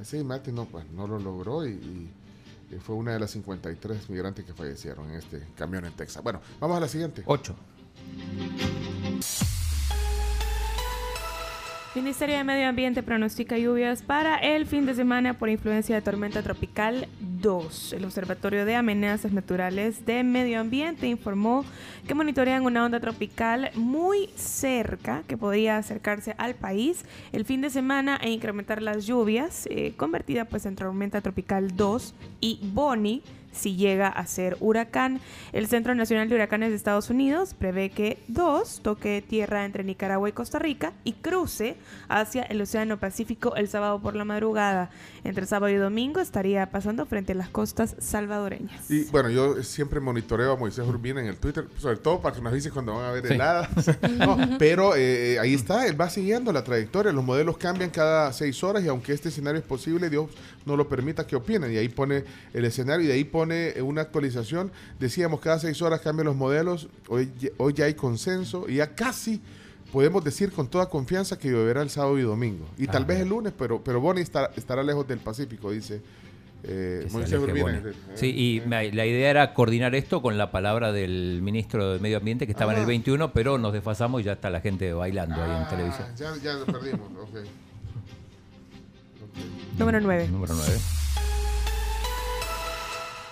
Así, 0.00 0.22
Mati, 0.22 0.52
no, 0.52 0.66
pues, 0.66 0.84
no 0.90 1.06
lo 1.06 1.18
logró 1.18 1.66
y, 1.66 1.70
y- 1.70 2.10
y 2.72 2.78
fue 2.78 2.94
una 2.96 3.12
de 3.12 3.20
las 3.20 3.30
53 3.30 4.10
migrantes 4.10 4.44
que 4.44 4.52
fallecieron 4.52 5.08
en 5.10 5.16
este 5.16 5.42
camión 5.56 5.84
en 5.86 5.92
Texas. 5.92 6.22
Bueno, 6.22 6.40
vamos 6.60 6.76
a 6.76 6.80
la 6.80 6.88
siguiente. 6.88 7.22
8. 7.26 7.54
Ministerio 11.94 12.36
de 12.36 12.44
Medio 12.44 12.68
Ambiente 12.68 13.04
pronostica 13.04 13.56
lluvias 13.56 14.02
para 14.02 14.36
el 14.36 14.66
fin 14.66 14.84
de 14.84 14.94
semana 14.94 15.38
por 15.38 15.48
influencia 15.48 15.94
de 15.94 16.02
tormenta 16.02 16.42
tropical 16.42 17.06
2. 17.40 17.92
El 17.92 18.04
Observatorio 18.04 18.64
de 18.64 18.74
Amenazas 18.74 19.32
Naturales 19.32 20.04
de 20.04 20.24
Medio 20.24 20.60
Ambiente 20.60 21.06
informó 21.06 21.64
que 22.06 22.14
monitorean 22.14 22.64
una 22.64 22.84
onda 22.84 22.98
tropical 22.98 23.70
muy 23.74 24.28
cerca 24.34 25.22
que 25.28 25.36
podría 25.36 25.76
acercarse 25.76 26.34
al 26.36 26.54
país 26.56 27.04
el 27.32 27.44
fin 27.44 27.60
de 27.60 27.70
semana 27.70 28.18
e 28.20 28.30
incrementar 28.30 28.82
las 28.82 29.06
lluvias, 29.06 29.68
eh, 29.70 29.94
convertida 29.96 30.46
pues 30.46 30.66
en 30.66 30.74
tormenta 30.74 31.20
tropical 31.20 31.76
2 31.76 32.12
y 32.40 32.58
Bonnie 32.72 33.22
si 33.54 33.76
llega 33.76 34.08
a 34.08 34.26
ser 34.26 34.56
huracán. 34.60 35.20
El 35.52 35.66
Centro 35.68 35.94
Nacional 35.94 36.28
de 36.28 36.34
Huracanes 36.34 36.70
de 36.70 36.76
Estados 36.76 37.08
Unidos 37.10 37.54
prevé 37.58 37.90
que 37.90 38.18
2 38.28 38.80
toque 38.82 39.24
tierra 39.26 39.64
entre 39.64 39.84
Nicaragua 39.84 40.28
y 40.28 40.32
Costa 40.32 40.58
Rica 40.58 40.92
y 41.04 41.12
cruce 41.12 41.76
hacia 42.08 42.42
el 42.42 42.60
Océano 42.60 42.98
Pacífico 42.98 43.54
el 43.56 43.68
sábado 43.68 44.00
por 44.00 44.16
la 44.16 44.24
madrugada. 44.24 44.90
Entre 45.24 45.46
sábado 45.46 45.72
y 45.72 45.76
domingo 45.76 46.20
estaría 46.20 46.70
pasando 46.70 47.06
frente 47.06 47.32
a 47.32 47.36
las 47.36 47.48
costas 47.48 47.96
salvadoreñas. 47.98 48.90
Y 48.90 49.04
bueno, 49.04 49.30
yo 49.30 49.62
siempre 49.62 50.00
monitoreo 50.00 50.52
a 50.52 50.56
Moisés 50.56 50.86
Urbina 50.86 51.20
en 51.20 51.26
el 51.28 51.36
Twitter, 51.36 51.66
sobre 51.78 51.96
todo 51.96 52.20
para 52.20 52.34
que 52.34 52.42
nos 52.42 52.52
avise 52.52 52.70
cuando 52.70 52.94
van 52.94 53.04
a 53.04 53.08
haber 53.10 53.26
Sí. 53.26 53.34
heladas. 53.34 53.68
No, 54.18 54.38
pero 54.58 54.94
eh, 54.96 55.38
ahí 55.40 55.54
está, 55.54 55.86
él 55.86 56.00
va 56.00 56.08
siguiendo 56.10 56.52
la 56.52 56.62
trayectoria. 56.64 57.12
Los 57.12 57.24
modelos 57.24 57.56
cambian 57.58 57.90
cada 57.90 58.32
seis 58.32 58.62
horas 58.64 58.82
y 58.84 58.88
aunque 58.88 59.12
este 59.12 59.28
escenario 59.28 59.58
es 59.60 59.66
posible, 59.66 60.08
Dios 60.10 60.30
no 60.66 60.76
lo 60.76 60.88
permita 60.88 61.26
que 61.26 61.36
opinen. 61.36 61.72
Y 61.72 61.76
ahí 61.76 61.88
pone 61.88 62.24
el 62.52 62.64
escenario 62.64 63.04
y 63.04 63.08
de 63.08 63.14
ahí 63.14 63.24
pone 63.24 63.43
eh, 63.52 63.80
una 63.82 64.02
actualización. 64.02 64.70
Decíamos, 64.98 65.40
cada 65.40 65.58
seis 65.58 65.80
horas 65.82 66.00
cambian 66.00 66.26
los 66.26 66.36
modelos. 66.36 66.88
Hoy, 67.08 67.30
ya- 67.38 67.50
hoy 67.58 67.72
ya 67.72 67.84
hay 67.86 67.94
consenso 67.94 68.66
y 68.68 68.76
ya 68.76 68.94
casi 68.94 69.40
podemos 69.92 70.24
decir 70.24 70.50
con 70.52 70.68
toda 70.68 70.88
confianza 70.88 71.38
que 71.38 71.48
lloverá 71.50 71.82
el 71.82 71.90
sábado 71.90 72.18
y 72.18 72.22
domingo. 72.22 72.66
Y 72.76 72.86
tal 72.86 73.02
Ah, 73.02 73.06
vez 73.06 73.16
bien. 73.18 73.22
el 73.22 73.28
lunes, 73.28 73.52
pero, 73.56 73.82
pero 73.82 74.00
Bonnie 74.00 74.22
estará, 74.22 74.50
estará 74.56 74.82
lejos 74.82 75.06
del 75.06 75.18
Pacífico, 75.18 75.70
dice 75.70 76.00
eh, 76.66 77.06
Urbina. 77.12 77.62
Bonnie. 77.62 77.92
Sí, 78.14 78.26
y 78.34 78.62
me- 78.66 78.90
la 78.92 79.04
idea 79.06 79.28
era 79.30 79.52
coordinar 79.54 79.94
esto 79.94 80.22
con 80.22 80.38
la 80.38 80.50
palabra 80.50 80.92
del 80.92 81.40
ministro 81.42 81.92
de 81.92 81.98
Medio 82.00 82.16
Ambiente 82.16 82.46
que 82.46 82.52
estaba 82.52 82.72
en 82.72 82.78
el 82.78 82.84
Ah. 82.84 82.88
21, 82.88 83.32
pero 83.32 83.58
nos 83.58 83.72
desfasamos 83.74 84.22
y 84.22 84.24
ya 84.24 84.32
está 84.32 84.48
la 84.50 84.60
gente 84.62 84.92
bailando 84.94 85.36
ahí 85.42 85.62
en 85.62 85.68
televisión. 85.68 86.06
Ah, 86.10 86.14
Ya, 86.16 86.34
ya 86.42 86.52
lo 86.54 86.64
perdimos, 86.66 87.06
ok. 87.20 87.38
Número 89.78 90.00
9. 90.00 90.28
Número 90.28 90.54
9. 90.54 90.72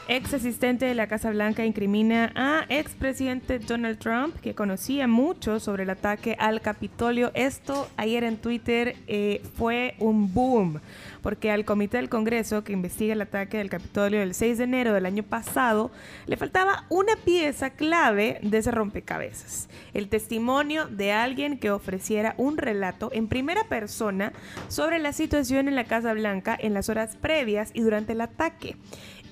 Ex 0.08 0.34
asistente 0.34 0.84
de 0.84 0.96
la 0.96 1.06
Casa 1.06 1.30
Blanca 1.30 1.64
incrimina 1.64 2.32
a 2.34 2.64
expresidente 2.68 3.60
Donald 3.60 3.98
Trump, 3.98 4.34
que 4.40 4.52
conocía 4.52 5.06
mucho 5.06 5.60
sobre 5.60 5.84
el 5.84 5.90
ataque 5.90 6.34
al 6.40 6.60
Capitolio. 6.60 7.30
Esto 7.34 7.88
ayer 7.96 8.24
en 8.24 8.36
Twitter 8.36 8.96
eh, 9.06 9.40
fue 9.54 9.94
un 10.00 10.34
boom, 10.34 10.80
porque 11.22 11.52
al 11.52 11.64
comité 11.64 11.98
del 11.98 12.08
Congreso 12.08 12.64
que 12.64 12.72
investiga 12.72 13.12
el 13.12 13.22
ataque 13.22 13.58
del 13.58 13.70
Capitolio 13.70 14.18
del 14.18 14.34
6 14.34 14.58
de 14.58 14.64
enero 14.64 14.92
del 14.92 15.06
año 15.06 15.22
pasado, 15.22 15.92
le 16.26 16.36
faltaba 16.36 16.84
una 16.88 17.14
pieza 17.24 17.70
clave 17.70 18.40
de 18.42 18.58
ese 18.58 18.72
rompecabezas. 18.72 19.68
El 19.94 20.08
testimonio 20.08 20.86
de 20.86 21.12
alguien 21.12 21.58
que 21.58 21.70
ofreciera 21.70 22.34
un 22.38 22.58
relato 22.58 23.10
en 23.12 23.28
primera 23.28 23.62
persona 23.68 24.32
sobre 24.66 24.98
la 24.98 25.12
situación 25.12 25.68
en 25.68 25.76
la 25.76 25.84
Casa 25.84 26.12
Blanca 26.12 26.58
en 26.60 26.74
las 26.74 26.88
horas 26.88 27.16
previas 27.16 27.70
y 27.72 27.82
durante 27.82 28.14
el 28.14 28.20
ataque. 28.20 28.74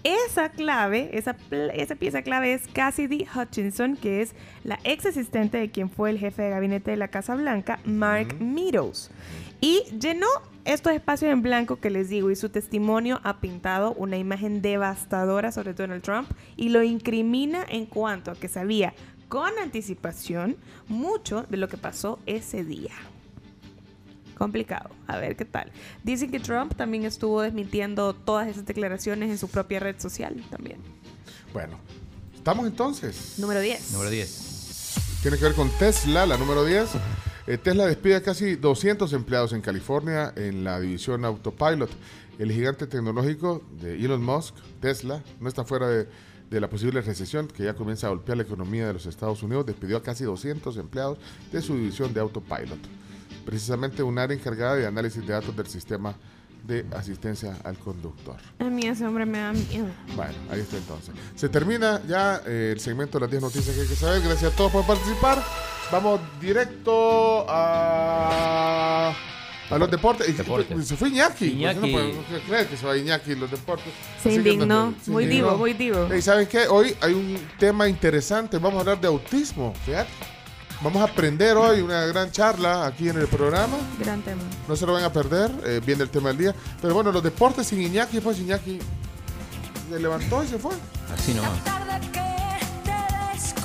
Esa 0.02 0.48
clave, 0.48 1.10
esa, 1.12 1.36
esa 1.74 1.94
pieza 1.94 2.22
clave 2.22 2.55
es 2.55 2.66
Cassidy 2.68 3.27
Hutchinson, 3.35 3.97
que 3.97 4.22
es 4.22 4.35
la 4.64 4.78
ex 4.85 5.05
asistente 5.05 5.59
de 5.59 5.70
quien 5.70 5.90
fue 5.90 6.09
el 6.09 6.18
jefe 6.18 6.43
de 6.43 6.51
gabinete 6.51 6.93
de 6.93 6.97
la 6.97 7.09
Casa 7.09 7.35
Blanca, 7.35 7.81
Mark 7.85 8.36
Meadows. 8.40 9.10
Y 9.60 9.82
llenó 10.01 10.27
estos 10.64 10.94
espacios 10.94 11.31
en 11.31 11.43
blanco 11.43 11.77
que 11.77 11.90
les 11.90 12.09
digo 12.09 12.31
y 12.31 12.36
su 12.36 12.48
testimonio 12.48 13.20
ha 13.24 13.40
pintado 13.40 13.93
una 13.93 14.16
imagen 14.16 14.62
devastadora 14.62 15.52
sobre 15.52 15.74
Donald 15.74 16.02
Trump 16.02 16.31
y 16.56 16.70
lo 16.70 16.82
incrimina 16.82 17.64
en 17.68 17.85
cuanto 17.85 18.31
a 18.31 18.36
que 18.36 18.48
sabía 18.48 18.94
con 19.28 19.51
anticipación 19.62 20.56
mucho 20.89 21.44
de 21.51 21.59
lo 21.59 21.68
que 21.68 21.77
pasó 21.77 22.18
ese 22.24 22.64
día. 22.64 22.93
Complicado. 24.41 24.89
A 25.07 25.19
ver 25.19 25.37
qué 25.37 25.45
tal. 25.45 25.71
Dicen 26.03 26.31
que 26.31 26.41
Trump 26.41 26.75
también 26.75 27.05
estuvo 27.05 27.43
desmintiendo 27.43 28.15
todas 28.15 28.49
esas 28.49 28.65
declaraciones 28.65 29.29
en 29.29 29.37
su 29.37 29.49
propia 29.49 29.81
red 29.81 30.01
social 30.01 30.43
también. 30.49 30.79
Bueno, 31.53 31.79
estamos 32.35 32.67
entonces. 32.67 33.35
Número 33.37 33.61
10. 33.61 33.93
Número 33.93 34.09
10. 34.09 35.19
Tiene 35.21 35.37
que 35.37 35.45
ver 35.45 35.53
con 35.53 35.69
Tesla, 35.79 36.25
la 36.25 36.39
número 36.39 36.65
10. 36.65 36.89
Eh, 37.49 37.59
Tesla 37.59 37.85
despide 37.85 38.17
a 38.17 38.23
casi 38.23 38.57
200 38.57 39.12
empleados 39.12 39.53
en 39.53 39.61
California 39.61 40.33
en 40.35 40.65
la 40.65 40.81
división 40.81 41.27
Autopilot. 41.27 41.91
El 42.39 42.51
gigante 42.51 42.87
tecnológico 42.87 43.62
de 43.79 44.03
Elon 44.03 44.23
Musk, 44.23 44.55
Tesla, 44.81 45.23
no 45.39 45.51
está 45.51 45.65
fuera 45.65 45.87
de, 45.87 46.09
de 46.49 46.61
la 46.62 46.71
posible 46.71 47.03
recesión 47.03 47.47
que 47.47 47.65
ya 47.65 47.75
comienza 47.75 48.07
a 48.07 48.11
golpear 48.11 48.39
la 48.39 48.45
economía 48.45 48.87
de 48.87 48.95
los 48.95 49.05
Estados 49.05 49.43
Unidos. 49.43 49.67
Despidió 49.67 49.99
a 49.99 50.03
casi 50.03 50.25
200 50.25 50.79
empleados 50.79 51.19
de 51.53 51.61
su 51.61 51.75
división 51.75 52.15
de 52.15 52.21
Autopilot. 52.21 52.79
Precisamente 53.45 54.03
un 54.03 54.19
área 54.19 54.37
encargada 54.37 54.77
de 54.77 54.87
análisis 54.87 55.27
de 55.27 55.33
datos 55.33 55.57
del 55.57 55.67
sistema 55.67 56.15
de 56.67 56.85
asistencia 56.95 57.57
al 57.65 57.79
conductor. 57.79 58.37
A 58.59 58.65
mí 58.65 58.87
ese 58.87 59.07
hombre 59.07 59.25
me 59.27 59.39
da 59.39 59.53
miedo. 59.53 59.87
Bueno, 60.15 60.35
ahí 60.51 60.61
está 60.61 60.77
entonces. 60.77 61.15
Se 61.35 61.49
termina 61.49 62.01
ya 62.07 62.43
eh, 62.47 62.73
el 62.75 62.81
segmento 62.81 63.19
de 63.19 63.23
las 63.23 63.31
10 63.31 63.43
noticias 63.43 63.75
que 63.75 63.83
hay 63.83 63.89
que 63.89 63.97
saber. 63.97 64.23
Gracias 64.23 64.53
a 64.53 64.57
todos 64.57 64.71
por 64.73 64.87
participar. 64.87 65.43
Vamos 65.91 66.21
directo 66.41 67.47
a, 67.49 69.12
a 69.71 69.79
los 69.79 69.91
deportes. 69.91 70.37
Deportes. 70.37 70.87
Se 70.87 70.97
fue 70.97 71.09
Iñaki. 71.09 71.47
Iñaki. 71.47 71.81
Pues, 71.81 72.15
no 72.15 72.23
puedo 72.23 72.41
creer 72.43 72.69
que 72.69 72.77
se 72.77 72.87
va 72.87 72.97
Iñaki 72.97 73.33
en 73.33 73.41
los 73.41 73.51
deportes. 73.51 73.93
Se 74.23 74.33
indignó. 74.35 74.95
Muy 75.07 75.27
divo, 75.27 75.57
muy 75.57 75.73
divo. 75.73 76.15
¿Y 76.15 76.23
saben 76.23 76.47
qué? 76.47 76.69
Hoy 76.69 76.95
hay 77.01 77.15
un 77.15 77.39
tema 77.59 77.89
interesante. 77.89 78.59
Vamos 78.59 78.77
a 78.77 78.81
hablar 78.81 79.01
de 79.01 79.09
autismo. 79.09 79.75
Fíjate. 79.85 80.11
Vamos 80.82 81.02
a 81.02 81.05
aprender 81.12 81.57
hoy 81.59 81.81
una 81.82 82.07
gran 82.07 82.31
charla 82.31 82.86
aquí 82.86 83.09
en 83.11 83.19
el 83.19 83.27
programa. 83.27 83.77
Gran 83.98 84.23
tema. 84.23 84.40
No 84.66 84.74
se 84.77 84.86
lo 84.86 84.94
van 84.94 85.05
a 85.05 85.12
perder. 85.12 85.51
eh, 85.65 85.81
viene 85.85 86.02
el 86.02 86.09
tema 86.11 86.28
del 86.31 86.39
día. 86.39 86.55
Pero 86.81 86.94
bueno, 86.94 87.12
los 87.12 87.23
deportes 87.23 87.66
sin 87.66 87.82
Iñaki. 87.82 88.20
Pues 88.20 88.39
Iñaki 88.39 88.78
se 89.90 89.98
levantó 90.01 90.43
y 90.43 90.48
se 90.48 90.59
fue. 90.59 90.73
Así 91.15 91.35
nomás. 91.35 91.59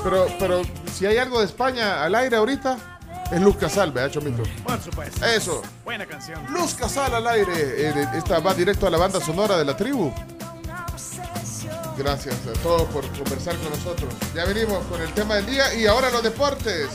Pero, 0.03 0.27
pero 0.37 0.61
si 0.93 1.05
hay 1.05 1.17
algo 1.17 1.39
de 1.39 1.45
España 1.45 2.03
al 2.03 2.13
aire 2.15 2.35
ahorita, 2.35 2.99
es 3.31 3.41
Luz 3.41 3.55
Casal, 3.57 3.91
¿verdad, 3.91 4.11
Chomito? 4.11 4.43
Por 4.63 4.79
supuesto. 4.81 5.25
Eso. 5.25 5.61
Buena 5.83 6.05
canción. 6.05 6.39
Luz 6.51 6.75
Casal 6.75 7.15
al 7.15 7.25
aire. 7.27 7.53
Eh, 7.55 8.07
esta 8.15 8.39
va 8.39 8.53
directo 8.53 8.85
a 8.85 8.89
la 8.89 8.97
banda 8.97 9.19
sonora 9.21 9.57
de 9.57 9.65
la 9.65 9.75
tribu. 9.75 10.11
Gracias 11.97 12.35
a 12.47 12.53
todos 12.61 12.83
por 12.89 13.07
conversar 13.17 13.55
con 13.57 13.69
nosotros. 13.69 14.13
Ya 14.33 14.45
venimos 14.45 14.83
con 14.85 15.01
el 15.01 15.13
tema 15.13 15.35
del 15.35 15.45
día 15.45 15.73
y 15.75 15.85
ahora 15.85 16.09
los 16.11 16.23
deportes. 16.23 16.89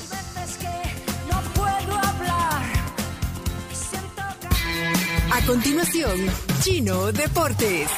A 5.33 5.47
continuación, 5.47 6.19
Chino 6.63 7.13
Deportes. 7.13 7.89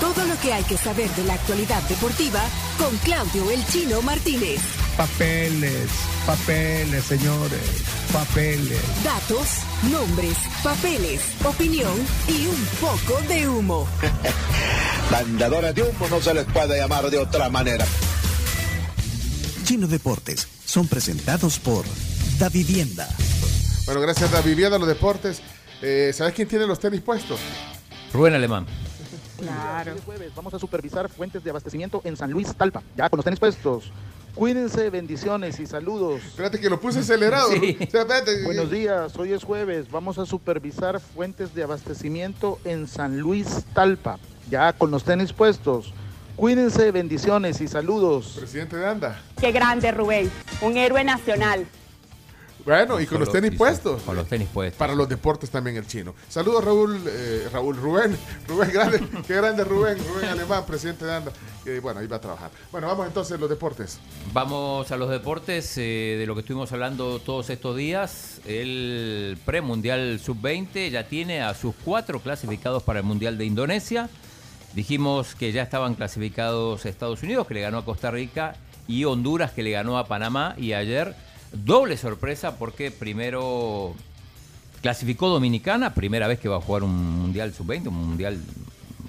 Todo 0.00 0.26
lo 0.26 0.38
que 0.40 0.52
hay 0.52 0.64
que 0.64 0.76
saber 0.76 1.08
de 1.10 1.24
la 1.24 1.34
actualidad 1.34 1.82
deportiva 1.84 2.40
con 2.78 2.94
Claudio 2.98 3.50
El 3.50 3.64
Chino 3.66 4.02
Martínez. 4.02 4.60
Papeles, 4.96 5.90
papeles, 6.26 7.04
señores, 7.04 7.60
papeles. 8.12 8.80
Datos, 9.02 9.48
nombres, 9.90 10.36
papeles, 10.62 11.22
opinión 11.44 11.94
y 12.28 12.46
un 12.46 12.66
poco 12.80 13.20
de 13.28 13.48
humo. 13.48 13.88
Vendedores 15.10 15.74
de 15.74 15.82
humo 15.82 16.08
no 16.08 16.20
se 16.20 16.32
les 16.32 16.44
puede 16.44 16.78
llamar 16.78 17.10
de 17.10 17.18
otra 17.18 17.48
manera. 17.48 17.84
Chino 19.64 19.88
Deportes 19.88 20.46
son 20.64 20.86
presentados 20.86 21.58
por 21.58 21.84
Da 22.38 22.48
Vivienda. 22.48 23.08
Bueno, 23.86 24.00
gracias 24.00 24.32
a 24.34 24.40
Vivienda 24.40 24.78
los 24.78 24.86
deportes. 24.86 25.42
Eh, 25.82 26.12
¿Sabes 26.14 26.34
quién 26.34 26.46
tiene 26.46 26.66
los 26.66 26.78
tenis 26.78 27.00
puestos? 27.00 27.40
Rubén 28.12 28.34
Alemán. 28.34 28.66
Claro. 29.38 29.94
Hoy 29.94 30.00
jueves 30.04 30.32
vamos 30.34 30.54
a 30.54 30.58
supervisar 30.60 31.08
fuentes 31.08 31.42
de 31.42 31.50
abastecimiento 31.50 32.02
en 32.04 32.16
San 32.16 32.30
Luis, 32.30 32.54
Talpa. 32.54 32.82
Ya 32.96 33.08
con 33.08 33.16
los 33.16 33.24
tenis 33.24 33.40
puestos. 33.40 33.90
Cuídense, 34.34 34.90
bendiciones 34.90 35.58
y 35.58 35.66
saludos. 35.66 36.22
Espérate 36.24 36.60
que 36.60 36.70
lo 36.70 36.80
puse 36.80 37.00
acelerado. 37.00 37.50
Sí. 37.50 37.76
O 37.80 37.90
sea, 37.90 38.02
espérate. 38.02 38.44
Buenos 38.44 38.70
días, 38.70 39.16
hoy 39.16 39.32
es 39.32 39.42
jueves. 39.42 39.90
Vamos 39.90 40.18
a 40.18 40.26
supervisar 40.26 41.00
fuentes 41.00 41.52
de 41.54 41.64
abastecimiento 41.64 42.60
en 42.64 42.86
San 42.86 43.18
Luis, 43.18 43.64
Talpa. 43.74 44.20
Ya 44.50 44.72
con 44.72 44.90
los 44.90 45.04
tenis 45.04 45.32
puestos. 45.32 45.92
Cuídense, 46.36 46.90
bendiciones 46.90 47.60
y 47.60 47.68
saludos. 47.68 48.34
Presidente 48.38 48.76
de 48.76 48.86
Anda. 48.86 49.20
Qué 49.40 49.52
grande, 49.52 49.92
Rubén. 49.92 50.30
Un 50.62 50.76
héroe 50.76 51.04
nacional. 51.04 51.66
Bueno, 52.64 53.00
y 53.00 53.04
con 53.06 53.14
Con 53.16 53.20
los 53.20 53.28
lo- 53.28 53.32
tenis 53.40 53.56
puestos. 53.56 54.02
Con 54.02 54.16
los 54.16 54.26
tenis 54.28 54.48
puestos. 54.52 54.78
Para 54.78 54.94
los 54.94 55.08
deportes 55.08 55.48
también 55.50 55.76
el 55.76 55.86
chino. 55.86 56.14
Saludos 56.28 56.62
Raúl, 56.62 57.00
eh, 57.06 57.48
Raúl 57.50 57.74
Rubén, 57.76 58.16
Rubén 58.48 58.70
grande, 58.70 59.00
qué 59.26 59.34
grande 59.36 59.64
Rubén, 59.64 59.96
Rubén 59.98 60.28
Alemán, 60.28 60.64
presidente 60.66 61.06
de 61.06 61.12
ANDA. 61.14 61.32
que, 61.64 61.80
bueno, 61.80 62.00
ahí 62.00 62.06
va 62.06 62.16
a 62.16 62.20
trabajar. 62.20 62.50
Bueno, 62.70 62.86
vamos 62.86 63.06
entonces 63.06 63.34
a 63.36 63.40
los 63.40 63.48
deportes. 63.48 63.98
Vamos 64.34 64.90
a 64.92 64.96
los 64.98 65.08
deportes 65.08 65.72
eh, 65.78 66.16
de 66.18 66.26
lo 66.26 66.34
que 66.34 66.40
estuvimos 66.40 66.70
hablando 66.72 67.18
todos 67.18 67.48
estos 67.48 67.76
días. 67.78 68.40
El 68.46 69.38
premundial 69.46 70.20
sub-20 70.22 70.90
ya 70.90 71.06
tiene 71.08 71.40
a 71.40 71.54
sus 71.54 71.74
cuatro 71.82 72.20
clasificados 72.20 72.82
para 72.82 72.98
el 73.00 73.06
mundial 73.06 73.38
de 73.38 73.46
Indonesia. 73.46 74.10
Dijimos 74.74 75.34
que 75.34 75.52
ya 75.52 75.62
estaban 75.62 75.94
clasificados 75.94 76.86
Estados 76.86 77.22
Unidos, 77.22 77.46
que 77.46 77.54
le 77.54 77.60
ganó 77.60 77.78
a 77.78 77.84
Costa 77.84 78.10
Rica, 78.10 78.54
y 78.86 79.04
Honduras, 79.04 79.52
que 79.52 79.62
le 79.62 79.70
ganó 79.70 79.98
a 79.98 80.06
Panamá. 80.06 80.54
Y 80.56 80.72
ayer, 80.72 81.14
doble 81.52 81.96
sorpresa, 81.96 82.56
porque 82.56 82.90
primero 82.90 83.94
clasificó 84.82 85.28
Dominicana, 85.28 85.94
primera 85.94 86.26
vez 86.28 86.40
que 86.40 86.48
va 86.48 86.56
a 86.56 86.60
jugar 86.60 86.84
un 86.84 87.20
mundial 87.20 87.52
sub-20, 87.52 87.88
un 87.88 88.08
mundial 88.08 88.40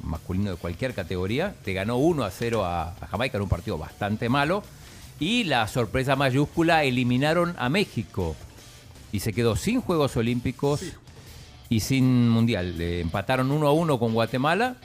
masculino 0.03 0.51
de 0.51 0.57
cualquier 0.57 0.93
categoría. 0.93 1.55
Te 1.63 1.73
ganó 1.73 1.97
1 1.97 2.23
a 2.23 2.31
0 2.31 2.65
a, 2.65 2.95
a 2.99 3.07
Jamaica 3.07 3.38
en 3.38 3.43
un 3.43 3.49
partido 3.49 3.77
bastante 3.77 4.29
malo. 4.29 4.63
Y 5.19 5.43
la 5.43 5.67
sorpresa 5.67 6.15
mayúscula, 6.15 6.83
eliminaron 6.83 7.55
a 7.59 7.69
México. 7.69 8.35
Y 9.11 9.19
se 9.19 9.33
quedó 9.33 9.55
sin 9.55 9.81
Juegos 9.81 10.17
Olímpicos 10.17 10.81
y 11.69 11.81
sin 11.81 12.29
Mundial. 12.29 12.77
Le 12.77 13.01
empataron 13.01 13.51
1 13.51 13.67
a 13.67 13.71
1 13.71 13.99
con 13.99 14.13
Guatemala. 14.13 14.77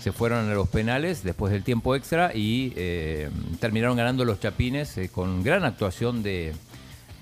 Se 0.00 0.12
fueron 0.12 0.48
a 0.48 0.54
los 0.54 0.68
penales 0.68 1.22
después 1.22 1.52
del 1.52 1.62
tiempo 1.62 1.94
extra 1.94 2.32
y 2.34 2.72
eh, 2.76 3.28
terminaron 3.60 3.96
ganando 3.96 4.24
los 4.24 4.40
Chapines 4.40 4.96
eh, 4.96 5.10
con 5.10 5.42
gran 5.42 5.64
actuación 5.64 6.22
de, 6.22 6.54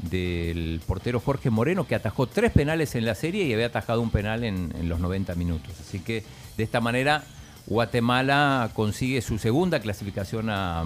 del 0.03 0.81
portero 0.87 1.19
Jorge 1.21 1.51
Moreno, 1.51 1.87
que 1.87 1.95
atajó 1.95 2.27
tres 2.29 2.53
penales 2.53 2.95
en 2.95 3.05
la 3.05 3.15
serie 3.15 3.45
y 3.45 3.53
había 3.53 3.67
atajado 3.67 4.01
un 4.01 4.11
penal 4.11 4.45
en, 4.45 4.89
los 4.89 5.01
90 5.01 5.35
minutos. 5.35 5.73
Así 5.81 6.01
que 6.01 6.23
de 6.57 6.63
esta 6.63 6.81
manera 6.81 7.25
Guatemala 7.67 8.71
consigue 8.75 9.23
su 9.23 9.39
segunda 9.39 9.81
clasificación 9.81 10.49
a, 10.49 10.85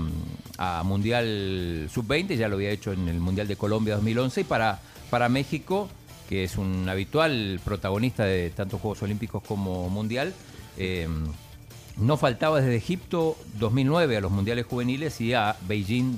Mundial 0.84 1.88
Sub-20, 1.92 2.36
ya 2.36 2.48
lo 2.48 2.54
había 2.54 2.70
hecho 2.70 2.92
en 2.92 3.08
el 3.08 3.18
Mundial 3.20 3.48
de 3.48 3.56
Colombia 3.56 3.94
2011, 3.96 4.42
y 4.42 4.44
para, 4.44 4.80
para 5.10 5.28
México, 5.28 5.88
que 6.28 6.44
es 6.44 6.56
un 6.56 6.88
habitual 6.88 7.60
protagonista 7.64 8.24
de 8.24 8.50
tanto 8.50 8.78
Juegos 8.78 9.02
Olímpicos 9.02 9.42
como 9.42 9.88
Mundial, 9.88 10.32
eh, 10.78 11.08
no 11.96 12.16
faltaba 12.16 12.60
desde 12.60 12.76
Egipto 12.76 13.36
2009 13.58 14.16
a 14.16 14.20
los 14.20 14.30
Mundiales 14.30 14.66
Juveniles 14.66 15.20
y 15.20 15.34
a 15.34 15.56
Beijing 15.68 16.16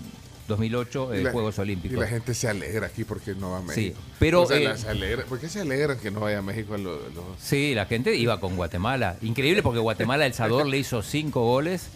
2008 0.49 1.15
Y 1.15 1.19
eh, 1.19 1.23
la- 1.25 1.33
Juegos 1.33 1.59
Olímpicos. 1.59 1.97
Y 1.97 2.01
la 2.01 2.07
gente 2.07 2.35
se 2.35 2.49
alegra 2.49 2.87
aquí 2.87 3.05
porque 3.05 3.35
no 3.35 3.51
va 3.53 3.59
a 3.59 3.63
México. 3.63 3.97
Sí, 3.99 4.05
pero, 4.19 4.43
O 4.43 4.47
sea, 4.47 4.57
eh, 4.59 4.65
la- 4.65 4.77
se 4.77 4.89
alegra- 4.89 5.25
¿Por 5.25 5.41
qué 5.41 5.49
se 5.49 5.61
alegran 5.61 5.99
que 5.99 6.11
no 6.11 6.21
vaya 6.21 6.39
a 6.39 6.43
México? 6.43 6.77
los- 6.77 6.99
Sí, 7.41 7.75
la 7.75 7.87
gente 7.87 8.15
iba 8.17 8.39
con 8.41 8.57
Guatemala. 8.57 9.17
Increíble 9.23 9.63
porque 9.63 9.79
Guatemala, 9.81 10.27
El 10.27 10.35
Salvador 10.35 10.67
le 10.67 10.79
hizo 10.79 11.03
cinco 11.03 11.45
goles. 11.45 11.89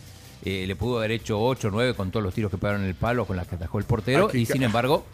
eh, 0.44 0.66
le 0.68 0.76
pudo 0.76 0.98
haber 0.98 1.10
hecho 1.10 1.40
8 1.42 1.66
o 1.66 1.70
9 1.72 1.94
con 1.94 2.12
todos 2.12 2.22
los 2.22 2.32
tiros 2.32 2.48
que 2.48 2.56
pegaron 2.58 2.82
en 2.82 2.86
el 2.88 2.94
palo, 2.94 3.26
con 3.26 3.36
las 3.36 3.48
que 3.48 3.56
atajó 3.56 3.80
el 3.80 3.84
portero. 3.84 4.26
Aquí 4.28 4.38
y 4.38 4.46
sin 4.46 4.62
embargo, 4.62 5.04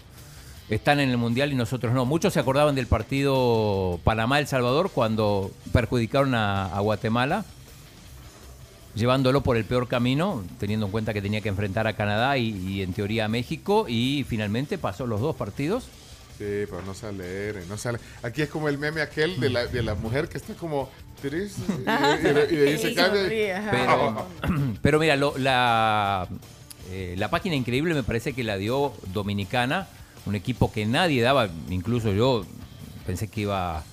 están 0.69 1.01
en 1.01 1.09
el 1.09 1.16
Mundial 1.16 1.51
y 1.51 1.55
nosotros 1.57 1.95
no. 1.95 2.05
Muchos 2.05 2.35
se 2.35 2.41
acordaban 2.41 2.74
del 2.74 2.86
partido 2.86 3.99
Panamá-El 4.05 4.47
Salvador 4.47 4.91
cuando 4.93 5.51
perjudicaron 5.73 6.35
a, 6.35 6.66
a 6.66 6.78
Guatemala, 6.81 7.47
llevándolo 8.95 9.43
por 9.43 9.57
el 9.57 9.65
peor 9.65 9.89
camino, 9.89 10.45
teniendo 10.59 10.87
en 10.87 10.93
cuenta 10.93 11.12
que 11.12 11.23
tenía 11.23 11.41
que 11.41 11.49
enfrentar 11.49 11.87
a 11.87 11.95
Canadá 11.95 12.39
y, 12.39 12.51
y 12.69 12.83
en 12.83 12.93
teoría 12.93 13.25
a 13.27 13.29
México. 13.29 13.87
Y 13.89 14.25
finalmente 14.29 14.79
pasó 14.79 15.07
los 15.07 15.21
dos 15.21 15.35
partidos. 15.37 15.85
Sí, 16.39 16.45
pero 16.69 16.83
no 16.83 16.93
alegren, 17.07 17.69
no 17.69 17.75
alegren. 17.75 18.01
Aquí 18.23 18.43
es 18.43 18.49
como 18.49 18.69
el 18.69 18.79
meme 18.79 19.01
aquel 19.03 19.39
de 19.39 19.51
la, 19.51 19.66
de 19.66 19.83
la 19.83 19.95
mujer 19.95 20.29
que 20.29 20.37
está 20.39 20.55
como 20.55 20.91
triste 21.23 21.62
y, 21.69 22.55
y- 22.57 22.59
y 22.59 22.69
ahí 22.69 22.79
se 22.83 22.91
Y 22.91 22.95
cambia. 22.95 23.21
sonríe, 23.23 23.53
ajá. 23.55 23.71
Pero, 23.71 24.27
pero 24.83 24.99
mira, 24.99 25.15
lo- 25.16 25.39
la, 25.39 26.27
eh, 26.91 27.15
la 27.16 27.31
página 27.31 27.55
increíble 27.55 27.95
me 27.95 28.03
parece 28.03 28.33
que 28.33 28.43
la 28.43 28.57
dio 28.57 28.93
Dominicana, 29.12 29.87
un 30.27 30.35
equipo 30.35 30.73
que 30.73 30.87
nadie 30.87 31.23
daba, 31.23 31.49
incluso 31.71 32.12
yo 32.12 32.45
pensé 33.07 33.29
que 33.29 33.43
iba 33.43 33.85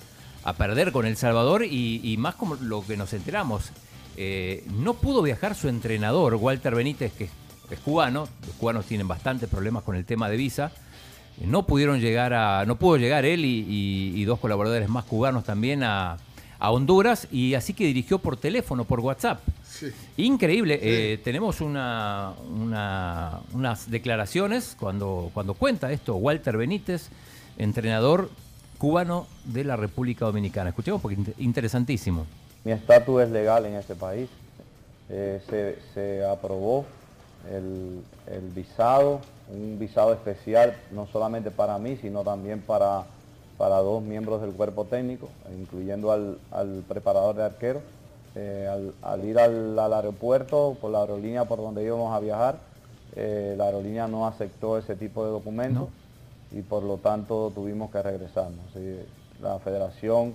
a 0.44 0.52
perder 0.54 0.90
con 0.90 1.06
El 1.06 1.16
Salvador 1.16 1.64
y, 1.64 2.00
y 2.02 2.16
más 2.16 2.34
como 2.34 2.56
lo 2.56 2.84
que 2.84 2.96
nos 2.96 3.12
enteramos. 3.12 3.70
Eh, 4.16 4.64
no 4.78 4.94
pudo 4.94 5.22
viajar 5.22 5.54
su 5.54 5.68
entrenador, 5.68 6.34
Walter 6.36 6.74
Benítez, 6.74 7.12
que 7.12 7.24
es, 7.24 7.78
cubano. 7.84 8.28
Los 8.46 8.54
cubanos 8.56 8.84
tienen 8.86 9.08
bastantes 9.08 9.48
problemas 9.48 9.82
con 9.82 9.96
el 9.96 10.04
tema 10.04 10.28
de 10.28 10.36
visa. 10.36 10.72
Eh, 11.40 11.46
No 11.46 11.64
pudieron 11.66 12.00
llegar 12.00 12.34
a, 12.34 12.64
no 12.66 12.76
pudo 12.76 12.96
llegar 12.98 13.24
él 13.24 13.44
y, 13.44 13.60
y- 13.68 14.12
y 14.20 14.24
dos 14.24 14.38
colaboradores 14.38 14.88
más 14.90 15.04
cubanos 15.04 15.44
también 15.44 15.82
a, 15.82 16.18
a 16.58 16.70
Honduras 16.70 17.26
y 17.32 17.54
así 17.54 17.72
que 17.72 17.86
dirigió 17.86 18.18
por 18.18 18.36
teléfono, 18.36 18.84
por 18.84 19.00
WhatsApp. 19.00 19.40
Increíble. 20.18 20.78
eh, 20.82 21.18
tenemos 21.24 21.60
una, 21.62 22.32
una- 22.54 23.40
unas 23.54 23.90
declaraciones 23.90 24.76
cuando, 24.78 25.30
cuando 25.32 25.54
cuenta 25.54 25.90
esto 25.90 26.14
Walter 26.16 26.56
Benítez, 26.58 27.08
entrenador 27.56 28.28
cubano 28.78 29.26
de 29.44 29.64
la 29.64 29.76
República 29.76 30.24
Dominicana. 30.26 30.68
Escuchemos 30.70 31.00
porque 31.00 31.16
es 31.20 31.28
interesantísimo. 31.38 32.26
Mi 32.64 32.72
estatus 32.72 33.22
es 33.22 33.30
legal 33.30 33.66
en 33.66 33.74
este 33.74 33.94
país. 33.94 34.28
Eh, 35.10 35.40
se, 35.48 35.78
se 35.94 36.24
aprobó 36.24 36.84
el, 37.50 38.02
el 38.26 38.48
visado, 38.50 39.20
un 39.52 39.78
visado 39.78 40.12
especial 40.12 40.76
no 40.90 41.06
solamente 41.06 41.50
para 41.50 41.78
mí, 41.78 41.96
sino 41.96 42.22
también 42.22 42.60
para, 42.60 43.04
para 43.58 43.76
dos 43.78 44.02
miembros 44.02 44.40
del 44.40 44.52
cuerpo 44.52 44.84
técnico, 44.84 45.28
incluyendo 45.58 46.12
al, 46.12 46.38
al 46.50 46.84
preparador 46.88 47.34
de 47.36 47.44
arquero. 47.44 47.80
Eh, 48.34 48.66
al, 48.66 48.94
al 49.02 49.24
ir 49.26 49.38
al, 49.38 49.78
al 49.78 49.92
aeropuerto 49.92 50.74
por 50.80 50.90
la 50.90 51.00
aerolínea 51.00 51.44
por 51.44 51.58
donde 51.58 51.84
íbamos 51.84 52.14
a 52.14 52.20
viajar, 52.20 52.56
eh, 53.14 53.54
la 53.58 53.64
aerolínea 53.64 54.08
no 54.08 54.26
aceptó 54.26 54.78
ese 54.78 54.96
tipo 54.96 55.22
de 55.26 55.30
documentos 55.30 55.88
y 56.50 56.62
por 56.62 56.82
lo 56.82 56.96
tanto 56.96 57.52
tuvimos 57.54 57.90
que 57.90 58.00
regresarnos. 58.02 58.64
Sí, 58.72 59.00
la 59.42 59.58
federación 59.58 60.34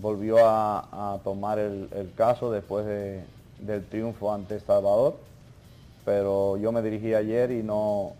volvió 0.00 0.36
a, 0.40 1.20
tomar 1.24 1.58
el, 1.58 1.88
caso 2.16 2.50
después 2.50 2.86
de- 2.86 3.24
del 3.58 3.84
triunfo 3.86 4.32
ante 4.32 4.58
Salvador, 4.60 5.16
pero 6.04 6.56
yo 6.56 6.72
me 6.72 6.82
dirigí 6.82 7.14
ayer 7.14 7.50
y 7.52 7.62
no, 7.62 8.12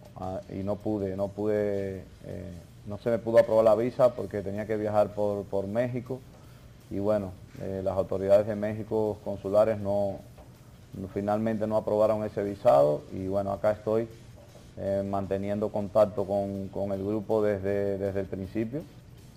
y 0.51 0.63
no 0.63 0.77
pude, 0.77 1.17
no 1.17 1.29
pude, 1.29 2.05
eh, 2.25 2.53
no 2.87 2.99
se 2.99 3.11
me 3.11 3.19
pudo 3.19 3.39
aprobar 3.39 3.65
la 3.65 3.75
visa 3.75 4.15
porque 4.15 4.43
tenía 4.43 4.67
que 4.67 4.77
viajar 4.77 5.15
por, 5.15 5.45
por 5.45 5.67
México 5.67 6.21
y 6.91 6.99
bueno, 6.99 7.33
eh, 7.61 7.81
las 7.83 7.97
autoridades 7.97 8.47
de 8.47 8.55
México 8.55 9.17
consulares 9.25 9.79
no- 9.79 10.19
finalmente 11.15 11.67
no 11.67 11.77
aprobaron 11.77 12.23
ese 12.25 12.43
visado 12.43 13.01
y 13.13 13.27
bueno, 13.27 13.53
acá 13.53 13.73
estoy 13.73 14.07
eh, 14.77 15.03
manteniendo 15.09 15.71
contacto 15.71 16.25
con, 16.27 16.69
con 16.69 16.93
el 16.93 17.05
grupo 17.05 17.43
desde, 17.43 17.99
desde 17.99 18.21
el 18.21 18.27
principio, 18.27 18.83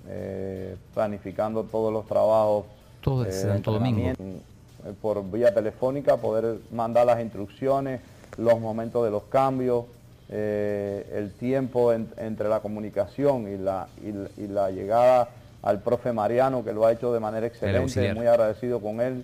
eh, 0.07 0.75
planificando 0.93 1.63
todos 1.63 1.91
los 1.91 2.05
trabajos. 2.05 2.65
Todo 3.01 3.25
eh, 3.25 3.31
Santo 3.31 3.71
Domingo. 3.73 4.09
eh, 4.19 4.93
por 5.01 5.23
vía 5.31 5.53
telefónica, 5.53 6.17
poder 6.17 6.57
mandar 6.71 7.05
las 7.07 7.19
instrucciones, 7.19 8.01
los 8.37 8.59
momentos 8.59 9.03
de 9.03 9.09
los 9.11 9.23
cambios, 9.23 9.85
el 10.29 11.31
tiempo 11.39 11.93
en- 11.93 12.07
entre 12.17 12.49
la 12.49 12.59
comunicación 12.59 13.47
y 13.51 13.57
la, 13.57 13.87
y 14.03 14.11
la- 14.11 14.29
y 14.37 14.47
la 14.47 14.69
llegada 14.71 15.29
al 15.63 15.79
profe 15.81 16.11
Mariano, 16.13 16.63
que 16.63 16.73
lo 16.73 16.85
ha 16.85 16.91
hecho 16.91 17.11
de 17.13 17.19
manera 17.19 17.45
excelente, 17.47 17.87
muy 18.15 18.27
agradecido 18.27 18.79
con 18.79 19.01
él. 19.01 19.23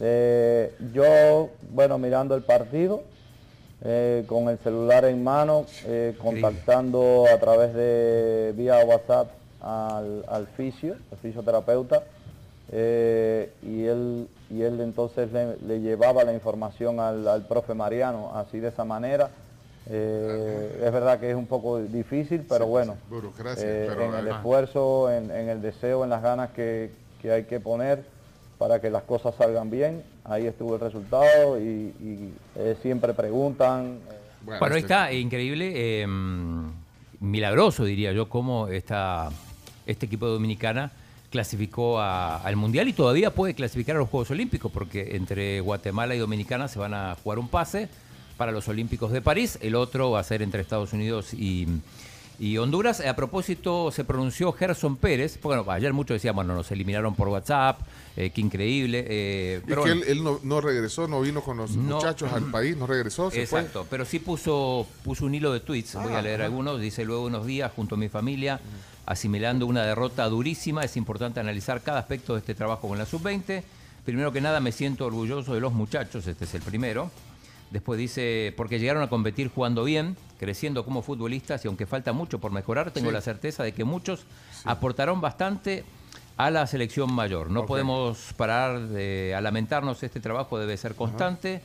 Eh, 0.00 0.74
yo, 0.94 1.48
bueno, 1.70 1.98
mirando 1.98 2.34
el 2.34 2.42
partido, 2.42 3.02
eh, 3.84 4.24
con 4.26 4.48
el 4.48 4.58
celular 4.58 5.04
en 5.06 5.22
mano, 5.24 5.64
eh, 5.86 6.14
contactando 6.22 7.24
a 7.32 7.38
través 7.38 7.74
de 7.74 8.52
vía 8.56 8.78
WhatsApp 8.84 9.28
al, 9.62 10.24
al 10.28 10.46
fisio, 10.48 10.96
al 11.10 11.18
fisioterapeuta, 11.18 12.02
eh, 12.70 13.52
y 13.62 13.84
él 13.84 14.28
y 14.50 14.62
él 14.62 14.80
entonces 14.80 15.32
le, 15.32 15.56
le 15.66 15.80
llevaba 15.80 16.24
la 16.24 16.32
información 16.34 17.00
al, 17.00 17.26
al 17.26 17.42
profe 17.46 17.74
Mariano, 17.74 18.32
así 18.34 18.58
de 18.58 18.68
esa 18.68 18.84
manera. 18.84 19.30
Eh, 19.90 20.82
es 20.84 20.92
verdad 20.92 21.18
que 21.18 21.30
es 21.30 21.36
un 21.36 21.46
poco 21.46 21.78
difícil, 21.80 22.44
pero 22.48 22.66
bueno, 22.66 22.96
eh, 23.58 23.86
pero, 23.88 24.02
en 24.04 24.14
el 24.14 24.28
ajá. 24.28 24.36
esfuerzo, 24.36 25.10
en, 25.10 25.30
en 25.30 25.48
el 25.48 25.60
deseo, 25.60 26.04
en 26.04 26.10
las 26.10 26.22
ganas 26.22 26.50
que, 26.50 26.92
que 27.20 27.32
hay 27.32 27.44
que 27.44 27.58
poner 27.58 28.04
para 28.58 28.80
que 28.80 28.90
las 28.90 29.02
cosas 29.02 29.34
salgan 29.34 29.70
bien, 29.70 30.04
ahí 30.24 30.46
estuvo 30.46 30.74
el 30.74 30.80
resultado 30.80 31.58
y, 31.58 31.62
y, 31.62 32.32
eh, 32.54 32.76
siempre 32.80 33.12
preguntan. 33.12 33.98
Bueno, 34.42 34.74
ahí 34.76 34.82
está, 34.82 35.10
eh, 35.10 35.18
increíble, 35.18 35.72
eh, 35.74 36.06
milagroso 37.18 37.84
diría 37.84 38.12
yo, 38.12 38.28
cómo 38.28 38.68
esta, 38.68 39.30
este 39.86 40.06
equipo 40.06 40.26
de 40.26 40.32
Dominicana 40.32 40.92
clasificó 41.30 41.98
a- 42.00 42.36
al 42.36 42.56
Mundial 42.56 42.88
y 42.88 42.92
todavía 42.92 43.32
puede 43.34 43.54
clasificar 43.54 43.96
a 43.96 43.98
los 44.00 44.08
Juegos 44.08 44.30
Olímpicos, 44.30 44.70
porque 44.70 45.16
entre 45.16 45.60
Guatemala 45.60 46.14
y 46.14 46.18
Dominicana 46.18 46.68
se 46.68 46.78
van 46.78 46.92
a 46.94 47.16
jugar 47.22 47.38
un 47.38 47.48
pase 47.48 47.88
para 48.36 48.52
los 48.52 48.68
Olímpicos 48.68 49.12
de 49.12 49.22
París, 49.22 49.58
el 49.62 49.74
otro 49.74 50.10
va 50.10 50.20
a 50.20 50.24
ser 50.24 50.42
entre 50.42 50.60
Estados 50.60 50.92
Unidos 50.92 51.32
y, 51.32 51.66
y 52.38 52.58
Honduras. 52.58 53.00
A 53.00 53.14
propósito, 53.16 53.90
se 53.92 54.04
pronunció 54.04 54.52
Gerson 54.52 54.96
Pérez, 54.96 55.38
bueno, 55.42 55.64
ayer 55.70 55.92
muchos 55.94 56.16
decían, 56.16 56.34
bueno, 56.34 56.54
nos 56.54 56.70
eliminaron 56.70 57.14
por 57.14 57.28
WhatsApp, 57.28 57.80
eh, 58.16 58.28
qué 58.30 58.40
increíble. 58.42 59.04
eh, 59.08 59.60
Y 59.62 59.66
pero 59.68 59.84
que 59.84 59.90
bueno. 59.90 60.04
él, 60.04 60.18
él 60.18 60.24
no, 60.24 60.38
no 60.42 60.60
regresó, 60.60 61.08
no 61.08 61.20
vino 61.22 61.40
con 61.42 61.56
los 61.56 61.76
No. 61.76 61.96
muchachos 61.96 62.30
al 62.32 62.44
país, 62.50 62.76
no 62.76 62.86
regresó, 62.86 63.30
se 63.30 63.46
fue. 63.46 63.60
Exacto, 63.60 63.86
pero 63.88 64.04
sí 64.04 64.18
puso, 64.18 64.86
puso 65.02 65.24
un 65.24 65.34
hilo 65.34 65.50
de 65.52 65.60
tweets, 65.60 65.94
voy 65.94 66.12
a 66.12 66.18
Ah, 66.18 66.22
leer 66.22 66.42
algunos, 66.42 66.78
dice 66.80 67.04
luego 67.06 67.24
unos 67.24 67.46
días 67.46 67.70
junto 67.74 67.94
a 67.94 67.98
mi 67.98 68.08
familia, 68.08 68.60
asimilando 69.06 69.66
una 69.66 69.84
derrota 69.84 70.28
durísima, 70.28 70.84
es 70.84 70.96
importante 70.96 71.40
analizar 71.40 71.82
cada 71.82 71.98
aspecto 71.98 72.34
de 72.34 72.40
este 72.40 72.54
trabajo 72.54 72.88
con 72.88 72.98
la 72.98 73.06
sub-20. 73.06 73.62
Primero 74.04 74.32
que 74.32 74.40
nada 74.40 74.60
me 74.60 74.72
siento 74.72 75.06
orgulloso 75.06 75.54
de 75.54 75.60
los 75.60 75.72
muchachos, 75.72 76.26
este 76.26 76.44
es 76.44 76.54
el 76.54 76.62
primero. 76.62 77.10
Después 77.70 77.98
dice, 77.98 78.52
porque 78.56 78.78
llegaron 78.78 79.02
a 79.02 79.08
competir 79.08 79.48
jugando 79.48 79.84
bien, 79.84 80.16
creciendo 80.38 80.84
como 80.84 81.02
futbolistas 81.02 81.64
y 81.64 81.68
aunque 81.68 81.86
falta 81.86 82.12
mucho 82.12 82.38
por 82.38 82.52
mejorar, 82.52 82.90
tengo 82.90 83.08
Sí. 83.08 83.14
la 83.14 83.20
certeza 83.22 83.62
de 83.62 83.72
que 83.72 83.84
muchos 83.84 84.24
aportaron 84.64 85.20
bastante 85.20 85.84
a 86.36 86.50
la 86.50 86.66
selección 86.66 87.12
mayor. 87.12 87.50
No 87.50 87.66
podemos 87.66 88.18
parar 88.36 88.80
de, 88.88 89.34
a 89.36 89.40
lamentarnos, 89.40 90.02
este 90.02 90.20
trabajo 90.20 90.58
debe 90.58 90.76
ser 90.76 90.94
constante 90.94 91.62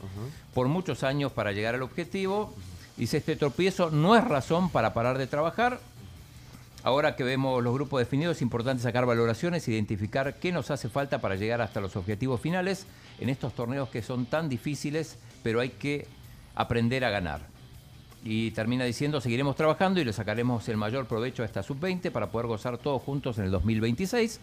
por 0.54 0.68
muchos 0.68 1.02
años 1.02 1.32
para 1.32 1.52
llegar 1.52 1.74
al 1.74 1.82
objetivo. 1.82 2.54
Dice, 2.96 3.18
este 3.18 3.36
tropiezo 3.36 3.90
no 3.90 4.16
es 4.16 4.24
razón 4.24 4.70
para 4.70 4.94
parar 4.94 5.18
de 5.18 5.26
trabajar. 5.26 5.80
Ahora 6.84 7.16
que 7.16 7.24
vemos 7.24 7.62
los 7.62 7.74
grupos 7.74 7.98
definidos, 8.00 8.36
es 8.36 8.42
importante 8.42 8.82
sacar 8.82 9.04
valoraciones, 9.04 9.66
identificar 9.68 10.38
qué 10.38 10.52
nos 10.52 10.70
hace 10.70 10.88
falta 10.88 11.20
para 11.20 11.34
llegar 11.34 11.60
hasta 11.60 11.80
los 11.80 11.96
objetivos 11.96 12.40
finales 12.40 12.86
en 13.18 13.28
estos 13.28 13.52
torneos 13.54 13.88
que 13.88 14.00
son 14.00 14.26
tan 14.26 14.48
difíciles, 14.48 15.16
pero 15.42 15.60
hay 15.60 15.70
que 15.70 16.06
aprender 16.54 17.04
a 17.04 17.10
ganar. 17.10 17.40
Y 18.24 18.52
termina 18.52 18.84
diciendo, 18.84 19.20
seguiremos 19.20 19.56
trabajando 19.56 20.00
y 20.00 20.04
le 20.04 20.12
sacaremos 20.12 20.68
el 20.68 20.76
mayor 20.76 21.06
provecho 21.06 21.42
a 21.42 21.46
esta 21.46 21.62
sub-20 21.62 22.10
para 22.12 22.30
poder 22.30 22.46
gozar 22.46 22.78
todos 22.78 23.02
juntos 23.02 23.38
en 23.38 23.44
el 23.44 23.50
2026. 23.50 24.40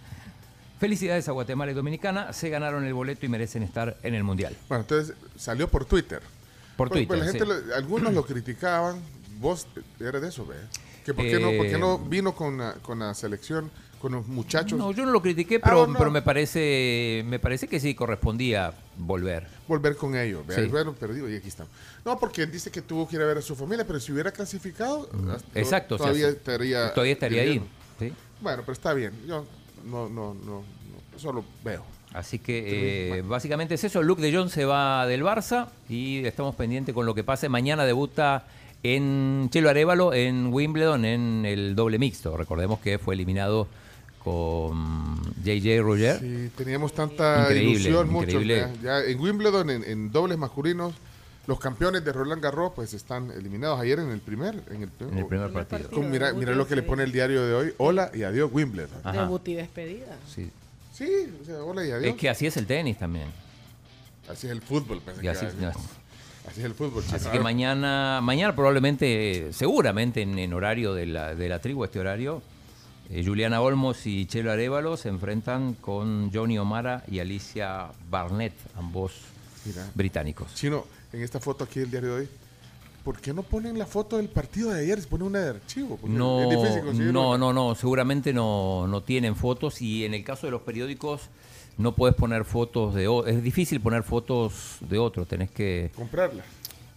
Felicidades 0.79 1.27
a 1.29 1.31
Guatemala 1.31 1.71
y 1.71 1.75
Dominicana, 1.75 2.33
se 2.33 2.49
ganaron 2.49 2.83
el 2.85 2.93
boleto 2.93 3.25
y 3.25 3.29
merecen 3.29 3.63
estar 3.63 3.95
en 4.03 4.13
el 4.13 4.23
Mundial. 4.25 4.55
Bueno, 4.67 4.81
entonces 4.81 5.15
salió 5.37 5.69
por 5.69 5.85
Twitter. 5.85 6.21
Por 6.75 6.89
Pues- 6.89 7.07
pues 7.07 7.19
Twitter, 7.21 7.47
la 7.47 7.53
gente 7.53 7.63
sí. 7.63 7.69
lo- 7.69 7.75
algunos 7.75 8.13
lo 8.13 8.25
criticaban. 8.25 8.99
Vos 9.39 9.67
eres 9.99 10.21
de 10.21 10.27
eso, 10.29 10.45
¿ve? 10.45 10.55
Que 11.05 11.13
por 11.13 11.23
qué, 11.25 11.39
no, 11.39 11.51
por 11.55 11.67
qué 11.67 11.75
Eh, 11.75 11.79
no 11.79 11.99
vino 11.99 12.33
con 12.33 12.57
la, 12.57 12.73
con 12.81 12.99
la 12.99 13.13
selección, 13.13 13.69
con 14.01 14.13
los 14.13 14.27
muchachos. 14.27 14.77
No, 14.77 14.91
yo 14.91 15.05
no 15.05 15.11
lo 15.11 15.21
critiqué, 15.21 15.57
Ah, 15.57 15.61
pero, 15.63 15.75
vos 15.77 15.89
no. 15.89 15.97
pero 15.99 16.09
me 16.11 16.21
parece 16.23 17.23
me 17.27 17.37
parece 17.39 17.67
que 17.67 17.79
sí 17.79 17.93
correspondía 17.95 18.73
volver. 18.97 19.45
Volver 19.67 19.95
con 19.95 20.15
ellos. 20.17 20.43
Sí. 20.49 20.61
Bueno, 20.63 20.93
perdido 20.93 21.29
y 21.29 21.35
aquí 21.35 21.47
estamos. 21.47 21.71
No, 22.03 22.17
porque 22.19 22.41
él 22.43 22.51
dice 22.51 22.71
que 22.71 22.81
tuvo 22.81 23.07
que 23.07 23.15
ir 23.17 23.21
a 23.21 23.25
ver 23.25 23.37
a 23.37 23.41
su 23.41 23.55
familia, 23.55 23.85
pero 23.85 23.99
si 23.99 24.11
hubiera 24.11 24.31
clasificado, 24.31 25.07
hasta- 25.33 25.59
Exacto, 25.59 25.95
o 25.95 25.97
sea, 25.99 26.07
todavía 26.07 26.29
estaría. 26.29 26.93
Todavía 26.93 27.13
estaría 27.13 27.41
ahí, 27.43 27.61
sí. 27.99 28.11
Bueno, 28.41 28.63
pero 28.63 28.73
está 28.73 28.93
bien. 28.93 29.13
Yo 29.27 29.45
no, 29.85 30.09
no, 30.09 30.33
no, 30.33 30.63
no, 31.13 31.19
solo 31.19 31.45
veo. 31.63 31.83
Así 32.13 32.39
que 32.39 33.17
eh, 33.17 33.21
básicamente 33.23 33.73
es 33.75 33.83
eso. 33.83 34.01
Luke 34.01 34.21
de 34.21 34.33
Jong 34.33 34.49
se 34.49 34.63
va 34.65 35.05
del 35.05 35.21
Barça 35.23 35.67
y 35.89 36.25
estamos 36.25 36.55
pendientes 36.55 36.95
con 36.95 37.05
lo 37.05 37.13
que 37.13 37.23
pase. 37.25 37.49
Mañana 37.49 37.85
debuta 37.85 38.45
en 38.93 39.49
Chelo 39.51 39.69
Arevalo 39.69 40.13
en 40.13 40.53
Wimbledon 40.53 41.05
en 41.05 41.45
el 41.45 41.75
doble 41.75 41.97
mixto. 41.99 42.35
Recordemos 42.37 42.79
que 42.79 42.99
fue 42.99 43.15
eliminado 43.15 43.67
con 44.23 45.15
JJ 45.43 45.81
Roger. 45.81 46.19
Sí, 46.19 46.51
teníamos 46.57 46.93
tanta 46.93 47.41
Increíble, 47.43 47.71
ilusión, 47.71 48.09
muchos. 48.09 48.29
increíble. 48.33 48.67
Ya, 48.83 49.01
ya 49.01 49.03
en 49.05 49.19
Wimbledon, 49.19 49.69
en, 49.69 49.83
en 49.83 50.11
dobles 50.11 50.37
masculinos, 50.37 50.93
los 51.47 51.59
campeones 51.59 52.03
de 52.03 52.11
Roland 52.11 52.41
Garros 52.41 52.71
pues 52.75 52.93
están 52.95 53.29
eliminados 53.31 53.79
ayer 53.79 53.99
en 53.99 54.09
el 54.09 54.19
primer, 54.19 54.55
en 54.71 54.83
el, 54.83 54.89
En 55.11 55.17
el 55.19 55.25
primer 55.27 55.51
partido. 55.51 55.89
Con- 55.91 56.09
mira, 56.09 56.33
mira 56.33 56.53
lo 56.53 56.67
que 56.67 56.75
le 56.75 56.81
pone 56.81 57.03
el 57.03 57.11
diario 57.11 57.45
de 57.45 57.53
hoy. 57.53 57.73
Hola 57.77 58.09
y 58.15 58.23
adiós 58.23 58.49
Wimbledon. 58.51 58.89
Ajá. 59.03 59.21
Debut 59.21 59.47
y 59.47 59.53
despedida. 59.53 60.17
Sí. 60.33 60.49
Sí, 60.91 61.07
o 61.41 61.45
sea, 61.45 61.57
hola 61.63 61.85
y 61.85 61.91
adiós. 61.91 62.05
Es 62.11 62.15
que 62.15 62.29
así 62.29 62.47
es 62.47 62.57
el 62.57 62.65
tenis 62.65 62.97
también. 62.97 63.27
Así 64.27 64.47
es 64.47 64.53
el 64.53 64.61
fútbol. 64.61 65.01
pensé 65.05 65.19
Y 65.19 65.23
que 65.23 65.29
así, 65.29 65.45
era- 65.45 65.53
no. 65.71 65.73
Así 66.47 66.59
es 66.59 66.65
el 66.65 66.73
fútbol. 66.73 67.03
Así 67.07 67.19
chino. 67.19 67.31
que 67.31 67.39
mañana, 67.39 68.19
mañana 68.21 68.55
probablemente, 68.55 69.49
seguramente 69.53 70.21
en, 70.21 70.37
en 70.39 70.53
horario 70.53 70.93
de 70.93 71.05
la, 71.05 71.35
de 71.35 71.49
la 71.49 71.59
tribu, 71.59 71.83
este 71.83 71.99
horario, 71.99 72.41
Eh, 73.11 73.23
Juliana 73.23 73.61
Olmos 73.61 74.07
y 74.07 74.25
Chelo 74.25 74.51
Arevalo 74.51 74.97
se 74.97 75.09
enfrentan 75.09 75.75
con 75.75 76.31
Johnny 76.33 76.57
O'Mara 76.57 77.03
y 77.07 77.19
Alicia 77.19 77.89
Barnett, 78.09 78.53
ambos 78.75 79.11
Mira. 79.63 79.85
británicos. 79.93 80.55
Chino, 80.55 80.85
en 81.13 81.21
esta 81.21 81.39
foto 81.39 81.63
aquí 81.65 81.81
del 81.81 81.91
diario 81.91 82.15
de 82.15 82.21
hoy, 82.21 82.29
¿por 83.03 83.19
qué 83.21 83.31
no 83.31 83.43
ponen 83.43 83.77
la 83.77 83.85
foto 83.85 84.17
del 84.17 84.27
partido 84.27 84.71
de 84.71 84.81
ayer? 84.81 84.99
Se 84.99 85.07
pone 85.07 85.23
una 85.23 85.39
de 85.39 85.49
archivo. 85.51 85.99
No, 86.03 86.41
es 86.41 86.49
difícil 86.81 87.13
no, 87.13 87.37
no, 87.37 87.53
no, 87.53 87.75
seguramente 87.75 88.33
no, 88.33 88.87
no 88.87 89.01
tienen 89.03 89.35
fotos 89.35 89.83
y 89.83 90.03
en 90.03 90.15
el 90.15 90.23
caso 90.23 90.47
de 90.47 90.51
los 90.51 90.61
periódicos 90.63 91.21
no 91.77 91.93
puedes 91.95 92.15
poner 92.15 92.45
fotos 92.45 92.93
de 92.95 93.07
o- 93.07 93.25
es 93.25 93.41
difícil 93.43 93.81
poner 93.81 94.03
fotos 94.03 94.77
de 94.81 94.97
otro, 94.97 95.25
tenés 95.25 95.51
que 95.51 95.91
Comprarla. 95.95 96.43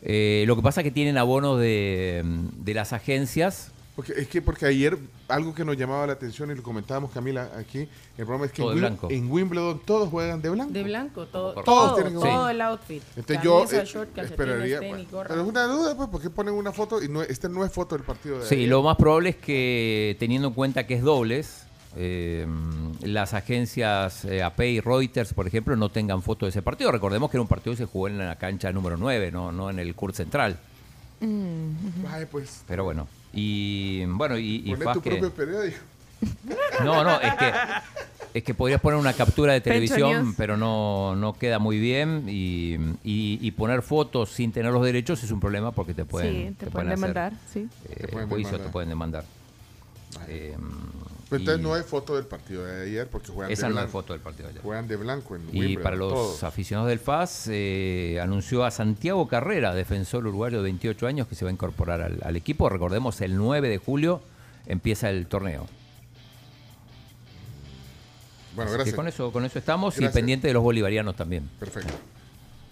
Eh, 0.02 0.44
lo 0.46 0.54
que 0.56 0.62
pasa 0.62 0.80
es 0.80 0.84
que 0.84 0.90
tienen 0.92 1.18
abonos 1.18 1.58
de, 1.58 2.22
de 2.24 2.74
las 2.74 2.92
agencias. 2.92 3.72
Porque, 3.96 4.12
es 4.16 4.28
que 4.28 4.40
porque 4.40 4.64
ayer 4.64 4.96
algo 5.26 5.52
que 5.52 5.64
nos 5.64 5.76
llamaba 5.76 6.06
la 6.06 6.12
atención 6.12 6.52
y 6.52 6.54
lo 6.54 6.62
comentábamos 6.62 7.10
Camila 7.10 7.50
aquí, 7.58 7.80
el 8.16 8.24
problema 8.24 8.46
es 8.46 8.52
que 8.52 8.62
Todo 8.62 8.72
en, 8.74 8.96
Wim- 8.96 9.28
Wimbledon 9.28 9.80
todos 9.84 10.08
juegan 10.08 10.40
de 10.40 10.50
blanco. 10.50 10.72
De 10.72 10.84
blanco, 10.84 11.26
todo, 11.26 11.52
Todos 11.54 11.64
todo, 11.64 11.94
tienen 11.96 12.12
todo 12.14 12.22
jugar. 12.30 12.54
el 12.54 12.60
outfit. 12.60 13.02
Entonces 13.16 13.42
yo 13.44 13.56
Camisa, 13.64 13.82
eh, 13.82 13.86
short, 13.86 14.18
esperaría, 14.18 14.78
tenis, 14.78 15.10
bueno, 15.10 15.28
pero 15.28 15.42
es 15.42 15.48
una 15.48 15.64
duda, 15.64 15.96
pues, 15.96 16.08
¿por 16.10 16.22
qué 16.22 16.30
ponen 16.30 16.54
una 16.54 16.70
foto 16.70 17.02
y 17.02 17.08
no, 17.08 17.22
este 17.22 17.48
no 17.48 17.64
es 17.64 17.72
foto 17.72 17.96
del 17.96 18.04
partido 18.04 18.38
de 18.38 18.46
Sí, 18.46 18.54
ayer? 18.54 18.68
lo 18.68 18.84
más 18.84 18.96
probable 18.96 19.30
es 19.30 19.36
que 19.36 20.16
teniendo 20.20 20.46
en 20.46 20.54
cuenta 20.54 20.86
que 20.86 20.94
es 20.94 21.02
dobles, 21.02 21.64
eh, 21.96 22.46
las 23.02 23.34
agencias 23.34 24.24
eh, 24.24 24.42
AP 24.42 24.60
y 24.60 24.80
Reuters, 24.80 25.32
por 25.34 25.46
ejemplo, 25.46 25.74
no 25.76 25.88
tengan 25.88 26.22
foto 26.22 26.46
de 26.46 26.50
ese 26.50 26.62
partido. 26.62 26.92
Recordemos 26.92 27.30
que 27.30 27.36
era 27.36 27.42
un 27.42 27.48
partido 27.48 27.72
que 27.72 27.78
se 27.78 27.86
jugó 27.86 28.08
en 28.08 28.18
la 28.18 28.36
cancha 28.36 28.70
número 28.72 28.96
9, 28.96 29.30
no, 29.32 29.52
no 29.52 29.70
en 29.70 29.78
el 29.78 29.94
Kurt 29.94 30.14
Central. 30.14 30.58
Ay, 31.20 32.26
pues, 32.30 32.62
Pero 32.68 32.84
bueno, 32.84 33.08
y 33.32 34.04
bueno, 34.06 34.38
y, 34.38 34.62
y 34.64 34.74
poné 34.76 34.92
tu 34.94 35.02
que- 35.02 35.10
propio 35.10 35.32
periódico. 35.32 35.78
No, 36.84 37.02
no, 37.04 37.20
es 37.20 37.34
que 37.34 37.52
es 38.34 38.44
que 38.44 38.54
podrías 38.54 38.80
poner 38.80 38.98
una 39.00 39.12
captura 39.14 39.52
de 39.52 39.60
televisión, 39.60 40.34
pero 40.36 40.56
no, 40.56 41.16
no 41.16 41.32
queda 41.38 41.58
muy 41.58 41.78
bien 41.78 42.24
y, 42.28 42.74
y- 43.02 43.38
y 43.40 43.50
poner 43.52 43.82
fotos 43.82 44.30
sin 44.30 44.52
tener 44.52 44.70
los 44.72 44.84
derechos 44.84 45.22
es 45.24 45.30
un 45.32 45.40
problema 45.40 45.72
porque 45.72 45.94
te 45.94 46.04
pueden, 46.04 46.50
Sí, 46.50 46.54
te 46.58 46.70
pueden 46.70 46.90
demandar, 46.90 47.32
sí. 47.52 47.68
eh, 47.88 47.94
Te 48.02 48.08
pueden 48.08 48.28
juicio, 48.28 48.48
demandar. 48.52 48.66
te 48.66 48.72
pueden 48.72 48.88
demandar. 48.90 49.24
Eh, 50.28 50.56
Pues 51.28 51.40
entonces 51.40 51.62
no 51.62 51.74
hay 51.74 51.82
foto 51.82 52.16
del 52.16 52.24
partido 52.24 52.64
de 52.64 52.84
ayer 52.84 53.06
porque 53.06 53.28
juegan 53.30 53.52
Esa 53.52 53.66
de 53.66 53.68
no 53.68 53.74
blanco. 53.74 53.86
hay 53.88 53.92
foto 53.92 54.12
del 54.14 54.22
partido 54.22 54.44
de 54.46 54.50
ayer. 54.52 54.62
Juegan 54.62 54.88
de 54.88 54.96
blanco 54.96 55.36
en 55.36 55.42
Y 55.42 55.60
Wimbledon, 55.60 55.82
para 55.82 55.96
los 55.96 56.12
todos. 56.12 56.42
aficionados 56.42 56.88
del 56.88 56.98
FAS, 57.00 57.48
eh, 57.50 58.18
anunció 58.22 58.64
a 58.64 58.70
Santiago 58.70 59.28
Carrera, 59.28 59.74
defensor 59.74 60.26
uruguayo 60.26 60.58
de 60.58 60.62
28 60.64 61.06
años, 61.06 61.26
que 61.28 61.34
se 61.34 61.44
va 61.44 61.50
a 61.50 61.52
incorporar 61.52 62.00
al, 62.00 62.18
al 62.22 62.36
equipo. 62.36 62.68
Recordemos, 62.70 63.20
el 63.20 63.36
9 63.36 63.68
de 63.68 63.76
julio 63.76 64.22
empieza 64.66 65.10
el 65.10 65.26
torneo. 65.26 65.66
Bueno, 68.56 68.70
Así 68.70 68.72
que 68.72 68.76
gracias. 68.78 68.96
con 68.96 69.08
eso, 69.08 69.30
con 69.32 69.44
eso 69.44 69.58
estamos 69.58 69.94
y 69.96 70.00
Gracias. 70.00 70.14
pendiente 70.14 70.48
de 70.48 70.54
los 70.54 70.62
bolivarianos 70.62 71.14
también. 71.14 71.48
Perfecto. 71.60 71.92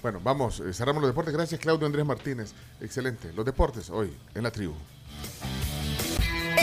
Bueno, 0.03 0.21
vamos, 0.25 0.61
eh, 0.61 0.73
cerramos 0.73 1.03
los 1.03 1.11
deportes. 1.11 1.33
Gracias, 1.35 1.61
Claudio 1.61 1.87
Andrés 1.87 2.07
Martínez. 2.07 2.55
Excelente. 2.81 3.33
Los 3.35 3.45
deportes 3.45 3.91
hoy 3.91 4.13
en 4.35 4.43
la 4.43 4.51
tribu. 4.51 4.73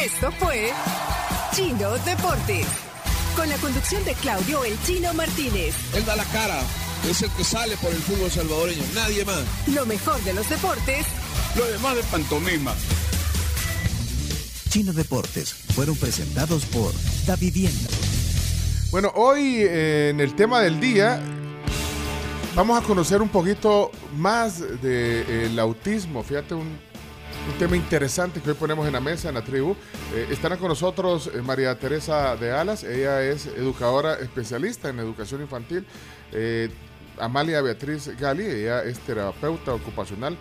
Esto 0.01 0.31
fue 0.31 0.71
Chino 1.55 1.91
Deportes. 1.99 2.65
Con 3.35 3.47
la 3.47 3.57
conducción 3.57 4.03
de 4.05 4.13
Claudio 4.15 4.63
El 4.63 4.81
Chino 4.83 5.13
Martínez. 5.13 5.75
Él 5.93 6.03
da 6.05 6.15
la 6.15 6.25
cara, 6.25 6.59
es 7.09 7.21
el 7.21 7.29
que 7.31 7.43
sale 7.43 7.77
por 7.77 7.91
el 7.91 7.99
fútbol 7.99 8.29
salvadoreño, 8.31 8.83
nadie 8.95 9.23
más. 9.23 9.43
Lo 9.67 9.85
mejor 9.85 10.19
de 10.23 10.33
los 10.33 10.49
deportes 10.49 11.05
Lo 11.55 11.65
demás 11.65 11.95
de 11.95 12.03
pantomima. 12.03 12.73
Chino 14.69 14.93
Deportes 14.93 15.53
fueron 15.53 15.95
presentados 15.95 16.65
por 16.65 16.91
Da 17.27 17.35
Vivienda. 17.35 17.89
Bueno, 18.89 19.11
hoy 19.15 19.57
eh, 19.59 20.09
en 20.09 20.19
el 20.19 20.35
tema 20.35 20.59
del 20.61 20.79
día 20.79 21.21
vamos 22.55 22.81
a 22.81 22.85
conocer 22.85 23.21
un 23.21 23.29
poquito 23.29 23.91
más 24.17 24.59
del 24.81 25.57
autismo. 25.59 26.23
Fíjate, 26.23 26.55
un, 26.55 26.79
un 27.47 27.57
tema 27.57 27.75
interesante 27.75 28.39
que 28.41 28.51
hoy 28.51 28.55
ponemos 28.55 28.87
en 28.87 28.93
la 28.93 29.01
mesa 29.01 29.29
en 29.29 29.35
la 29.35 29.43
tribu. 29.43 29.75
Eh, 30.13 30.37
con 30.59 30.67
nosotros 30.67 31.29
eh, 31.33 31.41
María 31.41 31.77
Teresa 31.77 32.35
de 32.35 32.51
Alas. 32.51 32.83
Ella 32.83 33.21
es 33.23 33.47
educadora 33.47 34.15
especialista 34.15 34.89
en 34.89 34.99
educación 34.99 35.41
infantil. 35.41 35.85
Eh, 36.31 36.69
Amalia 37.19 37.61
Beatriz 37.61 38.09
Gali, 38.19 38.45
ella 38.45 38.83
es 38.83 38.99
terapeuta 38.99 39.73
ocupacional 39.73 40.37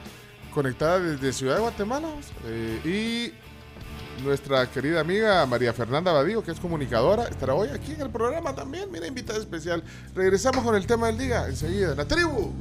conectada 0.54 1.00
desde 1.00 1.32
Ciudad 1.32 1.56
de 1.56 1.60
Guatemala. 1.60 2.08
Eh, 2.46 2.80
y 2.84 4.22
nuestra 4.22 4.70
querida 4.70 5.00
amiga 5.00 5.44
María 5.46 5.72
Fernanda 5.72 6.12
Badío, 6.12 6.42
que 6.42 6.52
es 6.52 6.60
comunicadora, 6.60 7.24
estará 7.24 7.54
hoy 7.54 7.68
aquí 7.68 7.92
en 7.92 8.02
el 8.02 8.10
programa 8.10 8.54
también. 8.54 8.90
Mira, 8.90 9.06
invitada 9.06 9.38
especial. 9.38 9.82
Regresamos 10.14 10.64
con 10.64 10.74
el 10.74 10.86
tema 10.86 11.08
del 11.08 11.18
día 11.18 11.46
enseguida. 11.48 11.94
La 11.94 12.06
tribu. 12.06 12.52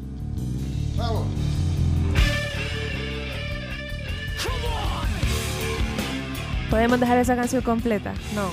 Vamos. 0.98 1.28
¿Podemos 6.70 7.00
dejar 7.00 7.18
esa 7.18 7.36
canción 7.36 7.62
completa? 7.62 8.14
No. 8.34 8.50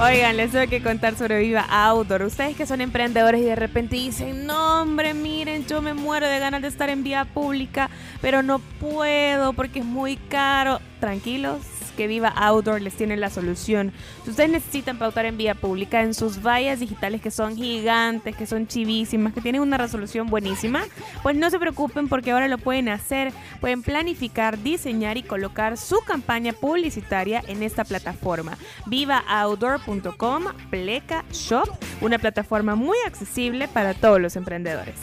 Oigan, 0.00 0.36
les 0.36 0.50
tengo 0.50 0.68
que 0.68 0.82
contar 0.82 1.16
sobre 1.16 1.38
Viva 1.38 1.64
Outdoor. 1.70 2.22
Ustedes 2.22 2.56
que 2.56 2.66
son 2.66 2.80
emprendedores 2.80 3.40
y 3.40 3.44
de 3.44 3.54
repente 3.54 3.96
dicen, 3.96 4.46
no 4.46 4.82
hombre, 4.82 5.14
miren, 5.14 5.64
yo 5.66 5.80
me 5.80 5.94
muero 5.94 6.26
de 6.26 6.38
ganas 6.38 6.62
de 6.62 6.68
estar 6.68 6.90
en 6.90 7.04
vía 7.04 7.24
pública, 7.24 7.88
pero 8.20 8.42
no 8.42 8.58
puedo 8.58 9.52
porque 9.52 9.78
es 9.80 9.84
muy 9.84 10.16
caro. 10.16 10.80
Tranquilos, 10.98 11.58
que 11.96 12.06
Viva 12.06 12.28
Outdoor 12.28 12.80
les 12.80 12.94
tiene 12.94 13.16
la 13.16 13.30
solución. 13.30 13.92
Si 14.24 14.30
ustedes 14.30 14.50
necesitan 14.50 14.98
pautar 14.98 15.26
en 15.26 15.36
vía 15.36 15.54
pública 15.54 16.02
en 16.02 16.14
sus 16.14 16.42
vallas 16.42 16.80
digitales 16.80 17.20
que 17.20 17.30
son 17.30 17.56
gigantes, 17.56 18.36
que 18.36 18.46
son 18.46 18.66
chivísimas, 18.66 19.32
que 19.32 19.40
tienen 19.40 19.62
una 19.62 19.78
resolución 19.78 20.28
buenísima, 20.28 20.84
pues 21.22 21.36
no 21.36 21.50
se 21.50 21.58
preocupen 21.58 22.08
porque 22.08 22.30
ahora 22.30 22.48
lo 22.48 22.58
pueden 22.58 22.88
hacer. 22.88 23.32
Pueden 23.60 23.82
planificar, 23.82 24.58
diseñar 24.62 25.16
y 25.16 25.22
colocar 25.22 25.76
su 25.76 26.00
campaña 26.00 26.52
publicitaria 26.52 27.42
en 27.46 27.62
esta 27.62 27.84
plataforma. 27.84 28.56
VivaOutdoor.com 28.86 30.44
Pleca 30.70 31.24
Shop, 31.32 31.68
una 32.00 32.18
plataforma 32.18 32.74
muy 32.74 32.96
accesible 33.06 33.68
para 33.68 33.94
todos 33.94 34.20
los 34.20 34.36
emprendedores. 34.36 34.94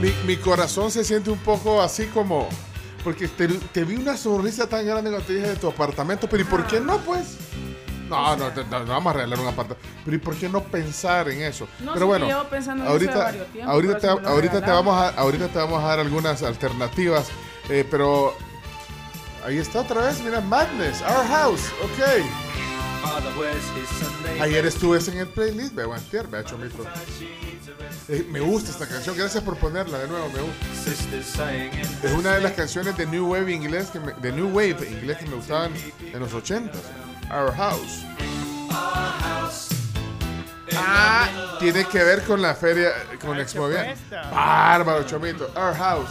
Mi, 0.00 0.12
mi 0.26 0.36
corazón 0.36 0.90
se 0.90 1.04
siente 1.04 1.30
un 1.30 1.38
poco 1.38 1.80
así 1.82 2.06
como. 2.06 2.48
Porque 3.04 3.28
te, 3.28 3.48
te 3.48 3.84
vi 3.84 3.96
una 3.96 4.16
sonrisa 4.16 4.66
tan 4.68 4.84
grande 4.86 5.10
cuando 5.10 5.26
te 5.26 5.34
dije 5.34 5.48
de 5.48 5.56
tu 5.56 5.68
apartamento, 5.68 6.28
pero 6.28 6.42
¿y 6.42 6.46
por 6.46 6.66
qué 6.66 6.80
no, 6.80 6.98
pues? 6.98 7.36
No, 8.10 8.36
no, 8.36 8.50
no, 8.50 8.80
no 8.80 8.84
vamos 8.86 9.06
a 9.06 9.18
arreglar 9.18 9.38
un 9.40 9.46
apartamento. 9.46 9.88
Pero 10.04 10.16
¿y 10.16 10.20
por 10.20 10.34
qué 10.36 10.48
no 10.48 10.62
pensar 10.62 11.28
en 11.30 11.42
eso? 11.42 11.66
No, 11.80 11.94
pero 11.94 12.06
bueno, 12.06 12.26
llevo 12.26 12.44
pensando 12.44 12.82
en 12.82 12.88
eso 12.88 12.92
ahorita, 12.92 13.12
de 13.12 13.18
varios 13.24 13.46
tiempos, 13.52 13.72
ahorita, 13.74 13.98
te, 13.98 14.06
eso 14.06 14.28
ahorita, 14.28 14.60
te 14.64 14.70
vamos 14.70 14.96
a, 14.96 15.08
ahorita 15.10 15.48
te 15.48 15.58
vamos 15.58 15.82
a 15.82 15.86
dar 15.86 16.00
algunas 16.00 16.42
alternativas. 16.42 17.28
eh, 17.68 17.86
pero 17.90 18.34
ahí 19.46 19.58
está 19.58 19.80
otra 19.80 20.02
vez, 20.02 20.20
mira, 20.22 20.40
Madness, 20.40 21.00
Our 21.02 21.26
House, 21.28 21.70
ok. 21.82 22.49
Ayer 24.40 24.66
estuve 24.66 24.98
en 24.98 25.18
el 25.18 25.26
playlist, 25.28 25.74
veo 25.74 25.92
antier, 25.92 26.26
vea 26.26 26.44
chomito. 26.44 26.84
Eh, 28.08 28.26
me 28.30 28.40
gusta 28.40 28.70
esta 28.70 28.86
canción, 28.86 29.16
gracias 29.16 29.42
por 29.44 29.56
ponerla 29.56 29.98
de 29.98 30.08
nuevo, 30.08 30.28
me 30.30 30.40
gusta. 30.40 30.66
Es 32.02 32.12
una 32.12 32.34
de 32.34 32.40
las 32.40 32.52
canciones 32.52 32.96
de 32.96 33.06
New 33.06 33.30
Wave 33.32 33.52
inglés 33.52 33.90
que 33.90 34.00
me, 34.00 34.12
de 34.14 34.32
New 34.32 34.48
Wave 34.48 34.88
inglés 34.90 35.18
que 35.18 35.26
me 35.26 35.36
gustaban 35.36 35.72
en 36.00 36.18
los 36.18 36.32
80 36.32 36.72
Our 37.32 37.54
House. 37.54 38.04
Ah, 40.76 41.56
tiene 41.60 41.84
que 41.84 42.02
ver 42.02 42.22
con 42.24 42.40
la 42.40 42.54
feria, 42.54 42.90
con 43.20 43.38
Exmovia. 43.38 43.94
Bárbaro, 44.32 45.04
chomito. 45.04 45.50
Our 45.56 45.74
House. 45.76 46.10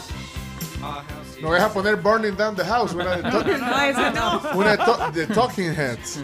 No 1.41 1.49
vas 1.49 1.61
a 1.61 1.73
poner 1.73 1.95
Burning 1.97 2.35
Down 2.35 2.55
the 2.55 2.63
House, 2.65 2.93
una 2.93 3.15
de, 3.17 3.23
to- 3.23 3.43
No, 3.57 3.81
esa 3.81 4.11
no. 4.11 4.41
una 4.53 4.71
de, 4.71 4.77
to- 4.77 5.11
de 5.13 5.27
Talking 5.27 5.73
Heads. 5.73 6.19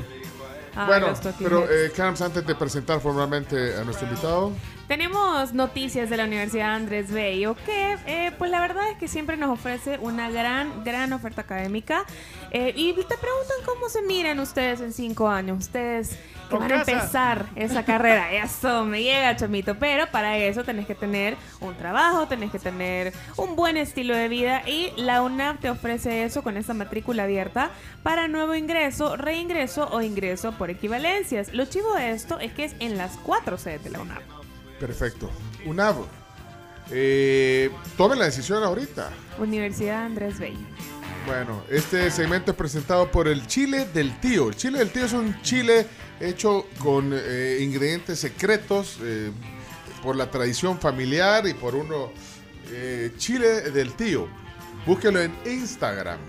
Ay, 0.76 0.88
bueno, 0.88 1.14
pero 1.40 1.64
eh, 1.70 1.92
Carms, 1.96 2.22
antes 2.22 2.46
de 2.46 2.54
presentar 2.56 3.00
formalmente 3.00 3.76
a 3.76 3.84
nuestro 3.84 4.08
invitado, 4.08 4.52
Tenemos 4.88 5.54
noticias 5.54 6.10
de 6.10 6.18
la 6.18 6.26
Universidad 6.26 6.76
Andrés 6.76 7.12
Bello 7.12 7.56
que, 7.66 7.98
eh, 8.06 8.32
pues 8.38 8.52
la 8.52 8.60
verdad 8.60 8.90
es 8.92 8.98
que 8.98 9.08
siempre 9.08 9.36
nos 9.38 9.50
ofrece 9.50 9.98
una 10.00 10.30
gran, 10.30 10.84
gran 10.84 11.12
oferta 11.14 11.42
académica. 11.42 12.06
Eh, 12.58 12.72
y 12.74 12.94
te 12.94 13.18
preguntan 13.18 13.58
cómo 13.66 13.90
se 13.90 14.02
miran 14.02 14.40
ustedes 14.40 14.80
en 14.80 14.94
cinco 14.94 15.28
años. 15.28 15.58
Ustedes 15.60 16.18
que 16.50 16.56
van 16.56 16.72
a 16.72 16.76
empezar 16.76 17.48
esa 17.58 17.84
carrera. 17.84 18.32
Eso 18.44 18.86
me 18.86 19.04
llega, 19.04 19.36
chomito. 19.36 19.76
Pero 19.76 20.10
para 20.10 20.38
eso 20.38 20.64
tenés 20.64 20.88
que 20.88 20.96
tener 20.96 21.36
un 21.60 21.76
trabajo, 21.76 22.30
tenés 22.30 22.52
que 22.52 22.60
tener 22.60 23.12
un 23.36 23.58
buen 23.58 23.76
estilo 23.76 24.16
de 24.16 24.30
vida. 24.30 24.62
Y 24.70 24.94
la 24.96 25.22
UNAP 25.22 25.60
te 25.60 25.70
ofrece 25.70 26.24
eso 26.24 26.44
con 26.44 26.56
esta 26.56 26.74
matrícula 26.74 27.24
abierta 27.24 27.72
para 28.04 28.30
nuevo 28.30 28.56
ingreso, 28.56 29.18
reingreso 29.18 29.90
o 29.92 30.02
ingreso 30.02 30.54
por 30.54 30.70
equivalencias. 30.70 31.54
Lo 31.54 31.66
chivo 31.66 31.94
de 31.96 32.12
esto 32.12 32.40
es 32.40 32.54
que 32.54 32.64
es 32.64 32.76
en 32.80 32.98
las 32.98 33.18
cuatro 33.18 33.58
sedes 33.58 33.84
de 33.84 33.90
la 33.90 34.00
UNAP. 34.00 34.22
perfecto. 34.80 35.30
UNAV. 35.66 36.06
Eh, 36.92 37.70
tomen 37.98 38.20
la 38.20 38.26
decisión 38.26 38.64
ahorita. 38.64 39.10
Universidad 39.40 40.06
Andrés 40.06 40.40
Bello. 40.40 40.60
Bueno, 41.26 41.64
este 41.70 42.12
segmento 42.12 42.52
es 42.52 42.58
presentado 42.58 43.10
por 43.10 43.28
el 43.28 43.48
chile 43.48 43.88
del 43.94 44.20
tío. 44.20 44.50
El 44.50 44.56
chile 44.56 44.80
del 44.80 44.92
tío 44.92 45.06
es 45.06 45.14
un 45.14 45.42
chile 45.42 45.88
hecho 46.20 46.68
con 46.80 47.12
eh, 47.14 47.60
ingredientes 47.62 48.20
secretos 48.20 48.98
eh, 49.02 49.32
por 50.04 50.16
la 50.16 50.30
tradición 50.30 50.80
familiar 50.80 51.48
y 51.48 51.54
por 51.56 51.74
uno 51.76 52.12
eh, 52.72 53.12
chile 53.18 53.72
del 53.72 53.94
tío. 53.94 54.28
Búsquelo 54.86 55.20
en 55.20 55.34
Instagram. 55.46 56.20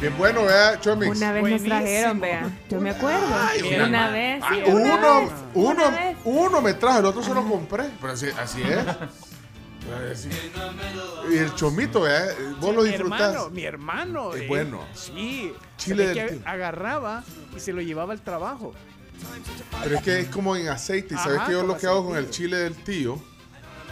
Bien 0.00 0.16
bueno, 0.18 0.44
vea, 0.44 0.78
Chomix. 0.80 1.16
Una 1.16 1.32
vez 1.32 1.44
nos 1.44 1.62
trajeron, 1.62 2.20
vea. 2.20 2.50
Yo 2.68 2.80
me 2.80 2.90
acuerdo. 2.90 3.26
Ay, 3.34 3.62
una, 3.86 4.10
vez, 4.10 4.42
sí, 4.50 4.60
Ah, 4.66 4.68
una 4.68 4.94
uno, 4.96 5.20
vez, 5.20 5.30
uno, 5.54 5.70
una 5.70 5.90
vez. 5.90 6.16
uno 6.24 6.60
me 6.62 6.74
trajo, 6.74 6.98
el 7.00 7.04
otro 7.06 7.22
se 7.22 7.34
lo 7.34 7.46
compré. 7.46 7.84
Pero 8.00 8.12
así, 8.12 8.26
así 8.38 8.62
es. 8.62 8.84
Así. 10.12 10.28
Y 11.32 11.36
el 11.38 11.54
chomito, 11.54 12.02
vea, 12.02 12.26
vos 12.60 12.74
lo 12.74 12.82
mi 12.82 12.88
disfrutás. 12.90 13.20
hermano, 13.20 13.50
mi 13.50 13.62
hermano. 13.64 14.34
Es 14.34 14.42
eh, 14.42 14.46
bueno. 14.48 14.80
Sí. 14.94 15.52
Chile 15.76 16.04
¿sabes 16.08 16.16
del 16.16 16.26
que 16.28 16.34
tío. 16.36 16.42
agarraba 16.48 17.24
y 17.56 17.60
se 17.60 17.72
lo 17.72 17.80
llevaba 17.80 18.12
al 18.12 18.20
trabajo. 18.20 18.72
Pero 19.82 19.96
es 19.96 20.02
que 20.02 20.20
es 20.20 20.28
como 20.28 20.56
en 20.56 20.68
aceite. 20.68 21.14
Y 21.14 21.18
sabes 21.18 21.40
que 21.42 21.52
yo 21.52 21.62
lo 21.66 21.76
que 21.76 21.86
hago 21.86 22.06
con 22.06 22.16
el 22.16 22.30
chile 22.30 22.56
del 22.58 22.74
tío 22.74 23.18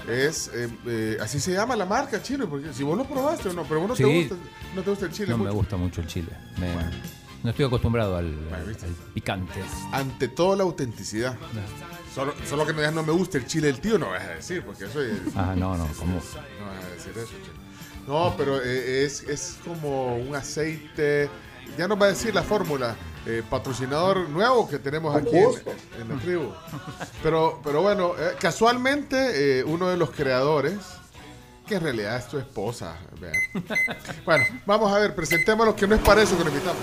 es. 0.08 0.50
eh, 0.54 0.68
eh, 0.86 1.18
así 1.20 1.40
se 1.40 1.52
llama 1.52 1.74
la 1.76 1.84
marca 1.86 2.22
chino. 2.22 2.48
Porque 2.48 2.72
si 2.72 2.82
vos 2.82 2.96
lo 2.96 3.04
probaste 3.04 3.48
o 3.48 3.52
no, 3.52 3.64
pero 3.64 3.80
vos 3.80 3.88
no, 3.90 3.94
te, 3.94 4.04
Sí. 4.04 4.20
gusta, 4.28 4.34
no 4.74 4.82
te 4.82 4.90
gusta 4.90 5.06
el 5.06 5.12
chile 5.12 5.28
No 5.30 5.38
me 5.38 5.44
mucho. 5.44 5.54
gusta 5.56 5.76
mucho 5.76 6.00
el 6.00 6.06
chile. 6.06 6.28
Me- 6.58 6.74
No 7.42 7.50
estoy 7.50 7.66
acostumbrado 7.66 8.16
al, 8.16 8.26
al 8.52 8.74
picante. 9.14 9.60
Ante 9.92 10.28
todo, 10.28 10.56
la 10.56 10.64
autenticidad. 10.64 11.36
Solo, 12.14 12.34
solo 12.48 12.66
que 12.66 12.72
no 12.72 12.78
digas 12.80 12.94
no 12.94 13.02
me 13.02 13.12
gusta 13.12 13.38
el 13.38 13.46
chile 13.46 13.68
del 13.68 13.80
tío, 13.80 13.98
no 13.98 14.10
vas 14.10 14.22
a 14.22 14.28
decir, 14.30 14.64
porque 14.64 14.84
eso 14.86 15.00
es. 15.02 15.12
Ah, 15.36 15.54
no, 15.56 15.76
no, 15.76 15.86
¿cómo? 15.98 16.14
No 16.14 16.66
vas 16.66 16.84
a 16.84 16.88
decir 16.94 17.12
eso, 17.16 17.28
chico. 17.44 17.56
No, 18.06 18.34
pero 18.36 18.60
eh, 18.62 19.04
es, 19.04 19.22
es 19.24 19.56
como 19.64 20.16
un 20.16 20.34
aceite. 20.34 21.28
Ya 21.76 21.86
nos 21.86 22.00
va 22.00 22.06
a 22.06 22.08
decir 22.08 22.34
la 22.34 22.42
fórmula. 22.42 22.96
eh, 23.26 23.42
patrocinador 23.48 24.28
nuevo 24.30 24.66
que 24.68 24.78
tenemos 24.78 25.14
aquí 25.14 25.36
en, 25.36 25.50
en 26.00 26.08
la 26.08 26.16
tribu. 26.22 26.50
Pero, 27.22 27.60
pero 27.62 27.82
bueno, 27.82 28.14
eh, 28.18 28.34
casualmente 28.40 29.60
eh, 29.60 29.64
uno 29.64 29.88
de 29.90 29.98
los 29.98 30.10
creadores, 30.10 30.78
que 31.66 31.74
en 31.74 31.82
realidad 31.82 32.16
es 32.16 32.26
tu 32.28 32.38
esposa. 32.38 32.96
vea. 33.20 33.32
Bueno, 34.24 34.44
vamos 34.64 34.90
a 34.90 34.98
ver, 34.98 35.14
presentemos 35.14 35.66
los 35.66 35.74
que 35.74 35.86
no 35.86 35.94
es 35.94 36.00
para 36.00 36.22
eso 36.22 36.38
que 36.38 36.44
lo 36.44 36.48
invitamos. 36.50 36.80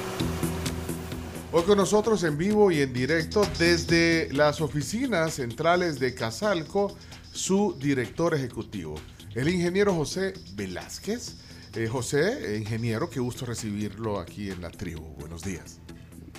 Hoy 1.58 1.64
con 1.64 1.78
nosotros 1.78 2.22
en 2.26 2.38
vivo 2.38 2.70
y 2.70 2.82
en 2.82 2.92
directo 2.92 3.44
desde 3.58 4.28
las 4.34 4.60
oficinas 4.60 5.36
centrales 5.36 6.02
de 6.02 6.14
Casalco, 6.14 6.94
su 7.32 7.78
director 7.80 8.36
ejecutivo, 8.36 8.96
el 9.36 9.48
ingeniero 9.48 9.94
José 9.94 10.34
Velázquez. 10.56 11.36
Eh, 11.74 11.88
José, 11.88 12.58
ingeniero, 12.58 13.10
qué 13.10 13.22
gusto 13.22 13.46
recibirlo 13.46 14.20
aquí 14.20 14.50
en 14.50 14.62
la 14.62 14.70
tribu. 14.70 15.06
Buenos 15.18 15.44
días. 15.44 15.80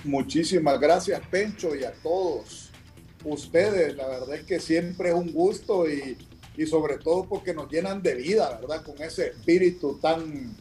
Muchísimas 0.03 0.79
gracias, 0.79 1.19
Pencho, 1.31 1.75
y 1.75 1.83
a 1.83 1.93
todos 1.93 2.69
ustedes. 3.23 3.95
La 3.95 4.07
verdad 4.07 4.35
es 4.35 4.43
que 4.43 4.59
siempre 4.59 5.09
es 5.09 5.15
un 5.15 5.33
gusto 5.33 5.89
y, 5.89 6.15
y 6.55 6.67
sobre 6.67 6.99
todo 6.99 7.27
porque 7.27 7.55
nos 7.55 7.71
llenan 7.71 8.03
de 8.03 8.13
vida, 8.13 8.55
¿verdad? 8.61 8.83
Con 8.83 9.01
ese 9.01 9.29
espíritu 9.29 9.97
tan 9.99 10.55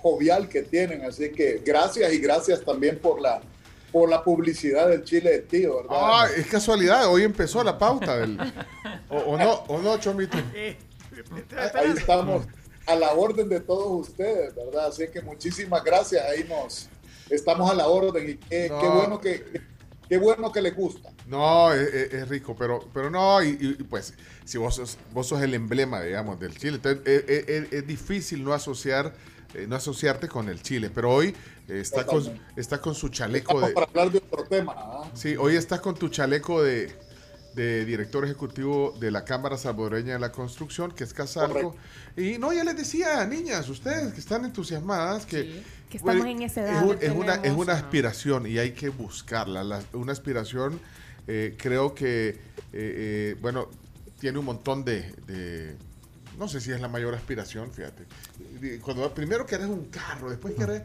jovial 0.00 0.48
que 0.48 0.62
tienen. 0.62 1.02
Así 1.04 1.30
que 1.30 1.60
gracias 1.62 2.10
y 2.10 2.18
gracias 2.20 2.64
también 2.64 2.98
por 3.00 3.20
la, 3.20 3.42
por 3.92 4.08
la 4.10 4.22
publicidad 4.22 4.88
del 4.88 5.04
Chile 5.04 5.30
de 5.30 5.38
Tío, 5.40 5.76
¿verdad? 5.78 5.90
Ah, 5.98 6.26
es 6.36 6.46
casualidad, 6.46 7.06
hoy 7.08 7.22
empezó 7.22 7.62
la 7.64 7.78
pauta 7.78 8.18
del... 8.18 8.38
O, 9.08 9.16
o 9.18 9.38
no, 9.38 9.52
o 9.68 9.78
no, 9.80 9.98
Chomito. 9.98 10.36
Ahí 11.74 11.90
estamos 11.96 12.46
a 12.86 12.94
la 12.94 13.12
orden 13.12 13.48
de 13.48 13.60
todos 13.60 14.08
ustedes, 14.08 14.54
¿verdad? 14.54 14.86
Así 14.88 15.04
que 15.12 15.20
muchísimas 15.22 15.82
gracias. 15.84 16.24
Ahí 16.26 16.44
nos 16.48 16.88
estamos 17.30 17.70
a 17.70 17.74
la 17.74 17.86
orden 17.88 18.30
y 18.30 18.34
qué, 18.36 18.68
No. 18.68 18.80
qué 18.80 18.88
bueno 18.88 19.20
que 19.20 19.44
qué 20.08 20.16
bueno 20.16 20.50
que 20.52 20.62
les 20.62 20.74
gusta. 20.74 21.10
No, 21.26 21.72
es, 21.74 21.92
es- 21.92 22.12
es 22.14 22.28
rico, 22.28 22.56
pero, 22.58 22.88
pero 22.94 23.10
no, 23.10 23.42
y, 23.42 23.48
y- 23.60 23.82
pues, 23.84 24.14
si 24.46 24.56
vos 24.56 24.76
sos, 24.76 24.96
vos 25.12 25.26
sos 25.26 25.42
el 25.42 25.52
emblema, 25.52 26.00
digamos, 26.00 26.40
del 26.40 26.56
Chile, 26.56 26.76
entonces, 26.76 27.02
es, 27.06 27.24
es- 27.28 27.48
es- 27.48 27.72
es 27.72 27.86
difícil 27.86 28.42
no 28.42 28.54
asociar, 28.54 29.12
eh, 29.52 29.66
no 29.68 29.76
asociarte 29.76 30.26
con 30.28 30.48
el 30.48 30.62
Chile, 30.62 30.90
pero 30.94 31.12
hoy 31.12 31.36
está, 31.68 32.06
con, 32.06 32.24
está 32.56 32.80
con 32.80 32.94
su 32.94 33.08
chaleco 33.08 33.52
Estamos 33.52 33.68
de... 33.68 33.74
para 33.74 33.86
hablar 33.86 34.10
de 34.12 34.18
otro 34.18 34.44
tema. 34.44 34.74
¿ah? 34.76 35.10
Sí, 35.14 35.36
hoy 35.36 35.56
estás 35.56 35.80
con 35.80 35.94
tu 35.94 36.08
chaleco 36.08 36.62
de, 36.62 36.92
de 37.54 37.84
director 37.84 38.24
ejecutivo 38.24 38.94
de 38.98 39.10
la 39.10 39.24
Cámara 39.24 39.56
Salvadoreña 39.56 40.14
de 40.14 40.18
la 40.18 40.32
Construcción, 40.32 40.92
que 40.92 41.04
es 41.04 41.12
Casalco. 41.12 41.76
Y 42.16 42.38
no, 42.38 42.52
ya 42.52 42.64
les 42.64 42.76
decía, 42.76 43.24
niñas, 43.26 43.68
ustedes 43.68 44.12
que 44.12 44.20
están 44.20 44.44
entusiasmadas, 44.44 45.26
que, 45.26 45.62
que 45.90 45.98
estamos 45.98 46.16
bueno, 46.22 46.26
en 46.26 46.42
esa 46.42 46.62
es 46.64 46.70
edad 46.70 46.84
un- 46.84 46.98
Es, 47.00 47.10
una, 47.10 47.34
es 47.36 47.52
una 47.52 47.72
aspiración 47.74 48.46
y 48.46 48.58
hay 48.58 48.72
que 48.72 48.88
buscarla. 48.88 49.62
La- 49.62 49.82
una 49.92 50.12
aspiración, 50.12 50.80
eh, 51.26 51.54
creo 51.58 51.94
que, 51.94 52.28
eh, 52.30 52.36
eh, 52.72 53.36
bueno, 53.40 53.68
tiene 54.20 54.38
un 54.38 54.46
montón 54.46 54.84
de, 54.84 55.02
de- 55.26 55.76
No 56.38 56.48
sé 56.48 56.60
si 56.60 56.72
es 56.72 56.80
la 56.80 56.88
mayor 56.88 57.14
aspiración, 57.14 57.70
fíjate. 57.72 58.04
Cuando 58.82 59.12
primero 59.12 59.44
querés 59.46 59.66
un 59.66 59.86
carro, 59.86 60.30
después 60.30 60.54
querés. 60.54 60.82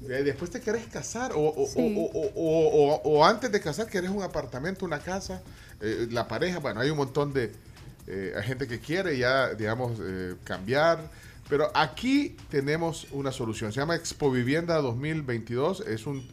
Después 0.00 0.50
te 0.50 0.60
querés 0.60 0.86
casar 0.86 1.32
o, 1.32 1.40
o- 1.48 1.66
Sí. 1.66 1.94
o- 1.98 2.18
o- 2.18 2.32
o- 2.34 2.94
o- 2.94 3.02
o 3.18 3.24
antes 3.24 3.50
de 3.50 3.60
casar 3.60 3.86
querés 3.88 4.10
un 4.10 4.22
apartamento, 4.22 4.84
una 4.84 5.00
casa, 5.00 5.42
eh, 5.80 6.06
la 6.10 6.28
pareja, 6.28 6.58
bueno, 6.60 6.80
hay 6.80 6.90
un 6.90 6.96
montón 6.98 7.32
de 7.32 7.52
eh, 8.08 8.32
gente 8.44 8.68
que 8.68 8.78
quiere 8.78 9.18
ya, 9.18 9.52
digamos, 9.54 9.98
eh, 10.00 10.36
cambiar, 10.44 11.10
pero 11.48 11.72
aquí 11.74 12.36
tenemos 12.50 13.08
una 13.10 13.32
solución, 13.32 13.72
se 13.72 13.80
llama 13.80 13.96
Expo 13.96 14.30
Vivienda 14.30 14.76
2022, 14.80 15.80
es 15.88 16.06
un 16.06 16.24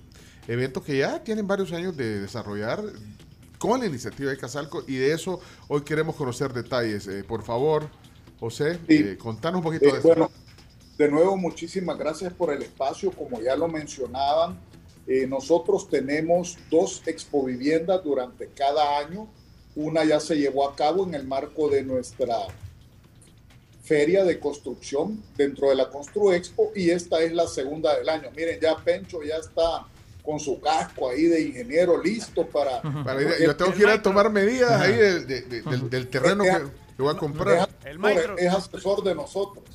evento 0.47 0.83
que 0.83 0.97
ya 0.99 1.23
tienen 1.23 1.47
varios 1.47 1.71
años 1.71 1.97
de 1.97 2.19
desarrollar 2.19 2.83
con 3.57 3.79
la 3.79 3.87
iniciativa 3.87 4.29
de 4.29 4.37
Casalco 4.37 4.83
y 4.87 4.97
de 4.97 5.13
eso 5.13 5.39
hoy 5.67 5.81
queremos 5.81 6.15
conocer 6.15 6.53
detalles. 6.53 7.07
Eh, 7.07 7.23
por 7.23 7.43
favor, 7.43 7.89
José, 8.39 8.77
eh, 8.87 9.17
contanos 9.17 9.57
un 9.59 9.63
poquito 9.63 9.85
Eh, 9.87 9.93
de 9.93 9.97
eso. 9.99 10.31
De 10.97 11.09
nuevo, 11.09 11.35
muchísimas 11.37 11.97
gracias 11.97 12.33
por 12.33 12.53
el 12.53 12.61
espacio. 12.61 13.11
Como 13.11 13.41
ya 13.41 13.55
lo 13.55 13.67
mencionaban, 13.67 14.59
eh, 15.07 15.25
nosotros 15.27 15.89
tenemos 15.89 16.57
dos 16.69 17.01
expo 17.05 17.43
viviendas 17.43 18.03
durante 18.03 18.47
cada 18.49 18.99
año. 18.99 19.27
Una 19.75 20.03
ya 20.05 20.19
se 20.19 20.35
llevó 20.35 20.69
a 20.69 20.75
cabo 20.75 21.03
en 21.05 21.15
el 21.15 21.25
marco 21.27 21.67
de 21.69 21.81
nuestra 21.83 22.35
feria 23.83 24.23
de 24.23 24.39
construcción 24.39 25.21
dentro 25.35 25.69
de 25.69 25.75
la 25.75 25.89
Constru 25.89 26.31
Expo 26.33 26.71
y 26.75 26.89
esta 26.91 27.21
es 27.21 27.33
la 27.33 27.47
segunda 27.47 27.97
del 27.97 28.07
año. 28.07 28.29
Miren, 28.35 28.59
ya 28.61 28.77
Pencho 28.77 29.23
ya 29.23 29.35
está 29.37 29.85
con 30.23 30.39
su 30.39 30.61
casco 30.61 31.09
ahí 31.09 31.23
de 31.23 31.41
ingeniero 31.41 32.01
listo 32.01 32.47
para... 32.47 32.81
Para 32.81 33.21
ir- 33.21 33.43
yo 33.45 33.55
tengo 33.57 33.73
que 33.73 33.79
ir 33.81 33.87
a 33.89 34.01
tomar 34.01 34.29
medidas 34.31 34.79
ahí 34.79 34.95
de- 34.95 35.25
de- 35.25 35.41
de- 35.41 35.61
del, 35.63 35.89
del 35.89 36.07
terreno 36.07 36.45
que, 36.45 36.95
que 36.95 37.01
voy 37.03 37.13
a 37.13 37.17
comprar. 37.17 37.69
Es, 38.37 38.47
es 38.47 38.53
asesor 38.53 39.03
de 39.03 39.15
nosotros. 39.15 39.65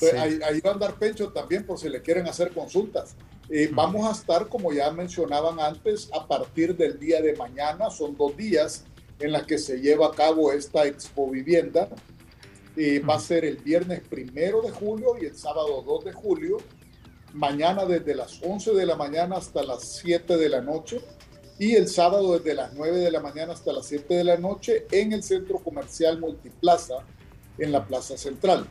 Entonces, 0.00 0.20
ahí, 0.20 0.38
ahí 0.44 0.60
va 0.60 0.70
a 0.70 0.74
andar 0.74 0.94
Pencho 0.98 1.30
también 1.30 1.64
por 1.64 1.78
si 1.78 1.88
le 1.88 2.02
quieren 2.02 2.26
hacer 2.28 2.52
consultas. 2.52 3.16
Eh, 3.48 3.70
Vamos 3.72 4.06
a 4.06 4.12
estar, 4.12 4.48
como 4.48 4.72
ya 4.72 4.90
mencionaban 4.90 5.58
antes, 5.58 6.10
a 6.12 6.26
partir 6.26 6.76
del 6.76 6.98
día 6.98 7.22
de 7.22 7.34
mañana, 7.36 7.90
son 7.90 8.16
dos 8.16 8.36
días 8.36 8.84
en 9.20 9.32
las 9.32 9.44
que 9.46 9.56
se 9.58 9.80
lleva 9.80 10.08
a 10.08 10.10
cabo 10.12 10.52
esta 10.52 10.86
Expo 10.86 11.30
Vivienda. 11.30 11.88
Eh, 12.76 13.00
Va 13.00 13.14
a 13.14 13.20
ser 13.20 13.46
el 13.46 13.56
viernes 13.56 14.02
primero 14.06 14.60
de 14.60 14.70
julio 14.70 15.16
y 15.20 15.24
el 15.24 15.36
sábado 15.36 15.82
2 15.86 16.04
de 16.04 16.12
julio. 16.12 16.58
Mañana 17.32 17.86
desde 17.86 18.14
las 18.14 18.42
11 18.42 18.74
de 18.74 18.84
la 18.84 18.96
mañana 18.96 19.36
hasta 19.36 19.62
las 19.62 19.82
7 19.82 20.36
de 20.36 20.48
la 20.50 20.60
noche 20.60 21.00
y 21.58 21.74
el 21.74 21.88
sábado 21.88 22.38
desde 22.38 22.54
las 22.54 22.74
9 22.74 22.98
de 22.98 23.10
la 23.10 23.20
mañana 23.20 23.54
hasta 23.54 23.72
las 23.72 23.86
7 23.86 24.14
de 24.14 24.24
la 24.24 24.36
noche 24.36 24.86
en 24.90 25.12
el 25.14 25.22
Centro 25.22 25.58
Comercial 25.58 26.20
Multiplaza, 26.20 26.96
en 27.58 27.72
la 27.72 27.86
Plaza 27.86 28.18
Central. 28.18 28.66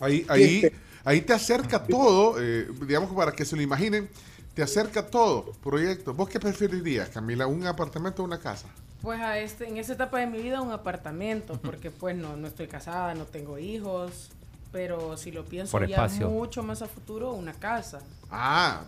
Ahí, 0.00 0.24
ahí, 0.28 0.70
ahí 1.04 1.20
te 1.20 1.32
acerca 1.32 1.82
todo, 1.84 2.36
eh, 2.40 2.68
digamos 2.86 3.10
que 3.10 3.16
para 3.16 3.32
que 3.32 3.44
se 3.44 3.56
lo 3.56 3.62
imaginen, 3.62 4.08
te 4.54 4.62
acerca 4.62 5.06
todo, 5.06 5.52
proyecto. 5.62 6.14
¿Vos 6.14 6.28
qué 6.28 6.40
preferirías, 6.40 7.08
Camila? 7.10 7.46
¿Un 7.46 7.66
apartamento 7.66 8.22
o 8.22 8.24
una 8.24 8.38
casa? 8.38 8.68
Pues 9.02 9.20
a 9.20 9.38
este, 9.38 9.68
en 9.68 9.76
esta 9.76 9.92
etapa 9.92 10.18
de 10.18 10.26
mi 10.26 10.42
vida 10.42 10.60
un 10.60 10.72
apartamento, 10.72 11.58
porque 11.62 11.90
pues 11.90 12.16
no, 12.16 12.36
no 12.36 12.48
estoy 12.48 12.66
casada, 12.66 13.14
no 13.14 13.24
tengo 13.24 13.58
hijos, 13.58 14.30
pero 14.72 15.16
si 15.16 15.30
lo 15.30 15.44
pienso 15.44 15.72
Por 15.72 15.86
ya 15.86 15.94
espacio. 15.94 16.28
mucho 16.28 16.62
más 16.62 16.82
a 16.82 16.86
futuro, 16.88 17.32
una 17.32 17.52
casa. 17.52 18.00
Ah, 18.30 18.82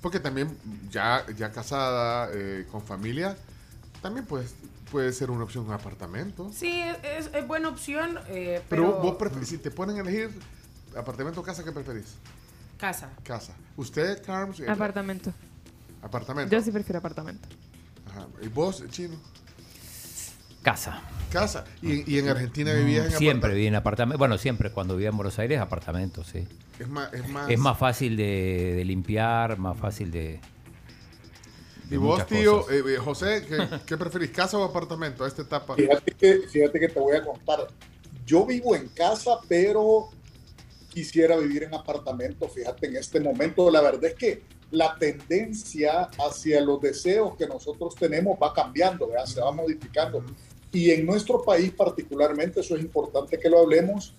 porque 0.00 0.18
también 0.18 0.48
ya, 0.90 1.24
ya 1.36 1.52
casada, 1.52 2.28
eh, 2.32 2.66
con 2.72 2.82
familia, 2.82 3.36
también 4.00 4.26
pues, 4.26 4.54
puede 4.92 5.10
ser 5.14 5.30
una 5.30 5.44
opción 5.44 5.64
un 5.64 5.72
apartamento. 5.72 6.50
Sí, 6.52 6.82
es, 7.02 7.30
buena 7.48 7.70
opción, 7.70 8.18
eh, 8.28 8.60
Pero, 8.68 8.88
pero, 8.90 9.00
vos 9.00 9.16
preferís, 9.16 9.48
si 9.48 9.56
te 9.58 9.70
ponen 9.70 9.96
a 9.96 10.00
elegir 10.00 10.30
apartamento 10.94 11.40
o 11.40 11.42
casa, 11.42 11.64
¿qué 11.64 11.72
preferís? 11.72 12.14
casa. 12.76 13.10
Casa. 13.22 13.54
¿Usted, 13.76 14.22
Carms? 14.22 14.60
eh, 14.60 14.68
Apartamento. 14.68 15.32
Apartamento. 16.02 16.54
Yo 16.54 16.62
sí 16.62 16.70
prefiero 16.70 16.98
apartamento. 16.98 17.48
Ajá. 18.10 18.26
¿Y 18.42 18.48
vos, 18.48 18.84
Chino? 18.90 19.14
Casa. 20.62 21.00
casa. 21.32 21.64
Y, 21.80 22.12
y 22.12 22.18
en 22.18 22.28
Argentina 22.28 22.72
vivías 22.74 23.06
en 23.12 23.18
Siempre 23.18 23.54
viví 23.54 23.66
en 23.68 23.76
apartamento. 23.76 24.18
Bueno, 24.18 24.36
siempre 24.36 24.70
cuando 24.72 24.94
vivía 24.96 25.08
en 25.08 25.16
Buenos 25.16 25.38
Aires, 25.38 25.58
apartamentos, 25.60 26.26
sí. 26.26 26.46
Es 26.78 26.88
más, 26.88 27.12
es 27.14 27.28
más, 27.28 27.50
Es 27.50 27.58
más 27.58 27.78
fácil 27.78 28.16
de, 28.16 28.74
de 28.76 28.84
limpiar, 28.84 29.58
más 29.58 29.78
fácil 29.78 30.10
de. 30.10 30.40
Y 31.92 31.96
vos, 31.98 32.26
tío, 32.26 32.70
eh, 32.70 32.82
eh, 32.86 32.96
José, 32.96 33.44
¿qué, 33.46 33.68
qué 33.86 33.96
preferís, 33.98 34.30
casa 34.30 34.56
o 34.56 34.64
apartamento 34.64 35.24
a 35.24 35.28
esta 35.28 35.42
etapa? 35.42 35.74
Fíjate 35.74 36.12
que, 36.12 36.38
fíjate 36.48 36.80
que 36.80 36.88
te 36.88 36.98
voy 36.98 37.16
a 37.16 37.22
contar. 37.22 37.68
Yo 38.24 38.46
vivo 38.46 38.74
en 38.74 38.88
casa, 38.88 39.38
pero 39.46 40.08
quisiera 40.88 41.36
vivir 41.36 41.64
en 41.64 41.74
apartamento. 41.74 42.48
Fíjate, 42.48 42.86
en 42.86 42.96
este 42.96 43.20
momento, 43.20 43.70
la 43.70 43.82
verdad 43.82 44.04
es 44.04 44.14
que 44.14 44.42
la 44.70 44.96
tendencia 44.98 46.08
hacia 46.18 46.62
los 46.62 46.80
deseos 46.80 47.36
que 47.36 47.46
nosotros 47.46 47.94
tenemos 47.94 48.38
va 48.42 48.54
cambiando, 48.54 49.08
¿verdad? 49.08 49.26
se 49.26 49.40
va 49.42 49.52
modificando. 49.52 50.24
Y 50.72 50.90
en 50.92 51.04
nuestro 51.04 51.42
país 51.42 51.72
particularmente, 51.72 52.60
eso 52.60 52.74
es 52.74 52.80
importante 52.80 53.38
que 53.38 53.50
lo 53.50 53.58
hablemos, 53.60 54.14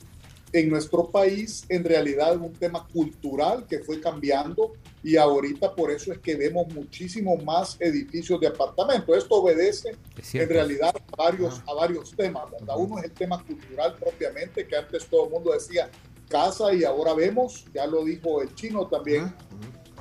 en 0.53 0.69
nuestro 0.69 1.09
país 1.09 1.65
en 1.67 1.83
realidad 1.83 2.33
es 2.35 2.39
un 2.39 2.53
tema 2.53 2.87
cultural 2.93 3.65
que 3.67 3.79
fue 3.79 3.99
cambiando 3.99 4.73
y 5.03 5.17
ahorita 5.17 5.73
por 5.75 5.89
eso 5.91 6.13
es 6.13 6.19
que 6.19 6.35
vemos 6.35 6.71
muchísimo 6.73 7.35
más 7.37 7.75
edificios 7.79 8.39
de 8.39 8.47
apartamentos. 8.47 9.17
Esto 9.17 9.35
obedece 9.35 9.89
en 9.89 10.23
cierto. 10.23 10.53
realidad 10.53 10.95
a 10.95 11.15
varios, 11.15 11.61
a 11.67 11.73
varios 11.73 12.15
temas, 12.15 12.49
¿verdad? 12.51 12.75
Uno 12.77 12.99
es 12.99 13.05
el 13.05 13.11
tema 13.11 13.43
cultural 13.43 13.95
propiamente, 13.99 14.67
que 14.67 14.77
antes 14.77 15.07
todo 15.07 15.25
el 15.25 15.31
mundo 15.31 15.51
decía 15.51 15.89
casa 16.29 16.71
y 16.73 16.83
ahora 16.83 17.13
vemos, 17.13 17.65
ya 17.73 17.87
lo 17.87 18.05
dijo 18.05 18.41
el 18.41 18.53
chino 18.53 18.87
también, 18.87 19.33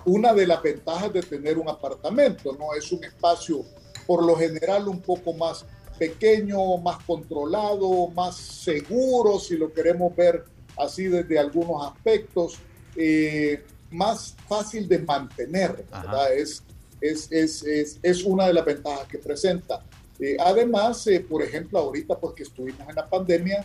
una 0.05 0.35
de 0.35 0.47
las 0.47 0.63
ventajas 0.63 1.13
de 1.13 1.23
tener 1.23 1.57
un 1.59 1.69
apartamento, 1.69 2.55
¿no? 2.59 2.75
Es 2.75 2.93
un 2.93 3.03
espacio 3.05 3.65
por 4.07 4.25
lo 4.25 4.37
general 4.37 4.89
un 4.89 5.01
poco 5.01 5.33
más 5.33 5.65
pequeño, 6.03 6.79
más 6.79 7.05
controlado, 7.05 8.09
más 8.09 8.37
seguro, 8.37 9.39
si 9.39 9.57
lo 9.57 9.73
queremos 9.73 10.17
ver 10.17 10.45
así 10.77 11.05
desde 11.05 11.39
algunos 11.39 11.87
aspectos, 11.87 12.59
eh, 12.97 13.63
más 13.89 14.35
fácil 14.49 14.89
de 14.89 14.99
mantener, 14.99 15.85
¿verdad? 15.89 16.35
Es, 16.35 16.65
es, 17.01 17.31
es, 17.31 17.63
es, 17.63 18.01
es 18.03 18.25
una 18.25 18.49
de 18.49 18.55
las 18.55 18.65
ventajas 18.65 19.07
que 19.07 19.19
presenta. 19.19 19.85
Eh, 20.19 20.37
además, 20.41 21.07
eh, 21.07 21.21
por 21.21 21.41
ejemplo, 21.41 21.79
ahorita 21.79 22.19
porque 22.19 22.43
estuvimos 22.43 22.89
en 22.89 22.97
la 22.97 23.09
pandemia, 23.09 23.65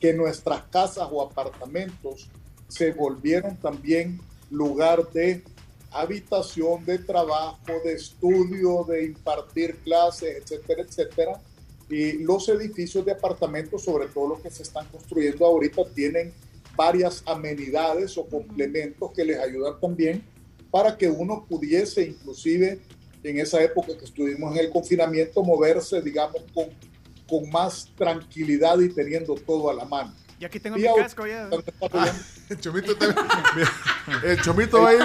que 0.00 0.14
nuestras 0.14 0.62
casas 0.70 1.06
o 1.12 1.20
apartamentos 1.20 2.30
se 2.66 2.92
volvieron 2.92 3.58
también 3.58 4.22
lugar 4.50 5.06
de 5.10 5.44
habitación, 5.92 6.84
de 6.84 6.98
trabajo, 6.98 7.72
de 7.84 7.94
estudio, 7.94 8.84
de 8.88 9.04
impartir 9.06 9.76
clases, 9.84 10.38
etcétera, 10.38 10.82
etcétera. 10.82 11.40
Y 11.88 12.12
los 12.24 12.48
edificios 12.48 13.04
de 13.04 13.12
apartamentos, 13.12 13.82
sobre 13.82 14.06
todo 14.06 14.28
los 14.28 14.40
que 14.40 14.50
se 14.50 14.62
están 14.62 14.86
construyendo 14.88 15.44
ahorita, 15.44 15.84
tienen 15.94 16.32
varias 16.76 17.22
amenidades 17.26 18.16
o 18.16 18.26
complementos 18.26 19.12
que 19.12 19.24
les 19.24 19.38
ayudan 19.38 19.78
también 19.80 20.24
para 20.70 20.96
que 20.96 21.08
uno 21.08 21.44
pudiese, 21.48 22.02
inclusive 22.02 22.80
en 23.22 23.38
esa 23.38 23.62
época 23.62 23.96
que 23.96 24.04
estuvimos 24.04 24.56
en 24.56 24.64
el 24.64 24.70
confinamiento, 24.70 25.42
moverse, 25.42 26.00
digamos, 26.00 26.42
con, 26.54 26.68
con 27.28 27.50
más 27.50 27.90
tranquilidad 27.96 28.80
y 28.80 28.88
teniendo 28.88 29.34
todo 29.34 29.70
a 29.70 29.74
la 29.74 29.84
mano. 29.84 30.14
Y 30.42 30.44
aquí 30.44 30.58
tengo 30.58 30.76
Y 30.76 30.80
mi 30.82 30.88
casco 30.96 31.24
ya. 31.24 31.48
El 32.48 32.58
chomito 32.58 32.96
también. 32.96 33.68
El 34.24 34.42
chomito 34.42 34.82
va 34.82 34.88
a 34.88 34.94
ir. 34.94 35.00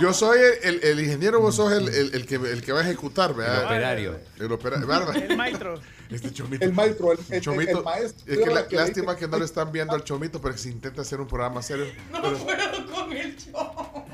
Yo 0.00 0.14
soy 0.14 0.38
el, 0.62 0.74
el- 0.76 0.84
el 0.84 1.00
ingeniero, 1.00 1.40
vos 1.40 1.56
sos 1.56 1.72
el, 1.72 1.88
el- 1.88 2.14
el 2.14 2.26
que, 2.26 2.36
el 2.36 2.62
que 2.62 2.70
va 2.72 2.78
a 2.78 2.82
ejecutar, 2.84 3.34
¿verdad? 3.34 3.58
El 3.58 3.64
operario. 3.66 4.20
El 4.38 4.52
operario. 4.52 5.12
El 5.14 5.36
maestro. 5.36 5.80
Este 6.08 6.32
chomito. 6.32 6.64
El 6.64 6.74
maestro, 6.74 7.10
el, 7.10 7.18
el- 7.28 7.40
Chomito. 7.40 7.78
el 7.78 7.84
maestro. 7.84 8.32
Es 8.32 8.38
que 8.38 8.46
la- 8.54 8.66
lástima 8.70 9.14
dice- 9.14 9.16
que 9.18 9.26
no 9.28 9.36
le 9.40 9.44
están 9.44 9.72
viendo 9.72 9.94
al 9.96 10.04
chomito, 10.04 10.40
pero 10.40 10.54
que 10.54 10.60
se 10.60 10.68
intenta 10.68 11.02
hacer 11.02 11.20
un 11.20 11.26
programa 11.26 11.60
serio. 11.60 11.86
Pero- 12.12 12.38
puedo 12.38 12.86
con 12.94 13.12
el 13.12 13.36
show. 13.36 14.04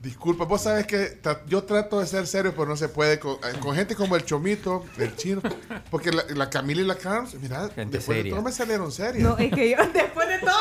Disculpa, 0.00 0.44
vos 0.44 0.62
sabes 0.62 0.86
que 0.86 1.20
tra- 1.22 1.42
yo 1.46 1.62
trato 1.64 2.00
de 2.00 2.06
ser 2.06 2.26
serio, 2.26 2.52
pero 2.52 2.66
no 2.66 2.76
se 2.76 2.88
puede 2.88 3.18
con, 3.18 3.34
eh, 3.34 3.58
con 3.60 3.74
gente 3.76 3.94
como 3.94 4.16
el 4.16 4.24
chomito, 4.24 4.84
el 4.98 5.14
chino. 5.16 5.42
Porque 5.90 6.10
la, 6.10 6.24
la 6.34 6.48
Camila 6.50 6.80
y 6.80 6.84
la 6.86 6.96
Carms, 6.96 7.34
mira, 7.34 7.68
Gente 7.74 7.98
después 7.98 8.16
de 8.16 8.22
seria. 8.22 8.32
todo 8.32 8.42
me 8.42 8.52
salieron 8.52 8.90
serias. 8.92 9.22
No, 9.28 9.36
es 9.38 9.52
que 9.52 9.70
yo 9.70 9.76
Después 9.92 10.28
de 10.28 10.38
todo. 10.38 10.52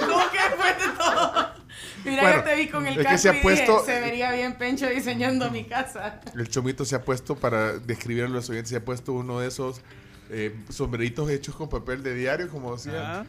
¿Cómo 0.00 0.30
que 0.30 0.38
después 0.38 0.78
de 0.78 0.98
todo? 0.98 1.52
Mira, 2.04 2.22
Bueno, 2.22 2.36
yo 2.38 2.44
te 2.44 2.56
vi 2.56 2.68
con 2.68 2.86
el 2.86 3.02
casco 3.02 3.18
se 3.18 3.28
ha 3.30 3.34
y 3.38 3.40
puesto- 3.42 3.80
dije, 3.80 3.94
se 3.94 4.00
vería 4.00 4.32
bien 4.32 4.58
Pencho 4.58 4.88
diseñando 4.88 5.50
mi 5.50 5.64
casa. 5.64 6.20
El 6.34 6.48
chomito 6.48 6.84
se 6.84 6.96
ha 6.96 7.02
puesto, 7.02 7.36
para 7.36 7.74
describir 7.78 8.24
a 8.24 8.28
los 8.28 8.50
oyentes, 8.50 8.70
se 8.70 8.76
ha 8.76 8.84
puesto 8.84 9.12
uno 9.12 9.38
de 9.40 9.48
esos 9.48 9.80
eh, 10.30 10.56
sombreritos 10.70 11.30
hechos 11.30 11.54
con 11.54 11.68
papel 11.68 12.02
de 12.02 12.14
diario, 12.14 12.48
como 12.48 12.74
decía. 12.76 13.20
Ajá. 13.20 13.26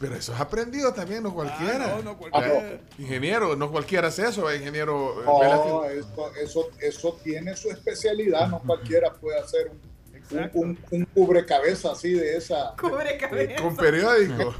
Pero 0.00 0.14
eso 0.16 0.32
es 0.32 0.40
aprendido 0.40 0.92
también, 0.94 1.22
no 1.22 1.34
cualquiera. 1.34 1.84
Ah, 1.84 1.96
no, 1.98 2.02
no 2.02 2.18
cualquiera. 2.18 2.68
Eh, 2.70 2.80
ingeniero, 2.98 3.54
no 3.54 3.70
cualquiera 3.70 4.08
hace 4.08 4.26
eso, 4.26 4.50
eh, 4.50 4.56
ingeniero. 4.56 5.20
eh, 5.20 5.24
No, 5.26 5.84
eso, 5.84 6.30
eso, 6.42 6.70
eso 6.80 7.18
tiene 7.22 7.54
su 7.56 7.68
especialidad, 7.70 8.48
no 8.48 8.60
cualquiera 8.60 9.12
puede 9.12 9.38
hacer 9.38 9.70
un, 9.70 9.90
un, 10.38 10.50
un, 10.54 10.78
un 10.92 11.04
cubrecabeza 11.06 11.92
así 11.92 12.12
de 12.14 12.36
esa. 12.38 12.74
Cubre 12.80 13.18
cabeza. 13.18 13.60
Con 13.62 13.76
periódico. 13.76 14.54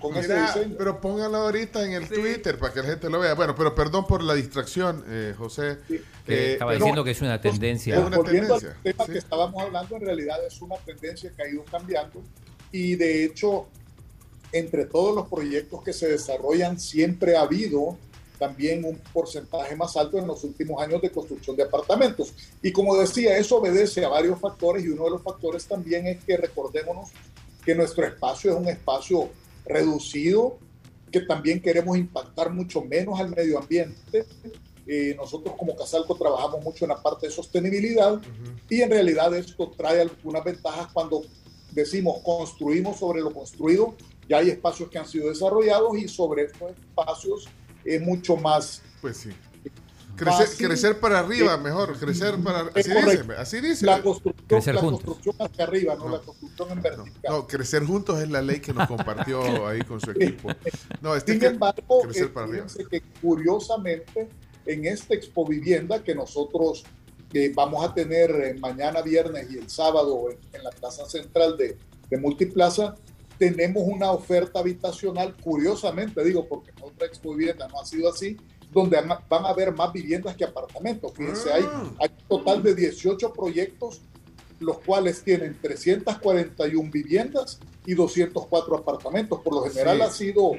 con 0.00 0.16
ese 0.16 0.28
Mira, 0.34 0.46
diseño. 0.52 0.74
pero 0.76 1.00
póngalo 1.00 1.36
ahorita 1.38 1.82
en 1.84 1.92
el 1.92 2.08
Twitter 2.08 2.58
para 2.58 2.74
que 2.74 2.80
la 2.82 2.88
gente 2.88 3.08
lo 3.08 3.20
vea. 3.20 3.32
Bueno, 3.34 3.54
pero 3.54 3.74
perdón 3.74 4.06
por 4.06 4.22
la 4.22 4.34
distracción, 4.34 5.04
eh, 5.08 5.32
José. 5.38 5.78
Que 5.88 5.94
Eh, 6.26 6.52
estaba 6.54 6.72
pero- 6.72 6.78
diciendo 6.80 7.04
que 7.04 7.10
es 7.12 7.22
una 7.22 7.40
tendencia. 7.40 7.96
Es 7.96 8.04
una 8.04 8.18
tendencia, 8.22 8.70
al 8.72 8.82
tema 8.82 9.06
sí. 9.06 9.12
que 9.12 9.18
estábamos 9.18 9.62
hablando, 9.62 9.96
en 9.96 10.02
realidad 10.02 10.44
es 10.44 10.60
una 10.60 10.76
tendencia 10.84 11.32
que 11.34 11.42
ha 11.42 11.48
ido 11.48 11.64
cambiando 11.64 12.22
y 12.72 12.96
de 12.96 13.24
hecho, 13.24 13.68
entre 14.58 14.86
todos 14.86 15.14
los 15.14 15.28
proyectos 15.28 15.82
que 15.82 15.92
se 15.92 16.08
desarrollan, 16.08 16.78
siempre 16.78 17.36
ha 17.36 17.42
habido 17.42 17.96
también 18.38 18.84
un 18.84 18.98
porcentaje 19.12 19.74
más 19.76 19.96
alto 19.96 20.18
en 20.18 20.26
los 20.26 20.44
últimos 20.44 20.82
años 20.82 21.00
de 21.00 21.10
construcción 21.10 21.56
de 21.56 21.62
apartamentos. 21.62 22.32
Y 22.62 22.72
como 22.72 22.96
decía, 22.96 23.36
eso 23.36 23.56
obedece 23.56 24.04
a 24.04 24.08
varios 24.08 24.38
factores 24.38 24.84
y 24.84 24.88
uno 24.88 25.04
de 25.04 25.10
los 25.10 25.22
factores 25.22 25.64
también 25.66 26.06
es 26.06 26.22
que 26.24 26.36
recordémonos 26.36 27.10
que 27.64 27.74
nuestro 27.74 28.06
espacio 28.06 28.52
es 28.52 28.56
un 28.58 28.68
espacio 28.68 29.30
reducido, 29.64 30.58
que 31.10 31.20
también 31.20 31.60
queremos 31.60 31.96
impactar 31.96 32.52
mucho 32.52 32.82
menos 32.82 33.18
al 33.18 33.34
medio 33.34 33.58
ambiente. 33.58 34.24
Eh, 34.86 35.14
nosotros 35.16 35.56
como 35.58 35.74
Casalco 35.74 36.14
trabajamos 36.14 36.62
mucho 36.62 36.84
en 36.84 36.90
la 36.90 37.02
parte 37.02 37.26
de 37.26 37.32
sostenibilidad 37.32 38.20
y 38.70 38.82
en 38.82 38.90
realidad 38.90 39.34
esto 39.34 39.72
trae 39.76 40.02
algunas 40.02 40.44
ventajas 40.44 40.92
cuando 40.92 41.22
decimos 41.72 42.20
construimos 42.22 42.98
sobre 42.98 43.20
lo 43.20 43.32
construido, 43.32 43.96
ya 44.28 44.38
hay 44.38 44.50
espacios 44.50 44.88
que 44.90 44.98
han 44.98 45.06
sido 45.06 45.28
desarrollados 45.28 45.96
y 45.98 46.08
sobre 46.08 46.44
estos 46.44 46.70
espacios 46.72 47.48
es 47.84 48.00
mucho 48.02 48.36
más 48.36 48.82
Pues 49.00 49.16
sí. 49.18 49.30
Crecer, 50.16 50.46
Fácil. 50.46 50.66
crecer 50.68 50.98
para 50.98 51.18
arriba, 51.18 51.54
Eh, 51.54 51.58
mejor. 51.58 51.98
Crecer 51.98 52.36
para. 52.42 52.60
Así 52.74 52.90
dice. 52.90 53.24
Así 53.36 53.60
dice. 53.60 53.84
la 53.84 54.02
construcción, 54.02 54.46
Crecer 54.48 54.74
la 54.74 54.80
juntos. 54.80 55.04
construcción 55.04 55.36
hacia 55.46 55.64
arriba, 55.64 55.94
no, 55.94 56.08
la 56.08 56.20
construcción 56.20 56.70
en 56.72 56.80
vertical. 56.80 57.12
No, 57.28 57.46
crecer 57.46 57.84
juntos 57.84 58.18
es 58.22 58.30
la 58.30 58.40
ley 58.40 58.60
que 58.60 58.72
nos 58.72 58.88
compartió 58.88 59.42
ahí 59.68 59.82
con 59.82 60.00
su 60.00 60.12
equipo. 60.12 60.48
No, 61.02 61.14
este 61.14 61.32
Sin 61.32 61.40
que- 61.42 61.46
embargo, 61.48 62.00
crecer 62.00 62.24
eh, 62.24 62.28
para 62.28 62.46
arriba. 62.46 62.64
que 62.90 63.02
curiosamente 63.20 64.28
en 64.64 64.86
esta 64.86 65.14
Expo 65.14 65.46
Vivienda 65.46 66.02
que 66.02 66.14
nosotros 66.14 66.84
eh, 67.34 67.52
vamos 67.54 67.84
a 67.84 67.92
tener 67.92 68.30
eh, 68.30 68.54
mañana 68.58 69.02
viernes 69.02 69.48
y 69.50 69.58
el 69.58 69.68
sábado 69.68 70.30
en, 70.30 70.38
en 70.52 70.64
la 70.64 70.70
Plaza 70.70 71.04
Central 71.06 71.56
de, 71.58 71.76
de 72.08 72.16
Multiplaza, 72.16 72.94
tenemos 73.38 73.82
una 73.86 74.10
oferta 74.12 74.60
habitacional, 74.60 75.34
curiosamente 75.42 76.22
digo, 76.24 76.46
porque 76.46 76.70
en 76.76 76.82
otra 76.84 77.06
Expo 77.06 77.34
Vivienda 77.34 77.68
no 77.68 77.80
ha 77.80 77.84
sido 77.84 78.10
así, 78.10 78.36
donde 78.72 78.98
van 79.28 79.44
a- 79.44 79.48
haber 79.48 79.72
más 79.74 79.92
viviendas 79.92 80.36
que 80.36 80.44
apartamentos. 80.44 81.12
Fíjense, 81.14 81.52
hay, 81.52 81.62
hay 81.98 82.08
un 82.28 82.28
total 82.38 82.62
de 82.62 82.74
18 82.74 83.32
proyectos, 83.32 84.00
los 84.60 84.78
cuales 84.80 85.22
tienen 85.22 85.58
341 85.60 86.90
viviendas 86.90 87.58
y 87.84 87.94
204 87.94 88.76
apartamentos. 88.76 89.40
Por 89.42 89.54
lo 89.54 89.62
general 89.62 89.98
Sí. 89.98 90.02
ha 90.02 90.10
sido 90.10 90.52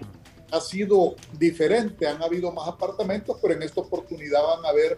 ha 0.49 0.61
sido 0.61 1.15
diferente, 1.37 2.07
han 2.07 2.23
habido 2.23 2.53
más 2.53 2.69
apartamentos, 2.69 3.35
pero 3.41 3.53
en 3.53 3.63
esta 3.63 3.81
oportunidad 3.81 4.41
van 4.41 4.65
a 4.65 4.69
haber 4.69 4.97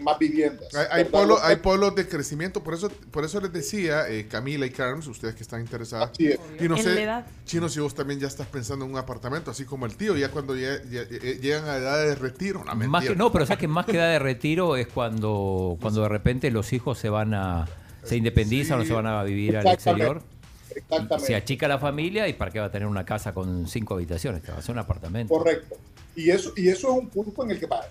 más 0.00 0.18
viviendas. 0.18 0.74
Hay, 0.74 0.86
hay, 0.90 1.04
que- 1.04 1.16
hay 1.42 1.56
polos 1.56 1.94
de 1.94 2.08
crecimiento, 2.08 2.62
por 2.62 2.74
eso, 2.74 2.88
por 3.10 3.24
eso 3.24 3.40
les 3.40 3.52
decía, 3.52 4.08
eh, 4.08 4.26
Camila 4.28 4.66
y 4.66 4.70
Carms, 4.70 5.06
ustedes 5.06 5.34
que 5.34 5.42
están 5.42 5.60
interesadas. 5.60 6.10
Así 6.12 6.26
es. 6.28 6.38
Y 6.60 6.68
no 6.68 6.76
En 6.76 6.82
sé. 6.82 7.08
Chino, 7.44 7.68
si 7.68 7.80
vos 7.80 7.94
también 7.94 8.18
ya 8.20 8.26
estás 8.28 8.46
pensando 8.46 8.84
en 8.84 8.90
un 8.92 8.98
apartamento, 8.98 9.50
así 9.50 9.64
como 9.64 9.86
el 9.86 9.96
tío, 9.96 10.16
ya 10.16 10.30
cuando 10.30 10.56
ya- 10.56 10.82
ya- 10.90 11.08
ya- 11.08 11.18
llegan 11.18 11.64
a 11.68 11.76
edad 11.76 12.04
de 12.04 12.14
retiro. 12.14 12.64
No, 12.64 12.74
Más 12.74 13.04
que, 13.06 13.14
no, 13.16 13.30
pero 13.32 13.44
o 13.44 13.46
sea 13.46 13.56
que 13.56 13.68
más 13.68 13.86
que 13.86 13.96
edad 13.96 14.10
de 14.10 14.18
retiro 14.18 14.76
es 14.76 14.86
cuando, 14.88 15.76
cuando 15.80 16.02
de 16.02 16.08
repente 16.08 16.50
los 16.50 16.72
hijos 16.72 16.98
se 16.98 17.08
van 17.08 17.34
a 17.34 17.66
se 18.02 18.16
independizan 18.16 18.80
o 18.80 18.84
se 18.84 18.92
van 18.94 19.06
a 19.06 19.22
vivir 19.24 19.56
al 19.58 19.66
Exactamente. 19.66 20.06
exterior. 20.06 20.22
Exactamente. 20.74 21.26
Se 21.26 21.34
achica 21.34 21.68
la 21.68 21.78
familia 21.78 22.28
y 22.28 22.32
para 22.32 22.50
qué 22.50 22.60
va 22.60 22.66
a 22.66 22.70
tener 22.70 22.88
una 22.88 23.04
casa 23.04 23.34
con 23.34 23.66
cinco 23.68 23.94
habitaciones, 23.94 24.42
que 24.42 24.52
va 24.52 24.58
a 24.58 24.62
ser 24.62 24.72
un 24.72 24.78
apartamento. 24.78 25.34
Correcto. 25.34 25.76
Y 26.16 26.30
eso, 26.30 26.52
y 26.56 26.68
eso 26.68 26.92
es 26.92 26.98
un 27.02 27.08
punto 27.10 27.44
en 27.44 27.50
el 27.52 27.60
que 27.60 27.66
va. 27.66 27.82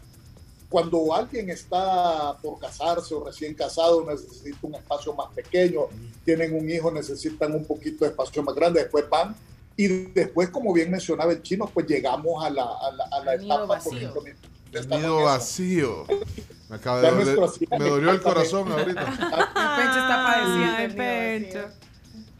Cuando 0.69 1.13
alguien 1.13 1.49
está 1.49 2.37
por 2.41 2.59
casarse 2.59 3.15
o 3.15 3.23
recién 3.25 3.53
casado, 3.55 4.05
necesita 4.05 4.57
un 4.61 4.75
espacio 4.75 5.13
más 5.13 5.27
pequeño, 5.33 5.81
tienen 6.23 6.53
un 6.53 6.69
hijo, 6.69 6.91
necesitan 6.91 7.53
un 7.53 7.65
poquito 7.65 8.05
de 8.05 8.11
espacio 8.11 8.43
más 8.43 8.53
grande, 8.55 8.81
después 8.81 9.09
van. 9.09 9.35
Y 9.75 9.87
después, 9.87 10.49
como 10.49 10.73
bien 10.73 10.91
mencionaba 10.91 11.31
el 11.31 11.41
chino, 11.41 11.65
pues 11.73 11.87
llegamos 11.87 12.43
a 12.43 12.49
la, 12.49 12.63
a 12.63 12.91
la, 12.91 13.03
a 13.11 13.23
la 13.23 13.33
El 13.33 13.45
etapa, 13.45 13.59
por 13.61 13.67
vacío. 13.69 13.93
ejemplo, 13.97 14.23
El 14.73 14.89
nido 14.89 15.17
eso. 15.19 15.23
vacío. 15.25 16.05
Me 16.69 16.75
acaba 16.75 17.01
de 17.01 17.11
doler- 17.11 17.79
me 17.79 17.89
dolió 17.89 18.11
el 18.11 18.21
corazón 18.21 18.71
ahorita. 18.71 19.01
El 19.01 19.07
Pencho 19.07 19.99
está 19.99 20.23
padeciendo 20.25 20.75
Ay, 20.75 20.87
del 20.87 20.91
nido 20.91 20.97
Pencho. 20.97 21.59
vacío. 21.63 21.88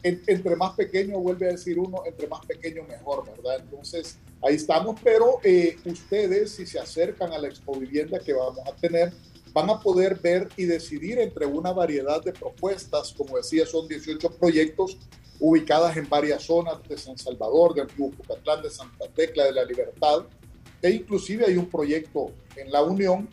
En- 0.02 0.22
entre 0.26 0.56
más 0.56 0.74
pequeño, 0.74 1.18
vuelve 1.18 1.48
a 1.48 1.52
decir 1.52 1.78
uno, 1.78 2.02
entre 2.06 2.26
más 2.28 2.44
pequeño 2.46 2.82
mejor, 2.84 3.24
¿verdad? 3.30 3.60
Entonces, 3.60 4.18
ahí 4.42 4.54
estamos, 4.56 4.98
pero 5.02 5.38
eh, 5.44 5.76
ustedes, 5.84 6.52
si 6.52 6.66
se 6.66 6.78
acercan 6.78 7.32
a 7.32 7.38
la 7.38 7.48
expovivienda 7.48 8.18
que 8.18 8.32
vamos 8.32 8.60
a 8.66 8.74
tener, 8.76 9.12
van 9.52 9.68
a 9.68 9.80
poder 9.80 10.18
ver 10.20 10.48
y 10.56 10.64
decidir 10.64 11.18
entre 11.18 11.44
una 11.46 11.72
variedad 11.72 12.22
de 12.22 12.32
propuestas, 12.32 13.12
como 13.16 13.36
decía, 13.36 13.66
son 13.66 13.88
18 13.88 14.30
proyectos 14.38 14.96
ubicadas 15.40 15.96
en 15.96 16.08
varias 16.08 16.42
zonas 16.44 16.76
de 16.88 16.96
San 16.98 17.16
Salvador, 17.18 17.74
de 17.74 17.80
Antiguo 17.82 18.12
Cucatlán, 18.16 18.62
de 18.62 18.70
Santa 18.70 19.06
Tecla, 19.08 19.44
de 19.46 19.52
la 19.52 19.64
Libertad, 19.64 20.26
e 20.82 20.90
inclusive 20.90 21.46
hay 21.46 21.56
un 21.56 21.68
proyecto 21.68 22.30
en 22.56 22.70
la 22.70 22.82
Unión 22.82 23.28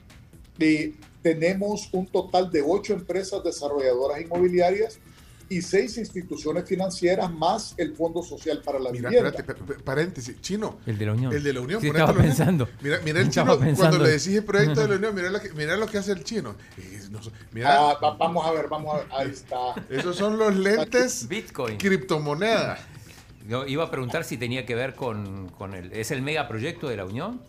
de 0.58 0.96
tenemos 1.22 1.90
un 1.92 2.08
total 2.08 2.50
de 2.50 2.62
ocho 2.66 2.94
empresas 2.94 3.44
desarrolladoras 3.44 4.22
inmobiliarias 4.22 5.00
y 5.50 5.62
seis 5.62 5.98
instituciones 5.98 6.66
financieras 6.68 7.32
más 7.32 7.74
el 7.78 7.96
Fondo 7.96 8.22
Social 8.22 8.62
para 8.64 8.80
la 8.80 8.92
Mira, 8.92 9.10
Vivienda. 9.10 9.30
espérate, 9.30 9.64
pa- 9.64 9.74
pa- 9.76 9.84
paréntesis, 9.84 10.42
chino. 10.42 10.78
El 10.86 10.98
de 10.98 11.06
la 11.06 11.14
Unión. 11.14 11.34
El 11.34 11.44
de 11.44 11.54
la 11.54 11.62
Unión. 11.62 11.82
Sí, 11.82 11.88
estaba 11.88 12.14
pensando. 12.14 12.68
Mira, 12.82 13.00
mira 13.06 13.22
el 13.22 13.28
Estaba 13.28 13.52
chino, 13.54 13.60
pensando. 13.66 13.90
cuando 13.92 14.06
le 14.06 14.12
decís 14.12 14.28
el 14.36 14.44
proyecto 14.44 14.82
de 14.82 14.88
la 14.90 14.96
Unión, 14.98 15.16
mira 15.16 15.30
lo 15.30 15.40
que, 15.40 15.54
mira 15.54 15.78
lo 15.78 15.88
que 15.88 15.98
hace 16.00 16.12
el 16.12 16.24
chino. 16.24 16.56
Mira, 17.52 17.78
Ah, 17.92 17.98
va- 18.04 18.16
vamos 18.18 18.46
a 18.46 18.52
ver, 18.52 18.68
vamos 18.68 18.94
a 18.94 18.98
ver, 18.98 19.08
ahí 19.12 19.30
está. 19.32 19.58
esos 19.90 20.16
son 20.16 20.38
los 20.38 20.56
lentes 20.56 21.28
Bitcoin. 21.28 21.78
criptomoneda. 21.78 22.78
Yo 23.48 23.66
iba 23.66 23.86
a 23.86 23.90
preguntar 23.92 24.26
si 24.26 24.38
tenía 24.38 24.66
que 24.66 24.76
ver 24.76 24.94
con, 24.94 25.48
con 25.50 25.74
el... 25.74 25.94
¿Es 25.94 26.12
el 26.12 26.22
megaproyecto 26.22 26.90
de 26.90 26.98
la 26.98 27.06
Unión? 27.06 27.42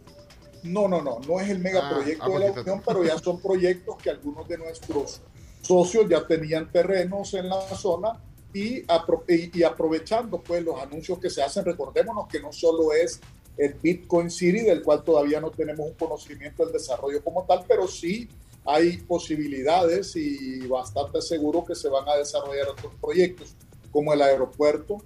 No, 0.62 0.86
no, 0.88 1.02
no, 1.02 1.18
no 1.26 1.40
es 1.40 1.48
el 1.50 1.58
megaproyecto 1.58 2.22
Ah, 2.24 2.26
ah, 2.28 2.32
de 2.32 2.38
la 2.38 2.46
porque- 2.52 2.70
Unión, 2.70 2.82
pero 2.86 3.04
ya 3.04 3.18
son 3.18 3.40
proyectos 3.40 3.96
que 3.96 4.10
algunos 4.10 4.46
de 4.48 4.58
nuestros 4.58 5.20
socios 5.62 6.08
ya 6.08 6.26
tenían 6.26 6.70
terrenos 6.70 7.34
en 7.34 7.48
la 7.48 7.60
zona 7.76 8.20
y, 8.52 8.82
apro- 8.86 9.24
y, 9.28 9.58
y 9.58 9.62
aprovechando 9.62 10.40
pues 10.40 10.64
los 10.64 10.80
anuncios 10.80 11.18
que 11.18 11.30
se 11.30 11.42
hacen, 11.42 11.64
recordémonos 11.64 12.28
que 12.28 12.40
no 12.40 12.52
solo 12.52 12.92
es 12.92 13.20
el 13.56 13.74
Bitcoin 13.74 14.30
City, 14.30 14.60
del 14.60 14.82
cual 14.82 15.02
todavía 15.02 15.40
no 15.40 15.50
tenemos 15.50 15.86
un 15.86 15.94
conocimiento 15.94 16.64
del 16.64 16.72
desarrollo 16.72 17.22
como 17.22 17.44
tal, 17.44 17.64
pero 17.66 17.88
sí 17.88 18.28
hay 18.64 18.98
posibilidades 18.98 20.14
y 20.16 20.66
bastante 20.66 21.20
seguro 21.22 21.64
que 21.64 21.74
se 21.74 21.88
van 21.88 22.08
a 22.08 22.16
desarrollar 22.16 22.68
otros 22.68 22.92
proyectos, 23.00 23.54
como 23.90 24.12
el 24.12 24.22
aeropuerto, 24.22 25.02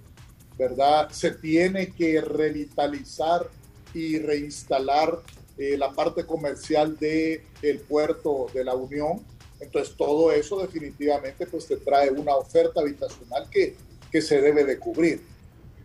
¿verdad? 0.57 1.09
Se 1.11 1.31
tiene 1.31 1.91
que 1.91 2.21
revitalizar 2.21 3.49
y 3.93 4.19
reinstalar 4.19 5.19
eh, 5.57 5.77
la 5.77 5.91
parte 5.91 6.25
comercial 6.25 6.97
del 6.97 7.41
el 7.61 7.79
puerto 7.79 8.47
de 8.53 8.63
la 8.63 8.75
Unión. 8.75 9.21
Entonces 9.63 9.95
todo 9.95 10.31
eso 10.31 10.59
definitivamente 10.59 11.47
pues 11.47 11.67
te 11.67 11.77
trae 11.77 12.11
una 12.11 12.35
oferta 12.35 12.81
habitacional 12.81 13.49
que, 13.49 13.75
que 14.11 14.21
se 14.21 14.41
debe 14.41 14.65
de 14.65 14.77
cubrir. 14.77 15.21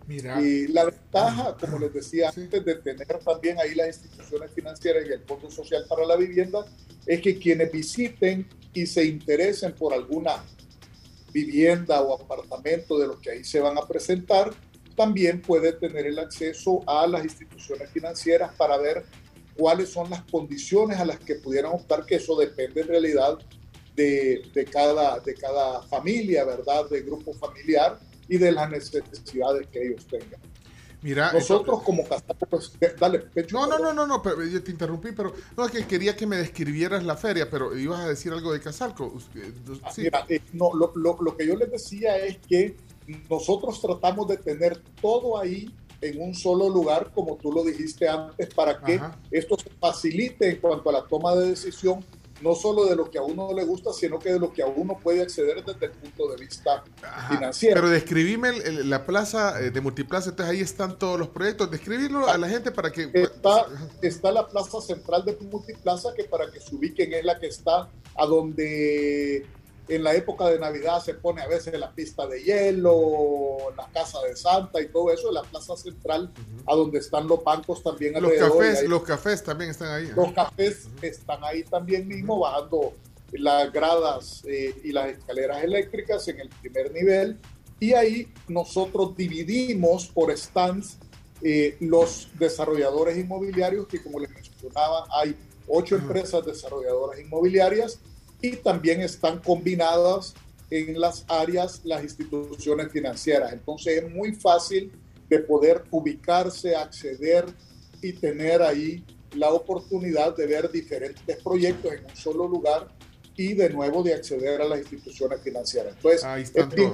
Mira. 0.06 0.40
Y 0.40 0.68
la 0.68 0.86
ventaja, 0.86 1.56
como 1.60 1.78
les 1.78 1.92
decía 1.92 2.30
antes, 2.34 2.64
de 2.64 2.74
tener 2.76 3.06
también 3.24 3.58
ahí 3.60 3.74
las 3.74 3.88
instituciones 3.88 4.50
financieras 4.52 5.04
y 5.06 5.12
el 5.12 5.20
Fondo 5.20 5.50
Social 5.50 5.84
para 5.88 6.06
la 6.06 6.16
Vivienda, 6.16 6.64
es 7.06 7.20
que 7.20 7.38
quienes 7.38 7.70
visiten 7.70 8.48
y 8.72 8.86
se 8.86 9.04
interesen 9.04 9.74
por 9.74 9.92
alguna 9.92 10.42
vivienda 11.32 12.00
o 12.00 12.14
apartamento 12.14 12.98
de 12.98 13.06
los 13.06 13.18
que 13.18 13.30
ahí 13.30 13.44
se 13.44 13.60
van 13.60 13.76
a 13.76 13.86
presentar, 13.86 14.50
también 14.96 15.40
puede 15.40 15.72
tener 15.72 16.06
el 16.06 16.18
acceso 16.18 16.82
a 16.86 17.06
las 17.06 17.22
instituciones 17.22 17.90
financieras 17.90 18.52
para 18.56 18.76
ver 18.78 19.04
cuáles 19.56 19.90
son 19.90 20.08
las 20.10 20.22
condiciones 20.22 20.98
a 20.98 21.04
las 21.04 21.18
que 21.20 21.36
pudieran 21.36 21.72
optar, 21.72 22.06
que 22.06 22.16
eso 22.16 22.34
depende 22.36 22.80
en 22.80 22.88
realidad 22.88 23.38
de, 23.98 24.42
de 24.54 24.64
cada, 24.64 25.18
de 25.20 25.34
cada 25.34 25.82
familia, 25.82 26.44
¿verdad? 26.44 26.88
De 26.88 27.02
grupo 27.02 27.34
familiar 27.34 27.98
y 28.28 28.38
de 28.38 28.52
las 28.52 28.70
necesidades 28.70 29.66
que 29.66 29.86
ellos 29.88 30.06
tengan. 30.06 30.40
Mira, 31.02 31.32
Nosotros 31.32 31.82
como 31.82 32.02
casados, 32.04 32.36
pues, 32.50 32.72
eh, 32.80 32.92
dale, 33.00 33.20
Pecho, 33.20 33.56
No, 33.56 33.66
no, 33.66 33.78
no, 33.78 33.92
no, 33.92 34.06
no, 34.06 34.20
pero 34.22 34.44
yo 34.44 34.62
te 34.62 34.70
interrumpí, 34.72 35.10
pero 35.12 35.32
no 35.56 35.64
es 35.66 35.70
que 35.70 35.86
quería 35.86 36.16
que 36.16 36.26
me 36.26 36.36
describieras 36.36 37.04
la 37.04 37.16
feria, 37.16 37.48
pero 37.50 37.76
ibas 37.78 38.00
a 38.00 38.08
decir 38.08 38.32
algo 38.32 38.52
de 38.52 38.60
Casalco. 38.60 39.06
Usted- 39.06 39.52
Sí. 39.94 40.02
Mira, 40.02 40.24
eh, 40.28 40.40
no, 40.54 40.72
lo, 40.74 40.92
lo- 40.96 41.18
lo 41.20 41.36
que 41.36 41.46
yo 41.46 41.54
les 41.56 41.70
decía 41.70 42.16
es 42.18 42.38
que 42.48 42.76
nosotros 43.30 43.80
tratamos 43.80 44.26
de 44.28 44.36
tener 44.38 44.82
todo 45.00 45.38
ahí 45.38 45.72
en 46.00 46.20
un 46.20 46.34
solo 46.34 46.68
lugar, 46.68 47.10
como 47.14 47.36
tú 47.36 47.52
lo 47.52 47.64
dijiste 47.64 48.08
antes, 48.08 48.52
para 48.54 48.80
que 48.80 48.94
Ajá. 48.96 49.16
esto 49.30 49.56
se 49.58 49.70
facilite 49.80 50.50
en 50.50 50.56
cuanto 50.56 50.90
a 50.90 50.92
la 50.92 51.04
toma 51.06 51.34
de 51.34 51.48
decisión, 51.50 52.04
no 52.40 52.54
solo 52.54 52.84
de 52.86 52.94
lo 52.96 53.10
que 53.10 53.18
a 53.18 53.22
uno 53.22 53.52
le 53.52 53.64
gusta, 53.64 53.92
sino 53.92 54.18
que 54.18 54.32
de 54.32 54.38
lo 54.38 54.52
que 54.52 54.62
a 54.62 54.66
uno 54.66 54.98
puede 55.02 55.22
acceder 55.22 55.64
desde 55.64 55.86
el 55.86 55.92
punto 55.92 56.28
de 56.28 56.36
vista 56.36 56.84
financiero. 57.28 57.74
Pero 57.74 57.88
describime 57.90 58.48
el- 58.50 58.62
el- 58.62 58.90
la 58.90 59.04
plaza 59.06 59.60
eh, 59.60 59.70
de 59.70 59.80
Multiplaza, 59.80 60.30
entonces 60.30 60.54
ahí 60.54 60.60
están 60.60 60.98
todos 60.98 61.18
los 61.18 61.28
proyectos. 61.28 61.70
Describirlo 61.70 62.28
a 62.28 62.38
la 62.38 62.48
gente 62.48 62.70
para 62.70 62.90
que... 62.92 63.10
Está, 63.12 63.66
está 64.02 64.30
la 64.32 64.46
plaza 64.46 64.80
central 64.80 65.24
de 65.24 65.36
Multiplaza, 65.50 66.14
que 66.14 66.24
para 66.24 66.50
que 66.50 66.60
se 66.60 66.74
ubiquen 66.74 67.12
es 67.12 67.24
la 67.24 67.38
que 67.38 67.46
está 67.48 67.88
a 68.14 68.26
donde 68.26 69.46
en 69.88 70.04
la 70.04 70.14
época 70.14 70.46
de 70.48 70.58
Navidad 70.58 71.02
se 71.02 71.14
pone 71.14 71.40
a 71.42 71.46
veces 71.48 71.78
la 71.78 71.90
pista 71.92 72.26
de 72.26 72.42
hielo, 72.42 73.56
la 73.76 73.86
casa 73.92 74.20
de 74.22 74.36
Santa 74.36 74.80
y 74.80 74.88
todo 74.88 75.10
eso, 75.12 75.30
la 75.32 75.42
plaza 75.42 75.76
central, 75.76 76.30
a 76.66 76.74
donde 76.74 76.98
están 76.98 77.26
los 77.26 77.42
bancos 77.42 77.82
también 77.82 78.14
Los 78.14 78.24
alrededor. 78.24 78.52
cafés, 78.58 78.78
ahí- 78.80 78.88
los 78.88 79.02
cafés 79.02 79.42
también 79.42 79.70
están 79.70 79.90
ahí. 79.90 80.10
los 80.14 80.32
cafés 80.32 80.88
están 81.02 81.42
ahí 81.44 81.62
también 81.64 82.06
mismo, 82.06 82.38
bajando 82.38 82.94
las 83.32 83.72
gradas 83.72 84.42
eh, 84.46 84.74
y 84.84 84.92
las 84.92 85.08
escaleras 85.08 85.62
eléctricas 85.62 86.26
en 86.28 86.40
el 86.40 86.48
primer 86.48 86.92
nivel. 86.92 87.38
Y 87.80 87.92
ahí 87.92 88.32
nosotros 88.48 89.14
dividimos 89.16 90.06
por 90.06 90.36
stands 90.36 90.98
eh, 91.42 91.76
los 91.80 92.28
desarrolladores 92.38 93.16
inmobiliarios, 93.16 93.86
que 93.86 94.02
como 94.02 94.18
les 94.18 94.30
mencionaba, 94.30 95.06
hay 95.12 95.36
ocho 95.68 95.94
empresas 95.96 96.44
desarrolladoras 96.44 97.20
inmobiliarias 97.20 98.00
y 98.40 98.56
también 98.56 99.00
están 99.00 99.38
combinadas 99.38 100.34
en 100.70 101.00
las 101.00 101.24
áreas 101.28 101.80
las 101.84 102.02
instituciones 102.02 102.92
financieras. 102.92 103.52
Entonces 103.52 104.04
es 104.04 104.10
muy 104.10 104.34
fácil 104.34 104.92
de 105.28 105.38
poder 105.40 105.84
ubicarse, 105.90 106.76
acceder 106.76 107.46
y 108.02 108.12
tener 108.12 108.62
ahí 108.62 109.04
la 109.34 109.50
oportunidad 109.50 110.36
de 110.36 110.46
ver 110.46 110.70
diferentes 110.70 111.42
proyectos 111.42 111.92
en 111.92 112.04
un 112.04 112.16
solo 112.16 112.46
lugar 112.46 112.88
y 113.38 113.54
de 113.54 113.70
nuevo 113.70 114.02
de 114.02 114.14
acceder 114.14 114.60
a 114.60 114.64
las 114.64 114.80
instituciones 114.80 115.40
financieras. 115.40 115.94
Entonces, 115.94 116.50
es 116.54 116.68
bien 116.74 116.92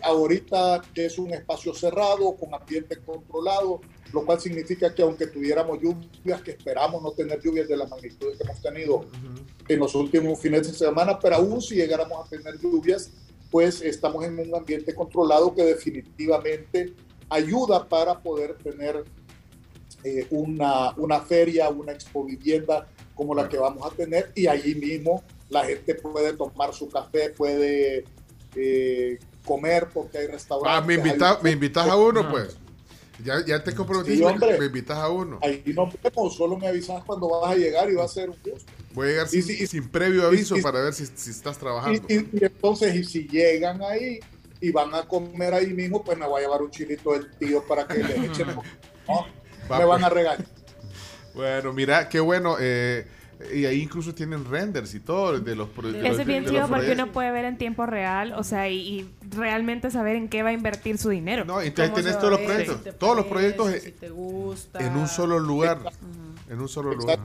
ahorita 0.00 0.80
es 0.94 1.18
un 1.18 1.32
espacio 1.32 1.74
cerrado, 1.74 2.36
con 2.36 2.54
ambiente 2.54 2.96
controlado, 2.98 3.80
lo 4.12 4.24
cual 4.24 4.40
significa 4.40 4.94
que 4.94 5.02
aunque 5.02 5.26
tuviéramos 5.26 5.80
lluvias, 5.82 6.40
que 6.42 6.52
esperamos 6.52 7.02
no 7.02 7.10
tener 7.10 7.40
lluvias 7.42 7.66
de 7.66 7.76
la 7.76 7.86
magnitud 7.88 8.28
que 8.36 8.44
hemos 8.44 8.62
tenido 8.62 9.06
en 9.66 9.80
los 9.80 9.92
últimos 9.96 10.38
fines 10.38 10.68
de 10.68 10.72
semana, 10.72 11.18
pero 11.18 11.34
aún 11.34 11.60
si 11.60 11.74
llegáramos 11.74 12.24
a 12.24 12.30
tener 12.30 12.60
lluvias, 12.60 13.10
pues 13.50 13.82
estamos 13.82 14.24
en 14.24 14.38
un 14.38 14.54
ambiente 14.54 14.94
controlado 14.94 15.52
que 15.52 15.64
definitivamente 15.64 16.94
ayuda 17.28 17.88
para 17.88 18.22
poder 18.22 18.54
tener 18.58 19.02
eh, 20.04 20.28
una, 20.30 20.92
una 20.96 21.20
feria, 21.22 21.68
una 21.70 21.90
expo 21.90 22.24
vivienda 22.24 22.86
como 23.16 23.34
la 23.34 23.48
que 23.48 23.58
vamos 23.58 23.84
a 23.84 23.92
tener 23.96 24.30
y 24.36 24.46
allí 24.46 24.76
mismo 24.76 25.24
la 25.48 25.64
gente 25.64 25.94
puede 25.94 26.32
tomar 26.34 26.72
su 26.74 26.88
café, 26.88 27.30
puede 27.30 28.04
eh, 28.54 29.18
comer 29.44 29.88
porque 29.92 30.18
hay 30.18 30.26
restaurantes. 30.26 30.82
Ah, 30.82 30.86
me, 30.86 30.94
invita- 30.94 31.38
me 31.42 31.50
invitas 31.52 31.88
a 31.88 31.96
uno, 31.96 32.28
pues. 32.30 32.56
Ya, 33.24 33.42
ya 33.46 33.64
te 33.64 33.74
comprometiste, 33.74 34.18
Sí, 34.18 34.22
hombre. 34.24 34.58
me 34.58 34.66
invitas 34.66 34.98
a 34.98 35.08
uno. 35.08 35.38
Ahí 35.42 35.62
nos 35.74 35.94
vemos, 36.02 36.36
solo 36.36 36.58
me 36.58 36.68
avisas 36.68 37.02
cuando 37.04 37.28
vas 37.30 37.52
a 37.52 37.56
llegar 37.56 37.88
y 37.90 37.94
va 37.94 38.04
a 38.04 38.08
ser 38.08 38.28
un 38.28 38.36
gusto. 38.44 38.70
Voy 38.92 39.06
a 39.06 39.10
llegar 39.10 39.28
sin, 39.28 39.42
sin 39.66 39.88
previo 39.88 40.26
aviso 40.26 40.56
para 40.62 40.82
ver 40.82 40.92
si, 40.92 41.06
si 41.06 41.30
estás 41.30 41.56
Y, 41.56 41.60
trabajando. 41.60 42.02
y- 42.08 42.14
y 42.14 42.44
entonces, 42.44 42.94
y 42.94 43.04
si 43.04 43.26
llegan 43.26 43.82
ahí 43.82 44.20
y 44.60 44.70
van 44.70 44.94
a 44.94 45.06
comer 45.08 45.54
ahí 45.54 45.68
mismo, 45.68 46.04
pues 46.04 46.18
me 46.18 46.26
voy 46.26 46.40
a 46.40 46.44
llevar 46.44 46.60
un 46.62 46.70
chilito 46.70 47.12
del 47.12 47.30
tío 47.38 47.62
para 47.66 47.86
que 47.86 48.02
les 48.02 48.18
echen. 48.18 48.48
¿no? 49.08 49.26
Va, 49.70 49.78
me 49.78 49.84
van 49.86 50.00
pues. 50.00 50.02
a 50.04 50.08
regañar. 50.10 50.46
Bueno, 51.34 51.72
mira, 51.72 52.08
qué 52.10 52.20
bueno. 52.20 52.56
eh, 52.60 53.06
y 53.54 53.66
ahí 53.66 53.82
incluso 53.82 54.14
tienen 54.14 54.44
renders 54.44 54.94
y 54.94 55.00
todo 55.00 55.38
de 55.38 55.54
los 55.54 55.68
pro- 55.68 55.92
de 55.92 56.00
los- 56.00 56.10
Eso 56.12 56.20
es 56.22 56.26
bien 56.26 56.44
de 56.44 56.50
chido 56.50 56.68
porque 56.68 56.92
uno 56.92 57.12
puede 57.12 57.30
ver 57.32 57.44
en 57.44 57.58
tiempo 57.58 57.84
real, 57.86 58.32
o 58.32 58.42
sea, 58.44 58.68
y, 58.68 58.76
y 58.78 59.10
realmente 59.30 59.90
saber 59.90 60.16
en 60.16 60.28
qué 60.28 60.42
va 60.42 60.48
a 60.50 60.52
invertir 60.52 60.96
su 60.98 61.10
dinero. 61.10 61.44
No, 61.44 61.60
entonces 61.60 61.90
¿Cómo 61.92 62.02
tenés 62.02 62.18
todos 62.18 62.30
los 62.32 62.40
proyectos. 62.40 62.76
Si 62.78 62.82
te 62.84 62.92
todos 62.92 63.16
los 63.16 63.26
proyectos 63.26 63.72
si 63.82 63.92
te 63.92 64.08
gusta. 64.10 64.78
en 64.86 64.96
un 64.96 65.06
solo 65.08 65.38
lugar. 65.38 65.80
En 66.48 66.60
un 66.60 66.68
solo 66.68 66.94
lugar. 66.94 67.18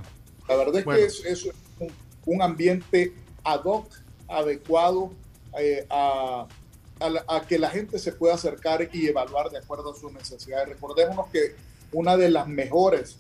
La 0.50 0.56
verdad 0.58 0.76
es 0.80 0.86
Bueno. 0.86 1.00
que 1.00 1.06
es, 1.06 1.24
es 1.26 1.50
un, 1.80 1.90
un 2.26 2.42
ambiente 2.42 3.14
ad 3.44 3.62
hoc, 3.64 3.88
adecuado 4.28 5.12
eh, 5.60 5.86
a, 5.90 6.48
a 7.00 7.10
la- 7.10 7.24
a 7.28 7.42
que 7.48 7.58
la 7.60 7.70
gente 7.70 8.00
se 8.00 8.12
pueda 8.12 8.36
acercar 8.36 8.88
y 8.92 9.08
evaluar 9.08 9.50
de 9.50 9.58
acuerdo 9.60 9.92
a 9.94 9.96
sus 9.96 10.12
necesidades. 10.12 10.70
Recordémonos 10.70 11.28
que 11.32 11.56
una 11.92 12.16
de 12.18 12.30
las 12.30 12.48
mejores 12.48 13.18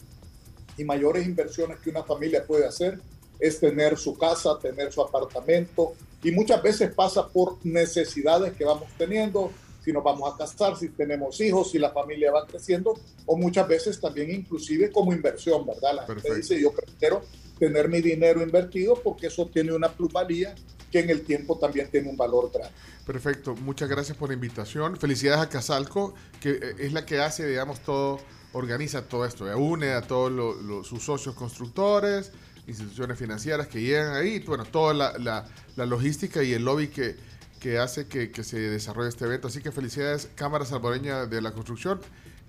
y 0.78 0.84
mayores 0.84 1.26
inversiones 1.26 1.80
que 1.80 1.90
una 1.90 2.04
familia 2.04 2.46
puede 2.46 2.66
hacer 2.66 3.00
es 3.40 3.60
tener 3.60 3.98
su 3.98 4.18
casa, 4.18 4.58
tener 4.60 4.92
su 4.92 5.02
apartamento 5.02 5.94
y 6.24 6.32
muchas 6.32 6.62
veces 6.62 6.94
pasa 6.94 7.28
por 7.28 7.58
necesidades 7.66 8.54
que 8.54 8.64
vamos 8.64 8.88
teniendo, 8.98 9.52
si 9.84 9.92
nos 9.92 10.04
vamos 10.04 10.32
a 10.32 10.38
casar, 10.38 10.78
si 10.78 10.90
tenemos 10.90 11.42
hijos, 11.42 11.72
si 11.72 11.80
la 11.80 11.92
familia 11.92 12.32
va 12.32 12.46
creciendo 12.46 13.00
o 13.26 13.36
muchas 13.36 13.68
veces 13.68 14.00
también 14.00 14.30
inclusive 14.30 14.92
como 14.92 15.12
inversión, 15.12 15.66
¿verdad? 15.66 15.96
La 15.96 16.06
gente 16.06 16.22
Perfecto. 16.22 16.36
dice 16.36 16.62
yo 16.62 16.72
prefiero 16.72 17.22
tener 17.58 17.90
mi 17.90 18.02
dinero 18.02 18.42
invertido 18.42 18.96
porque 19.04 19.28
eso 19.28 19.48
tiene 19.48 19.74
una 19.74 19.90
plusvalía 19.90 20.54
que 20.92 21.00
en 21.00 21.10
el 21.10 21.22
tiempo 21.22 21.58
también 21.58 21.90
tiene 21.90 22.10
un 22.10 22.18
valor 22.18 22.52
grande. 22.52 22.76
Perfecto, 23.06 23.56
muchas 23.56 23.90
gracias 23.90 24.18
por 24.18 24.30
la 24.30 24.36
invitación. 24.36 24.98
Felicidades 24.98 25.42
a 25.42 25.50
Casalco, 25.50 26.14
que 26.40 26.52
eh, 26.52 26.76
es 26.80 26.94
la 26.94 27.06
que 27.06 27.20
hace, 27.20 27.48
digamos, 27.48 27.80
todo, 27.80 28.20
organiza 28.54 29.04
todo 29.08 29.26
esto, 29.26 29.50
eh, 29.50 29.56
une 29.56 29.92
a 29.92 30.02
todos 30.02 30.32
lo- 30.32 30.84
sus 30.84 31.04
socios 31.04 31.36
constructores, 31.36 32.32
instituciones 32.68 33.18
financieras 33.18 33.68
que 33.68 33.82
llegan 33.82 34.14
ahí, 34.16 34.40
bueno, 34.40 34.66
toda 34.66 34.94
la, 34.94 35.18
la- 35.18 35.86
logística 35.86 36.44
y 36.44 36.54
el 36.54 36.64
lobby 36.66 36.88
que, 36.90 37.16
que 37.60 37.78
hace 37.80 38.08
que, 38.08 38.32
que 38.32 38.44
se 38.44 38.60
desarrolle 38.60 39.10
este 39.10 39.26
evento. 39.26 39.48
Así 39.48 39.62
que 39.62 39.72
felicidades, 39.72 40.30
Cámara 40.36 40.66
Salvadoreña 40.66 41.26
de 41.26 41.42
la 41.42 41.52
Construcción. 41.54 42.00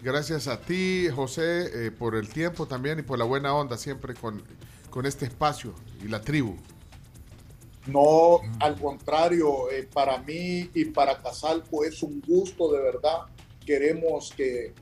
Gracias 0.03 0.49
a 0.49 0.61
ti, 0.61 1.07
José, 1.15 1.87
eh, 1.87 1.91
por 1.93 2.17
el 2.17 2.29
tiempo 2.29 2.67
también 2.67 2.99
y 2.99 3.03
por 3.03 3.19
la 3.19 3.25
buena 3.25 3.55
onda 3.55 3.79
siempre 3.79 4.15
con, 4.15 4.43
con 4.91 5.07
este 5.07 5.25
espacio 5.27 5.75
y 6.05 6.09
la 6.09 6.21
tribu. 6.21 6.57
No, 7.87 8.41
al 8.61 8.79
contrario, 8.81 9.71
eh, 9.71 9.89
para 9.93 10.19
mí 10.19 10.71
y 10.75 10.85
para 10.87 11.21
Casalco 11.21 11.85
es 11.85 12.03
un 12.03 12.21
gusto 12.21 12.71
de 12.73 12.81
verdad. 12.81 13.23
Queremos 13.67 14.33
que, 14.37 14.73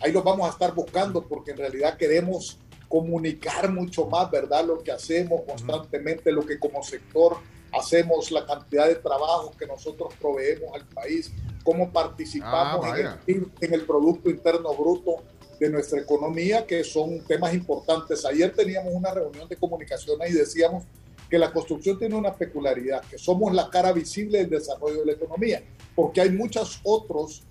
ahí 0.00 0.12
los 0.12 0.24
vamos 0.24 0.46
a 0.46 0.50
estar 0.50 0.74
buscando 0.74 1.26
porque 1.26 1.52
en 1.52 1.58
realidad 1.58 1.96
queremos 1.96 2.58
comunicar 2.88 3.70
mucho 3.72 4.06
más, 4.06 4.30
¿verdad? 4.30 4.64
Lo 4.64 4.82
que 4.82 4.92
hacemos 4.92 5.42
constantemente, 5.46 6.30
lo 6.30 6.44
que 6.44 6.58
como 6.58 6.82
sector 6.82 7.36
hacemos, 7.72 8.30
la 8.30 8.46
cantidad 8.46 8.86
de 8.86 8.96
trabajo 8.96 9.52
que 9.58 9.66
nosotros 9.66 10.14
proveemos 10.20 10.74
al 10.74 10.86
país, 10.86 11.32
cómo 11.64 11.92
participamos 11.92 12.84
Ah, 12.84 13.18
en, 13.26 13.36
el, 13.36 13.50
en 13.60 13.74
el 13.74 13.84
Producto 13.84 14.30
Interno 14.30 14.74
Bruto 14.74 15.22
de 15.58 15.70
nuestra 15.70 16.00
economía, 16.00 16.66
que 16.66 16.84
son 16.84 17.24
temas 17.24 17.54
importantes. 17.54 18.24
Ayer 18.24 18.52
teníamos 18.54 18.92
una 18.92 19.12
reunión 19.12 19.48
de 19.48 19.56
comunicaciones 19.56 20.30
y 20.30 20.34
decíamos 20.34 20.84
que 21.28 21.38
la 21.38 21.52
construcción 21.52 21.98
tiene 21.98 22.14
una 22.14 22.34
peculiaridad, 22.34 23.02
que 23.02 23.18
somos 23.18 23.52
la 23.52 23.68
cara 23.70 23.92
visible 23.92 24.38
del 24.38 24.50
desarrollo 24.50 25.00
de 25.00 25.06
la 25.06 25.12
economía, 25.12 25.62
porque 25.94 26.20
hay 26.20 26.30
muchos 26.30 26.80
otros 26.84 27.42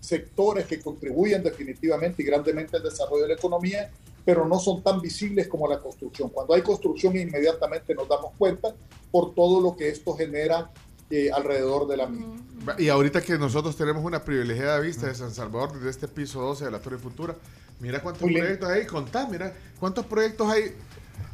sectores 0.00 0.66
que 0.66 0.80
contribuyen 0.80 1.42
definitivamente 1.42 2.22
y 2.22 2.26
grandemente 2.26 2.76
al 2.76 2.82
desarrollo 2.82 3.22
de 3.22 3.28
la 3.28 3.34
economía, 3.34 3.90
pero 4.24 4.46
no 4.46 4.58
son 4.58 4.82
tan 4.82 5.00
visibles 5.00 5.48
como 5.48 5.68
la 5.68 5.78
construcción. 5.80 6.28
Cuando 6.30 6.54
hay 6.54 6.62
construcción 6.62 7.16
inmediatamente 7.16 7.94
nos 7.94 8.08
damos 8.08 8.32
cuenta 8.36 8.74
por 9.10 9.34
todo 9.34 9.60
lo 9.60 9.76
que 9.76 9.88
esto 9.88 10.14
genera 10.14 10.70
eh, 11.10 11.30
alrededor 11.32 11.88
de 11.88 11.96
la 11.96 12.06
misma. 12.06 12.36
Y 12.78 12.88
ahorita 12.88 13.22
que 13.22 13.38
nosotros 13.38 13.76
tenemos 13.76 14.04
una 14.04 14.22
privilegiada 14.22 14.78
vista 14.80 15.06
de 15.06 15.14
San 15.14 15.32
Salvador 15.32 15.72
desde 15.72 15.88
este 15.90 16.08
piso 16.08 16.40
12 16.42 16.66
de 16.66 16.70
la 16.70 16.80
Torre 16.80 16.98
Futura, 16.98 17.34
mira 17.80 18.02
cuántos 18.02 18.22
Muy 18.22 18.32
lindo. 18.32 18.44
proyectos 18.44 18.68
hay, 18.68 18.86
contá, 18.86 19.26
mira 19.26 19.54
cuántos 19.80 20.04
proyectos 20.04 20.50
hay. 20.50 20.74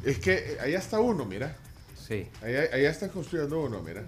Es 0.05 0.19
que 0.19 0.35
eh, 0.35 0.59
allá 0.61 0.79
está 0.79 1.01
uno, 1.01 1.25
mira. 1.25 1.57
Sí. 2.07 2.29
Allá, 2.43 2.69
allá 2.73 2.91
están 2.91 3.09
construyendo 3.09 3.61
uno, 3.61 3.83
mira. 3.83 4.05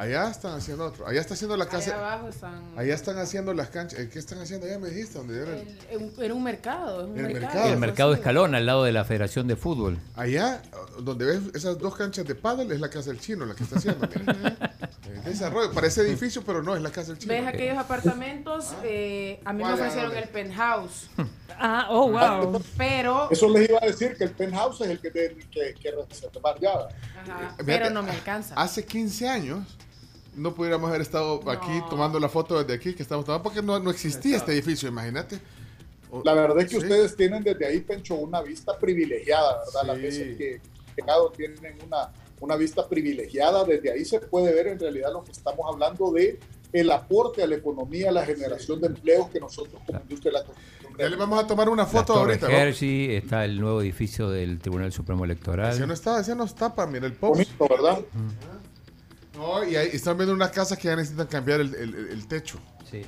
Allá 0.00 0.30
están 0.30 0.54
haciendo 0.56 0.86
otro. 0.86 1.06
Allá 1.06 1.20
está 1.20 1.34
haciendo 1.34 1.58
la 1.58 1.64
Allá 1.64 1.72
casa. 1.72 1.98
abajo 1.98 2.28
están. 2.28 2.72
Allá 2.74 2.94
están 2.94 3.18
haciendo 3.18 3.52
las 3.52 3.68
canchas. 3.68 4.00
Eh, 4.00 4.08
¿Qué 4.10 4.18
están 4.18 4.38
haciendo? 4.40 4.66
allá 4.66 4.78
me 4.78 4.88
dijiste 4.88 5.18
dónde 5.18 5.42
era 5.42 5.50
el- 5.60 5.78
el- 5.90 6.24
Era 6.24 6.32
un 6.34 6.42
mercado. 6.42 7.02
Es 7.02 7.08
un 7.10 7.18
El 7.18 7.22
mercado. 7.24 7.42
mercado. 7.52 7.72
El 7.74 7.78
mercado 7.78 8.14
Escalón, 8.14 8.54
al 8.54 8.64
lado 8.64 8.84
de 8.84 8.92
la 8.92 9.04
Federación 9.04 9.46
de 9.46 9.56
Fútbol. 9.56 9.98
Allá, 10.16 10.62
donde 11.02 11.26
ves 11.26 11.40
esas 11.54 11.78
dos 11.78 11.94
canchas 11.96 12.26
de 12.26 12.34
pádel, 12.34 12.72
es 12.72 12.80
la 12.80 12.88
casa 12.88 13.10
del 13.10 13.20
chino, 13.20 13.44
la 13.44 13.54
que 13.54 13.62
está 13.64 13.76
haciendo. 13.76 14.08
mira. 14.08 14.56
Eh, 15.06 15.20
desarrollo. 15.26 15.70
Parece 15.72 16.00
edificio, 16.00 16.42
pero 16.46 16.62
no, 16.62 16.74
es 16.74 16.80
la 16.80 16.90
casa 16.90 17.08
del 17.08 17.18
chino. 17.18 17.34
¿Ves 17.34 17.46
aquellos 17.46 17.76
apartamentos? 17.76 18.72
Eh, 18.82 19.38
a 19.44 19.52
mí 19.52 19.62
me 19.62 19.70
ofrecieron 19.74 20.16
el 20.16 20.28
penthouse. 20.30 21.08
Ah, 21.62 21.88
oh, 21.90 22.10
wow. 22.10 22.62
Pero, 22.78 23.28
Eso 23.30 23.46
les 23.50 23.68
iba 23.68 23.78
a 23.82 23.86
decir 23.86 24.16
que 24.16 24.24
el 24.24 24.30
penthouse 24.30 24.80
es 24.80 24.88
el 24.88 24.98
que 24.98 25.10
tiene 25.10 25.34
que, 25.50 25.74
que 25.74 25.90
reservar 25.90 26.58
ya. 26.58 26.70
ajá, 26.70 27.54
pero 27.66 27.90
no 27.90 28.02
me 28.02 28.12
alcanza. 28.12 28.54
Hace 28.54 28.86
15 28.86 29.28
años 29.28 29.66
no 30.40 30.54
pudiéramos 30.54 30.88
haber 30.88 31.02
estado 31.02 31.40
aquí 31.50 31.82
tomando 31.90 32.18
la 32.18 32.28
foto 32.28 32.58
desde 32.58 32.74
aquí 32.74 32.94
que 32.94 33.02
estamos 33.02 33.24
tomando 33.24 33.42
porque 33.42 33.62
no, 33.62 33.78
no 33.78 33.90
existía 33.90 34.36
este 34.38 34.52
edificio, 34.52 34.88
imagínate. 34.88 35.38
La 36.24 36.34
verdad 36.34 36.58
es 36.60 36.64
que 36.64 36.70
Sí. 36.70 36.76
ustedes 36.78 37.14
tienen 37.16 37.44
desde 37.44 37.66
ahí, 37.66 37.80
Pencho, 37.80 38.14
una 38.16 38.40
vista 38.42 38.76
privilegiada, 38.78 39.58
¿verdad? 39.66 39.82
Las 39.86 39.96
Sí. 39.98 40.02
veces 40.02 40.36
que 40.36 40.54
han 40.88 40.94
llegado 40.96 41.30
tienen 41.30 41.78
una, 41.86 42.10
una 42.40 42.56
vista 42.56 42.88
privilegiada. 42.88 43.64
Desde 43.64 43.92
ahí 43.92 44.04
se 44.04 44.18
puede 44.18 44.52
ver 44.52 44.66
en 44.68 44.80
realidad 44.80 45.12
lo 45.12 45.22
que 45.22 45.30
estamos 45.32 45.60
hablando 45.72 46.10
de 46.10 46.40
el 46.72 46.90
aporte 46.90 47.42
a 47.42 47.46
la 47.46 47.56
economía, 47.56 48.10
la 48.12 48.24
generación 48.24 48.80
de 48.80 48.86
empleos 48.88 49.28
que 49.28 49.40
nosotros 49.40 49.80
como 49.86 50.00
industria 50.00 50.32
de 50.32 50.38
la 50.38 50.44
construcción 50.44 50.96
Ya 50.98 51.08
le 51.08 51.16
vamos 51.16 51.42
a 51.42 51.46
tomar 51.46 51.68
una 51.68 51.84
foto 51.86 52.12
ahorita. 52.14 52.48
¿no? 52.48 52.54
Hershey, 52.54 53.14
está 53.16 53.44
el 53.44 53.60
nuevo 53.60 53.80
edificio 53.82 54.30
del 54.30 54.58
Tribunal 54.60 54.92
Supremo 54.92 55.24
Electoral. 55.24 55.72
Ese 55.72 55.86
no 55.86 55.92
está, 55.92 56.20
ese 56.20 56.34
nos 56.34 56.54
tapa, 56.54 56.86
mira 56.86 57.06
el 57.06 57.12
post. 57.12 57.36
Bonito, 57.58 57.68
¿verdad? 57.68 58.00
No, 59.34 59.64
y 59.64 59.76
ahí 59.76 59.90
están 59.92 60.16
viendo 60.16 60.34
una 60.34 60.50
casa 60.50 60.76
que 60.76 60.88
ya 60.88 60.96
necesitan 60.96 61.26
cambiar 61.26 61.60
el, 61.60 61.74
el- 61.74 61.94
el 62.10 62.26
techo. 62.26 62.58
Sí. 62.90 63.04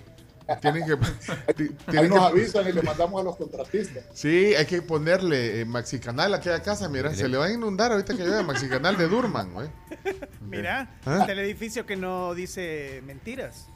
Tienen 0.60 0.84
que, 0.84 0.97
tienen 1.91 2.10
nos 2.10 2.18
que- 2.18 2.25
avisan 2.26 2.68
y 2.68 2.73
le 2.73 2.83
mandamos 2.83 3.20
a 3.20 3.25
los 3.25 3.36
contratistas. 3.36 4.05
Sí, 4.12 4.55
hay 4.55 4.67
que 4.67 4.83
ponerle 4.83 5.60
eh, 5.60 5.65
Maxicanal 5.65 6.34
a 6.34 6.39
aquella 6.39 6.60
casa, 6.62 6.89
mira, 6.89 7.15
se 7.15 7.28
le 7.28 7.36
va 7.39 7.47
a 7.47 7.52
inundar 7.52 7.92
ahorita 7.92 8.15
que 8.17 8.25
llueve 8.25 8.42
Maxicanal 8.42 8.97
de 8.99 9.09
Durman, 9.09 9.52
güey. 9.55 9.68
Mira, 10.41 10.99
¿Ah? 11.07 11.26
el 11.28 11.39
edificio 11.39 11.86
que 11.86 11.97
no 11.97 12.34
dice 12.34 13.02
mentiras. 13.07 13.68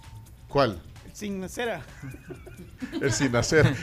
¿Cuál? 0.49 0.83
Sin 1.17 1.49
cera. 1.49 1.81
El 3.01 3.11
sin. 3.11 3.33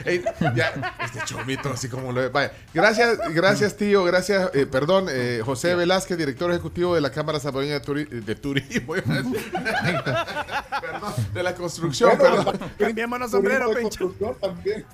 Ey, 0.04 0.22
ya, 0.54 0.94
este 1.04 1.18
chomito, 1.24 1.68
así 1.70 1.88
como 1.88 2.12
lo 2.12 2.20
ve. 2.20 2.28
Vaya, 2.28 2.52
gracias, 2.72 3.18
gracias, 3.34 3.76
tío. 3.76 4.04
Gracias, 4.04 4.50
eh, 4.54 4.66
perdón, 4.66 5.06
eh, 5.10 5.42
José 5.44 5.74
Velázquez, 5.74 6.16
director 6.16 6.48
ejecutivo 6.52 6.94
de 6.94 7.00
la 7.00 7.10
Cámara 7.10 7.40
Salvadoreña 7.40 7.80
de, 7.80 7.82
Turi- 7.84 8.08
de 8.08 8.34
Turismo. 8.36 8.94
iba 8.96 9.14
a 9.14 9.22
decir. 9.22 9.52
perdón, 10.80 11.12
de 11.34 11.42
la 11.42 11.54
construcción, 11.56 12.16
Bueno, 12.16 12.44
perdón. 12.44 12.70
Cambiémonos 12.78 13.32
sombrero, 13.32 13.64
Turismo 13.66 13.74
de 13.74 13.82
Pencho. 13.82 13.98
construcción 14.16 14.36
también. 14.40 14.84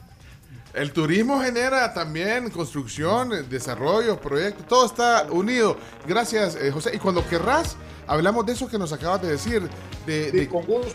El 0.72 0.92
turismo 0.92 1.40
genera 1.42 1.92
también 1.92 2.48
construcción, 2.50 3.30
desarrollo, 3.50 4.20
proyectos, 4.20 4.66
todo 4.68 4.86
está 4.86 5.26
unido. 5.30 5.76
Gracias, 6.06 6.54
eh, 6.54 6.70
José. 6.70 6.92
Y 6.94 6.98
cuando 6.98 7.26
querrás, 7.28 7.76
hablamos 8.06 8.46
de 8.46 8.52
eso 8.52 8.68
que 8.68 8.78
nos 8.78 8.92
acabas 8.92 9.20
de 9.22 9.32
decir, 9.32 9.68
de, 10.06 10.30
de- 10.30 10.48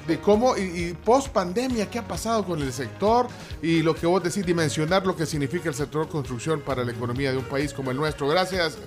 de 0.08 0.20
cómo 0.22 0.56
y, 0.58 0.62
y 0.62 0.94
post 0.94 1.28
pandemia, 1.28 1.90
qué 1.90 2.00
ha 2.00 2.08
pasado 2.08 2.46
con 2.46 2.62
el 2.62 2.72
sector 2.72 3.28
y 3.62 3.82
lo 3.82 3.94
que 3.94 4.08
vos 4.08 4.24
decís, 4.24 4.46
dimensionar 4.46 5.06
lo 5.06 5.14
que 5.16 5.26
significa 5.26 5.68
el 5.68 5.76
sector 5.76 6.08
construcción 6.08 6.62
para 6.62 6.86
la 6.86 6.92
economía 6.94 7.32
de 7.32 7.38
un 7.38 7.46
país 7.46 7.74
como 7.74 7.92
el 7.92 7.98
nuestro. 7.98 8.30
Gracias. 8.30 8.78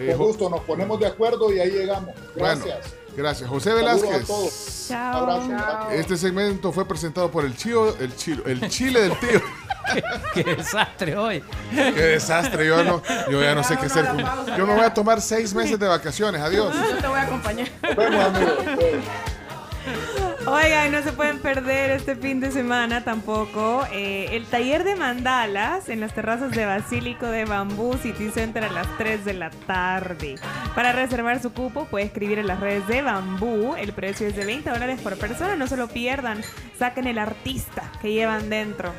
eh, 0.00 0.14
Con 0.16 0.26
gusto, 0.26 0.50
nos 0.50 0.60
ponemos 0.62 0.98
de 0.98 1.06
acuerdo 1.06 1.52
y 1.52 1.60
ahí 1.60 1.70
llegamos. 1.70 2.14
Bueno, 2.36 2.64
Gracias. 2.64 2.94
gracias. 3.16 3.48
José 3.48 3.70
a 3.70 3.74
Velázquez. 3.74 4.26
todos. 4.26 4.86
Chao. 4.88 5.30
Abrazo. 5.30 5.90
Este 5.92 6.16
segmento 6.16 6.72
fue 6.72 6.84
presentado 6.84 7.30
por 7.30 7.44
el 7.44 7.56
Chío, 7.56 7.96
el 7.98 8.14
Chilo, 8.16 8.44
el 8.46 8.68
Chile 8.68 9.02
del 9.02 9.18
tío. 9.20 9.40
Qué 10.34 10.44
desastre 10.44 11.16
hoy. 11.16 11.42
Qué 11.70 11.92
desastre, 11.92 12.66
yo 12.66 12.82
no, 12.84 13.02
yo 13.30 13.42
ya 13.42 13.54
no 13.54 13.62
sé 13.64 13.76
qué 13.76 13.86
hacer. 13.86 14.06
con- 14.06 14.18
Yo 14.56 14.66
me 14.66 14.74
voy 14.74 14.84
a 14.84 14.92
tomar 14.94 15.20
seis 15.20 15.54
meses 15.54 15.78
de 15.78 15.88
vacaciones, 15.88 16.40
adiós. 16.40 16.74
Yo 16.74 16.96
te 16.98 17.06
voy 17.06 17.18
a 17.18 17.22
acompañar. 17.22 17.68
Vemos, 17.96 18.24
amigos. 18.24 18.58
Oigan, 20.46 20.90
no 20.92 21.02
se 21.02 21.12
pueden 21.12 21.38
perder 21.40 21.90
este 21.90 22.14
fin 22.16 22.40
de 22.40 22.50
semana 22.50 23.02
tampoco 23.04 23.84
eh, 23.92 24.28
el 24.32 24.46
taller 24.46 24.82
de 24.84 24.96
mandalas 24.96 25.88
en 25.88 26.00
las 26.00 26.14
terrazas 26.14 26.50
de 26.52 26.66
Basílico 26.66 27.26
de 27.26 27.44
Bambú 27.44 27.96
City 28.02 28.30
Center 28.30 28.64
a 28.64 28.70
las 28.72 28.86
3 28.98 29.24
de 29.24 29.34
la 29.34 29.50
tarde. 29.50 30.36
Para 30.74 30.92
reservar 30.92 31.40
su 31.40 31.52
cupo 31.52 31.86
puede 31.86 32.06
escribir 32.06 32.38
en 32.40 32.46
las 32.48 32.58
redes 32.60 32.86
de 32.88 33.02
Bambú. 33.02 33.74
El 33.76 33.92
precio 33.92 34.26
es 34.26 34.34
de 34.36 34.44
20 34.44 34.70
dólares 34.70 35.00
por 35.00 35.16
persona. 35.16 35.54
No 35.56 35.66
se 35.68 35.76
lo 35.76 35.88
pierdan. 35.88 36.42
Saquen 36.78 37.06
el 37.06 37.18
artista 37.18 37.82
que 38.00 38.12
llevan 38.12 38.50
dentro. 38.50 38.92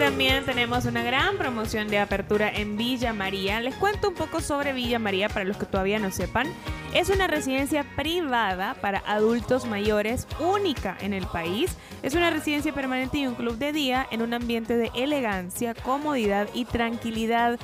También 0.00 0.46
tenemos 0.46 0.86
una 0.86 1.02
gran 1.02 1.36
promoción 1.36 1.88
de 1.88 1.98
apertura 1.98 2.48
en 2.48 2.78
Villa 2.78 3.12
María. 3.12 3.60
Les 3.60 3.74
cuento 3.74 4.08
un 4.08 4.14
poco 4.14 4.40
sobre 4.40 4.72
Villa 4.72 4.98
María 4.98 5.28
para 5.28 5.44
los 5.44 5.58
que 5.58 5.66
todavía 5.66 5.98
no 5.98 6.10
sepan. 6.10 6.46
Es 6.94 7.10
una 7.10 7.26
residencia 7.26 7.84
privada 7.96 8.72
para 8.80 9.02
adultos 9.06 9.66
mayores 9.66 10.26
única 10.38 10.96
en 11.02 11.12
el 11.12 11.26
país. 11.26 11.76
Es 12.02 12.14
una 12.14 12.30
residencia 12.30 12.72
permanente 12.72 13.18
y 13.18 13.26
un 13.26 13.34
club 13.34 13.58
de 13.58 13.74
día 13.74 14.06
en 14.10 14.22
un 14.22 14.32
ambiente 14.32 14.78
de 14.78 14.90
elegancia, 14.94 15.74
comodidad 15.74 16.48
y 16.54 16.64
tranquilidad. 16.64 17.60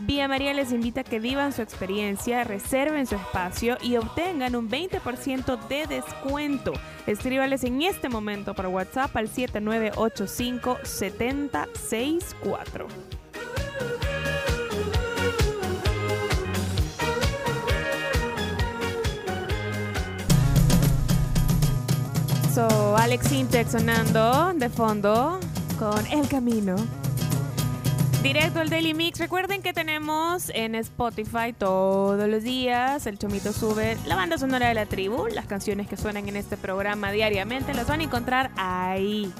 Vía 0.00 0.28
María 0.28 0.52
les 0.52 0.72
invita 0.72 1.00
a 1.00 1.04
que 1.04 1.20
vivan 1.20 1.54
su 1.54 1.62
experiencia, 1.62 2.44
reserven 2.44 3.06
su 3.06 3.14
espacio 3.14 3.78
y 3.80 3.96
obtengan 3.96 4.54
un 4.54 4.68
20% 4.68 5.68
de 5.68 5.86
descuento. 5.86 6.74
Escríbales 7.06 7.64
en 7.64 7.80
este 7.80 8.10
momento 8.10 8.52
por 8.54 8.66
WhatsApp 8.66 9.16
al 9.16 9.28
7985 9.28 10.76
7064. 10.82 12.88
So, 22.54 22.96
Alex 22.96 23.32
Intec 23.32 23.68
sonando 23.68 24.52
de 24.54 24.68
fondo 24.68 25.40
con 25.78 26.06
El 26.06 26.28
Camino. 26.28 26.76
Directo 28.26 28.58
al 28.58 28.68
Daily 28.70 28.92
Mix. 28.92 29.20
Recuerden 29.20 29.62
que 29.62 29.72
tenemos 29.72 30.50
en 30.52 30.74
Spotify 30.74 31.52
todos 31.56 32.28
los 32.28 32.42
días. 32.42 33.06
El 33.06 33.18
Chomito 33.20 33.52
sube 33.52 33.96
la 34.04 34.16
banda 34.16 34.36
sonora 34.36 34.66
de 34.66 34.74
la 34.74 34.84
tribu. 34.84 35.28
Las 35.28 35.46
canciones 35.46 35.86
que 35.86 35.96
suenan 35.96 36.28
en 36.28 36.34
este 36.34 36.56
programa 36.56 37.12
diariamente 37.12 37.72
las 37.72 37.86
van 37.86 38.00
a 38.00 38.02
encontrar 38.02 38.50
ahí. 38.56 39.32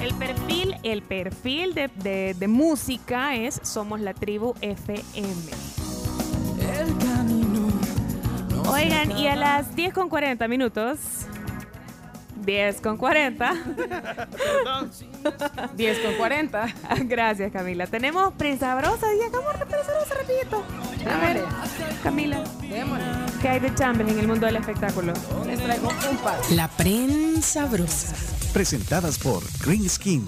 El 0.00 0.14
perfil, 0.14 0.74
el 0.84 1.02
perfil 1.02 1.74
de, 1.74 1.88
de- 1.96 2.34
de 2.38 2.48
música 2.48 3.36
es 3.36 3.60
Somos 3.62 4.00
la 4.00 4.14
Tribu 4.14 4.54
FM. 4.62 5.34
Oigan, 8.70 9.12
y 9.18 9.28
a 9.28 9.36
las 9.36 9.76
10 9.76 9.92
con 9.92 10.08
40 10.08 10.48
minutos. 10.48 10.98
10 12.46 12.80
con 12.80 12.96
40. 12.96 13.54
10 15.76 15.98
con 15.98 16.14
40. 16.14 16.74
Gracias, 17.04 17.52
Camila. 17.52 17.86
Tenemos 17.86 18.32
prensa 18.34 18.74
brosa. 18.76 19.06
Y 19.14 19.22
acabamos 19.22 19.58
de 19.58 19.66
prensa 19.66 19.92
brosa, 19.92 20.14
rapidito. 20.14 20.64
A 21.10 21.18
ver, 21.18 21.44
Camila. 22.02 22.42
¿Qué 23.42 23.48
hay 23.48 23.60
de 23.60 23.74
chambres 23.74 24.08
en 24.08 24.20
el 24.20 24.28
mundo 24.28 24.46
del 24.46 24.56
espectáculo? 24.56 25.12
Les 25.44 25.58
traigo 25.60 25.88
un 25.88 26.16
par. 26.18 26.38
La 26.52 26.68
prensa 26.68 27.66
brosa. 27.66 28.14
Presentadas 28.52 29.18
por 29.18 29.42
Green 29.64 29.88
Skin. 29.88 30.24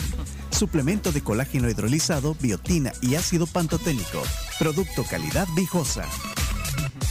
Suplemento 0.51 1.13
de 1.13 1.23
colágeno 1.23 1.71
hidrolizado, 1.71 2.35
biotina 2.41 2.93
y 3.01 3.15
ácido 3.15 3.47
pantoténico. 3.47 4.23
Producto 4.59 5.05
calidad 5.05 5.47
viejosa. 5.55 6.05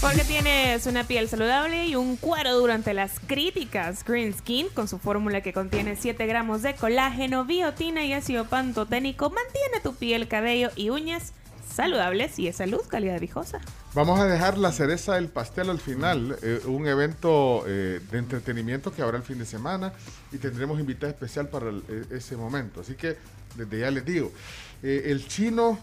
Porque 0.01 0.23
tienes 0.23 0.85
una 0.85 1.05
piel 1.05 1.27
saludable 1.27 1.87
y 1.87 1.95
un 1.95 2.17
cuero 2.17 2.53
duro 2.55 2.71
ante 2.71 2.93
las 2.93 3.19
críticas. 3.25 4.03
Green 4.05 4.33
Skin, 4.33 4.67
con 4.69 4.87
su 4.87 4.99
fórmula 4.99 5.41
que 5.41 5.53
contiene 5.53 5.95
7 5.95 6.25
gramos 6.27 6.61
de 6.61 6.75
colágeno, 6.75 7.45
biotina 7.45 8.05
y 8.05 8.13
ácido 8.13 8.45
pantoténico, 8.45 9.29
mantiene 9.31 9.79
tu 9.81 9.95
piel, 9.95 10.27
cabello 10.27 10.69
y 10.75 10.91
uñas 10.91 11.33
saludables 11.73 12.37
y 12.37 12.47
esa 12.47 12.67
luz 12.67 12.83
calidad 12.87 13.19
viejosa. 13.19 13.59
Vamos 13.95 14.19
a 14.19 14.27
dejar 14.27 14.57
la 14.59 14.71
cereza 14.71 15.15
del 15.15 15.29
pastel 15.29 15.69
al 15.71 15.79
final, 15.79 16.37
eh, 16.43 16.61
un 16.67 16.87
evento 16.87 17.63
eh, 17.67 17.99
de 18.11 18.17
entretenimiento 18.19 18.93
que 18.93 19.01
habrá 19.01 19.17
el 19.17 19.23
fin 19.23 19.39
de 19.39 19.45
semana 19.45 19.93
y 20.31 20.37
tendremos 20.37 20.79
invitada 20.79 21.11
especial 21.11 21.49
para 21.49 21.69
el- 21.69 21.83
e- 22.11 22.17
ese 22.17 22.37
momento. 22.37 22.81
Así 22.81 22.93
que 22.93 23.17
desde 23.55 23.79
ya 23.79 23.89
les 23.91 24.05
digo, 24.05 24.31
eh, 24.83 25.03
el 25.07 25.27
chino 25.27 25.79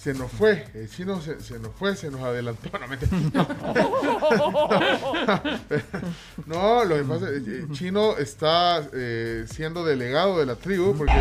se 0.00 0.14
nos 0.14 0.30
fue, 0.30 0.64
el 0.74 0.88
chino 0.88 1.20
se, 1.20 1.40
se 1.40 1.58
nos 1.58 1.74
fue, 1.74 1.96
se 1.96 2.08
nos 2.10 2.22
adelantó. 2.22 2.68
No, 2.78 2.86
mentira. 2.86 3.10
No, 6.46 6.84
lo 6.84 6.94
que 6.96 7.02
pasa 7.02 7.26
es 7.30 7.42
que 7.42 7.66
Chino 7.72 8.16
está 8.16 8.86
eh, 8.94 9.44
siendo 9.50 9.84
delegado 9.84 10.38
de 10.38 10.46
la 10.46 10.54
tribu 10.54 10.96
porque 10.96 11.12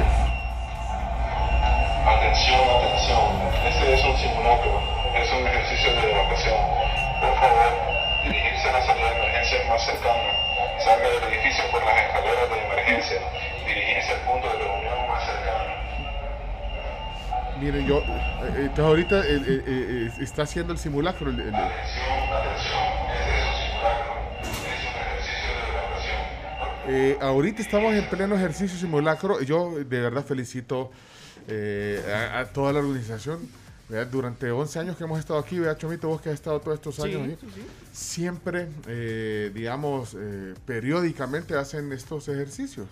Atención, 2.06 2.62
atención. 2.70 3.42
Este 3.68 3.94
es 3.96 4.06
un 4.06 4.16
simulacro. 4.18 4.80
Es 5.16 5.32
un 5.34 5.48
ejercicio 5.48 5.92
de 5.94 6.12
evacuación. 6.12 6.60
Por 7.20 7.34
favor, 7.36 7.74
dirigirse 8.24 8.70
a 8.70 8.74
la 8.74 8.86
salida 8.86 9.10
de 9.10 9.16
emergencia 9.18 9.58
más 9.68 9.84
cercana. 9.86 10.32
Salga 10.80 11.10
del 11.10 11.24
edificio 11.34 11.64
por 11.72 11.84
las 11.84 11.98
escaleras 11.98 12.50
de 12.50 12.58
emergencia. 12.64 13.20
Dirigirse 13.66 14.14
al 14.14 14.22
punto 14.22 14.48
de 14.48 14.54
reunión. 14.54 14.77
Miren, 17.60 17.88
yo, 17.88 17.98
eh, 18.00 18.04
eh, 18.08 18.54
entonces 18.62 18.86
ahorita 18.86 19.20
eh, 19.26 19.42
eh, 19.48 19.64
eh, 19.68 20.12
está 20.22 20.44
haciendo 20.44 20.74
el 20.74 20.80
simulacro. 20.80 21.30
el- 21.30 21.40
el- 21.40 21.54
Eh, 26.90 27.18
ahorita 27.20 27.62
estamos 27.62 27.94
en 27.94 28.06
pleno 28.10 28.36
ejercicio 28.36 28.78
simulacro. 28.80 29.42
Yo 29.42 29.72
de 29.78 29.84
verdad 29.84 30.24
felicito 30.24 30.90
a, 31.50 32.40
a 32.40 32.46
toda 32.46 32.72
la 32.74 32.80
organización. 32.80 33.40
¿verdad? 33.90 34.08
Durante 34.08 34.52
11 34.52 34.80
años 34.80 34.98
que 34.98 35.04
hemos 35.06 35.18
estado 35.20 35.40
aquí, 35.40 35.60
vea 35.60 35.78
Chomito, 35.78 36.10
vos 36.10 36.20
que 36.22 36.28
has 36.30 36.36
estado 36.36 36.60
todos 36.60 36.76
estos 36.76 37.00
años 37.00 37.22
Sí, 37.26 37.38
sí, 37.40 37.48
sí. 37.56 37.68
siempre, 37.94 38.68
digamos, 39.54 40.16
periódicamente 40.66 41.56
hacen 41.56 41.92
estos 41.94 42.28
ejercicios. 42.28 42.88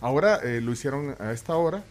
Ahora 0.00 0.40
lo 0.44 0.70
hicieron 0.72 1.16
a 1.18 1.32
esta 1.32 1.56
hora. 1.56 1.82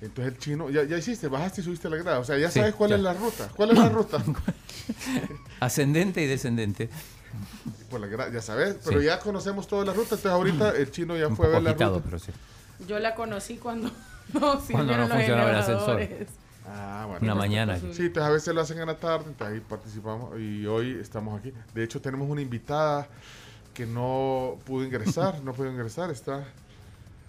Entonces 0.00 0.32
el 0.34 0.38
chino, 0.38 0.70
ya, 0.70 0.84
ya 0.84 0.96
hiciste, 0.96 1.26
bajaste 1.28 1.60
y 1.60 1.64
subiste 1.64 1.88
la 1.90 1.96
grada. 1.96 2.18
O 2.20 2.24
sea, 2.24 2.38
ya 2.38 2.50
Sí, 2.50 2.60
sabes 2.60 2.74
cuál 2.74 2.90
ya. 2.90 2.96
es 2.96 3.02
la 3.02 3.14
ruta. 3.14 3.48
¿Cuál 3.56 3.70
es 3.72 3.78
la 3.78 3.88
ruta? 3.88 4.22
Ascendente 5.60 6.22
y 6.22 6.26
descendente. 6.26 6.88
Por 7.90 8.00
la 8.00 8.06
gra- 8.06 8.32
ya 8.32 8.40
sabes, 8.40 8.76
pero 8.84 9.00
Sí. 9.00 9.06
ya 9.06 9.18
conocemos 9.20 9.66
toda 9.66 9.84
la 9.84 9.92
ruta. 9.92 10.14
Entonces 10.14 10.30
ahorita 10.30 10.70
el 10.76 10.90
chino 10.90 11.16
ya 11.16 11.28
Un 11.28 11.36
fue 11.36 11.46
a 11.46 11.50
ver 11.50 11.62
la 11.62 11.70
agitado, 11.70 11.94
ruta. 11.96 12.04
pero 12.06 12.18
sí. 12.18 12.32
Yo 12.86 12.98
la 12.98 13.14
conocí 13.14 13.56
cuando 13.56 13.88
no 14.34 14.60
Cuando 14.70 14.96
no 14.96 15.08
funcionaba 15.08 15.50
el 15.50 15.56
ascensor. 15.56 16.08
Ah, 16.70 17.04
bueno. 17.08 17.20
Una 17.24 17.34
mañana. 17.34 17.78
Sí, 17.78 17.86
entonces 18.06 18.22
a 18.22 18.30
veces 18.30 18.54
lo 18.54 18.60
hacen 18.60 18.78
en 18.78 18.86
la 18.86 18.96
tarde, 18.98 19.24
entonces 19.28 19.56
ahí 19.56 19.60
participamos 19.66 20.38
y 20.38 20.66
hoy 20.66 20.98
estamos 21.00 21.38
aquí. 21.38 21.52
De 21.74 21.82
hecho, 21.82 22.00
tenemos 22.00 22.28
una 22.28 22.42
invitada 22.42 23.08
que 23.74 23.86
no 23.86 24.58
pudo 24.66 24.84
ingresar, 24.84 25.40
no 25.42 25.52
pudo 25.54 25.70
ingresar, 25.70 26.10
está... 26.10 26.44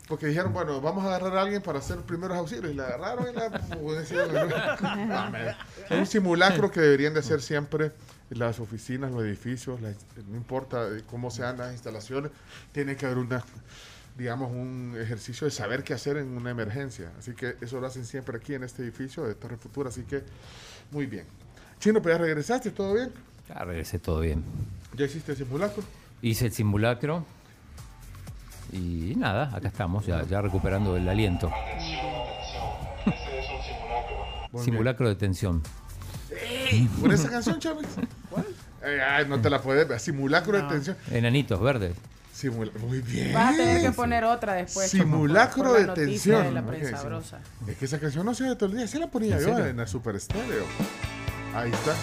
Porque 0.09 0.25
dijeron, 0.27 0.51
bueno, 0.51 0.81
vamos 0.81 1.05
a 1.05 1.15
agarrar 1.15 1.38
a 1.38 1.41
alguien 1.43 1.61
para 1.61 1.79
hacer 1.79 1.99
primeros 1.99 2.35
auxilios. 2.35 2.71
Y 2.71 2.75
la 2.75 2.88
agarraron 2.88 3.27
y 3.29 3.33
la... 3.33 3.61
Es 5.89 5.97
un 5.97 6.05
simulacro 6.07 6.69
que 6.71 6.81
deberían 6.81 7.13
de 7.13 7.19
hacer 7.21 7.41
siempre 7.41 7.91
las 8.31 8.59
oficinas, 8.59 9.11
los 9.11 9.23
edificios, 9.23 9.79
las- 9.81 9.95
no 10.27 10.35
importa 10.35 10.88
cómo 11.09 11.29
sean 11.31 11.57
las 11.57 11.71
instalaciones, 11.73 12.31
tiene 12.71 12.95
que 12.95 13.05
haber 13.05 13.19
una, 13.19 13.43
digamos, 14.17 14.51
un 14.51 14.95
ejercicio 14.99 15.45
de 15.45 15.51
saber 15.51 15.83
qué 15.83 15.93
hacer 15.93 16.17
en 16.17 16.35
una 16.35 16.49
emergencia. 16.51 17.11
Así 17.17 17.33
que 17.33 17.55
eso 17.61 17.79
lo 17.79 17.88
hacen 17.88 18.05
siempre 18.05 18.38
aquí 18.38 18.53
en 18.55 18.63
este 18.63 18.81
edificio 18.83 19.25
de 19.25 19.35
Torre 19.35 19.57
Futura, 19.57 19.89
así 19.89 20.03
que 20.03 20.23
muy 20.91 21.05
bien. 21.05 21.25
Chino, 21.79 22.01
pues 22.01 22.15
ya 22.15 22.21
regresaste, 22.23 22.71
¿todo 22.71 22.95
bien? 22.95 23.11
Ya 23.47 23.63
regresé 23.63 23.99
todo 23.99 24.19
bien. 24.21 24.43
¿Ya 24.95 25.05
hiciste 25.05 25.31
el 25.31 25.38
simulacro? 25.38 25.83
Hice 26.21 26.47
el 26.47 26.51
simulacro 26.51 27.25
y 28.72 29.14
nada, 29.17 29.49
acá 29.56 29.67
estamos, 29.67 30.06
ya, 30.06 30.23
ya 30.23 30.41
recuperando 30.41 30.95
el 30.98 31.07
aliento. 31.09 31.51
Simulacro 34.64 35.07
de 35.09 35.15
tensión. 35.15 35.61
¿Por 36.99 37.14
esa 37.14 37.30
canción, 37.30 37.59
Chávez? 37.59 37.88
¿Cuál? 38.30 38.45
ay, 38.83 39.25
no 39.27 39.39
te 39.39 39.49
la 39.49 39.61
puedes 39.61 39.88
ver. 39.88 39.99
Simulacro 39.99 40.57
de 40.57 40.64
tensión. 40.64 40.98
Enanitos 41.11 41.59
verdes. 41.61 41.95
Simula- 42.33 42.72
Muy 42.80 43.01
bien. 43.01 43.33
Vas 43.33 43.53
a 43.53 43.57
tener 43.57 43.81
que 43.81 43.91
poner 43.91 44.23
otra 44.23 44.53
después. 44.53 44.89
Simulacro 44.89 45.64
por 45.73 45.85
de 45.88 45.93
tensión. 45.93 46.43
de 46.43 46.51
la 46.53 46.65
prensa. 46.65 47.39
Es 47.67 47.77
que 47.77 47.85
esa 47.85 47.99
canción 47.99 48.25
no 48.25 48.33
se 48.33 48.45
oye 48.45 48.56
todo 48.56 48.69
el 48.69 48.77
día. 48.77 48.88
Se 48.88 48.98
la 48.98 49.07
ponía 49.07 49.35
¿En 49.35 49.41
yo 49.41 49.49
serio? 49.49 49.65
en 49.65 49.77
la 49.77 49.85
Super 49.88 50.15
Estéreo. 50.15 50.64
Ahí 51.53 51.69
está. 51.72 51.93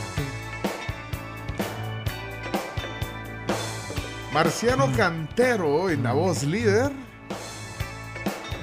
Marciano 4.37 4.93
Cantero 4.95 5.89
en 5.89 6.03
la 6.03 6.13
voz 6.13 6.43
líder. 6.43 6.93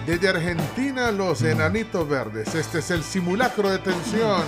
Desde 0.05 0.29
Argentina, 0.29 1.11
los 1.11 1.41
enanitos 1.41 2.07
verdes. 2.07 2.53
Este 2.53 2.77
es 2.77 2.91
el 2.91 3.01
simulacro 3.01 3.71
de 3.71 3.79
tensión. 3.79 4.43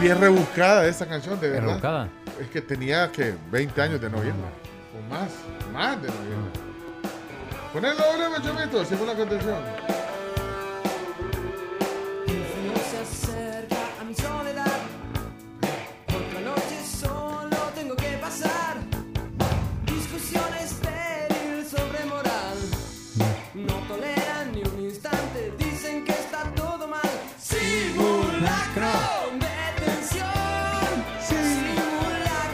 Bien 0.00 0.18
rebuscada 0.18 0.86
esa 0.86 1.06
canción, 1.06 1.38
de 1.38 1.48
¿Es 1.48 1.52
verdad. 1.52 1.66
rebuscada? 1.66 2.08
Es 2.40 2.48
que 2.48 2.62
tenía 2.62 3.12
que 3.12 3.34
20 3.50 3.82
años 3.82 4.00
de 4.00 4.08
no 4.08 4.16
oírla. 4.16 4.48
O 4.96 5.10
más, 5.10 5.28
más 5.70 6.00
de 6.00 6.08
no 6.08 6.14
oírla. 6.14 7.70
Ponelo 7.70 8.02
ahora, 8.02 8.42
Chomito, 8.42 8.80
el 8.80 8.86
simulacro 8.86 9.26
de 9.26 9.30
tensión. 9.30 9.94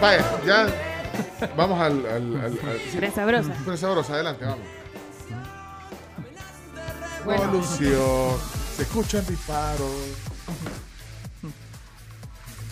Vaya, 0.00 0.24
ya 0.46 0.66
vamos 1.56 1.80
al... 1.80 2.06
al, 2.06 2.40
al, 2.40 2.58
sí. 2.90 3.76
Sabrosa, 3.76 4.14
adelante, 4.14 4.44
vamos. 4.44 4.64
Bueno. 7.24 7.42
Evolución, 7.44 8.38
se 8.76 8.82
escuchan 8.82 9.26
disparos. 9.26 9.90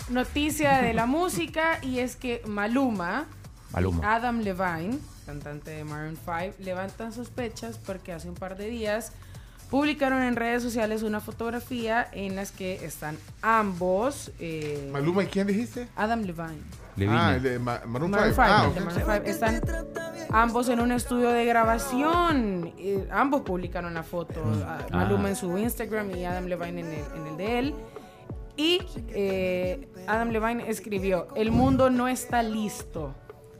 Noticia 0.08 0.78
de 0.80 0.94
la 0.94 1.04
música 1.04 1.78
y 1.82 1.98
es 1.98 2.16
que 2.16 2.40
Maluma, 2.46 3.26
Maluma. 3.72 4.14
Adam 4.14 4.40
Levine, 4.40 4.98
cantante 5.26 5.70
de 5.72 5.84
Maroon 5.84 6.16
5, 6.24 6.54
levantan 6.60 7.12
sospechas 7.12 7.78
porque 7.84 8.14
hace 8.14 8.26
un 8.30 8.34
par 8.34 8.56
de 8.56 8.70
días 8.70 9.12
publicaron 9.70 10.22
en 10.22 10.34
redes 10.34 10.62
sociales 10.62 11.02
una 11.02 11.20
fotografía 11.20 12.08
en 12.12 12.36
las 12.36 12.52
que 12.52 12.82
están 12.86 13.18
ambos. 13.42 14.30
eh, 14.40 14.88
Maluma, 14.90 15.24
¿y 15.24 15.26
quién 15.26 15.46
dijiste? 15.46 15.88
Adam 15.94 16.22
Levine. 16.22 16.62
Levine. 16.98 17.18
Ah, 17.18 17.34
el 17.36 17.42
de 17.42 17.58
Ma- 17.58 17.80
Maroon 17.86 18.10
Maroon 18.10 18.34
5. 18.34 18.42
5, 18.42 18.42
Ah, 18.42 18.64
el 18.68 18.74
de 18.74 18.80
ok. 18.80 18.86
Maroon 18.86 19.22
5. 19.24 19.30
Están 19.30 19.60
ambos 20.30 20.68
en 20.68 20.80
un 20.80 20.92
estudio 20.92 21.30
de 21.30 21.44
grabación. 21.44 22.72
Eh, 22.78 23.08
ambos 23.10 23.42
publicaron 23.42 23.94
la 23.94 24.02
foto. 24.02 24.42
a- 24.66 24.78
Ah. 24.78 24.86
Maluma 24.96 25.28
en 25.30 25.36
su 25.36 25.56
Instagram 25.58 26.10
y 26.16 26.24
Adam 26.24 26.46
Levine 26.46 26.80
en 26.80 26.86
el, 26.86 27.04
en 27.20 27.26
el 27.28 27.36
de 27.36 27.58
él. 27.58 27.74
Y 28.56 28.80
eh, 29.10 29.88
Adam 30.08 30.30
Levine 30.30 30.68
escribió, 30.68 31.28
el 31.36 31.52
mundo 31.52 31.90
no 31.90 32.08
está 32.08 32.42
listo. 32.42 33.14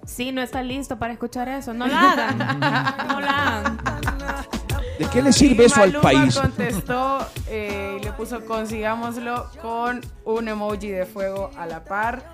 Sí, 0.05 0.33
no 0.33 0.41
está 0.43 0.63
listo 0.63 0.99
para 0.99 1.13
escuchar 1.13 1.49
eso. 1.49 1.73
No 1.75 1.87
la 1.87 2.13
hagan. 2.13 2.39
No 3.09 3.21
la 3.21 3.59
hagan. 3.59 3.79
¿De 4.99 5.07
qué 5.07 5.23
le 5.23 5.33
sirve 5.33 5.63
Y 5.63 5.67
eso 5.67 5.81
al 5.83 5.93
Maluma 5.93 6.03
país? 6.03 6.37
contestó 6.37 7.19
eh, 7.47 7.99
y 8.01 8.05
le 8.05 8.13
puso 8.13 8.45
consigámoslo 8.45 9.47
con 9.63 10.01
un 10.25 10.49
emoji 10.49 10.89
de 10.89 11.07
fuego 11.07 11.51
a 11.57 11.67
la 11.67 11.85
par. 11.85 12.25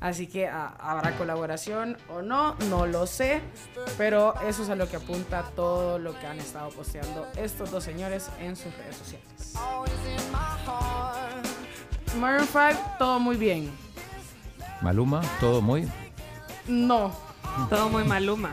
Así 0.00 0.26
que 0.26 0.48
ah, 0.48 0.74
habrá 0.78 1.16
colaboración 1.18 1.98
o 2.08 2.22
no, 2.22 2.54
no 2.70 2.86
lo 2.86 3.06
sé. 3.06 3.42
Pero 3.98 4.34
eso 4.40 4.62
es 4.62 4.70
a 4.70 4.74
lo 4.74 4.88
que 4.88 4.96
apunta 4.96 5.42
todo 5.54 5.98
lo 5.98 6.18
que 6.18 6.26
han 6.26 6.38
estado 6.38 6.70
posteando 6.70 7.26
estos 7.36 7.70
dos 7.70 7.84
señores 7.84 8.30
en 8.40 8.56
sus 8.56 8.74
redes 8.76 8.96
sociales. 8.96 9.54
Maroon 12.18 12.46
5, 12.46 12.80
todo 12.98 13.20
muy 13.20 13.36
bien. 13.36 13.70
Maluma, 14.80 15.20
todo 15.38 15.60
muy. 15.60 15.86
No. 16.66 17.12
Todo 17.68 17.88
muy 17.88 18.04
maluma. 18.04 18.52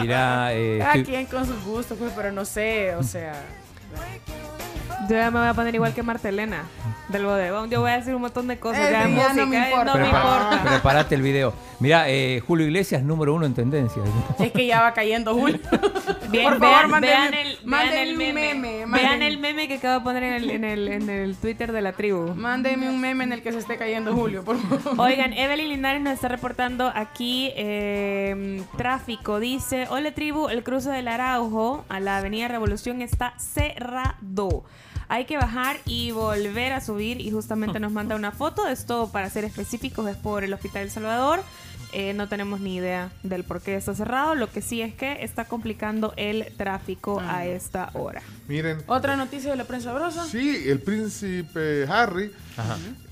Mira, 0.00 0.54
eh, 0.54 0.78
Cada 0.78 1.02
quien 1.04 1.26
con 1.26 1.46
sus 1.46 1.62
gustos, 1.64 1.98
pues, 1.98 2.12
pero 2.14 2.32
no 2.32 2.44
sé, 2.44 2.94
o 2.94 3.02
sea. 3.02 3.34
Yo 5.08 5.16
ya 5.16 5.30
me 5.30 5.40
voy 5.40 5.48
a 5.48 5.54
poner 5.54 5.74
igual 5.74 5.92
que 5.94 6.02
Martelena 6.02 6.64
del 7.08 7.24
bodegón. 7.24 7.68
Yo 7.70 7.80
voy 7.80 7.90
a 7.90 7.96
decir 7.96 8.14
un 8.14 8.20
montón 8.22 8.46
de 8.46 8.58
cosas. 8.58 8.88
Eh, 8.88 8.92
ya 8.92 9.06
de 9.08 9.14
ya 9.16 9.32
no 9.32 9.46
música, 9.46 9.46
me 9.46 9.70
importa. 9.70 9.84
no 9.94 9.98
me 10.00 10.06
importa. 10.06 10.62
Prepárate 10.68 11.14
el 11.16 11.22
video. 11.22 11.52
Mira, 11.80 12.04
eh, 12.08 12.40
Julio 12.46 12.66
Iglesias, 12.66 13.02
número 13.02 13.34
uno 13.34 13.46
en 13.46 13.54
tendencia. 13.54 14.02
Es 14.38 14.52
que 14.52 14.66
ya 14.66 14.82
va 14.82 14.92
cayendo 14.92 15.34
Julio. 15.34 15.58
Bien, 16.30 16.44
Por 16.44 16.58
favor, 16.60 16.60
vean, 16.60 16.90
mándenme- 16.90 17.00
vean 17.00 17.34
el, 17.34 17.58
vean 17.64 17.92
el 17.94 18.10
un 18.12 18.18
meme. 18.18 18.54
meme, 18.54 18.86
Vean 18.86 19.22
el 19.22 19.38
meme 19.38 19.66
que 19.66 19.74
acabo 19.76 19.94
de 19.98 20.00
poner 20.04 20.22
en 20.22 20.32
el, 20.34 20.50
en 20.50 20.64
el, 20.64 20.88
en 20.88 21.10
el 21.10 21.34
Twitter 21.36 21.72
de 21.72 21.80
la 21.80 21.92
tribu. 21.94 22.34
Mándenme 22.36 22.88
un 22.88 23.00
meme 23.00 23.24
en 23.24 23.32
el 23.32 23.42
que 23.42 23.50
se 23.52 23.58
esté 23.58 23.76
cayendo 23.78 24.14
Julio, 24.14 24.44
por 24.44 24.58
favor. 24.60 25.00
Oigan, 25.00 25.32
Evelyn 25.32 25.70
Linares 25.70 26.02
nos 26.02 26.12
está 26.12 26.28
reportando 26.28 26.92
aquí 26.94 27.50
eh, 27.56 28.62
tráfico. 28.76 29.40
Dice, 29.40 29.86
hola 29.90 30.12
tribu, 30.12 30.48
el 30.50 30.62
cruce 30.62 30.90
del 30.90 31.08
Araujo 31.08 31.84
a 31.88 31.98
la 31.98 32.18
avenida 32.18 32.46
Revolución 32.46 33.00
está 33.02 33.34
cerrado. 33.38 34.64
Hay 35.12 35.24
que 35.24 35.36
bajar 35.36 35.76
y 35.86 36.12
volver 36.12 36.72
a 36.72 36.80
subir 36.80 37.20
y 37.20 37.32
justamente 37.32 37.80
nos 37.80 37.90
manda 37.90 38.14
una 38.14 38.30
foto. 38.30 38.68
Esto, 38.68 39.10
para 39.10 39.28
ser 39.28 39.44
específicos, 39.44 40.08
es 40.08 40.16
por 40.16 40.44
el 40.44 40.52
Hospital 40.54 40.82
El 40.82 40.90
Salvador. 40.92 41.42
Eh, 41.92 42.12
no 42.14 42.28
tenemos 42.28 42.60
ni 42.60 42.76
idea 42.76 43.10
del 43.24 43.42
por 43.42 43.60
qué 43.60 43.74
está 43.74 43.92
cerrado. 43.92 44.36
Lo 44.36 44.48
que 44.52 44.62
sí 44.62 44.80
es 44.80 44.94
que 44.94 45.24
está 45.24 45.46
complicando 45.46 46.14
el 46.16 46.52
tráfico 46.56 47.18
Ah. 47.20 47.38
a 47.38 47.46
esta 47.46 47.90
hora. 47.94 48.22
Miren, 48.46 48.78
Otra 48.86 49.16
noticia 49.16 49.50
de 49.50 49.56
la 49.56 49.64
prensa 49.64 49.92
brosa. 49.92 50.24
sí, 50.26 50.62
el 50.68 50.78
príncipe 50.80 51.86
Harry 51.90 52.30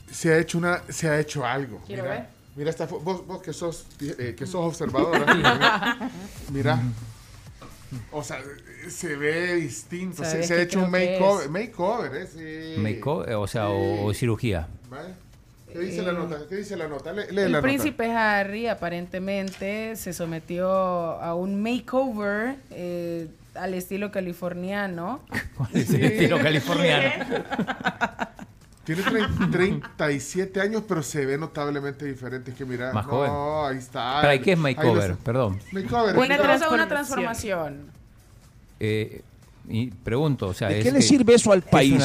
se 0.09 0.33
ha 0.33 0.39
hecho 0.39 0.59
una, 0.59 0.83
se 0.89 1.09
ha 1.09 1.19
hecho 1.19 1.45
algo. 1.45 1.83
Quiero 1.85 2.05
mira, 2.05 2.15
ver. 2.15 2.27
mira 2.55 2.71
esta 2.71 2.87
vos, 2.87 3.27
vos 3.27 3.43
que 3.43 3.53
sos, 3.53 3.87
eh, 4.01 4.37
que 4.39 4.47
sos 4.47 4.65
observadora. 4.65 5.35
mira, 5.35 5.99
mira. 6.53 6.79
O 8.13 8.23
sea, 8.23 8.39
se 8.89 9.17
ve 9.17 9.55
distinto. 9.57 10.23
Se, 10.25 10.31
¿Sabes 10.31 10.47
se 10.49 10.55
ha 10.55 10.63
hecho 10.63 10.81
un 10.85 10.91
makeover, 10.91 11.49
makeover, 11.49 12.23
¿eh? 12.23 12.27
Sí. 12.77 12.81
Makeover, 12.81 13.35
o 13.35 13.47
sea, 13.47 13.69
o, 13.71 14.05
o 14.07 14.15
cirugía. 14.15 14.69
¿Vale? 14.91 15.11
¿Qué 15.73 15.81
dice 15.81 16.03
la 16.03 16.13
nota? 16.13 16.39
¿Qué 16.49 16.57
dice 16.57 16.77
la 16.77 16.89
nota? 16.89 17.13
Le- 17.13 17.31
lee 17.31 17.43
El 17.43 17.53
la 17.53 17.61
príncipe 17.63 18.11
Harry 18.11 18.69
aparentemente 18.69 19.97
se 19.97 20.13
sometió 20.15 20.71
a 20.71 21.35
un 21.35 21.63
makeover 21.63 22.57
eh, 22.71 23.29
al 23.55 23.75
estilo 23.75 24.11
californiano. 24.11 25.21
Es 25.75 25.91
el 25.91 26.05
estilo 26.05 26.39
californiano. 26.41 27.25
Tiene 28.89 29.03
tre- 29.05 29.51
37 29.51 30.61
años, 30.63 30.83
pero 30.89 31.03
se 31.03 31.27
ve 31.27 31.37
notablemente 31.37 32.07
diferente. 32.07 32.53
Es 32.53 32.57
que 32.57 32.65
mira, 32.65 32.91
Más 32.95 33.05
no, 33.07 33.11
joven. 33.13 33.31
ahí 33.75 33.79
está. 33.79 34.23
¿Para 34.23 34.39
qué 34.41 34.53
es 34.53 34.59
makeover? 34.59 35.17
Perdón. 35.17 35.61
Makeover. 35.73 36.17
Una, 36.17 36.37
cosa, 36.39 36.71
una 36.71 36.89
transformación. 36.89 36.89
transformación. 36.89 37.91
Eh, 38.81 39.23
y 39.69 39.91
pregunto, 39.91 40.47
o 40.47 40.55
sea, 40.55 40.69
¿De 40.69 40.79
es 40.79 40.85
qué 40.85 40.91
le 40.93 40.99
que- 41.01 41.03
sirve 41.05 41.35
eso 41.35 41.53
al 41.53 41.59
es 41.59 41.65
país? 41.67 42.03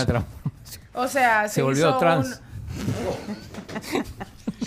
O 0.93 1.07
sea, 1.07 1.47
se, 1.47 1.55
Se 1.55 1.61
volvió 1.61 1.87
hizo 1.89 1.97
trans. 1.99 2.41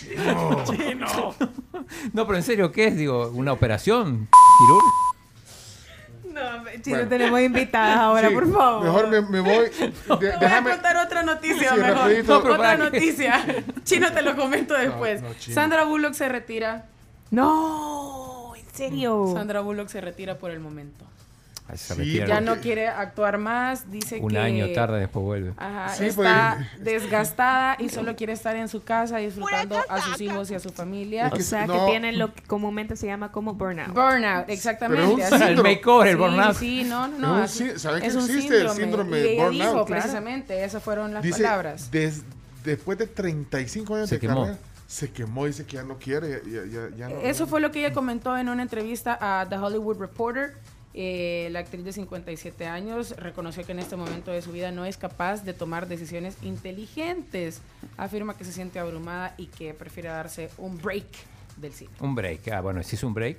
un- 0.09 0.67
Chino. 0.77 1.35
No, 2.15 2.27
pero 2.27 2.37
en 2.39 2.43
serio, 2.43 2.73
¿qué 2.73 2.87
es? 2.89 2.97
Digo, 2.97 3.29
¿una 3.29 3.53
operación 3.53 4.27
quirúrgica? 4.59 4.93
No, 6.37 6.65
si 6.83 6.91
Bueno. 6.91 7.05
no 7.05 7.09
tenemos 7.09 7.41
invitadas 7.41 7.97
ahora, 7.99 8.29
Sí, 8.29 8.35
por 8.35 8.53
favor. 8.53 8.85
Mejor 8.85 9.09
me, 9.09 9.21
me 9.23 9.41
voy. 9.41 9.65
de- 9.71 9.71
Te 9.91 10.15
voy 10.15 10.19
déjame. 10.41 10.71
a 10.71 10.75
contar 10.75 10.97
otra 10.99 11.23
noticia 11.23 11.71
Sí, 11.71 11.77
mejor. 11.81 11.97
rapidito. 11.97 12.35
No, 12.35 12.43
pero 12.43 12.55
otra 12.55 12.77
noticia. 12.77 13.45
Chino, 13.85 14.13
te 14.13 14.23
lo 14.23 14.37
comento 14.37 14.75
después. 14.75 15.23
no, 15.23 15.33
Chino. 15.35 15.55
Sandra 15.55 15.85
Bullock 15.85 16.13
se 16.13 16.29
retira. 16.29 16.85
No, 17.31 18.53
en 18.57 18.65
serio. 18.75 19.31
Sandra 19.35 19.61
Bullock 19.61 19.89
se 19.89 20.01
retira 20.01 20.37
por 20.39 20.51
el 20.51 20.61
momento. 20.61 21.05
Se 21.75 21.95
Sí. 21.97 22.21
Ya 22.27 22.41
no 22.41 22.57
quiere 22.57 22.87
actuar 22.89 23.39
más. 23.39 23.91
Dice 23.91 24.21
Un 24.21 24.31
que 24.31 24.39
año 24.39 24.73
tarde, 24.73 25.01
después 25.01 25.25
vuelve. 25.25 25.53
Ajá, 25.57 25.89
Sí, 25.95 26.05
está 26.07 26.57
pues- 26.59 26.85
desgastada 26.85 27.77
y 27.81 27.89
solo 27.89 28.15
quiere 28.15 28.33
estar 28.33 28.55
en 28.57 28.69
su 28.69 28.85
casa 28.85 29.17
disfrutando 29.19 29.77
a 29.89 30.01
sus 30.01 30.21
hijos 30.21 30.51
y 30.51 30.55
a 30.55 30.61
su 30.61 30.71
familia. 30.71 31.27
Es 31.27 31.33
O 31.33 31.37
que 31.37 31.43
sea, 31.43 31.67
no- 31.67 31.75
que 31.75 31.91
tienen 31.91 32.19
lo 32.19 32.33
que 32.33 32.43
comúnmente 32.43 32.95
se 32.97 33.07
llama 33.09 33.33
como 33.33 33.55
burnout. 33.55 33.89
Burnout, 33.93 34.49
exactamente. 34.49 35.03
Pero 35.19 35.37
un. 35.37 35.43
El 35.43 35.63
makeover, 35.63 36.09
el 36.09 36.15
Sí, 36.15 36.19
burnout. 36.21 36.57
Sí, 36.57 36.85
no, 36.85 37.09
no, 37.09 37.19
no. 37.19 37.45
Es 37.45 37.61
un 37.61 37.67
así- 37.67 37.73
sí- 37.75 37.79
¿sabes 37.81 38.01
que 38.03 38.07
es 38.09 38.15
un 38.15 38.25
existe 38.25 38.61
el 38.61 38.71
síndrome 38.71 39.17
de 39.19 39.33
ella 39.33 39.45
burnout? 39.47 39.61
dijo 39.63 39.85
Claro. 39.87 40.01
precisamente, 40.03 40.65
esas 40.65 40.83
fueron 40.83 41.13
las 41.15 41.23
Dice, 41.23 41.43
palabras. 41.43 41.91
des- 41.91 42.23
después 42.65 42.97
de 42.99 43.07
35 43.09 43.97
años 43.97 44.09
Se 44.09 44.17
de 44.17 44.21
quemó. 44.21 44.43
carrera, 44.45 44.59
se 44.87 45.11
quemó, 45.11 45.47
dice 45.47 45.65
que 45.67 45.75
ya 45.77 45.83
no 45.83 45.99
quiere. 45.99 46.43
Ya, 46.47 46.65
ya- 46.65 46.97
ya 46.97 47.09
no- 47.09 47.21
Eso 47.23 47.47
fue 47.49 47.61
lo 47.61 47.73
que 47.73 47.81
ella 47.81 47.93
comentó 47.93 48.37
en 48.39 48.49
una 48.49 48.63
entrevista 48.63 49.19
a 49.21 49.49
The 49.49 49.57
Hollywood 49.59 49.99
Reporter. 49.99 50.55
Eh, 50.99 51.49
la 51.53 51.59
actriz 51.59 51.85
de 51.85 51.93
57 51.93 52.67
años 52.67 53.11
reconoció 53.19 53.63
que 53.67 53.73
en 53.73 53.81
este 53.81 53.97
momento 53.97 54.31
de 54.31 54.41
su 54.41 54.51
vida 54.51 54.71
no 54.73 54.87
es 54.87 54.97
capaz 54.97 55.45
de 55.45 55.53
tomar 55.53 55.89
decisiones 55.89 56.37
inteligentes. 56.43 57.61
Afirma 57.99 58.35
que 58.35 58.47
se 58.47 58.53
siente 58.53 58.79
abrumada 58.79 59.35
y 59.37 59.47
que 59.49 59.75
prefiere 59.75 60.09
darse 60.09 60.49
un 60.57 60.79
break 60.81 61.05
del 61.59 61.75
cine. 61.75 61.91
Un 62.01 62.15
break. 62.15 62.49
Ah, 62.49 62.63
bueno, 62.63 62.83
si 62.83 62.97
es 62.97 63.03
un 63.05 63.13
break. 63.13 63.37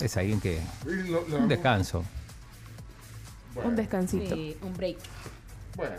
Es 0.00 0.16
alguien 0.16 0.40
que. 0.40 0.60
Y 0.86 1.08
lo- 1.08 1.26
lo- 1.28 1.38
Un 1.38 1.48
descanso. 1.48 2.04
Un 3.62 3.76
descansito. 3.76 4.34
Sí, 4.34 4.56
un 4.62 4.74
break. 4.74 4.96
Bueno, 5.76 5.94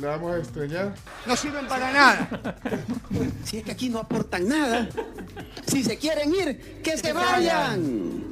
le 0.00 0.06
vamos 0.06 0.34
a 0.34 0.38
extrañar. 0.38 0.94
No 1.26 1.36
sirven 1.36 1.66
para 1.66 1.92
nada. 1.92 2.56
Si 3.44 3.58
es 3.58 3.64
que 3.64 3.72
aquí 3.72 3.88
no 3.88 3.98
aportan 3.98 4.48
nada. 4.48 4.88
Si 5.66 5.82
se 5.84 5.96
quieren 5.98 6.32
ir, 6.34 6.80
que 6.82 6.96
se 6.96 7.12
vayan. 7.12 8.22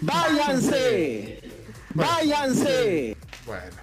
Váyanse. 0.00 1.40
Váyanse. 1.94 3.16
Bueno. 3.46 3.82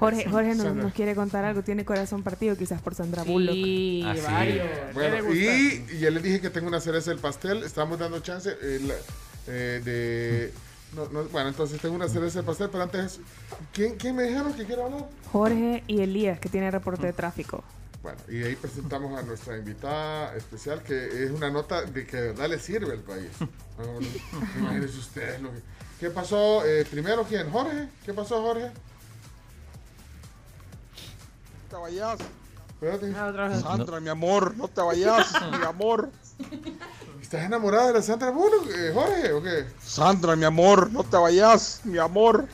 Jorge, 0.00 0.28
Jorge 0.28 0.54
nos, 0.56 0.92
quiere 0.92 1.14
contar 1.14 1.44
algo. 1.44 1.62
Tiene 1.62 1.84
corazón 1.84 2.22
partido, 2.24 2.56
quizás 2.56 2.80
por 2.82 2.94
Sandra 2.96 3.22
Bullock. 3.22 3.54
Sí, 3.54 4.02
Ah, 4.04 4.14
sí. 4.16 4.20
varios. 4.94 5.34
Y, 5.36 5.84
y 5.94 5.98
ya 6.00 6.10
les 6.10 6.22
dije 6.24 6.40
que 6.40 6.50
tengo 6.50 6.66
una 6.66 6.80
cereza 6.80 7.10
del 7.10 7.20
pastel. 7.20 7.62
Estamos 7.62 7.96
dando 7.98 8.18
chance 8.20 8.50
eh, 8.60 8.80
la- 8.82 8.94
eh, 9.46 9.80
de. 9.84 10.52
No, 10.96 11.08
no, 11.10 11.24
bueno, 11.28 11.48
entonces 11.50 11.80
tengo 11.80 11.94
una 11.94 12.08
cereza 12.08 12.38
del 12.38 12.46
pastel, 12.46 12.68
pero 12.70 12.82
antes. 12.84 13.20
¿Quién, 13.72 13.96
quién 13.96 14.16
me 14.16 14.24
dijeron 14.24 14.52
que 14.54 14.64
quiere 14.64 14.82
hablar? 14.82 15.06
Jorge 15.30 15.84
y 15.86 16.00
Elías, 16.00 16.40
que 16.40 16.48
tiene 16.48 16.70
reporte 16.70 17.06
de 17.06 17.12
tráfico. 17.12 17.62
Bueno, 18.02 18.18
y 18.28 18.42
ahí 18.42 18.56
presentamos 18.56 19.18
a 19.18 19.22
nuestra 19.22 19.56
invitada 19.56 20.34
especial, 20.36 20.82
que 20.82 21.24
es 21.24 21.30
una 21.30 21.50
nota 21.50 21.82
de 21.82 22.06
que 22.06 22.16
de 22.16 22.28
verdad 22.28 22.48
le 22.48 22.58
sirve 22.58 22.92
al 22.92 23.00
país. 23.00 23.28
Imagínense 24.58 24.98
ustedes 24.98 25.40
lo 25.42 25.50
que- 25.52 25.62
¿Qué 26.00 26.10
pasó? 26.10 26.64
Eh, 26.66 26.84
primero, 26.90 27.24
¿quién? 27.24 27.50
¿Jorge? 27.50 27.88
¿Qué 28.04 28.12
pasó, 28.12 28.42
Jorge? 28.42 28.70
te 31.70 31.76
vayas. 31.76 32.18
Espérate. 32.68 33.12
Sandra, 33.60 34.00
mi 34.00 34.08
amor, 34.08 34.54
no 34.56 34.68
te 34.68 34.80
vayas, 34.82 35.32
mi 35.58 35.64
amor. 35.64 36.10
¿Estás 37.26 37.42
enamorada 37.44 37.88
de 37.88 37.94
la 37.94 38.02
Sandra 38.02 38.30
Bullock, 38.30 38.68
eh, 38.72 38.92
Jorge, 38.94 39.32
o 39.32 39.42
qué? 39.42 39.66
Sandra, 39.84 40.36
mi 40.36 40.44
amor, 40.44 40.92
no 40.92 41.02
te 41.02 41.16
vayas, 41.16 41.80
mi 41.82 41.98
amor. 41.98 42.46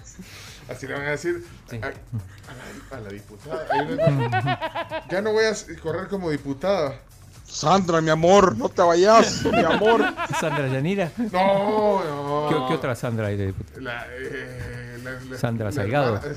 Así 0.66 0.86
le 0.86 0.94
van 0.94 1.02
a 1.02 1.10
decir 1.10 1.44
a, 1.72 1.74
a 1.76 1.90
la, 1.90 2.96
a 2.96 3.00
la 3.00 3.08
diputada. 3.10 3.66
Una- 3.84 5.06
ya 5.10 5.20
no 5.20 5.32
voy 5.32 5.44
a 5.44 5.52
correr 5.82 6.08
como 6.08 6.30
diputada. 6.30 6.98
Sandra, 7.44 8.00
mi 8.00 8.08
amor, 8.08 8.56
no 8.56 8.70
te 8.70 8.80
vayas, 8.80 9.44
mi 9.44 9.62
amor. 9.62 10.06
Sandra 10.40 10.66
Yanira. 10.68 11.12
No, 11.18 12.02
no. 12.02 12.48
¿Qué, 12.48 12.54
qué 12.68 12.74
otra 12.74 12.94
Sandra 12.94 13.26
hay 13.26 13.36
de 13.36 13.48
diputada? 13.48 13.78
La, 13.82 14.06
eh, 14.08 14.98
la- 15.04 15.20
la- 15.20 15.36
Sandra 15.38 15.66
la 15.66 15.72
Salgado. 15.72 16.16
eh, 16.16 16.34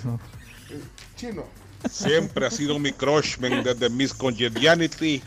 Chino. 1.15 1.45
Siempre 1.89 2.47
ha 2.47 2.51
sido 2.51 2.79
mi 2.79 2.91
crush, 2.91 3.37
men, 3.37 3.63
desde 3.63 3.89
Miss 3.89 4.13
Congeniality. 4.13 5.23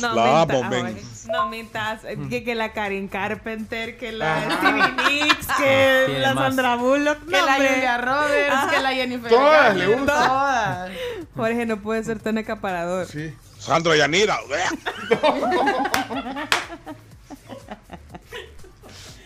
No 0.00 0.14
La 0.14 0.42
amo, 0.42 0.62
men. 0.64 1.13
No 1.34 1.48
mintas. 1.48 2.02
Que, 2.30 2.44
que 2.44 2.54
la 2.54 2.72
Karen 2.72 3.08
Carpenter, 3.08 3.98
que 3.98 4.12
la 4.12 4.40
Stevie 4.42 4.92
Nicks, 4.92 5.46
que 5.58 6.04
Tiene 6.06 6.20
la 6.20 6.34
más. 6.34 6.44
Sandra 6.44 6.76
Bullock. 6.76 7.24
Que 7.24 7.42
la 7.42 7.54
Julia 7.56 7.98
Roberts, 7.98 8.70
que 8.70 8.80
la 8.80 8.90
Jennifer 8.90 9.28
Todas 9.30 9.76
le 9.76 9.86
gustan. 9.88 10.06
Todas. 10.06 10.90
Jorge 11.34 11.66
no 11.66 11.78
puede 11.78 12.04
ser 12.04 12.20
tan 12.20 12.38
acaparador. 12.38 13.06
Sí. 13.06 13.34
Sandra 13.58 13.96
Yanira. 13.96 14.38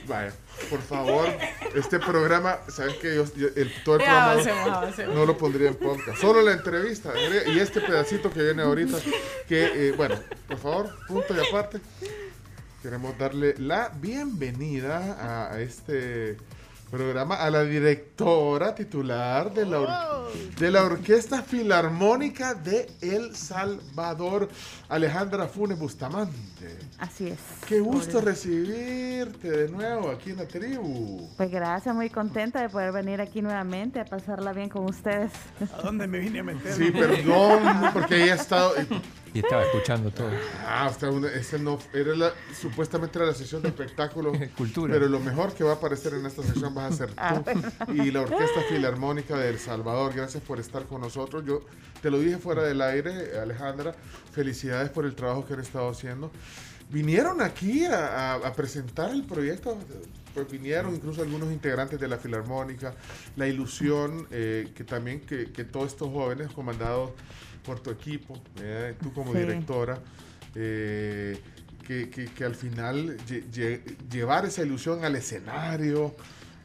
Vaya, 0.07 0.33
por 0.70 0.80
favor, 0.82 1.28
este 1.74 1.98
programa, 1.98 2.58
¿sabes 2.68 2.94
qué? 2.97 3.14
Yo, 3.16 3.24
yo- 3.34 3.48
el, 3.56 3.72
todo 3.84 3.97
el 3.97 4.02
programa 4.02 4.32
avancemos, 4.32 4.68
avancemos. 4.68 5.14
no 5.14 5.26
lo 5.26 5.36
pondría 5.38 5.68
en 5.68 5.74
podcast. 5.76 6.18
Solo 6.20 6.42
la 6.42 6.52
entrevista 6.52 7.12
y 7.47 7.58
este 7.58 7.80
pedacito 7.80 8.30
que 8.30 8.42
viene 8.42 8.62
ahorita, 8.62 8.98
que, 9.48 9.88
eh, 9.88 9.92
bueno, 9.92 10.16
por 10.47 10.58
favor, 10.58 10.90
punto 11.06 11.34
y 11.34 11.47
aparte. 11.47 11.80
Queremos 12.82 13.18
darle 13.18 13.55
la 13.58 13.90
bienvenida 14.00 15.16
a, 15.20 15.52
a 15.55 15.60
este 15.60 16.36
programa 16.91 17.36
a 17.36 17.50
la 17.50 17.65
directora 17.65 18.75
titular 18.75 19.52
de 19.52 19.67
la, 19.67 19.81
or- 19.81 20.33
de 20.58 20.70
la 20.70 20.84
Orquesta 20.84 21.42
Filarmónica 21.42 22.55
de 22.55 22.91
El 23.00 23.36
Salvador, 23.36 24.49
Alejandra 24.89 25.47
Funes 25.49 25.78
Bustamante. 25.78 26.78
Así 26.99 27.28
es. 27.28 27.39
Qué 27.67 27.81
gusto 27.81 28.20
recibirte 28.20 29.50
de 29.50 29.68
nuevo 29.68 30.10
aquí 30.10 30.31
en 30.31 30.36
la 30.39 30.47
tribu. 30.49 31.28
Pues 31.36 31.50
gracias, 31.50 31.94
muy 31.94 32.10
contenta 32.10 32.60
de 32.60 32.68
poder 32.68 32.92
venir 32.92 33.20
aquí 33.20 33.42
nuevamente 33.42 34.00
a 34.00 34.05
pasarla 34.05 34.52
bien 34.52 34.68
con 34.68 34.84
ustedes. 34.86 35.31
¿A 35.78 35.83
dónde 35.83 36.07
me 36.07 36.18
vine 36.18 36.41
a 36.41 36.44
meter? 36.44 36.73
Sí, 36.73 36.91
perdón, 36.91 37.62
porque 37.92 38.15
ha 38.33 38.34
estado. 38.34 38.73
Y 39.34 39.40
estaba 39.40 39.62
escuchando 39.65 40.10
todo. 40.10 40.31
Ah, 40.66 40.89
usted, 40.90 41.08
una- 41.08 41.28
ese 41.28 41.58
no, 41.58 41.78
era 41.92 42.15
la, 42.16 42.32
supuestamente 42.58 43.18
era 43.18 43.26
la 43.28 43.34
sesión 43.34 43.62
de 43.62 43.68
espectáculo. 43.68 44.32
Cultura. 44.57 44.92
Pero 44.94 45.08
lo 45.08 45.20
mejor 45.20 45.52
que 45.55 45.65
va 45.65 45.73
a 45.73 45.74
aparecer 45.74 46.15
en 46.15 46.24
esta 46.26 46.42
sesión 46.42 46.74
vas 46.74 46.92
a 46.94 46.97
ser 46.97 47.10
Ah, 47.16 47.42
tú 47.86 47.92
y 47.92 48.10
la 48.10 48.23
Orquesta 48.23 48.60
Filarmónica 48.68 49.36
de 49.36 49.50
El 49.50 49.58
Salvador. 49.58 50.12
Gracias 50.15 50.42
por 50.42 50.58
estar 50.60 50.84
con 50.84 51.00
nosotros. 51.00 51.44
Yo 51.47 51.60
te 52.02 52.10
lo 52.10 52.18
dije 52.18 52.39
fuera 52.39 52.62
del 52.62 52.81
aire, 52.82 53.39
Alejandra. 53.39 53.94
Felicidades 54.32 54.90
por 54.90 55.05
el 55.05 55.15
trabajo 55.15 55.44
que 55.47 55.55
han 55.55 55.60
estado 55.60 55.89
haciendo. 55.90 56.31
Vinieron 56.90 57.42
aquí 57.42 57.84
a, 57.84 58.32
a- 58.32 58.48
a 58.48 58.52
presentar 58.55 59.10
el 59.10 59.24
proyecto. 59.24 59.76
Pues 60.34 60.50
vinieron 60.50 60.94
incluso 60.94 61.20
algunos 61.23 61.50
integrantes 61.52 61.98
de 61.98 62.07
la 62.08 62.16
Filarmónica. 62.16 62.94
La 63.36 63.47
ilusión 63.48 64.26
eh, 64.31 64.70
que 64.74 64.84
también 64.84 65.20
que, 65.20 65.50
que 65.52 65.65
todos 65.65 65.89
estos 65.89 66.08
jóvenes 66.10 66.50
comandados 66.52 67.10
por 67.68 67.80
tu 67.80 67.90
equipo, 67.90 68.34
tú 69.02 69.12
como 69.12 69.32
Sí. 69.34 69.40
directora, 69.40 69.98
eh, 70.55 71.38
que, 71.86 72.08
que- 72.08 72.26
que 72.26 72.44
al 72.44 72.55
final 72.55 73.16
lle- 73.28 73.44
lle- 73.52 73.82
llevar 74.10 74.47
esa 74.47 74.62
ilusión 74.62 75.05
al 75.05 75.14
escenario 75.16 76.14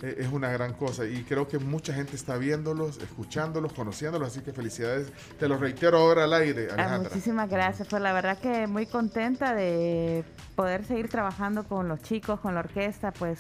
eh, 0.01 0.15
es 0.19 0.27
una 0.33 0.49
gran 0.51 0.73
cosa 0.73 1.06
y 1.06 1.23
creo 1.23 1.48
que 1.48 1.59
mucha 1.59 1.93
gente 1.93 2.15
está 2.17 2.38
viéndolos, 2.38 2.98
escuchándolos, 3.01 3.72
conociéndolos, 3.73 4.27
así 4.30 4.41
que 4.41 4.51
felicidades. 4.51 5.11
Te 5.40 5.48
lo 5.48 5.57
reitero 5.57 5.98
ahora 5.98 6.23
al 6.25 6.33
aire, 6.33 6.67
Ah, 6.77 6.99
muchísimas 7.03 7.49
gracias. 7.49 7.88
Pues 7.90 8.01
la 8.01 8.11
verdad 8.14 8.38
que 8.38 8.67
muy 8.67 8.85
contenta 8.85 9.53
de 9.56 10.23
poder 10.56 10.83
seguir 10.85 11.07
trabajando 11.09 11.64
con 11.65 11.88
los 11.88 12.01
chicos, 12.01 12.40
con 12.41 12.53
la 12.53 12.59
orquesta. 12.61 13.11
Pues 13.14 13.40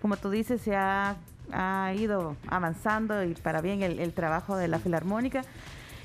como 0.00 0.16
tú 0.16 0.30
dices, 0.30 0.62
se 0.62 0.74
ha, 0.76 1.16
ha 1.52 1.92
ido 1.94 2.36
avanzando 2.46 3.22
y 3.24 3.34
para 3.34 3.60
bien 3.60 3.82
el, 3.82 3.98
el 3.98 4.12
trabajo 4.14 4.56
de 4.56 4.68
la 4.68 4.78
Filarmónica. 4.78 5.42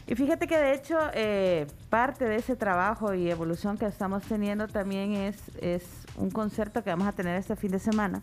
Y 0.07 0.15
fíjate 0.15 0.47
que 0.47 0.57
de 0.57 0.73
hecho 0.73 0.97
eh, 1.13 1.67
parte 1.89 2.25
de 2.25 2.35
ese 2.35 2.55
trabajo 2.55 3.13
y 3.13 3.29
evolución 3.29 3.77
que 3.77 3.85
estamos 3.85 4.23
teniendo 4.23 4.67
también 4.67 5.13
es, 5.13 5.37
es 5.61 5.83
un 6.17 6.29
concierto 6.29 6.83
que 6.83 6.89
vamos 6.89 7.07
a 7.07 7.13
tener 7.13 7.37
este 7.37 7.55
fin 7.55 7.71
de 7.71 7.79
semana 7.79 8.21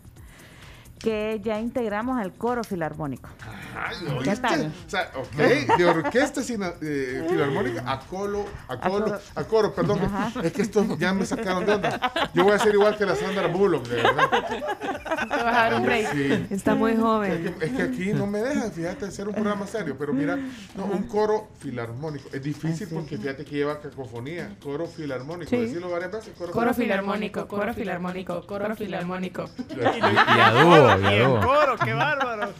que 1.01 1.39
ya 1.43 1.59
integramos 1.59 2.19
al 2.19 2.31
coro 2.33 2.63
filarmónico. 2.63 3.29
Ay, 3.75 3.95
¿Qué 4.23 4.35
tal? 4.35 4.71
O 4.85 4.89
sea, 4.89 5.11
ok, 5.15 5.77
de 5.77 5.85
orquesta 5.85 6.43
sina- 6.43 6.73
eh, 6.81 7.25
filarmónica 7.29 7.83
a 7.91 7.99
colo, 7.99 8.45
a 8.67 8.77
colo, 8.77 9.05
coro. 9.05 9.19
a 9.35 9.43
coro, 9.45 9.73
perdón. 9.73 9.99
Es 10.43 10.51
que 10.51 10.61
estos 10.61 10.97
ya 10.99 11.13
me 11.13 11.25
sacaron 11.25 11.65
de 11.65 11.73
onda. 11.73 12.11
Yo 12.33 12.43
voy 12.43 12.53
a 12.53 12.59
ser 12.59 12.73
igual 12.73 12.97
que 12.97 13.05
la 13.05 13.15
Sandra 13.15 13.47
Bullock, 13.47 13.87
de 13.87 13.95
verdad. 13.95 14.29
Te 14.29 15.27
vas 15.27 15.45
a 15.45 15.51
dar 15.51 15.73
un 15.75 15.83
break. 15.83 16.11
Sí. 16.11 16.47
Está 16.51 16.75
muy 16.75 16.95
joven. 16.95 17.31
Es 17.31 17.51
que, 17.55 17.65
es 17.65 17.71
que 17.71 17.81
aquí 17.83 18.13
no 18.13 18.27
me 18.27 18.39
dejan, 18.39 18.71
fíjate, 18.71 19.05
hacer 19.05 19.27
un 19.27 19.33
programa 19.33 19.65
serio, 19.67 19.95
pero 19.97 20.13
mira, 20.13 20.37
no, 20.75 20.85
un 20.85 21.03
coro 21.03 21.49
filarmónico. 21.59 22.29
Es 22.33 22.43
difícil 22.43 22.87
porque 22.91 23.17
fíjate 23.17 23.45
que 23.45 23.55
lleva 23.55 23.79
cacofonía, 23.79 24.55
coro 24.61 24.85
filarmónico. 24.87 25.49
Sí. 25.49 25.57
Decirlo 25.57 25.89
varias 25.89 26.11
veces, 26.11 26.33
coro, 26.37 26.51
Coro 26.51 26.73
filarmónico, 26.73 27.47
coro 27.47 27.73
filarmónico, 27.73 28.45
coro 28.45 28.75
filarmónico. 28.75 29.45
Y 29.69 30.39
a 30.39 30.51
dúo, 30.51 30.90
y 30.99 31.05
a 31.05 31.13
el 31.13 31.39
coro, 31.39 31.77
qué 31.83 31.93
bárbaro. 31.93 32.53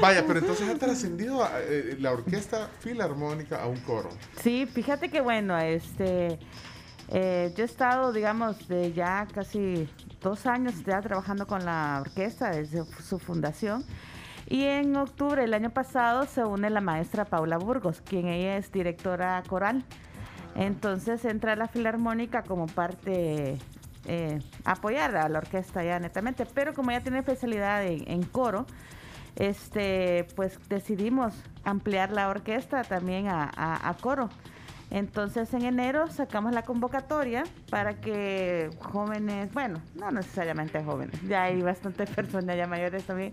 Vaya, 0.00 0.24
pero 0.26 0.40
entonces 0.40 0.68
ha 0.68 0.78
trascendido 0.78 1.44
a, 1.44 1.50
eh, 1.60 1.96
la 2.00 2.12
orquesta 2.12 2.68
filarmónica 2.80 3.62
a 3.62 3.66
un 3.66 3.78
coro. 3.80 4.08
Sí, 4.40 4.66
fíjate 4.66 5.10
que 5.10 5.20
bueno, 5.20 5.56
este, 5.58 6.38
eh, 7.08 7.52
yo 7.56 7.62
he 7.62 7.66
estado, 7.66 8.12
digamos, 8.12 8.68
de 8.68 8.92
ya 8.92 9.26
casi 9.32 9.88
dos 10.20 10.46
años 10.46 10.82
ya 10.84 11.00
trabajando 11.00 11.46
con 11.46 11.64
la 11.64 11.98
orquesta 12.00 12.50
desde 12.50 12.84
su 13.02 13.18
fundación. 13.18 13.84
Y 14.48 14.64
en 14.64 14.96
octubre 14.96 15.42
del 15.42 15.54
año 15.54 15.70
pasado 15.70 16.26
se 16.26 16.44
une 16.44 16.68
la 16.68 16.80
maestra 16.80 17.24
Paula 17.24 17.58
Burgos, 17.58 18.02
quien 18.02 18.28
ella 18.28 18.56
es 18.56 18.72
directora 18.72 19.42
coral. 19.48 19.84
Entonces 20.54 21.24
entra 21.24 21.52
a 21.52 21.56
la 21.56 21.68
filarmónica 21.68 22.42
como 22.42 22.66
parte 22.66 23.58
eh, 24.06 24.40
apoyar 24.64 25.16
a 25.16 25.28
la 25.28 25.38
orquesta 25.38 25.82
ya 25.84 25.98
netamente, 25.98 26.46
pero 26.46 26.74
como 26.74 26.90
ella 26.90 27.00
tiene 27.00 27.18
especialidad 27.20 27.84
en, 27.84 28.10
en 28.10 28.22
coro, 28.24 28.66
este, 29.36 30.26
pues 30.36 30.58
decidimos 30.68 31.34
ampliar 31.64 32.10
la 32.12 32.28
orquesta 32.28 32.82
también 32.84 33.28
a, 33.28 33.44
a- 33.56 33.88
a 33.88 33.94
coro. 33.94 34.28
Entonces 34.90 35.54
en 35.54 35.62
enero 35.64 36.08
sacamos 36.08 36.52
la 36.52 36.62
convocatoria 36.64 37.44
para 37.70 37.94
que 37.98 38.68
jóvenes, 38.80 39.50
bueno, 39.54 39.80
no 39.94 40.10
necesariamente 40.10 40.84
jóvenes, 40.84 41.18
ya 41.26 41.44
hay 41.44 41.62
bastantes 41.62 42.10
personas 42.14 42.56
ya 42.58 42.66
mayores 42.66 43.04
también, 43.04 43.32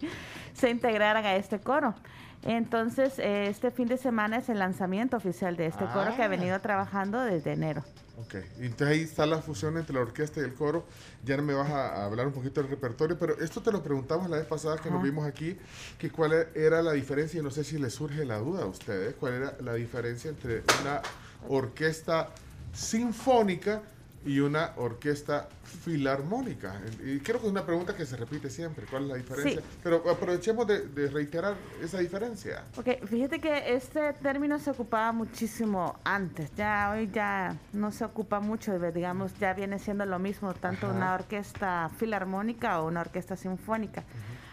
se 0.54 0.70
integraran 0.70 1.26
a 1.26 1.36
este 1.36 1.60
coro. 1.60 1.96
Entonces 2.44 3.20
eh, 3.20 3.48
este 3.50 3.72
fin 3.72 3.90
de 3.90 3.98
semana 3.98 4.38
es 4.38 4.48
el 4.48 4.60
lanzamiento 4.60 5.18
oficial 5.18 5.58
de 5.58 5.66
este 5.66 5.84
coro 5.88 6.16
que 6.16 6.22
ha 6.22 6.26
Ah. 6.26 6.30
venido 6.30 6.58
trabajando 6.62 7.20
desde 7.22 7.52
enero. 7.52 7.84
Ok, 8.22 8.36
entonces 8.60 8.88
ahí 8.88 9.02
está 9.02 9.26
la 9.26 9.42
fusión 9.42 9.78
entre 9.78 9.94
la 9.96 10.02
orquesta 10.02 10.42
y 10.42 10.44
el 10.44 10.54
coro. 10.54 10.86
Ya 11.24 11.38
me 11.38 11.54
vas 11.54 11.70
a 11.70 12.04
hablar 12.04 12.28
un 12.28 12.34
poquito 12.34 12.62
del 12.62 12.70
repertorio, 12.70 13.18
pero 13.18 13.40
esto 13.40 13.62
te 13.62 13.72
lo 13.72 13.82
preguntamos 13.82 14.30
la 14.30 14.38
vez 14.38 14.46
pasada 14.46 14.76
que 14.78 14.90
nos 14.90 14.98
Ajá. 14.98 15.06
vimos 15.06 15.26
aquí, 15.26 15.58
que 15.98 16.12
cuál 16.12 16.34
e- 16.34 16.48
era 16.54 16.82
la 16.82 16.92
diferencia, 16.92 17.40
y 17.40 17.44
no 17.44 17.50
sé 17.50 17.64
si 17.64 17.78
les 17.78 17.94
surge 17.94 18.26
la 18.26 18.38
duda 18.40 18.64
a 18.64 18.66
ustedes, 18.66 19.16
cuál 19.16 19.34
era 19.34 19.58
la 19.62 19.74
diferencia 19.76 20.30
entre 20.30 20.64
una 20.82 21.02
orquesta 21.48 22.30
sinfónica 22.74 23.82
y 24.26 24.40
una 24.40 24.74
orquesta 24.76 25.48
filarmónica. 25.64 26.82
Y 27.04 27.20
creo 27.20 27.40
que 27.40 27.46
es 27.46 27.52
una 27.52 27.66
pregunta 27.66 27.96
que 27.96 28.06
se 28.06 28.18
repite 28.18 28.50
siempre, 28.50 28.86
¿cuál 28.90 29.04
es 29.04 29.10
la 29.10 29.16
diferencia? 29.16 29.62
Sí. 29.62 29.68
Pero 29.82 30.04
aprovechemos 30.10 30.68
de, 30.68 30.88
de 30.88 31.10
reiterar 31.10 31.56
esa 31.82 32.00
diferencia. 32.00 32.64
Ok, 32.78 33.06
fíjate 33.06 33.40
que 33.40 33.74
este 33.74 34.14
término 34.14 34.60
se 34.60 34.72
ocupaba 34.72 35.12
muchísimo 35.12 35.98
antes, 36.04 36.52
ya 36.56 36.92
hoy 36.94 37.10
ya 37.14 37.56
no 37.74 37.92
se 37.92 38.04
ocupa 38.04 38.40
mucho, 38.40 38.78
digamos, 38.92 39.34
ya 39.40 39.54
viene 39.54 39.80
siendo 39.80 40.06
lo 40.06 40.20
mismo, 40.20 40.54
tanto 40.54 40.88
Ajá. 40.88 40.96
una 40.96 41.14
orquesta 41.14 41.90
filarmónica 41.98 42.82
o 42.82 42.88
una 42.88 43.02
orquesta 43.02 43.36
sinfónica. 43.36 44.04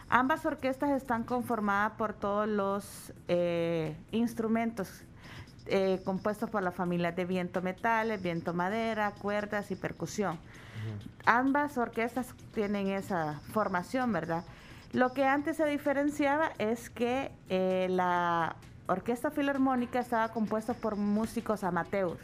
Ambas 0.08 0.46
orquestas 0.46 0.90
están 0.90 1.24
conformadas 1.24 1.92
por 1.98 2.12
todos 2.12 2.48
los 2.48 3.12
eh, 3.26 3.96
instrumentos 4.12 5.02
eh, 5.68 6.00
compuestos 6.04 6.48
por 6.50 6.62
la 6.62 6.70
familia 6.70 7.12
de 7.12 7.24
viento 7.24 7.62
metales, 7.62 8.22
viento 8.22 8.52
madera, 8.54 9.12
cuerdas 9.12 9.70
y 9.70 9.76
percusión. 9.76 10.38
Ambas 11.24 11.76
orquestas 11.78 12.28
tienen 12.54 12.88
esa 12.88 13.40
formación, 13.52 14.12
¿verdad? 14.12 14.44
Lo 14.92 15.12
que 15.12 15.24
antes 15.24 15.56
se 15.56 15.66
diferenciaba 15.66 16.50
es 16.58 16.90
que 16.90 17.32
eh, 17.48 17.88
la 17.90 18.56
orquesta 18.86 19.30
filarmónica 19.30 19.98
estaba 19.98 20.28
compuesta 20.28 20.74
por 20.74 20.94
músicos 20.96 21.64
amateurs 21.64 22.20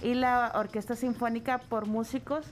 y 0.00 0.14
la 0.14 0.52
orquesta 0.56 0.96
sinfónica 0.96 1.58
por 1.58 1.86
músicos 1.86 2.46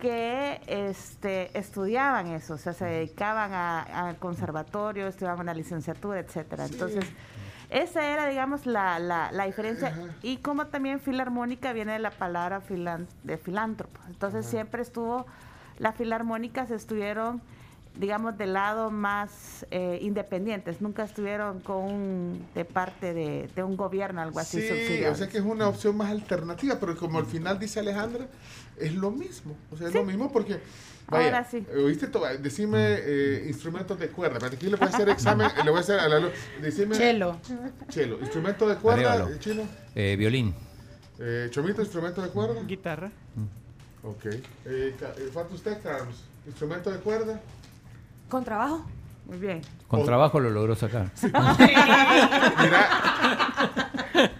que 0.00 0.60
este, 0.66 1.56
estudiaban 1.56 2.26
eso, 2.28 2.54
o 2.54 2.58
sea, 2.58 2.72
se 2.72 2.84
dedicaban 2.84 3.52
a- 3.52 3.82
al 3.82 4.16
conservatorio, 4.16 5.06
estudiaban 5.06 5.40
una 5.40 5.54
licenciatura, 5.54 6.18
etcétera. 6.20 6.66
Entonces, 6.66 7.04
esa 7.70 8.04
era, 8.12 8.26
digamos, 8.26 8.66
la, 8.66 8.98
la, 8.98 9.32
la 9.32 9.46
diferencia. 9.46 9.96
Y 10.22 10.36
como 10.38 10.66
también 10.66 11.00
filarmónica 11.00 11.72
viene 11.72 11.92
de 11.92 11.98
la 11.98 12.10
palabra 12.10 12.60
filan- 12.60 13.06
de 13.22 13.36
filántropo. 13.38 14.00
Entonces, 14.08 14.46
siempre 14.46 14.82
estuvo, 14.82 15.26
las 15.78 15.96
filarmónicas 15.96 16.70
estuvieron, 16.70 17.40
digamos, 17.96 18.36
del 18.38 18.52
lado 18.52 18.90
más 18.90 19.66
eh, 19.70 19.98
independientes. 20.02 20.80
Nunca 20.80 21.04
estuvieron 21.04 21.60
con 21.60 21.76
un, 21.84 22.46
de 22.54 22.64
parte 22.64 23.14
de, 23.14 23.48
de 23.54 23.62
un 23.62 23.76
gobierno, 23.76 24.20
algo 24.20 24.38
así. 24.40 24.60
Sí, 24.60 24.68
subsidiado. 24.68 25.12
o 25.12 25.16
sea 25.16 25.28
que 25.28 25.38
es 25.38 25.44
una 25.44 25.68
opción 25.68 25.96
más 25.96 26.10
alternativa, 26.10 26.76
pero 26.78 26.96
como 26.96 27.18
al 27.18 27.26
final 27.26 27.58
dice 27.58 27.80
Alejandra, 27.80 28.26
es 28.78 28.94
lo 28.94 29.10
mismo. 29.10 29.56
O 29.72 29.76
sea, 29.76 29.88
es 29.88 29.94
lo 29.94 30.04
mismo 30.04 30.30
porque. 30.32 30.60
Vaya, 31.08 31.26
Ahora 31.26 31.44
sí. 31.44 31.66
¿Oíste? 31.76 32.06
todo? 32.06 32.24
Decime 32.38 32.78
eh, 33.00 33.44
instrumentos 33.48 33.98
de 33.98 34.08
cuerda. 34.08 34.38
Para 34.38 34.54
aquí 34.54 34.66
le 34.68 34.76
voy 34.76 34.86
a 34.86 34.90
hacer 34.90 35.08
examen. 35.10 35.48
le 35.62 35.70
voy 35.70 35.78
a 35.78 35.80
hacer 35.80 36.00
a 36.00 36.08
la 36.08 36.18
luz. 36.18 36.32
Decime. 36.60 36.96
Chelo. 36.96 37.38
Chelo. 37.90 38.18
Instrumento 38.20 38.66
de 38.68 38.76
cuerda. 38.76 39.12
Agrégalo. 39.12 39.34
eh, 39.34 39.38
chino. 39.38 39.62
Eh, 39.94 40.16
violín. 40.18 40.54
Eh, 41.18 41.48
Chomito, 41.50 41.82
instrumento 41.82 42.22
de 42.22 42.28
cuerda. 42.30 42.62
Guitarra. 42.62 43.10
Ok. 44.02 44.24
Eh, 44.64 44.96
ca- 44.98 45.12
eh, 45.18 45.30
falta 45.32 45.54
usted, 45.54 45.80
Carlos. 45.82 46.24
Instrumento 46.46 46.90
de 46.90 46.98
cuerda. 46.98 47.40
¿Con 48.28 48.42
trabajo? 48.44 48.84
Muy 49.26 49.38
bien. 49.38 49.62
Con 49.88 50.04
trabajo 50.04 50.40
lo 50.40 50.50
logró 50.50 50.74
sacar. 50.74 51.10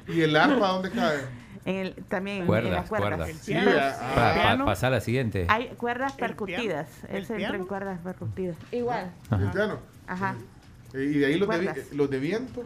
¿Y 0.09 0.21
el 0.23 0.37
arpa 0.37 0.69
dónde 0.69 0.91
cae? 0.91 1.19
En 1.67 1.77
el- 1.77 1.95
también 2.09 2.37
en- 2.37 2.43
en 2.43 2.47
Cuerdas, 2.47 2.73
las 2.73 2.89
cuerdas. 2.89 3.09
cuerdas. 3.17 3.37
Sí, 3.41 3.55
ah, 3.55 4.13
Pa- 4.15 4.57
pa- 4.59 4.65
pasar 4.67 4.93
a 4.93 4.97
la 4.97 5.01
siguiente. 5.01 5.47
Hay 5.49 5.69
cuerdas 5.77 6.13
percutidas. 6.13 6.89
¿El 7.09 7.23
Es 7.23 7.31
entre 7.31 7.37
piano? 7.37 7.67
cuerdas 7.67 8.01
percutidas. 8.01 8.57
Igual. 8.71 9.11
El 9.31 9.51
piano. 9.51 9.79
Ajá. 10.07 10.35
Eh, 10.93 11.11
y 11.15 11.19
de 11.19 11.27
ahí 11.27 11.39
los 11.39 11.49
de, 11.49 11.57
Cuerdas. 11.65 11.93
los 11.93 12.11
de 12.11 12.19
viento. 12.21 12.63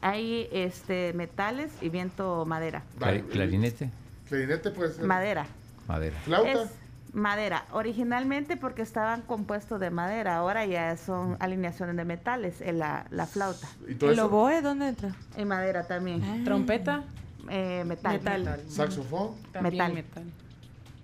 Hay 0.00 0.48
este 0.52 1.12
metales 1.14 1.72
y 1.80 1.88
viento 1.88 2.44
madera. 2.46 2.82
Clari- 2.98 3.26
clarinete, 3.28 3.90
Clarinete 4.28 4.70
puede 4.70 4.92
ser. 4.92 5.04
Madera. 5.04 5.46
madera. 5.88 6.16
Flauta. 6.24 6.52
Es 6.52 6.70
madera. 7.12 7.64
Originalmente 7.72 8.56
porque 8.56 8.82
estaban 8.82 9.22
compuestos 9.22 9.78
de 9.80 9.90
madera. 9.90 10.36
Ahora 10.36 10.64
ya 10.66 10.96
son 10.96 11.36
alineaciones 11.40 11.96
de 11.96 12.04
metales 12.04 12.60
en 12.60 12.78
la, 12.78 13.06
la 13.10 13.26
flauta. 13.26 13.68
¿Y 13.88 13.94
todo 13.94 14.10
¿El 14.10 14.18
oboe 14.20 14.60
dónde 14.62 14.88
entra? 14.88 15.10
En 15.36 15.48
madera 15.48 15.86
también. 15.86 16.44
Trompeta. 16.44 17.04
Eh, 17.50 17.84
metal. 17.86 18.20
Metal. 18.22 18.60
Saxofón. 18.68 19.32
También 19.52 19.74
Metal. 19.74 19.94
metal. 19.94 20.24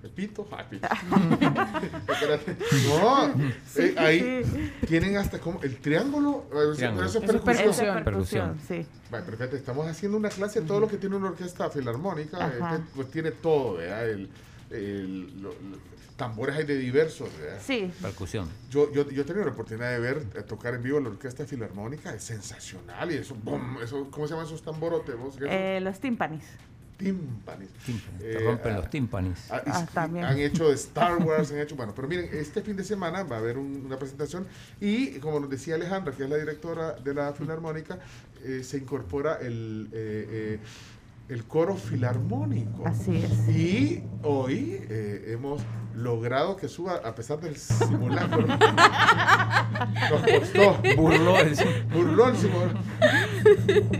Pepito. 0.03 0.49
No, 2.89 3.29
eh, 3.77 3.95
ahí 3.99 4.73
tienen 4.87 5.17
hasta 5.17 5.39
como 5.39 5.63
el 5.63 5.77
triángulo. 5.79 6.47
eh, 6.53 6.77
Triángulo. 6.77 7.07
Eso 7.07 7.19
es 7.19 7.25
percusión. 7.25 7.69
Es 7.71 7.77
Percusión. 7.77 8.05
percusión, 8.05 8.59
sí. 8.67 8.87
Vale, 9.11 9.25
perfecto. 9.25 9.57
Estamos 9.57 9.87
haciendo 9.87 10.17
una 10.19 10.29
clase 10.29 10.61
de 10.61 10.67
todo 10.67 10.81
lo 10.81 10.89
que 10.89 10.97
tiene 10.97 11.17
una 11.17 11.29
orquesta 11.29 11.71
filarmónica. 11.71 12.49
Este, 12.49 12.85
pues 12.95 13.11
tiene 13.11 13.31
todo, 13.33 13.75
¿verdad? 13.75 14.09
El, 14.11 14.29
el- 14.71 15.43
lo- 15.43 15.51
lo- 15.51 15.93
tambores 16.17 16.57
hay 16.57 16.65
de 16.65 16.77
diversos, 16.77 17.29
¿verdad? 17.39 17.59
Sí. 17.65 17.91
Percusión. 18.01 18.49
Yo, 18.71 18.93
yo, 18.93 19.09
yo 19.11 19.23
he 19.23 19.25
tenido 19.25 19.45
la 19.45 19.53
oportunidad 19.53 19.91
de 19.91 19.99
ver, 20.01 20.25
tocar 20.45 20.75
en 20.75 20.83
vivo 20.83 21.01
la 21.01 21.09
orquesta 21.09 21.45
filarmónica, 21.47 22.15
es 22.15 22.23
sensacional. 22.25 23.11
Y 23.11 23.17
eso, 23.17 23.37
eso 23.83 24.09
¿cómo 24.11 24.27
se 24.27 24.35
llaman 24.35 24.47
esos 24.47 24.63
tamborotes? 24.63 25.15
Eh, 25.41 25.81
los 25.83 25.99
tímpanis. 26.01 26.45
tímpanis. 26.99 27.69
Te 28.19 28.33
Eh, 28.33 28.39
rompen 28.45 28.73
ah, 28.75 28.77
los 28.77 28.91
tímpanis. 28.91 29.51
Ah, 29.51 29.63
y- 29.67 29.71
Ah, 29.73 29.87
y 29.91 29.95
también. 29.95 30.25
Han 30.25 30.39
hecho 30.39 30.69
de 30.69 30.75
Star 30.77 31.17
Wars, 31.19 31.51
han 31.51 31.59
hecho, 31.59 31.75
bueno, 31.75 31.93
pero 31.97 32.07
miren, 32.07 32.29
este 32.33 32.63
fin 32.63 32.77
de 32.77 32.85
semana 32.85 33.25
va 33.25 33.37
a 33.37 33.39
haber 33.41 33.59
un- 33.59 33.83
una 33.87 33.99
presentación 33.99 34.47
y 34.81 35.19
como 35.19 35.41
nos 35.41 35.51
decía 35.51 35.75
Alejandra, 35.75 36.15
que 36.15 36.23
es 36.25 36.31
la 36.31 36.37
directora 36.37 36.93
de 36.93 37.15
la 37.15 37.33
Filarmónica, 37.33 37.99
eh, 38.45 38.63
se 38.63 38.77
incorpora 38.79 39.37
el, 39.41 39.89
eh, 39.93 40.29
eh, 40.31 40.59
el 41.29 41.45
coro 41.45 41.77
filarmónico. 41.77 42.87
Así 42.87 43.17
es. 43.25 43.49
Y 43.57 44.03
hoy 44.23 44.79
eh, 44.91 45.33
hemos 45.33 45.63
logrado 45.95 46.57
que 46.57 46.69
suba, 46.69 47.01
a 47.05 47.15
pesar 47.15 47.41
del 47.41 47.57
simulacro. 47.57 48.47
Nos 48.47 50.23
costó. 50.41 50.79
Burló 50.97 51.39
el- 51.39 51.55
Burló 51.93 52.29
el 52.29 52.37
simulacro. 52.37 52.79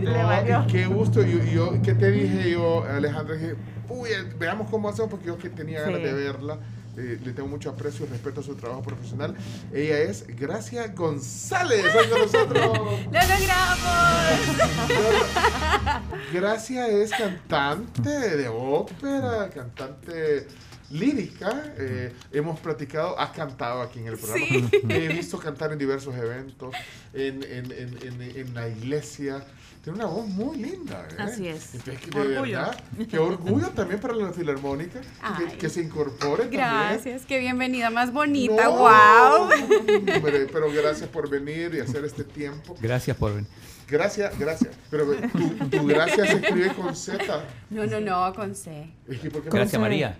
No, 0.01 0.11
valió. 0.25 0.63
y 0.63 0.71
qué 0.71 0.85
gusto. 0.87 1.21
Yo, 1.23 1.43
yo- 1.43 1.81
¿Qué 1.81 1.93
te 1.93 2.11
dije 2.11 2.51
yo, 2.51 2.83
Alejandra? 2.83 3.35
Dije, 3.35 3.55
uy, 3.89 4.09
eh, 4.09 4.33
veamos 4.39 4.69
cómo 4.69 4.89
hacemos, 4.89 5.09
porque 5.11 5.27
yo 5.27 5.37
que 5.37 5.49
tenía 5.49 5.81
ganas 5.81 5.99
Sí. 5.99 6.03
de 6.05 6.13
verla. 6.13 6.59
Eh, 6.97 7.19
le 7.23 7.33
tengo 7.33 7.47
mucho 7.49 7.69
aprecio 7.69 8.05
y 8.05 8.09
respeto 8.09 8.41
a 8.41 8.43
su 8.43 8.55
trabajo 8.55 8.81
profesional. 8.81 9.35
Ella 9.73 9.99
es 9.99 10.25
Gracia 10.27 10.87
González. 10.87 11.85
Hoy 11.95 12.07
con 12.09 12.19
nosotros. 12.19 12.77
¡Lo 13.05 13.11
logramos! 13.11 13.43
Gracia 16.31 16.87
es 16.87 17.11
cantante 17.11 18.09
de 18.37 18.47
ópera, 18.47 19.49
cantante 19.49 20.47
lírica. 20.91 21.73
eh, 21.77 22.13
hemos 22.31 22.59
platicado, 22.59 23.19
ha 23.19 23.31
cantado 23.31 23.81
aquí 23.81 23.99
en 23.99 24.07
el 24.07 24.17
programa. 24.17 24.45
Sí. 24.45 24.69
He 24.89 25.07
visto 25.09 25.37
cantar 25.39 25.71
en 25.71 25.79
diversos 25.79 26.15
eventos, 26.15 26.73
en, 27.13 27.43
en- 27.43 27.71
en- 27.71 27.97
en- 28.03 28.21
en 28.37 28.53
la 28.53 28.67
iglesia. 28.67 29.43
Tiene 29.83 29.99
una 29.99 30.07
voz 30.07 30.27
muy 30.29 30.55
linda. 30.55 31.05
¿eh? 31.11 31.15
Así 31.19 31.45
es. 31.45 31.75
Entonces, 31.75 31.99
que 31.99 32.17
Orgullo. 32.17 32.41
verdad, 32.41 32.83
qué 33.09 33.19
orgullo 33.19 33.67
también 33.71 33.99
para 33.99 34.15
la 34.15 34.31
filarmónica 34.31 35.01
que, 35.59 35.69
se 35.69 35.81
incorpore 35.81 36.43
también. 36.43 36.61
Gracias, 36.61 37.25
qué 37.25 37.39
bienvenida 37.39 37.89
más 37.89 38.13
bonita, 38.13 38.63
No, 38.63 38.77
wow. 38.77 39.49
pero 40.53 40.71
gracias 40.71 41.09
por 41.09 41.29
venir 41.29 41.75
y 41.75 41.81
hacer 41.81 42.05
este 42.05 42.23
tiempo. 42.23 42.77
Gracias 42.79 43.17
por 43.17 43.33
venir. 43.33 43.49
Gracias, 43.89 44.39
gracias. 44.39 44.73
Pero 44.89 45.05
tu, 45.05 45.69
tu 45.69 45.85
gracia 45.85 46.27
se 46.27 46.37
escribe 46.37 46.73
con 46.73 46.95
Z. 46.95 47.43
No, 47.69 47.85
no, 47.85 47.99
no, 47.99 48.33
con 48.33 48.55
C. 48.55 48.89
Es 49.09 49.19
que, 49.19 49.29
¿por 49.29 49.43
qué 49.43 49.49
Gracias? 49.49 49.81
María. 49.81 50.17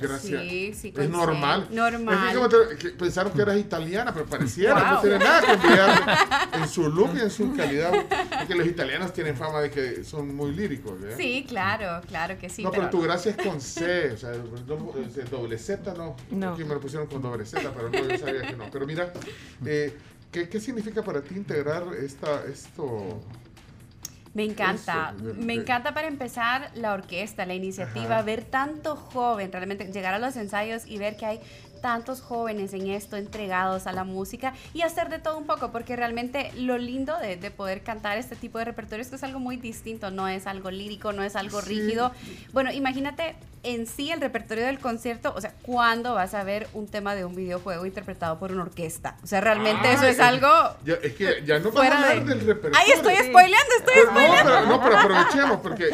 Gracias. 0.00 0.42
Sí, 0.42 0.74
sí, 0.74 0.92
es 0.96 1.08
normal. 1.08 1.68
Normal. 1.70 2.14
Es 2.26 2.30
que 2.30 2.34
como 2.36 2.48
te- 2.48 2.76
que 2.78 2.88
pensaron 2.90 3.32
que 3.32 3.42
eras 3.42 3.56
italiana, 3.58 4.12
pero 4.12 4.26
pareciera, 4.26 4.92
no 4.92 5.00
tiene 5.00 5.18
nada 5.18 5.40
que 5.40 5.52
envidiarle 5.52 6.12
en 6.62 6.68
su 6.68 6.88
look 6.90 7.10
y 7.16 7.20
en 7.20 7.30
su 7.30 7.54
calidad. 7.56 7.92
Porque 8.38 8.54
los 8.54 8.66
italianos 8.66 9.12
tienen 9.12 9.36
fama 9.36 9.60
de 9.60 9.70
que 9.70 10.02
son 10.04 10.34
muy 10.34 10.52
líricos. 10.52 11.00
¿verdad? 11.00 11.16
Sí, 11.16 11.44
claro, 11.48 12.00
claro 12.08 12.36
que 12.38 12.48
sí. 12.48 12.62
no, 12.62 12.70
pero, 12.70 12.82
pero 12.82 12.90
tu 12.90 13.02
gracia 13.02 13.30
es 13.30 13.36
con 13.46 13.60
C, 13.60 14.12
o 14.12 14.16
sea, 14.16 14.30
doble 14.32 15.58
Z 15.58 15.94
no. 15.94 16.16
No. 16.30 16.52
Aquí 16.54 16.64
me 16.64 16.74
lo 16.74 16.80
pusieron 16.80 17.06
con 17.06 17.22
doble 17.22 17.46
Z, 17.46 17.70
pero 17.74 17.88
no, 17.90 17.98
yo 18.08 18.18
sabía 18.18 18.42
que 18.42 18.56
no. 18.56 18.64
Pero 18.72 18.86
mira, 18.86 19.12
eh, 19.64 19.96
¿qué, 20.32 20.48
¿qué 20.48 20.60
significa 20.60 21.02
para 21.02 21.20
ti 21.22 21.34
integrar 21.36 21.84
esta, 22.02 22.44
esto? 22.44 23.20
Me 24.34 24.42
encanta, 24.44 25.14
Eso, 25.16 25.34
me 25.36 25.54
encanta 25.54 25.94
para 25.94 26.08
empezar 26.08 26.70
la 26.74 26.92
orquesta, 26.92 27.46
la 27.46 27.54
iniciativa, 27.54 28.16
Ajá. 28.16 28.22
ver 28.22 28.44
tanto 28.44 28.96
joven, 28.96 29.52
realmente 29.52 29.86
llegar 29.92 30.12
a 30.12 30.18
los 30.18 30.36
ensayos 30.36 30.86
y 30.86 30.98
ver 30.98 31.16
que 31.16 31.24
hay 31.24 31.40
tantos 31.84 32.22
jóvenes 32.22 32.72
en 32.72 32.88
esto 32.88 33.18
entregados 33.18 33.86
a 33.86 33.92
la 33.92 34.04
música 34.04 34.54
y 34.72 34.80
hacer 34.80 35.10
de 35.10 35.18
todo 35.18 35.36
un 35.36 35.44
poco, 35.44 35.70
porque 35.70 35.96
realmente 35.96 36.50
lo 36.56 36.78
lindo 36.78 37.14
de, 37.18 37.36
de 37.36 37.50
poder 37.50 37.82
cantar 37.82 38.16
este 38.16 38.36
tipo 38.36 38.56
de 38.58 38.64
repertorio 38.64 39.02
es 39.02 39.10
que 39.10 39.16
es 39.16 39.22
algo 39.22 39.38
muy 39.38 39.58
distinto, 39.58 40.10
no 40.10 40.26
es 40.26 40.46
algo 40.46 40.70
lírico, 40.70 41.12
no 41.12 41.22
es 41.22 41.36
algo 41.36 41.60
Sí. 41.60 41.68
rígido. 41.68 42.10
Bueno, 42.54 42.72
imagínate 42.72 43.36
en 43.64 43.86
sí 43.86 44.10
el 44.10 44.22
repertorio 44.22 44.64
del 44.64 44.78
concierto, 44.78 45.34
o 45.36 45.40
sea, 45.42 45.52
¿cuándo 45.60 46.14
vas 46.14 46.32
a 46.32 46.42
ver 46.42 46.68
un 46.72 46.86
tema 46.88 47.14
de 47.14 47.26
un 47.26 47.34
videojuego 47.34 47.84
interpretado 47.84 48.38
por 48.38 48.50
una 48.50 48.62
orquesta? 48.62 49.18
O 49.22 49.26
sea, 49.26 49.42
realmente 49.42 49.92
eso 49.92 50.06
es 50.06 50.20
algo... 50.20 50.48
Ya, 50.86 50.94
es 51.02 51.12
que 51.12 51.42
ya 51.44 51.58
no 51.58 51.70
vamos 51.70 51.82
a 51.92 51.98
hablar 51.98 52.24
de- 52.24 52.34
del 52.34 52.46
repertorio. 52.46 52.78
¡Ay, 52.82 52.92
estoy 52.92 53.14
spoileando, 53.16 53.74
estoy 53.78 53.94
Pero 53.94 54.10
spoileando! 54.10 54.50
No, 54.52 54.56
pero, 54.60 54.68
no, 54.70 54.82
pero 54.82 54.96
aprovechemos, 54.98 55.58
porque 55.60 55.90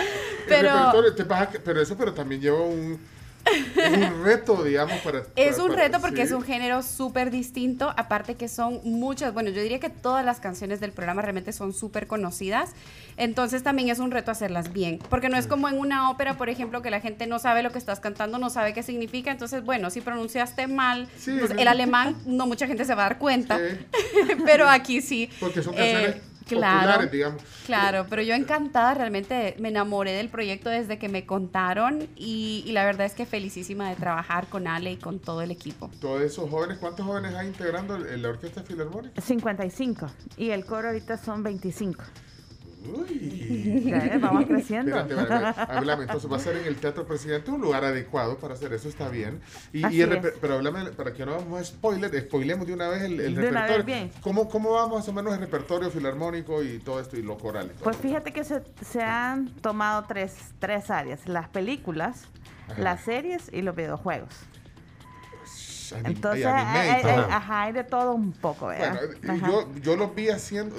Pero- 0.46 0.68
el 0.68 0.74
repertorio, 0.76 1.14
te 1.16 1.24
vas 1.24 1.42
a- 1.42 1.50
pero 1.64 1.80
eso 1.82 1.96
pero 1.96 2.14
también 2.14 2.40
lleva 2.40 2.60
un, 2.60 3.00
un 3.46 4.24
reto, 4.24 4.62
digamos, 4.62 4.98
para... 5.00 5.20
Es 5.36 5.52
para- 5.52 5.62
un 5.64 5.70
para- 5.70 5.82
reto 5.82 6.00
porque 6.00 6.16
sí. 6.18 6.22
es 6.22 6.32
un 6.32 6.42
género 6.42 6.82
súper 6.82 7.30
distinto, 7.30 7.92
aparte 7.96 8.34
que 8.34 8.48
son 8.48 8.80
muchas, 8.84 9.32
bueno, 9.34 9.50
yo 9.50 9.62
diría 9.62 9.80
que 9.80 9.90
todas 9.90 10.24
las 10.24 10.40
canciones 10.40 10.80
del 10.80 10.92
programa 10.92 11.22
realmente 11.22 11.52
son 11.52 11.72
súper 11.72 12.06
conocidas, 12.06 12.70
entonces 13.16 13.62
también 13.62 13.88
es 13.88 13.98
un 13.98 14.10
reto 14.10 14.30
hacerlas 14.30 14.72
bien, 14.72 14.98
porque 15.08 15.28
no 15.28 15.36
es 15.36 15.46
como 15.46 15.68
en 15.68 15.78
una 15.78 16.10
ópera, 16.10 16.34
por 16.34 16.48
ejemplo, 16.48 16.82
que 16.82 16.90
la 16.90 17.00
gente 17.00 17.26
no 17.26 17.38
sabe 17.38 17.62
lo 17.62 17.70
que 17.72 17.78
estás 17.78 18.00
cantando, 18.00 18.38
no 18.38 18.50
sabe 18.50 18.72
qué 18.72 18.82
significa, 18.82 19.30
entonces, 19.30 19.64
bueno, 19.64 19.90
si 19.90 20.00
pronunciaste 20.00 20.66
mal 20.66 21.08
Sí, 21.18 21.38
el 21.58 21.68
alemán, 21.68 22.16
no 22.26 22.46
mucha 22.46 22.66
gente 22.66 22.84
se 22.84 22.94
va 22.94 23.06
a 23.06 23.08
dar 23.10 23.18
cuenta, 23.18 23.58
Sí, 23.58 24.34
pero 24.44 24.68
aquí 24.68 25.00
sí. 25.00 25.28
porque 25.40 25.62
son 25.62 25.74
Eh, 25.76 25.78
canciones 25.92 26.29
claro. 26.56 26.80
populares, 26.80 27.10
digamos. 27.10 27.42
Claro, 27.66 28.06
pero 28.08 28.22
yo 28.22 28.34
encantada, 28.34 28.94
realmente 28.94 29.56
me 29.58 29.68
enamoré 29.68 30.12
del 30.12 30.28
proyecto 30.28 30.70
desde 30.70 30.98
que 30.98 31.08
me 31.08 31.26
contaron 31.26 32.08
y, 32.16 32.64
y 32.66 32.72
la 32.72 32.84
verdad 32.84 33.06
es 33.06 33.14
que 33.14 33.26
felicísima 33.26 33.88
de 33.88 33.96
trabajar 33.96 34.46
con 34.48 34.66
Ale 34.66 34.92
y 34.92 34.96
con 34.96 35.18
todo 35.18 35.42
el 35.42 35.50
equipo. 35.50 35.90
Todos 36.00 36.22
esos 36.22 36.50
jóvenes, 36.50 36.78
¿cuántos 36.78 37.06
jóvenes 37.06 37.34
hay 37.34 37.48
integrando 37.48 37.98
la 37.98 38.28
Orquesta 38.28 38.62
Filarmónica? 38.62 39.20
55. 39.20 40.06
Y 40.36 40.50
el 40.50 40.64
coro 40.64 40.88
ahorita 40.88 41.16
son 41.16 41.42
25. 41.42 42.02
Uy. 42.82 43.82
Ya 43.84 44.18
vamos 44.18 44.46
creciendo. 44.48 44.96
Espérate, 44.96 45.14
espérate, 45.20 45.48
espérate. 45.50 45.72
Háblame, 45.78 46.02
entonces 46.04 46.30
va 46.32 46.36
a 46.36 46.40
ser 46.40 46.56
en 46.56 46.66
el 46.66 46.76
Teatro 46.76 47.06
Presidente 47.06 47.50
un 47.50 47.60
lugar 47.60 47.84
adecuado 47.84 48.38
para 48.38 48.54
hacer 48.54 48.72
eso, 48.72 48.88
está 48.88 49.08
bien. 49.08 49.40
Y, 49.72 49.86
y 49.86 50.00
el 50.00 50.20
pero 50.40 50.54
háblame, 50.54 50.84
para 50.92 51.12
que 51.12 51.26
no 51.26 51.36
vamos 51.36 51.60
a 51.60 51.64
spoiler, 51.64 52.10
spoilemos 52.26 52.66
de 52.66 52.72
una 52.72 52.88
vez 52.88 53.02
el, 53.02 53.20
el 53.20 53.34
De 53.34 53.48
una 53.48 53.62
vez, 53.62 53.70
repertorio. 53.70 53.84
bien. 53.84 54.10
¿Cómo, 54.22 54.48
¿Cómo 54.48 54.70
va 54.70 54.86
más 54.88 55.06
o 55.08 55.12
menos 55.12 55.34
el 55.34 55.40
repertorio 55.40 55.90
filarmónico 55.90 56.62
y 56.62 56.78
todo 56.78 57.00
esto 57.00 57.16
y 57.16 57.22
lo 57.22 57.36
coral? 57.38 57.66
y 57.66 57.74
todo? 57.74 57.84
Pues 57.84 57.96
fíjate 57.98 58.32
que 58.32 58.44
se, 58.44 58.62
se 58.88 59.02
han 59.02 59.48
tomado 59.60 60.04
tres, 60.08 60.34
tres 60.58 60.90
áreas, 60.90 61.26
las 61.26 61.48
películas, 61.48 62.24
Ajá. 62.68 62.80
las 62.82 63.00
series 63.02 63.50
y 63.52 63.62
los 63.62 63.74
videojuegos. 63.76 64.34
Anim- 65.92 66.06
Entonces, 66.06 66.46
hay 66.46 66.88
hay, 66.88 67.02
hay- 67.02 67.18
ajá, 67.30 67.62
hay 67.62 67.72
de 67.72 67.82
todo 67.84 68.12
un 68.14 68.30
poco, 68.32 68.68
¿verdad? 68.68 69.00
Bueno, 69.24 69.46
yo, 69.74 69.80
yo 69.82 69.96
los 69.96 70.14
vi 70.14 70.28
haciendo 70.28 70.76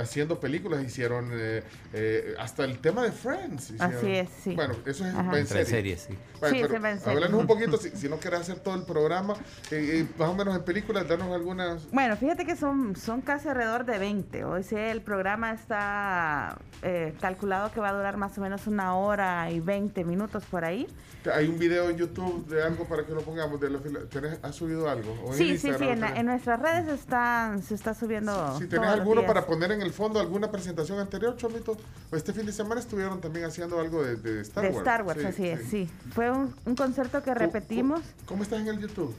haciendo 0.00 0.40
películas, 0.40 0.82
hicieron 0.84 1.30
eh, 1.32 1.62
eh, 1.92 2.34
hasta 2.38 2.64
el 2.64 2.78
tema 2.78 3.02
de 3.02 3.12
Friends. 3.12 3.70
hicieron. 3.70 3.94
Así 3.96 4.10
es, 4.12 4.28
sí. 4.42 4.54
Bueno, 4.54 4.74
eso 4.86 5.06
es 5.06 5.14
en 5.14 5.20
Entre 5.20 5.44
serie. 5.46 5.64
series, 5.66 6.00
sí. 6.02 6.18
Bueno, 6.40 6.54
Sí, 6.56 6.62
pero 6.62 6.74
ese 6.74 6.82
va 6.82 6.90
en 6.90 6.98
serie. 7.00 7.12
háblanos 7.14 7.40
un 7.40 7.46
poquito, 7.46 7.76
si, 7.76 7.90
si 7.90 8.08
no 8.08 8.16
quieres 8.16 8.40
hacer 8.40 8.58
todo 8.60 8.74
el 8.74 8.82
programa, 8.84 9.34
eh, 9.70 10.00
eh, 10.02 10.06
más 10.18 10.28
o 10.28 10.34
menos 10.34 10.56
en 10.56 10.62
películas, 10.64 11.06
darnos 11.08 11.32
algunas... 11.32 11.90
Bueno, 11.90 12.16
fíjate 12.16 12.44
que 12.44 12.56
son, 12.56 12.96
son 12.96 13.20
casi 13.20 13.48
alrededor 13.48 13.84
de 13.84 13.98
20. 13.98 14.44
Hoy 14.44 14.62
sí 14.62 14.76
el 14.76 15.00
programa 15.02 15.52
está 15.52 16.58
eh, 16.82 17.14
calculado 17.20 17.70
que 17.72 17.80
va 17.80 17.90
a 17.90 17.92
durar 17.92 18.16
más 18.16 18.36
o 18.38 18.40
menos 18.40 18.66
una 18.66 18.96
hora 18.96 19.50
y 19.50 19.60
20 19.60 20.04
minutos 20.04 20.44
por 20.50 20.64
ahí. 20.64 20.86
Hay 21.32 21.46
un 21.46 21.56
video 21.56 21.88
en 21.88 21.96
YouTube 21.98 22.48
de 22.48 22.64
algo 22.64 22.84
para 22.88 23.04
que 23.06 23.12
lo 23.12 23.20
pongamos. 23.20 23.60
De 23.60 23.70
los, 23.70 23.80
fila- 23.82 24.00
¿tenés- 24.10 24.38
¿Has 24.42 24.56
subido 24.56 24.90
algo? 24.90 25.12
¿O 25.24 25.30
en 25.32 25.38
Sí, 25.38 25.50
sí, 25.56 25.58
sí, 25.58 25.68
lo 25.68 25.74
en, 25.92 26.00
tenés? 26.00 26.18
en 26.18 26.26
nuestras 26.26 26.60
redes 26.60 26.88
están, 26.88 27.62
se 27.62 27.76
está 27.76 27.94
subiendo. 27.94 28.58
Si 28.58 28.66
tenés 28.66 28.70
todos 28.70 28.86
los 28.86 28.94
alguno 29.00 29.20
días. 29.20 29.32
para 29.32 29.46
poner 29.46 29.70
en 29.70 29.81
el 29.82 29.92
fondo 29.92 30.18
alguna 30.20 30.50
presentación 30.50 30.98
anterior, 30.98 31.36
Chomito, 31.36 31.76
o 32.10 32.16
este 32.16 32.32
fin 32.32 32.46
de 32.46 32.52
semana 32.52 32.80
estuvieron 32.80 33.20
también 33.20 33.44
haciendo 33.46 33.78
algo 33.80 34.02
de, 34.02 34.16
de 34.16 34.40
Star 34.42 34.62
de 34.64 34.68
Wars. 34.70 34.78
Star 34.78 35.02
Wars, 35.02 35.20
Sí, 35.20 35.26
así 35.26 35.48
es, 35.48 35.60
sí. 35.62 35.68
sí. 35.86 35.90
Fue 36.14 36.30
un, 36.30 36.54
un 36.64 36.74
concierto 36.76 37.22
que 37.22 37.34
repetimos. 37.34 38.00
¿Cómo 38.26 38.42
estás 38.42 38.60
en 38.60 38.68
el 38.68 38.78
YouTube? 38.78 39.14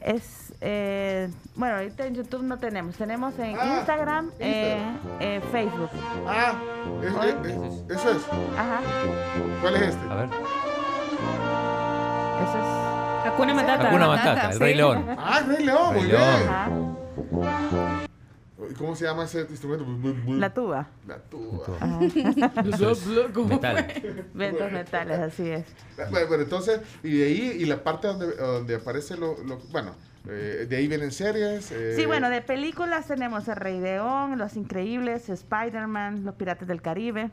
Es, 0.00 0.52
eh, 0.60 1.28
bueno, 1.56 1.74
ahorita 1.76 2.06
en 2.06 2.14
YouTube 2.14 2.42
no 2.44 2.58
tenemos, 2.58 2.94
tenemos 2.94 3.36
en 3.38 3.56
Ah, 3.58 3.78
Instagram, 3.78 4.30
eh, 4.38 4.80
eh, 5.18 5.40
Facebook. 5.50 5.90
Ah, 6.26 6.54
es- 7.02 7.14
Oye. 7.14 7.30
es- 7.30 7.72
es- 7.90 7.98
eso 7.98 8.10
es. 8.12 8.22
Ajá, 8.56 8.80
¿Cuál 9.60 9.74
es 9.76 9.82
este? 9.82 10.06
A 10.08 10.14
ver. 10.14 10.28
eso 12.42 12.58
es. 12.58 13.28
Hakuna 13.32 13.54
Matata. 13.54 13.88
Hakuna 13.88 14.06
Matata, 14.06 14.50
el 14.52 14.60
Rey 14.60 14.74
León. 14.76 15.04
Ah, 15.18 15.40
Rey 15.46 15.64
León, 15.64 15.94
Rey 15.94 16.02
muy 16.02 16.12
León. 16.12 16.96
bien. 17.30 18.07
¿Cómo 18.76 18.96
se 18.96 19.04
llama 19.04 19.24
ese 19.24 19.42
instrumento? 19.48 19.86
la 20.36 20.52
tuba. 20.52 20.88
La 21.06 21.18
tuba. 21.18 21.64
Eso 22.72 22.90
es 22.92 23.06
metal. 23.06 23.86
Ventos 24.34 24.72
metales, 24.72 25.18
así 25.20 25.48
es. 25.48 25.64
Bueno, 26.10 26.26
bueno, 26.26 26.42
entonces, 26.42 26.80
y 27.02 27.18
de 27.18 27.24
ahí, 27.26 27.56
y 27.60 27.66
la 27.66 27.82
parte 27.84 28.08
donde, 28.08 28.34
donde 28.34 28.74
aparece 28.74 29.16
lo, 29.16 29.36
lo- 29.44 29.58
bueno, 29.70 29.94
eh, 30.28 30.66
de 30.68 30.76
ahí 30.76 30.88
vienen 30.88 31.12
series. 31.12 31.70
eh, 31.70 31.94
Sí, 31.94 32.04
bueno, 32.06 32.30
de 32.30 32.42
películas 32.42 33.06
tenemos 33.06 33.46
El 33.46 33.56
Rey 33.56 33.80
León, 33.80 34.36
Los 34.38 34.56
Increíbles, 34.56 35.28
Spider-Man, 35.28 36.24
Los 36.24 36.34
Piratas 36.34 36.66
del 36.66 36.82
Caribe. 36.82 37.30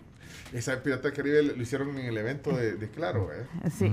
Esa 0.53 0.81
Pirata 0.83 1.03
del 1.07 1.13
Caribe 1.13 1.41
lo 1.41 1.61
hicieron 1.61 1.89
en 1.97 2.05
el 2.05 2.17
evento 2.17 2.55
de, 2.55 2.73
de 2.75 2.89
Claro, 2.89 3.29
¿eh? 3.33 3.45
Sí. 3.71 3.91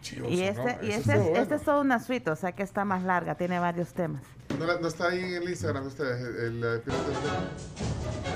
Chido, 0.00 0.28
Y, 0.28 0.42
este, 0.42 0.78
y 0.82 0.90
este, 0.90 1.12
es, 1.12 1.22
bueno. 1.22 1.36
este 1.36 1.54
es 1.54 1.62
toda 1.62 1.80
una 1.80 1.98
suite, 2.00 2.30
o 2.30 2.36
sea 2.36 2.52
que 2.52 2.62
está 2.62 2.84
más 2.84 3.02
larga, 3.02 3.36
tiene 3.36 3.58
varios 3.58 3.92
temas. 3.92 4.22
No, 4.58 4.66
no 4.66 4.88
está 4.88 5.08
ahí 5.08 5.20
en 5.20 5.34
el 5.34 5.48
Instagram 5.48 5.86
ustedes, 5.86 6.20
el, 6.20 6.62
el, 6.62 6.82
Caribe. 6.82 7.00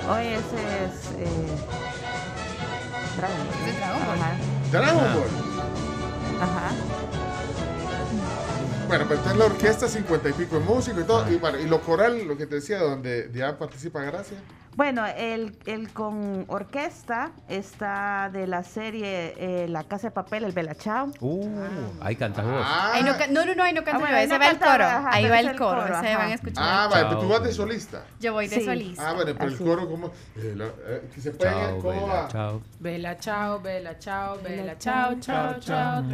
Hoy 0.08 0.26
ese 0.26 0.84
es... 0.84 1.10
Eh, 1.18 1.56
Dragon 3.16 3.36
Ball. 3.47 3.68
Es 3.68 3.76
Dragon 3.76 4.06
Ball. 4.06 4.18
Ajá. 4.18 4.36
Dragon. 4.70 5.15
Ball. 5.15 5.31
Ajá. 6.40 6.70
Bueno, 8.89 9.05
pero 9.08 9.18
entonces 9.18 9.39
la 9.39 9.44
orquesta, 9.47 9.89
cincuenta 9.89 10.28
y 10.28 10.32
pico 10.32 10.58
de 10.58 10.65
músicos 10.65 11.02
y 11.02 11.05
todo. 11.05 11.32
Y 11.32 11.36
bueno, 11.36 11.58
y 11.58 11.66
lo 11.66 11.81
coral, 11.81 12.24
lo 12.26 12.36
que 12.36 12.47
te 12.47 12.56
decía, 12.56 12.78
donde 12.78 13.31
ya 13.34 13.58
participa 13.58 14.00
Gracia. 14.02 14.39
Bueno, 14.76 15.06
el, 15.06 15.56
el 15.64 15.90
con 15.90 16.44
orquesta 16.48 17.30
está 17.48 18.28
de 18.30 18.46
la 18.46 18.62
serie 18.62 19.32
eh, 19.38 19.66
La 19.68 19.84
Casa 19.84 20.08
de 20.08 20.10
Papel, 20.10 20.44
el 20.44 20.52
Bella 20.52 20.74
Chao. 20.74 21.08
Uh, 21.20 21.48
ahí 22.02 22.14
cantas 22.14 22.44
vos. 22.44 22.62
Ahí 22.92 23.02
no, 23.02 23.12
no, 23.30 23.46
no, 23.46 23.55
no, 23.55 23.62
ahí 23.64 23.72
no 23.72 23.82
canto 23.82 23.96
Ah, 23.96 24.00
bueno, 24.00 24.16
ahí 24.18 24.26
no 24.28 24.38
va 24.38 24.44
el 24.50 24.58
canta, 24.58 24.72
coro. 24.72 24.84
ajá, 24.84 25.10
ahí 25.12 25.28
va 25.30 25.40
el 25.40 25.48
el 25.48 25.56
coro, 25.56 25.80
coro, 25.80 25.94
ese 25.98 26.08
ajá. 26.08 26.18
van 26.18 26.30
a 26.30 26.34
escuchar. 26.34 26.64
Ah, 26.66 26.88
vale, 26.90 27.06
pero 27.08 27.20
tú 27.20 27.28
vas 27.28 27.42
de 27.42 27.52
solista. 27.55 28.02
Yo 28.20 28.34
voy 28.34 28.48
de 28.48 28.56
Sí. 28.56 28.64
solista. 28.66 29.08
Ah, 29.08 29.12
bueno, 29.14 29.32
pero 29.34 29.48
el 29.48 29.55
Así. 29.55 29.64
coro, 29.64 29.88
como 29.88 30.08
eh, 30.08 30.52
la- 30.55 30.66
eh, 30.66 31.10
que 31.14 31.20
se 31.22 31.30
puede 31.30 31.50
Chao, 31.52 31.78
¿cómo 31.78 31.88
Bella, 31.92 32.06
va? 32.12 32.28
chao. 32.28 32.62
Bella 32.78 33.18
chao, 33.18 33.60
bella 33.60 33.98
chao, 33.98 34.38
bella 34.42 34.76
chao, 34.78 35.14
chao, 35.20 35.55
chao. 35.58 36.05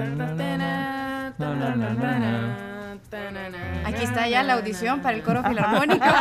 Aquí 3.84 4.04
está 4.04 4.28
ya 4.28 4.42
la 4.42 4.54
audición 4.54 5.00
para 5.00 5.16
el 5.16 5.22
coro 5.22 5.42
filarmónico. 5.42 6.04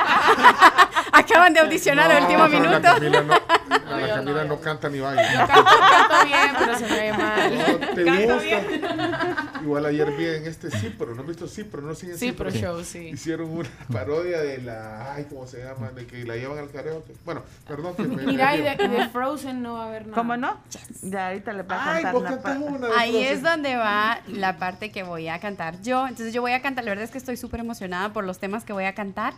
Acaban 1.14 1.54
de 1.54 1.60
audicionar 1.60 2.10
el 2.12 2.28
último 2.36 2.48
minuto. 2.48 2.80
La 2.80 2.82
Camila 2.82 3.22
no, 3.22 3.34
la 4.00 4.08
Camila 4.16 4.44
no 4.46 4.60
canta 4.62 4.90
ni 4.90 5.00
baila. 5.00 5.48
Canto, 5.48 5.64
canto 5.64 6.26
bien, 6.26 6.52
pero 6.58 6.78
se 6.78 6.88
me 6.88 6.96
ve 6.96 7.14
mal. 7.14 7.58
No, 7.58 7.64
te 7.96 8.04
Canto 8.06 8.34
gusta. 8.34 8.60
bien. 8.60 9.31
Igual 9.64 9.86
ayer 9.86 10.12
vi 10.18 10.26
en 10.26 10.46
este 10.48 10.72
Cipro, 10.72 11.14
¿no 11.14 11.22
has 11.22 11.28
visto 11.28 11.48
Cipro? 11.48 11.82
¿No 11.82 11.94
siguen 11.96 12.18
Cipro 12.18 12.50
Show, 12.50 12.84
sí. 12.84 13.10
Hicieron 13.10 13.50
una 13.52 13.70
parodia 13.92 14.40
de 14.42 14.58
la, 14.60 15.14
ay, 15.14 15.26
¿cómo 15.30 15.46
se 15.48 15.64
llama? 15.64 15.92
De 15.92 16.06
que 16.06 16.24
la 16.24 16.36
llevan 16.36 16.58
al 16.58 16.70
karaoke. 16.70 17.14
Bueno, 17.26 17.44
perdón 17.68 17.96
que 17.96 18.04
me 18.04 18.24
Mira, 18.24 18.56
y 18.58 18.62
de, 18.62 18.76
de 18.88 19.10
Frozen 19.10 19.62
no 19.62 19.74
va 19.76 19.86
a 19.86 19.88
haber 19.88 20.04
nada. 20.08 20.16
¿Cómo 20.16 20.36
no? 20.38 20.58
Ya 21.04 21.28
ahorita 21.28 21.54
le 21.54 21.64
va 21.64 21.76
a 21.76 21.96
Ay, 21.96 22.04
cantar 22.04 22.58
vos 22.58 22.70
una 22.70 22.88
de 22.88 22.94
Ahí 22.98 23.12
Frozen. 23.12 23.34
es 23.34 23.44
donde 23.44 23.76
va 23.76 24.20
la 24.28 24.58
parte 24.58 24.92
que 24.92 25.04
voy 25.04 25.28
a 25.28 25.40
cantar 25.40 25.82
yo. 25.82 26.08
Entonces 26.08 26.34
yo 26.34 26.42
voy 26.42 26.54
a 26.54 26.62
cantar, 26.62 26.84
la 26.86 26.92
verdad 26.92 27.06
es 27.06 27.12
que 27.12 27.18
estoy 27.18 27.38
súper 27.38 27.60
emocionada 27.60 28.12
por 28.14 28.24
los 28.24 28.40
temas 28.40 28.64
que 28.64 28.74
voy 28.74 28.86
a 28.86 28.94
cantar. 28.96 29.34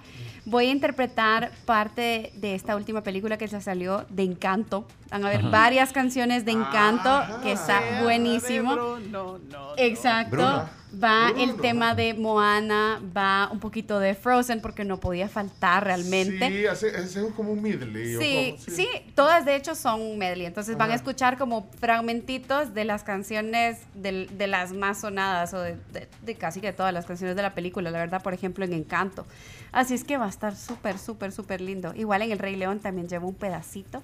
Voy 0.46 0.68
a 0.68 0.72
interpretar 0.72 1.52
parte 1.66 2.32
de 2.36 2.56
esta 2.56 2.76
última 2.76 3.02
película 3.04 3.38
que 3.38 3.48
se 3.48 3.60
salió 3.62 4.06
de 4.10 4.24
Encanto. 4.24 4.86
Van 5.10 5.24
a 5.26 5.30
ver 5.30 5.40
Ajá. 5.42 5.50
varias 5.50 5.92
canciones 5.94 6.44
de 6.46 6.52
Encanto 6.52 7.22
que 7.44 7.52
está 7.52 7.82
buenísimo. 8.02 8.76
No, 8.76 9.38
no. 9.38 9.38
Exacto. 9.78 10.13
Bruno. 10.30 10.70
Va 11.04 11.32
el 11.36 11.56
tema 11.56 11.96
de 11.96 12.14
Moana, 12.14 13.02
va 13.18 13.50
un 13.52 13.60
poquito 13.60 14.00
de 14.00 14.14
Frozen 14.14 14.62
porque 14.62 14.86
no 14.86 15.00
podía 15.00 15.28
faltar 15.28 15.86
realmente. 15.86 16.48
Sí, 16.50 16.68
hace 16.68 17.24
un- 17.24 17.32
como 17.32 17.52
un 17.52 17.64
medley. 17.64 18.16
¿o 18.16 18.20
Sí, 18.22 18.56
cómo? 18.64 18.76
sí, 18.78 18.88
todas 19.16 19.44
de 19.44 19.56
hecho 19.56 19.74
son 19.74 20.20
medley. 20.20 20.46
Entonces 20.46 20.78
van 20.78 20.90
a 20.92 20.94
Ajá. 20.94 20.98
escuchar 20.98 21.40
como 21.40 21.68
fragmentitos 21.80 22.76
de 22.76 22.86
las 22.86 23.04
canciones 23.04 23.80
del- 23.96 24.30
de, 24.38 24.46
las 24.46 24.72
más 24.74 25.00
sonadas 25.02 25.52
o 25.56 25.60
de, 25.62 25.78
de- 25.94 26.08
de 26.22 26.36
casi 26.36 26.62
que 26.62 26.72
todas 26.74 26.94
las 26.94 27.08
canciones 27.08 27.36
de 27.36 27.42
la 27.42 27.56
película, 27.56 27.90
la 27.90 27.98
verdad, 27.98 28.22
por 28.22 28.36
ejemplo, 28.36 28.64
en 28.64 28.74
Encanto. 28.74 29.26
Así 29.72 29.96
es 29.96 30.04
que 30.04 30.18
va 30.18 30.26
a 30.26 30.30
estar 30.30 30.56
súper, 30.56 31.00
súper, 31.00 31.32
súper 31.32 31.60
lindo. 31.60 31.92
Igual 31.96 32.22
en 32.22 32.32
El 32.32 32.38
Rey 32.38 32.56
León 32.56 32.80
también 32.80 33.08
llevo 33.08 33.28
un 33.28 33.36
pedacito. 33.36 34.04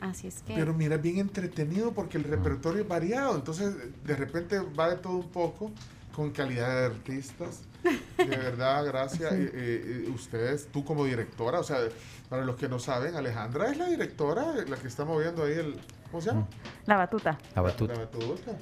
Así 0.00 0.28
es 0.28 0.42
que... 0.42 0.54
Pero 0.54 0.72
mira, 0.72 0.96
bien 0.96 1.18
entretenido 1.18 1.92
porque 1.92 2.16
el 2.16 2.24
repertorio 2.24 2.82
es 2.82 2.88
variado. 2.88 3.36
Entonces, 3.36 3.74
de 4.04 4.16
repente 4.16 4.58
va 4.58 4.88
de 4.88 4.96
todo 4.96 5.16
un 5.16 5.28
poco 5.28 5.70
con 6.14 6.30
calidad 6.30 6.80
de 6.80 6.86
artistas. 6.86 7.62
De 8.16 8.24
verdad, 8.36 8.84
gracias. 8.86 9.32
Eh, 9.32 9.50
eh, 9.52 10.04
eh, 10.06 10.10
ustedes, 10.10 10.68
tú 10.72 10.84
como 10.84 11.04
directora, 11.04 11.60
o 11.60 11.64
sea, 11.64 11.78
para 12.28 12.44
los 12.44 12.56
que 12.56 12.68
no 12.68 12.78
saben, 12.78 13.14
Alejandra 13.14 13.70
es 13.70 13.76
la 13.76 13.88
directora, 13.88 14.54
la 14.66 14.76
que 14.76 14.88
está 14.88 15.04
moviendo 15.04 15.44
ahí 15.44 15.52
el. 15.52 15.80
¿Cómo 16.10 16.20
se 16.20 16.30
llama? 16.30 16.48
La 16.86 16.96
batuta. 16.96 17.38
La 17.54 17.62
batuta. 17.62 17.94
La 17.94 18.00
batuta. 18.00 18.52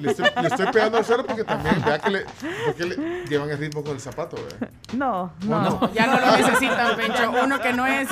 Le 0.00 0.10
estoy, 0.10 0.26
le 0.42 0.48
estoy 0.48 0.66
pegando 0.72 0.98
al 0.98 1.04
suelo 1.04 1.24
porque 1.26 1.44
también, 1.44 1.82
vea 1.84 1.98
que 1.98 2.10
le, 2.10 2.26
porque 2.66 2.84
le 2.86 3.24
llevan 3.26 3.50
el 3.50 3.58
ritmo 3.58 3.82
con 3.82 3.92
el 3.94 4.00
zapato, 4.00 4.36
¿verdad? 4.36 4.68
No, 4.92 5.32
no. 5.42 5.90
Ya 5.94 6.06
no 6.06 6.20
lo 6.20 6.36
necesitan, 6.36 6.96
Pencho. 6.96 7.32
Uno 7.42 7.60
que 7.60 7.72
no 7.72 7.86
es 7.86 8.08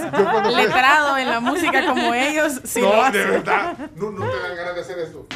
letrado 0.54 1.16
en 1.18 1.28
la 1.30 1.40
música 1.40 1.86
como 1.86 2.14
ellos, 2.14 2.60
sí 2.64 2.80
lo 2.80 2.94
no, 2.96 3.02
hace. 3.02 3.18
de 3.18 3.24
verdad. 3.26 3.76
No, 3.96 4.10
no 4.10 4.26
te 4.28 4.40
dan 4.40 4.56
ganas 4.56 4.74
de 4.74 4.80
hacer 4.80 4.98
esto. 4.98 5.26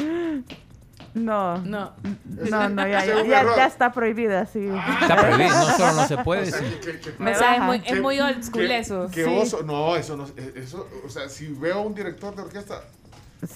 No. 1.13 1.57
No. 1.57 1.91
No, 2.25 2.69
no, 2.69 2.87
ya, 2.87 3.05
ya, 3.05 3.23
ya, 3.55 3.65
está 3.65 3.91
prohibido 3.91 4.37
así. 4.39 4.65
Está 5.01 5.17
prohibido, 5.17 5.49
no 5.49 5.77
solo 5.77 5.93
no 5.93 6.07
se 6.07 6.17
puede. 6.19 6.43
O 6.43 6.45
sea, 6.45 6.59
sí. 6.59 6.77
que- 6.81 6.99
que- 7.01 7.13
Me 7.19 7.31
O 7.31 7.35
sea, 7.35 7.55
es 7.57 7.61
muy, 7.63 7.83
es 7.85 8.01
muy 8.01 8.19
old 8.21 8.41
school 8.43 8.67
que- 8.67 8.79
eso. 8.79 9.07
que 9.11 9.25
Sí. 9.25 9.37
oso. 9.37 9.61
No, 9.63 9.95
eso 9.97 10.15
no. 10.15 10.25
Eso, 10.55 10.87
o 11.05 11.09
sea, 11.09 11.27
si 11.27 11.47
veo 11.47 11.79
a 11.79 11.81
un 11.81 11.93
director 11.93 12.33
de 12.35 12.41
orquesta 12.43 12.81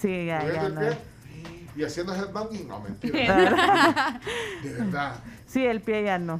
Sí, 0.01 0.25
ya, 0.25 0.39
no. 0.43 0.81
Y 1.75 1.83
haciendo 1.83 2.13
headbanging, 2.15 2.67
no, 2.67 2.79
mentira. 2.79 4.19
De 4.63 4.69
verdad. 4.73 5.15
Sí, 5.47 5.65
el 5.65 5.81
pie 5.81 6.03
ya 6.03 6.17
no. 6.19 6.39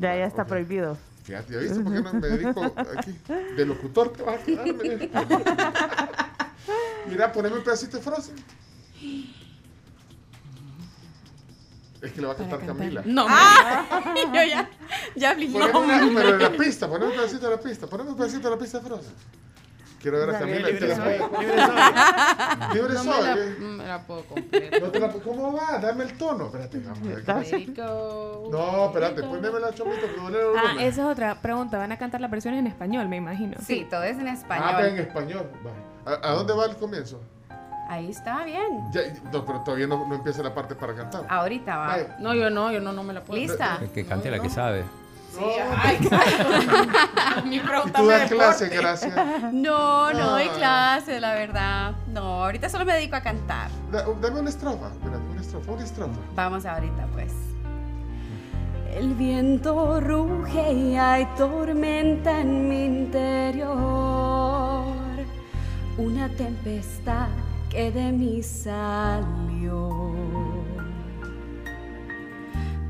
Ya, 0.00 0.16
ya 0.16 0.26
está 0.26 0.44
prohibido. 0.46 0.96
Fíjate, 1.24 1.52
¿ya 1.54 1.58
viste 1.60 1.80
por 1.80 1.92
qué 1.92 2.00
no 2.02 2.12
me 2.14 2.28
dedico 2.28 2.64
aquí? 2.98 3.16
De 3.56 3.64
locutor 3.66 4.12
te 4.12 4.22
vas 4.22 4.40
a 4.40 4.44
quedar. 4.44 4.66
Mira, 7.08 7.32
poneme 7.32 7.56
un 7.56 7.64
pedacito 7.64 7.96
de 7.96 8.02
Frozen. 8.02 8.34
Es 12.00 12.12
que 12.12 12.20
le 12.20 12.26
va 12.26 12.32
a 12.32 12.36
cantar 12.36 12.66
Camila. 12.66 13.02
No, 13.04 13.26
Ah, 13.28 14.02
yo 14.16 14.32
ya, 14.32 14.68
ya. 15.14 15.34
Poneme 15.34 15.70
una, 15.78 16.20
pero 16.20 16.32
de 16.38 16.38
la 16.38 16.50
pista, 16.50 16.88
poneme 16.88 17.10
un 17.12 17.16
pedacito 17.16 17.48
de 17.48 17.56
la 17.56 17.62
pista, 17.62 17.86
poneme 17.86 18.10
un 18.10 18.16
pedacito 18.16 18.48
de 18.48 18.56
la 18.56 18.60
pista 18.60 18.78
de 18.80 18.84
Frozen. 18.88 19.12
Quiero 20.02 20.18
ver 20.18 20.30
a 20.34 20.38
Camila. 20.38 20.68
Libre 20.68 20.80
¿te 20.80 20.88
la 20.88 20.96
soy. 20.96 21.12
Libre 21.14 21.66
soy. 21.66 22.74
Libre 22.74 22.94
No 22.94 23.04
me 23.04 23.12
soy. 23.12 23.24
la- 23.24 23.34
¿eh? 23.34 23.56
no 23.60 23.68
me 23.68 23.86
la 23.86 24.02
puedo 24.02 24.24
la- 25.00 25.12
¿Cómo 25.12 25.52
va? 25.52 25.78
Dame 25.78 26.04
el 26.04 26.18
tono. 26.18 26.46
Espérate. 26.46 26.78
No, 26.78 26.92
espérate, 28.86 29.22
poneme 29.22 29.60
la 29.60 29.72
chomito 29.74 30.00
que 30.12 30.20
duele 30.20 30.38
el 30.40 30.56
Ah, 30.58 30.72
esa 30.82 31.02
es 31.02 31.06
otra 31.06 31.34
pregunta. 31.36 31.78
¿Van 31.78 31.92
a 31.92 31.98
cantar 31.98 32.20
las 32.20 32.30
versiones 32.30 32.60
en 32.60 32.66
español, 32.66 33.08
me 33.08 33.16
imagino? 33.16 33.56
Sí, 33.64 33.86
todo 33.90 34.02
es 34.02 34.18
en 34.18 34.28
Ah, 34.28 34.32
español. 34.32 34.70
pero 34.76 34.88
en 34.88 34.98
español. 34.98 35.46
¿A, 36.04 36.30
a 36.30 36.32
dónde 36.32 36.52
va 36.52 36.66
el 36.66 36.76
comienzo? 36.76 37.20
Ahí 37.88 38.10
está 38.10 38.44
bien. 38.44 38.90
Ya, 38.92 39.02
no, 39.32 39.44
pero 39.44 39.60
todavía 39.60 39.86
no, 39.86 40.06
no 40.08 40.14
empieza 40.14 40.42
la 40.42 40.54
parte 40.54 40.74
para 40.74 40.94
cantar. 40.94 41.26
Ahorita 41.28 41.76
va. 41.76 41.96
No, 42.18 42.34
yo 42.34 42.48
no, 42.50 42.72
yo 42.72 42.80
no, 42.80 42.92
no 42.92 43.02
me 43.02 43.12
la 43.12 43.22
puedo. 43.22 43.38
¿Lista? 43.38 43.78
El 43.80 43.90
que 43.90 44.04
cante 44.06 44.30
la 44.30 44.40
que 44.40 44.48
sabe. 44.48 44.84
Ay, 45.76 45.98
Mi 47.46 47.56
Y 47.56 47.60
pregunta 47.60 47.98
tú 48.00 48.06
das 48.08 48.30
clase, 48.30 48.68
gracias. 48.68 49.12
No, 49.52 50.12
no 50.12 50.30
doy 50.32 50.48
clase, 50.48 51.20
la 51.20 51.34
verdad. 51.34 51.94
No, 52.08 52.44
ahorita 52.44 52.68
solo 52.68 52.84
me 52.84 52.92
dedico 52.94 53.16
a 53.16 53.20
cantar. 53.22 53.70
Da- 53.90 54.04
Dame 54.20 54.40
una 54.40 54.50
estrofa. 54.50 54.88
Espérate, 54.88 55.22
una 55.30 55.40
estrofa, 55.40 55.72
una 55.72 55.84
estrofa. 55.84 56.18
Vamos 56.34 56.66
ahorita, 56.66 57.06
pues. 57.12 57.32
El 58.94 59.14
viento 59.14 60.00
ruge 60.00 60.72
y 60.72 60.96
hay 60.96 61.24
tormenta 61.38 62.40
en 62.40 62.68
mi 62.68 62.84
interior. 62.84 63.72
Una 65.96 66.28
tempestad 66.28 67.28
que 67.70 67.90
de 67.90 68.12
mí 68.12 68.42
salió. 68.42 70.12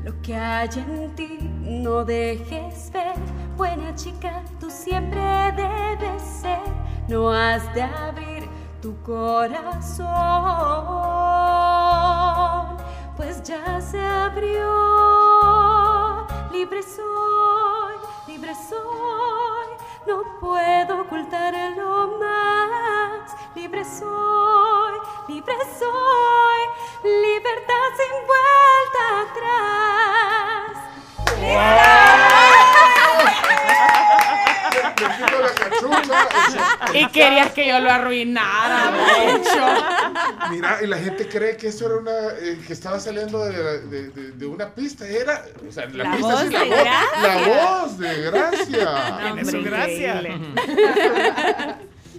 Lo 0.03 0.13
que 0.21 0.35
hay 0.35 0.69
en 0.75 1.15
ti 1.15 1.37
no 1.63 2.03
dejes 2.03 2.91
ver. 2.91 3.15
Buena 3.55 3.95
chica, 3.95 4.43
tú 4.59 4.69
siempre 4.69 5.21
debes 5.55 6.21
ser. 6.21 6.59
No 7.07 7.31
has 7.31 7.73
de 7.73 7.83
abrir 7.83 8.49
tu 8.81 9.01
corazón, 9.01 10.07
pues 13.15 13.41
ya 13.43 13.79
se 13.79 14.05
abrió. 14.05 14.67
Libre 16.51 16.83
soy, 16.83 17.95
libre 18.27 18.53
soy. 18.55 19.67
No 20.05 20.23
puedo 20.41 21.01
ocultarlo 21.03 22.17
más. 22.19 23.33
Libre 23.55 23.85
soy, 23.85 24.72
libre 25.45 25.65
soy. 25.79 26.61
Libertad 27.03 27.89
sin 27.97 28.15
vuelta 28.27 29.03
atrás. 29.21 30.73
La. 31.41 31.53
Y 36.93 37.07
querías 37.07 37.51
que 37.51 37.67
yo 37.67 37.79
lo 37.79 37.89
arruinara, 37.91 38.91
de 38.91 39.31
hecho. 39.35 39.65
Mira, 40.51 40.77
y 40.81 40.87
la 40.87 40.97
gente 40.97 41.27
cree 41.27 41.57
que 41.57 41.67
eso 41.67 41.85
era 41.87 41.95
una. 41.97 42.11
eh, 42.39 42.59
que 42.65 42.71
estaba 42.73 42.99
saliendo 42.99 43.43
de, 43.45 43.53
la- 43.53 43.77
de- 43.89 44.09
de- 44.09 44.31
de 44.31 44.45
una 44.45 44.73
pista. 44.73 45.05
Era. 45.07 45.43
O 45.67 45.71
sea, 45.71 45.85
la, 45.87 46.03
La 46.05 46.11
pista 46.15 46.33
voz 46.35 46.45
la 46.51 46.59
de 46.59 46.65
voz. 46.69 46.77
Gracia. 46.77 47.21
La 47.21 47.37
voz 47.47 47.97
de 49.51 49.61
gracia. 49.63 50.21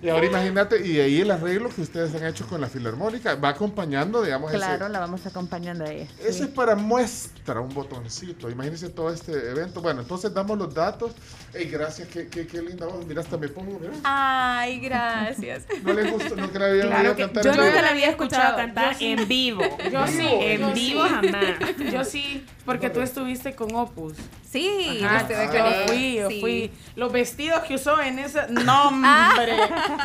Y 0.04 0.10
ahora 0.10 0.26
imagínate, 0.26 0.86
y 0.86 1.00
ahí 1.00 1.20
el 1.22 1.30
arreglo 1.30 1.70
que 1.70 1.80
ustedes 1.80 2.14
han 2.14 2.26
hecho 2.26 2.46
con 2.46 2.60
la 2.60 2.66
filarmónica 2.66 3.36
va 3.36 3.48
acompañando, 3.48 4.22
digamos, 4.22 4.50
Claro, 4.52 4.84
ese. 4.84 4.92
la 4.92 5.00
vamos 5.00 5.24
acompañando 5.24 5.84
ahí. 5.84 6.06
Eso 6.22 6.44
es 6.44 6.50
para 6.50 6.74
muestra, 6.74 7.60
un 7.60 7.72
botoncito. 7.72 8.50
Imagínense 8.50 8.90
todo 8.90 9.10
este 9.10 9.32
evento. 9.32 9.80
Bueno, 9.80 10.02
entonces 10.02 10.34
damos 10.34 10.58
los 10.58 10.74
datos. 10.74 11.12
Ey, 11.54 11.70
gracias, 11.70 12.08
qué, 12.08 12.28
qué, 12.28 12.46
qué 12.46 12.60
linda 12.60 12.84
voz. 12.84 13.06
Mira, 13.06 13.22
hasta 13.22 13.38
me 13.38 13.48
pongo, 13.48 13.78
mira. 13.80 13.92
Ay, 14.04 14.78
gracias. 14.80 15.64
No 15.82 15.92
les 15.92 16.10
gustó, 16.10 16.36
no 16.36 16.50
que 16.50 16.58
la 16.58 16.66
habían 16.66 16.88
Claro 16.88 17.16
cantar 17.16 17.44
yo 17.44 17.50
nunca 17.52 17.82
la 17.82 17.88
había 17.90 18.10
escuchado 18.10 18.56
cantar 18.56 18.92
yo 18.92 18.98
sí. 18.98 19.06
en 19.06 19.28
vivo. 19.28 19.62
Yo 19.90 20.06
sí. 20.06 20.26
En 20.26 20.60
yo 20.60 20.72
vivo 20.72 21.04
sí. 21.04 21.10
jamás. 21.10 21.92
Yo 21.92 22.04
sí, 22.04 22.46
porque 22.64 22.90
tú 22.90 23.00
estuviste 23.00 23.54
con 23.54 23.74
Opus. 23.74 24.14
Sí, 24.50 25.00
Ajá, 25.04 25.26
yo 25.28 25.64
él, 25.66 25.88
fui, 25.88 26.14
yo 26.14 26.28
sí. 26.28 26.40
fui. 26.40 26.70
Los 26.94 27.12
vestidos 27.12 27.60
que 27.64 27.74
usó 27.74 28.00
en 28.00 28.20
ese. 28.20 28.40
No, 28.50 28.88
hombre. 28.88 29.52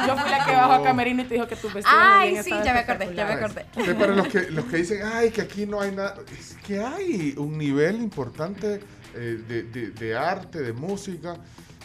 Yo 0.08 0.18
fui 0.18 0.30
la 0.30 0.46
que 0.46 0.52
bajó 0.52 0.74
a 0.74 0.84
Camerino 0.84 1.22
y 1.22 1.26
te 1.26 1.34
dijo 1.36 1.48
que 1.48 1.56
tus 1.56 1.74
vestidos 1.74 2.00
Ay, 2.02 2.38
sí, 2.44 2.52
ya 2.64 2.74
me 2.74 2.80
acordé, 2.80 3.14
ya 3.16 3.26
me 3.26 3.34
acordé. 3.34 3.66
Para 3.96 4.14
los 4.16 4.28
que, 4.28 4.50
los 4.52 4.66
que 4.66 4.78
dicen, 4.78 5.02
ay, 5.04 5.32
que 5.32 5.42
aquí 5.42 5.66
no 5.66 5.82
hay 5.82 5.92
nada, 5.92 6.16
es 6.40 6.56
que 6.66 6.80
hay 6.84 7.34
un 7.38 7.58
nivel 7.58 7.96
importante 8.02 8.82
eh, 9.16 9.44
de, 9.48 9.64
de- 9.64 9.90
de 9.92 10.16
arte, 10.18 10.60
de 10.62 10.74
música. 10.74 11.36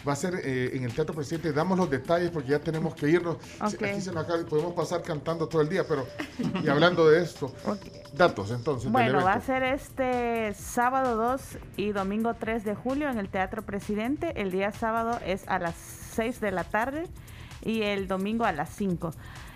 Va 0.07 0.13
a 0.13 0.15
ser 0.15 0.35
eh, 0.43 0.69
en 0.75 0.83
el 0.83 0.93
Teatro 0.93 1.15
Presidente. 1.15 1.51
Damos 1.51 1.79
los 1.79 1.89
detalles 1.89 2.29
porque 2.29 2.49
ya 2.51 2.59
tenemos 2.59 2.93
que 2.93 3.09
irnos. 3.09 3.37
Ok. 3.59 3.81
Aquí 3.81 4.01
se 4.01 4.11
nos 4.11 4.23
acaba, 4.25 4.45
podemos 4.45 4.75
pasar 4.75 5.01
cantando 5.01 5.47
todo 5.47 5.63
el 5.63 5.69
día, 5.69 5.83
pero 5.87 6.05
y 6.63 6.67
hablando 6.69 7.09
de 7.09 7.23
esto, 7.23 7.51
datos 8.13 8.51
entonces. 8.51 8.91
Bueno, 8.91 9.23
va 9.23 9.33
a 9.33 9.41
ser 9.41 9.63
este 9.63 10.53
sábado 10.53 11.15
2 11.15 11.41
y 11.77 11.91
domingo 11.91 12.35
3 12.35 12.63
de 12.65 12.75
julio 12.75 13.09
en 13.09 13.17
el 13.17 13.29
Teatro 13.29 13.63
Presidente. 13.63 14.39
El 14.39 14.51
día 14.51 14.71
sábado 14.71 15.19
es 15.25 15.41
a 15.47 15.57
las 15.57 15.73
6 16.13 16.39
de 16.39 16.51
la 16.51 16.65
tarde 16.65 17.07
y 17.65 17.81
el 17.81 18.07
domingo 18.07 18.45
a 18.45 18.51
las 18.51 18.69
5. 18.75 19.11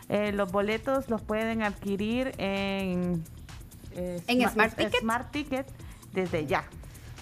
Eh, 0.09 0.31
los 0.33 0.51
boletos 0.51 1.09
los 1.09 1.21
pueden 1.21 1.61
adquirir 1.61 2.33
en, 2.39 3.23
eh, 3.95 4.19
¿En 4.27 4.39
Sma- 4.39 4.51
Smart 4.51 4.75
Ticket? 4.75 4.99
Smart 5.01 5.31
Ticket 5.31 5.67
desde 6.13 6.45
ya. 6.47 6.63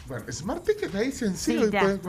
Bueno, 0.07 0.23
Smart 0.31 0.63
Ticket 0.63 0.95
ahí 0.95 1.11
sencillo, 1.11 1.65
Sí, 1.65 1.71
ya, 1.71 1.81
pueden 1.81 1.99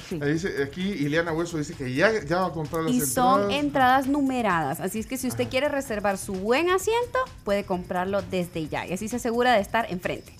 sí. 0.00 0.18
Ahí 0.20 0.32
dice, 0.32 0.60
aquí 0.60 0.82
Ileana 0.82 1.32
Hueso 1.32 1.56
dice 1.56 1.72
que 1.74 1.94
ya, 1.94 2.10
ya 2.24 2.40
va 2.40 2.46
a 2.48 2.52
comprar 2.52 2.82
las 2.82 2.92
Y 2.92 3.00
son 3.00 3.42
entradas. 3.42 3.64
entradas 3.64 4.06
numeradas, 4.08 4.80
así 4.80 4.98
es 4.98 5.06
que 5.06 5.16
si 5.16 5.28
usted 5.28 5.48
quiere 5.48 5.68
reservar 5.68 6.18
su 6.18 6.32
buen 6.32 6.68
asiento, 6.70 7.20
puede 7.44 7.62
comprarlo 7.64 8.22
desde 8.22 8.66
ya 8.66 8.84
y 8.88 8.92
así 8.92 9.06
se 9.06 9.16
asegura 9.16 9.52
de 9.52 9.60
estar 9.60 9.86
enfrente. 9.92 10.34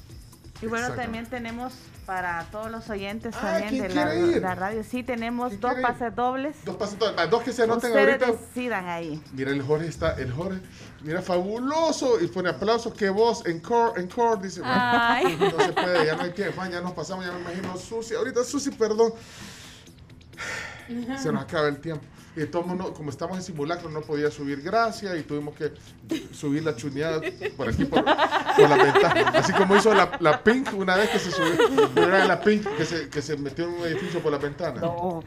Y 0.62 0.66
bueno, 0.66 0.92
también 0.94 1.26
tenemos 1.26 1.73
para 2.07 2.44
todos 2.50 2.70
los 2.70 2.89
oyentes 2.91 3.34
Ah, 3.36 3.58
también 3.58 3.68
¿quién 3.68 3.82
de 4.32 4.41
la, 4.41 4.55
radio, 4.55 4.82
sí, 4.84 5.02
tenemos 5.02 5.49
¿Quién 5.49 5.60
dos 5.60 5.74
pases 5.82 6.15
dobles. 6.15 6.57
Dos 6.65 6.76
pasos, 6.76 6.99
dos, 6.99 7.15
dos 7.31 7.42
que 7.42 7.52
se 7.52 7.62
anoten 7.65 7.91
Ustedes 7.91 8.23
ahorita. 8.23 8.39
decidan 8.41 8.89
ahí. 8.89 9.23
Mira, 9.32 9.50
el 9.50 9.62
Jorge 9.62 9.86
está, 9.89 10.12
el 10.15 10.32
Jorge, 10.32 10.60
mira, 11.02 11.20
fabuloso. 11.23 12.20
Y 12.20 12.26
pone 12.28 12.50
aplausos, 12.50 12.94
qué 12.94 13.08
voz, 13.10 13.44
encore, 13.47 14.00
encore, 14.00 14.42
dice. 14.42 14.60
bueno, 14.60 14.74
Ay. 14.76 15.36
no 15.41 15.65
se 15.65 15.73
puede, 15.73 16.07
ya 16.07 16.16
no 16.16 16.23
hay 16.23 16.31
tiempo, 16.32 16.62
ya 16.70 16.81
nos 16.81 16.92
pasamos, 16.92 17.24
ya 17.24 17.32
me 17.32 17.41
imagino 17.41 17.76
Susi. 17.76 18.15
Ahorita 18.15 18.44
Susi, 18.44 18.70
perdón. 18.70 19.12
Se 21.23 21.32
nos 21.32 21.42
acaba 21.42 21.68
el 21.68 21.78
tiempo. 21.78 22.05
Y 22.35 22.47
todo 22.47 22.62
mundo, 22.62 22.94
como 22.94 23.11
estamos 23.11 23.36
en 23.36 23.43
simulacro, 23.43 23.91
no 23.91 24.01
podía 24.01 24.31
subir 24.31 24.62
gracia 24.62 25.15
y 25.17 25.23
tuvimos 25.23 25.55
que 25.55 25.73
subir 26.33 26.62
la 26.65 26.75
chuneada 26.75 27.20
por 27.57 27.69
aquí, 27.69 27.85
por, 27.85 28.05
por 28.05 28.70
la 28.70 28.77
ventana. 28.83 29.31
Así 29.35 29.52
como 29.52 29.77
hizo 29.77 29.93
la, 29.93 30.17
la 30.20 30.43
Pink 30.43 30.73
una 30.75 30.97
vez 30.97 31.11
que 31.11 31.19
se 31.19 31.31
subió. 31.31 31.91
Era 31.94 32.25
la 32.27 32.41
Pink 32.41 32.67
que 32.77 32.85
se, 32.86 33.09
que 33.11 33.20
se 33.20 33.36
metió 33.36 33.67
en 33.67 33.75
un 33.75 33.86
edificio 33.86 34.20
por 34.20 34.33
la 34.33 34.39
ventana. 34.39 34.81
No, 34.81 35.23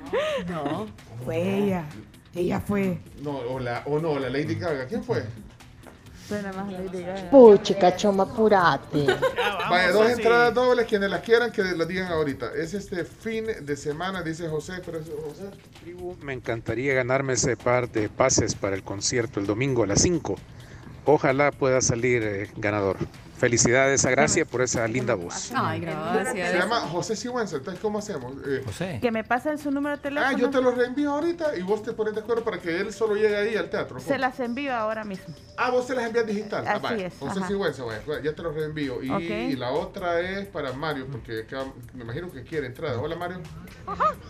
no. 0.48 0.88
Fue 1.24 1.58
ella. 1.58 1.86
Ella 2.34 2.60
fue. 2.60 3.00
No, 3.22 3.38
o, 3.38 3.60
la, 3.60 3.84
o 3.86 4.00
no, 4.00 4.18
la 4.18 4.30
Lady 4.30 4.56
Gaga. 4.56 4.88
¿Quién 4.88 5.04
fue? 5.04 5.24
Suena 6.28 6.52
más 6.54 6.72
Lady 6.72 7.04
Gaga. 7.04 7.30
Puchica, 7.30 7.96
choma, 7.96 8.24
apurate. 8.24 9.06
Vaya, 9.70 9.92
dos 9.92 10.10
entradas 10.10 10.54
dobles, 10.54 10.88
quienes 10.88 11.10
las 11.10 11.22
quieran, 11.22 11.52
que 11.52 11.62
las 11.64 11.88
digan 11.88 12.12
ahorita. 12.12 12.52
Es 12.56 12.74
este 12.74 13.06
fin 13.06 13.46
de 13.62 13.76
semana, 13.76 14.24
dice 14.24 14.48
José, 14.48 14.82
pero 14.84 15.00
es 15.00 15.06
José. 15.06 15.52
Me 16.22 16.34
encantaría 16.34 16.96
ganarme 16.96 17.34
ese 17.34 17.56
par 17.56 17.90
de 17.92 18.10
pases 18.10 18.56
para 18.56 18.76
el 18.76 18.84
concierto 18.84 19.40
el 19.40 19.46
domingo 19.46 19.84
a 19.84 19.88
las 19.88 20.02
5. 20.02 20.36
Ojalá 21.06 21.52
pueda 21.52 21.82
salir 21.82 22.24
eh, 22.24 22.50
ganador. 22.58 22.98
Felicidades 23.38 24.06
a 24.06 24.12
Gracia 24.12 24.46
por 24.46 24.62
esa 24.62 24.88
linda 24.88 25.14
voz. 25.14 25.52
Ay, 25.54 25.82
gracias. 25.82 26.52
Se 26.52 26.58
llama 26.58 26.80
José 26.82 27.16
Sigüenza, 27.18 27.58
entonces 27.58 27.82
¿cómo 27.82 28.00
hacemos? 28.00 28.34
Eh, 28.48 28.62
José. 28.66 29.00
Que 29.02 29.12
me 29.12 29.24
pasen 29.26 29.58
su 29.58 29.72
número 29.72 29.98
de 29.98 30.02
teléfono. 30.02 30.32
ah, 30.34 30.40
yo 30.40 30.50
te 30.50 30.62
lo 30.62 30.72
reenvío 30.72 31.12
ahorita 31.12 31.58
y 31.58 31.62
vos 31.62 31.84
te 31.84 31.92
pones 31.92 32.16
de 32.16 32.22
acuerdo 32.22 32.44
para 32.46 32.60
que 32.60 32.80
él 32.80 32.94
solo 32.94 33.16
llegue 33.16 33.36
ahí 33.36 33.56
al 33.58 33.70
teatro. 33.70 34.00
Se 34.00 34.18
las 34.18 34.40
envío 34.40 34.74
ahora 34.74 35.04
mismo. 35.04 35.36
Ah, 35.58 35.70
vos 35.70 35.86
se 35.86 35.96
las 35.96 36.06
envías 36.06 36.26
digital. 36.26 36.66
Ah, 36.68 36.80
Así 36.82 37.04
es, 37.04 37.14
José 37.20 37.40
ajá. 37.40 37.48
Sigüenza, 37.48 37.84
vaya, 37.84 38.02
ya 38.24 38.34
te 38.34 38.42
lo 38.42 38.52
reenvío. 38.52 39.04
Y, 39.04 39.56
la 39.56 39.72
otra 39.72 40.20
es 40.22 40.48
para 40.48 40.74
Mario, 40.74 41.08
porque 41.12 41.42
acá 41.42 41.64
me 41.94 42.04
imagino 42.04 42.32
que 42.32 42.44
quiere 42.44 42.68
entrada. 42.68 43.00
Hola, 43.00 43.16
Mario. 43.16 43.42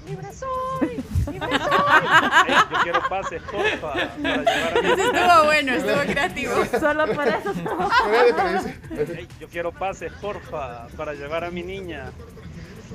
Libre 0.07 0.27
soy. 0.33 1.03
Libre 1.31 1.49
Ey, 2.47 2.55
yo 2.71 2.77
quiero 2.83 3.01
pases, 3.09 3.41
porfa, 3.43 3.93
para 3.93 4.43
llevar 4.43 4.77
a 4.77 4.81
mi 4.81 4.91
Ese 4.91 5.03
estuvo 5.03 5.45
bueno, 5.45 5.73
estuvo 5.73 6.01
creativo. 6.11 6.53
Solo 6.79 7.07
por 7.13 7.27
eso. 7.27 7.53
Yo 9.39 9.47
quiero 9.49 9.71
pases, 9.71 10.11
porfa, 10.21 10.87
para 10.97 11.13
llevar 11.13 11.43
a 11.43 11.51
mi 11.51 11.63
niña. 11.63 12.11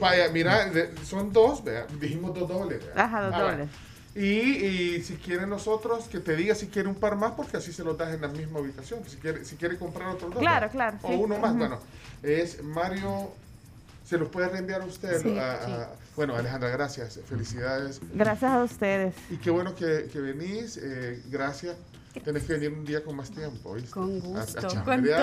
Vaya, 0.01 0.29
mira, 0.31 0.71
son 1.05 1.33
dos, 1.33 1.63
vea, 1.65 1.87
dijimos 2.01 2.35
dos 2.35 2.49
dobles. 2.49 2.81
vea. 2.85 3.05
Ajá, 3.05 3.23
dos 3.23 3.35
Ah, 3.35 3.43
dobles. 3.43 3.69
Y, 4.15 4.21
y 4.97 5.03
si 5.03 5.15
quieren 5.17 5.49
nosotros, 5.51 6.05
que 6.09 6.19
te 6.19 6.35
diga 6.35 6.55
si 6.55 6.67
quiere 6.67 6.89
un 6.89 6.95
par 6.97 7.17
más, 7.17 7.33
porque 7.33 7.57
así 7.59 7.73
se 7.73 7.85
los 7.85 7.97
das 7.97 8.13
en 8.15 8.21
la 8.23 8.29
misma 8.29 8.59
ubicación. 8.61 9.01
Si 9.07 9.17
quiere, 9.17 9.45
si 9.45 9.57
quiere 9.57 9.79
comprar 9.79 10.09
otros 10.09 10.31
dos. 10.33 10.41
Claro, 10.41 10.61
¿verdad? 10.69 10.73
claro, 10.73 10.99
O 11.03 11.09
sí. 11.09 11.15
uno 11.15 11.39
más, 11.39 11.51
Ujú. 11.51 11.59
bueno. 11.59 11.81
Es 12.23 12.63
Mario 12.63 13.33
Se 14.05 14.19
los 14.19 14.29
puede 14.29 14.49
reenviar 14.49 14.83
usted. 14.85 15.23
Sí, 15.23 15.39
a- 15.39 15.53
a- 15.53 15.65
sí. 15.67 15.73
Bueno, 16.17 16.35
Alejandra, 16.35 16.69
gracias. 16.71 17.21
Felicidades. 17.29 18.01
Gracias 18.13 18.51
a 18.51 18.65
ustedes. 18.65 19.15
Y 19.31 19.37
qué 19.37 19.51
bueno 19.51 19.77
que, 19.77 20.09
que 20.13 20.19
venís. 20.19 20.77
eh, 20.83 21.23
gracias. 21.31 21.77
Tenés 22.19 22.43
que 22.43 22.55
venir 22.55 22.73
un 22.73 22.85
día 22.85 23.05
con 23.05 23.15
más 23.15 23.31
tiempo, 23.31 23.75
¿viste? 23.75 23.91
Con 23.91 24.15
A- 24.37 24.41
a 24.41 24.45
gusto, 24.45 24.69
con 24.85 25.05
todo. 25.05 25.17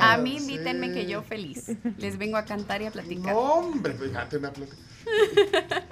A 0.00 0.16
mí 0.16 0.36
invítenme 0.38 0.86
sí. 0.88 0.94
que 0.94 1.06
yo 1.06 1.22
feliz. 1.22 1.72
Les 1.98 2.16
vengo 2.16 2.36
a 2.38 2.44
cantar 2.46 2.80
y 2.80 2.86
a 2.86 2.90
platicar. 2.90 3.34
No, 3.34 3.38
hombre, 3.40 3.92
fíjate 3.94 4.36
una 4.38 4.52
plata. 4.52 4.74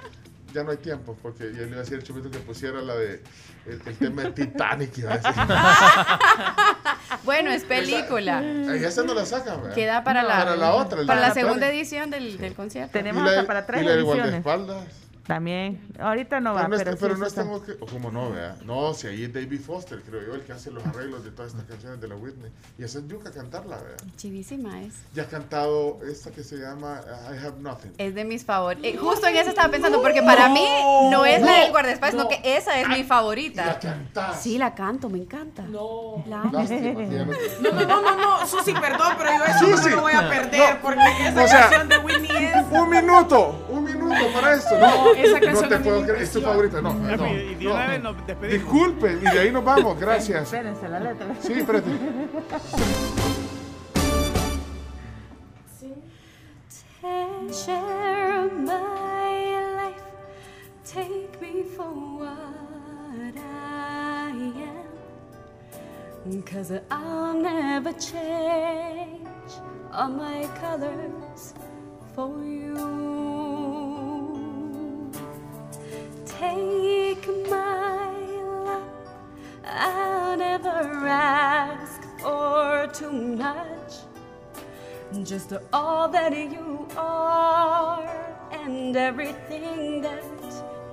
Ya 0.51 0.63
no 0.63 0.71
hay 0.71 0.77
tiempo, 0.77 1.15
porque 1.21 1.43
ya 1.53 1.59
le 1.61 1.67
iba 1.67 1.75
a 1.75 1.79
decir 1.81 1.97
al 1.97 2.01
chupito 2.03 2.31
que 2.31 2.39
pusiera 2.39 2.81
la 2.81 2.95
de 2.95 3.21
el, 3.67 3.79
el 3.85 3.95
tema 3.97 4.23
de 4.23 4.31
Titanic. 4.31 4.97
Iba 4.97 5.13
a 5.13 5.17
decir. 5.17 5.31
Bueno, 7.23 7.51
es 7.51 7.63
película. 7.65 8.39
Ahí 8.39 8.83
esa 8.83 9.03
no 9.03 9.13
la 9.13 9.27
sacan, 9.27 9.61
¿verdad? 9.61 9.75
Queda 9.75 10.03
para 10.03 10.23
la, 10.23 10.37
Para 10.39 10.55
la 10.55 10.73
otra. 10.73 11.01
el 11.01 11.05
para 11.05 11.21
de 11.21 11.27
la 11.27 11.33
segunda 11.35 11.69
edición 11.69 12.09
del, 12.09 12.39
del 12.39 12.55
concierto. 12.55 12.91
Tenemos 12.93 13.23
hasta 13.27 13.41
de- 13.41 13.47
para 13.47 13.65
tres 13.67 13.83
y 13.83 13.85
la 13.85 13.93
ediciones. 13.93 14.43
guardaespaldas. 14.43 14.85
También. 15.29 15.79
Ahorita 15.99 16.39
no 16.39 16.55
va, 16.55 16.61
Pero 16.65 16.69
no, 16.69 16.77
pero, 16.83 16.97
pero 16.97 17.13
sí 17.13 17.19
no 17.21 17.27
está. 17.27 17.43
tengo 17.43 17.61
que. 17.63 17.73
O 17.73 17.85
como 17.85 18.09
no, 18.09 18.31
vea. 18.31 18.55
No, 18.65 18.95
si 18.95 19.05
ahí 19.05 19.25
es 19.25 19.31
David 19.33 19.61
Foster, 19.61 20.01
creo 20.01 20.25
yo, 20.25 20.33
el 20.33 20.41
que 20.41 20.53
hace 20.53 20.71
los 20.71 20.83
arreglos 20.87 21.23
de 21.23 21.29
todas 21.29 21.51
estas 21.51 21.67
canciones 21.67 22.01
de 22.01 22.07
la 22.07 22.15
Whitney. 22.15 22.51
Y 22.79 22.83
esa 22.83 22.97
es 22.97 23.07
yuca 23.07 23.31
cantarla, 23.31 23.77
vea. 23.77 23.95
Chivísima 24.17 24.81
es. 24.81 24.95
Ya 25.13 25.23
ha 25.23 25.25
cantado 25.27 25.99
esta 26.09 26.31
que 26.31 26.43
se 26.43 26.57
llama 26.57 27.01
uh, 27.05 27.35
I 27.35 27.37
Have 27.45 27.59
Nothing. 27.59 27.93
Es 27.99 28.15
de 28.15 28.25
mis 28.25 28.43
favoritos. 28.43 28.87
Eh, 28.91 28.97
justo 28.97 29.27
en 29.27 29.35
esa 29.37 29.49
estaba 29.51 29.69
pensando, 29.69 30.01
porque 30.01 30.23
para 30.23 30.49
mí 30.49 30.65
no 31.11 31.23
es 31.25 31.43
la 31.43 31.59
del 31.59 31.69
guardaespaldas, 31.69 32.19
sino 32.23 32.27
que 32.27 32.57
esa 32.57 32.79
es 32.79 32.87
mi 32.89 33.03
favorita. 33.03 33.79
Sí, 34.41 34.57
la 34.57 34.73
canto, 34.73 35.09
me 35.11 35.19
encanta. 35.19 35.61
No. 35.61 36.23
La. 36.27 36.43
Lástima, 36.51 37.03
no- 37.03 37.25
No, 37.61 37.71
no, 37.71 37.85
no, 37.85 38.01
no, 38.01 38.39
no, 38.39 38.47
Susi, 38.47 38.73
perdón, 38.73 39.13
pero 39.19 39.29
yo 39.37 39.45
eso 39.45 39.77
Susi, 39.77 39.89
no 39.91 39.95
lo 39.97 40.01
voy 40.01 40.13
a 40.13 40.27
perder 40.27 40.75
no. 40.77 40.81
porque 40.81 41.01
esa 41.27 41.43
O 41.43 41.47
sea, 41.47 41.59
canción 41.69 41.87
de 41.87 41.97
Whitney 41.99 42.31
es. 42.45 42.55
Un 42.71 42.89
minuto, 42.89 43.65
un 43.69 43.83
minuto 43.83 43.98
para 44.33 44.55
esto. 44.55 44.77
No, 44.79 45.67
te 45.67 45.77
puedo 45.79 46.03
creer, 46.03 46.21
es 46.21 46.31
tu 46.31 46.41
favorita. 46.41 46.81
No, 46.81 46.93
no, 46.93 47.27
Y 47.27 47.55
de 47.55 47.67
una 47.67 47.87
vez 47.87 48.03
no. 48.03 48.13
nos 48.13 48.27
despedimos. 48.27 48.63
Disculpen, 48.63 49.17
y 49.19 49.31
de 49.31 49.39
ahí 49.39 49.51
nos 49.51 49.63
vamos, 49.63 49.99
gracias. 49.99 50.43
Espérense 50.43 50.87
la 50.87 50.99
letra. 50.99 51.27
Sí, 51.41 51.53
espérate. 51.53 51.89
Share 57.51 58.49
my 58.51 59.75
life, 59.75 60.03
take 60.85 61.41
me 61.41 61.63
for 61.63 61.91
what 62.19 63.35
I 63.37 64.29
am. 66.27 66.41
Cause 66.43 66.71
I'll 66.91 67.33
never 67.33 67.91
change 67.93 69.27
all 69.91 70.09
my 70.09 70.47
colors 70.61 71.53
for 72.13 72.43
you. 72.43 73.28
Take 76.39 77.27
my 77.49 78.11
love, 78.63 78.83
I'll 79.65 80.37
never 80.37 81.05
ask 81.05 82.01
for 82.21 82.87
too 82.93 83.11
much. 83.11 83.95
Just 85.21 85.51
all 85.73 86.07
that 86.07 86.31
you 86.31 86.87
are 86.95 88.07
and 88.53 88.95
everything 88.95 90.01
that 90.01 90.23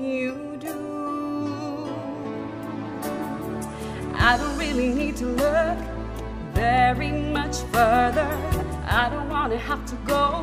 you 0.01 0.57
do. 0.59 1.89
I 4.17 4.37
don't 4.39 4.59
really 4.59 4.89
need 4.89 5.15
to 5.19 5.27
look 5.27 5.79
very 6.55 7.13
much 7.13 7.59
further. 7.71 8.29
I 8.89 9.09
don't 9.11 9.29
want 9.29 9.53
to 9.53 9.59
have 9.59 9.87
to 9.87 9.95
go 10.07 10.43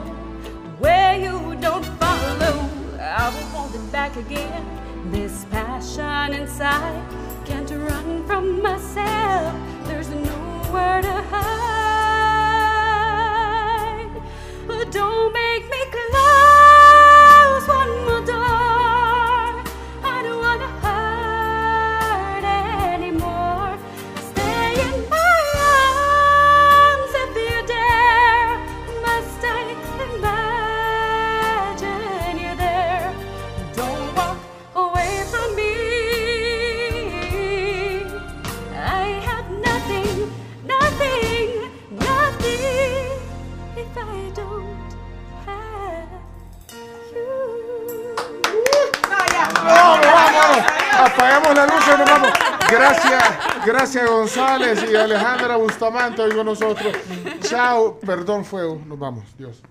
where 0.80 1.20
you 1.20 1.58
don't 1.60 1.86
follow. 2.00 2.70
I 3.02 3.30
will 3.36 3.48
hold 3.52 3.76
it 3.76 3.92
back 3.92 4.16
again. 4.16 4.83
This 5.14 5.46
passion 5.52 6.34
inside 6.34 7.04
can't 7.46 7.70
run 7.70 8.26
from 8.26 8.64
myself. 8.64 9.54
There's 9.86 10.10
nowhere 10.10 11.04
to 11.04 11.12
hide. 11.30 11.54
Don't 14.90 15.32
make 15.32 15.70
me 15.70 15.86
close 15.92 16.23
Apagamos 51.24 51.56
la 51.56 51.66
luz 51.66 51.84
y 51.88 51.98
nos 51.98 52.10
vamos. 52.10 52.30
Gracias, 52.70 53.24
gracias 53.66 54.10
González 54.10 54.86
y 54.92 54.96
Alejandra 54.96 55.56
Bustamante 55.56 56.22
hoy 56.22 56.36
con 56.36 56.46
nosotros. 56.46 56.94
Chao, 57.42 57.98
perdón, 58.00 58.44
fuego. 58.44 58.82
Nos 58.86 59.00
vamos. 59.00 59.24
Dios. 59.38 59.62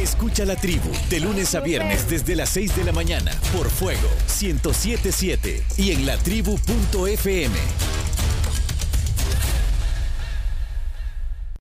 Escucha 0.00 0.44
la 0.44 0.56
tribu 0.56 0.90
de 1.08 1.20
lunes 1.20 1.54
a 1.54 1.60
viernes 1.60 2.10
desde 2.10 2.34
las 2.34 2.48
6 2.48 2.74
de 2.74 2.84
la 2.84 2.92
mañana 2.92 3.30
por 3.56 3.70
Fuego 3.70 4.08
1077 4.26 5.62
y 5.76 5.92
en 5.92 6.04
latribu.fm. 6.04 7.97